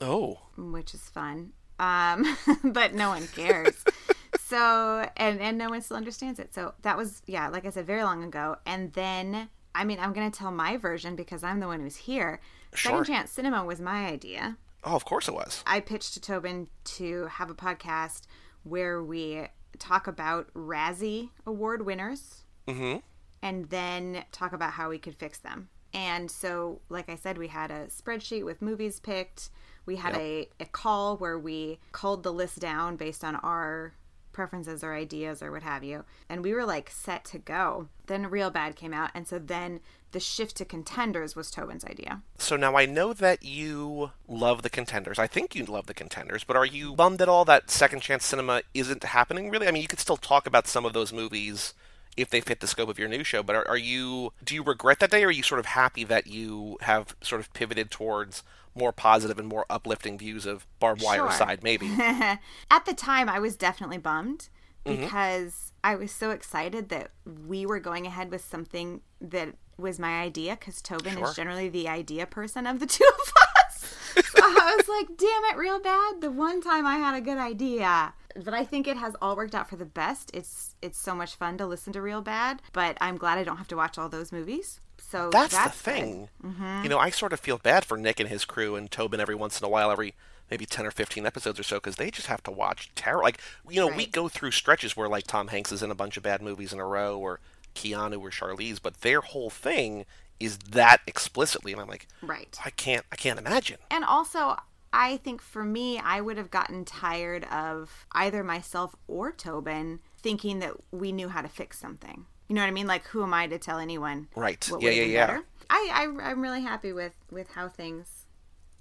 Oh. 0.00 0.38
which 0.56 0.94
is 0.94 1.02
fun. 1.02 1.52
Um, 1.78 2.24
but 2.64 2.94
no 2.94 3.10
one 3.10 3.26
cares. 3.28 3.84
so, 4.40 5.08
and, 5.16 5.40
and 5.40 5.58
no 5.58 5.68
one 5.70 5.80
still 5.82 5.96
understands 5.96 6.38
it. 6.40 6.54
So 6.54 6.74
that 6.82 6.96
was, 6.96 7.22
yeah, 7.26 7.48
like 7.48 7.66
I 7.66 7.70
said, 7.70 7.86
very 7.86 8.02
long 8.02 8.24
ago. 8.24 8.56
And 8.66 8.92
then, 8.94 9.48
I 9.74 9.84
mean, 9.84 9.98
I'm 10.00 10.12
going 10.12 10.30
to 10.30 10.36
tell 10.36 10.50
my 10.50 10.76
version 10.76 11.16
because 11.16 11.44
I'm 11.44 11.60
the 11.60 11.66
one 11.66 11.80
who's 11.80 11.96
here. 11.96 12.40
Sure. 12.74 12.92
Second 12.92 13.04
Chance 13.14 13.30
Cinema 13.32 13.64
was 13.64 13.80
my 13.80 14.06
idea. 14.06 14.56
Oh, 14.84 14.94
of 14.96 15.04
course 15.04 15.28
it 15.28 15.34
was. 15.34 15.62
I 15.66 15.80
pitched 15.80 16.14
to 16.14 16.20
Tobin 16.20 16.68
to 16.84 17.26
have 17.26 17.50
a 17.50 17.54
podcast 17.54 18.22
where 18.64 19.02
we 19.02 19.46
talk 19.78 20.06
about 20.06 20.52
Razzie 20.54 21.30
Award 21.46 21.84
winners 21.84 22.42
Mm-hmm. 22.66 22.98
and 23.42 23.68
then 23.68 24.24
talk 24.32 24.52
about 24.54 24.72
how 24.72 24.88
we 24.88 24.98
could 24.98 25.14
fix 25.16 25.38
them. 25.38 25.68
And 25.92 26.30
so, 26.30 26.80
like 26.88 27.08
I 27.10 27.14
said, 27.16 27.36
we 27.38 27.48
had 27.48 27.70
a 27.70 27.86
spreadsheet 27.86 28.44
with 28.44 28.62
movies 28.62 29.00
picked. 29.00 29.50
We 29.86 29.96
had 29.96 30.16
a, 30.16 30.48
a 30.58 30.64
call 30.64 31.18
where 31.18 31.38
we 31.38 31.78
culled 31.92 32.22
the 32.22 32.32
list 32.32 32.58
down 32.58 32.96
based 32.96 33.22
on 33.22 33.36
our 33.36 33.94
preferences 34.32 34.82
or 34.82 34.94
ideas 34.94 35.42
or 35.42 35.52
what 35.52 35.62
have 35.62 35.84
you. 35.84 36.04
And 36.28 36.42
we 36.42 36.52
were 36.54 36.64
like 36.64 36.90
set 36.90 37.24
to 37.26 37.38
go. 37.38 37.88
Then 38.06 38.30
Real 38.30 38.50
Bad 38.50 38.76
came 38.76 38.94
out. 38.94 39.10
And 39.14 39.28
so 39.28 39.38
then 39.38 39.80
the 40.14 40.20
shift 40.20 40.56
to 40.56 40.64
contenders 40.64 41.36
was 41.36 41.50
Tobin's 41.50 41.84
idea. 41.84 42.22
So 42.38 42.56
now 42.56 42.76
I 42.76 42.86
know 42.86 43.12
that 43.12 43.42
you 43.42 44.12
love 44.26 44.62
the 44.62 44.70
contenders. 44.70 45.18
I 45.18 45.26
think 45.26 45.54
you 45.54 45.66
love 45.66 45.86
the 45.86 45.92
contenders, 45.92 46.44
but 46.44 46.56
are 46.56 46.64
you 46.64 46.94
bummed 46.94 47.20
at 47.20 47.28
all 47.28 47.44
that 47.44 47.70
Second 47.70 48.00
Chance 48.00 48.24
Cinema 48.24 48.62
isn't 48.72 49.04
happening 49.04 49.50
really? 49.50 49.68
I 49.68 49.70
mean, 49.70 49.82
you 49.82 49.88
could 49.88 50.00
still 50.00 50.16
talk 50.16 50.46
about 50.46 50.66
some 50.66 50.86
of 50.86 50.94
those 50.94 51.12
movies 51.12 51.74
if 52.16 52.30
they 52.30 52.40
fit 52.40 52.60
the 52.60 52.66
scope 52.66 52.88
of 52.88 52.98
your 52.98 53.08
new 53.08 53.24
show, 53.24 53.42
but 53.42 53.56
are, 53.56 53.68
are 53.68 53.76
you 53.76 54.32
do 54.42 54.54
you 54.54 54.62
regret 54.62 55.00
that 55.00 55.10
day 55.10 55.22
or 55.24 55.28
are 55.28 55.32
you 55.32 55.42
sort 55.42 55.58
of 55.58 55.66
happy 55.66 56.04
that 56.04 56.26
you 56.28 56.78
have 56.82 57.14
sort 57.20 57.40
of 57.40 57.52
pivoted 57.52 57.90
towards 57.90 58.42
more 58.74 58.92
positive 58.92 59.38
and 59.38 59.48
more 59.48 59.66
uplifting 59.68 60.16
views 60.16 60.46
of 60.46 60.66
barbed 60.80 61.02
wire 61.02 61.18
Sure. 61.18 61.32
side 61.32 61.62
maybe? 61.62 61.88
At 61.98 62.86
the 62.86 62.94
time, 62.94 63.28
I 63.28 63.38
was 63.40 63.56
definitely 63.56 63.98
bummed 63.98 64.48
Mm-hmm. 64.86 65.00
because 65.00 65.72
I 65.82 65.94
was 65.94 66.12
so 66.12 66.30
excited 66.30 66.90
that 66.90 67.10
we 67.48 67.64
were 67.64 67.80
going 67.80 68.06
ahead 68.06 68.30
with 68.30 68.44
something 68.44 69.00
that 69.18 69.54
was 69.78 69.98
my 69.98 70.20
idea 70.20 70.56
because 70.58 70.80
Tobin 70.82 71.14
Sure. 71.14 71.28
is 71.28 71.36
generally 71.36 71.68
the 71.68 71.88
idea 71.88 72.26
person 72.26 72.66
of 72.66 72.80
the 72.80 72.86
two 72.96 73.08
of 73.20 73.32
us. 73.68 73.94
so 74.14 74.40
I 74.42 74.74
was 74.76 74.88
like, 74.88 75.16
damn 75.16 75.44
it, 75.44 75.56
real 75.56 75.80
bad. 75.80 76.20
The 76.20 76.30
one 76.30 76.60
time 76.60 76.86
I 76.86 76.96
had 76.96 77.14
a 77.14 77.20
good 77.20 77.38
idea. 77.38 78.14
But 78.36 78.54
I 78.54 78.64
think 78.64 78.88
it 78.88 78.96
has 78.96 79.14
all 79.22 79.36
worked 79.36 79.54
out 79.54 79.68
for 79.68 79.76
the 79.76 79.84
best. 79.84 80.30
It's 80.34 80.74
it's 80.82 80.98
so 80.98 81.14
much 81.14 81.36
fun 81.36 81.56
to 81.58 81.66
listen 81.66 81.92
to 81.92 82.02
Real 82.02 82.20
Bad, 82.20 82.62
but 82.72 82.98
I'm 83.00 83.16
glad 83.16 83.38
I 83.38 83.44
don't 83.44 83.58
have 83.58 83.68
to 83.68 83.76
watch 83.76 83.96
all 83.96 84.08
those 84.08 84.32
movies. 84.32 84.80
So 84.98 85.30
That's, 85.30 85.54
that's, 85.54 85.76
the 85.80 85.90
thing. 85.90 86.28
Mm-hmm. 86.44 86.82
You 86.82 86.88
know, 86.88 86.98
I 86.98 87.10
sort 87.10 87.32
of 87.32 87.38
feel 87.38 87.58
bad 87.58 87.84
for 87.84 87.96
Nick 87.96 88.18
and 88.18 88.28
his 88.28 88.44
crew 88.44 88.74
and 88.74 88.90
Tobin 88.90 89.20
every 89.20 89.34
once 89.36 89.60
in 89.60 89.64
a 89.64 89.68
while, 89.68 89.90
every 89.92 90.14
maybe 90.50 90.66
10 90.66 90.84
or 90.86 90.90
15 90.90 91.24
episodes 91.24 91.60
or 91.60 91.62
so, 91.62 91.76
because 91.76 91.96
they 91.96 92.10
just 92.10 92.26
have 92.26 92.42
to 92.44 92.50
watch 92.50 92.90
terror. 92.96 93.22
Like, 93.22 93.38
you 93.68 93.80
know, 93.80 93.86
we 93.94 94.06
go 94.06 94.28
through 94.28 94.50
stretches 94.50 94.96
where, 94.96 95.08
like, 95.08 95.26
Tom 95.26 95.48
Hanks 95.48 95.70
is 95.72 95.82
in 95.82 95.90
a 95.90 95.94
bunch 95.94 96.16
of 96.16 96.22
bad 96.24 96.42
movies 96.42 96.72
in 96.72 96.80
a 96.80 96.86
row, 96.86 97.18
or 97.18 97.38
Keanu 97.74 98.20
or 98.20 98.30
Charlize, 98.30 98.80
but 98.82 99.00
their 99.00 99.20
whole 99.20 99.50
thing 99.50 100.04
is 100.40 100.58
that 100.58 100.98
explicitly. 101.06 101.72
And 101.72 101.80
I'm 101.80 101.88
like, 101.88 102.06
Right. 102.22 102.56
I 102.64 102.70
can't, 102.70 103.04
I 103.12 103.16
can't 103.16 103.38
imagine. 103.38 103.78
And 103.90 104.04
also, 104.04 104.56
I 104.92 105.16
think 105.18 105.42
for 105.42 105.64
me, 105.64 105.98
I 105.98 106.20
would 106.20 106.36
have 106.36 106.50
gotten 106.50 106.84
tired 106.84 107.44
of 107.44 108.06
either 108.12 108.44
myself 108.44 108.94
or 109.08 109.32
Tobin 109.32 110.00
thinking 110.22 110.60
that 110.60 110.74
we 110.90 111.12
knew 111.12 111.28
how 111.28 111.42
to 111.42 111.48
fix 111.48 111.78
something. 111.78 112.26
You 112.48 112.54
know 112.54 112.60
what 112.60 112.68
I 112.68 112.72
mean? 112.72 112.86
Like, 112.86 113.06
who 113.06 113.22
am 113.22 113.34
I 113.34 113.46
to 113.46 113.58
tell 113.58 113.78
anyone? 113.78 114.28
Right. 114.36 114.68
Yeah, 114.80 114.90
yeah, 114.90 115.02
yeah. 115.02 115.26
better? 115.26 115.44
I, 115.70 115.90
I, 115.92 116.30
I'm 116.30 116.42
really 116.42 116.62
happy 116.62 116.92
with 116.92 117.14
with 117.30 117.50
how 117.50 117.68
things 117.68 118.26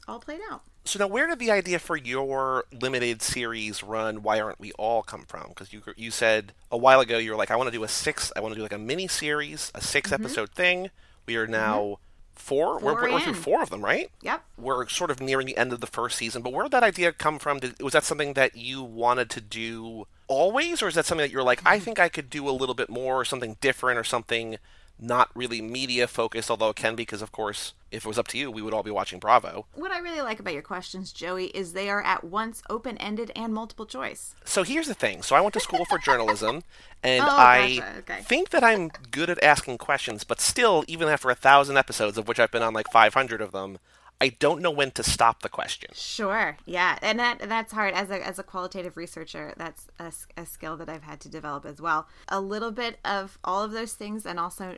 all 0.07 0.20
played 0.20 0.41
out. 0.52 0.64
So 0.85 0.99
now, 0.99 1.07
where 1.07 1.27
did 1.27 1.39
the 1.39 1.49
idea 1.51 1.80
for 1.80 1.95
your 1.95 2.65
limited 2.72 3.22
series 3.22 3.81
run? 3.84 4.22
Why 4.22 4.41
aren't 4.41 4.60
we 4.60 4.73
all 4.73 5.01
come 5.01 5.23
from? 5.26 5.49
Because 5.49 5.72
you 5.72 5.81
you 5.95 6.11
said 6.11 6.53
a 6.72 6.77
while 6.77 6.99
ago 6.99 7.18
you 7.18 7.31
were 7.31 7.38
like, 7.38 7.51
I 7.51 7.55
want 7.55 7.68
to 7.68 7.72
do 7.77 7.84
a 7.85 7.88
six, 7.88 8.31
I 8.35 8.41
want 8.41 8.53
to 8.53 8.57
do 8.57 8.64
like 8.64 8.73
a 8.73 8.77
mini 8.77 9.07
series, 9.07 9.72
a 9.73 9.81
six 9.81 10.11
episode 10.11 10.49
thing. 10.51 10.89
We 11.26 11.38
are 11.38 11.47
now 11.47 11.99
4 12.34 12.80
We're, 12.80 12.95
Mm-hmm. 12.95 12.99
Four 12.99 13.11
we're 13.14 13.19
through 13.22 13.34
four 13.35 13.64
of 13.64 13.69
them, 13.69 13.84
right? 13.84 14.11
Yep. 14.22 14.43
We're 14.57 14.88
sort 14.89 15.10
of 15.10 15.22
nearing 15.22 15.47
the 15.47 15.55
end 15.55 15.72
of 15.72 15.80
the 15.80 15.88
first 15.88 16.18
season. 16.18 16.41
But 16.41 16.51
where 16.51 16.64
did 16.64 16.73
that 16.73 16.84
idea 16.84 17.14
come 17.14 17.39
from? 17.39 17.60
Did, 17.60 17.81
was 17.81 17.93
that 17.93 18.03
something 18.03 18.34
that 18.34 18.55
you 18.57 18.84
wanted 18.84 19.30
to 19.31 19.41
do 19.41 20.05
always, 20.27 20.81
or 20.81 20.89
is 20.89 20.95
that 20.95 21.05
something 21.05 21.23
that 21.26 21.31
you're 21.31 21.43
like, 21.43 21.61
I 21.65 21.77
Mm-hmm. 21.77 21.85
think 21.85 21.99
I 21.99 22.10
could 22.10 22.30
do 22.30 22.49
a 22.49 22.51
little 22.51 22.76
bit 22.76 22.89
more, 22.89 23.22
or 23.22 23.26
something 23.26 23.55
different, 23.61 23.97
or 23.99 24.03
something 24.03 24.57
not 24.99 25.30
really 25.36 25.61
media 25.61 26.07
focused, 26.07 26.49
although 26.49 26.70
it 26.70 26.76
can 26.76 26.95
be, 26.95 27.02
because 27.03 27.22
of 27.22 27.32
course, 27.32 27.74
if 27.91 28.06
it 28.06 28.07
was 28.07 28.18
up 28.18 28.28
to 28.30 28.38
you, 28.38 28.49
we 28.49 28.61
would 28.61 28.74
all 28.74 28.84
be 28.84 28.91
watching 28.91 29.20
Bravo. 29.20 29.65
What 29.74 29.91
I 29.91 29.99
really 29.99 30.22
like 30.22 30.40
about 30.40 30.53
your 30.53 30.61
questions, 30.64 31.11
Joey, 31.11 31.45
is 31.48 31.74
they 31.74 31.90
are 31.90 32.02
at 32.02 32.24
once 32.24 32.64
open 32.70 32.98
ended 32.98 33.32
and 33.36 33.53
multiple 33.53 33.86
choice. 33.86 34.36
So 34.45 34.64
here's 34.64 34.88
the 34.88 34.94
thing. 34.94 35.22
So 35.22 35.36
I 35.36 35.41
went 35.41 35.53
to 35.53 35.60
school 35.60 35.86
for 35.86 35.98
journalism, 35.99 36.64
and 37.03 37.24
Oh, 37.24 37.36
I 37.38 37.78
gotcha. 37.78 37.98
Okay. 37.99 38.22
think 38.24 38.49
that 38.52 38.64
I'm 38.64 38.90
good 39.11 39.30
at 39.30 39.44
asking 39.44 39.78
questions. 39.78 40.24
But 40.24 40.40
still, 40.41 40.84
even 40.88 41.07
after 41.07 41.30
a 41.30 41.36
thousand 41.36 41.78
episodes, 41.78 42.18
of 42.18 42.28
which 42.28 42.40
I've 42.40 42.52
been 42.52 42.64
on 42.64 42.74
like 42.74 42.91
500 42.91 43.41
of 43.41 43.52
them, 43.52 43.78
I 44.22 44.30
don't 44.30 44.61
know 44.61 44.72
when 44.72 44.91
to 44.91 45.03
stop 45.03 45.41
the 45.41 45.49
question. 45.49 45.91
Sure. 45.94 46.57
Yeah, 46.65 46.98
and 47.02 47.19
that 47.19 47.40
that's 47.49 47.73
hard 47.73 47.94
as 47.94 48.10
a 48.10 48.26
as 48.26 48.40
a 48.40 48.44
qualitative 48.44 48.95
researcher. 48.95 49.53
That's 49.57 49.88
a, 49.99 50.14
a 50.38 50.45
skill 50.45 50.77
that 50.77 50.90
I've 50.90 51.03
had 51.03 51.19
to 51.22 51.30
develop 51.30 51.65
as 51.65 51.81
well. 51.81 52.07
A 52.30 52.40
little 52.40 52.72
bit 52.72 52.99
of 53.03 53.38
all 53.44 53.64
of 53.64 53.72
those 53.72 53.94
things, 53.94 54.26
and 54.26 54.40
also 54.40 54.77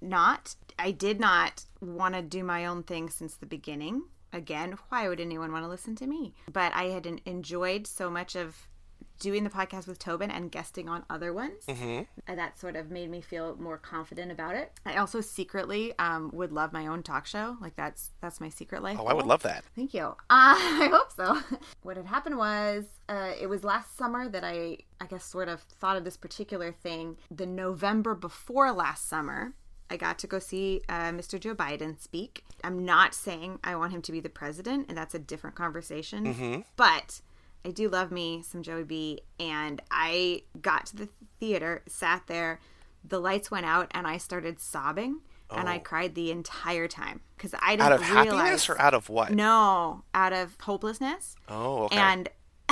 not. 0.00 0.56
I 0.78 0.90
did 0.90 1.20
not 1.20 1.66
want 1.80 2.14
to 2.14 2.22
do 2.22 2.42
my 2.42 2.66
own 2.66 2.82
thing 2.82 3.10
since 3.10 3.34
the 3.34 3.46
beginning. 3.46 4.04
Again, 4.32 4.78
why 4.88 5.08
would 5.08 5.20
anyone 5.20 5.52
want 5.52 5.64
to 5.64 5.68
listen 5.68 5.96
to 5.96 6.06
me? 6.06 6.34
But 6.50 6.72
I 6.74 6.84
had 6.84 7.06
enjoyed 7.06 7.86
so 7.86 8.08
much 8.08 8.36
of 8.36 8.68
doing 9.20 9.44
the 9.44 9.50
podcast 9.50 9.86
with 9.86 10.00
Tobin 10.00 10.30
and 10.30 10.50
guesting 10.50 10.88
on 10.88 11.04
other 11.08 11.32
ones. 11.32 11.64
Mm-hmm. 11.68 12.02
And 12.26 12.38
that 12.38 12.58
sort 12.58 12.74
of 12.74 12.90
made 12.90 13.10
me 13.10 13.20
feel 13.20 13.54
more 13.56 13.78
confident 13.78 14.32
about 14.32 14.56
it. 14.56 14.72
I 14.84 14.96
also 14.96 15.20
secretly 15.20 15.92
um, 15.98 16.30
would 16.32 16.50
love 16.50 16.72
my 16.72 16.88
own 16.88 17.04
talk 17.04 17.26
show. 17.26 17.56
Like 17.60 17.76
that's 17.76 18.10
that's 18.20 18.40
my 18.40 18.48
secret 18.48 18.82
life. 18.82 18.96
Oh, 18.98 19.06
I 19.06 19.12
would 19.12 19.26
love 19.26 19.42
that. 19.44 19.62
Thank 19.76 19.94
you. 19.94 20.06
Uh, 20.06 20.16
I 20.30 20.88
hope 20.90 21.12
so. 21.12 21.40
what 21.82 21.96
had 21.96 22.06
happened 22.06 22.38
was, 22.38 22.86
uh, 23.08 23.32
it 23.40 23.46
was 23.46 23.62
last 23.62 23.96
summer 23.96 24.28
that 24.28 24.42
I, 24.42 24.78
I 25.00 25.06
guess, 25.06 25.24
sort 25.24 25.48
of 25.48 25.60
thought 25.60 25.96
of 25.96 26.04
this 26.04 26.16
particular 26.16 26.72
thing. 26.72 27.16
The 27.30 27.46
November 27.46 28.14
before 28.14 28.72
last 28.72 29.08
summer, 29.08 29.52
I 29.90 29.96
got 29.96 30.18
to 30.20 30.26
go 30.26 30.38
see 30.38 30.82
uh, 30.88 31.10
Mr. 31.10 31.38
Joe 31.38 31.54
Biden 31.54 32.00
speak. 32.00 32.44
I'm 32.64 32.84
not 32.84 33.14
saying 33.14 33.58
I 33.62 33.76
want 33.76 33.92
him 33.92 34.02
to 34.02 34.12
be 34.12 34.20
the 34.20 34.28
president, 34.28 34.86
and 34.88 34.96
that's 34.96 35.14
a 35.14 35.18
different 35.18 35.56
conversation. 35.56 36.64
But 36.76 37.20
I 37.64 37.70
do 37.70 37.88
love 37.88 38.10
me 38.10 38.42
some 38.42 38.62
Joey 38.62 38.84
B. 38.84 39.20
And 39.38 39.82
I 39.90 40.42
got 40.60 40.86
to 40.86 40.96
the 40.96 41.08
theater, 41.38 41.82
sat 41.86 42.22
there, 42.26 42.60
the 43.04 43.18
lights 43.18 43.50
went 43.50 43.66
out, 43.66 43.88
and 43.92 44.06
I 44.06 44.18
started 44.18 44.60
sobbing. 44.60 45.20
And 45.52 45.68
I 45.68 45.78
oh. 45.78 45.80
cried 45.80 46.14
the 46.14 46.30
entire 46.30 46.86
time 46.86 47.22
because 47.36 47.56
I 47.60 47.72
didn't 47.72 47.86
Out 47.86 47.92
of 47.92 48.00
realize 48.02 48.28
happiness 48.28 48.70
or 48.70 48.80
out 48.80 48.94
of 48.94 49.08
what? 49.08 49.32
no, 49.32 50.04
out 50.14 50.32
of 50.32 50.56
hopelessness. 50.60 51.34
Oh, 51.48 51.86
okay. 51.86 51.96
And 51.96 52.28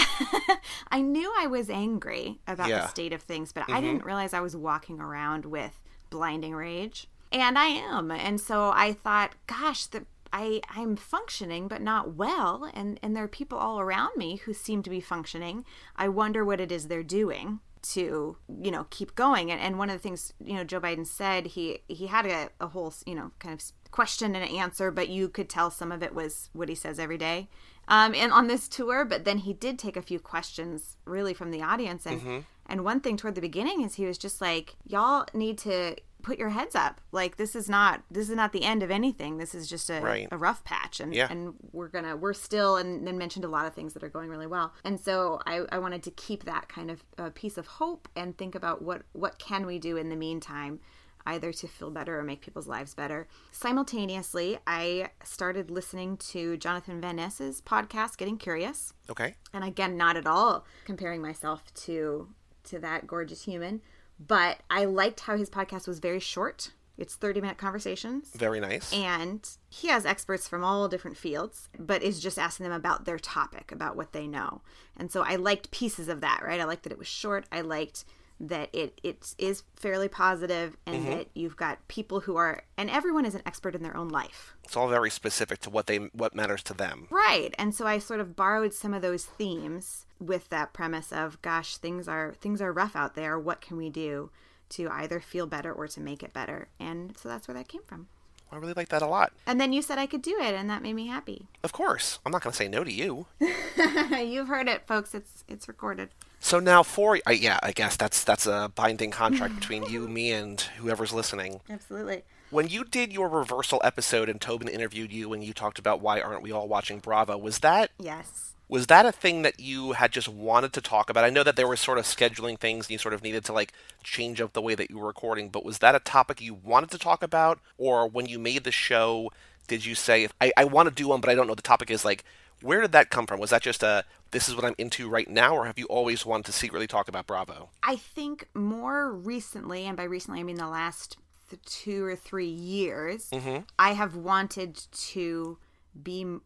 I 0.89 1.01
knew 1.01 1.33
I 1.37 1.49
was 1.49 1.71
angry 1.71 2.39
about 2.47 2.69
Yeah. 2.69 2.83
the 2.83 2.87
state 2.87 3.13
of 3.13 3.23
things, 3.23 3.53
but 3.53 3.65
I 3.65 3.73
mm-hmm. 3.73 3.81
didn't 3.85 4.05
realize 4.05 4.33
I 4.33 4.41
was 4.41 4.55
walking 4.55 5.01
around 5.01 5.45
with 5.45 5.81
blinding 6.09 6.55
rage. 6.55 7.09
And 7.33 7.59
I 7.59 7.67
am. 7.67 8.13
And 8.13 8.41
so 8.41 8.71
I 8.71 8.93
thought, 8.93 9.35
gosh, 9.49 9.87
the 9.87 10.07
I, 10.33 10.61
I'm 10.71 10.97
functioning 10.97 11.69
but 11.69 11.83
not 11.83 12.15
well 12.15 12.71
and, 12.75 12.99
and 13.03 13.17
there 13.17 13.25
are 13.25 13.29
people 13.29 13.59
all 13.59 13.81
around 13.81 14.17
me 14.17 14.37
who 14.37 14.53
seem 14.53 14.83
to 14.83 14.91
be 14.91 15.01
functioning. 15.01 15.65
I 15.97 16.09
wonder 16.09 16.45
what 16.45 16.61
it 16.61 16.73
is 16.73 16.89
they're 16.89 17.03
doing 17.03 17.61
to, 17.81 18.37
you 18.61 18.71
know, 18.71 18.87
keep 18.91 19.15
going. 19.15 19.51
And, 19.51 19.61
and 19.61 19.79
one 19.79 19.91
of 19.91 19.95
the 19.95 20.03
things, 20.03 20.33
you 20.45 20.55
know, 20.55 20.65
Joe 20.65 20.81
Biden 20.81 21.07
said, 21.07 21.47
he, 21.47 21.81
he 21.89 22.09
had 22.09 22.27
a, 22.27 22.51
a 22.61 22.69
whole, 22.69 22.93
you 23.07 23.15
know, 23.15 23.31
kind 23.39 23.55
of 23.55 23.91
question 23.91 24.35
and 24.35 24.51
answer, 24.51 24.91
but 24.91 25.09
you 25.09 25.29
could 25.29 25.49
tell 25.49 25.71
some 25.71 25.93
of 25.93 26.03
it 26.03 26.15
was 26.15 26.51
what 26.53 26.69
he 26.69 26.75
says 26.75 26.99
every 26.99 27.19
day 27.19 27.49
um, 27.87 28.15
and 28.15 28.33
on 28.33 28.49
this 28.49 28.69
tour. 28.69 29.05
But 29.05 29.25
then 29.25 29.39
he 29.39 29.53
did 29.53 29.79
take 29.79 29.97
a 29.97 30.03
few 30.03 30.19
questions 30.19 30.97
really 31.05 31.35
from 31.35 31.51
the 31.51 31.63
audience. 31.63 32.05
And, 32.07 32.21
And 32.67 32.85
one 32.85 33.01
thing 33.01 33.17
toward 33.17 33.35
the 33.35 33.41
beginning 33.41 33.83
is 33.83 33.95
he 33.95 34.05
was 34.05 34.19
just 34.19 34.41
like, 34.43 34.77
y'all 34.87 35.25
need 35.33 35.57
to 35.59 35.97
put 36.23 36.39
your 36.39 36.49
heads 36.51 36.75
up. 36.75 37.01
Like 37.13 37.37
this 37.37 37.55
is 37.55 37.69
not 37.69 38.03
this 38.11 38.29
is 38.29 38.35
not 38.37 38.53
the 38.53 38.65
end 38.65 38.83
of 38.83 38.91
anything. 38.91 39.39
This 39.39 39.55
is 39.55 39.69
just 39.69 39.89
a, 39.89 40.01
Right. 40.01 40.29
a 40.31 40.37
rough 40.37 40.65
patch 40.65 41.01
and 41.01 41.15
Yeah. 41.15 41.29
and 41.31 41.55
we're 41.73 41.89
gonna 41.89 42.17
we're 42.17 42.33
still 42.35 42.77
and 42.77 43.07
then 43.07 43.17
mentioned 43.17 43.45
a 43.45 43.49
lot 43.49 43.67
of 43.67 43.75
things 43.75 43.95
that 43.95 44.03
are 44.03 44.09
going 44.09 44.29
really 44.29 44.47
well. 44.47 44.75
And 44.85 44.99
so 45.01 45.41
I, 45.47 45.65
I 45.71 45.79
wanted 45.79 46.03
to 46.05 46.11
keep 46.11 46.45
that 46.45 46.69
kind 46.69 46.91
of 46.91 47.05
uh, 47.19 47.31
piece 47.35 47.57
of 47.57 47.67
hope 47.67 48.09
and 48.17 48.37
think 48.37 48.55
about 48.55 48.83
what 48.83 49.03
what 49.13 49.39
can 49.39 49.65
we 49.67 49.79
do 49.79 49.97
in 49.97 50.09
the 50.09 50.17
meantime 50.17 50.81
either 51.27 51.53
to 51.53 51.69
feel 51.69 51.91
better 51.91 52.19
or 52.19 52.23
make 52.23 52.41
people's 52.41 52.67
lives 52.67 52.95
better. 52.95 53.29
Simultaneously, 53.53 54.59
I 54.67 55.11
started 55.23 55.71
listening 55.71 56.17
to 56.33 56.57
Jonathan 56.57 57.01
Van 57.01 57.17
Ness's 57.17 57.61
podcast 57.61 58.17
Getting 58.17 58.39
Curious 58.39 58.93
Okay. 59.11 59.37
and 59.53 59.63
again 59.63 59.97
not 59.97 60.17
at 60.17 60.27
all 60.27 60.65
comparing 60.85 61.23
myself 61.23 61.63
to 61.85 62.29
to 62.65 62.79
that 62.81 63.07
gorgeous 63.07 63.43
human 63.45 63.81
but 64.19 64.59
i 64.71 64.85
liked 64.85 65.21
how 65.21 65.37
his 65.37 65.51
podcast 65.51 65.87
was 65.87 65.99
very 65.99 66.21
short. 66.21 66.73
It's 66.97 67.15
30 67.15 67.41
minute 67.41 67.59
conversations. 67.59 68.31
Very 68.35 68.59
nice. 68.59 68.93
and 68.93 69.49
he 69.69 69.87
has 69.87 70.05
experts 70.05 70.49
from 70.49 70.65
all 70.65 70.89
different 70.89 71.17
fields 71.17 71.69
but 71.79 72.03
is 72.03 72.19
just 72.19 72.39
asking 72.41 72.65
them 72.65 72.73
about 72.73 73.05
their 73.05 73.19
topic 73.21 73.71
about 73.71 73.95
what 73.97 74.13
they 74.13 74.27
know. 74.27 74.63
And 74.97 75.11
so 75.13 75.23
i 75.23 75.37
liked 75.37 75.71
pieces 75.71 76.09
of 76.09 76.21
that 76.23 76.41
right? 76.45 76.61
I 76.61 76.65
liked 76.65 76.83
that 76.83 76.93
it 76.93 76.99
was 76.99 77.07
short. 77.07 77.47
I 77.53 77.61
liked 77.61 78.05
that 78.41 78.69
it 78.73 79.01
it 79.03 79.35
is 79.39 79.65
fairly 79.75 80.09
positive 80.09 80.77
and 80.87 80.97
mm-hmm. 80.97 81.11
that 81.11 81.27
you've 81.35 81.57
got 81.57 81.87
people 81.89 82.21
who 82.21 82.37
are 82.37 82.63
and 82.77 82.89
everyone 82.89 83.25
is 83.25 83.35
an 83.35 83.43
expert 83.45 83.75
in 83.75 83.83
their 83.83 83.97
own 83.97 84.09
life 84.09 84.55
It's 84.65 84.77
all 84.77 84.89
very 84.89 85.11
specific 85.11 85.61
to 85.61 85.71
what 85.71 85.87
they 85.87 85.97
what 86.13 86.35
matters 86.35 86.63
to 86.65 86.75
them. 86.75 87.09
Right. 87.11 87.55
And 87.59 87.75
so 87.75 87.87
I 87.87 87.99
sort 87.99 88.21
of 88.21 88.37
borrowed 88.37 88.75
some 88.75 88.95
of 88.95 89.03
those 89.03 89.25
themes 89.25 90.07
with 90.21 90.49
that 90.51 90.73
premise 90.73 91.13
of 91.13 91.41
gosh, 91.43 91.77
things 91.77 92.07
are 92.07 92.35
things 92.41 92.61
are 92.61 92.73
rough 92.73 92.95
out 92.95 93.15
there. 93.15 93.39
What 93.39 93.61
can 93.61 93.77
we 93.77 93.91
do 93.91 94.31
to 94.71 94.89
either 94.91 95.21
feel 95.21 95.47
better 95.47 95.73
or 95.73 95.89
to 95.89 96.01
make 96.01 96.23
it 96.23 96.33
better? 96.33 96.69
And 96.79 97.17
so 97.17 97.29
that's 97.29 97.49
where 97.49 97.57
that 97.57 97.69
came 97.69 97.83
from. 97.87 98.09
I 98.51 98.57
really 98.57 98.73
like 98.75 98.89
that 98.89 99.03
a 99.03 99.07
lot. 99.07 99.33
And 99.47 99.61
then 99.61 99.73
you 99.73 99.83
said 99.83 99.99
I 99.99 100.07
could 100.07 100.23
do 100.23 100.39
it 100.41 100.55
and 100.55 100.71
that 100.71 100.83
made 100.83 100.95
me 100.95 101.07
happy. 101.07 101.49
Of 101.63 101.73
course, 101.73 102.19
I'm 102.25 102.33
not 102.33 102.43
going 102.43 102.53
to 102.53 102.57
say 102.57 102.69
no 102.69 102.83
to 102.83 102.93
you. 102.93 103.27
You've 103.41 104.49
heard 104.49 104.69
it, 104.69 104.87
folks. 104.87 105.15
It's 105.15 105.45
it's 105.49 105.69
recorded. 105.69 106.11
So 106.41 106.61
now 106.61 106.83
for 106.83 107.19
I 107.27 107.33
yeah, 107.33 107.59
I 107.63 107.73
guess 107.73 107.97
that's 107.97 108.25
that's 108.25 108.47
a 108.47 108.71
binding 108.75 109.11
contract 109.11 109.55
between 109.57 109.85
you, 109.85 110.09
me, 110.09 110.31
and 110.33 110.61
whoever's 110.79 111.13
listening. 111.13 111.61
Absolutely. 111.69 112.23
When 112.51 112.69
you 112.69 112.85
did 112.85 113.13
your 113.13 113.29
reversal 113.29 113.81
episode 113.85 114.29
and 114.29 114.41
Tobin 114.41 114.69
interviewed 114.69 115.13
you 115.13 115.33
and 115.33 115.45
you 115.45 115.53
talked 115.53 115.79
about 115.79 116.01
why 116.01 116.21
aren't 116.21 116.43
we 116.43 116.51
all 116.53 116.67
watching 116.69 116.99
Bravo, 116.99 117.37
was 117.37 117.59
that 117.59 117.91
Yes. 117.99 118.55
was 118.69 118.87
that 118.87 119.05
a 119.05 119.13
thing 119.13 119.43
that 119.43 119.61
you 119.61 119.93
had 119.93 120.13
just 120.13 120.29
wanted 120.29 120.73
to 120.73 120.81
talk 120.81 121.11
about? 121.11 121.25
I 121.25 121.31
know 121.31 121.43
that 121.43 121.57
there 121.57 121.69
were 121.69 121.77
sort 121.77 121.99
of 121.99 122.05
scheduling 122.05 122.59
things 122.59 122.87
and 122.87 122.93
you 122.93 122.99
sort 122.99 123.13
of 123.15 123.23
needed 123.23 123.45
to 123.47 123.53
like 123.53 123.73
change 124.03 124.41
up 124.41 124.55
the 124.55 124.63
way 124.63 124.75
that 124.75 124.91
you 124.91 124.99
were 124.99 125.09
recording, 125.09 125.51
but 125.51 125.65
was 125.65 125.79
that 125.79 125.95
a 125.95 126.01
topic 126.01 126.41
you 126.41 126.55
wanted 126.55 126.91
to 126.93 126.99
talk 126.99 127.23
about? 127.23 127.59
Or 127.77 128.07
when 128.09 128.25
you 128.27 128.39
made 128.39 128.65
the 128.65 128.73
show, 128.73 129.31
did 129.67 129.85
you 129.85 129.95
say, 129.95 130.29
I, 130.41 130.53
I 130.57 130.65
want 130.65 130.89
to 130.89 130.95
do 130.95 131.09
one, 131.09 131.21
but 131.21 131.29
I 131.29 131.35
don't 131.35 131.47
know 131.47 131.53
what 131.53 131.59
the 131.59 131.63
topic 131.63 131.91
is? 131.91 132.05
Like, 132.05 132.25
where 132.63 132.81
did 132.81 132.93
that 132.93 133.11
come 133.11 133.27
from? 133.27 133.39
Was 133.41 133.51
that 133.51 133.63
just 133.63 133.83
a, 133.83 134.05
this 134.31 134.49
is 134.49 134.55
what 134.55 134.65
I'm 134.65 134.75
into 134.79 135.09
right 135.09 135.29
now, 135.29 135.55
or 135.55 135.67
have 135.67 135.79
you 135.79 135.87
always 135.87 136.27
wanted 136.27 136.47
to 136.47 136.53
secretly 136.53 136.87
talk 136.87 137.09
about 137.09 137.27
Bravo? 137.27 137.71
I 137.83 137.97
think 137.97 138.49
more 138.55 139.13
recently, 139.13 139.87
and 139.87 139.97
by 139.97 140.05
recently 140.05 140.41
I 140.41 140.43
mean 140.43 140.57
the 140.57 140.69
last 140.69 141.17
th- 141.51 141.63
two 141.63 142.05
or 142.05 142.17
three 142.17 142.49
years, 142.49 143.31
mm-hmm. 143.31 143.63
I 143.79 143.93
have 143.93 144.17
wanted 144.17 144.81
to 144.93 145.59
be 146.01 146.23
m- 146.23 146.43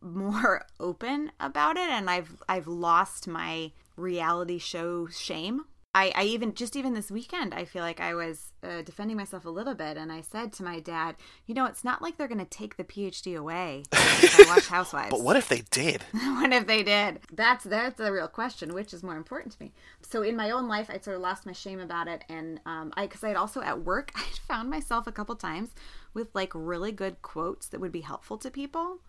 more 0.00 0.66
open 0.80 1.32
about 1.38 1.76
it, 1.76 1.88
and 1.88 2.10
I've 2.10 2.42
I've 2.48 2.66
lost 2.66 3.28
my 3.28 3.72
reality 3.96 4.58
show 4.58 5.06
shame. 5.06 5.64
I, 5.96 6.12
I 6.14 6.24
even 6.24 6.52
just 6.52 6.76
even 6.76 6.92
this 6.92 7.10
weekend 7.10 7.54
I 7.54 7.64
feel 7.64 7.82
like 7.82 8.00
I 8.00 8.14
was 8.14 8.52
uh, 8.62 8.82
defending 8.82 9.16
myself 9.16 9.46
a 9.46 9.50
little 9.50 9.74
bit 9.74 9.96
and 9.96 10.12
I 10.12 10.20
said 10.20 10.52
to 10.54 10.62
my 10.62 10.78
dad, 10.78 11.16
you 11.46 11.54
know, 11.54 11.64
it's 11.64 11.84
not 11.84 12.02
like 12.02 12.18
they're 12.18 12.28
going 12.28 12.38
to 12.38 12.44
take 12.44 12.76
the 12.76 12.84
PhD 12.84 13.34
away 13.34 13.82
I 13.92 14.44
watch 14.46 14.66
Housewives. 14.66 15.10
But 15.10 15.22
what 15.22 15.36
if 15.36 15.48
they 15.48 15.62
did? 15.70 16.02
what 16.12 16.52
if 16.52 16.66
they 16.66 16.82
did? 16.82 17.20
That's 17.32 17.64
that's 17.64 17.96
the 17.96 18.12
real 18.12 18.28
question. 18.28 18.74
Which 18.74 18.92
is 18.92 19.02
more 19.02 19.16
important 19.16 19.54
to 19.54 19.62
me? 19.62 19.72
So 20.02 20.22
in 20.22 20.36
my 20.36 20.50
own 20.50 20.68
life, 20.68 20.90
I 20.90 20.98
sort 20.98 21.16
of 21.16 21.22
lost 21.22 21.46
my 21.46 21.52
shame 21.52 21.80
about 21.80 22.08
it, 22.08 22.24
and 22.28 22.60
um, 22.66 22.92
I 22.94 23.06
because 23.06 23.24
I 23.24 23.28
had 23.28 23.36
also 23.36 23.62
at 23.62 23.82
work, 23.82 24.12
I 24.16 24.24
found 24.46 24.68
myself 24.68 25.06
a 25.06 25.12
couple 25.12 25.34
times 25.36 25.70
with 26.12 26.28
like 26.34 26.52
really 26.54 26.92
good 26.92 27.22
quotes 27.22 27.68
that 27.68 27.80
would 27.80 27.92
be 27.92 28.02
helpful 28.02 28.36
to 28.38 28.50
people, 28.50 29.00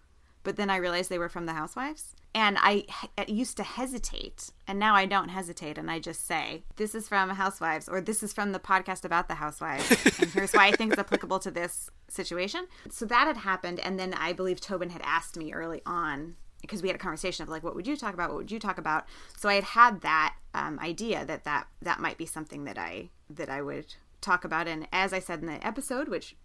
but 0.47 0.55
then 0.55 0.69
I 0.69 0.77
realized 0.77 1.09
they 1.09 1.19
were 1.19 1.27
from 1.27 1.45
the 1.45 1.51
Housewives, 1.51 2.15
and 2.33 2.57
I 2.61 2.85
he- 3.17 3.33
used 3.33 3.57
to 3.57 3.63
hesitate, 3.63 4.49
and 4.65 4.79
now 4.79 4.95
I 4.95 5.05
don't 5.05 5.27
hesitate, 5.27 5.77
and 5.77 5.91
I 5.91 5.99
just 5.99 6.25
say 6.25 6.63
this 6.77 6.95
is 6.95 7.05
from 7.09 7.31
Housewives, 7.31 7.89
or 7.89 7.99
this 7.99 8.23
is 8.23 8.31
from 8.31 8.53
the 8.53 8.59
podcast 8.59 9.03
about 9.03 9.27
the 9.27 9.35
Housewives, 9.35 9.91
and 10.21 10.31
here's 10.31 10.53
why 10.53 10.67
I 10.67 10.71
think 10.71 10.93
it's 10.93 10.99
applicable 11.01 11.39
to 11.39 11.51
this 11.51 11.89
situation. 12.07 12.65
So 12.89 13.05
that 13.07 13.27
had 13.27 13.35
happened, 13.35 13.81
and 13.81 13.99
then 13.99 14.13
I 14.13 14.31
believe 14.31 14.61
Tobin 14.61 14.91
had 14.91 15.01
asked 15.03 15.35
me 15.35 15.51
early 15.51 15.81
on 15.85 16.37
because 16.61 16.81
we 16.81 16.87
had 16.87 16.95
a 16.95 16.99
conversation 16.99 17.43
of 17.43 17.49
like 17.49 17.65
what 17.65 17.75
would 17.75 17.85
you 17.85 17.97
talk 17.97 18.13
about? 18.13 18.29
What 18.29 18.37
would 18.37 18.51
you 18.51 18.59
talk 18.59 18.77
about? 18.77 19.03
So 19.35 19.49
i 19.49 19.55
had 19.55 19.65
had 19.65 19.99
that 19.99 20.37
um, 20.53 20.79
idea 20.79 21.25
that 21.25 21.43
that 21.43 21.67
that 21.81 21.99
might 21.99 22.17
be 22.17 22.25
something 22.25 22.63
that 22.63 22.77
i 22.77 23.09
that 23.29 23.49
i 23.49 23.61
would 23.61 23.95
talk 24.21 24.45
about. 24.45 24.65
And 24.65 24.87
as 24.93 25.11
i 25.11 25.19
said 25.19 25.41
in 25.41 25.47
the 25.47 25.67
episode 25.67 26.07
which 26.07 26.37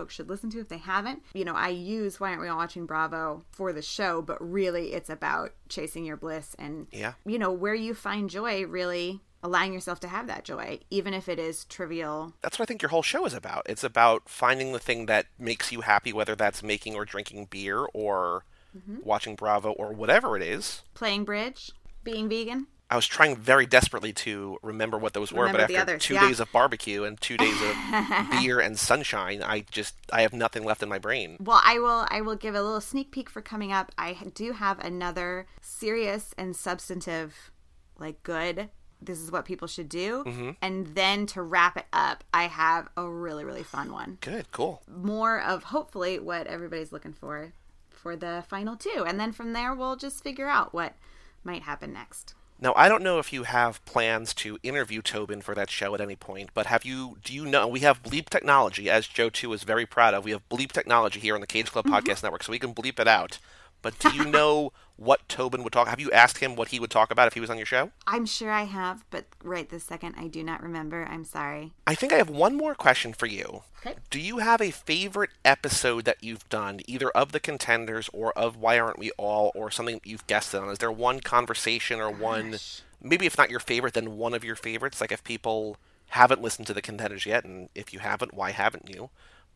folks 0.00 0.14
should 0.14 0.30
listen 0.30 0.48
to 0.48 0.58
if 0.60 0.68
they 0.70 0.78
haven't 0.78 1.22
you 1.34 1.44
know 1.44 1.54
i 1.54 1.68
use 1.68 2.18
why 2.18 2.30
aren't 2.30 2.40
we 2.40 2.48
all 2.48 2.56
watching 2.56 2.86
bravo 2.86 3.44
for 3.50 3.70
the 3.70 3.82
show 3.82 4.22
but 4.22 4.38
really 4.40 4.94
it's 4.94 5.10
about 5.10 5.52
chasing 5.68 6.06
your 6.06 6.16
bliss 6.16 6.56
and 6.58 6.86
Yeah. 6.90 7.12
you 7.26 7.38
know 7.38 7.52
where 7.52 7.74
you 7.74 7.92
find 7.92 8.30
joy 8.30 8.64
really 8.64 9.20
allowing 9.42 9.74
yourself 9.74 10.00
to 10.00 10.08
have 10.08 10.26
that 10.28 10.44
joy 10.44 10.78
even 10.90 11.12
if 11.12 11.28
it 11.28 11.38
is 11.38 11.64
trivial 11.66 12.32
That's 12.40 12.58
what 12.58 12.64
I 12.64 12.68
think 12.68 12.80
your 12.80 12.88
whole 12.90 13.02
show 13.02 13.26
is 13.26 13.34
about. 13.34 13.62
It's 13.68 13.84
about 13.84 14.28
finding 14.28 14.72
the 14.72 14.78
thing 14.78 15.04
that 15.06 15.26
makes 15.38 15.70
you 15.72 15.80
happy, 15.82 16.12
whether 16.12 16.34
that's 16.34 16.62
making 16.62 16.94
or 16.94 17.04
drinking 17.06 17.48
beer 17.50 17.86
or 17.94 18.44
mm-hmm. 18.76 18.96
watching 19.02 19.36
Bravo 19.36 19.72
or 19.72 19.92
whatever 19.92 20.36
it 20.36 20.42
is. 20.42 20.82
playing 20.94 21.24
bridge 21.24 21.72
being 22.04 22.28
vegan 22.28 22.66
I 22.90 22.96
was 22.96 23.06
trying 23.06 23.36
very 23.36 23.66
desperately 23.66 24.12
to 24.14 24.58
remember 24.62 24.98
what 24.98 25.12
those 25.12 25.32
were, 25.32 25.44
Remember 25.44 25.68
but 25.68 25.76
after 25.76 25.96
two 25.96 26.14
yeah. 26.14 26.26
days 26.26 26.40
of 26.40 26.50
barbecue 26.50 27.04
and 27.04 27.20
two 27.20 27.36
days 27.36 27.54
of 27.62 28.30
beer 28.32 28.58
and 28.58 28.76
sunshine, 28.76 29.44
I 29.44 29.64
just 29.70 29.94
I 30.12 30.22
have 30.22 30.32
nothing 30.32 30.64
left 30.64 30.82
in 30.82 30.88
my 30.88 30.98
brain. 30.98 31.36
Well, 31.38 31.60
I 31.64 31.78
will. 31.78 32.06
I 32.10 32.20
will 32.20 32.34
give 32.34 32.56
a 32.56 32.62
little 32.62 32.80
sneak 32.80 33.12
peek 33.12 33.30
for 33.30 33.40
coming 33.40 33.72
up. 33.72 33.92
I 33.96 34.16
do 34.34 34.52
have 34.52 34.80
another 34.80 35.46
serious 35.60 36.34
and 36.36 36.56
substantive, 36.56 37.52
like 37.96 38.24
good. 38.24 38.70
This 39.00 39.20
is 39.20 39.30
what 39.30 39.44
people 39.44 39.68
should 39.68 39.88
do. 39.88 40.24
Mm-hmm. 40.26 40.50
And 40.60 40.88
then 40.88 41.26
to 41.26 41.42
wrap 41.42 41.76
it 41.76 41.86
up, 41.92 42.24
I 42.34 42.48
have 42.48 42.88
a 42.96 43.08
really 43.08 43.44
really 43.44 43.62
fun 43.62 43.92
one. 43.92 44.18
Good, 44.20 44.50
cool. 44.50 44.82
More 44.88 45.40
of 45.40 45.62
hopefully 45.62 46.18
what 46.18 46.48
everybody's 46.48 46.90
looking 46.90 47.12
for 47.12 47.52
for 47.88 48.16
the 48.16 48.42
final 48.48 48.74
two, 48.74 49.04
and 49.06 49.20
then 49.20 49.30
from 49.30 49.52
there 49.52 49.74
we'll 49.74 49.94
just 49.94 50.24
figure 50.24 50.48
out 50.48 50.74
what 50.74 50.96
might 51.44 51.62
happen 51.62 51.92
next. 51.92 52.34
Now 52.60 52.74
I 52.76 52.88
don't 52.88 53.02
know 53.02 53.18
if 53.18 53.32
you 53.32 53.44
have 53.44 53.84
plans 53.86 54.34
to 54.34 54.58
interview 54.62 55.00
Tobin 55.00 55.40
for 55.40 55.54
that 55.54 55.70
show 55.70 55.94
at 55.94 56.00
any 56.00 56.16
point, 56.16 56.50
but 56.52 56.66
have 56.66 56.84
you? 56.84 57.16
Do 57.24 57.32
you 57.34 57.46
know 57.46 57.66
we 57.66 57.80
have 57.80 58.02
bleep 58.02 58.28
technology, 58.28 58.90
as 58.90 59.06
Joe 59.06 59.30
too 59.30 59.52
is 59.54 59.62
very 59.62 59.86
proud 59.86 60.12
of. 60.12 60.24
We 60.24 60.32
have 60.32 60.46
bleep 60.50 60.72
technology 60.72 61.20
here 61.20 61.34
on 61.34 61.40
the 61.40 61.46
Cage 61.46 61.72
Club 61.72 61.86
mm-hmm. 61.86 61.94
Podcast 61.94 62.22
Network, 62.22 62.42
so 62.42 62.52
we 62.52 62.58
can 62.58 62.74
bleep 62.74 63.00
it 63.00 63.08
out. 63.08 63.38
But 63.80 63.98
do 63.98 64.14
you 64.14 64.24
know 64.26 64.72
what 65.00 65.26
Tobin 65.30 65.64
would 65.64 65.72
talk? 65.72 65.88
Have 65.88 65.98
you 65.98 66.12
asked 66.12 66.38
him 66.38 66.56
what 66.56 66.68
he 66.68 66.78
would 66.78 66.90
talk 66.90 67.10
about 67.10 67.26
if 67.26 67.32
he 67.32 67.40
was 67.40 67.48
on 67.48 67.56
your 67.56 67.64
show? 67.64 67.90
I'm 68.06 68.26
sure 68.26 68.50
I 68.50 68.64
have, 68.64 69.02
but 69.10 69.24
right 69.42 69.66
this 69.66 69.82
second 69.82 70.14
I 70.18 70.26
do 70.26 70.44
not 70.44 70.62
remember. 70.62 71.06
I'm 71.10 71.24
sorry. 71.24 71.72
I 71.86 71.94
think 71.94 72.12
I 72.12 72.18
have 72.18 72.28
one 72.28 72.54
more 72.54 72.74
question 72.74 73.14
for 73.14 73.24
you. 73.24 73.62
Okay. 73.80 73.96
Do 74.10 74.20
you 74.20 74.38
have 74.38 74.60
a 74.60 74.70
favorite 74.70 75.30
episode 75.42 76.04
that 76.04 76.22
you've 76.22 76.46
done, 76.50 76.80
either 76.86 77.08
of 77.10 77.32
the 77.32 77.40
contenders 77.40 78.10
or 78.12 78.36
of 78.38 78.58
Why 78.58 78.78
Aren't 78.78 78.98
We 78.98 79.10
All, 79.12 79.52
or 79.54 79.70
something 79.70 79.94
that 79.94 80.06
you've 80.06 80.26
guested 80.26 80.60
on? 80.60 80.68
Is 80.68 80.78
there 80.78 80.92
one 80.92 81.20
conversation 81.20 81.98
or 81.98 82.10
one, 82.10 82.58
maybe 83.00 83.24
if 83.24 83.38
not 83.38 83.48
your 83.48 83.58
favorite, 83.58 83.94
then 83.94 84.18
one 84.18 84.34
of 84.34 84.44
your 84.44 84.56
favorites? 84.56 85.00
Like 85.00 85.12
if 85.12 85.24
people 85.24 85.78
haven't 86.08 86.42
listened 86.42 86.66
to 86.66 86.74
the 86.74 86.82
contenders 86.82 87.24
yet, 87.24 87.46
and 87.46 87.70
if 87.74 87.94
you 87.94 88.00
haven't, 88.00 88.34
why 88.34 88.50
haven't 88.50 88.90
you? 88.90 89.08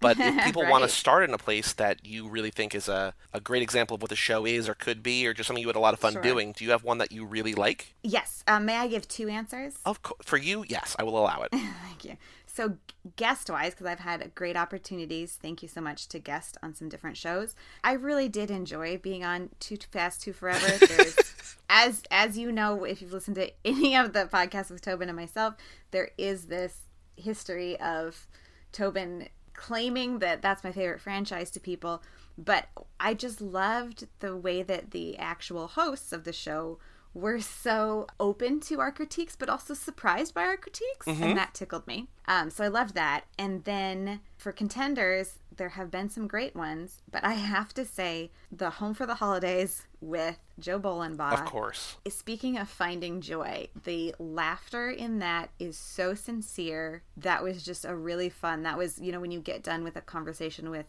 But 0.05 0.19
if 0.21 0.45
people 0.45 0.67
want 0.69 0.85
to 0.85 0.89
start 0.91 1.25
in 1.25 1.33
a 1.33 1.39
place 1.39 1.73
that 1.73 2.05
you 2.05 2.29
really 2.29 2.51
think 2.51 2.75
is 2.75 2.89
a, 2.91 3.15
a 3.33 3.41
great 3.41 3.63
example 3.63 3.95
of 3.95 4.03
what 4.03 4.11
the 4.11 4.17
show 4.17 4.45
is 4.45 4.69
or 4.69 4.75
could 4.75 5.03
be, 5.03 5.27
or 5.27 5.33
just 5.33 5.47
something 5.47 5.63
you 5.63 5.69
had 5.69 5.77
a 5.77 5.81
lot 5.81 5.95
of 5.95 6.01
fun 6.01 6.13
Sure. 6.13 6.21
doing, 6.21 6.53
do 6.53 6.63
you 6.63 6.73
have 6.73 6.85
one 6.85 6.99
that 6.99 7.11
you 7.11 7.25
really 7.25 7.55
like? 7.55 7.95
Yes. 8.03 8.45
Um, 8.47 8.67
may 8.67 8.77
I 8.77 8.87
give 8.87 9.09
two 9.09 9.31
answers? 9.31 9.79
Of 9.87 10.03
co- 10.03 10.19
for 10.23 10.37
you, 10.37 10.63
yes, 10.69 10.95
I 10.99 11.05
will 11.05 11.19
allow 11.19 11.41
it. 11.41 11.49
Thank 11.53 12.05
you. 12.05 12.19
So, 12.47 12.77
guest 13.17 13.49
wise, 13.49 13.73
because 13.73 13.87
I've 13.87 14.01
had 14.01 14.33
great 14.35 14.57
opportunities, 14.57 15.39
thank 15.43 15.61
you 15.63 15.69
so 15.69 15.81
much 15.81 16.07
to 16.09 16.21
guest 16.21 16.57
on 16.63 16.75
some 16.75 16.89
different 16.91 17.17
shows. 17.17 17.57
I 17.83 17.95
really 17.95 18.29
did 18.29 18.49
enjoy 18.51 18.99
being 18.99 19.25
on 19.25 19.49
Too 19.59 19.79
Fast, 19.91 20.23
Too 20.23 20.33
Forever. 20.35 20.79
As 21.69 22.03
as 22.11 22.39
you 22.39 22.53
know, 22.53 22.85
if 22.85 23.01
you've 23.01 23.13
listened 23.13 23.37
to 23.37 23.51
any 23.65 23.97
of 23.97 24.13
the 24.13 24.27
podcasts 24.27 24.71
with 24.71 24.83
Tobin 24.83 25.09
and 25.09 25.17
myself, 25.17 25.55
there 25.91 26.11
is 26.17 26.45
this 26.47 26.83
history 27.17 27.81
of 27.81 28.29
Tobin 28.71 29.29
claiming 29.55 30.19
that 30.19 30.43
that's 30.43 30.65
my 30.65 30.73
favorite 30.73 31.01
franchise 31.01 31.51
to 31.53 31.61
people. 31.61 32.03
But 32.37 32.67
I 32.99 33.15
just 33.15 33.41
loved 33.41 34.09
the 34.21 34.37
way 34.37 34.63
that 34.63 34.91
the 34.91 35.17
actual 35.19 35.69
hosts 35.69 36.13
of 36.13 36.25
the 36.25 36.33
show 36.33 36.79
were 37.15 37.41
so 37.41 38.09
open 38.19 38.59
to 38.59 38.81
our 38.81 38.91
critiques, 38.91 39.37
but 39.37 39.49
also 39.49 39.73
surprised 39.73 40.35
by 40.35 40.43
our 40.43 40.57
critiques, 40.57 41.07
and 41.07 41.39
that 41.39 41.55
tickled 41.55 41.87
me. 41.87 42.09
Um, 42.27 42.51
so 42.51 42.65
I 42.65 42.69
loved 42.69 42.95
that. 42.97 43.25
And 43.39 43.63
then 43.63 44.21
for 44.37 44.51
contenders, 44.51 45.39
there 45.57 45.71
have 45.71 45.91
been 45.91 46.09
some 46.09 46.27
great 46.27 46.55
ones, 46.55 47.03
but 47.11 47.25
I 47.25 47.35
have 47.35 47.73
to 47.75 47.85
say, 47.85 48.31
the 48.51 48.71
Home 48.71 48.95
for 48.95 49.07
the 49.07 49.17
Holidays 49.17 49.87
with 50.01 50.39
Joe 50.59 50.79
Bolenbaugh. 50.79 51.33
Of 51.33 51.45
course. 51.45 51.97
Speaking 52.09 52.59
of 52.59 52.69
finding 52.69 53.21
joy, 53.21 53.69
the 53.85 54.15
laughter 54.19 54.91
in 54.91 55.19
that 55.21 55.51
is 55.59 55.77
so 55.77 56.15
sincere. 56.15 57.03
That 57.17 57.43
was 57.43 57.65
just 57.65 57.85
a 57.85 57.95
really 57.95 58.29
fun. 58.29 58.63
That 58.63 58.79
was, 58.79 58.99
you 59.01 59.13
know, 59.13 59.21
when 59.21 59.31
you 59.31 59.41
get 59.41 59.63
done 59.63 59.85
with 59.85 59.97
a 59.97 60.01
conversation 60.01 60.71
with 60.71 60.87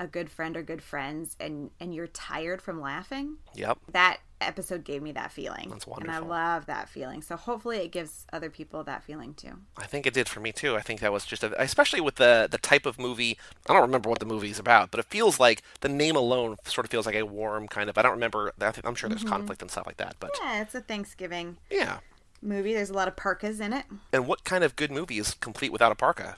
a 0.00 0.06
good 0.06 0.30
friend 0.30 0.56
or 0.56 0.62
good 0.62 0.82
friends 0.82 1.36
and 1.38 1.70
and 1.78 1.94
you're 1.94 2.06
tired 2.06 2.62
from 2.62 2.80
laughing. 2.80 3.36
Yep. 3.54 3.78
That 3.92 4.20
episode 4.40 4.82
gave 4.82 5.02
me 5.02 5.12
that 5.12 5.30
feeling. 5.30 5.68
That's 5.68 5.86
wonderful. 5.86 6.14
And 6.14 6.24
I 6.24 6.26
love 6.26 6.64
that 6.64 6.88
feeling. 6.88 7.20
So 7.20 7.36
hopefully 7.36 7.76
it 7.80 7.92
gives 7.92 8.26
other 8.32 8.48
people 8.48 8.82
that 8.84 9.04
feeling 9.04 9.34
too. 9.34 9.58
I 9.76 9.84
think 9.84 10.06
it 10.06 10.14
did 10.14 10.26
for 10.26 10.40
me 10.40 10.52
too. 10.52 10.74
I 10.74 10.80
think 10.80 11.00
that 11.00 11.12
was 11.12 11.26
just, 11.26 11.44
a, 11.44 11.62
especially 11.62 12.00
with 12.00 12.14
the 12.14 12.48
the 12.50 12.56
type 12.56 12.86
of 12.86 12.98
movie. 12.98 13.36
I 13.68 13.74
don't 13.74 13.82
remember 13.82 14.08
what 14.08 14.20
the 14.20 14.26
movie 14.26 14.50
is 14.50 14.58
about, 14.58 14.90
but 14.90 15.00
it 15.00 15.06
feels 15.06 15.38
like 15.38 15.62
the 15.82 15.90
name 15.90 16.16
alone 16.16 16.56
sort 16.64 16.86
of 16.86 16.90
feels 16.90 17.04
like 17.04 17.14
a 17.14 17.26
warm 17.26 17.68
kind 17.68 17.90
of. 17.90 17.98
I 17.98 18.02
don't 18.02 18.12
remember. 18.12 18.52
I 18.58 18.72
I'm 18.82 18.94
sure 18.94 19.10
there's 19.10 19.20
mm-hmm. 19.20 19.28
conflict 19.28 19.60
and 19.60 19.70
stuff 19.70 19.86
like 19.86 19.98
that, 19.98 20.16
but 20.18 20.30
Yeah, 20.42 20.62
it's 20.62 20.74
a 20.74 20.80
Thanksgiving 20.80 21.58
yeah. 21.70 21.98
Movie. 22.42 22.72
There's 22.74 22.90
a 22.90 22.94
lot 22.94 23.08
of 23.08 23.16
parkas 23.16 23.60
in 23.60 23.72
it, 23.72 23.84
And 24.12 24.26
what 24.26 24.44
kind 24.44 24.64
of 24.64 24.76
good 24.76 24.90
movie 24.90 25.18
is 25.18 25.34
complete 25.34 25.72
without 25.72 25.92
a 25.92 25.94
parka? 25.94 26.36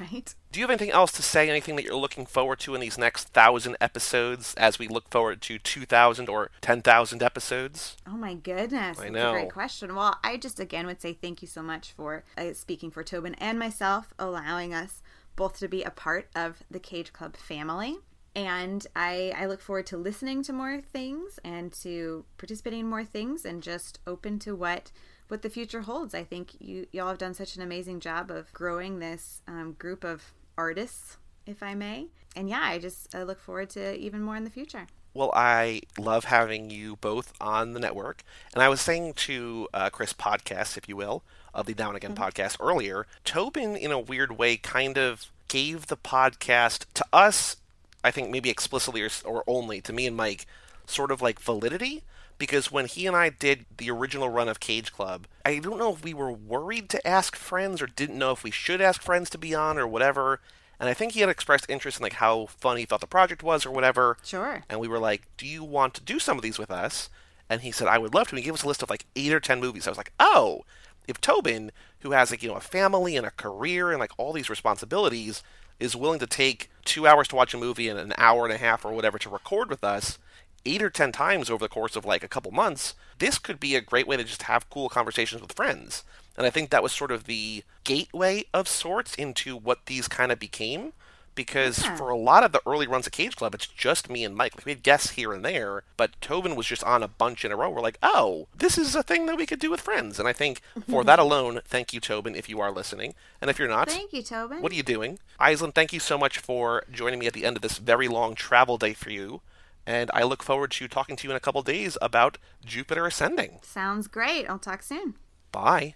right? 0.00 0.34
Do 0.50 0.60
you 0.60 0.64
have 0.64 0.70
anything 0.70 0.90
else 0.90 1.12
to 1.12 1.22
say? 1.22 1.48
Anything 1.48 1.76
that 1.76 1.84
you're 1.84 1.94
looking 1.96 2.26
forward 2.26 2.58
to 2.60 2.74
in 2.74 2.80
these 2.80 2.98
next 2.98 3.28
thousand 3.28 3.76
episodes 3.80 4.54
as 4.54 4.78
we 4.78 4.88
look 4.88 5.08
forward 5.10 5.40
to 5.42 5.58
2,000 5.58 6.28
or 6.28 6.50
10,000 6.60 7.22
episodes? 7.22 7.96
Oh 8.06 8.16
my 8.16 8.34
goodness. 8.34 8.98
I 8.98 9.04
That's 9.04 9.12
know. 9.12 9.30
a 9.30 9.32
great 9.32 9.52
question. 9.52 9.94
Well, 9.94 10.18
I 10.22 10.36
just 10.36 10.60
again 10.60 10.86
would 10.86 11.00
say 11.00 11.12
thank 11.14 11.42
you 11.42 11.48
so 11.48 11.62
much 11.62 11.92
for 11.92 12.24
uh, 12.36 12.52
speaking 12.52 12.90
for 12.90 13.02
Tobin 13.02 13.34
and 13.36 13.58
myself, 13.58 14.12
allowing 14.18 14.74
us 14.74 15.02
both 15.36 15.58
to 15.60 15.68
be 15.68 15.82
a 15.82 15.90
part 15.90 16.28
of 16.36 16.62
the 16.70 16.78
Cage 16.78 17.12
Club 17.12 17.36
family. 17.36 17.96
And 18.34 18.86
I, 18.96 19.32
I 19.36 19.46
look 19.46 19.60
forward 19.60 19.86
to 19.88 19.96
listening 19.98 20.42
to 20.44 20.52
more 20.54 20.80
things 20.80 21.38
and 21.44 21.70
to 21.82 22.24
participating 22.38 22.80
in 22.80 22.88
more 22.88 23.04
things 23.04 23.44
and 23.44 23.62
just 23.62 23.98
open 24.06 24.38
to 24.40 24.56
what 24.56 24.90
what 25.32 25.40
the 25.40 25.48
future 25.48 25.80
holds. 25.80 26.14
I 26.14 26.24
think 26.24 26.50
you 26.60 26.86
y'all 26.92 27.08
have 27.08 27.16
done 27.16 27.32
such 27.32 27.56
an 27.56 27.62
amazing 27.62 28.00
job 28.00 28.30
of 28.30 28.52
growing 28.52 28.98
this 28.98 29.40
um, 29.48 29.72
group 29.72 30.04
of 30.04 30.22
artists, 30.58 31.16
if 31.46 31.62
I 31.62 31.74
may. 31.74 32.08
And 32.36 32.50
yeah, 32.50 32.60
I 32.62 32.78
just 32.78 33.14
I 33.14 33.22
look 33.22 33.40
forward 33.40 33.70
to 33.70 33.96
even 33.96 34.20
more 34.20 34.36
in 34.36 34.44
the 34.44 34.50
future. 34.50 34.86
Well, 35.14 35.32
I 35.34 35.80
love 35.98 36.26
having 36.26 36.68
you 36.68 36.96
both 36.96 37.32
on 37.40 37.72
the 37.72 37.80
network. 37.80 38.22
And 38.52 38.62
I 38.62 38.68
was 38.68 38.82
saying 38.82 39.14
to 39.14 39.68
uh, 39.72 39.88
Chris 39.88 40.12
Podcast, 40.12 40.76
if 40.76 40.86
you 40.86 40.96
will, 40.96 41.22
of 41.54 41.64
the 41.64 41.74
Now 41.78 41.88
and 41.88 41.96
Again 41.96 42.14
podcast 42.14 42.56
earlier, 42.60 43.06
Tobin, 43.24 43.74
in 43.74 43.90
a 43.90 43.98
weird 43.98 44.32
way, 44.38 44.58
kind 44.58 44.98
of 44.98 45.30
gave 45.48 45.86
the 45.86 45.96
podcast 45.96 46.84
to 46.92 47.06
us, 47.10 47.56
I 48.04 48.10
think 48.10 48.28
maybe 48.28 48.50
explicitly 48.50 49.00
or, 49.00 49.10
or 49.24 49.44
only 49.46 49.80
to 49.80 49.94
me 49.94 50.06
and 50.06 50.16
Mike, 50.16 50.44
sort 50.86 51.10
of 51.10 51.22
like 51.22 51.40
validity. 51.40 52.02
Because 52.38 52.72
when 52.72 52.86
he 52.86 53.06
and 53.06 53.16
I 53.16 53.28
did 53.28 53.66
the 53.76 53.90
original 53.90 54.28
run 54.28 54.48
of 54.48 54.60
Cage 54.60 54.92
Club, 54.92 55.26
I 55.44 55.58
don't 55.58 55.78
know 55.78 55.92
if 55.92 56.02
we 56.02 56.12
were 56.14 56.32
worried 56.32 56.88
to 56.90 57.06
ask 57.06 57.36
friends 57.36 57.80
or 57.80 57.86
didn't 57.86 58.18
know 58.18 58.32
if 58.32 58.42
we 58.42 58.50
should 58.50 58.80
ask 58.80 59.00
friends 59.00 59.30
to 59.30 59.38
be 59.38 59.54
on 59.54 59.78
or 59.78 59.86
whatever. 59.86 60.40
And 60.80 60.88
I 60.88 60.94
think 60.94 61.12
he 61.12 61.20
had 61.20 61.28
expressed 61.28 61.66
interest 61.68 62.00
in 62.00 62.02
like 62.02 62.14
how 62.14 62.46
fun 62.46 62.76
he 62.76 62.84
thought 62.84 63.00
the 63.00 63.06
project 63.06 63.44
was 63.44 63.64
or 63.64 63.70
whatever. 63.70 64.16
Sure. 64.24 64.64
And 64.68 64.80
we 64.80 64.88
were 64.88 64.98
like, 64.98 65.28
"Do 65.36 65.46
you 65.46 65.62
want 65.62 65.94
to 65.94 66.00
do 66.00 66.18
some 66.18 66.36
of 66.36 66.42
these 66.42 66.58
with 66.58 66.72
us?" 66.72 67.08
And 67.48 67.60
he 67.60 67.70
said, 67.70 67.86
"I 67.86 67.98
would 67.98 68.14
love 68.14 68.28
to." 68.28 68.32
And 68.32 68.40
he 68.40 68.44
gave 68.44 68.54
us 68.54 68.64
a 68.64 68.66
list 68.66 68.82
of 68.82 68.90
like 68.90 69.06
eight 69.14 69.32
or 69.32 69.38
ten 69.38 69.60
movies. 69.60 69.86
I 69.86 69.90
was 69.90 69.96
like, 69.98 70.12
"Oh, 70.18 70.64
if 71.06 71.20
Tobin, 71.20 71.70
who 72.00 72.10
has 72.10 72.32
like 72.32 72.42
you 72.42 72.48
know 72.48 72.56
a 72.56 72.60
family 72.60 73.16
and 73.16 73.24
a 73.24 73.30
career 73.30 73.90
and 73.90 74.00
like 74.00 74.10
all 74.16 74.32
these 74.32 74.50
responsibilities, 74.50 75.44
is 75.78 75.94
willing 75.94 76.18
to 76.18 76.26
take 76.26 76.68
two 76.84 77.06
hours 77.06 77.28
to 77.28 77.36
watch 77.36 77.54
a 77.54 77.58
movie 77.58 77.88
and 77.88 78.00
an 78.00 78.14
hour 78.18 78.44
and 78.44 78.52
a 78.52 78.58
half 78.58 78.84
or 78.84 78.92
whatever 78.92 79.20
to 79.20 79.30
record 79.30 79.70
with 79.70 79.84
us." 79.84 80.18
Eight 80.64 80.82
or 80.82 80.90
ten 80.90 81.10
times 81.12 81.50
over 81.50 81.64
the 81.64 81.68
course 81.68 81.96
of 81.96 82.04
like 82.04 82.22
a 82.22 82.28
couple 82.28 82.52
months, 82.52 82.94
this 83.18 83.38
could 83.38 83.58
be 83.58 83.74
a 83.74 83.80
great 83.80 84.06
way 84.06 84.16
to 84.16 84.24
just 84.24 84.42
have 84.44 84.70
cool 84.70 84.88
conversations 84.88 85.42
with 85.42 85.52
friends. 85.54 86.04
And 86.36 86.46
I 86.46 86.50
think 86.50 86.70
that 86.70 86.82
was 86.82 86.92
sort 86.92 87.10
of 87.10 87.24
the 87.24 87.62
gateway 87.84 88.44
of 88.54 88.68
sorts 88.68 89.14
into 89.16 89.56
what 89.56 89.86
these 89.86 90.08
kind 90.08 90.30
of 90.32 90.38
became 90.38 90.92
because 91.34 91.82
Yeah. 91.82 91.96
for 91.96 92.10
a 92.10 92.16
lot 92.16 92.44
of 92.44 92.52
the 92.52 92.60
early 92.66 92.86
runs 92.86 93.06
of 93.06 93.12
Cage 93.12 93.36
Club, 93.36 93.54
it's 93.54 93.66
just 93.66 94.10
me 94.10 94.22
and 94.22 94.36
Mike. 94.36 94.54
Like, 94.54 94.66
we 94.66 94.72
had 94.72 94.82
guests 94.82 95.10
here 95.12 95.32
and 95.32 95.42
there, 95.44 95.82
but 95.96 96.12
Tobin 96.20 96.54
was 96.56 96.66
just 96.66 96.84
on 96.84 97.02
a 97.02 97.08
bunch 97.08 97.42
in 97.44 97.50
a 97.52 97.56
row. 97.56 97.70
We're 97.70 97.80
like, 97.80 97.96
oh, 98.02 98.48
this 98.56 98.76
is 98.76 98.94
a 98.94 99.02
thing 99.02 99.24
that 99.26 99.36
we 99.38 99.46
could 99.46 99.58
do 99.58 99.70
with 99.70 99.80
friends. 99.80 100.18
And 100.18 100.28
I 100.28 100.34
think 100.34 100.60
for 100.90 101.02
that 101.04 101.18
alone, 101.18 101.60
thank 101.66 101.92
you, 101.94 102.00
Tobin, 102.00 102.34
if 102.34 102.48
you 102.50 102.60
are 102.60 102.70
listening. 102.70 103.14
And 103.40 103.48
if 103.50 103.58
you're 103.58 103.66
not, 103.68 103.88
Thank 103.88 104.12
you, 104.12 104.22
Tobin. 104.22 104.60
what 104.60 104.72
are 104.72 104.74
you 104.76 104.82
doing? 104.82 105.18
Aislinn, 105.40 105.74
thank 105.74 105.92
you 105.94 106.00
so 106.00 106.18
much 106.18 106.38
for 106.38 106.84
joining 106.92 107.18
me 107.18 107.26
at 107.26 107.32
the 107.32 107.46
end 107.46 107.56
of 107.56 107.62
this 107.62 107.78
very 107.78 108.08
long 108.08 108.34
travel 108.34 108.76
day 108.76 108.92
for 108.92 109.10
you. 109.10 109.40
And 109.86 110.10
I 110.14 110.22
look 110.22 110.42
forward 110.42 110.70
to 110.72 110.88
talking 110.88 111.16
to 111.16 111.24
you 111.24 111.30
in 111.30 111.36
a 111.36 111.40
couple 111.40 111.62
days 111.62 111.98
about 112.00 112.38
Jupiter 112.64 113.06
Ascending. 113.06 113.58
Sounds 113.62 114.06
great. 114.06 114.48
I'll 114.48 114.58
talk 114.58 114.82
soon. 114.82 115.16
Bye. 115.50 115.94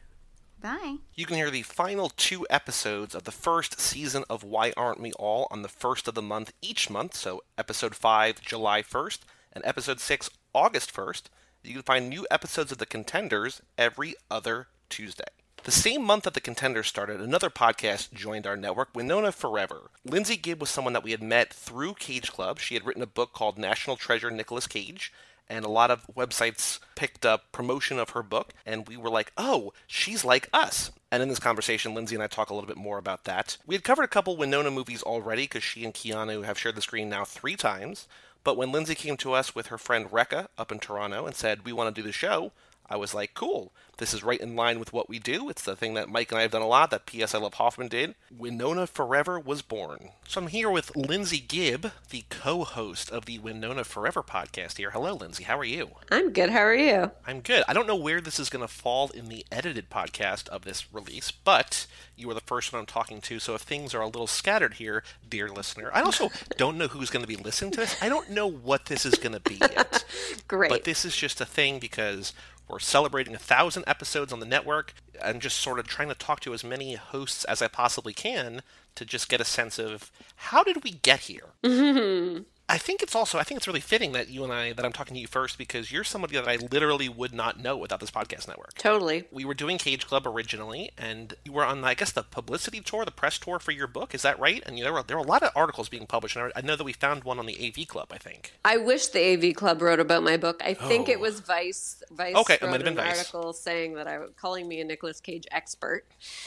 Bye. 0.61 0.97
You 1.15 1.27
can 1.27 1.37
hear 1.37 1.51
the 1.51 1.63
final 1.63 2.11
two 2.17 2.47
episodes 2.51 3.15
of 3.15 3.25
the 3.25 3.31
first 3.33 3.79
season 3.81 4.25
of 4.29 4.43
Why 4.43 4.73
Aren't 4.77 5.01
We 5.01 5.13
All 5.13 5.47
on 5.51 5.63
the 5.63 5.69
first 5.69 6.09
of 6.09 6.15
the 6.15 6.23
month 6.23 6.53
each 6.61 6.91
month. 6.91 7.15
So, 7.15 7.43
episode 7.57 7.95
5, 7.95 8.41
July 8.41 8.83
1st, 8.83 9.21
and 9.53 9.65
episode 9.65 10.01
6, 10.01 10.31
August 10.55 10.93
1st. 10.93 11.23
You 11.63 11.75
can 11.75 11.83
find 11.83 12.09
new 12.09 12.27
episodes 12.31 12.73
of 12.73 12.79
The 12.79 12.87
Contenders 12.87 13.61
every 13.77 14.15
other 14.31 14.69
Tuesday. 14.89 15.25
The 15.66 15.72
same 15.72 16.05
month 16.05 16.22
that 16.22 16.34
The 16.34 16.40
Contenders 16.40 16.86
started, 16.86 17.20
another 17.20 17.51
podcast 17.51 18.12
joined 18.12 18.47
our 18.47 18.56
network, 18.56 18.90
Winona 18.94 19.32
Forever. 19.32 19.90
Lindsay 20.05 20.36
Gibb 20.36 20.60
was 20.60 20.70
someone 20.70 20.93
that 20.93 21.02
we 21.02 21.10
had 21.10 21.24
met 21.24 21.52
through 21.52 21.94
Cage 21.94 22.30
Club. 22.30 22.60
She 22.60 22.74
had 22.74 22.86
written 22.86 23.02
a 23.02 23.06
book 23.06 23.32
called 23.32 23.59
National 23.59 23.97
Treasure 23.97 24.30
Nicolas 24.30 24.68
Cage 24.68 25.12
and 25.48 25.64
a 25.64 25.68
lot 25.68 25.90
of 25.90 26.06
websites 26.14 26.78
picked 26.94 27.26
up 27.26 27.51
promotion 27.51 27.98
of 27.98 28.10
her 28.10 28.22
book, 28.22 28.55
and 28.64 28.86
we 28.86 28.97
were 28.97 29.10
like, 29.10 29.32
oh, 29.36 29.72
she's 29.88 30.24
like 30.24 30.48
us. 30.52 30.93
And 31.10 31.20
in 31.20 31.28
this 31.28 31.40
conversation, 31.40 31.94
Lindsay 31.94 32.14
and 32.14 32.22
I 32.22 32.28
talk 32.28 32.51
a 32.51 32.55
little 32.55 32.68
bit 32.68 32.76
more 32.76 32.98
about 32.98 33.24
that. 33.24 33.56
We 33.66 33.74
had 33.74 33.82
covered 33.82 34.05
a 34.05 34.09
couple 34.09 34.36
Winona 34.36 34.70
movies 34.70 35.02
already 35.02 35.44
because 35.44 35.64
she 35.64 35.84
and 35.84 35.93
Keanu 35.93 36.44
have 36.44 36.60
shared 36.60 36.76
the 36.76 36.80
screen 36.80 37.09
now 37.09 37.24
three 37.24 37.56
times. 37.56 38.06
But 38.44 38.56
when 38.56 38.70
Lindsay 38.70 38.94
came 38.94 39.16
to 39.16 39.32
us 39.32 39.52
with 39.52 39.66
her 39.66 39.78
friend 39.78 40.09
Rekka 40.12 40.47
up 40.56 40.70
in 40.70 40.78
Toronto 40.78 41.26
and 41.26 41.34
said, 41.34 41.64
we 41.64 41.72
want 41.72 41.93
to 41.93 42.01
do 42.01 42.06
the 42.06 42.12
show, 42.12 42.52
I 42.89 42.97
was 42.97 43.15
like, 43.15 43.35
cool. 43.35 43.73
This 43.99 44.13
is 44.13 44.23
right 44.23 44.41
in 44.41 44.55
line 44.57 44.79
with 44.79 44.93
what 44.93 45.09
we 45.09 45.19
do. 45.19 45.49
It's 45.49 45.63
the 45.63 45.75
thing 45.75 45.95
that 45.95 46.11
Mike 46.11 46.31
and 46.31 46.39
I 46.39 46.43
have 46.43 46.51
done 46.51 46.63
a 46.63 46.67
lot, 46.67 46.91
that 46.91 47.07
P.S. 47.07 47.35
I 47.35 47.39
Love 47.39 47.55
Hoffman 47.55 47.89
did. 47.89 48.15
Winona 48.37 48.87
Forever 48.87 49.41
was 49.41 49.63
born. 49.63 50.11
So 50.29 50.43
I'm 50.43 50.49
here 50.49 50.71
with 50.71 50.95
Lindsay 50.95 51.39
Gibb, 51.39 51.93
the 52.11 52.25
co 52.29 52.65
host 52.65 53.11
of 53.11 53.25
the 53.25 53.39
Winona 53.39 53.85
Forever 53.85 54.23
podcast 54.23 54.77
here. 54.77 54.91
Hello, 54.91 55.15
Lindsay. 55.15 55.45
How 55.45 55.59
are 55.59 55.65
you? 55.65 55.93
I'm 56.11 56.31
good. 56.31 56.51
How 56.51 56.61
are 56.61 56.75
you? 56.75 57.11
I'm 57.27 57.41
good. 57.41 57.65
I 57.67 57.73
don't 57.73 57.87
know 57.87 57.97
where 57.97 58.21
this 58.21 58.39
is 58.39 58.51
going 58.51 58.67
to 58.67 58.73
fall 58.73 59.09
in 59.11 59.29
the 59.29 59.47
edited 59.51 59.89
podcast 59.89 60.49
of 60.49 60.65
this 60.65 60.93
release, 60.93 61.31
but 61.31 61.87
you 62.17 62.31
are 62.31 62.35
the 62.35 62.41
first 62.41 62.73
one 62.73 62.81
I'm 62.81 62.87
talking 62.87 63.21
to, 63.23 63.39
so 63.39 63.55
if 63.55 63.63
things 63.63 63.95
are 63.95 64.01
a 64.01 64.07
little 64.07 64.27
scattered 64.27 64.75
here, 64.75 65.03
dear 65.29 65.49
listener, 65.49 65.91
I 65.93 66.03
also 66.03 66.31
don't 66.57 66.79
know 66.79 66.89
who's 66.89 67.11
going 67.11 67.23
to 67.25 67.29
be 67.29 67.37
listening 67.37 67.73
to 67.73 67.81
this. 67.81 68.03
I 68.03 68.09
don't 68.09 68.31
know 68.31 68.47
what 68.47 68.87
this 68.87 69.05
is 69.05 69.15
going 69.15 69.35
to 69.35 69.41
be 69.41 69.57
yet. 69.57 70.05
Great. 70.49 70.71
But 70.71 70.85
this 70.85 71.05
is 71.05 71.17
just 71.17 71.41
a 71.41 71.47
thing 71.47 71.79
because 71.79 72.33
we're 72.68 72.78
celebrating 72.78 73.34
a 73.34 73.38
thousand 73.38 73.84
episodes 73.86 74.32
on 74.32 74.40
the 74.40 74.47
network. 74.47 74.93
I'm 75.22 75.40
just 75.40 75.59
sort 75.59 75.78
of 75.78 75.86
trying 75.86 76.09
to 76.09 76.14
talk 76.14 76.40
to 76.40 76.55
as 76.55 76.64
many 76.64 76.94
hosts 76.94 77.44
as 77.44 77.62
I 77.62 77.68
possibly 77.68 78.12
can 78.12 78.62
to 78.97 79.05
just 79.05 79.28
get 79.28 79.40
a 79.40 79.44
sense 79.44 79.78
of 79.78 80.10
how 80.36 80.64
did 80.64 80.82
we 80.82 80.90
get 80.93 81.20
here? 81.20 81.51
I 82.68 82.78
think 82.78 83.01
it's 83.01 83.14
also 83.14 83.38
I 83.38 83.44
think 83.44 83.59
it's 83.59 83.68
really 83.68 83.78
fitting 83.80 84.10
that 84.12 84.28
you 84.28 84.43
and 84.43 84.52
I 84.52 84.72
that 84.72 84.84
I'm 84.84 84.93
talking 84.93 85.14
to 85.14 85.20
you 85.20 85.28
first 85.28 85.56
because 85.56 85.93
you're 85.93 86.02
somebody 86.02 86.34
that 86.34 86.48
I 86.48 86.56
literally 86.56 87.09
would 87.09 87.32
not 87.32 87.60
know 87.60 87.76
without 87.76 88.01
this 88.01 88.10
podcast 88.10 88.48
network. 88.48 88.74
totally. 88.74 89.22
We 89.30 89.44
were 89.44 89.55
doing 89.55 89.78
Cage 89.78 90.05
Club 90.05 90.26
originally, 90.26 90.90
and 90.98 91.34
you 91.44 91.52
were 91.52 91.64
on 91.64 91.84
I 91.84 91.94
guess 91.94 92.10
the 92.10 92.24
publicity 92.24 92.80
tour, 92.80 93.05
the 93.05 93.12
press 93.12 93.38
tour 93.38 93.60
for 93.60 93.70
your 93.70 93.86
book. 93.86 94.16
Is 94.16 94.22
that 94.22 94.40
right? 94.40 94.64
And 94.66 94.76
there 94.78 94.93
were 94.93 95.05
there 95.05 95.16
were 95.16 95.22
a 95.22 95.26
lot 95.28 95.44
of 95.44 95.52
articles 95.55 95.88
being 95.88 96.06
published, 96.09 96.34
and 96.34 96.52
I 96.56 96.60
know 96.60 96.74
that 96.74 96.82
we 96.82 96.93
found 96.93 97.22
one 97.22 97.38
on 97.38 97.47
the 97.47 97.56
AV 97.68 97.86
Club. 97.86 98.09
I 98.10 98.18
think. 98.18 98.52
I 98.64 98.78
wish 98.78 99.06
the 99.09 99.20
AV 99.34 99.55
Club 99.55 99.80
wrote 99.80 100.01
about 100.01 100.24
my 100.24 100.36
book. 100.36 100.60
I 100.64 100.74
think 100.74 101.09
Oh. 101.09 101.12
it 101.12 101.20
was 101.20 101.38
Vice. 101.38 102.02
Vice 102.10 102.34
Okay, 102.34 102.55
it 102.55 102.62
wrote 102.62 102.70
might 102.72 102.80
have 102.80 102.84
been 102.84 102.98
an 102.98 103.05
Vice. 103.05 103.18
article 103.18 103.52
saying 103.52 103.94
that 103.94 104.09
I 104.09 104.18
was 104.18 104.30
calling 104.36 104.66
me 104.66 104.80
a 104.80 104.84
Nicolas 104.84 105.20
Cage 105.20 105.44
expert. 105.52 106.05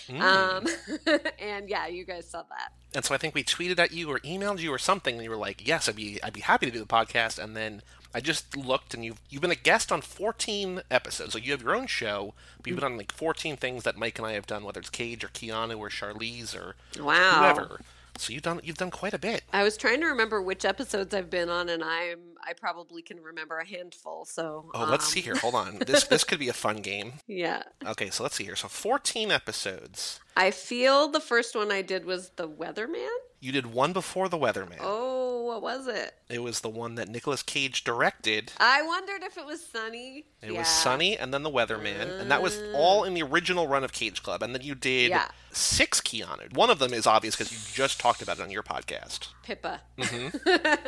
Hmm. 0.09 0.21
Um, 0.21 0.67
and 1.39 1.69
yeah, 1.69 1.87
you 1.87 2.03
guys 2.03 2.29
saw 2.29 2.43
that. 2.43 2.73
And 2.93 3.05
so 3.05 3.13
I 3.13 3.17
think 3.17 3.35
we 3.35 3.43
tweeted 3.43 3.77
at 3.79 3.91
you 3.91 4.09
or 4.09 4.19
emailed 4.19 4.59
you 4.59 4.73
or 4.73 4.79
something, 4.79 5.15
and 5.15 5.23
you 5.23 5.29
were 5.29 5.35
like, 5.35 5.67
"Yes, 5.67 5.87
I'd 5.87 5.95
be 5.95 6.21
I'd 6.23 6.33
be 6.33 6.41
happy 6.41 6.65
to 6.65 6.71
do 6.71 6.79
the 6.79 6.85
podcast." 6.85 7.37
And 7.41 7.55
then 7.55 7.81
I 8.13 8.19
just 8.19 8.57
looked, 8.57 8.93
and 8.93 9.05
you've 9.05 9.19
you've 9.29 9.41
been 9.41 9.51
a 9.51 9.55
guest 9.55 9.91
on 9.91 10.01
14 10.01 10.81
episodes. 10.89 11.33
So 11.33 11.39
you 11.39 11.51
have 11.51 11.61
your 11.61 11.75
own 11.75 11.85
show, 11.85 12.33
but 12.57 12.67
you've 12.67 12.77
mm-hmm. 12.77 12.85
been 12.85 12.91
on 12.93 12.97
like 12.97 13.11
14 13.11 13.57
things 13.57 13.83
that 13.83 13.97
Mike 13.97 14.17
and 14.17 14.25
I 14.25 14.33
have 14.33 14.47
done, 14.47 14.63
whether 14.63 14.79
it's 14.79 14.89
Cage 14.89 15.23
or 15.23 15.27
Keanu 15.27 15.77
or 15.77 15.89
Charlize 15.89 16.55
or 16.55 16.75
Wow. 16.99 17.39
whoever. 17.39 17.81
So 18.19 18.33
you've 18.33 18.43
done 18.43 18.59
you've 18.63 18.77
done 18.77 18.91
quite 18.91 19.13
a 19.13 19.17
bit. 19.17 19.43
I 19.53 19.63
was 19.63 19.77
trying 19.77 20.01
to 20.01 20.07
remember 20.07 20.41
which 20.41 20.65
episodes 20.65 21.13
I've 21.13 21.29
been 21.29 21.49
on, 21.49 21.69
and 21.69 21.83
I'm 21.83 22.19
I 22.45 22.53
probably 22.53 23.01
can 23.01 23.21
remember 23.21 23.57
a 23.57 23.65
handful. 23.65 24.25
So 24.25 24.69
Oh, 24.73 24.87
let's 24.89 25.05
um, 25.05 25.11
see 25.11 25.21
here. 25.21 25.35
Hold 25.35 25.55
on. 25.55 25.79
This 25.89 26.03
this 26.03 26.23
could 26.23 26.39
be 26.39 26.49
a 26.49 26.53
fun 26.53 26.77
game. 26.77 27.13
Yeah, 27.27 27.63
Okay, 27.85 28.09
so 28.09 28.23
let's 28.23 28.35
see 28.35 28.43
here. 28.43 28.55
So 28.55 28.67
14 28.67 29.31
episodes. 29.31 30.19
I 30.35 30.51
feel 30.51 31.07
the 31.07 31.19
first 31.19 31.55
one 31.55 31.71
I 31.71 31.81
did 31.81 32.05
was 32.05 32.31
the 32.35 32.47
Weatherman. 32.47 33.07
You 33.39 33.51
did 33.51 33.67
one 33.67 33.93
before 33.93 34.27
The 34.27 34.37
Weatherman. 34.37 34.77
Oh, 34.81 35.45
what 35.45 35.61
was 35.61 35.87
it? 35.87 36.13
It 36.29 36.43
was 36.43 36.59
the 36.59 36.69
one 36.69 36.95
that 36.95 37.07
Nicolas 37.07 37.41
Cage 37.41 37.83
directed. 37.83 38.51
I 38.59 38.81
wondered 38.81 39.23
if 39.23 39.37
it 39.37 39.45
was 39.45 39.65
Sonny. 39.65 40.25
It 40.41 40.51
yeah. 40.51 40.59
was 40.59 40.67
Sonny 40.67 41.17
and 41.17 41.33
then 41.33 41.43
The 41.43 41.49
Weatherman, 41.49 42.19
and 42.19 42.29
that 42.31 42.41
was 42.41 42.61
all 42.75 43.03
in 43.05 43.13
the 43.13 43.23
original 43.23 43.67
run 43.67 43.83
of 43.83 43.93
Cage 43.93 44.21
Club. 44.21 44.43
And 44.43 44.53
then 44.53 44.61
you 44.61 44.75
did 44.75 45.09
Yeah. 45.09 45.29
six 45.51 46.01
Keanu. 46.01 46.53
One 46.53 46.69
of 46.69 46.79
them 46.79 46.93
is 46.93 47.07
obvious 47.07 47.35
because 47.35 47.51
you 47.51 47.57
just 47.73 47.99
talked 47.99 48.21
about 48.21 48.39
it 48.39 48.43
on 48.43 48.51
your 48.51 48.63
podcast. 48.63 49.29
Pippa. 49.43 49.81
Mm-hmm. 49.97 50.87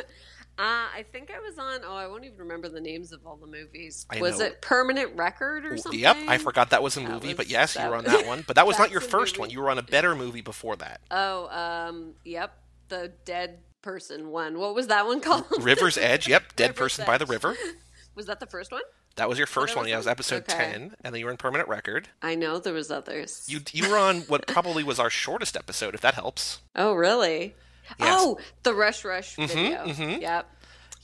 Uh, 0.58 0.86
I 0.94 1.04
think 1.10 1.30
I 1.34 1.40
was 1.40 1.58
on. 1.58 1.80
Oh, 1.84 1.96
I 1.96 2.06
won't 2.06 2.24
even 2.24 2.38
remember 2.38 2.68
the 2.68 2.80
names 2.80 3.10
of 3.12 3.26
all 3.26 3.36
the 3.36 3.46
movies. 3.46 4.06
I 4.10 4.20
was 4.20 4.38
know. 4.38 4.46
it 4.46 4.60
Permanent 4.60 5.16
Record 5.16 5.64
or 5.64 5.76
something? 5.78 5.98
Yep, 5.98 6.16
I 6.28 6.38
forgot 6.38 6.70
that 6.70 6.82
was 6.82 6.96
a 6.96 7.00
movie, 7.00 7.28
was- 7.28 7.36
but 7.36 7.48
yes, 7.48 7.74
you 7.74 7.86
were 7.88 7.96
on 7.96 8.04
that 8.04 8.26
one. 8.26 8.44
But 8.46 8.56
that 8.56 8.66
was 8.66 8.78
not 8.78 8.90
your 8.90 9.00
first 9.00 9.34
movie. 9.34 9.40
one. 9.40 9.50
You 9.50 9.60
were 9.62 9.70
on 9.70 9.78
a 9.78 9.82
better 9.82 10.14
movie 10.14 10.42
before 10.42 10.76
that. 10.76 11.00
Oh, 11.10 11.48
um, 11.48 12.12
yep, 12.24 12.56
the 12.88 13.12
dead 13.24 13.60
person 13.80 14.28
one. 14.30 14.58
What 14.58 14.74
was 14.74 14.88
that 14.88 15.06
one 15.06 15.20
called? 15.26 15.46
River's 15.60 15.96
Edge. 15.98 16.28
Yep, 16.28 16.54
Dead 16.56 16.68
River's 16.70 16.78
Person 16.96 17.06
by 17.06 17.18
the 17.18 17.26
River. 17.26 17.54
Was 18.14 18.26
that 18.26 18.40
the 18.40 18.46
first 18.46 18.70
one? 18.70 18.82
That 19.16 19.26
was 19.30 19.38
your 19.38 19.46
first 19.46 19.72
that 19.72 19.78
one. 19.78 19.84
was 19.84 19.88
Yeah, 19.90 19.94
it 19.94 20.00
was 20.00 20.06
episode 20.06 20.42
Okay. 20.42 20.70
10, 20.72 20.96
and 21.02 21.14
then 21.14 21.18
you 21.18 21.24
were 21.24 21.30
in 21.30 21.38
Permanent 21.38 21.66
Record. 21.66 22.08
I 22.20 22.34
know 22.34 22.58
there 22.58 22.74
was 22.74 22.90
others. 22.90 23.46
You 23.48 23.60
you 23.72 23.88
were 23.88 23.96
on 23.96 24.20
what 24.22 24.46
probably 24.46 24.84
was 24.84 24.98
our 24.98 25.08
shortest 25.08 25.56
episode, 25.56 25.94
if 25.94 26.02
that 26.02 26.12
helps. 26.12 26.60
Oh, 26.76 26.92
really? 26.92 27.54
Yes. 27.98 28.16
Oh, 28.20 28.38
the 28.62 28.74
Rush 28.74 29.04
Rush 29.04 29.36
video. 29.36 29.84
mhm. 29.86 30.20
Yep. 30.20 30.46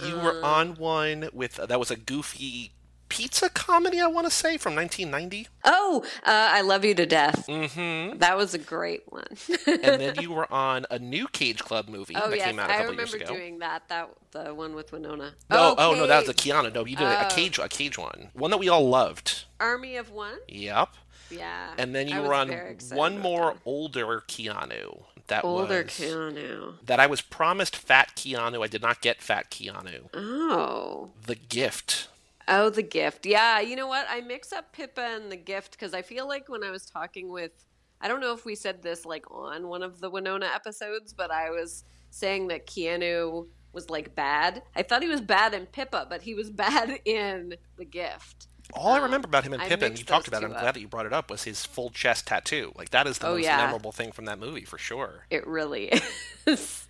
You 0.00 0.16
Uh. 0.18 0.24
were 0.24 0.44
on 0.44 0.74
one 0.76 1.28
with 1.32 1.58
uh, 1.58 1.66
that 1.66 1.78
was 1.78 1.90
a 1.90 1.96
goofy 1.96 2.72
pizza 3.08 3.48
comedy, 3.48 3.98
I 4.00 4.06
want 4.06 4.26
to 4.26 4.30
say, 4.30 4.58
from 4.58 4.74
1990. 4.74 5.48
Oh, 5.64 6.04
uh, 6.24 6.30
I 6.52 6.60
love 6.60 6.84
you 6.84 6.94
to 6.94 7.06
death. 7.06 7.46
Mm-hmm. 7.48 8.18
That 8.18 8.36
was 8.36 8.52
a 8.52 8.58
great 8.58 9.10
one. 9.10 9.24
and 9.66 9.82
then 10.00 10.14
you 10.20 10.30
were 10.30 10.50
on 10.52 10.84
a 10.90 10.98
new 10.98 11.26
Cage 11.26 11.60
Club 11.64 11.88
movie 11.88 12.14
oh 12.16 12.28
that 12.28 12.36
yes, 12.36 12.46
came 12.46 12.58
out 12.58 12.68
a 12.68 12.74
I 12.74 12.76
couple 12.80 12.94
years 12.96 13.12
remember 13.14 13.32
doing 13.34 13.58
that. 13.60 13.88
That 13.88 14.10
the 14.32 14.54
one 14.54 14.74
with 14.74 14.92
Winona. 14.92 15.32
No, 15.50 15.74
oh 15.78 15.94
no, 15.94 16.06
that 16.06 16.20
was 16.20 16.28
a 16.28 16.34
Keanu. 16.34 16.72
No, 16.74 16.84
you 16.84 16.96
did 16.96 17.06
a 17.06 17.26
Oh. 17.26 17.34
Cage, 17.34 17.58
a 17.58 17.68
Cage 17.68 17.96
one, 17.98 18.28
one 18.34 18.50
that 18.50 18.58
we 18.58 18.68
all 18.68 18.86
loved. 18.88 19.44
Army 19.58 19.96
of 19.96 20.10
One. 20.10 20.36
Yep. 20.46 20.88
Yeah. 21.30 21.74
And 21.78 21.94
then 21.94 22.08
you 22.08 22.20
were 22.22 22.34
on 22.34 22.50
one 22.92 23.18
more 23.18 23.56
older 23.64 24.22
Keanu. 24.28 25.02
That 25.28 25.44
older 25.44 25.82
was 25.82 25.92
Keanu. 25.92 26.74
that 26.84 26.98
I 27.00 27.06
was 27.06 27.20
promised 27.20 27.76
Fat 27.76 28.12
Keanu. 28.16 28.64
I 28.64 28.66
did 28.66 28.82
not 28.82 29.00
get 29.00 29.22
Fat 29.22 29.50
Keanu. 29.50 30.08
Oh. 30.14 31.10
The 31.26 31.34
Gift. 31.36 32.08
Oh, 32.50 32.70
the 32.70 32.82
gift. 32.82 33.26
Yeah, 33.26 33.60
you 33.60 33.76
know 33.76 33.86
what? 33.86 34.06
I 34.08 34.22
mix 34.22 34.54
up 34.54 34.72
Pippa 34.72 35.02
and 35.02 35.30
the 35.30 35.36
gift 35.36 35.72
because 35.72 35.92
I 35.92 36.00
feel 36.00 36.26
like 36.26 36.48
when 36.48 36.64
I 36.64 36.70
was 36.70 36.86
talking 36.86 37.28
with, 37.28 37.52
I 38.00 38.08
don't 38.08 38.20
know 38.20 38.32
if 38.32 38.46
we 38.46 38.54
said 38.54 38.82
this 38.82 39.04
like 39.04 39.30
on 39.30 39.68
one 39.68 39.82
of 39.82 40.00
the 40.00 40.08
Winona 40.08 40.46
episodes, 40.54 41.12
but 41.12 41.30
I 41.30 41.50
was 41.50 41.84
saying 42.10 42.48
that 42.48 42.66
Keanu 42.66 43.48
was 43.74 43.90
like 43.90 44.14
bad. 44.14 44.62
I 44.74 44.82
thought 44.82 45.02
he 45.02 45.10
was 45.10 45.20
bad 45.20 45.52
in 45.52 45.66
Pippa, 45.66 46.06
but 46.08 46.22
he 46.22 46.32
was 46.32 46.48
bad 46.66 47.00
in 47.04 47.54
the 47.76 47.84
gift. 47.84 48.46
All 48.74 48.92
I 48.92 48.98
remember 48.98 49.26
about 49.26 49.44
him 49.44 49.52
and 49.54 49.62
I 49.62 49.68
Pippin, 49.68 49.96
you 49.96 50.04
talked 50.04 50.28
about 50.28 50.42
it. 50.42 50.46
I'm 50.46 50.52
up. 50.52 50.60
glad 50.60 50.74
that 50.74 50.80
you 50.80 50.88
brought 50.88 51.06
it 51.06 51.12
up. 51.12 51.30
Was 51.30 51.44
his 51.44 51.64
full 51.64 51.90
chest 51.90 52.26
tattoo? 52.26 52.72
Like 52.76 52.90
that 52.90 53.06
is 53.06 53.18
the 53.18 53.28
Oh, 53.28 53.34
most 53.34 53.44
yeah. 53.44 53.56
memorable 53.56 53.92
thing 53.92 54.12
from 54.12 54.26
that 54.26 54.38
movie 54.38 54.64
for 54.64 54.78
sure. 54.78 55.24
It 55.30 55.46
really 55.46 55.90
is. 56.46 56.86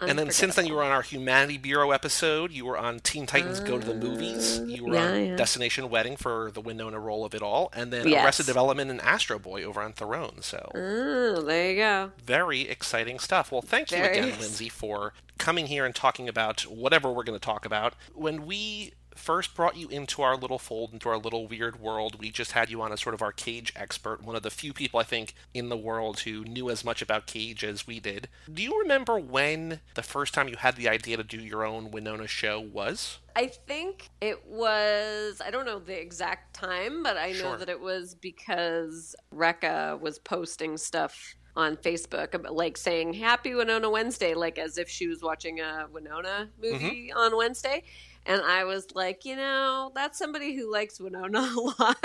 And 0.00 0.18
then 0.18 0.32
since 0.32 0.56
then, 0.56 0.66
you 0.66 0.74
were 0.74 0.82
on 0.82 0.90
our 0.90 1.02
Humanity 1.02 1.58
Bureau 1.58 1.92
episode. 1.92 2.50
You 2.50 2.66
were 2.66 2.76
on 2.76 2.98
Teen 2.98 3.24
Titans 3.24 3.60
Go 3.60 3.78
to 3.78 3.86
the 3.86 3.92
ah. 3.92 3.96
Movies. 3.96 4.60
You 4.66 4.86
were 4.86 4.94
yeah, 4.94 5.06
on 5.12 5.26
yeah. 5.26 5.36
Destination 5.36 5.88
Wedding 5.90 6.16
for 6.16 6.50
the 6.52 6.60
Winona 6.60 6.98
role 6.98 7.24
of 7.24 7.36
it 7.36 7.42
all, 7.42 7.70
and 7.72 7.92
then 7.92 8.08
Yes. 8.08 8.24
Arrested 8.24 8.46
Development 8.46 8.90
and 8.90 9.00
Astro 9.00 9.38
Boy 9.38 9.62
over 9.62 9.80
on 9.80 9.92
Throne. 9.92 10.38
So 10.40 10.72
Oh, 10.74 11.42
there 11.42 11.70
you 11.70 11.76
go. 11.76 12.12
very 12.24 12.62
exciting 12.62 13.20
stuff. 13.20 13.52
Well, 13.52 13.62
thank 13.62 13.92
you 13.92 13.98
again, 13.98 14.30
Lindsay, 14.40 14.68
for 14.68 15.12
coming 15.38 15.66
here 15.68 15.84
and 15.86 15.94
talking 15.94 16.28
about 16.28 16.62
whatever 16.62 17.12
we're 17.12 17.22
going 17.24 17.38
to 17.38 17.44
talk 17.44 17.64
about. 17.64 17.94
When 18.12 18.44
we 18.44 18.94
first 19.14 19.54
brought 19.54 19.76
you 19.76 19.88
into 19.88 20.22
our 20.22 20.36
little 20.36 20.58
fold, 20.58 20.92
into 20.92 21.08
our 21.08 21.18
little 21.18 21.46
weird 21.46 21.80
world, 21.80 22.18
we 22.20 22.30
just 22.30 22.52
had 22.52 22.70
you 22.70 22.80
on 22.82 22.92
as 22.92 23.00
sort 23.00 23.14
of 23.14 23.22
our 23.22 23.32
Cage 23.32 23.72
expert, 23.76 24.22
one 24.22 24.36
of 24.36 24.42
the 24.42 24.50
few 24.50 24.72
people 24.72 25.00
I 25.00 25.04
think 25.04 25.34
in 25.54 25.68
the 25.68 25.76
world 25.76 26.20
who 26.20 26.44
knew 26.44 26.70
as 26.70 26.84
much 26.84 27.02
about 27.02 27.26
Cage 27.26 27.64
as 27.64 27.86
we 27.86 28.00
did. 28.00 28.28
Do 28.52 28.62
you 28.62 28.78
remember 28.80 29.18
when 29.18 29.80
the 29.94 30.02
first 30.02 30.34
time 30.34 30.48
you 30.48 30.56
had 30.56 30.76
the 30.76 30.88
idea 30.88 31.16
to 31.16 31.24
do 31.24 31.38
your 31.38 31.64
own 31.64 31.90
Winona 31.90 32.26
show 32.26 32.60
was? 32.60 33.18
I 33.34 33.46
think 33.46 34.10
it 34.20 34.46
was, 34.46 35.40
I 35.44 35.50
don't 35.50 35.64
know 35.64 35.78
the 35.78 35.98
exact 35.98 36.54
time, 36.54 37.02
but 37.02 37.16
I 37.16 37.32
know 37.32 37.38
Sure. 37.52 37.56
that 37.58 37.68
it 37.68 37.80
was 37.80 38.14
because 38.14 39.16
Rekka 39.34 39.98
was 40.00 40.18
posting 40.18 40.76
stuff 40.76 41.34
on 41.54 41.76
Facebook, 41.76 42.48
like 42.50 42.76
saying 42.76 43.14
Happy 43.14 43.54
Winona 43.54 43.90
Wednesday, 43.90 44.34
like 44.34 44.58
as 44.58 44.78
if 44.78 44.88
she 44.88 45.06
was 45.06 45.22
watching 45.22 45.60
a 45.60 45.86
Winona 45.90 46.48
mm-hmm. 46.60 46.72
movie 46.72 47.12
on 47.12 47.36
Wednesday. 47.36 47.84
And 48.26 48.40
I 48.42 48.64
was 48.64 48.86
like, 48.94 49.24
you 49.24 49.36
know, 49.36 49.90
that's 49.94 50.18
somebody 50.18 50.54
who 50.54 50.70
likes 50.70 51.00
Winona 51.00 51.40
a 51.40 51.60
lot. 51.80 51.96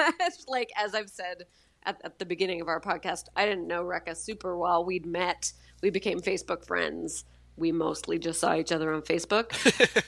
like, 0.47 0.71
as 0.77 0.95
I've 0.95 1.09
said 1.09 1.43
at, 1.83 2.01
at 2.03 2.19
the 2.19 2.25
beginning 2.25 2.61
of 2.61 2.67
our 2.67 2.81
podcast, 2.81 3.25
I 3.35 3.45
didn't 3.45 3.67
know 3.67 3.83
Rekka 3.83 4.17
super 4.17 4.57
well. 4.57 4.83
We'd 4.83 5.05
met, 5.05 5.53
we 5.81 5.89
became 5.89 6.19
Facebook 6.19 6.65
friends. 6.65 7.25
We 7.55 7.71
mostly 7.71 8.19
just 8.19 8.39
saw 8.39 8.55
each 8.55 8.71
other 8.71 8.93
on 8.93 9.01
Facebook 9.01 9.51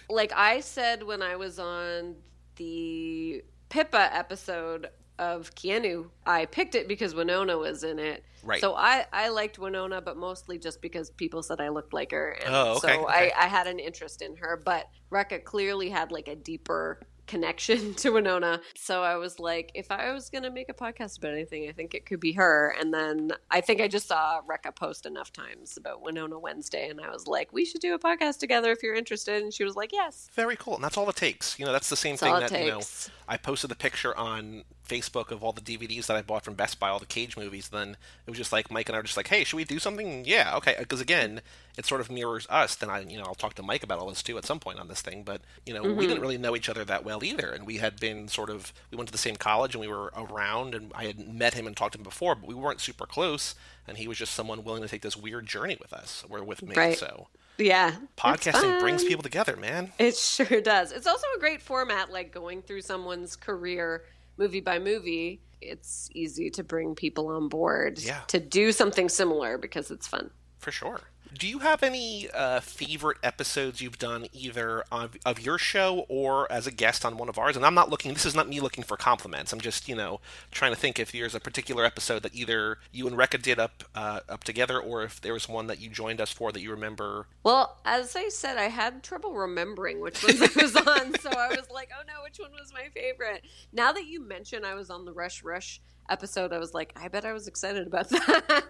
like 0.10 0.32
I 0.36 0.60
said 0.60 1.02
when 1.02 1.24
I 1.24 1.36
was 1.36 1.58
on 1.58 2.16
the 2.58 3.44
Pippa 3.70 4.16
episode 4.16 4.90
of 5.20 5.54
Keanu, 5.54 6.08
I 6.26 6.46
picked 6.46 6.74
it 6.74 6.88
because 6.88 7.14
Winona 7.14 7.58
was 7.58 7.84
in 7.84 8.00
it. 8.00 8.24
Right. 8.44 8.62
So 8.62 8.74
I, 8.74 9.06
I 9.12 9.30
liked 9.30 9.60
Winona, 9.60 10.02
but 10.02 10.18
mostly 10.18 10.58
just 10.58 10.82
because 10.82 11.10
people 11.12 11.44
said 11.44 11.60
I 11.60 11.70
looked 11.70 11.94
like 11.94 12.12
her. 12.12 12.32
And 12.44 12.56
Oh, 12.56 12.72
okay, 12.78 12.96
So 12.96 13.04
okay. 13.04 13.32
I, 13.36 13.46
I 13.46 13.48
had 13.48 13.68
an 13.68 13.80
interest 13.80 14.22
in 14.22 14.38
her. 14.38 14.60
But 14.64 14.90
Rekka 15.12 15.44
clearly 15.44 15.90
had 15.90 16.12
like 16.12 16.30
a 16.30 16.36
deeper 16.36 17.02
connection 17.28 17.94
to 17.96 18.12
Winona. 18.12 18.62
So 18.76 19.04
I 19.04 19.18
was 19.18 19.40
like, 19.40 19.72
if 19.76 19.92
I 19.92 20.12
was 20.14 20.30
going 20.30 20.44
to 20.44 20.52
make 20.52 20.70
a 20.70 20.74
podcast 20.74 21.18
about 21.18 21.34
anything, 21.34 21.70
I 21.70 21.74
think 21.74 21.94
it 21.94 22.06
could 22.06 22.20
be 22.20 22.34
her. 22.34 22.76
And 22.80 22.94
then 22.94 23.32
I 23.52 23.62
think 23.62 23.82
I 23.82 23.88
just 23.88 24.08
saw 24.08 24.42
Rekka 24.50 24.76
post 24.76 25.06
enough 25.06 25.32
times 25.32 25.78
about 25.78 26.02
Winona 26.02 26.40
Wednesday. 26.40 26.90
And 26.90 27.00
I 27.00 27.10
was 27.10 27.28
like, 27.28 27.54
we 27.54 27.66
should 27.66 27.82
do 27.82 27.94
a 27.94 28.00
podcast 28.00 28.40
together 28.40 28.72
if 28.72 28.82
you're 28.82 28.96
interested. 28.96 29.44
And 29.44 29.54
she 29.54 29.64
was 29.64 29.76
like, 29.76 29.92
yes. 29.94 30.30
Very 30.34 30.56
cool, 30.56 30.76
and 30.76 30.84
that's 30.84 30.98
all 30.98 31.10
it 31.10 31.16
takes. 31.16 31.60
You 31.60 31.66
know, 31.66 31.72
that's 31.72 31.90
the 31.90 31.96
same 31.96 32.16
That's 32.16 32.52
thing 32.52 32.60
that 32.60 32.66
you 32.66 32.72
know. 32.72 32.82
I 33.28 33.38
posted 33.38 33.70
the 33.70 33.76
picture 33.76 34.18
on 34.18 34.64
Facebook 34.90 35.32
of 35.32 35.44
all 35.44 35.54
the 35.54 35.62
DVDs 35.62 36.08
that 36.08 36.18
I 36.18 36.22
bought 36.22 36.44
from 36.44 36.56
Best 36.56 36.80
Buy, 36.80 36.90
all 36.90 37.00
the 37.00 37.06
Cage 37.06 37.38
movies. 37.38 37.70
Then 37.70 37.96
it 38.26 38.30
was 38.30 38.38
just 38.38 38.52
like 38.52 38.72
Mike 38.72 38.90
and 38.90 38.96
I 38.96 39.00
were 39.00 39.04
just 39.04 39.18
like, 39.18 39.28
"Hey, 39.28 39.44
should 39.44 39.58
we 39.58 39.64
do 39.64 39.80
something?" 39.80 40.26
Yeah, 40.26 40.56
okay. 40.58 40.76
Because 40.80 41.00
again, 41.00 41.42
it 41.78 41.86
sort 41.86 42.02
of 42.02 42.12
mirrors 42.12 42.48
us. 42.50 42.76
Then 42.76 42.90
I, 42.90 43.02
you 43.02 43.18
know, 43.18 43.24
I'll 43.24 43.36
talk 43.36 43.54
to 43.56 43.64
Mike 43.64 43.84
about 43.84 44.00
all 44.00 44.10
this 44.10 44.24
too 44.24 44.38
at 44.38 44.46
some 44.46 44.60
point 44.60 44.80
on 44.80 44.88
this 44.88 45.02
thing. 45.02 45.24
But 45.24 45.42
you 45.66 45.74
know, 45.74 45.84
we 45.84 45.90
didn't 46.02 46.16
mm-hmm. 46.16 46.22
really 46.22 46.38
know 46.38 46.56
each 46.56 46.70
other 46.70 46.84
that 46.86 47.06
well 47.06 47.24
either, 47.24 47.50
and 47.52 47.66
we 47.66 47.78
had 47.78 48.00
been 48.00 48.28
sort 48.28 48.50
of 48.50 48.74
we 48.92 48.98
went 48.98 49.08
to 49.08 49.14
the 49.14 49.18
same 49.18 49.36
college 49.36 49.76
and 49.76 49.82
we 49.82 49.88
were 49.88 50.12
around, 50.18 50.74
and 50.74 50.92
I 50.96 51.06
had 51.06 51.20
met 51.20 51.54
him 51.54 51.68
and 51.68 51.78
talked 51.78 51.94
to 51.94 52.00
him 52.00 52.04
before, 52.04 52.36
but 52.36 52.48
we 52.48 52.56
weren't 52.56 52.82
super 52.82 53.06
close. 53.06 53.56
And 53.88 53.98
he 53.98 54.08
was 54.08 54.18
just 54.18 54.34
someone 54.34 54.64
willing 54.64 54.84
to 54.84 54.88
take 54.88 55.02
this 55.02 55.18
weird 55.18 55.48
journey 55.48 55.78
with 55.82 55.94
us, 55.94 56.24
or 56.30 56.44
with 56.44 56.62
me. 56.62 56.76
Right. 56.76 56.98
So 56.98 57.28
Yeah. 57.58 57.96
podcasting 58.18 58.80
brings 58.80 59.04
people 59.04 59.24
together, 59.24 59.56
man. 59.56 59.92
It 59.98 60.16
sure 60.16 60.62
does. 60.62 60.92
It's 60.92 61.08
also 61.08 61.26
a 61.36 61.40
great 61.40 61.62
format, 61.62 62.12
like 62.12 62.32
going 62.32 62.62
through 62.62 62.82
someone's 62.82 63.36
career 63.36 64.04
movie 64.40 64.62
by 64.62 64.80
movie. 64.80 65.42
It's 65.62 66.10
easy 66.16 66.50
to 66.52 66.64
bring 66.64 66.96
people 66.96 67.28
on 67.28 67.50
board 67.50 68.00
Yeah. 68.00 68.22
to 68.28 68.40
do 68.40 68.72
something 68.72 69.10
similar 69.10 69.58
because 69.58 69.92
it's 69.92 70.08
fun. 70.08 70.32
For 70.58 70.72
sure. 70.72 71.02
Do 71.32 71.48
you 71.48 71.60
have 71.60 71.84
any 71.84 72.28
uh, 72.32 72.60
favorite 72.60 73.18
episodes 73.22 73.82
you've 73.82 74.00
done 74.00 74.28
either 74.34 74.84
of, 74.92 75.16
of 75.26 75.40
your 75.40 75.60
show 75.60 76.06
or 76.10 76.52
as 76.52 76.66
a 76.66 76.72
guest 76.72 77.06
on 77.06 77.18
one 77.18 77.30
of 77.30 77.38
ours? 77.38 77.56
And 77.56 77.64
I'm 77.64 77.76
not 77.76 77.90
looking, 77.90 78.14
this 78.14 78.26
is 78.26 78.34
not 78.34 78.50
me 78.50 78.60
looking 78.60 78.84
for 78.84 78.98
compliments. 78.98 79.54
I'm 79.54 79.62
just, 79.62 79.88
you 79.88 79.96
know, 79.96 80.22
trying 80.52 80.74
to 80.74 80.80
think 80.80 81.00
if 81.00 81.12
there's 81.12 81.36
a 81.36 81.40
particular 81.40 81.86
episode 81.86 82.24
that 82.24 82.34
either 82.34 82.80
you 82.92 83.08
and 83.08 83.16
Rekka 83.16 83.42
did 83.42 83.60
up, 83.60 83.84
uh, 83.94 84.22
up 84.28 84.44
together 84.44 84.80
or 84.80 85.04
if 85.04 85.22
there 85.22 85.34
was 85.34 85.48
one 85.48 85.68
that 85.68 85.80
you 85.80 85.90
joined 85.90 86.20
us 86.20 86.32
for 86.32 86.52
that 86.52 86.62
you 86.62 86.72
remember. 86.72 87.28
Well, 87.44 87.78
as 87.86 88.16
I 88.16 88.30
said, 88.30 88.58
I 88.58 88.70
had 88.70 89.04
trouble 89.04 89.34
remembering 89.34 90.00
which 90.02 90.24
ones 90.24 90.42
I 90.42 90.62
was 90.62 90.76
on, 90.76 91.20
so 91.20 91.30
I 91.30 91.50
was 91.50 91.70
like, 91.72 91.90
"Oh 91.98 92.04
no, 92.08 92.24
which 92.24 92.40
one 92.40 92.52
was 92.52 92.74
my 92.74 92.88
favorite?" 92.94 93.46
Now 93.72 93.92
that 93.92 94.06
you 94.06 94.22
mention 94.22 94.66
I 94.66 94.74
was 94.74 94.90
on 94.90 95.06
the 95.06 95.14
Rush 95.14 95.44
Rush 95.44 95.80
episode, 96.10 96.54
I 96.54 96.60
was 96.60 96.74
like, 96.74 96.94
"I 96.96 97.08
bet 97.08 97.26
I 97.26 97.34
was 97.34 97.48
excited 97.48 97.88
about 97.88 98.10
that." 98.10 98.64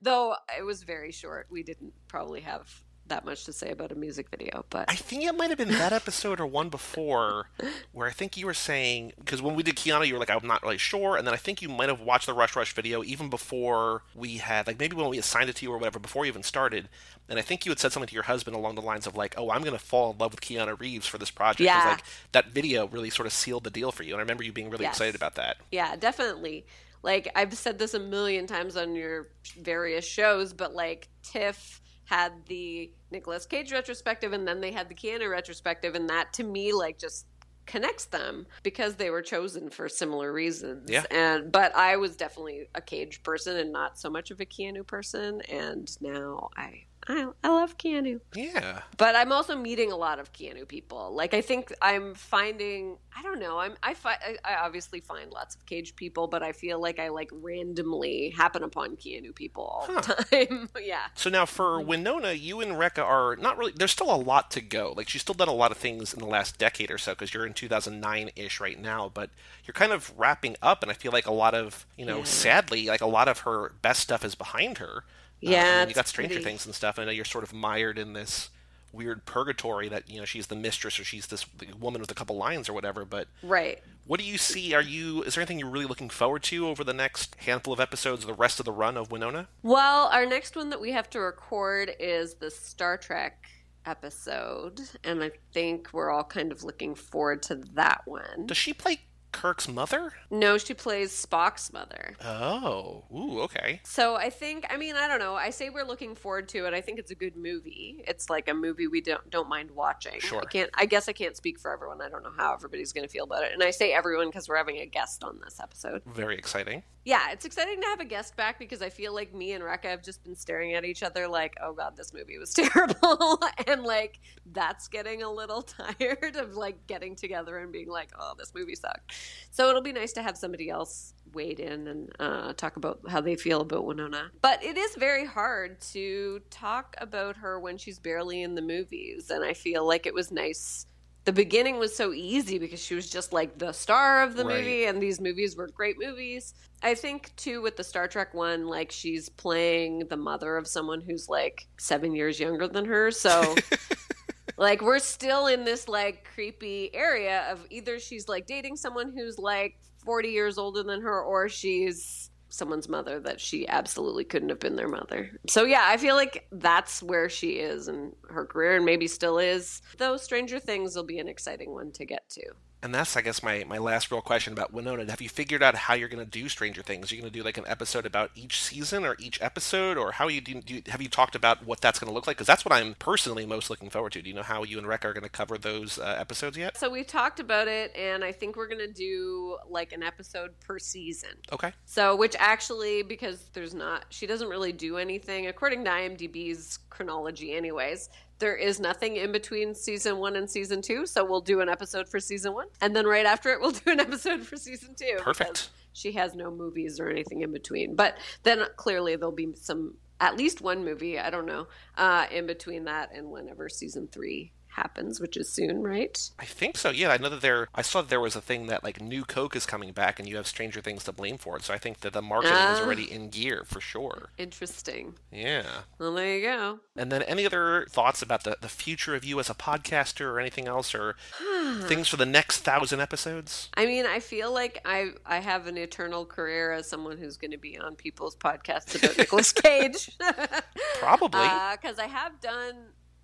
Though 0.00 0.36
it 0.56 0.62
was 0.64 0.82
very 0.82 1.12
short, 1.12 1.46
we 1.50 1.62
didn't 1.62 1.92
probably 2.08 2.40
have 2.40 2.82
that 3.08 3.24
much 3.24 3.44
to 3.44 3.52
say 3.52 3.70
about 3.70 3.92
a 3.92 3.94
music 3.94 4.28
video. 4.30 4.64
But 4.70 4.86
I 4.88 4.94
think 4.94 5.24
it 5.24 5.32
might 5.36 5.48
have 5.50 5.58
been 5.58 5.68
that 5.70 5.92
episode 5.92 6.40
or 6.40 6.46
one 6.46 6.68
before 6.68 7.50
where 7.92 8.06
I 8.08 8.12
think 8.12 8.36
you 8.36 8.46
were 8.46 8.54
saying 8.54 9.12
because 9.18 9.42
when 9.42 9.54
we 9.54 9.62
did 9.62 9.76
Keanu, 9.76 10.06
you 10.06 10.14
were 10.14 10.20
like, 10.20 10.30
I'm 10.30 10.46
not 10.46 10.62
really 10.62 10.78
sure, 10.78 11.16
and 11.16 11.26
then 11.26 11.34
I 11.34 11.38
think 11.38 11.60
you 11.62 11.68
might 11.68 11.88
have 11.88 12.00
watched 12.00 12.26
the 12.26 12.34
Rush 12.34 12.54
Rush 12.56 12.72
video 12.72 13.02
even 13.04 13.28
before 13.30 14.02
we 14.14 14.36
had 14.38 14.66
like 14.66 14.78
maybe 14.78 14.96
when 14.96 15.08
we 15.08 15.18
assigned 15.18 15.50
it 15.50 15.56
to 15.56 15.64
you 15.64 15.72
or 15.72 15.78
whatever 15.78 15.98
before 15.98 16.24
you 16.24 16.30
even 16.30 16.42
started, 16.42 16.88
and 17.28 17.38
I 17.38 17.42
think 17.42 17.64
you 17.66 17.70
had 17.70 17.78
said 17.78 17.92
something 17.92 18.08
to 18.08 18.14
your 18.14 18.24
husband 18.24 18.56
along 18.56 18.74
the 18.76 18.82
lines 18.82 19.06
of 19.06 19.16
like, 19.16 19.34
"Oh, 19.36 19.50
I'm 19.50 19.62
gonna 19.62 19.78
fall 19.78 20.12
in 20.12 20.18
love 20.18 20.32
with 20.32 20.40
Keanu 20.40 20.78
Reeves 20.78 21.06
for 21.06 21.18
this 21.18 21.30
project. 21.30 21.60
Yeah. 21.66 21.84
like 21.84 22.02
that 22.32 22.48
video 22.50 22.86
really 22.86 23.10
sort 23.10 23.26
of 23.26 23.32
sealed 23.32 23.64
the 23.64 23.70
deal 23.70 23.92
for 23.92 24.02
you, 24.02 24.12
and 24.12 24.18
I 24.20 24.22
remember 24.22 24.42
you 24.44 24.52
being 24.52 24.70
really 24.70 24.84
Yes. 24.84 24.94
excited 24.94 25.14
about 25.14 25.34
that. 25.36 25.56
yeah, 25.70 25.96
definitely. 25.96 26.66
Like 27.02 27.28
I've 27.36 27.54
said 27.54 27.78
this 27.78 27.94
a 27.94 28.00
million 28.00 28.46
times 28.48 28.76
on 28.76 28.94
your 28.96 29.28
various 29.60 30.04
shows, 30.04 30.52
but 30.52 30.74
like 30.74 31.08
TIFF 31.22 31.80
had 32.08 32.32
the 32.46 32.90
Nicolas 33.10 33.44
Cage 33.44 33.70
retrospective 33.70 34.32
and 34.32 34.48
then 34.48 34.62
they 34.62 34.72
had 34.72 34.88
the 34.88 34.94
Keanu 34.94 35.30
retrospective 35.30 35.94
and 35.94 36.08
that 36.08 36.32
to 36.32 36.42
me 36.42 36.72
like 36.72 36.98
just 36.98 37.26
connects 37.66 38.06
them 38.06 38.46
because 38.62 38.94
they 38.94 39.10
were 39.10 39.20
chosen 39.20 39.68
for 39.68 39.90
similar 39.90 40.32
reasons. 40.32 40.90
Yeah. 40.90 41.04
And 41.10 41.52
but 41.52 41.76
I 41.76 41.96
was 41.96 42.16
definitely 42.16 42.66
a 42.74 42.80
Cage 42.80 43.22
person 43.22 43.58
and 43.58 43.70
not 43.70 43.98
so 43.98 44.08
much 44.08 44.30
of 44.30 44.40
a 44.40 44.46
Keanu 44.46 44.86
person 44.86 45.42
and 45.42 45.94
now 46.00 46.48
I 46.56 46.84
I, 47.08 47.26
I 47.42 47.48
love 47.48 47.78
Keanu. 47.78 48.20
Yeah. 48.34 48.82
But 48.98 49.16
I'm 49.16 49.32
also 49.32 49.56
meeting 49.56 49.90
a 49.90 49.96
lot 49.96 50.18
of 50.18 50.32
Keanu 50.32 50.68
people. 50.68 51.14
Like 51.14 51.32
I 51.34 51.40
think 51.40 51.72
I'm 51.80 52.14
finding 52.14 52.98
I 53.18 53.22
don't 53.22 53.40
know, 53.40 53.58
I'm 53.58 53.74
I 53.82 53.94
fi- 53.94 54.18
I 54.44 54.54
obviously 54.60 55.00
find 55.00 55.30
lots 55.32 55.56
of 55.56 55.64
Cage 55.66 55.96
people, 55.96 56.28
but 56.28 56.42
I 56.42 56.52
feel 56.52 56.80
like 56.80 56.98
I 56.98 57.08
like 57.08 57.30
randomly 57.32 58.30
happen 58.36 58.62
upon 58.62 58.96
Keanu 58.96 59.34
people 59.34 59.64
all 59.64 59.86
the 59.86 60.00
time. 60.30 60.68
yeah. 60.82 61.06
So 61.14 61.28
now 61.30 61.46
for 61.46 61.80
Winona, 61.80 62.32
you 62.32 62.60
and 62.60 62.72
Rekka 62.72 63.02
are 63.02 63.36
not 63.36 63.58
really. 63.58 63.72
There's 63.74 63.90
still 63.92 64.14
a 64.14 64.16
lot 64.16 64.50
to 64.52 64.60
go. 64.60 64.92
Like 64.96 65.08
she's 65.08 65.22
still 65.22 65.34
done 65.34 65.48
a 65.48 65.52
lot 65.54 65.70
of 65.72 65.78
things 65.78 66.12
in 66.12 66.20
the 66.20 66.26
last 66.26 66.58
decade 66.58 66.90
or 66.90 66.98
so 66.98 67.12
because 67.12 67.32
you're 67.34 67.46
in 67.46 67.54
2009 67.54 68.30
ish 68.36 68.60
right 68.60 68.80
now. 68.80 69.10
But 69.12 69.30
you're 69.64 69.72
kind 69.74 69.92
of 69.92 70.12
wrapping 70.16 70.56
up, 70.62 70.82
and 70.82 70.90
I 70.90 70.94
feel 70.94 71.12
like 71.12 71.26
a 71.26 71.32
lot 71.32 71.54
of 71.54 71.86
you 71.96 72.04
know, 72.06 72.18
Yeah. 72.18 72.24
sadly, 72.24 72.86
like 72.86 73.00
a 73.00 73.06
lot 73.06 73.28
of 73.28 73.40
her 73.40 73.72
best 73.82 74.00
stuff 74.00 74.24
is 74.24 74.34
behind 74.34 74.78
her. 74.78 75.04
Uh, 75.44 75.50
Yeah, 75.50 75.80
and 75.82 75.90
you 75.90 75.94
got 75.94 76.06
Stranger 76.08 76.34
pretty- 76.34 76.44
Things 76.44 76.66
and 76.66 76.74
stuff. 76.74 76.98
And 76.98 77.02
I 77.02 77.06
know 77.06 77.12
you're 77.12 77.24
sort 77.24 77.44
of 77.44 77.52
mired 77.52 77.98
in 77.98 78.12
this 78.12 78.50
weird 78.90 79.26
purgatory 79.26 79.86
that 79.90 80.08
you 80.10 80.18
know 80.18 80.24
she's 80.24 80.46
the 80.46 80.56
mistress 80.56 80.98
or 80.98 81.04
she's 81.04 81.26
this 81.26 81.44
woman 81.78 82.00
with 82.00 82.10
a 82.10 82.14
couple 82.14 82.36
lines 82.36 82.68
or 82.68 82.72
whatever. 82.72 83.04
But 83.04 83.28
Right. 83.42 83.82
what 84.06 84.18
do 84.18 84.24
you 84.24 84.38
see? 84.38 84.72
Are 84.74 84.80
you? 84.82 85.22
Is 85.24 85.34
there 85.34 85.42
anything 85.42 85.58
you're 85.58 85.68
really 85.68 85.84
looking 85.86 86.08
forward 86.08 86.42
to 86.44 86.66
over 86.68 86.82
the 86.82 86.94
next 86.94 87.36
handful 87.40 87.72
of 87.74 87.80
episodes, 87.80 88.24
the 88.24 88.32
rest 88.32 88.58
of 88.60 88.64
the 88.64 88.72
run 88.72 88.96
of 88.96 89.10
Winona? 89.12 89.48
Well, 89.62 90.06
our 90.08 90.24
next 90.26 90.56
one 90.56 90.70
that 90.70 90.80
we 90.80 90.92
have 90.92 91.10
to 91.10 91.20
record 91.20 91.94
is 92.00 92.34
the 92.36 92.50
Star 92.50 92.96
Trek 92.96 93.46
episode, 93.84 94.80
and 95.04 95.22
I 95.22 95.30
think 95.52 95.88
we're 95.92 96.10
all 96.10 96.24
kind 96.24 96.52
of 96.52 96.62
looking 96.64 96.94
forward 96.94 97.42
to 97.44 97.56
that 97.74 98.02
one. 98.06 98.46
Does 98.46 98.56
she 98.56 98.72
play 98.72 99.00
Kirk's 99.32 99.68
mother? 99.68 100.12
No, 100.30 100.58
she 100.58 100.74
plays 100.74 101.10
Spock's 101.12 101.72
mother. 101.72 102.14
Oh, 102.24 103.04
ooh, 103.14 103.40
okay. 103.42 103.80
So 103.84 104.16
I 104.16 104.30
think, 104.30 104.66
I 104.70 104.76
mean, 104.76 104.96
I 104.96 105.06
don't 105.06 105.18
know. 105.18 105.34
I 105.34 105.50
say 105.50 105.70
we're 105.70 105.84
looking 105.84 106.14
forward 106.14 106.48
to 106.50 106.66
it. 106.66 106.74
I 106.74 106.80
think 106.80 106.98
it's 106.98 107.10
a 107.10 107.14
good 107.14 107.36
movie. 107.36 108.02
It's 108.06 108.30
like 108.30 108.48
a 108.48 108.54
movie 108.54 108.86
we 108.86 109.00
don't 109.00 109.28
don't 109.30 109.48
mind 109.48 109.70
watching. 109.70 110.20
Sure. 110.20 110.40
I 110.40 110.44
can't. 110.46 110.70
I 110.74 110.86
guess 110.86 111.08
I 111.08 111.12
can't 111.12 111.36
speak 111.36 111.58
for 111.58 111.72
everyone. 111.72 112.00
I 112.00 112.08
don't 112.08 112.22
know 112.22 112.32
how 112.36 112.54
everybody's 112.54 112.92
going 112.92 113.06
to 113.06 113.12
feel 113.12 113.24
about 113.24 113.44
it. 113.44 113.52
And 113.52 113.62
I 113.62 113.70
say 113.70 113.92
everyone 113.92 114.28
because 114.28 114.48
we're 114.48 114.56
having 114.56 114.78
a 114.78 114.86
guest 114.86 115.22
on 115.22 115.40
this 115.44 115.60
episode. 115.60 116.02
Very 116.06 116.36
exciting. 116.36 116.82
Yeah, 117.04 117.30
it's 117.32 117.46
exciting 117.46 117.80
to 117.80 117.86
have 117.86 118.00
a 118.00 118.04
guest 118.04 118.36
back 118.36 118.58
because 118.58 118.82
I 118.82 118.90
feel 118.90 119.14
like 119.14 119.32
me 119.32 119.52
and 119.52 119.64
Rekka 119.64 119.84
have 119.84 120.02
just 120.02 120.22
been 120.24 120.34
staring 120.34 120.74
at 120.74 120.84
each 120.84 121.02
other 121.02 121.26
like, 121.26 121.56
oh 121.62 121.72
god, 121.72 121.96
this 121.96 122.12
movie 122.12 122.36
was 122.36 122.52
terrible, 122.54 123.40
and 123.66 123.82
like 123.82 124.20
that's 124.52 124.88
getting 124.88 125.22
a 125.22 125.30
little 125.32 125.62
tired 125.98 126.36
of 126.36 126.56
like 126.56 126.86
getting 126.86 127.16
together 127.16 127.58
and 127.58 127.72
being 127.72 127.88
like, 127.88 128.10
oh, 128.18 128.34
this 128.36 128.52
movie 128.54 128.74
sucked. 128.74 129.14
So 129.50 129.68
it'll 129.68 129.82
be 129.82 129.92
nice 129.92 130.12
to 130.12 130.22
have 130.22 130.36
somebody 130.36 130.70
else 130.70 131.14
wade 131.32 131.60
in 131.60 131.88
and 131.88 132.12
uh, 132.18 132.52
talk 132.54 132.76
about 132.76 133.00
how 133.08 133.20
they 133.20 133.36
feel 133.36 133.60
about 133.60 133.84
Winona. 133.84 134.30
But 134.42 134.62
it 134.64 134.76
is 134.76 134.94
very 134.96 135.24
hard 135.26 135.80
to 135.92 136.40
talk 136.50 136.94
about 136.98 137.36
her 137.36 137.58
when 137.58 137.76
she's 137.78 137.98
barely 137.98 138.42
in 138.42 138.54
the 138.54 138.62
movies, 138.62 139.30
and 139.30 139.44
I 139.44 139.54
feel 139.54 139.86
like 139.86 140.06
it 140.06 140.14
was 140.14 140.30
nice 140.30 140.86
the 141.28 141.32
beginning 141.34 141.78
was 141.78 141.94
so 141.94 142.14
easy 142.14 142.58
because 142.58 142.82
she 142.82 142.94
was 142.94 143.10
just 143.10 143.34
like 143.34 143.58
the 143.58 143.70
star 143.72 144.22
of 144.22 144.34
the 144.34 144.46
Right. 144.46 144.60
movie 144.60 144.84
and 144.86 144.98
these 144.98 145.20
movies 145.20 145.56
were 145.56 145.68
great 145.68 145.96
movies. 145.98 146.54
I 146.82 146.94
think 146.94 147.36
too 147.36 147.60
with 147.60 147.76
the 147.76 147.84
Star 147.84 148.08
Trek 148.08 148.32
one 148.32 148.66
like 148.66 148.90
she's 148.90 149.28
playing 149.28 150.06
the 150.08 150.16
mother 150.16 150.56
of 150.56 150.66
someone 150.66 151.02
who's 151.02 151.28
like 151.28 151.66
7 151.78 152.14
years 152.14 152.40
younger 152.40 152.66
than 152.66 152.86
her. 152.86 153.10
So 153.10 153.56
like 154.56 154.82
we're 154.82 154.98
still 154.98 155.46
in 155.46 155.64
this 155.64 155.88
like 155.88 156.26
creepy 156.34 156.94
area 156.94 157.46
of 157.50 157.66
either 157.70 157.98
she's 157.98 158.28
like 158.28 158.46
dating 158.46 158.76
someone 158.76 159.12
who's 159.14 159.38
like 159.38 159.78
40 160.04 160.28
years 160.28 160.58
older 160.58 160.82
than 160.82 161.02
her 161.02 161.22
or 161.22 161.48
she's 161.48 162.30
someone's 162.50 162.88
mother 162.88 163.20
that 163.20 163.40
she 163.40 163.68
absolutely 163.68 164.24
couldn't 164.24 164.48
have 164.48 164.58
been 164.58 164.76
their 164.76 164.88
mother. 164.88 165.30
So 165.46 165.64
yeah, 165.64 165.84
I 165.84 165.96
feel 165.96 166.16
like 166.16 166.46
that's 166.50 167.02
where 167.02 167.28
she 167.28 167.52
is 167.52 167.88
in 167.88 168.12
her 168.30 168.46
career 168.46 168.76
and 168.76 168.84
maybe 168.84 169.06
still 169.06 169.38
is. 169.38 169.82
Though 169.98 170.16
Stranger 170.16 170.58
Things 170.58 170.96
will 170.96 171.04
be 171.04 171.18
an 171.18 171.28
exciting 171.28 171.72
one 171.72 171.92
to 171.92 172.04
get 172.04 172.28
to. 172.30 172.42
And 172.82 172.94
that's, 172.94 173.16
I 173.16 173.22
guess, 173.22 173.42
my, 173.42 173.64
my 173.64 173.78
last 173.78 174.10
real 174.10 174.20
question 174.20 174.52
about 174.52 174.72
Winona. 174.72 175.10
Have 175.10 175.20
you 175.20 175.28
figured 175.28 175.62
out 175.62 175.74
how 175.74 175.94
you're 175.94 176.08
going 176.08 176.24
to 176.24 176.30
do 176.30 176.48
Stranger 176.48 176.82
Things? 176.82 177.10
Are 177.10 177.14
you 177.14 177.20
going 177.20 177.32
to 177.32 177.36
do 177.36 177.44
like 177.44 177.58
an 177.58 177.64
episode 177.66 178.06
about 178.06 178.30
each 178.36 178.62
season 178.62 179.04
or 179.04 179.16
each 179.18 179.40
episode, 179.42 179.96
or 179.96 180.12
how 180.12 180.28
you 180.28 180.40
do? 180.40 180.60
do 180.60 180.74
you, 180.74 180.82
have 180.88 181.02
you 181.02 181.08
talked 181.08 181.34
about 181.34 181.64
what 181.66 181.80
that's 181.80 181.98
going 181.98 182.08
to 182.08 182.14
look 182.14 182.26
like? 182.26 182.36
Because 182.36 182.46
that's 182.46 182.64
what 182.64 182.72
I'm 182.72 182.94
personally 182.94 183.46
most 183.46 183.68
looking 183.68 183.90
forward 183.90 184.12
to. 184.12 184.22
Do 184.22 184.28
you 184.28 184.34
know 184.34 184.42
how 184.42 184.62
you 184.62 184.78
and 184.78 184.86
Rekka 184.86 185.06
are 185.06 185.12
going 185.12 185.24
to 185.24 185.28
cover 185.28 185.58
those 185.58 185.98
uh, 185.98 186.16
episodes 186.18 186.56
yet? 186.56 186.76
So 186.76 186.88
we've 186.88 187.06
talked 187.06 187.40
about 187.40 187.66
it 187.66 187.94
and 187.96 188.22
I 188.22 188.30
think 188.30 188.56
we're 188.56 188.68
going 188.68 188.86
to 188.86 188.92
do 188.92 189.58
like 189.68 189.92
an 189.92 190.02
episode 190.04 190.58
per 190.60 190.78
season. 190.78 191.30
Okay. 191.52 191.72
So, 191.84 192.14
which 192.14 192.36
actually, 192.38 193.02
because 193.02 193.48
there's 193.54 193.74
not, 193.74 194.04
she 194.10 194.26
doesn't 194.26 194.48
really 194.48 194.72
do 194.72 194.98
anything 194.98 195.48
according 195.48 195.84
to 195.84 195.90
IMDb's 195.90 196.78
chronology, 196.90 197.54
anyways. 197.54 198.08
There 198.38 198.56
is 198.56 198.78
nothing 198.78 199.16
in 199.16 199.32
between 199.32 199.74
season 199.74 200.18
one 200.18 200.36
and 200.36 200.48
season 200.48 200.80
two, 200.80 201.06
so 201.06 201.24
we'll 201.24 201.40
do 201.40 201.60
an 201.60 201.68
episode 201.68 202.08
for 202.08 202.20
season 202.20 202.54
one, 202.54 202.68
and 202.80 202.94
then 202.94 203.06
right 203.06 203.26
after 203.26 203.50
it, 203.50 203.60
we'll 203.60 203.72
do 203.72 203.90
an 203.90 204.00
episode 204.08 204.42
for 204.46 204.56
season 204.56 204.94
two. 204.94 205.16
Perfect. 205.18 205.70
She 205.92 206.12
has 206.12 206.34
no 206.34 206.50
movies 206.50 207.00
or 207.00 207.08
anything 207.08 207.42
in 207.42 207.52
between, 207.52 207.96
but 207.96 208.16
then 208.44 208.62
clearly 208.76 209.16
there'll 209.16 209.32
be 209.32 209.48
some, 209.54 209.94
at 210.20 210.36
least 210.36 210.60
one 210.60 210.84
movie, 210.84 211.18
I 211.18 211.30
don't 211.30 211.46
know, 211.46 211.66
uh, 211.96 212.26
in 212.30 212.46
between 212.46 212.84
that 212.84 213.10
and 213.12 213.30
whenever 213.30 213.68
season 213.68 214.08
three 214.10 214.52
happens, 214.78 215.20
which 215.20 215.36
is 215.36 215.48
soon, 215.52 215.82
right? 215.82 216.16
I 216.38 216.44
think 216.44 216.76
so. 216.76 216.90
Yeah, 216.90 217.10
I 217.10 217.16
know 217.18 217.28
that 217.30 217.40
there. 217.42 217.68
I 217.74 217.82
saw 217.82 218.00
that 218.02 218.10
there 218.10 218.20
was 218.20 218.36
a 218.36 218.40
thing 218.40 218.66
that 218.68 218.84
like 218.84 219.00
new 219.00 219.24
Coke 219.24 219.56
is 219.56 219.66
coming 219.66 219.92
back, 219.92 220.18
and 220.18 220.28
you 220.28 220.36
have 220.36 220.46
Stranger 220.46 220.80
Things 220.80 221.04
to 221.04 221.12
blame 221.12 221.38
for 221.38 221.56
it. 221.56 221.62
So 221.64 221.74
I 221.74 221.78
think 221.78 222.00
that 222.00 222.12
the 222.12 222.22
marketing 222.22 222.54
is 222.56 222.78
Ah. 222.78 222.82
already 222.84 223.10
in 223.10 223.28
gear 223.30 223.64
for 223.64 223.80
sure. 223.80 224.30
Interesting. 224.38 225.14
Yeah. 225.32 225.64
Well, 225.98 226.14
there 226.14 226.36
you 226.36 226.42
go. 226.42 226.80
And 226.96 227.10
then 227.12 227.22
any 227.22 227.44
other 227.46 227.86
thoughts 227.90 228.22
about 228.22 228.44
the, 228.44 228.56
the 228.60 228.68
future 228.68 229.14
of 229.14 229.24
you 229.24 229.38
as 229.40 229.50
a 229.50 229.54
podcaster 229.54 230.26
or 230.26 230.38
anything 230.40 230.66
else 230.68 230.94
or 230.94 231.16
things 231.82 232.08
for 232.08 232.16
the 232.16 232.26
next 232.26 232.60
thousand 232.60 233.00
episodes? 233.00 233.68
I 233.74 233.86
mean, 233.86 234.06
I 234.06 234.20
feel 234.20 234.52
like 234.52 234.80
I 234.84 235.10
I 235.26 235.38
have 235.40 235.66
an 235.66 235.76
eternal 235.76 236.24
career 236.24 236.72
as 236.72 236.88
someone 236.88 237.18
who's 237.18 237.36
going 237.36 237.50
to 237.52 237.58
be 237.58 237.78
on 237.78 237.96
people's 237.96 238.36
podcasts 238.36 238.94
about 238.96 239.16
Nicolas 239.18 239.52
Cage. 239.64 240.10
Probably. 240.98 241.48
because 241.72 241.98
I 241.98 242.06
have 242.06 242.40
done 242.40 242.74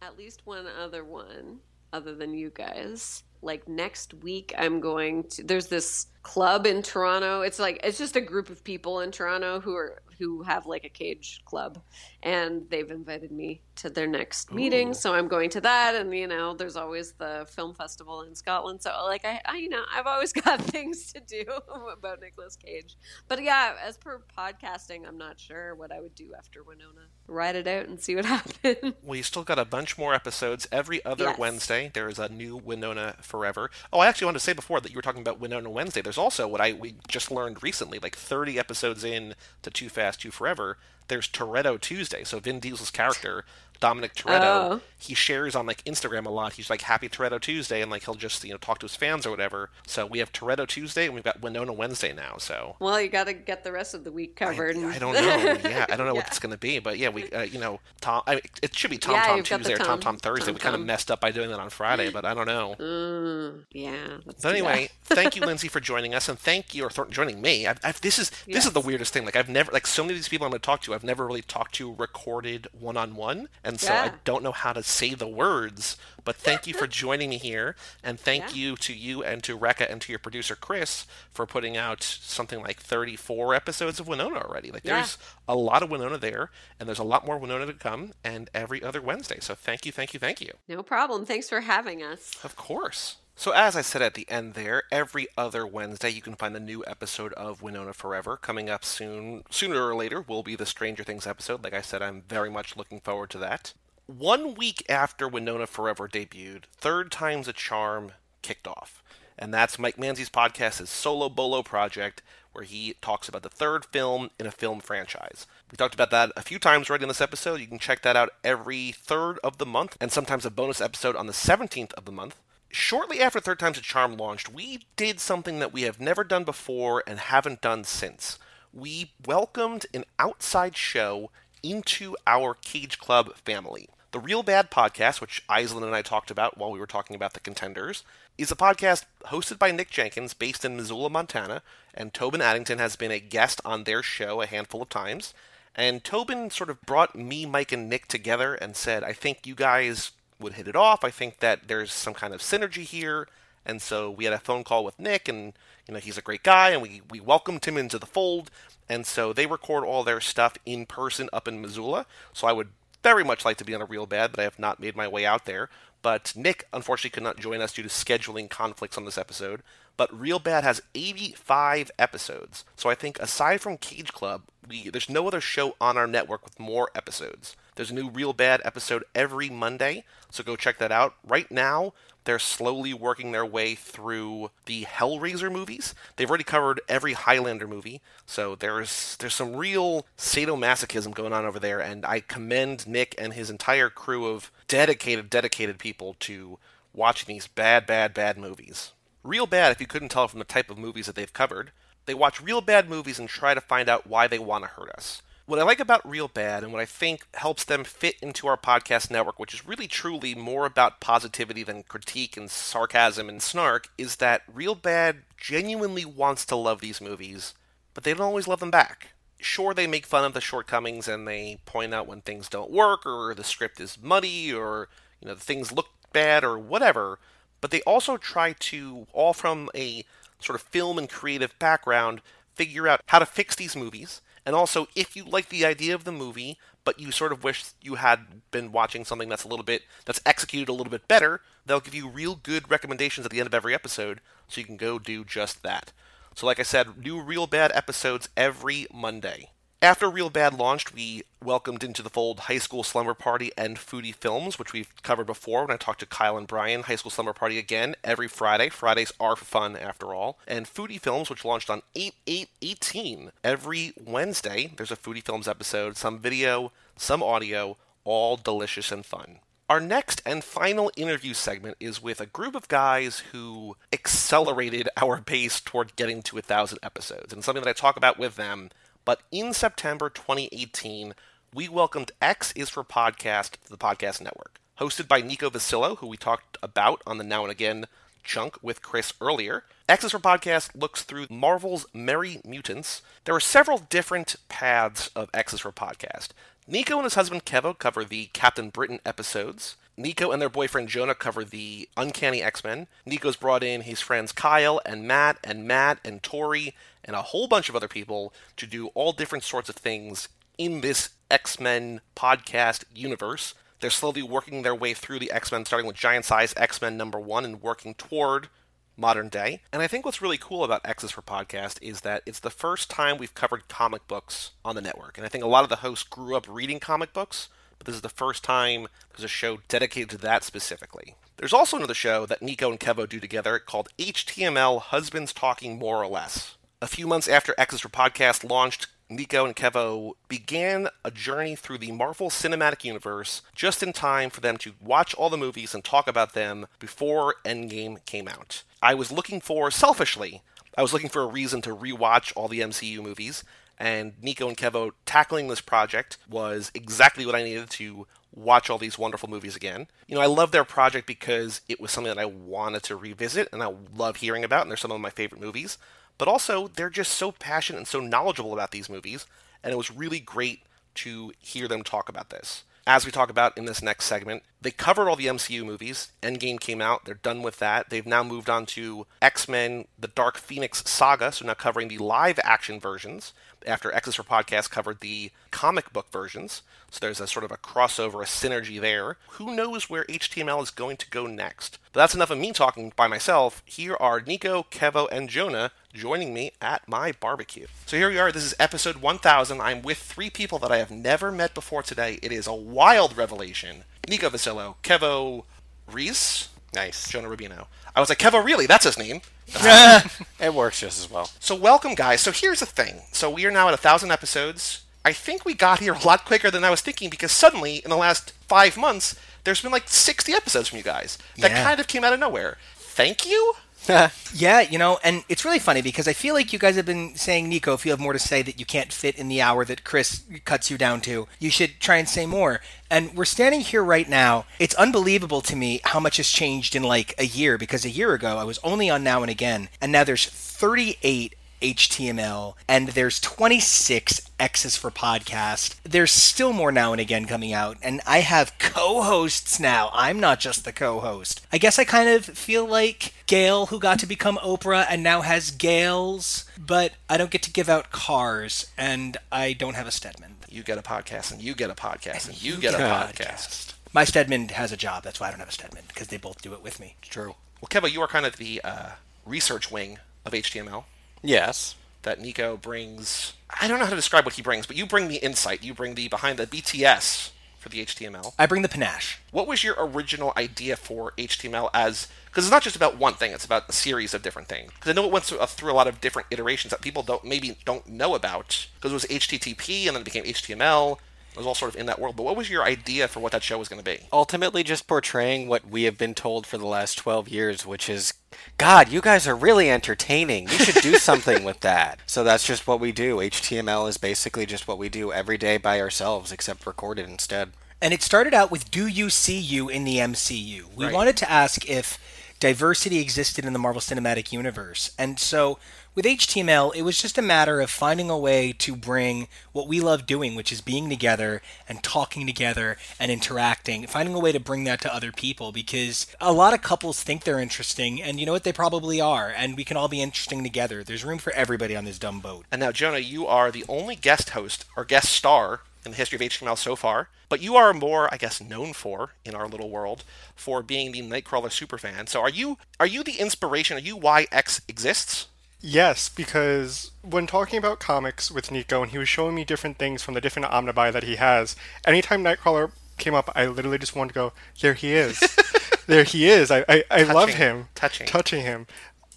at 0.03 0.19
least 0.19 0.43
one 0.45 0.67
other 0.67 1.05
one 1.05 1.59
other 1.93 2.15
than 2.15 2.35
you 2.35 2.51
guys. 2.51 3.23
Like 3.43 3.69
next 3.69 4.15
week, 4.15 4.55
I'm 4.57 4.81
going 4.81 5.25
to. 5.31 5.45
There's 5.45 5.69
this 5.69 6.07
club 6.25 6.67
in 6.67 6.83
Toronto. 6.83 7.43
It's 7.43 7.61
like 7.61 7.79
it's 7.85 7.99
just 7.99 8.17
a 8.17 8.21
group 8.21 8.51
of 8.51 8.65
people 8.65 8.99
in 9.01 9.13
Toronto 9.13 9.61
who 9.61 9.77
are 9.77 10.03
who 10.19 10.43
have 10.43 10.65
like 10.67 10.85
a 10.85 10.89
cage 10.89 11.43
club, 11.45 11.81
and 12.23 12.69
they've 12.71 12.91
invited 12.91 13.31
me 13.33 13.63
to 13.77 13.91
their 13.91 14.07
next 14.07 14.53
meeting. 14.53 14.95
So 14.95 15.13
I'm 15.13 15.27
going 15.29 15.51
to 15.51 15.61
that, 15.63 15.95
and 15.97 16.17
you 16.17 16.27
know, 16.29 16.55
there's 16.55 16.77
always 16.77 17.13
the 17.13 17.47
film 17.51 17.75
festival 17.75 18.23
in 18.23 18.35
Scotland. 18.35 18.81
So 18.83 18.91
like 19.05 19.25
I, 19.25 19.41
I 19.45 19.57
you 19.57 19.69
know, 19.69 19.83
I've 19.95 20.07
always 20.07 20.33
got 20.45 20.61
things 20.61 21.13
to 21.13 21.21
do 21.21 21.45
about 21.93 22.21
Nicolas 22.21 22.57
Cage. 22.57 22.97
But 23.29 23.43
yeah, 23.43 23.75
as 23.85 23.97
per 23.97 24.23
podcasting, 24.37 25.07
I'm 25.07 25.19
not 25.19 25.39
sure 25.39 25.75
what 25.75 25.93
I 25.93 26.01
would 26.01 26.15
do 26.15 26.33
after 26.37 26.63
Winona. 26.63 27.09
Ride 27.27 27.57
it 27.57 27.67
out 27.67 27.87
and 27.89 28.01
see 28.01 28.17
what 28.17 28.25
happens. 28.37 28.95
We 29.03 29.23
still 29.23 29.45
got 29.45 29.59
a 29.59 29.65
bunch 29.65 29.99
more 29.99 30.15
episodes. 30.15 30.67
Every 30.73 31.05
other 31.05 31.25
Yes. 31.25 31.39
Wednesday, 31.39 31.91
there 31.95 32.09
is 32.09 32.19
a 32.19 32.29
new 32.29 32.57
Winona 32.57 33.17
Forever. 33.21 33.71
Oh, 33.93 33.99
I 34.01 34.07
actually 34.07 34.27
wanted 34.27 34.39
to 34.41 34.45
say 34.45 34.53
before 34.53 34.81
that 34.81 34.91
you 34.91 34.97
were 34.97 35.03
talking 35.03 35.23
about 35.23 35.41
Winona 35.41 35.71
Wednesday. 35.71 36.03
There's 36.03 36.14
also 36.19 36.47
what 36.49 36.61
I 36.61 36.73
we 36.73 36.97
just 37.09 37.31
learned 37.31 37.63
recently, 37.63 37.99
like 37.99 38.17
30 38.17 38.59
episodes 38.59 39.05
in 39.05 39.35
to 39.63 39.71
Too 39.71 39.89
Fast, 39.89 40.21
Too 40.21 40.31
Forever. 40.31 40.79
There's 41.09 41.29
Toretto 41.29 41.81
Tuesday. 41.81 42.25
So 42.25 42.39
Vin 42.39 42.61
Diesel's 42.61 42.91
character 42.91 43.45
Dominic 43.85 44.15
Toretto, 44.15 44.45
Oh. 44.45 44.81
he 44.99 45.15
shares 45.15 45.55
on 45.55 45.67
like 45.67 45.85
Instagram 45.85 46.25
a 46.27 46.31
lot. 46.31 46.55
He's 46.55 46.71
like 46.71 46.81
Happy 46.83 47.09
Toretto 47.09 47.39
Tuesday, 47.41 47.83
and 47.83 47.91
like 47.91 48.05
he'll 48.05 48.15
just 48.15 48.43
you 48.45 48.51
know 48.53 48.57
talk 48.57 48.79
to 48.79 48.85
his 48.85 48.97
fans 48.97 49.27
or 49.27 49.31
whatever. 49.31 49.71
So 49.87 50.07
we 50.07 50.21
have 50.21 50.33
Toretto 50.33 50.67
Tuesday, 50.67 51.05
and 51.07 51.15
we've 51.15 51.23
got 51.25 51.43
Winona 51.43 51.73
Wednesday 51.73 52.13
now. 52.15 52.37
So 52.39 52.77
Well, 52.81 53.01
you 53.01 53.09
got 53.09 53.25
to 53.27 53.33
get 53.35 53.63
the 53.65 53.73
rest 53.73 53.93
of 53.95 54.05
the 54.05 54.13
week 54.13 54.37
covered. 54.37 54.77
I 54.77 54.99
don't 54.99 55.13
know. 55.15 55.59
Yeah, 55.75 55.87
I 55.91 55.97
don't 55.97 56.07
know 56.07 56.15
what 56.15 56.27
it's 56.29 56.39
going 56.39 56.53
to 56.53 56.59
be, 56.59 56.79
but 56.79 56.99
yeah, 56.99 57.09
we 57.11 57.29
uh, 57.31 57.43
you 57.43 57.59
know 57.61 57.81
Tom. 58.01 58.23
I 58.27 58.35
mean, 58.37 58.43
it 58.63 58.75
should 58.75 58.91
be 58.91 58.99
Tom 58.99 59.15
Yeah, 59.15 59.27
Tom 59.27 59.43
Tuesday 59.43 59.75
or 59.75 59.79
Tom 59.79 59.87
Tom- 59.87 60.01
Tom 60.01 60.17
Thursday. 60.19 60.47
Tom 60.47 60.55
we 60.55 60.61
kind 60.61 60.75
of 60.75 60.81
messed 60.83 61.11
up 61.11 61.21
by 61.21 61.31
doing 61.31 61.51
that 61.51 61.59
on 61.61 61.71
Friday, 61.71 62.11
but 62.11 62.25
I 62.25 62.33
don't 62.35 62.47
know. 62.47 62.75
Mm, 62.79 63.65
yeah. 63.71 64.19
So 64.39 64.49
anyway, 64.49 64.89
thank 65.05 65.37
you, 65.37 65.43
Lindsay, 65.43 65.69
for 65.69 65.81
joining 65.81 66.15
us, 66.15 66.29
and 66.29 66.39
thank 66.39 66.75
you 66.75 66.89
for 66.89 67.05
th- 67.05 67.15
joining 67.15 67.41
me. 67.41 67.67
I've, 67.67 67.81
I've, 67.85 68.01
this 68.01 68.19
is 68.19 68.31
this 68.47 68.65
is 68.67 68.73
the 68.73 68.81
weirdest 68.81 69.13
thing. 69.13 69.25
Like 69.25 69.37
I've 69.37 69.49
never 69.49 69.71
like 69.73 69.87
so 69.87 70.03
many 70.03 70.15
of 70.15 70.19
these 70.19 70.29
people 70.29 70.47
I'm 70.47 70.51
going 70.51 70.61
to 70.61 70.65
talk 70.67 70.81
to. 70.83 70.95
I've 70.95 71.05
never 71.05 71.27
really 71.27 71.43
talked 71.43 71.75
to 71.77 71.93
recorded 71.95 72.69
one 72.79 72.97
on 72.97 73.15
one, 73.17 73.49
and 73.63 73.74
so 73.81 73.93
I 73.93 74.13
don't 74.25 74.43
know 74.43 74.53
how 74.53 74.73
to 74.73 74.83
say 74.83 75.15
the 75.15 75.29
words. 75.29 75.97
But 76.25 76.37
thank 76.37 76.67
you 76.67 76.73
for 76.73 76.87
joining 77.03 77.29
me 77.31 77.37
here, 77.39 77.77
and 78.03 78.19
thank 78.19 78.57
you 78.57 78.77
to 78.77 78.95
you 78.95 79.23
and 79.23 79.43
to 79.45 79.59
Rekka 79.59 79.91
and 79.93 80.01
to 80.01 80.11
your 80.13 80.19
producer 80.19 80.57
Chris 80.57 81.07
for 81.31 81.45
putting 81.45 81.77
out 81.77 82.03
something 82.03 82.63
like 82.63 82.81
34 82.81 83.55
episodes 83.55 84.01
of 84.01 84.09
Winona 84.09 84.37
already. 84.41 84.71
Like 84.71 84.85
Yeah. 84.85 84.97
there's 84.97 85.19
a 85.47 85.55
lot 85.55 85.83
of 85.83 85.91
Winona 85.91 86.17
there, 86.17 86.51
and 86.81 86.89
there's 86.89 86.99
a 86.99 87.05
lot 87.05 87.27
more 87.27 87.37
Winona 87.39 87.67
to 87.67 87.75
come, 87.75 88.15
and 88.25 88.49
every 88.55 88.83
other 88.83 89.03
Wednesday. 89.03 89.39
So 89.41 89.55
thank 89.55 89.85
you, 89.85 89.93
thank 89.93 90.15
you, 90.15 90.21
thank 90.21 90.41
you. 90.41 90.53
No 90.67 90.83
problem. 90.83 91.27
Thanks 91.27 91.49
for 91.51 91.61
having 91.61 92.03
us. 92.03 92.33
Of 92.43 92.57
course. 92.57 93.17
So, 93.37 93.51
as 93.51 93.75
I 93.75 93.81
said 93.81 94.01
at 94.01 94.15
the 94.15 94.31
end 94.31 94.55
there, 94.55 94.85
every 94.93 95.27
other 95.37 95.67
Wednesday 95.67 96.11
you 96.11 96.23
can 96.23 96.37
find 96.37 96.55
a 96.55 96.61
new 96.61 96.85
episode 96.87 97.33
of 97.33 97.63
Winona 97.63 97.93
Forever. 97.93 98.37
Coming 98.37 98.71
up 98.71 98.85
soon, 98.85 99.43
sooner 99.51 99.85
or 99.85 99.95
later, 99.97 100.21
will 100.21 100.45
be 100.45 100.55
the 100.55 100.65
Stranger 100.65 101.03
Things 101.03 101.27
episode. 101.27 101.65
Like 101.65 101.75
I 101.75 101.81
said, 101.81 102.01
I'm 102.01 102.23
very 102.29 102.49
much 102.49 102.77
looking 102.77 103.01
forward 103.01 103.31
to 103.31 103.39
that. 103.39 103.75
One 104.07 104.55
week 104.55 104.85
after 104.89 105.27
Winona 105.27 105.67
Forever 105.67 106.09
debuted, 106.09 106.65
Third 106.77 107.11
Time's 107.11 107.49
a 107.49 107.53
Charm 107.53 108.13
kicked 108.41 108.69
off. 108.69 109.03
And 109.37 109.53
that's 109.53 109.81
Mike 109.81 109.97
Manzi's 109.97 110.31
podcast, 110.31 110.79
his 110.79 110.91
Solo 110.91 111.29
Bolo 111.29 111.65
project, 111.65 112.23
where 112.53 112.65
he 112.65 112.95
talks 113.03 113.29
about 113.29 113.43
the 113.43 113.49
third 113.49 113.85
film 113.87 114.31
in 114.39 114.47
a 114.47 114.53
film 114.53 114.79
franchise. 114.79 115.49
We 115.73 115.77
talked 115.77 115.95
about 115.95 116.13
that 116.13 116.31
a 116.37 116.43
few 116.43 116.61
times 116.61 116.89
already 116.89 117.03
in 117.03 117.09
this 117.09 117.21
episode. 117.21 117.61
You 117.61 117.67
can 117.67 117.81
check 117.81 118.03
that 118.03 118.15
out 118.15 118.31
every 118.45 118.93
third 118.93 119.41
of 119.43 119.59
the 119.59 119.67
month, 119.67 119.97
and 120.01 120.13
sometimes 120.13 120.47
a 120.47 120.51
bonus 120.51 120.81
episode 120.81 121.17
on 121.17 121.27
the 121.27 121.33
17th 121.33 121.93
of 121.95 122.05
the 122.05 122.13
month. 122.13 122.37
Shortly 122.75 123.21
after 123.21 123.39
Third 123.39 123.61
Time's 123.61 123.79
a 123.79 123.81
Charm 123.81 124.17
launched, 124.17 124.53
we 124.53 124.81
did 124.97 125.21
something 125.21 125.61
that 125.61 125.73
we 125.73 125.83
have 125.83 126.01
never 126.01 126.25
done 126.25 126.43
before 126.43 127.05
and 127.07 127.21
haven't 127.21 127.61
done 127.61 127.85
since. 127.85 128.37
We 128.73 129.13
welcomed 129.25 129.87
an 129.95 130.05
outside 130.19 130.77
show 130.77 131.31
into 131.63 132.17
our 132.27 132.55
Cage 132.55 132.99
Club 132.99 133.37
family. 133.37 133.89
The 134.11 134.19
Real 134.19 134.43
Bad 134.43 134.73
Podcast, 134.73 135.21
which 135.21 135.47
Aislinn 135.47 135.85
and 135.85 135.95
I 135.95 136.03
talked 136.03 136.33
about 136.33 136.59
while 136.59 136.73
we 136.73 136.81
were 136.81 136.87
talking 136.89 137.15
about 137.15 137.35
the 137.35 137.39
contenders, 137.39 138.03
is 138.37 138.51
a 138.51 138.57
podcast 138.57 139.05
hosted 139.27 139.61
by 139.61 139.71
Nick 139.71 139.91
Jenkins 139.91 140.35
based 140.35 140.65
in 140.65 140.77
Missoula, 140.77 141.11
Montana, 141.11 141.63
and 141.95 142.13
Tobin 142.13 142.43
Addington 142.43 142.81
has 142.81 142.97
been 142.97 143.13
a 143.13 143.21
guest 143.21 143.61
on 143.65 143.85
their 143.85 144.03
show 144.03 144.43
a 144.43 144.47
handful 144.47 144.83
of 144.83 144.89
times. 144.89 145.33
And 145.77 146.03
Tobin 146.03 146.51
sort 146.51 146.71
of 146.71 146.83
brought 146.83 147.15
me, 147.15 147.47
Mike, 147.47 147.71
and 147.71 147.89
Nick 147.89 148.09
together 148.09 148.57
and 148.57 148.75
said, 148.75 149.05
I 149.05 149.13
think 149.13 149.47
you 149.47 149.55
guys 149.55 150.11
would 150.41 150.55
hit 150.55 150.69
it 150.69 150.77
off. 150.77 151.05
I 151.05 151.11
think 151.11 151.41
that 151.41 151.69
there's 151.69 151.93
some 151.93 152.15
kind 152.15 152.35
of 152.35 152.41
synergy 152.41 152.83
here. 152.83 153.29
And 153.67 153.81
so 153.81 154.11
we 154.11 154.25
had 154.25 154.35
a 154.35 154.39
phone 154.39 154.63
call 154.63 154.85
with 154.85 154.99
Nick, 154.99 155.29
and 155.29 155.55
you 155.87 155.95
know 155.95 156.01
he's 156.01 156.19
a 156.19 156.23
great 156.23 156.43
guy, 156.43 156.71
and 156.71 156.83
we 156.83 157.01
we 157.11 157.21
welcomed 157.21 157.65
him 157.65 157.79
into 157.79 157.99
the 157.99 158.07
fold. 158.07 158.51
And 158.89 159.07
so 159.07 159.33
they 159.33 159.47
record 159.47 159.85
all 159.85 160.05
their 160.05 160.21
stuff 160.21 160.59
in 160.67 160.85
person 160.85 161.31
up 161.33 161.49
in 161.49 161.63
Missoula. 161.63 162.05
So 162.35 162.47
I 162.47 162.53
would 162.53 162.69
very 163.03 163.25
much 163.25 163.45
like 163.45 163.57
to 163.59 163.65
be 163.65 163.75
on 163.75 163.83
a 163.83 163.87
real 163.87 164.07
bad, 164.07 164.33
but 164.33 164.41
I 164.41 164.45
have 164.45 164.59
not 164.59 164.81
made 164.81 164.97
my 164.97 165.09
way 165.09 165.25
out 165.25 165.47
there. 165.47 165.71
But 166.03 166.35
Nick 166.37 166.67
unfortunately 166.73 167.11
could 167.11 167.23
not 167.23 167.39
join 167.39 167.63
us 167.63 167.73
due 167.73 167.83
to 167.83 167.89
scheduling 167.89 168.51
conflicts 168.51 168.99
on 168.99 169.07
this 169.07 169.17
episode. 169.17 169.63
But 169.97 170.19
Real 170.19 170.39
Bad 170.39 170.65
has 170.65 170.83
85 170.95 171.91
episodes. 171.99 172.65
So 172.77 172.91
I 172.91 172.95
think 172.95 173.19
aside 173.19 173.61
from 173.63 173.79
Cage 173.79 174.13
Club, 174.13 174.43
we 174.69 174.91
there's 174.91 175.09
no 175.09 175.27
other 175.27 175.41
show 175.41 175.77
on 175.81 175.97
our 175.97 176.07
network 176.07 176.45
with 176.45 176.61
more 176.61 176.91
episodes. 176.95 177.57
There's 177.75 177.91
a 177.91 177.95
new 177.95 178.09
Real 178.09 178.33
Bad 178.33 178.61
episode 178.65 179.05
every 179.15 179.51
Monday, 179.51 180.05
so 180.31 180.45
go 180.45 180.55
check 180.55 180.79
that 180.79 180.93
out. 180.93 181.15
Right 181.27 181.51
now, 181.51 181.93
they're 182.25 182.39
slowly 182.39 182.95
working 182.95 183.33
their 183.33 183.45
way 183.45 183.75
through 183.75 184.51
the 184.67 184.85
Hellraiser 184.85 185.51
movies. 185.51 185.95
They've 186.17 186.29
already 186.29 186.45
covered 186.45 186.81
every 186.89 187.15
Highlander 187.15 187.67
movie, 187.67 188.01
so 188.27 188.55
there's 188.55 189.17
there's 189.17 189.35
some 189.35 189.57
real 189.57 190.07
sadomasochism 190.17 191.15
going 191.15 191.33
on 191.33 191.45
over 191.45 191.59
there, 191.59 191.81
and 191.81 192.07
I 192.07 192.21
commend 192.21 192.87
Nick 192.87 193.15
and 193.19 193.33
his 193.33 193.51
entire 193.51 193.91
crew 193.91 194.27
of 194.27 194.53
dedicated, 194.69 195.29
dedicated 195.29 195.79
people 195.79 196.15
to 196.21 196.59
watching 196.95 197.35
these 197.35 197.49
bad, 197.49 197.87
bad, 197.87 198.15
bad 198.15 198.39
movies. 198.39 198.93
Real 199.25 199.47
bad, 199.47 199.73
if 199.73 199.81
you 199.81 199.87
couldn't 199.87 200.11
tell 200.11 200.29
from 200.29 200.39
the 200.39 200.45
type 200.45 200.71
of 200.71 200.79
movies 200.79 201.07
that 201.07 201.17
they've 201.17 201.33
covered. 201.33 201.73
They 202.07 202.15
watch 202.15 202.41
real 202.41 202.61
bad 202.61 202.89
movies 202.89 203.19
and 203.19 203.29
try 203.29 203.55
to 203.55 203.61
find 203.61 203.89
out 203.89 204.07
why 204.07 204.29
they 204.29 204.39
want 204.39 204.65
to 204.65 204.71
hurt 204.71 204.91
us. 204.91 205.23
What 205.47 205.59
I 205.59 205.63
like 205.63 205.81
about 205.81 206.09
Real 206.09 206.29
Bad 206.29 206.63
and 206.63 206.73
what 206.73 206.81
I 206.81 206.87
think 206.87 207.27
helps 207.35 207.65
them 207.65 207.85
fit 207.85 208.17
into 208.23 208.47
our 208.47 208.57
podcast 208.57 209.11
network, 209.11 209.39
which 209.39 209.53
is 209.53 209.67
really 209.67 209.87
truly 209.87 210.35
more 210.35 210.65
about 210.65 211.01
positivity 211.01 211.63
than 211.63 211.83
critique 211.83 212.39
and 212.39 212.51
sarcasm 212.51 213.29
and 213.29 213.43
snark, 213.43 213.91
is 213.99 214.17
that 214.17 214.45
Real 214.51 214.75
Bad 214.75 215.25
genuinely 215.37 216.07
wants 216.07 216.47
to 216.47 216.57
love 216.57 216.81
these 216.81 217.03
movies, 217.03 217.53
but 217.93 218.05
they 218.05 218.15
don't 218.15 218.23
always 218.23 218.49
love 218.49 218.61
them 218.61 218.71
back. 218.71 219.09
Sure, 219.39 219.75
they 219.75 219.87
make 219.87 220.07
fun 220.07 220.25
of 220.25 220.33
the 220.33 220.41
shortcomings 220.41 221.07
and 221.07 221.29
they 221.29 221.59
point 221.67 221.93
out 221.93 222.07
when 222.07 222.23
things 222.23 222.49
don't 222.49 222.71
work 222.71 223.05
or 223.05 223.35
the 223.35 223.45
script 223.45 223.79
is 223.81 223.99
muddy 224.01 224.51
or 224.51 224.89
you 225.21 225.29
know 225.29 225.35
things 225.35 225.71
look 225.71 225.89
bad 226.15 226.43
or 226.43 226.59
whatever, 226.59 227.19
but 227.61 227.71
they 227.71 227.83
also 227.83 228.17
try 228.17 228.55
to, 228.61 229.07
all 229.13 229.35
from 229.35 229.69
a 229.75 230.07
sort 230.41 230.59
of 230.59 230.67
film 230.67 230.97
and 230.97 231.11
creative 231.11 231.59
background, 231.59 232.23
figure 232.55 232.89
out 232.89 233.03
how 233.09 233.19
to 233.19 233.27
fix 233.27 233.55
these 233.55 233.77
movies. 233.77 234.23
And 234.47 234.55
also, 234.55 234.89
if 234.95 235.17
you 235.17 235.25
like 235.25 235.49
the 235.49 235.65
idea 235.65 235.95
of 235.95 236.05
the 236.05 236.13
movie, 236.13 236.59
but 236.85 237.01
you 237.01 237.11
sort 237.11 237.33
of 237.33 237.43
wish 237.43 237.65
you 237.81 237.95
had 237.95 238.43
been 238.51 238.73
watching 238.73 239.05
something 239.05 239.29
that's 239.29 239.45
a 239.45 239.49
little 239.49 239.65
bit, 239.65 239.83
that's 240.05 240.21
executed 240.27 240.69
a 240.69 240.75
little 240.75 240.91
bit 240.91 241.09
better, 241.09 241.41
they'll 241.65 241.81
give 241.81 241.95
you 241.95 242.09
real 242.09 242.35
good 242.35 242.71
recommendations 242.71 243.25
at 243.25 243.33
the 243.33 243.41
end 243.41 243.47
of 243.47 243.55
every 243.55 243.75
episode, 243.75 244.21
so 244.49 244.61
you 244.61 244.67
can 244.67 244.77
go 244.77 244.99
do 244.99 245.25
just 245.25 245.63
that. 245.63 245.93
So, 246.35 246.47
like 246.47 246.61
I 246.61 246.65
said, 246.65 246.99
new 246.99 247.21
Real 247.21 247.47
Bad 247.47 247.73
episodes 247.75 248.29
every 248.37 248.87
Monday. 248.93 249.51
After 249.85 250.09
Real 250.09 250.31
Bad 250.31 250.55
launched, 250.55 250.95
we 250.95 251.25
welcomed 251.43 251.85
into 251.85 252.01
the 252.01 252.09
fold 252.09 252.41
High 252.41 252.57
School 252.57 252.83
Slumber 252.83 253.13
Party 253.13 253.53
and 253.55 253.77
Foodie 253.77 254.15
Films, 254.15 254.59
which 254.59 254.73
we've 254.73 254.89
covered 255.03 255.27
before 255.27 255.67
when 255.67 255.75
I 255.75 255.77
talked 255.77 256.01
to 256.01 256.07
Kyle 256.07 256.39
and 256.39 256.47
Brian. 256.47 256.85
High 256.85 256.97
School 256.97 257.11
Slumber 257.11 257.35
Party 257.35 257.59
again 257.59 257.95
every 258.03 258.27
Friday. 258.27 258.71
Fridays 258.71 259.13
are 259.21 259.37
fun 259.37 259.77
after 259.77 260.15
all. 260.15 260.39
And 260.47 260.65
Foodie 260.65 260.99
Films, 260.99 261.29
which 261.29 261.45
launched 261.45 261.69
on 261.69 261.83
8 261.95 262.15
8 262.27 262.49
18. 262.63 263.33
Every 263.45 263.93
Wednesday, 264.03 264.73
there's 264.75 264.91
a 264.91 264.97
Foodie 264.97 265.23
Films 265.23 265.47
episode, 265.47 265.99
some 265.99 266.19
video, 266.19 266.73
some 266.97 267.23
audio, 267.23 267.77
all 268.05 268.39
delicious 268.39 268.91
and 268.91 269.05
fun. 269.05 269.41
Our 269.69 269.81
next 269.81 270.23
and 270.25 270.43
final 270.43 270.91
interview 270.97 271.35
segment 271.35 271.77
is 271.79 272.03
with 272.03 272.23
a 272.23 272.27
group 272.27 272.55
of 272.55 272.69
guys 272.69 273.19
who 273.33 273.77
accelerated 273.93 274.89
our 274.97 275.21
pace 275.21 275.61
toward 275.61 275.95
getting 275.97 276.23
to 276.23 276.39
a 276.39 276.43
thousand 276.43 276.79
episodes, 276.83 277.35
and 277.35 277.45
something 277.45 277.63
that 277.63 277.69
I 277.69 277.75
talk 277.75 277.99
about 277.99 278.19
with 278.19 278.37
them. 278.37 278.71
But 279.05 279.21
in 279.31 279.53
September 279.53 280.09
2018, 280.09 281.15
we 281.53 281.69
welcomed 281.69 282.13
X 282.23 282.53
is 282.53 282.71
for 282.71 282.83
Podcast 282.83 283.53
to 283.65 283.71
the 283.71 283.77
podcast 283.77 284.21
network. 284.21 284.61
Hosted 284.81 285.09
by 285.09 285.21
Nico 285.21 285.51
Vasillo, 285.51 285.99
who 285.99 286.07
we 286.07 286.17
talked 286.17 286.57
about 286.63 287.03
on 287.07 287.19
the 287.19 287.25
Now 287.25 287.43
and 287.43 287.53
Again 287.53 287.87
chunk 288.23 288.57
with 288.63 288.83
Chris 288.83 289.13
earlier. 289.21 289.65
X 289.89 290.05
is 290.05 290.13
for 290.13 290.19
Podcast 290.19 290.71
looks 290.75 291.03
through 291.03 291.27
Marvel's 291.29 291.87
Merry 291.93 292.41
Mutants. 292.45 293.03
There 293.25 293.35
are 293.35 293.41
several 293.41 293.79
different 293.79 294.37
paths 294.49 295.09
of 295.09 295.29
X 295.35 295.53
is 295.53 295.61
for 295.61 295.73
Podcast. 295.73 296.29
Nico 296.67 296.97
and 296.97 297.05
his 297.05 297.15
husband 297.15 297.45
Kevo 297.45 297.79
cover 297.79 298.05
the 298.05 298.31
Captain 298.33 298.71
Britain 298.71 299.01
episodes. 299.05 299.77
Nico 299.97 300.33
and 300.33 300.43
their 300.43 300.49
boyfriend 300.49 300.89
Jonah 300.89 301.15
cover 301.15 301.45
the 301.45 301.89
Uncanny 301.97 302.43
X 302.43 302.65
Men. 302.65 302.87
Nico's 303.07 303.37
brought 303.37 303.63
in 303.63 303.83
his 303.83 304.01
friends 304.01 304.33
Kyle 304.33 304.81
and 304.85 305.07
Matt 305.07 305.39
and 305.45 305.67
Matt 305.67 305.99
and 306.05 306.23
Tori 306.23 306.75
and 307.05 307.15
a 307.15 307.23
whole 307.23 307.47
bunch 307.47 307.69
of 307.69 307.77
other 307.77 307.89
people 307.89 308.33
to 308.57 308.67
do 308.67 308.89
all 308.89 309.13
different 309.13 309.45
sorts 309.45 309.69
of 309.69 309.77
things 309.77 310.29
in 310.59 310.81
this 310.81 311.11
X 311.31 311.61
Men 311.61 312.01
podcast 312.17 312.85
universe. 312.95 313.55
They're 313.81 313.91
slowly 313.91 314.23
working 314.23 314.63
their 314.63 314.75
way 314.75 314.95
through 314.95 315.19
the 315.19 315.31
X 315.31 315.53
Men, 315.53 315.65
starting 315.65 315.87
with 315.87 315.97
Giant 315.97 316.25
Size 316.25 316.55
X 316.57 316.81
Men 316.81 316.97
number 316.97 317.21
one 317.21 317.45
and 317.45 317.63
working 317.63 317.95
toward 317.95 318.49
modern 318.97 319.29
day. 319.29 319.61
And 319.73 319.83
I 319.83 319.89
think 319.89 320.05
what's 320.05 320.23
really 320.23 320.39
cool 320.39 320.65
about 320.65 320.81
X's 320.85 321.11
for 321.11 321.23
Podcast 321.23 321.79
is 321.83 322.03
that 322.03 322.23
it's 322.27 322.41
the 322.41 322.51
first 322.51 322.89
time 322.89 323.19
we've 323.19 323.35
covered 323.35 323.69
comic 323.69 324.07
books 324.07 324.53
on 324.65 324.75
the 324.77 324.81
network. 324.81 325.19
And 325.19 325.27
I 325.27 325.29
think 325.29 325.45
a 325.45 325.49
lot 325.49 325.65
of 325.65 325.69
the 325.69 325.77
hosts 325.77 326.07
grew 326.09 326.37
up 326.37 326.47
reading 326.49 326.81
comic 326.81 327.13
books, 327.13 327.49
but 327.85 327.93
this 327.93 327.97
is 327.97 328.03
the 328.03 328.09
first 328.09 328.43
time 328.43 328.89
there's 329.11 329.25
a 329.25 329.29
show 329.29 329.59
dedicated 329.69 330.11
to 330.11 330.19
that 330.19 330.43
specifically. 330.43 331.15
There's 331.37 331.53
also 331.53 331.77
another 331.77 331.95
show 331.95 332.27
that 332.27 332.43
Nico 332.43 332.71
and 332.71 332.81
Kevo 332.81 333.09
do 333.09 333.21
together 333.21 333.59
called 333.59 333.91
HTML 333.99 334.81
Husbands 334.81 335.33
Talking 335.33 335.79
More 335.79 336.03
or 336.03 336.07
Less. 336.07 336.57
A 336.81 336.87
few 336.87 337.07
months 337.07 337.29
after 337.29 337.55
for 337.59 337.89
Podcast 337.89 338.49
launched, 338.49 338.87
Nico 339.11 339.45
and 339.45 339.55
Kevo 339.55 340.13
began 340.29 340.89
a 341.05 341.11
journey 341.11 341.57
through 341.57 341.79
the 341.79 341.93
Marvel 341.93 342.31
Cinematic 342.31 342.85
Universe 342.85 343.43
just 343.55 343.83
in 343.83 343.93
time 343.93 344.31
for 344.31 344.41
them 344.41 344.57
to 344.59 344.73
watch 344.81 345.15
all 345.15 345.29
the 345.29 345.37
movies 345.37 345.75
and 345.75 345.85
talk 345.85 346.09
about 346.09 346.33
them 346.33 346.67
before 346.79 347.35
Endgame 347.45 348.05
came 348.07 348.29
out. 348.29 348.63
I 348.83 348.95
was 348.95 349.13
looking 349.13 349.41
for, 349.41 349.71
selfishly, 349.71 350.43
I 350.77 350.83
was 350.83 350.93
looking 350.93 351.11
for 351.11 351.23
a 351.23 351.27
reason 351.27 351.63
to 351.63 351.77
rewatch 351.77 352.33
all 352.35 352.49
the 352.49 352.61
MCU 352.61 353.03
movies, 353.03 353.45
and 353.79 354.15
Nico 354.23 354.49
and 354.49 354.57
Kevo 354.57 354.93
tackling 355.07 355.49
this 355.49 355.61
project 355.61 356.17
was 356.29 356.71
exactly 356.75 357.27
what 357.27 357.35
I 357.35 357.43
needed 357.43 357.71
to 357.71 358.07
watch 358.35 358.69
all 358.69 358.79
these 358.79 358.99
wonderful 358.99 359.31
movies 359.31 359.57
again. 359.57 359.87
You 360.09 360.17
know, 360.17 360.21
I 360.21 360.27
love 360.27 360.51
their 360.51 360.65
project 360.65 361.07
because 361.07 361.61
it 361.69 361.81
was 361.81 361.91
something 361.91 362.13
that 362.13 362.21
I 362.21 362.27
wanted 362.27 362.83
to 362.85 362.97
revisit 362.97 363.49
and 363.53 363.63
I 363.63 363.73
love 363.97 364.17
hearing 364.17 364.45
about, 364.45 364.63
and 364.63 364.71
they're 364.71 364.77
some 364.77 364.91
of 364.91 365.01
my 365.01 365.11
favorite 365.11 365.41
movies. 365.41 365.79
But 366.19 366.29
also, 366.29 366.69
they're 366.69 366.91
just 366.91 367.13
so 367.13 367.33
passionate 367.33 367.79
and 367.79 367.89
so 367.89 368.01
knowledgeable 368.01 368.53
about 368.53 368.71
these 368.71 368.89
movies, 368.89 369.27
and 369.63 369.73
it 369.73 369.77
was 369.77 369.91
really 369.91 370.21
great 370.21 370.63
to 370.97 371.33
hear 371.41 371.67
them 371.67 371.83
talk 371.83 372.09
about 372.09 372.31
this. 372.31 372.63
As 372.87 373.07
we 373.07 373.11
talk 373.11 373.31
about 373.31 373.57
in 373.57 373.65
this 373.65 373.83
next 373.83 374.05
segment, 374.05 374.43
they 374.61 374.71
covered 374.71 375.09
all 375.09 375.17
the 375.17 375.27
MCU 375.27 375.65
movies. 375.65 376.13
Endgame 376.23 376.61
came 376.61 376.83
out, 376.83 377.07
they're 377.07 377.15
done 377.15 377.43
with 377.43 377.59
that. 377.59 377.89
They've 377.89 378.07
now 378.07 378.23
moved 378.23 378.51
on 378.51 378.67
to 378.67 379.07
X 379.23 379.49
Men, 379.49 379.87
the 379.99 380.09
Dark 380.09 380.37
Phoenix 380.37 380.83
saga, 380.89 381.33
so 381.33 381.47
now 381.47 381.55
covering 381.55 381.89
the 381.89 381.99
live 381.99 382.39
action 382.45 382.79
versions 382.79 383.33
after 383.67 383.93
X's 383.93 384.15
for 384.17 384.23
Podcast 384.23 384.71
covered 384.71 385.01
the 385.01 385.31
comic 385.51 385.93
book 385.93 386.11
versions. 386.11 386.63
So 386.91 386.99
there's 387.01 387.21
a 387.21 387.27
sort 387.27 387.45
of 387.45 387.51
a 387.51 387.57
crossover, 387.57 388.23
a 388.23 388.27
synergy 388.27 388.81
there. 388.81 389.17
Who 389.31 389.55
knows 389.55 389.91
where 389.91 390.05
HTML 390.05 390.63
is 390.63 390.71
going 390.71 390.97
to 390.99 391.11
go 391.11 391.27
next? 391.27 391.79
But 391.93 392.01
that's 392.01 392.15
enough 392.15 392.31
of 392.31 392.39
me 392.39 392.53
talking 392.53 392.93
by 392.95 393.07
myself. 393.07 393.63
Here 393.65 393.97
are 393.99 394.21
Nico, 394.21 394.65
Kevo, 394.71 395.09
and 395.11 395.29
Jonah 395.29 395.73
joining 395.93 396.33
me 396.33 396.53
at 396.61 396.87
my 396.89 397.13
barbecue. 397.13 397.67
So 397.87 397.97
here 397.97 398.11
we 398.11 398.19
are. 398.19 398.31
This 398.31 398.45
is 398.45 398.55
episode 398.59 398.97
1000. 398.97 399.61
I'm 399.61 399.83
with 399.83 399.99
three 399.99 400.31
people 400.31 400.59
that 400.61 400.73
I 400.73 400.79
have 400.79 400.91
never 400.91 401.33
met 401.33 401.55
before 401.55 401.83
today. 401.83 402.19
It 402.23 402.33
is 402.33 402.47
a 402.47 402.55
wild 402.55 403.17
revelation. 403.17 403.85
Nico 404.09 404.29
Vasillo, 404.31 404.77
Kevo 404.83 405.45
Reese, 405.91 406.49
Nice. 406.75 407.09
Jonah 407.09 407.29
Rubino. 407.29 407.67
I 407.95 408.01
was 408.01 408.09
like, 408.09 408.19
Kevo, 408.19 408.45
really? 408.45 408.67
That's 408.67 408.85
his 408.85 408.99
name. 408.99 409.21
It 410.41 410.53
works 410.55 410.81
just 410.81 410.99
as 410.99 411.11
well. 411.11 411.31
So 411.41 411.55
welcome, 411.55 411.95
guys. 411.95 412.21
So 412.21 412.31
here's 412.33 412.61
the 412.61 412.67
thing. 412.67 413.03
So 413.13 413.31
we 413.31 413.47
are 413.47 413.51
now 413.51 413.69
at 413.69 413.75
a 413.75 413.79
thousand 413.79 414.11
episodes. 414.11 414.85
I 415.05 415.13
think 415.13 415.45
we 415.45 415.55
got 415.55 415.81
here 415.81 415.93
a 415.95 416.05
lot 416.07 416.25
quicker 416.25 416.51
than 416.51 416.65
I 416.65 416.71
was 416.71 416.81
thinking 416.81 417.11
because 417.11 417.31
suddenly, 417.33 417.77
in 417.85 417.91
the 417.91 417.97
last 417.97 418.33
five 418.49 418.77
months, 418.77 419.19
there's 419.45 419.61
been 419.61 419.73
like 419.73 419.89
60 419.89 420.33
episodes 420.33 420.69
from 420.69 420.79
you 420.79 420.85
guys. 420.85 421.19
That 421.39 421.51
Yeah. 421.51 421.63
kind 421.65 421.79
of 421.81 421.87
came 421.87 422.05
out 422.05 422.13
of 422.15 422.21
nowhere. 422.21 422.57
Thank 422.77 423.27
you. 423.27 423.55
Yeah, 424.37 424.63
you 424.63 424.79
know, 424.79 424.99
and 425.05 425.23
it's 425.29 425.45
really 425.45 425.61
funny 425.61 425.81
because 425.81 426.09
I 426.09 426.13
feel 426.13 426.35
like 426.35 426.53
you 426.53 426.59
guys 426.59 426.75
have 426.75 426.87
been 426.87 427.15
saying, 427.15 427.49
Nico, 427.49 427.73
if 427.73 427.85
you 427.87 427.93
have 427.93 428.01
more 428.01 428.13
to 428.13 428.19
say 428.19 428.43
that 428.43 428.59
you 428.59 428.67
can't 428.67 428.93
fit 428.93 429.17
in 429.17 429.29
the 429.29 429.41
hour 429.41 429.65
that 429.65 429.85
Chris 429.85 430.25
cuts 430.45 430.73
you 430.73 430.77
down 430.77 431.01
to, 431.03 431.29
you 431.39 431.51
should 431.51 431.79
try 431.79 431.99
and 431.99 432.09
say 432.09 432.27
more. 432.27 432.61
And 432.91 433.15
we're 433.15 433.27
standing 433.27 433.61
here 433.61 433.85
right 433.85 434.09
now. 434.09 434.47
It's 434.59 434.75
unbelievable 434.75 435.41
to 435.43 435.55
me 435.55 435.81
how 435.85 436.01
much 436.01 436.17
has 436.17 436.29
changed 436.29 436.75
in 436.75 436.83
like 436.83 437.15
a 437.17 437.27
year 437.27 437.57
because 437.59 437.85
a 437.85 437.91
year 437.91 438.13
ago 438.13 438.39
I 438.39 438.45
was 438.45 438.59
only 438.65 438.91
on 438.91 439.05
Now 439.05 439.23
and 439.23 439.31
Again, 439.31 439.69
and 439.81 439.93
now 439.93 440.03
there's 440.03 440.27
38 440.27 441.37
HTML, 441.65 442.55
and 442.69 442.89
there's 442.89 443.19
26 443.21 444.31
X's 444.39 444.77
for 444.77 444.91
podcast. 444.91 445.77
There's 445.83 446.11
still 446.13 446.53
more 446.53 446.71
now 446.71 446.93
and 446.93 447.01
again 447.01 447.25
coming 447.25 447.55
out, 447.55 447.79
and 447.81 448.03
I 448.07 448.19
have 448.19 448.59
co-hosts 448.59 449.59
now. 449.59 449.89
I'm 449.95 450.21
not 450.21 450.41
just 450.41 450.67
the 450.67 450.73
co-host. 450.73 451.41
I 451.51 451.57
guess 451.57 451.79
I 451.79 451.85
kind 451.85 452.11
of 452.11 452.27
feel 452.27 452.67
like 452.67 453.15
Gayle, 453.27 453.67
who 453.67 453.79
got 453.79 453.99
to 454.01 454.07
become 454.07 454.37
Oprah 454.39 454.85
and 454.91 455.03
now 455.03 455.23
has 455.23 455.51
Gales, 455.51 456.45
but 456.59 456.93
I 457.09 457.17
don't 457.17 457.31
get 457.31 457.43
to 457.45 457.53
give 457.53 457.71
out 457.71 457.91
cars, 457.91 458.71
and 458.77 459.17
I 459.33 459.55
don't 459.55 459.75
have 459.75 459.87
a 459.87 459.91
Stedman. 459.91 460.37
You 460.51 460.63
get 460.63 460.77
a 460.77 460.83
podcast, 460.83 461.33
and 461.33 461.41
you 461.41 461.55
get 461.55 461.71
a 461.71 461.75
podcast, 461.75 462.29
and 462.29 462.43
you 462.43 462.57
get 462.57 462.75
a 462.75 462.79
podcast. 462.79 463.73
My 463.95 464.05
Stedman 464.05 464.49
has 464.51 464.71
a 464.71 464.77
job. 464.77 465.03
That's 465.03 465.19
why 465.19 465.29
I 465.29 465.31
don't 465.31 465.41
have 465.41 465.49
a 465.49 465.53
Stedman 465.53 465.85
because 465.89 466.09
they 466.09 466.19
both 466.19 466.43
do 466.43 466.53
it 466.53 466.63
with 466.63 466.79
me. 466.79 466.97
True. 467.01 467.37
Well, 467.63 467.69
Kevo, 467.71 467.91
you 467.91 468.03
are 468.03 468.09
kind 468.09 468.27
of 468.27 468.37
the 468.37 468.61
uh, 468.63 468.91
research 469.25 469.71
wing 469.71 469.99
of 470.27 470.33
HTML. 470.33 470.85
Yes. 471.25 471.75
That 472.03 472.21
Nico 472.21 472.57
brings. 472.59 473.33
I 473.61 473.67
don't 473.67 473.79
know 473.79 473.87
how 473.87 473.91
to 473.91 473.97
describe 473.97 474.27
what 474.27 474.35
he 474.35 474.43
brings, 474.43 474.67
but 474.67 474.77
you 474.77 474.85
bring 474.85 475.09
the 475.09 475.17
insight. 475.17 475.65
You 475.65 475.73
bring 475.73 475.95
the 475.95 476.09
behind 476.09 476.39
the 476.39 476.47
BTS 476.47 477.31
for 477.59 477.71
the 477.71 477.83
HTML. 477.83 478.35
I 478.39 478.45
bring 478.45 478.61
the 478.61 478.69
panache. 478.69 479.21
What 479.31 479.47
was 479.47 479.65
your 479.65 479.75
original 479.79 480.35
idea 480.37 480.77
for 480.77 481.13
HTML 481.17 481.71
as? 481.73 482.09
Because 482.27 482.45
it's 482.45 482.53
not 482.53 482.63
just 482.63 482.77
about 482.77 482.99
one 482.99 483.15
thing; 483.15 483.33
it's 483.33 483.47
about 483.47 483.71
a 483.71 483.73
series 483.73 484.13
of 484.13 484.23
different 484.23 484.49
things. 484.49 484.71
Because 484.75 484.91
I 484.91 484.93
know 484.93 485.07
it 485.07 485.13
went 485.13 485.25
through, 485.25 485.39
uh, 485.39 485.47
through 485.47 485.73
a 485.73 485.75
lot 485.75 485.89
of 485.89 486.03
different 486.03 486.29
iterations 486.31 486.71
that 486.73 486.83
people 486.83 487.03
don't 487.03 487.25
maybe 487.25 487.57
don't 487.65 487.89
know 487.89 488.15
about. 488.15 488.69
Because 488.75 488.93
it 488.93 488.95
was 488.95 489.07
HTTP 489.07 489.87
and 489.87 489.97
then 489.97 490.03
it 490.03 490.05
became 490.05 490.25
HTML. 490.25 490.99
It 491.35 491.39
was 491.39 491.47
all 491.47 491.55
sort 491.57 491.75
of 491.75 491.81
in 491.81 491.87
that 491.87 491.99
world. 491.99 492.15
But 492.15 492.23
what 492.23 492.37
was 492.37 492.49
your 492.49 492.63
idea 492.63 493.09
for 493.09 493.19
what 493.19 493.33
that 493.33 493.43
show 493.43 493.59
was 493.59 493.69
going 493.69 493.83
to 493.83 493.85
be? 493.85 494.07
Ultimately, 494.13 494.63
just 494.63 494.87
portraying 494.87 495.49
what 495.49 495.69
we 495.69 495.83
have 495.83 495.99
been 495.99 496.15
told 496.15 496.47
for 496.47 496.59
the 496.59 496.67
last 496.67 496.97
12 496.97 497.29
years, 497.29 497.67
which 497.67 497.89
is, 497.89 498.15
God, 498.57 498.89
you 498.89 499.01
guys 499.01 499.27
are 499.27 499.35
really 499.35 499.69
entertaining. 499.69 500.45
You 500.49 500.59
should 500.59 500.81
do 500.83 500.95
something 500.99 501.43
with 501.43 501.59
that. 501.61 501.99
So 502.07 502.23
that's 502.23 502.47
just 502.47 502.69
what 502.69 502.79
we 502.79 502.93
do. 502.93 503.17
HTML 503.17 503.89
is 503.89 503.97
basically 503.99 504.47
just 504.47 504.69
what 504.69 504.79
we 504.79 504.89
do 504.89 505.13
every 505.13 505.37
day 505.37 505.57
by 505.57 505.81
ourselves, 505.81 506.31
except 506.31 506.67
record 506.67 507.01
it 507.01 507.09
instead. 507.09 507.51
And 507.83 507.93
it 507.93 508.01
started 508.03 508.33
out 508.33 508.53
with 508.53 508.71
Do 508.71 508.87
You 508.87 509.11
See 509.11 509.39
You 509.39 509.69
in 509.69 509.83
the 509.83 509.97
MCU? 509.99 510.67
We 510.77 510.85
Right. 510.87 510.95
wanted 510.95 511.17
to 511.19 511.31
ask 511.31 511.69
if 511.69 511.99
diversity 512.41 512.99
existed 513.01 513.45
in 513.45 513.53
the 513.53 513.59
Marvel 513.59 513.81
Cinematic 513.81 514.33
Universe. 514.33 514.93
And 514.99 515.19
so 515.19 515.59
with 515.95 516.05
HTML, 516.05 516.75
it 516.75 516.83
was 516.83 517.01
just 517.01 517.19
a 517.19 517.23
matter 517.23 517.61
of 517.61 517.71
finding 517.71 518.11
a 518.11 518.19
way 518.19 518.53
to 518.53 518.75
bring 518.75 519.29
what 519.53 519.69
we 519.69 519.81
love 519.81 520.07
doing, 520.07 520.35
which 520.35 520.51
is 520.51 520.61
being 520.61 520.89
together 520.89 521.41
and 521.69 521.83
talking 521.83 522.27
together 522.27 522.77
and 522.99 523.13
interacting, 523.13 523.87
finding 523.87 524.15
a 524.15 524.19
way 524.19 524.33
to 524.33 524.41
bring 524.41 524.65
that 524.65 524.81
to 524.81 524.95
other 524.95 525.13
people 525.13 525.53
because 525.53 526.07
a 526.21 526.33
lot 526.33 526.53
of 526.53 526.63
couples 526.63 527.03
think 527.03 527.23
they're 527.23 527.39
interesting, 527.39 528.03
and 528.03 528.19
you 528.19 528.27
know 528.27 528.33
what? 528.33 528.43
They 528.43 528.53
probably 528.53 529.01
are, 529.01 529.33
and 529.37 529.57
we 529.57 529.65
can 529.65 529.77
all 529.77 529.89
be 529.89 530.03
interesting 530.03 530.43
together. 530.43 530.83
There's 530.83 531.05
room 531.05 531.19
for 531.19 531.33
everybody 531.33 531.77
on 531.77 531.85
this 531.85 531.99
dumb 531.99 532.21
boat. 532.21 532.45
And 532.51 532.61
now, 532.61 532.73
Jonah, 532.73 532.99
you 532.99 533.27
are 533.27 533.53
the 533.53 533.65
only 533.69 533.95
guest 533.95 534.31
host 534.31 534.65
or 534.77 534.85
guest 534.85 535.13
star 535.13 535.61
in 535.85 535.93
the 535.93 535.97
history 535.97 536.17
of 536.17 536.23
HTML 536.23 536.59
so 536.59 536.75
far, 536.75 537.09
but 537.29 537.41
you 537.41 537.55
are 537.55 537.73
more, 537.73 538.13
I 538.13 538.17
guess, 538.17 538.41
known 538.41 538.73
for 538.73 539.11
in 539.25 539.35
our 539.35 539.47
little 539.47 539.71
world 539.71 540.03
for 540.35 540.63
being 540.63 540.93
the 540.93 541.03
Nightcrawler 541.03 541.51
superfan. 541.51 542.09
So, 542.09 542.21
are 542.21 542.31
you 542.31 542.59
are 542.81 542.87
you 542.87 543.05
the 543.05 543.21
inspiration? 543.21 543.77
Are 543.77 543.81
you 543.81 543.97
why 543.97 544.27
X 544.33 544.61
exists? 544.67 545.29
Yes, 545.67 546.11
because 546.11 546.91
when 547.01 547.27
talking 547.27 547.57
about 547.57 547.81
comics 547.81 548.31
with 548.31 548.51
Nico 548.51 548.83
and 548.83 548.93
he 548.93 548.99
was 548.99 549.09
showing 549.09 549.35
me 549.35 549.45
different 549.45 549.79
things 549.79 550.03
from 550.03 550.13
the 550.13 550.21
different 550.21 550.51
omnibuy 550.51 550.93
that 550.93 551.05
he 551.05 551.17
has, 551.17 551.57
anytime 551.87 552.23
Nightcrawler 552.23 552.73
came 552.99 553.15
up, 553.15 553.33
I 553.35 553.47
literally 553.47 553.79
just 553.79 553.97
wanted 553.97 554.09
to 554.09 554.15
go, 554.15 554.33
there 554.61 554.75
he 554.75 554.93
is. 554.93 555.19
there 555.87 556.05
he 556.05 556.29
is. 556.29 556.51
I, 556.51 556.67
I, 556.69 556.85
I 556.91 557.03
love 557.05 557.31
him. 557.31 557.69
Touching. 557.75 558.07
Touching 558.07 558.43
him. 558.43 558.67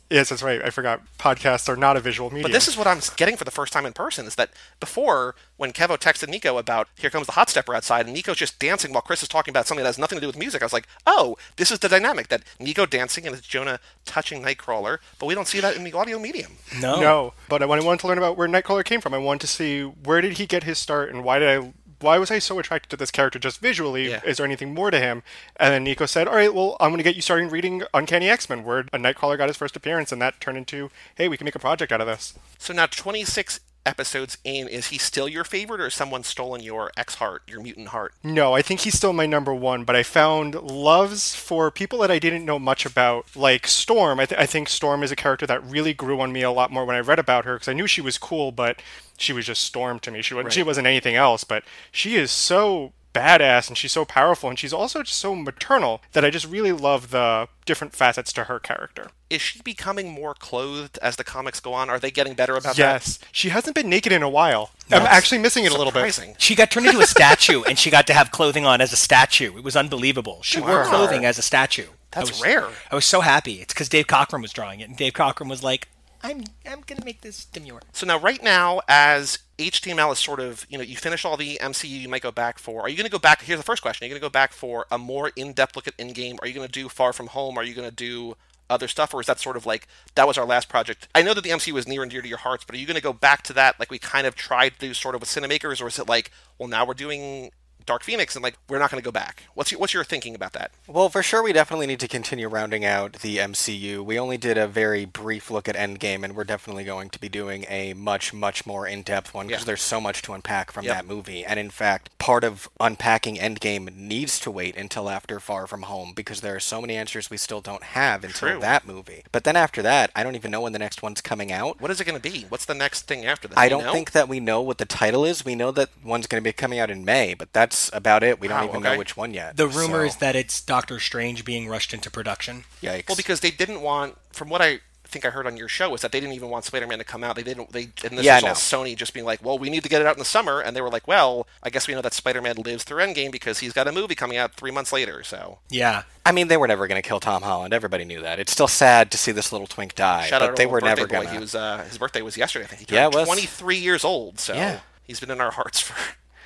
Yes, 0.09 0.29
that's 0.29 0.41
right. 0.41 0.63
I 0.63 0.69
forgot. 0.69 1.01
Podcasts 1.19 1.67
are 1.67 1.75
not 1.75 1.97
a 1.97 1.99
visual 1.99 2.29
medium. 2.29 2.43
But 2.43 2.53
this 2.53 2.67
is 2.67 2.77
what 2.77 2.87
I'm 2.87 2.99
getting 3.17 3.35
for 3.35 3.43
the 3.43 3.51
first 3.51 3.73
time 3.73 3.85
in 3.85 3.93
person 3.93 4.25
is 4.25 4.35
that 4.35 4.51
before, 4.79 5.35
when 5.57 5.73
Kevo 5.73 5.97
texted 5.97 6.29
Nico 6.29 6.57
about 6.57 6.87
here 6.97 7.09
comes 7.09 7.25
the 7.25 7.33
hot 7.33 7.49
stepper 7.49 7.75
outside, 7.75 8.05
and 8.05 8.13
Nico's 8.13 8.37
just 8.37 8.57
dancing 8.59 8.93
while 8.93 9.01
Chris 9.01 9.21
is 9.21 9.27
talking 9.27 9.51
about 9.51 9.67
something 9.67 9.83
that 9.83 9.89
has 9.89 9.97
nothing 9.97 10.17
to 10.17 10.21
do 10.21 10.27
with 10.27 10.37
music, 10.37 10.61
I 10.61 10.65
was 10.65 10.73
like, 10.73 10.87
oh, 11.05 11.37
this 11.57 11.71
is 11.71 11.79
the 11.79 11.89
dynamic 11.89 12.29
that 12.29 12.43
Nico 12.59 12.85
dancing 12.85 13.27
and 13.27 13.35
it's 13.35 13.45
Jonah 13.45 13.79
touching 14.05 14.41
Nightcrawler, 14.41 14.99
but 15.19 15.25
we 15.25 15.35
don't 15.35 15.47
see 15.47 15.59
that 15.59 15.75
in 15.75 15.83
the 15.83 15.93
audio 15.93 16.19
medium. 16.19 16.53
No. 16.79 17.01
No, 17.01 17.33
but 17.49 17.61
I 17.61 17.65
wanted 17.65 17.99
to 17.99 18.07
learn 18.07 18.17
about 18.17 18.37
where 18.37 18.47
Nightcrawler 18.47 18.85
came 18.85 19.01
from, 19.01 19.13
I 19.13 19.17
wanted 19.17 19.41
to 19.41 19.47
see 19.47 19.81
where 19.81 20.21
did 20.21 20.37
he 20.37 20.45
get 20.45 20.63
his 20.63 20.77
start 20.77 21.09
and 21.09 21.23
why 21.23 21.39
did 21.39 21.49
I 21.49 21.73
why 21.99 22.17
was 22.17 22.31
I 22.31 22.39
so 22.39 22.59
attracted 22.59 22.89
to 22.89 22.97
this 22.97 23.11
character 23.11 23.39
just 23.39 23.59
visually? 23.59 24.09
Yeah. 24.09 24.21
Is 24.25 24.37
there 24.37 24.45
anything 24.45 24.73
more 24.73 24.91
to 24.91 24.99
him? 24.99 25.23
And 25.59 25.73
then 25.73 25.83
Nico 25.83 26.05
said, 26.05 26.27
"All 26.27 26.35
right, 26.35 26.53
well, 26.53 26.77
I'm 26.79 26.89
going 26.89 26.99
to 26.99 27.03
get 27.03 27.15
you 27.15 27.21
starting 27.21 27.49
reading 27.49 27.83
Uncanny 27.93 28.29
X-Men, 28.29 28.63
where 28.63 28.79
a 28.79 28.97
Nightcrawler 28.97 29.37
got 29.37 29.49
his 29.49 29.57
first 29.57 29.75
appearance, 29.75 30.11
and 30.11 30.21
that 30.21 30.39
turned 30.39 30.57
into, 30.57 30.91
hey, 31.15 31.27
we 31.27 31.37
can 31.37 31.45
make 31.45 31.55
a 31.55 31.59
project 31.59 31.91
out 31.91 32.01
of 32.01 32.07
this." 32.07 32.33
So 32.57 32.73
now 32.73 32.85
26 32.85 33.59
episodes 33.87 34.37
in, 34.43 34.67
is 34.67 34.87
he 34.87 34.97
still 34.97 35.27
your 35.27 35.43
favorite, 35.43 35.79
or 35.79 35.85
has 35.85 35.93
someone 35.93 36.23
stolen 36.23 36.61
your 36.61 36.91
X 36.97 37.15
heart, 37.15 37.43
your 37.47 37.61
mutant 37.61 37.87
heart? 37.89 38.13
No, 38.23 38.53
I 38.53 38.61
think 38.61 38.81
he's 38.81 38.95
still 38.95 39.13
my 39.13 39.25
number 39.25 39.53
one, 39.53 39.83
but 39.83 39.95
I 39.95 40.03
found 40.03 40.55
loves 40.55 41.35
for 41.35 41.71
people 41.71 41.99
that 41.99 42.11
I 42.11 42.19
didn't 42.19 42.45
know 42.45 42.59
much 42.59 42.85
about, 42.85 43.35
like 43.35 43.65
Storm. 43.67 44.19
I, 44.19 44.25
th- 44.25 44.39
I 44.39 44.45
think 44.45 44.69
Storm 44.69 45.01
is 45.01 45.11
a 45.11 45.15
character 45.15 45.47
that 45.47 45.63
really 45.63 45.93
grew 45.93 46.19
on 46.19 46.31
me 46.31 46.41
a 46.41 46.51
lot 46.51 46.71
more 46.71 46.85
when 46.85 46.95
I 46.95 46.99
read 46.99 47.19
about 47.19 47.45
her 47.45 47.55
because 47.55 47.69
I 47.69 47.73
knew 47.73 47.87
she 47.87 48.01
was 48.01 48.17
cool, 48.17 48.51
but 48.51 48.81
she 49.17 49.33
was 49.33 49.45
just 49.45 49.63
Storm 49.63 49.99
to 49.99 50.11
me. 50.11 50.21
She 50.21 50.33
wasn't, 50.33 50.53
she 50.53 50.63
wasn't 50.63 50.87
anything 50.87 51.15
else, 51.15 51.43
but 51.43 51.63
she 51.91 52.15
is 52.15 52.29
so 52.29 52.93
badass 53.17 53.67
and 53.67 53.77
she's 53.77 53.91
so 53.91 54.05
powerful 54.05 54.49
and 54.49 54.57
she's 54.59 54.73
also 54.73 55.03
just 55.03 55.19
so 55.19 55.35
maternal 55.35 56.01
that 56.13 56.23
I 56.25 56.29
just 56.29 56.47
really 56.47 56.71
love 56.71 57.11
the 57.11 57.47
different 57.65 57.93
facets 57.93 58.31
to 58.33 58.45
her 58.45 58.59
character. 58.59 59.07
Is 59.29 59.41
she 59.41 59.61
becoming 59.61 60.09
more 60.11 60.33
clothed 60.33 60.97
as 61.01 61.17
the 61.17 61.23
comics 61.23 61.59
go 61.59 61.73
on? 61.73 61.89
Are 61.89 61.99
they 61.99 62.11
getting 62.11 62.33
better 62.33 62.53
about 62.53 62.75
that? 62.75 62.77
Yes, 62.77 63.19
she 63.31 63.49
hasn't 63.49 63.75
been 63.75 63.89
naked 63.89 64.11
in 64.13 64.23
a 64.23 64.29
while. 64.29 64.71
I'm 64.89 65.01
actually 65.01 65.39
missing 65.39 65.65
it 65.65 65.69
that? 65.71 65.75
a 65.75 65.77
little 65.77 65.91
bit. 65.91 66.35
She 66.37 66.55
got 66.55 66.71
turned 66.71 66.85
into 66.87 66.99
a 67.01 67.05
statue, 67.07 67.61
and 67.63 67.77
she 67.77 67.89
got 67.89 68.07
to 68.07 68.13
have 68.13 68.31
clothing 68.31 68.65
on 68.65 68.79
as 68.79 68.93
a 68.93 68.95
statue. 68.95 69.57
It 69.57 69.63
was 69.65 69.75
unbelievable. 69.75 70.39
She 70.43 70.61
wore 70.61 70.85
clothing 70.85 71.25
as 71.25 71.37
a 71.37 71.41
statue. 71.41 71.87
I 72.13 72.19
That's 72.21 72.31
was- 72.31 72.41
rare. 72.41 72.67
I 72.89 72.95
was 72.95 73.05
so 73.05 73.19
happy. 73.19 73.55
It's 73.61 73.73
because 73.73 73.89
Dave 73.89 74.07
Cockrum 74.07 74.41
was 74.41 74.53
drawing 74.53 74.79
it, 74.79 74.87
and 74.87 74.95
Dave 74.97 75.11
Cockrum 75.13 75.49
was 75.49 75.61
like, 75.61 75.89
I'm 76.23 76.43
I'm 76.69 76.81
gonna 76.85 77.05
make 77.05 77.21
this 77.21 77.45
demure. 77.45 77.81
So 77.93 78.05
now, 78.05 78.19
right 78.19 78.41
now, 78.41 78.81
as 78.87 79.39
HTML 79.57 80.11
is 80.11 80.19
sort 80.19 80.39
of, 80.39 80.65
you 80.69 80.77
know, 80.77 80.83
you 80.83 80.95
finish 80.95 81.25
all 81.25 81.37
the 81.37 81.57
MCU 81.61 81.89
you 81.89 82.09
might 82.09 82.21
go 82.21 82.31
back 82.31 82.59
for. 82.59 82.81
Are 82.81 82.89
you 82.89 83.01
to 83.01 83.09
go 83.09 83.19
back? 83.19 83.41
Here's 83.41 83.59
the 83.59 83.63
first 83.63 83.81
question. 83.81 84.05
Are 84.05 84.07
you 84.07 84.13
to 84.13 84.21
go 84.21 84.29
back 84.29 84.51
for 84.51 84.85
a 84.91 84.97
more 84.97 85.31
in 85.35 85.53
depth 85.53 85.75
look 85.75 85.87
at 85.87 85.97
Endgame? 85.97 86.37
Are 86.41 86.47
you 86.47 86.61
to 86.61 86.67
do 86.67 86.89
Far 86.89 87.13
From 87.13 87.27
Home? 87.27 87.57
Are 87.57 87.63
you 87.63 87.73
to 87.75 87.91
do 87.91 88.35
other 88.69 88.87
stuff? 88.87 89.13
Or 89.13 89.21
is 89.21 89.27
that 89.27 89.39
sort 89.39 89.57
of 89.57 89.65
like, 89.65 89.87
that 90.15 90.27
was 90.27 90.37
our 90.37 90.45
last 90.45 90.69
project? 90.69 91.07
I 91.15 91.21
know 91.21 91.33
that 91.33 91.43
the 91.43 91.49
MCU 91.49 91.71
was 91.71 91.87
near 91.87 92.01
and 92.03 92.11
dear 92.11 92.21
to 92.21 92.27
your 92.27 92.37
hearts, 92.37 92.63
but 92.65 92.75
are 92.75 92.77
you 92.77 92.85
to 92.87 93.01
go 93.01 93.13
back 93.13 93.41
to 93.43 93.53
that 93.53 93.79
like 93.79 93.89
we 93.89 93.99
kind 93.99 94.27
of 94.27 94.35
tried 94.35 94.73
to 94.73 94.79
do 94.79 94.93
sort 94.93 95.15
of 95.15 95.21
with 95.21 95.29
Cinemakers? 95.29 95.81
Or 95.81 95.87
is 95.87 95.97
it 95.97 96.07
like, 96.07 96.31
well, 96.57 96.69
now 96.69 96.85
we're 96.85 96.93
doing 96.93 97.51
Dark 97.87 98.03
Phoenix 98.03 98.35
and 98.35 98.43
like 98.43 98.57
we're 98.69 98.77
not 98.77 98.91
going 98.91 99.01
to 99.01 99.05
go 99.05 99.11
back. 99.11 99.43
What's 99.55 99.71
your, 99.71 99.79
what's 99.79 99.93
your 99.93 100.03
thinking 100.03 100.35
about 100.35 100.53
that? 100.53 100.71
Well, 100.87 101.09
for 101.09 101.23
sure, 101.23 101.41
we 101.41 101.53
definitely 101.53 101.87
need 101.87 101.99
to 102.01 102.07
continue 102.07 102.47
rounding 102.47 102.85
out 102.85 103.13
the 103.13 103.37
MCU. 103.37 104.03
We 104.05 104.19
only 104.19 104.37
did 104.37 104.57
a 104.57 104.67
very 104.67 105.05
brief 105.05 105.49
look 105.49 105.67
at 105.67 105.75
Endgame, 105.75 106.23
and 106.23 106.35
we're 106.35 106.43
definitely 106.43 106.83
going 106.83 107.09
to 107.09 107.19
be 107.19 107.29
doing 107.29 107.65
a 107.69 107.93
much, 107.93 108.33
much 108.33 108.65
more 108.67 108.85
in-depth 108.85 109.33
one 109.33 109.47
because 109.47 109.61
Yeah. 109.63 109.65
there's 109.67 109.81
so 109.81 109.99
much 110.01 110.21
to 110.23 110.33
unpack 110.33 110.71
from 110.71 110.85
Yep. 110.85 110.93
that 110.95 111.05
movie. 111.07 111.43
And 111.45 111.59
in 111.59 111.69
fact, 111.69 112.15
part 112.19 112.43
of 112.43 112.67
unpacking 112.79 113.37
Endgame 113.37 113.95
needs 113.95 114.39
to 114.41 114.51
wait 114.51 114.75
until 114.75 115.09
after 115.09 115.39
Far 115.39 115.65
From 115.65 115.83
Home 115.83 116.11
because 116.13 116.41
there 116.41 116.55
are 116.55 116.59
so 116.59 116.81
many 116.81 116.95
answers 116.97 117.29
we 117.29 117.37
still 117.37 117.61
don't 117.61 117.83
have 117.83 118.23
until 118.25 118.49
True. 118.49 118.59
that 118.59 118.85
movie. 118.85 119.23
But 119.31 119.45
then 119.45 119.55
after 119.55 119.81
that, 119.81 120.11
I 120.15 120.23
don't 120.23 120.35
even 120.35 120.51
know 120.51 120.61
when 120.61 120.73
the 120.73 120.79
next 120.79 121.01
one's 121.01 121.21
coming 121.21 121.51
out. 121.53 121.79
What 121.79 121.89
is 121.91 122.01
it 122.01 122.05
going 122.05 122.19
to 122.19 122.29
be? 122.31 122.45
What's 122.49 122.65
the 122.65 122.73
next 122.75 123.03
thing 123.03 123.25
after 123.25 123.47
that? 123.47 123.57
I 123.57 123.69
don't 123.69 123.85
know? 123.85 123.93
think 123.93 124.11
that 124.11 124.27
we 124.27 124.39
know 124.41 124.61
what 124.61 124.77
the 124.77 124.85
title 124.85 125.23
is. 125.23 125.45
We 125.45 125.55
know 125.55 125.71
that 125.71 125.89
one's 126.03 126.27
going 126.27 126.43
to 126.43 126.47
be 126.47 126.51
coming 126.51 126.79
out 126.79 126.89
in 126.91 127.05
May, 127.05 127.33
but 127.33 127.53
that's 127.53 127.76
about 127.93 128.23
it. 128.23 128.39
We 128.39 128.47
don't 128.47 128.57
Wow, 128.59 128.63
even 128.65 128.75
okay. 128.77 128.91
know 128.93 128.97
which 128.97 129.15
one 129.17 129.33
yet. 129.33 129.57
The 129.57 129.67
rumor 129.67 130.01
So- 130.03 130.07
is 130.09 130.15
that 130.17 130.35
it's 130.35 130.61
Doctor 130.61 130.99
Strange 130.99 131.43
being 131.45 131.67
rushed 131.67 131.93
into 131.93 132.09
production. 132.11 132.65
Yikes. 132.81 133.07
Well, 133.07 133.15
because 133.17 133.39
they 133.41 133.51
didn't 133.51 133.81
want, 133.81 134.17
from 134.31 134.49
what 134.49 134.61
I 134.61 134.79
think 135.09 135.23
I 135.25 135.29
heard 135.29 135.47
on 135.47 135.55
your 135.55 135.69
show, 135.69 135.93
is 135.95 136.01
that 136.01 136.11
they 136.11 136.19
didn't 136.19 136.33
even 136.35 136.49
want 136.49 136.65
Spider-Man 136.65 136.97
to 136.97 137.05
come 137.05 137.23
out. 137.23 137.37
They 137.37 137.41
didn't. 137.43 137.71
They 137.71 137.83
and 138.03 138.17
this 138.17 138.25
Yeah, 138.25 138.41
was 138.41 138.43
all. 138.73 138.83
Sony 138.83 138.93
just 138.93 139.13
being 139.13 139.25
like, 139.25 139.41
well, 139.41 139.57
we 139.57 139.69
need 139.69 139.83
to 139.83 139.89
get 139.89 140.01
it 140.01 140.05
out 140.07 140.15
in 140.15 140.19
the 140.19 140.25
summer, 140.25 140.59
and 140.59 140.75
they 140.75 140.81
were 140.81 140.89
like, 140.89 141.07
well, 141.07 141.47
I 141.63 141.69
guess 141.69 141.87
we 141.87 141.93
know 141.93 142.01
that 142.01 142.13
Spider-Man 142.13 142.57
lives 142.57 142.83
through 142.83 142.97
Endgame 143.01 143.31
because 143.31 143.59
he's 143.59 143.71
got 143.71 143.87
a 143.87 143.93
movie 143.93 144.15
coming 144.15 144.37
out 144.37 144.55
three 144.55 144.69
months 144.71 144.91
later. 144.91 145.23
So 145.23 145.59
Yeah. 145.69 146.03
I 146.25 146.33
mean, 146.33 146.49
they 146.49 146.57
were 146.57 146.67
never 146.67 146.87
going 146.87 147.01
to 147.01 147.07
kill 147.07 147.21
Tom 147.21 147.41
Holland. 147.43 147.73
Everybody 147.73 148.03
knew 148.03 148.21
that. 148.21 148.37
It's 148.37 148.51
still 148.51 148.67
sad 148.67 149.09
to 149.11 149.17
see 149.17 149.31
this 149.31 149.53
little 149.53 149.65
twink 149.67 149.95
die, 149.95 150.25
shout 150.25 150.41
but 150.41 150.49
out 150.49 150.55
they 150.57 150.65
were 150.65 150.81
never 150.81 151.07
going 151.07 151.27
to. 151.27 151.33
He 151.33 151.39
was 151.39 151.55
uh, 151.55 151.85
his 151.87 151.97
birthday 151.97 152.21
was 152.21 152.35
yesterday. 152.35 152.65
I 152.65 152.67
think 152.67 152.89
he 152.89 152.93
Yeah, 152.93 153.03
turned 153.03 153.15
it 153.15 153.17
was. 153.19 153.27
23 153.29 153.77
years 153.77 154.03
old. 154.03 154.41
So 154.41 154.53
Yeah. 154.55 154.79
he's 155.05 155.21
been 155.21 155.31
in 155.31 155.39
our 155.39 155.51
hearts 155.51 155.79
for 155.79 155.95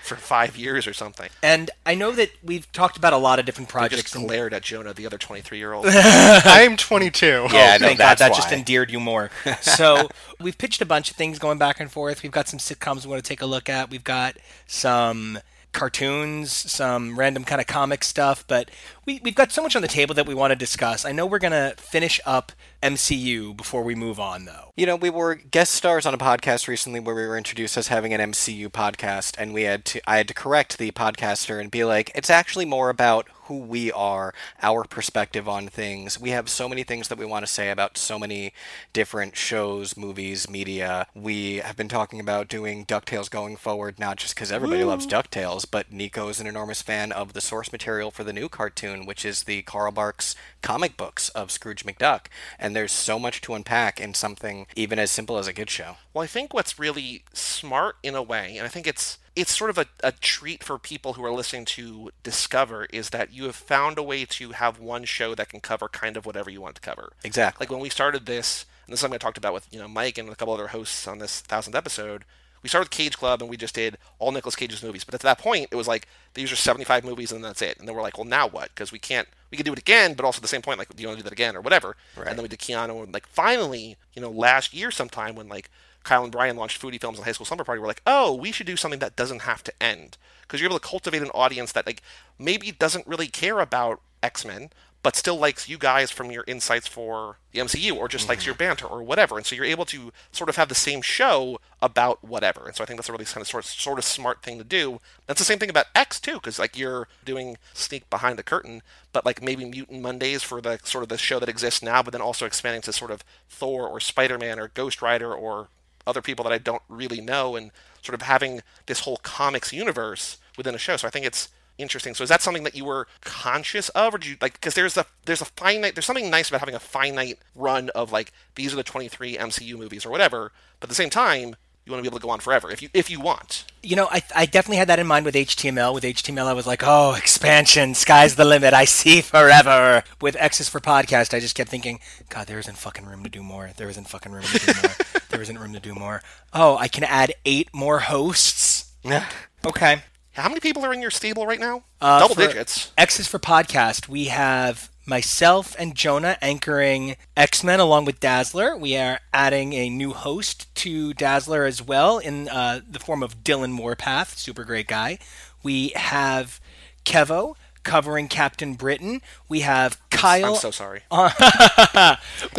for 0.03 0.15
five 0.15 0.57
years 0.57 0.87
or 0.87 0.93
something. 0.93 1.29
And 1.43 1.69
I 1.85 1.95
know 1.95 2.11
that 2.11 2.31
we've 2.43 2.69
talked 2.71 2.97
about 2.97 3.13
a 3.13 3.17
lot 3.17 3.39
of 3.39 3.45
different 3.45 3.69
I 3.69 3.71
projects. 3.71 4.01
just 4.11 4.15
glared 4.15 4.53
at 4.53 4.63
Jonah, 4.63 4.93
the 4.93 5.05
other 5.05 5.17
23 5.17 5.57
year 5.57 5.73
old. 5.73 5.85
I'm 5.89 6.75
22. 6.77 7.25
Yeah, 7.25 7.35
Oh, 7.35 7.47
no, 7.47 7.49
thank 7.87 7.97
God 7.97 7.97
that's 7.97 8.19
that 8.19 8.33
just 8.33 8.51
endeared 8.51 8.91
you 8.91 8.99
more. 8.99 9.29
So 9.61 10.09
we've 10.39 10.57
pitched 10.57 10.81
a 10.81 10.85
bunch 10.85 11.11
of 11.11 11.17
things 11.17 11.39
going 11.39 11.57
back 11.57 11.79
and 11.79 11.91
forth. 11.91 12.23
We've 12.23 12.31
got 12.31 12.47
some 12.47 12.59
sitcoms 12.59 13.05
we 13.05 13.11
want 13.11 13.23
to 13.23 13.27
take 13.27 13.41
a 13.41 13.45
look 13.45 13.69
at. 13.69 13.89
We've 13.89 14.03
got 14.03 14.37
some 14.67 15.39
cartoons, 15.71 16.51
some 16.51 17.17
random 17.17 17.43
kind 17.43 17.61
of 17.61 17.67
comic 17.67 18.03
stuff, 18.03 18.43
but 18.47 18.69
we, 19.05 19.19
we've 19.23 19.35
got 19.35 19.51
so 19.51 19.63
much 19.63 19.75
on 19.75 19.81
the 19.81 19.87
table 19.87 20.13
that 20.15 20.27
we 20.27 20.35
want 20.35 20.51
to 20.51 20.55
discuss. 20.55 21.05
I 21.05 21.11
know 21.11 21.25
we're 21.25 21.39
going 21.39 21.51
to 21.51 21.75
finish 21.77 22.19
up 22.25 22.51
MCU 22.83 23.55
before 23.55 23.83
we 23.83 23.95
move 23.95 24.19
on, 24.19 24.45
though. 24.45 24.71
You 24.75 24.85
know, 24.85 24.95
we 24.95 25.09
were 25.09 25.35
guest 25.35 25.73
stars 25.73 26.05
on 26.05 26.13
a 26.13 26.17
podcast 26.17 26.67
recently 26.67 26.99
where 26.99 27.15
we 27.15 27.25
were 27.25 27.37
introduced 27.37 27.77
as 27.77 27.87
having 27.87 28.13
an 28.13 28.31
MCU 28.31 28.69
podcast, 28.69 29.35
and 29.37 29.53
we 29.53 29.63
had 29.63 29.85
to 29.85 30.01
I 30.09 30.17
had 30.17 30.27
to 30.27 30.33
correct 30.33 30.77
the 30.77 30.91
podcaster 30.91 31.59
and 31.59 31.71
be 31.71 31.83
like, 31.83 32.11
it's 32.15 32.29
actually 32.29 32.65
more 32.65 32.89
about 32.89 33.27
who 33.45 33.57
we 33.57 33.91
are, 33.91 34.33
our 34.61 34.83
perspective 34.85 35.49
on 35.49 35.67
things. 35.67 36.19
We 36.19 36.29
have 36.29 36.47
so 36.47 36.69
many 36.69 36.83
things 36.83 37.09
that 37.09 37.17
we 37.17 37.25
want 37.25 37.45
to 37.45 37.51
say 37.51 37.69
about 37.69 37.97
so 37.97 38.17
many 38.17 38.53
different 38.93 39.35
shows, 39.35 39.97
movies, 39.97 40.49
media. 40.49 41.07
We 41.13 41.57
have 41.57 41.75
been 41.75 41.89
talking 41.89 42.19
about 42.21 42.47
doing 42.47 42.85
DuckTales 42.85 43.29
going 43.29 43.57
forward, 43.57 43.99
not 43.99 44.17
just 44.17 44.35
because 44.35 44.51
everybody 44.51 44.83
loves 44.85 45.05
DuckTales, 45.05 45.65
but 45.69 45.91
Nico 45.91 46.29
is 46.29 46.39
an 46.39 46.47
enormous 46.47 46.81
fan 46.81 47.11
of 47.11 47.33
the 47.33 47.41
source 47.41 47.71
material 47.71 48.09
for 48.09 48.23
the 48.23 48.33
new 48.33 48.47
cartoon, 48.47 48.90
which 48.99 49.25
is 49.25 49.43
the 49.43 49.61
Carl 49.63 49.91
Barks 49.91 50.35
comic 50.61 50.97
books 50.97 51.29
of 51.29 51.51
Scrooge 51.51 51.85
McDuck. 51.85 52.27
And 52.59 52.75
there's 52.75 52.91
so 52.91 53.17
much 53.19 53.41
to 53.41 53.53
unpack 53.53 53.99
in 53.99 54.13
something 54.13 54.67
even 54.75 54.99
as 54.99 55.11
simple 55.11 55.37
as 55.37 55.47
a 55.47 55.53
good 55.53 55.69
show. 55.69 55.97
Well, 56.13 56.23
I 56.23 56.27
think 56.27 56.53
what's 56.53 56.79
really 56.79 57.23
smart 57.33 57.97
in 58.03 58.15
a 58.15 58.23
way, 58.23 58.57
and 58.57 58.65
I 58.65 58.69
think 58.69 58.87
it's 58.87 59.17
it's 59.35 59.55
sort 59.55 59.69
of 59.69 59.77
a, 59.77 59.85
a 60.03 60.11
treat 60.11 60.63
for 60.63 60.77
people 60.77 61.13
who 61.13 61.23
are 61.23 61.31
listening 61.31 61.63
to 61.63 62.11
discover, 62.21 62.85
is 62.91 63.11
that 63.11 63.31
you 63.31 63.45
have 63.45 63.55
found 63.55 63.97
a 63.97 64.03
way 64.03 64.25
to 64.25 64.51
have 64.51 64.79
one 64.79 65.05
show 65.05 65.33
that 65.35 65.49
can 65.49 65.61
cover 65.61 65.87
kind 65.87 66.17
of 66.17 66.25
whatever 66.25 66.49
you 66.49 66.59
want 66.59 66.75
to 66.75 66.81
cover. 66.81 67.13
Exactly. 67.23 67.63
Like 67.63 67.71
when 67.71 67.79
we 67.79 67.89
started 67.89 68.25
this, 68.25 68.65
and 68.85 68.91
this 68.91 68.97
is 68.97 69.01
something 69.01 69.15
I 69.15 69.19
talked 69.19 69.37
about 69.37 69.53
with 69.53 69.67
you 69.71 69.79
know 69.79 69.87
Mike 69.87 70.17
and 70.17 70.29
a 70.29 70.35
couple 70.35 70.53
other 70.53 70.67
hosts 70.67 71.07
on 71.07 71.19
this 71.19 71.39
thousandth 71.41 71.75
episode. 71.75 72.25
We 72.63 72.69
started 72.69 72.85
with 72.85 72.91
Cage 72.91 73.17
Club 73.17 73.41
and 73.41 73.49
we 73.49 73.57
just 73.57 73.75
did 73.75 73.97
all 74.19 74.31
Nicolas 74.31 74.55
Cage's 74.55 74.83
movies. 74.83 75.03
But 75.03 75.15
at 75.15 75.21
that 75.21 75.39
point, 75.39 75.67
it 75.71 75.75
was 75.75 75.87
like 75.87 76.07
these 76.33 76.51
are 76.51 76.55
75 76.55 77.03
movies 77.03 77.31
and 77.31 77.43
that's 77.43 77.61
it. 77.61 77.77
And 77.77 77.87
then 77.87 77.95
we're 77.95 78.01
like, 78.01 78.17
well, 78.17 78.25
now 78.25 78.47
what? 78.47 78.69
Because 78.69 78.91
we 78.91 78.99
can't, 78.99 79.27
we 79.49 79.57
can 79.57 79.65
do 79.65 79.73
it 79.73 79.79
again, 79.79 80.13
but 80.13 80.25
also 80.25 80.37
at 80.37 80.41
the 80.43 80.47
same 80.47 80.61
point, 80.61 80.79
like, 80.79 80.95
do 80.95 81.01
you 81.01 81.07
want 81.07 81.17
to 81.17 81.23
do 81.23 81.29
that 81.29 81.33
again 81.33 81.55
or 81.55 81.61
whatever? 81.61 81.95
Right. 82.15 82.27
And 82.27 82.37
then 82.37 82.43
we 82.43 82.49
did 82.49 82.59
Keanu. 82.59 83.03
And 83.03 83.13
like 83.13 83.27
finally, 83.27 83.97
you 84.13 84.21
know, 84.21 84.29
last 84.29 84.73
year 84.73 84.91
sometime 84.91 85.35
when 85.35 85.49
like 85.49 85.69
Kyle 86.03 86.23
and 86.23 86.31
Brian 86.31 86.57
launched 86.57 86.81
Foodie 86.81 86.99
Films 86.99 87.17
and 87.17 87.25
High 87.25 87.31
School 87.31 87.45
Slumber 87.45 87.63
Party, 87.63 87.79
we're 87.79 87.87
like, 87.87 88.01
oh, 88.07 88.33
we 88.33 88.51
should 88.51 88.67
do 88.67 88.77
something 88.77 88.99
that 88.99 89.15
doesn't 89.15 89.43
have 89.43 89.63
to 89.63 89.73
end. 89.81 90.17
Because 90.41 90.59
you're 90.59 90.69
able 90.69 90.79
to 90.79 90.87
cultivate 90.87 91.21
an 91.21 91.29
audience 91.29 91.71
that 91.73 91.85
like 91.85 92.01
maybe 92.39 92.71
doesn't 92.71 93.07
really 93.07 93.27
care 93.27 93.59
about 93.59 94.01
X 94.23 94.45
Men, 94.45 94.69
but 95.03 95.15
still 95.15 95.37
likes 95.37 95.67
you 95.67 95.77
guys 95.77 96.11
from 96.11 96.31
your 96.31 96.43
insights 96.45 96.87
for 96.87 97.37
the 97.51 97.59
MCU 97.59 97.95
or 97.95 98.07
just 98.07 98.29
likes 98.29 98.43
mm-hmm. 98.43 98.49
your 98.49 98.55
banter 98.55 98.85
or 98.85 99.01
whatever. 99.01 99.37
And 99.37 99.45
so 99.45 99.55
you're 99.55 99.65
able 99.65 99.85
to 99.85 100.11
sort 100.31 100.49
of 100.49 100.57
have 100.57 100.69
the 100.69 100.75
same 100.75 101.01
show 101.01 101.59
about 101.81 102.23
whatever. 102.23 102.67
And 102.67 102.75
so 102.75 102.83
I 102.83 102.87
think 102.87 102.97
that's 102.97 103.09
a 103.09 103.11
really 103.11 103.25
kind 103.25 103.41
of 103.41 103.47
sort 103.47 103.63
of, 103.65 103.69
sort 103.69 103.97
of 103.97 104.05
smart 104.05 104.43
thing 104.43 104.59
to 104.59 104.63
do. 104.63 104.99
That's 105.25 105.39
the 105.39 105.45
same 105.45 105.57
thing 105.57 105.69
about 105.69 105.87
X 105.95 106.19
too, 106.19 106.35
because 106.35 106.59
like 106.59 106.77
you're 106.77 107.07
doing 107.25 107.57
sneak 107.73 108.09
behind 108.09 108.37
the 108.37 108.43
curtain, 108.43 108.83
but 109.11 109.25
like 109.25 109.41
maybe 109.41 109.65
Mutant 109.65 110.01
Mondays 110.01 110.43
for 110.43 110.61
the 110.61 110.79
sort 110.83 111.03
of 111.03 111.09
the 111.09 111.17
show 111.17 111.39
that 111.39 111.49
exists 111.49 111.81
now, 111.81 112.03
but 112.03 112.11
then 112.11 112.21
also 112.21 112.45
expanding 112.45 112.81
to 112.83 112.93
sort 112.93 113.11
of 113.11 113.23
Thor 113.49 113.87
or 113.87 113.99
Spider 113.99 114.37
Man 114.37 114.59
or 114.59 114.67
Ghost 114.67 115.01
Rider 115.01 115.33
or 115.33 115.69
other 116.05 116.21
people 116.21 116.43
that 116.43 116.53
I 116.53 116.57
don't 116.57 116.81
really 116.89 117.21
know, 117.21 117.55
and 117.55 117.71
sort 118.01 118.15
of 118.15 118.23
having 118.23 118.61
this 118.87 119.01
whole 119.01 119.17
comics 119.17 119.71
universe 119.71 120.37
within 120.57 120.75
a 120.75 120.79
show. 120.79 120.97
So 120.97 121.07
I 121.07 121.11
think 121.11 121.25
it's 121.25 121.49
interesting. 121.81 122.13
So 122.13 122.23
is 122.23 122.29
that 122.29 122.41
something 122.41 122.63
that 122.63 122.75
you 122.75 122.85
were 122.85 123.07
conscious 123.21 123.89
of, 123.89 124.13
or 124.15 124.17
do 124.17 124.29
you 124.29 124.37
like? 124.41 124.53
Because 124.53 124.75
there's 124.75 124.97
a 124.97 125.05
there's 125.25 125.41
a 125.41 125.45
finite 125.45 125.95
there's 125.95 126.05
something 126.05 126.29
nice 126.29 126.49
about 126.49 126.59
having 126.59 126.75
a 126.75 126.79
finite 126.79 127.39
run 127.55 127.89
of 127.89 128.11
like 128.11 128.31
these 128.55 128.73
are 128.73 128.77
the 128.77 128.83
23 128.83 129.37
MCU 129.37 129.77
movies 129.77 130.05
or 130.05 130.09
whatever, 130.09 130.51
but 130.79 130.85
at 130.85 130.89
the 130.89 130.95
same 130.95 131.09
time 131.09 131.55
you 131.85 131.91
want 131.91 131.99
to 131.99 132.09
be 132.09 132.13
able 132.13 132.19
to 132.19 132.23
go 132.23 132.29
on 132.29 132.39
forever 132.39 132.69
if 132.69 132.81
you 132.81 132.89
if 132.93 133.09
you 133.09 133.19
want. 133.19 133.65
You 133.81 133.95
know, 133.95 134.07
I, 134.11 134.21
I 134.35 134.45
definitely 134.45 134.77
had 134.77 134.89
that 134.89 134.99
in 134.99 135.07
mind 135.07 135.25
with 135.25 135.33
HTML. 135.33 135.93
With 135.93 136.03
HTML, 136.03 136.45
I 136.45 136.53
was 136.53 136.67
like, 136.67 136.83
oh, 136.85 137.15
expansion, 137.15 137.95
sky's 137.95 138.35
the 138.35 138.45
limit. 138.45 138.73
I 138.73 138.85
see 138.85 139.21
forever. 139.21 140.03
With 140.21 140.35
X's 140.39 140.69
for 140.69 140.79
podcast, 140.79 141.33
I 141.33 141.39
just 141.39 141.55
kept 141.55 141.69
thinking, 141.69 141.99
God, 142.29 142.45
there 142.45 142.59
isn't 142.59 142.77
fucking 142.77 143.05
room 143.05 143.23
to 143.23 143.29
do 143.29 143.41
more. 143.41 143.71
There 143.75 143.89
isn't 143.89 144.07
fucking 144.07 144.31
room 144.31 144.43
to 144.43 144.59
do 144.59 144.73
more. 144.83 144.91
there 145.29 145.41
isn't 145.41 145.57
room 145.57 145.73
to 145.73 145.79
do 145.79 145.95
more. 145.95 146.21
Oh, 146.53 146.77
I 146.77 146.87
can 146.87 147.03
add 147.03 147.33
eight 147.45 147.69
more 147.73 147.99
hosts. 147.99 148.93
Yeah. 149.03 149.27
Okay. 149.65 150.03
How 150.33 150.47
many 150.47 150.61
people 150.61 150.85
are 150.85 150.93
in 150.93 151.01
your 151.01 151.11
stable 151.11 151.45
right 151.45 151.59
now? 151.59 151.83
Uh, 151.99 152.19
Double 152.19 152.35
digits. 152.35 152.91
X's 152.97 153.27
for 153.27 153.37
podcast. 153.37 154.07
We 154.07 154.25
have 154.25 154.89
myself 155.05 155.75
and 155.77 155.93
Jonah 155.93 156.37
anchoring 156.41 157.17
X 157.35 157.63
Men 157.65 157.81
along 157.81 158.05
with 158.05 158.19
Dazzler. 158.21 158.77
We 158.77 158.95
are 158.95 159.19
adding 159.33 159.73
a 159.73 159.89
new 159.89 160.13
host 160.13 160.73
to 160.75 161.13
Dazzler 161.13 161.65
as 161.65 161.81
well 161.81 162.17
in 162.17 162.47
uh, 162.47 162.79
the 162.89 162.99
form 162.99 163.21
of 163.23 163.43
Dylan 163.43 163.77
Warpath, 163.77 164.37
super 164.37 164.63
great 164.63 164.87
guy. 164.87 165.19
We 165.63 165.89
have 165.95 166.61
Kevo 167.03 167.55
covering 167.83 168.29
Captain 168.29 168.75
Britain. 168.75 169.21
We 169.49 169.61
have 169.61 169.99
Kyle. 170.11 170.53
I'm 170.53 170.55
so 170.55 170.71
sorry. 170.71 171.01
we 171.11 171.17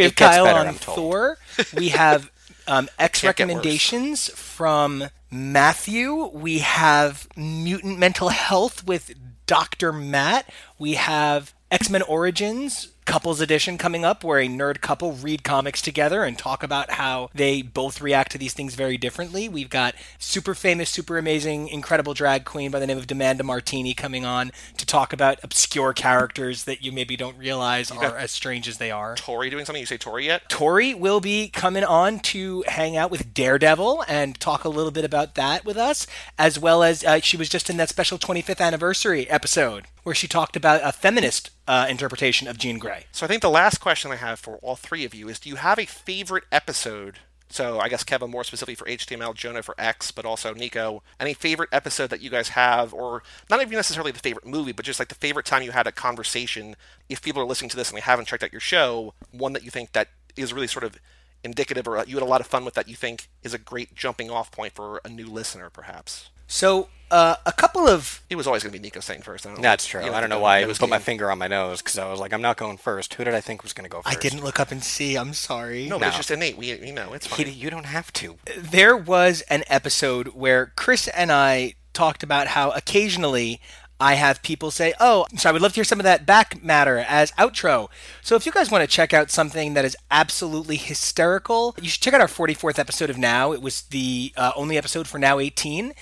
have 0.04 0.16
Kyle 0.16 0.44
better, 0.44 0.68
on. 0.68 0.74
Thor. 0.74 1.38
We 1.74 1.88
have 1.88 2.30
um, 2.66 2.88
X 2.98 3.20
Can't 3.22 3.36
get 3.36 3.46
worse. 3.46 3.54
recommendations 3.54 4.28
from 4.28 5.04
Matthew. 5.32 6.26
We 6.26 6.58
have 6.58 7.26
Mutant 7.36 7.98
Mental 7.98 8.28
Health 8.28 8.86
with 8.86 9.14
Dr. 9.46 9.92
Matt. 9.92 10.48
We 10.78 10.94
have 10.94 11.54
X 11.70 11.88
Men 11.88 12.02
Origins 12.02 12.91
Couples 13.04 13.40
Edition 13.40 13.78
coming 13.78 14.04
up, 14.04 14.22
where 14.22 14.38
a 14.38 14.48
nerd 14.48 14.80
couple 14.80 15.12
read 15.12 15.42
comics 15.42 15.82
together 15.82 16.22
and 16.22 16.38
talk 16.38 16.62
about 16.62 16.92
how 16.92 17.30
they 17.34 17.62
both 17.62 18.00
react 18.00 18.32
to 18.32 18.38
these 18.38 18.54
things 18.54 18.74
very 18.74 18.96
differently. 18.96 19.48
We've 19.48 19.70
got 19.70 19.94
super 20.18 20.54
famous, 20.54 20.90
super 20.90 21.18
amazing, 21.18 21.68
incredible 21.68 22.14
drag 22.14 22.44
queen 22.44 22.70
by 22.70 22.78
the 22.78 22.86
name 22.86 22.98
of 22.98 23.06
Demanda 23.06 23.42
Martini 23.42 23.94
coming 23.94 24.24
on 24.24 24.52
to 24.76 24.86
talk 24.86 25.12
about 25.12 25.38
obscure 25.42 25.92
characters 25.92 26.64
that 26.64 26.82
you 26.82 26.92
maybe 26.92 27.16
don't 27.16 27.36
realize 27.36 27.90
are 27.90 28.16
as 28.16 28.30
strange 28.30 28.68
as 28.68 28.78
they 28.78 28.90
are. 28.90 29.16
Tori 29.16 29.50
doing 29.50 29.64
something? 29.64 29.80
You 29.80 29.86
say 29.86 29.98
Tori 29.98 30.26
yet? 30.26 30.48
Tori 30.48 30.94
will 30.94 31.20
be 31.20 31.48
coming 31.48 31.84
on 31.84 32.20
to 32.20 32.64
hang 32.68 32.96
out 32.96 33.10
with 33.10 33.34
Daredevil 33.34 34.04
and 34.08 34.38
talk 34.38 34.64
a 34.64 34.68
little 34.68 34.90
bit 34.90 35.04
about 35.04 35.34
that 35.34 35.64
with 35.64 35.76
us, 35.76 36.06
as 36.38 36.58
well 36.58 36.82
as 36.82 37.04
uh, 37.04 37.20
she 37.20 37.36
was 37.36 37.48
just 37.48 37.68
in 37.68 37.76
that 37.78 37.88
special 37.88 38.18
25th 38.18 38.60
anniversary 38.60 39.28
episode 39.28 39.86
where 40.02 40.14
she 40.14 40.28
talked 40.28 40.56
about 40.56 40.80
a 40.82 40.92
feminist 40.92 41.50
uh, 41.68 41.86
interpretation 41.88 42.48
of 42.48 42.58
Jean 42.58 42.78
Grey. 42.78 43.06
So 43.12 43.24
I 43.24 43.28
think 43.28 43.42
the 43.42 43.50
last 43.50 43.78
question 43.78 44.10
I 44.10 44.16
have 44.16 44.40
for 44.40 44.56
all 44.56 44.76
three 44.76 45.04
of 45.04 45.14
you 45.14 45.28
is: 45.28 45.38
Do 45.38 45.48
you 45.48 45.56
have 45.56 45.78
a 45.78 45.86
favorite 45.86 46.44
episode? 46.50 47.18
So 47.52 47.78
I 47.78 47.90
guess 47.90 48.02
Kevin 48.02 48.30
more 48.30 48.44
specifically 48.44 48.74
for 48.74 48.86
HTML, 48.86 49.34
Jonah 49.34 49.62
for 49.62 49.74
X, 49.76 50.10
but 50.10 50.24
also 50.24 50.54
Nico. 50.54 51.02
Any 51.20 51.34
favorite 51.34 51.68
episode 51.70 52.08
that 52.08 52.22
you 52.22 52.30
guys 52.30 52.48
have, 52.50 52.94
or 52.94 53.22
not 53.50 53.60
even 53.60 53.74
necessarily 53.74 54.10
the 54.10 54.20
favorite 54.20 54.46
movie, 54.46 54.72
but 54.72 54.86
just 54.86 54.98
like 54.98 55.08
the 55.08 55.14
favorite 55.14 55.44
time 55.44 55.62
you 55.62 55.70
had 55.70 55.86
a 55.86 55.92
conversation. 55.92 56.76
If 57.10 57.20
people 57.20 57.42
are 57.42 57.46
listening 57.46 57.68
to 57.70 57.76
this 57.76 57.90
and 57.90 57.96
they 57.98 58.02
haven't 58.02 58.26
checked 58.26 58.42
out 58.42 58.52
your 58.52 58.60
show, 58.60 59.12
one 59.32 59.52
that 59.52 59.64
you 59.64 59.70
think 59.70 59.92
that 59.92 60.08
is 60.34 60.54
really 60.54 60.66
sort 60.66 60.84
of 60.84 60.98
indicative, 61.44 61.86
or 61.86 62.02
you 62.06 62.16
had 62.16 62.22
a 62.22 62.26
lot 62.26 62.40
of 62.40 62.46
fun 62.46 62.64
with 62.64 62.72
that 62.72 62.88
you 62.88 62.96
think 62.96 63.28
is 63.42 63.52
a 63.52 63.58
great 63.58 63.94
jumping 63.94 64.30
off 64.30 64.50
point 64.50 64.72
for 64.72 65.02
a 65.04 65.10
new 65.10 65.26
listener, 65.26 65.68
perhaps. 65.68 66.30
So 66.46 66.88
uh, 67.12 67.36
a 67.46 67.52
couple 67.52 67.86
of 67.86 68.20
It 68.30 68.36
was 68.36 68.46
always 68.46 68.62
going 68.64 68.72
to 68.72 68.78
be 68.78 68.82
Nico 68.82 69.00
saying 69.00 69.22
first. 69.22 69.46
I 69.46 69.52
don't. 69.52 69.62
That's 69.62 69.86
true. 69.86 70.04
You 70.04 70.12
I 70.12 70.20
don't 70.20 70.30
know 70.30 70.40
why 70.40 70.58
I 70.58 70.64
nose 70.64 70.78
put 70.78 70.88
my 70.90 70.98
finger 70.98 71.30
on 71.30 71.38
my 71.38 71.46
nose 71.46 71.80
because 71.82 71.98
I 71.98 72.10
was 72.10 72.18
like, 72.18 72.32
I'm 72.32 72.42
not 72.42 72.56
going 72.56 72.78
first. 72.78 73.14
Who 73.14 73.24
did 73.24 73.34
I 73.34 73.40
think 73.40 73.62
was 73.62 73.72
going 73.72 73.84
to 73.84 73.90
go 73.90 74.02
I 74.04 74.14
didn't 74.14 74.42
look 74.42 74.58
up 74.58 74.72
and 74.72 74.82
see. 74.82 75.16
I'm 75.16 75.34
sorry. 75.34 75.86
No, 75.88 75.98
but 75.98 76.08
it's 76.08 76.16
No. 76.16 76.18
just 76.18 76.30
innate. 76.32 76.56
We, 76.56 76.72
you 76.72 76.92
know, 76.92 77.12
it's 77.12 77.26
He- 77.36 77.44
fine. 77.44 77.54
you 77.54 77.70
don't 77.70 77.86
have 77.86 78.12
to. 78.14 78.38
there 78.56 78.96
was 78.96 79.42
an 79.42 79.62
episode 79.68 80.28
where 80.28 80.72
Chris 80.74 81.06
and 81.08 81.30
I 81.30 81.74
talked 81.92 82.22
about 82.22 82.48
how 82.48 82.70
occasionally 82.70 83.60
I 84.00 84.14
have 84.14 84.42
people 84.42 84.72
say, 84.72 84.94
"Oh, 84.98 85.26
so 85.36 85.48
I 85.48 85.52
would 85.52 85.62
love 85.62 85.72
to 85.72 85.76
hear 85.76 85.84
some 85.84 86.00
of 86.00 86.04
that 86.04 86.26
back 86.26 86.60
matter 86.64 86.98
as 86.98 87.30
outro." 87.32 87.88
So 88.20 88.34
if 88.34 88.44
you 88.46 88.50
guys 88.50 88.68
want 88.68 88.82
to 88.82 88.88
check 88.88 89.12
out 89.14 89.30
something 89.30 89.74
that 89.74 89.84
is 89.84 89.96
absolutely 90.10 90.74
hysterical, 90.76 91.76
you 91.80 91.88
should 91.88 92.00
check 92.00 92.12
out 92.14 92.20
our 92.20 92.26
44th 92.26 92.80
episode 92.80 93.10
of 93.10 93.18
Now. 93.18 93.52
It 93.52 93.62
was 93.62 93.82
the 93.82 94.32
uh, 94.36 94.50
only 94.56 94.76
episode 94.76 95.06
for 95.06 95.18
Now 95.18 95.38
18. 95.38 95.92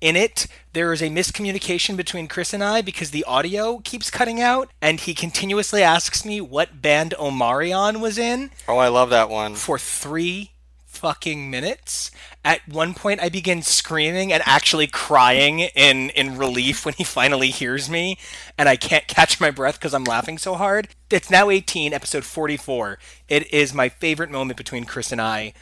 In 0.00 0.16
it, 0.16 0.46
there 0.72 0.92
is 0.92 1.02
a 1.02 1.10
miscommunication 1.10 1.96
between 1.96 2.26
Chris 2.26 2.54
and 2.54 2.64
I 2.64 2.80
because 2.80 3.10
the 3.10 3.24
audio 3.24 3.78
keeps 3.84 4.10
cutting 4.10 4.40
out, 4.40 4.70
and 4.80 4.98
he 4.98 5.12
continuously 5.14 5.82
asks 5.82 6.24
me 6.24 6.40
what 6.40 6.80
band 6.80 7.14
Omarion 7.18 8.00
was 8.00 8.16
in 8.16 8.50
Oh, 8.66 8.78
I 8.78 8.88
love 8.88 9.10
that 9.10 9.28
one. 9.28 9.54
for 9.54 9.78
three 9.78 10.52
fucking 10.86 11.50
minutes. 11.50 12.10
At 12.44 12.66
one 12.66 12.94
point, 12.94 13.22
I 13.22 13.28
begin 13.28 13.60
screaming 13.62 14.32
and 14.32 14.42
actually 14.46 14.86
crying 14.86 15.60
in, 15.60 16.10
in 16.10 16.38
relief 16.38 16.84
when 16.86 16.94
he 16.94 17.04
finally 17.04 17.50
hears 17.50 17.88
me, 17.90 18.16
and 18.56 18.68
I 18.68 18.76
can't 18.76 19.06
catch 19.06 19.38
my 19.40 19.50
breath 19.50 19.78
because 19.78 19.92
I'm 19.94 20.04
laughing 20.04 20.38
so 20.38 20.54
hard. 20.54 20.88
It's 21.10 21.30
now 21.30 21.50
18, 21.50 21.92
episode 21.92 22.24
44. 22.24 22.98
It 23.28 23.52
is 23.52 23.74
my 23.74 23.88
favorite 23.90 24.30
moment 24.30 24.56
between 24.56 24.84
Chris 24.84 25.12
and 25.12 25.20
I 25.20 25.52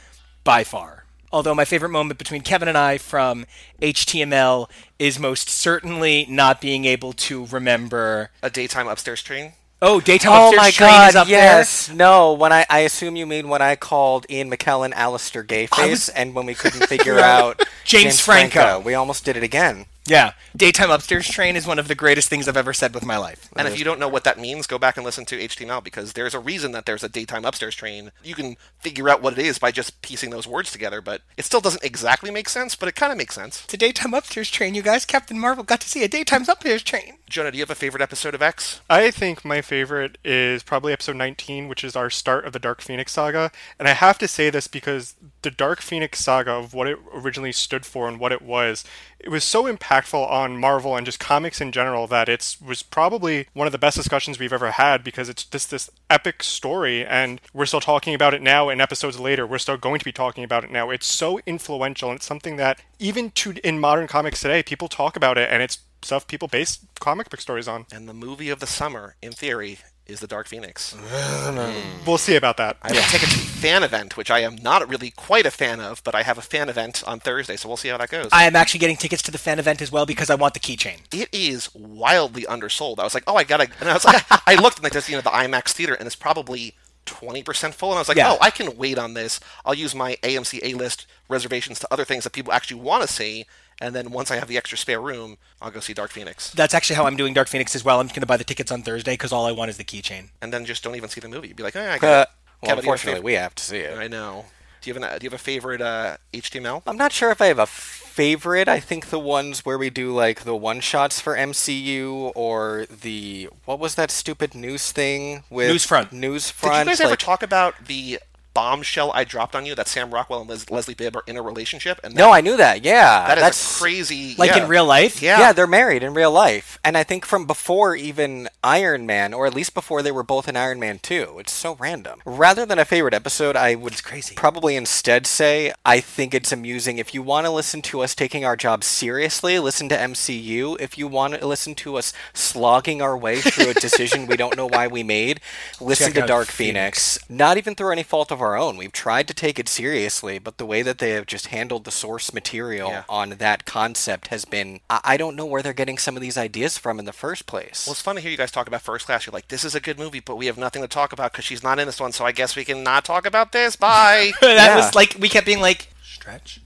by 0.44 0.62
far. 0.64 0.97
Although 1.32 1.54
my 1.54 1.64
favorite 1.64 1.90
moment 1.90 2.18
between 2.18 2.40
Kevin 2.42 2.68
and 2.68 2.78
I 2.78 2.98
from 2.98 3.44
HTML 3.82 4.68
is 4.98 5.18
most 5.18 5.48
certainly 5.48 6.26
not 6.28 6.60
being 6.60 6.84
able 6.84 7.12
to 7.14 7.46
remember. 7.46 8.30
A 8.42 8.50
daytime 8.50 8.88
upstairs 8.88 9.22
train. 9.22 9.52
Oh, 9.80 10.00
daytime 10.00 10.32
Oh 10.32 10.48
upstairs 10.48 10.60
my 10.62 10.70
train 10.70 10.88
god, 10.90 11.08
is 11.10 11.16
up 11.16 11.28
yes. 11.28 11.88
No, 11.90 12.32
when 12.32 12.52
I, 12.52 12.66
I 12.68 12.80
assume 12.80 13.14
you 13.14 13.26
mean 13.26 13.48
when 13.48 13.62
I 13.62 13.76
called 13.76 14.26
Ian 14.28 14.50
McKellen 14.50 14.92
Alistair 14.92 15.44
Gayface 15.44 15.88
was- 15.90 16.08
and 16.08 16.34
when 16.34 16.46
we 16.46 16.54
couldn't 16.54 16.86
figure 16.88 17.20
out 17.20 17.62
James 17.84 18.18
Franco. 18.20 18.80
We 18.80 18.94
almost 18.94 19.24
did 19.24 19.36
it 19.36 19.44
again. 19.44 19.86
There. 20.08 20.18
Yeah, 20.18 20.32
daytime 20.56 20.90
upstairs 20.90 21.28
train 21.28 21.56
is 21.56 21.66
one 21.66 21.78
of 21.78 21.88
the 21.88 21.94
greatest 21.94 22.28
things 22.28 22.48
I've 22.48 22.56
ever 22.56 22.72
said 22.72 22.94
with 22.94 23.04
my 23.04 23.16
life. 23.16 23.48
And 23.56 23.68
if 23.68 23.78
you 23.78 23.84
don't 23.84 24.00
know 24.00 24.08
what 24.08 24.24
that 24.24 24.38
means, 24.38 24.66
go 24.66 24.78
back 24.78 24.96
and 24.96 25.04
listen 25.04 25.24
to 25.26 25.38
HTML 25.38 25.82
because 25.82 26.14
there's 26.14 26.34
a 26.34 26.40
reason 26.40 26.72
that 26.72 26.86
there's 26.86 27.04
a 27.04 27.08
daytime 27.08 27.44
upstairs 27.44 27.74
train. 27.74 28.10
You 28.24 28.34
can 28.34 28.56
figure 28.80 29.08
out 29.08 29.22
what 29.22 29.38
it 29.38 29.44
is 29.44 29.58
by 29.58 29.70
just 29.70 30.00
piecing 30.02 30.30
those 30.30 30.46
words 30.46 30.72
together, 30.72 31.00
but 31.00 31.22
it 31.36 31.44
still 31.44 31.60
doesn't 31.60 31.84
exactly 31.84 32.30
make 32.30 32.48
sense, 32.48 32.74
but 32.74 32.88
it 32.88 32.96
kind 32.96 33.12
of 33.12 33.18
makes 33.18 33.34
sense. 33.34 33.64
It's 33.64 33.74
a 33.74 33.78
daytime 33.78 34.14
upstairs 34.14 34.50
train, 34.50 34.74
you 34.74 34.82
guys. 34.82 35.04
Captain 35.04 35.38
Marvel 35.38 35.64
got 35.64 35.80
to 35.82 35.88
see 35.88 36.02
a 36.04 36.08
daytime 36.08 36.44
upstairs 36.48 36.82
train. 36.82 37.18
Jonah, 37.28 37.50
do 37.50 37.58
you 37.58 37.62
have 37.62 37.70
a 37.70 37.74
favorite 37.74 38.02
episode 38.02 38.34
of 38.34 38.40
X? 38.40 38.80
I 38.88 39.10
think 39.10 39.44
my 39.44 39.60
favorite 39.60 40.16
is 40.24 40.62
probably 40.62 40.92
episode 40.92 41.16
19, 41.16 41.68
which 41.68 41.84
is 41.84 41.94
our 41.94 42.08
start 42.08 42.46
of 42.46 42.52
the 42.52 42.58
Dark 42.58 42.80
Phoenix 42.80 43.12
saga. 43.12 43.52
And 43.78 43.86
I 43.86 43.92
have 43.92 44.18
to 44.18 44.28
say 44.28 44.48
this 44.48 44.66
because 44.66 45.14
the 45.42 45.50
Dark 45.50 45.82
Phoenix 45.82 46.20
saga 46.20 46.52
of 46.52 46.72
what 46.72 46.88
it 46.88 46.98
originally 47.12 47.52
stood 47.52 47.84
for 47.84 48.08
and 48.08 48.18
what 48.18 48.32
it 48.32 48.40
was, 48.40 48.84
it 49.18 49.28
was 49.28 49.44
so 49.44 49.64
impactful 49.64 49.97
on 50.14 50.58
Marvel 50.58 50.96
and 50.96 51.06
just 51.06 51.20
comics 51.20 51.60
in 51.60 51.72
general 51.72 52.06
that 52.06 52.28
it 52.28 52.56
was 52.64 52.82
probably 52.82 53.46
one 53.52 53.66
of 53.66 53.72
the 53.72 53.78
best 53.78 53.96
discussions 53.96 54.38
we've 54.38 54.52
ever 54.52 54.72
had 54.72 55.04
because 55.04 55.28
it's 55.28 55.44
just 55.44 55.70
this 55.70 55.90
epic 56.10 56.42
story 56.42 57.04
and 57.04 57.40
we're 57.52 57.66
still 57.66 57.80
talking 57.80 58.14
about 58.14 58.34
it 58.34 58.42
now 58.42 58.68
and 58.68 58.80
episodes 58.80 59.18
later 59.18 59.46
we're 59.46 59.58
still 59.58 59.76
going 59.76 59.98
to 59.98 60.04
be 60.04 60.12
talking 60.12 60.44
about 60.44 60.64
it 60.64 60.70
now. 60.70 60.90
It's 60.90 61.06
so 61.06 61.40
influential 61.46 62.10
and 62.10 62.16
it's 62.16 62.26
something 62.26 62.56
that 62.56 62.80
even 62.98 63.30
to 63.32 63.54
in 63.64 63.78
modern 63.78 64.06
comics 64.06 64.40
today 64.40 64.62
people 64.62 64.88
talk 64.88 65.16
about 65.16 65.38
it 65.38 65.48
and 65.50 65.62
it's 65.62 65.78
stuff 66.02 66.26
people 66.26 66.48
base 66.48 66.78
comic 67.00 67.30
book 67.30 67.40
stories 67.40 67.68
on. 67.68 67.86
And 67.92 68.08
the 68.08 68.14
movie 68.14 68.50
of 68.50 68.60
the 68.60 68.66
summer, 68.66 69.16
in 69.22 69.32
theory, 69.32 69.78
is 70.08 70.20
the 70.20 70.26
Dark 70.26 70.48
Phoenix. 70.48 70.96
Hmm. 71.48 71.70
We'll 72.06 72.18
see 72.18 72.36
about 72.36 72.56
that. 72.58 72.76
I 72.82 72.88
have 72.94 72.96
a 72.98 73.10
ticket 73.10 73.30
to 73.30 73.38
the 73.38 73.44
fan 73.44 73.82
event, 73.82 74.16
which 74.16 74.30
I 74.30 74.40
am 74.40 74.56
not 74.56 74.86
really 74.88 75.10
quite 75.10 75.46
a 75.46 75.50
fan 75.50 75.80
of, 75.80 76.02
but 76.04 76.14
I 76.14 76.22
have 76.22 76.36
a 76.36 76.42
fan 76.42 76.68
event 76.68 77.02
on 77.06 77.20
Thursday, 77.20 77.56
so 77.56 77.68
we'll 77.68 77.76
see 77.78 77.88
how 77.88 77.96
that 77.96 78.10
goes. 78.10 78.28
I 78.32 78.44
am 78.44 78.54
actually 78.54 78.80
getting 78.80 78.96
tickets 78.96 79.22
to 79.22 79.30
the 79.30 79.38
fan 79.38 79.58
event 79.58 79.80
as 79.80 79.90
well 79.90 80.04
because 80.06 80.28
I 80.30 80.34
want 80.34 80.52
the 80.54 80.60
keychain. 80.60 80.98
it 81.12 81.28
is 81.32 81.74
wildly 81.74 82.46
undersold. 82.46 83.00
I 83.00 83.04
was 83.04 83.14
like, 83.14 83.24
oh, 83.26 83.36
I 83.36 83.44
gotta, 83.44 83.68
and 83.80 83.88
I 83.88 83.94
was 83.94 84.04
like, 84.04 84.22
I 84.46 84.54
looked 84.56 84.76
and 84.78 84.84
like, 84.84 84.92
there's 84.92 85.08
you 85.08 85.16
know 85.16 85.22
the 85.22 85.30
IMAX 85.30 85.70
theater, 85.72 85.94
and 85.94 86.06
it's 86.06 86.16
probably 86.16 86.74
twenty 87.06 87.42
percent 87.42 87.74
full, 87.74 87.90
and 87.90 87.96
I 87.98 88.00
was 88.00 88.08
like, 88.08 88.18
Yeah. 88.18 88.32
oh, 88.32 88.38
I 88.40 88.50
can 88.50 88.76
wait 88.76 88.98
on 88.98 89.14
this. 89.14 89.40
I'll 89.64 89.74
use 89.74 89.94
my 89.94 90.16
AMC 90.22 90.60
A 90.62 90.74
list 90.74 91.06
reservations 91.28 91.78
to 91.80 91.88
other 91.90 92.04
things 92.04 92.24
that 92.24 92.32
people 92.34 92.52
actually 92.52 92.80
want 92.80 93.02
to 93.06 93.08
see, 93.12 93.46
and 93.80 93.94
then 93.94 94.10
once 94.10 94.30
I 94.30 94.36
have 94.36 94.48
the 94.48 94.56
extra 94.56 94.76
spare 94.78 95.00
room, 95.00 95.38
I'll 95.62 95.70
go 95.70 95.80
see 95.80 95.94
Dark 95.94 96.10
Phoenix, 96.10 96.50
That's 96.52 96.74
actually 96.74 96.96
how 96.96 97.06
I'm 97.06 97.16
doing 97.16 97.34
Dark 97.34 97.48
Phoenix 97.48 97.74
as 97.74 97.84
well. 97.84 98.00
I'm 98.00 98.08
going 98.08 98.20
to 98.20 98.26
buy 98.26 98.36
the 98.36 98.44
tickets 98.44 98.70
on 98.72 98.82
Thursday 98.82 99.12
because 99.14 99.32
all 99.32 99.46
I 99.46 99.52
want 99.52 99.70
is 99.70 99.76
the 99.76 99.84
keychain. 99.84 100.30
and 100.42 100.52
then 100.52 100.64
just 100.64 100.82
don't 100.82 100.96
even 100.96 101.08
see 101.08 101.20
the 101.20 101.28
movie. 101.28 101.48
You'd 101.48 101.56
be 101.56 101.62
like, 101.62 101.76
oh, 101.76 101.80
I 101.80 101.96
Uh, 101.96 101.98
got 101.98 102.02
it. 102.02 102.02
well, 102.02 102.26
Kevin, 102.26 102.28
do 102.60 102.66
you 102.66 102.68
have 102.68 102.76
a 102.76 102.80
unfortunately, 102.80 103.20
we 103.22 103.32
have 103.34 103.54
to 103.54 103.62
see 103.62 103.78
it. 103.78 103.96
I 103.98 104.08
know. 104.08 104.46
Do 104.80 104.90
you 104.90 104.94
have 104.94 105.02
an, 105.02 105.18
do 105.18 105.24
you 105.24 105.30
have 105.30 105.40
a 105.40 105.42
favorite 105.42 105.80
uh, 105.80 106.18
HTML? 106.32 106.82
I'm 106.86 106.96
not 106.96 107.12
sure 107.12 107.30
if 107.32 107.40
I 107.42 107.46
have 107.46 107.58
a 107.58 107.66
favorite. 107.66 108.68
I 108.68 108.78
think 108.78 109.06
the 109.10 109.18
ones 109.18 109.64
where 109.66 109.76
we 109.76 109.90
do 109.90 110.12
like 110.14 110.44
the 110.44 110.54
one 110.54 110.78
shots 110.80 111.20
for 111.20 111.36
MCU 111.36 112.30
or 112.36 112.86
the 112.88 113.48
what 113.64 113.78
was 113.80 113.96
that 113.96 114.10
stupid 114.12 114.54
news 114.54 114.92
thing 114.92 115.42
with 115.50 115.70
Newsfront. 115.70 116.10
Newsfront. 116.10 116.62
Did 116.78 116.78
you 116.78 116.84
guys 116.86 117.00
ever 117.00 117.16
talk 117.16 117.42
about 117.42 117.86
the 117.86 118.20
bombshell 118.54 119.12
I 119.14 119.24
dropped 119.24 119.54
on 119.54 119.66
you 119.66 119.74
that 119.74 119.88
Sam 119.88 120.12
Rockwell 120.12 120.40
and 120.40 120.50
Les- 120.50 120.70
Leslie 120.70 120.94
Bibb 120.94 121.16
are 121.16 121.22
in 121.26 121.36
a 121.36 121.42
relationship? 121.42 122.00
And 122.02 122.14
No, 122.14 122.30
I 122.32 122.40
knew 122.40 122.56
that. 122.56 122.84
Yeah, 122.84 123.26
That 123.28 123.38
is 123.38 123.44
that's 123.44 123.78
crazy. 123.78 124.34
Like 124.36 124.50
yeah. 124.50 124.62
in 124.64 124.68
real 124.68 124.84
life? 124.86 125.22
Yeah. 125.22 125.38
Yeah, 125.38 125.52
they're 125.52 125.66
married 125.66 126.02
in 126.02 126.14
real 126.14 126.32
life. 126.32 126.78
And 126.84 126.96
I 126.96 127.04
think 127.04 127.24
from 127.24 127.46
before 127.46 127.94
even 127.94 128.48
Iron 128.64 129.06
Man, 129.06 129.32
or 129.32 129.46
at 129.46 129.54
least 129.54 129.74
before 129.74 130.02
they 130.02 130.10
were 130.12 130.22
both 130.22 130.48
in 130.48 130.56
Iron 130.56 130.80
Man 130.80 130.98
2. 130.98 131.36
It's 131.38 131.52
so 131.52 131.76
random. 131.78 132.20
Rather 132.24 132.66
than 132.66 132.78
a 132.78 132.84
favorite 132.84 133.14
episode, 133.14 133.56
I 133.56 133.74
would 133.74 134.02
crazy. 134.02 134.34
probably 134.34 134.76
instead 134.76 135.26
say 135.26 135.72
I 135.84 136.00
think 136.00 136.34
it's 136.34 136.52
amusing. 136.52 136.98
If 136.98 137.14
you 137.14 137.22
want 137.22 137.46
to 137.46 137.50
listen 137.52 137.82
to 137.82 138.00
us 138.00 138.14
taking 138.14 138.44
our 138.44 138.56
job 138.56 138.82
seriously, 138.84 139.58
listen 139.58 139.88
to 139.90 139.96
MCU. 139.96 140.76
If 140.80 140.98
you 140.98 141.06
want 141.08 141.34
to 141.34 141.46
listen 141.46 141.74
to 141.76 141.96
us 141.96 142.12
slogging 142.34 143.00
our 143.02 143.16
way 143.16 143.40
through 143.40 143.70
a 143.70 143.74
decision 143.74 144.26
we 144.26 144.36
don't 144.36 144.56
know 144.56 144.66
why 144.66 144.86
we 144.86 145.02
made, 145.02 145.40
listen 145.80 146.12
Check 146.12 146.22
to 146.22 146.26
Dark 146.26 146.48
Phoenix. 146.48 147.18
Phoenix. 147.18 147.30
Not 147.30 147.56
even 147.56 147.74
through 147.74 147.92
any 147.92 148.02
fault 148.02 148.30
of 148.30 148.40
our 148.40 148.47
own. 148.56 148.76
We've 148.76 148.92
tried 148.92 149.28
to 149.28 149.34
take 149.34 149.58
it 149.58 149.68
seriously, 149.68 150.38
but 150.38 150.58
the 150.58 150.66
way 150.66 150.82
that 150.82 150.98
they 150.98 151.10
have 151.10 151.26
just 151.26 151.48
handled 151.48 151.84
the 151.84 151.90
source 151.90 152.32
material 152.32 152.90
Yeah. 152.90 153.04
on 153.08 153.30
that 153.30 153.64
concept 153.64 154.28
has 154.28 154.44
been 154.44 154.80
I, 154.88 155.00
I 155.04 155.16
don't 155.16 155.36
know 155.36 155.46
where 155.46 155.62
they're 155.62 155.72
getting 155.72 155.98
some 155.98 156.16
of 156.16 156.22
these 156.22 156.38
ideas 156.38 156.78
from 156.78 156.98
in 156.98 157.04
the 157.04 157.12
first 157.12 157.46
place. 157.46 157.86
Well, 157.86 157.92
it's 157.92 158.02
fun 158.02 158.16
to 158.16 158.20
hear 158.22 158.30
you 158.30 158.36
guys 158.36 158.50
talk 158.50 158.66
about 158.68 158.82
First 158.82 159.06
Class. 159.06 159.26
You're 159.26 159.32
like, 159.32 159.48
this 159.48 159.64
is 159.64 159.74
a 159.74 159.80
good 159.80 159.98
movie, 159.98 160.20
but 160.20 160.36
we 160.36 160.46
have 160.46 160.58
nothing 160.58 160.82
to 160.82 160.88
talk 160.88 161.12
about 161.12 161.32
because 161.32 161.44
she's 161.44 161.62
not 161.62 161.78
in 161.78 161.86
this 161.86 162.00
one, 162.00 162.12
so 162.12 162.24
I 162.24 162.32
guess 162.32 162.56
we 162.56 162.64
can 162.64 162.82
not 162.82 163.04
talk 163.04 163.26
about 163.26 163.52
this. 163.52 163.76
Bye. 163.76 164.32
that 164.40 164.54
Yeah. 164.56 164.76
was 164.76 164.94
like, 164.94 165.16
we 165.18 165.28
kept 165.28 165.46
being 165.46 165.60
like, 165.60 165.88
stretch. 166.02 166.60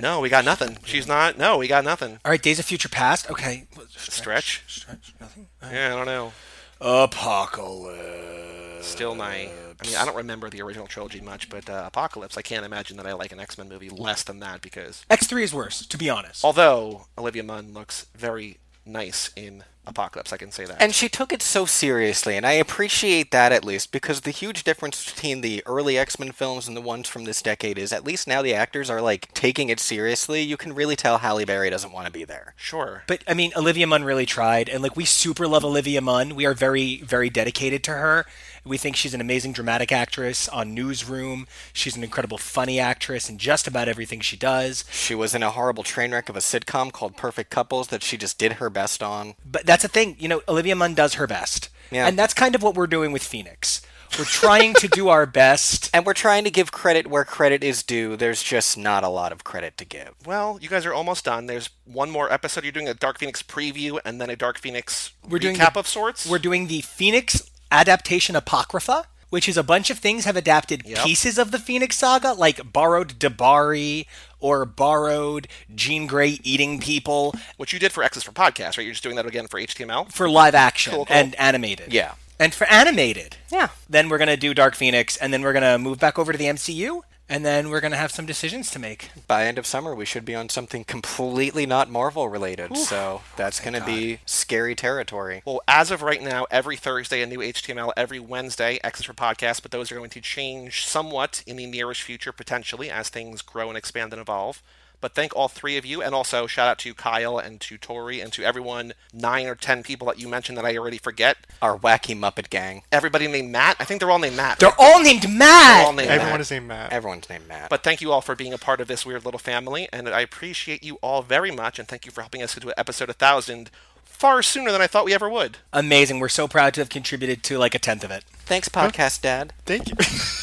no, 0.00 0.20
we 0.20 0.28
got 0.28 0.44
nothing. 0.44 0.78
She's 0.84 1.06
not. 1.06 1.38
No, 1.38 1.58
we 1.58 1.68
got 1.68 1.84
nothing. 1.84 2.18
All 2.24 2.30
right, 2.30 2.42
Days 2.42 2.58
of 2.58 2.64
Future 2.64 2.88
Past. 2.88 3.30
Okay. 3.30 3.66
Stretch. 3.96 4.62
Stretch. 4.66 5.14
Nothing. 5.20 5.46
Yeah, 5.62 5.92
I 5.92 5.96
don't 5.96 6.06
know. 6.06 6.32
Apocalypse. 6.80 8.86
Still 8.86 9.14
my. 9.14 9.48
I 9.82 9.86
mean, 9.86 9.96
I 9.96 10.04
don't 10.04 10.16
remember 10.16 10.48
the 10.50 10.62
original 10.62 10.86
trilogy 10.86 11.20
much, 11.20 11.48
but 11.48 11.68
uh, 11.68 11.84
Apocalypse. 11.86 12.36
I 12.36 12.42
can't 12.42 12.64
imagine 12.64 12.96
that 12.96 13.06
I 13.06 13.12
like 13.14 13.32
an 13.32 13.40
X 13.40 13.58
Men 13.58 13.68
movie 13.68 13.90
less 13.90 14.22
than 14.22 14.40
that 14.40 14.60
because 14.62 15.04
X3 15.10 15.42
is 15.42 15.54
worse, 15.54 15.84
to 15.86 15.98
be 15.98 16.08
honest. 16.10 16.44
although 16.44 17.06
Olivia 17.18 17.42
Munn 17.42 17.72
looks 17.74 18.06
very 18.16 18.58
nice 18.86 19.30
in 19.36 19.64
Apocalypse, 19.86 20.32
I 20.32 20.36
can 20.36 20.50
say 20.50 20.64
that. 20.64 20.80
And 20.80 20.94
she 20.94 21.08
took 21.08 21.32
it 21.32 21.42
so 21.42 21.66
seriously, 21.66 22.36
and 22.36 22.46
I 22.46 22.52
appreciate 22.52 23.30
that 23.30 23.52
at 23.52 23.64
least, 23.64 23.92
because 23.92 24.22
the 24.22 24.30
huge 24.30 24.64
difference 24.64 25.12
between 25.12 25.40
the 25.40 25.62
early 25.66 25.98
X 25.98 26.18
Men 26.18 26.32
films 26.32 26.66
and 26.66 26.76
the 26.76 26.80
ones 26.80 27.08
from 27.08 27.24
this 27.24 27.42
decade 27.42 27.78
is 27.78 27.92
at 27.92 28.04
least 28.04 28.26
now 28.26 28.42
the 28.42 28.54
actors 28.54 28.88
are 28.88 29.00
like 29.00 29.32
taking 29.34 29.68
it 29.68 29.80
seriously. 29.80 30.42
You 30.42 30.56
can 30.56 30.74
really 30.74 30.96
tell 30.96 31.18
Halle 31.18 31.44
Berry 31.44 31.70
doesn't 31.70 31.92
want 31.92 32.06
to 32.06 32.12
be 32.12 32.24
there. 32.24 32.54
sure. 32.56 33.02
But 33.06 33.22
I 33.28 33.34
mean, 33.34 33.52
Olivia 33.56 33.86
Munn 33.86 34.04
really 34.04 34.26
tried, 34.26 34.68
and 34.68 34.82
like 34.82 34.96
we 34.96 35.04
super 35.04 35.46
love 35.46 35.64
Olivia 35.64 36.00
Munn. 36.00 36.34
We 36.34 36.46
are 36.46 36.54
very, 36.54 36.98
very 37.02 37.30
dedicated 37.30 37.82
to 37.84 37.92
her. 37.92 38.26
We 38.66 38.78
think 38.78 38.96
she's 38.96 39.12
an 39.12 39.20
amazing 39.20 39.52
dramatic 39.52 39.92
actress 39.92 40.48
on 40.48 40.72
Newsroom. 40.72 41.46
She's 41.74 41.96
an 41.96 42.02
incredible 42.02 42.38
funny 42.38 42.80
actress 42.80 43.28
in 43.28 43.36
just 43.36 43.66
about 43.66 43.88
everything 43.88 44.20
she 44.20 44.38
does. 44.38 44.86
She 44.90 45.14
was 45.14 45.34
in 45.34 45.42
a 45.42 45.50
horrible 45.50 45.82
train 45.82 46.12
wreck 46.12 46.30
of 46.30 46.36
a 46.36 46.40
sitcom 46.40 46.90
called 46.90 47.14
Perfect 47.14 47.50
Couples 47.50 47.88
that 47.88 48.02
she 48.02 48.16
just 48.16 48.38
did 48.38 48.54
her 48.54 48.70
best 48.70 49.02
on. 49.02 49.34
But 49.44 49.66
that 49.66 49.73
That's 49.74 49.82
the 49.82 49.88
thing. 49.88 50.16
You 50.20 50.28
know, 50.28 50.42
Olivia 50.48 50.76
Munn 50.76 50.94
does 50.94 51.14
her 51.14 51.26
best. 51.26 51.68
Yeah. 51.90 52.06
And 52.06 52.16
that's 52.18 52.32
kind 52.34 52.54
of 52.54 52.62
what 52.62 52.74
we're 52.76 52.86
doing 52.86 53.10
with 53.12 53.22
Phoenix. 53.24 53.82
We're 54.16 54.24
trying 54.24 54.74
to 54.74 54.86
do 54.86 55.08
our 55.08 55.26
best. 55.26 55.90
And 55.94 56.06
we're 56.06 56.12
trying 56.14 56.44
to 56.44 56.50
give 56.50 56.70
credit 56.72 57.06
where 57.08 57.24
credit 57.24 57.62
is 57.64 57.82
due. 57.82 58.16
There's 58.16 58.42
just 58.42 58.76
not 58.78 59.02
a 59.04 59.08
lot 59.08 59.32
of 59.32 59.42
credit 59.44 59.76
to 59.78 59.84
give. 59.84 60.10
Well, 60.26 60.58
you 60.60 60.68
guys 60.68 60.86
are 60.86 60.94
almost 60.94 61.24
done. 61.24 61.46
There's 61.46 61.70
one 61.84 62.10
more 62.10 62.32
episode. 62.32 62.62
You're 62.64 62.72
doing 62.72 62.88
a 62.88 62.94
Dark 62.94 63.18
Phoenix 63.18 63.42
preview 63.42 63.98
and 64.04 64.20
then 64.20 64.30
a 64.30 64.36
Dark 64.36 64.58
Phoenix 64.58 65.12
We're 65.28 65.38
doing 65.40 65.56
recap 65.56 65.74
the- 65.74 65.80
of 65.80 65.86
sorts. 65.88 66.28
We're 66.28 66.38
doing 66.38 66.66
the 66.68 66.80
Phoenix 66.82 67.48
adaptation 67.70 68.34
Apocrypha, 68.36 69.06
which 69.34 69.48
is 69.48 69.56
a 69.56 69.64
bunch 69.64 69.90
of 69.90 69.98
things 69.98 70.24
have 70.26 70.36
adapted 70.36 70.82
Yep. 70.86 70.98
pieces 71.04 71.38
of 71.38 71.50
the 71.50 71.58
Phoenix 71.58 71.96
saga, 71.98 72.32
like 72.34 72.72
borrowed 72.72 73.18
D'Bari 73.18 74.06
or 74.38 74.64
borrowed 74.64 75.48
Jean 75.74 76.06
Grey 76.06 76.38
eating 76.44 76.78
people 76.78 77.34
Which 77.56 77.72
you 77.72 77.80
did 77.80 77.90
for 77.90 78.04
X's 78.04 78.22
for 78.22 78.30
podcast, 78.30 78.76
right? 78.78 78.84
You're 78.84 78.92
just 78.92 79.02
doing 79.02 79.16
that 79.16 79.26
again 79.26 79.48
for 79.48 79.58
HTML. 79.58 80.06
for 80.12 80.30
live 80.30 80.54
action 80.54 80.92
Cool, 80.94 81.06
cool. 81.06 81.16
and 81.16 81.34
animated. 81.34 81.92
Yeah. 81.92 82.12
And 82.38 82.54
for 82.54 82.66
animated, 82.70 83.36
Yeah. 83.50 83.68
then 83.90 84.08
we're 84.08 84.18
going 84.18 84.28
to 84.28 84.36
do 84.36 84.54
Dark 84.54 84.76
Phoenix, 84.76 85.16
and 85.16 85.32
then 85.32 85.42
we're 85.42 85.52
going 85.52 85.62
to 85.72 85.78
move 85.78 85.98
back 85.98 86.16
over 86.18 86.30
to 86.30 86.38
the 86.38 86.46
MCU, 86.46 87.02
and 87.28 87.44
then 87.44 87.70
we're 87.70 87.80
going 87.80 87.92
to 87.92 87.96
have 87.96 88.12
some 88.12 88.26
decisions 88.26 88.70
to 88.70 88.78
make. 88.78 89.10
By 89.26 89.46
end 89.46 89.58
of 89.58 89.66
summer, 89.66 89.94
we 89.94 90.04
should 90.04 90.24
be 90.24 90.34
on 90.34 90.48
something 90.48 90.84
completely 90.84 91.66
not 91.66 91.90
Marvel 91.90 92.28
related. 92.28 92.76
So 92.76 93.22
that's 93.36 93.60
going 93.60 93.74
to 93.74 93.84
be 93.84 94.20
scary 94.26 94.74
territory. 94.74 95.42
Well, 95.44 95.60
as 95.66 95.90
of 95.90 96.02
right 96.02 96.22
now, 96.22 96.46
every 96.50 96.76
Thursday 96.76 97.22
a 97.22 97.26
new 97.26 97.38
HTML, 97.38 97.92
every 97.96 98.20
Wednesday 98.20 98.78
X's 98.84 99.06
for 99.06 99.14
podcast, 99.14 99.62
but 99.62 99.70
those 99.70 99.90
are 99.90 99.96
going 99.96 100.10
to 100.10 100.20
change 100.20 100.84
somewhat 100.84 101.42
in 101.46 101.56
the 101.56 101.66
nearest 101.66 102.02
future, 102.02 102.32
potentially, 102.32 102.90
as 102.90 103.08
things 103.08 103.42
grow 103.42 103.68
and 103.68 103.78
expand 103.78 104.12
and 104.12 104.20
evolve. 104.20 104.62
But 105.00 105.14
thank 105.14 105.36
all 105.36 105.48
three 105.48 105.76
of 105.76 105.84
you, 105.84 106.00
and 106.02 106.14
also 106.14 106.46
shout 106.46 106.66
out 106.68 106.78
to 106.78 106.94
Kyle 106.94 107.38
and 107.38 107.60
to 107.60 107.76
Tori 107.76 108.20
and 108.20 108.32
to 108.32 108.42
everyone, 108.42 108.94
nine 109.12 109.46
or 109.46 109.54
ten 109.54 109.82
people 109.82 110.06
that 110.06 110.18
you 110.18 110.28
mentioned 110.28 110.56
that 110.56 110.64
I 110.64 110.76
already 110.78 110.96
forget. 110.98 111.36
Our 111.60 111.76
wacky 111.78 112.18
Muppet 112.18 112.48
gang. 112.48 112.82
Everybody 112.90 113.26
named 113.26 113.50
Matt. 113.50 113.76
I 113.78 113.84
think 113.84 114.00
they're 114.00 114.10
all 114.10 114.18
named 114.18 114.36
Matt. 114.36 114.58
They're 114.60 114.70
right? 114.70 114.78
all 114.78 115.02
named 115.02 115.22
They're 115.22 115.30
Matt! 115.30 115.86
all 115.86 115.92
named 115.92 116.08
Everyone 116.10 116.32
Matt. 116.32 116.40
is 116.40 116.50
named 116.50 116.68
Matt. 116.68 116.92
Everyone's 116.92 117.28
named 117.28 117.46
Matt. 117.46 117.68
But 117.68 117.82
thank 117.82 118.00
you 118.00 118.12
all 118.12 118.20
for 118.22 118.34
being 118.34 118.52
a 118.54 118.58
part 118.58 118.80
of 118.80 118.88
this 118.88 119.04
weird 119.04 119.24
little 119.24 119.38
family, 119.38 119.88
and 119.92 120.08
I 120.08 120.20
appreciate 120.20 120.82
you 120.82 120.96
all 121.02 121.22
very 121.22 121.50
much, 121.50 121.78
and 121.78 121.86
thank 121.86 122.06
you 122.06 122.10
for 122.12 122.22
helping 122.22 122.42
us 122.42 122.54
get 122.54 122.62
to 122.62 122.78
episode 122.78 123.08
1000 123.08 123.70
far 124.04 124.42
sooner 124.42 124.72
than 124.72 124.80
I 124.80 124.86
thought 124.86 125.04
we 125.04 125.12
ever 125.12 125.28
would. 125.28 125.58
Amazing. 125.72 126.18
We're 126.20 126.28
so 126.28 126.48
proud 126.48 126.72
to 126.74 126.80
have 126.80 126.88
contributed 126.88 127.42
to 127.44 127.58
like 127.58 127.74
a 127.74 127.78
tenth 127.78 128.04
of 128.04 128.10
it. 128.10 128.24
Thanks, 128.46 128.68
podcast 128.68 129.20
dad. 129.20 129.52
Thank 129.66 129.88
you. 129.90 129.96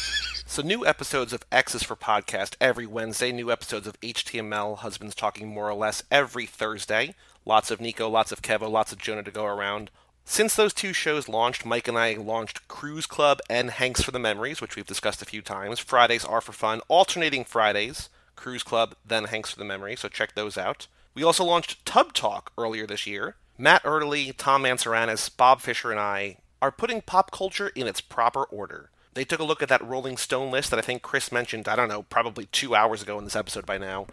So, 0.52 0.60
new 0.60 0.84
episodes 0.84 1.32
of 1.32 1.46
X's 1.50 1.82
for 1.82 1.96
Podcast 1.96 2.56
every 2.60 2.84
Wednesday, 2.84 3.32
new 3.32 3.50
episodes 3.50 3.86
of 3.86 3.98
HTML 4.02 4.76
Husbands 4.76 5.14
Talking 5.14 5.48
More 5.48 5.70
or 5.70 5.74
Less 5.74 6.02
every 6.10 6.44
Thursday. 6.44 7.14
Lots 7.46 7.70
of 7.70 7.80
Nico, 7.80 8.06
lots 8.06 8.32
of 8.32 8.42
Kevo, 8.42 8.70
lots 8.70 8.92
of 8.92 8.98
Jonah 8.98 9.22
to 9.22 9.30
go 9.30 9.46
around. 9.46 9.90
Since 10.26 10.54
those 10.54 10.74
two 10.74 10.92
shows 10.92 11.26
launched, 11.26 11.64
Mike 11.64 11.88
and 11.88 11.96
I 11.96 12.16
launched 12.16 12.68
Cruise 12.68 13.06
Club 13.06 13.40
and 13.48 13.70
Hanks 13.70 14.02
for 14.02 14.10
the 14.10 14.18
Memories, 14.18 14.60
which 14.60 14.76
we've 14.76 14.86
discussed 14.86 15.22
a 15.22 15.24
few 15.24 15.40
times. 15.40 15.78
Fridays 15.78 16.22
are 16.22 16.42
for 16.42 16.52
fun, 16.52 16.82
alternating 16.88 17.46
Fridays, 17.46 18.10
Cruise 18.36 18.62
Club, 18.62 18.94
then 19.06 19.24
Hanks 19.24 19.52
for 19.52 19.58
the 19.58 19.64
Memory, 19.64 19.96
so 19.96 20.10
check 20.10 20.34
those 20.34 20.58
out. 20.58 20.86
We 21.14 21.24
also 21.24 21.44
launched 21.44 21.86
Tub 21.86 22.12
Talk 22.12 22.52
earlier 22.58 22.86
this 22.86 23.06
year. 23.06 23.36
Matt 23.56 23.82
Erdely, 23.84 24.36
Tom 24.36 24.64
Mansaranis, 24.64 25.34
Bob 25.34 25.62
Fisher, 25.62 25.90
and 25.90 25.98
I 25.98 26.36
are 26.60 26.70
putting 26.70 27.00
pop 27.00 27.30
culture 27.30 27.68
in 27.68 27.86
its 27.86 28.02
proper 28.02 28.44
order. 28.44 28.90
They 29.14 29.24
took 29.24 29.40
a 29.40 29.44
look 29.44 29.62
at 29.62 29.68
that 29.68 29.86
Rolling 29.86 30.16
Stone 30.16 30.50
list 30.50 30.70
that 30.70 30.78
I 30.78 30.82
think 30.82 31.02
Chris 31.02 31.30
mentioned, 31.30 31.68
I 31.68 31.76
don't 31.76 31.88
know, 31.88 32.02
probably 32.04 32.46
two 32.46 32.74
hours 32.74 33.02
ago 33.02 33.18
in 33.18 33.24
this 33.24 33.36
episode 33.36 33.66
by 33.66 33.78
now, 33.78 34.06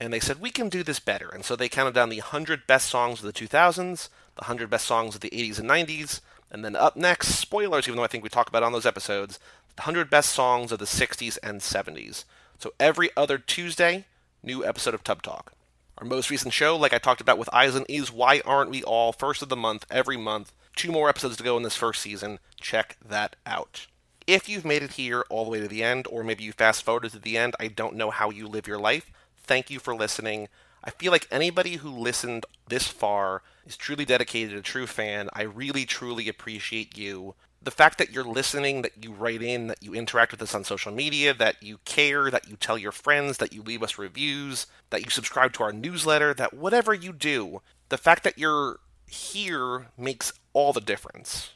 and 0.00 0.12
they 0.12 0.20
said, 0.20 0.40
we 0.40 0.50
can 0.50 0.68
do 0.68 0.82
this 0.82 1.00
better. 1.00 1.28
And 1.28 1.44
so 1.44 1.56
they 1.56 1.68
counted 1.68 1.94
down 1.94 2.08
the 2.08 2.18
100 2.18 2.66
best 2.66 2.88
songs 2.88 3.20
of 3.20 3.26
the 3.26 3.32
2000s, 3.32 4.08
the 4.34 4.42
100 4.42 4.70
best 4.70 4.86
songs 4.86 5.14
of 5.14 5.20
the 5.20 5.30
80s 5.30 5.58
and 5.58 5.68
90s, 5.68 6.20
and 6.50 6.64
then 6.64 6.76
up 6.76 6.96
next, 6.96 7.28
spoilers, 7.28 7.86
even 7.86 7.96
though 7.96 8.04
I 8.04 8.08
think 8.08 8.22
we 8.22 8.30
talk 8.30 8.48
about 8.48 8.62
on 8.62 8.72
those 8.72 8.86
episodes, 8.86 9.38
the 9.74 9.82
100 9.82 10.08
best 10.08 10.30
songs 10.30 10.72
of 10.72 10.78
the 10.78 10.84
60s 10.84 11.38
and 11.42 11.60
70s. 11.60 12.24
So 12.58 12.72
every 12.80 13.10
other 13.16 13.38
Tuesday, 13.38 14.06
new 14.42 14.64
episode 14.64 14.94
of 14.94 15.04
Tub 15.04 15.22
Talk. 15.22 15.52
Our 15.98 16.06
most 16.06 16.30
recent 16.30 16.52
show, 16.52 16.76
like 16.76 16.92
I 16.92 16.98
talked 16.98 17.20
about 17.20 17.38
with 17.38 17.52
Eisen, 17.52 17.84
is 17.88 18.12
Why 18.12 18.40
Aren't 18.44 18.70
We 18.70 18.82
All? 18.82 19.12
First 19.12 19.42
of 19.42 19.48
the 19.48 19.56
month, 19.56 19.86
every 19.90 20.16
month. 20.16 20.52
Two 20.74 20.92
more 20.92 21.08
episodes 21.08 21.38
to 21.38 21.42
go 21.42 21.56
in 21.56 21.62
this 21.62 21.76
first 21.76 22.02
season. 22.02 22.38
Check 22.60 22.96
that 23.06 23.36
out. 23.46 23.86
If 24.26 24.48
you've 24.48 24.64
made 24.64 24.82
it 24.82 24.94
here 24.94 25.24
all 25.30 25.44
the 25.44 25.50
way 25.50 25.60
to 25.60 25.68
the 25.68 25.84
end, 25.84 26.08
or 26.10 26.24
maybe 26.24 26.42
you 26.42 26.52
fast 26.52 26.82
forwarded 26.82 27.12
to 27.12 27.20
the 27.20 27.38
end, 27.38 27.54
I 27.60 27.68
don't 27.68 27.94
know 27.94 28.10
how 28.10 28.30
you 28.30 28.48
live 28.48 28.66
your 28.66 28.78
life. 28.78 29.12
Thank 29.36 29.70
you 29.70 29.78
for 29.78 29.94
listening. 29.94 30.48
I 30.82 30.90
feel 30.90 31.12
like 31.12 31.28
anybody 31.30 31.76
who 31.76 31.90
listened 31.90 32.44
this 32.68 32.88
far 32.88 33.42
is 33.64 33.76
truly 33.76 34.04
dedicated, 34.04 34.56
a 34.56 34.62
true 34.62 34.86
fan. 34.88 35.28
I 35.32 35.42
really, 35.42 35.84
truly 35.84 36.28
appreciate 36.28 36.98
you. 36.98 37.36
The 37.62 37.70
fact 37.70 37.98
that 37.98 38.10
you're 38.10 38.24
listening, 38.24 38.82
that 38.82 39.04
you 39.04 39.12
write 39.12 39.42
in, 39.42 39.68
that 39.68 39.82
you 39.82 39.94
interact 39.94 40.32
with 40.32 40.42
us 40.42 40.54
on 40.54 40.64
social 40.64 40.92
media, 40.92 41.32
that 41.34 41.62
you 41.62 41.78
care, 41.84 42.30
that 42.30 42.48
you 42.48 42.56
tell 42.56 42.78
your 42.78 42.92
friends, 42.92 43.38
that 43.38 43.52
you 43.52 43.62
leave 43.62 43.82
us 43.82 43.98
reviews, 43.98 44.66
that 44.90 45.04
you 45.04 45.10
subscribe 45.10 45.52
to 45.54 45.62
our 45.62 45.72
newsletter, 45.72 46.34
that 46.34 46.54
whatever 46.54 46.92
you 46.92 47.12
do, 47.12 47.62
the 47.88 47.98
fact 47.98 48.24
that 48.24 48.38
you're 48.38 48.78
here 49.08 49.86
makes 49.96 50.32
all 50.52 50.72
the 50.72 50.80
difference. 50.80 51.50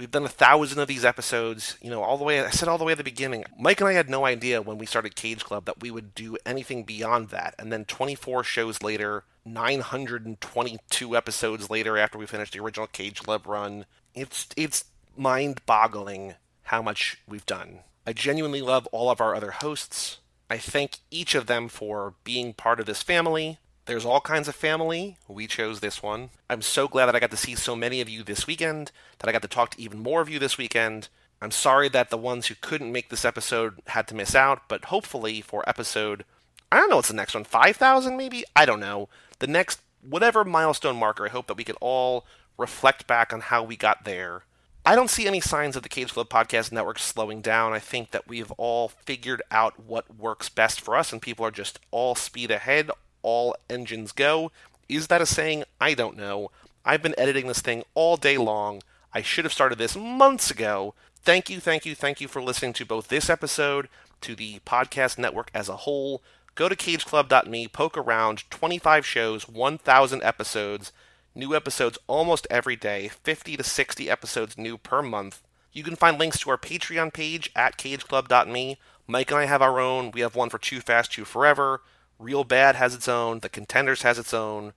We've 0.00 0.10
done 0.10 0.24
a 0.24 0.30
thousand 0.30 0.78
of 0.78 0.88
these 0.88 1.04
episodes, 1.04 1.76
you 1.82 1.90
know, 1.90 2.02
all 2.02 2.16
the 2.16 2.24
way. 2.24 2.40
I 2.40 2.48
said 2.48 2.68
all 2.68 2.78
the 2.78 2.86
way 2.86 2.92
at 2.92 2.98
the 2.98 3.04
beginning. 3.04 3.44
Mike 3.58 3.82
and 3.82 3.88
I 3.88 3.92
had 3.92 4.08
no 4.08 4.24
idea 4.24 4.62
when 4.62 4.78
we 4.78 4.86
started 4.86 5.14
Cage 5.14 5.44
Club 5.44 5.66
that 5.66 5.82
we 5.82 5.90
would 5.90 6.14
do 6.14 6.38
anything 6.46 6.84
beyond 6.84 7.28
that. 7.28 7.54
And 7.58 7.70
then 7.70 7.84
24 7.84 8.42
shows 8.42 8.82
later, 8.82 9.24
922 9.44 11.14
episodes 11.14 11.68
later, 11.68 11.98
after 11.98 12.16
we 12.16 12.24
finished 12.24 12.54
the 12.54 12.60
original 12.60 12.86
Cage 12.86 13.22
Club 13.22 13.46
run, 13.46 13.84
it's 14.14 14.48
it's 14.56 14.86
mind-boggling 15.18 16.32
how 16.62 16.80
much 16.80 17.18
we've 17.28 17.44
done. 17.44 17.80
I 18.06 18.14
genuinely 18.14 18.62
love 18.62 18.86
all 18.92 19.10
of 19.10 19.20
our 19.20 19.34
other 19.34 19.50
hosts. 19.50 20.20
I 20.48 20.56
thank 20.56 21.00
each 21.10 21.34
of 21.34 21.44
them 21.44 21.68
for 21.68 22.14
being 22.24 22.54
part 22.54 22.80
of 22.80 22.86
this 22.86 23.02
family. 23.02 23.58
There's 23.86 24.04
all 24.04 24.20
kinds 24.20 24.46
of 24.46 24.54
family. 24.54 25.16
We 25.26 25.46
chose 25.46 25.80
this 25.80 26.02
one. 26.02 26.30
I'm 26.48 26.62
so 26.62 26.86
glad 26.86 27.06
that 27.06 27.16
I 27.16 27.20
got 27.20 27.30
to 27.32 27.36
see 27.36 27.54
so 27.54 27.74
many 27.74 28.00
of 28.00 28.08
you 28.08 28.22
this 28.22 28.46
weekend, 28.46 28.92
that 29.18 29.28
I 29.28 29.32
got 29.32 29.42
to 29.42 29.48
talk 29.48 29.70
to 29.70 29.80
even 29.80 30.00
more 30.00 30.20
of 30.20 30.28
you 30.28 30.38
this 30.38 30.58
weekend. 30.58 31.08
I'm 31.42 31.50
sorry 31.50 31.88
that 31.88 32.10
the 32.10 32.18
ones 32.18 32.46
who 32.46 32.54
couldn't 32.60 32.92
make 32.92 33.08
this 33.08 33.24
episode 33.24 33.80
had 33.86 34.06
to 34.08 34.14
miss 34.14 34.34
out, 34.34 34.62
but 34.68 34.86
hopefully 34.86 35.40
for 35.40 35.66
episode, 35.68 36.24
I 36.70 36.76
don't 36.76 36.90
know 36.90 36.96
what's 36.96 37.08
the 37.08 37.14
next 37.14 37.34
one, 37.34 37.44
5,000 37.44 38.16
maybe? 38.16 38.44
I 38.54 38.66
don't 38.66 38.80
know. 38.80 39.08
The 39.38 39.46
next, 39.46 39.80
whatever 40.08 40.44
milestone 40.44 40.96
marker, 40.96 41.26
I 41.26 41.30
hope 41.30 41.46
that 41.46 41.56
we 41.56 41.64
can 41.64 41.76
all 41.80 42.26
reflect 42.58 43.06
back 43.06 43.32
on 43.32 43.40
how 43.40 43.62
we 43.62 43.76
got 43.76 44.04
there. 44.04 44.44
I 44.84 44.94
don't 44.94 45.10
see 45.10 45.26
any 45.26 45.40
signs 45.40 45.76
of 45.76 45.82
the 45.82 45.88
Cage 45.88 46.12
Club 46.12 46.28
Podcast 46.28 46.72
Network 46.72 46.98
slowing 46.98 47.40
down. 47.40 47.72
I 47.72 47.78
think 47.78 48.12
that 48.12 48.28
we've 48.28 48.50
all 48.52 48.88
figured 48.88 49.42
out 49.50 49.80
what 49.80 50.16
works 50.16 50.48
best 50.48 50.80
for 50.80 50.96
us, 50.96 51.12
and 51.12 51.20
people 51.20 51.44
are 51.44 51.50
just 51.50 51.80
all 51.90 52.14
speed 52.14 52.50
ahead, 52.50 52.90
all 53.22 53.56
engines 53.68 54.12
go. 54.12 54.52
Is 54.88 55.06
that 55.08 55.22
a 55.22 55.26
saying? 55.26 55.64
I 55.80 55.94
don't 55.94 56.16
know. 56.16 56.50
I've 56.84 57.02
been 57.02 57.14
editing 57.18 57.46
this 57.46 57.60
thing 57.60 57.84
all 57.94 58.16
day 58.16 58.38
long. 58.38 58.82
I 59.12 59.22
should 59.22 59.44
have 59.44 59.52
started 59.52 59.78
this 59.78 59.96
months 59.96 60.50
ago. 60.50 60.94
Thank 61.22 61.50
you, 61.50 61.60
thank 61.60 61.84
you, 61.84 61.94
thank 61.94 62.20
you 62.20 62.28
for 62.28 62.40
listening 62.42 62.72
to 62.74 62.86
both 62.86 63.08
this 63.08 63.28
episode, 63.28 63.88
to 64.22 64.34
the 64.34 64.60
podcast 64.60 65.18
network 65.18 65.50
as 65.52 65.68
a 65.68 65.76
whole. 65.76 66.22
Go 66.54 66.68
to 66.68 66.76
cageclub.me, 66.76 67.68
poke 67.68 67.96
around, 67.96 68.50
25 68.50 69.06
shows, 69.06 69.48
1,000 69.48 70.22
episodes, 70.22 70.92
new 71.34 71.54
episodes 71.54 71.98
almost 72.06 72.46
every 72.50 72.76
day, 72.76 73.08
50 73.08 73.56
to 73.56 73.62
60 73.62 74.10
episodes 74.10 74.58
new 74.58 74.76
per 74.78 75.02
month. 75.02 75.42
You 75.72 75.84
can 75.84 75.96
find 75.96 76.18
links 76.18 76.40
to 76.40 76.50
our 76.50 76.58
Patreon 76.58 77.12
page 77.12 77.50
at 77.54 77.76
cageclub.me. 77.78 78.78
Mike 79.06 79.30
and 79.30 79.40
I 79.40 79.44
have 79.44 79.62
our 79.62 79.78
own. 79.78 80.10
We 80.10 80.20
have 80.20 80.34
one 80.34 80.50
for 80.50 80.58
Too 80.58 80.80
Fast, 80.80 81.12
Too 81.12 81.24
Forever. 81.24 81.82
Real 82.20 82.44
Bad 82.44 82.76
has 82.76 82.94
its 82.94 83.08
own. 83.08 83.40
The 83.40 83.48
Contenders 83.48 84.02
has 84.02 84.18
its 84.18 84.34
own. 84.34 84.74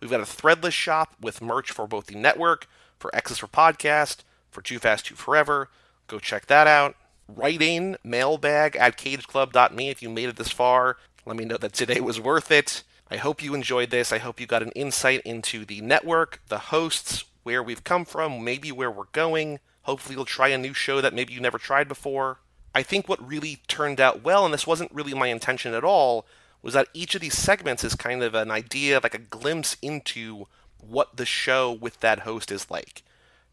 We've 0.00 0.10
got 0.10 0.20
a 0.20 0.24
threadless 0.24 0.72
shop 0.72 1.14
with 1.20 1.40
merch 1.40 1.70
for 1.70 1.86
both 1.86 2.06
the 2.06 2.14
network, 2.14 2.66
for 2.98 3.14
X's 3.16 3.38
for 3.38 3.46
Podcast, 3.46 4.18
for 4.50 4.60
Too 4.60 4.78
Fast, 4.78 5.06
Too 5.06 5.14
Forever. 5.14 5.70
Go 6.06 6.18
check 6.18 6.46
that 6.46 6.66
out. 6.66 6.94
Write 7.26 7.62
in 7.62 7.96
mailbag 8.04 8.76
at 8.76 8.98
cageclub.me 8.98 9.88
if 9.88 10.02
you 10.02 10.10
made 10.10 10.28
it 10.28 10.36
this 10.36 10.50
far. 10.50 10.98
Let 11.24 11.36
me 11.36 11.46
know 11.46 11.56
that 11.56 11.72
today 11.72 12.00
was 12.00 12.20
worth 12.20 12.50
it. 12.50 12.82
I 13.10 13.16
hope 13.16 13.42
you 13.42 13.54
enjoyed 13.54 13.88
this. 13.88 14.12
I 14.12 14.18
hope 14.18 14.38
you 14.38 14.46
got 14.46 14.62
an 14.62 14.72
insight 14.72 15.22
into 15.22 15.64
the 15.64 15.80
network, 15.80 16.42
the 16.48 16.58
hosts, 16.58 17.24
where 17.44 17.62
we've 17.62 17.84
come 17.84 18.04
from, 18.04 18.44
maybe 18.44 18.72
where 18.72 18.90
we're 18.90 19.04
going. 19.12 19.58
Hopefully, 19.82 20.16
you'll 20.16 20.24
try 20.24 20.48
a 20.48 20.58
new 20.58 20.74
show 20.74 21.00
that 21.00 21.14
maybe 21.14 21.32
you 21.32 21.40
never 21.40 21.58
tried 21.58 21.88
before. 21.88 22.38
I 22.74 22.82
think 22.82 23.08
what 23.08 23.26
really 23.26 23.60
turned 23.68 24.00
out 24.00 24.22
well, 24.22 24.44
and 24.44 24.52
this 24.52 24.66
wasn't 24.66 24.92
really 24.92 25.14
my 25.14 25.28
intention 25.28 25.72
at 25.74 25.84
all, 25.84 26.26
was 26.64 26.72
that 26.72 26.88
each 26.94 27.14
of 27.14 27.20
these 27.20 27.36
segments 27.36 27.84
is 27.84 27.94
kind 27.94 28.22
of 28.22 28.34
an 28.34 28.50
idea, 28.50 28.98
like 29.02 29.14
a 29.14 29.18
glimpse 29.18 29.76
into 29.82 30.46
what 30.80 31.18
the 31.18 31.26
show 31.26 31.70
with 31.70 32.00
that 32.00 32.20
host 32.20 32.50
is 32.50 32.70
like. 32.70 33.02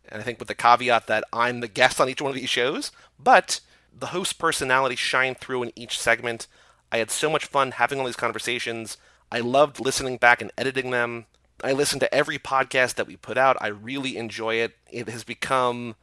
And 0.08 0.22
I 0.22 0.24
think 0.24 0.40
with 0.40 0.48
the 0.48 0.56
caveat 0.56 1.08
that 1.08 1.26
I'm 1.34 1.60
the 1.60 1.68
guest 1.68 2.00
on 2.00 2.08
each 2.08 2.22
one 2.22 2.30
of 2.30 2.36
these 2.36 2.50
shows, 2.50 2.90
but 3.20 3.60
the 3.98 4.08
host 4.08 4.40
personality 4.40 4.96
shine 4.96 5.36
through 5.36 5.64
in 5.64 5.74
each 5.76 6.00
segment. 6.00 6.48
I 6.90 7.00
had 7.00 7.12
so 7.12 7.30
much 7.30 7.46
fun 7.46 7.72
having 7.72 8.00
all 8.00 8.06
these 8.06 8.16
conversations. 8.16 8.96
I 9.30 9.42
loved 9.42 9.82
listening 9.82 10.16
back 10.16 10.42
and 10.42 10.52
editing 10.58 10.92
them. 10.92 11.26
I 11.62 11.74
listen 11.74 12.00
to 12.00 12.14
every 12.14 12.40
podcast 12.40 12.96
that 12.96 13.08
we 13.08 13.18
put 13.18 13.38
out. 13.38 13.58
I 13.60 13.68
really 13.68 14.16
enjoy 14.16 14.56
it. 14.56 14.78
It 14.90 15.10
has 15.10 15.26
become 15.26 15.96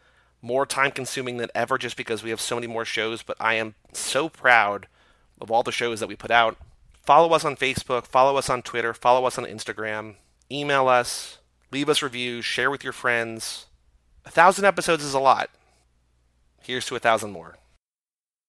more 0.42 0.66
time 0.66 0.90
consuming 0.90 1.38
than 1.38 1.48
ever 1.54 1.78
just 1.78 1.96
because 1.96 2.22
we 2.22 2.30
have 2.30 2.40
so 2.40 2.56
many 2.56 2.66
more 2.66 2.84
shows, 2.84 3.22
but 3.22 3.38
I 3.40 3.54
am 3.54 3.76
so 3.94 4.28
proud 4.28 4.88
of 5.40 5.50
all 5.50 5.62
the 5.62 5.72
shows 5.72 6.00
that 6.00 6.08
we 6.08 6.14
put 6.14 6.30
out. 6.30 6.58
Follow 7.08 7.32
us 7.32 7.42
on 7.42 7.56
Facebook, 7.56 8.04
follow 8.04 8.36
us 8.36 8.50
on 8.50 8.60
Twitter, 8.60 8.92
follow 8.92 9.24
us 9.24 9.38
on 9.38 9.46
Instagram, 9.46 10.16
email 10.52 10.88
us, 10.88 11.38
leave 11.72 11.88
us 11.88 12.02
reviews, 12.02 12.44
share 12.44 12.70
with 12.70 12.84
your 12.84 12.92
friends. 12.92 13.64
A 14.26 14.30
thousand 14.30 14.66
episodes 14.66 15.02
is 15.02 15.14
a 15.14 15.18
lot. 15.18 15.48
Here's 16.60 16.84
to 16.84 16.96
a 16.96 16.98
thousand 16.98 17.30
more. 17.30 17.56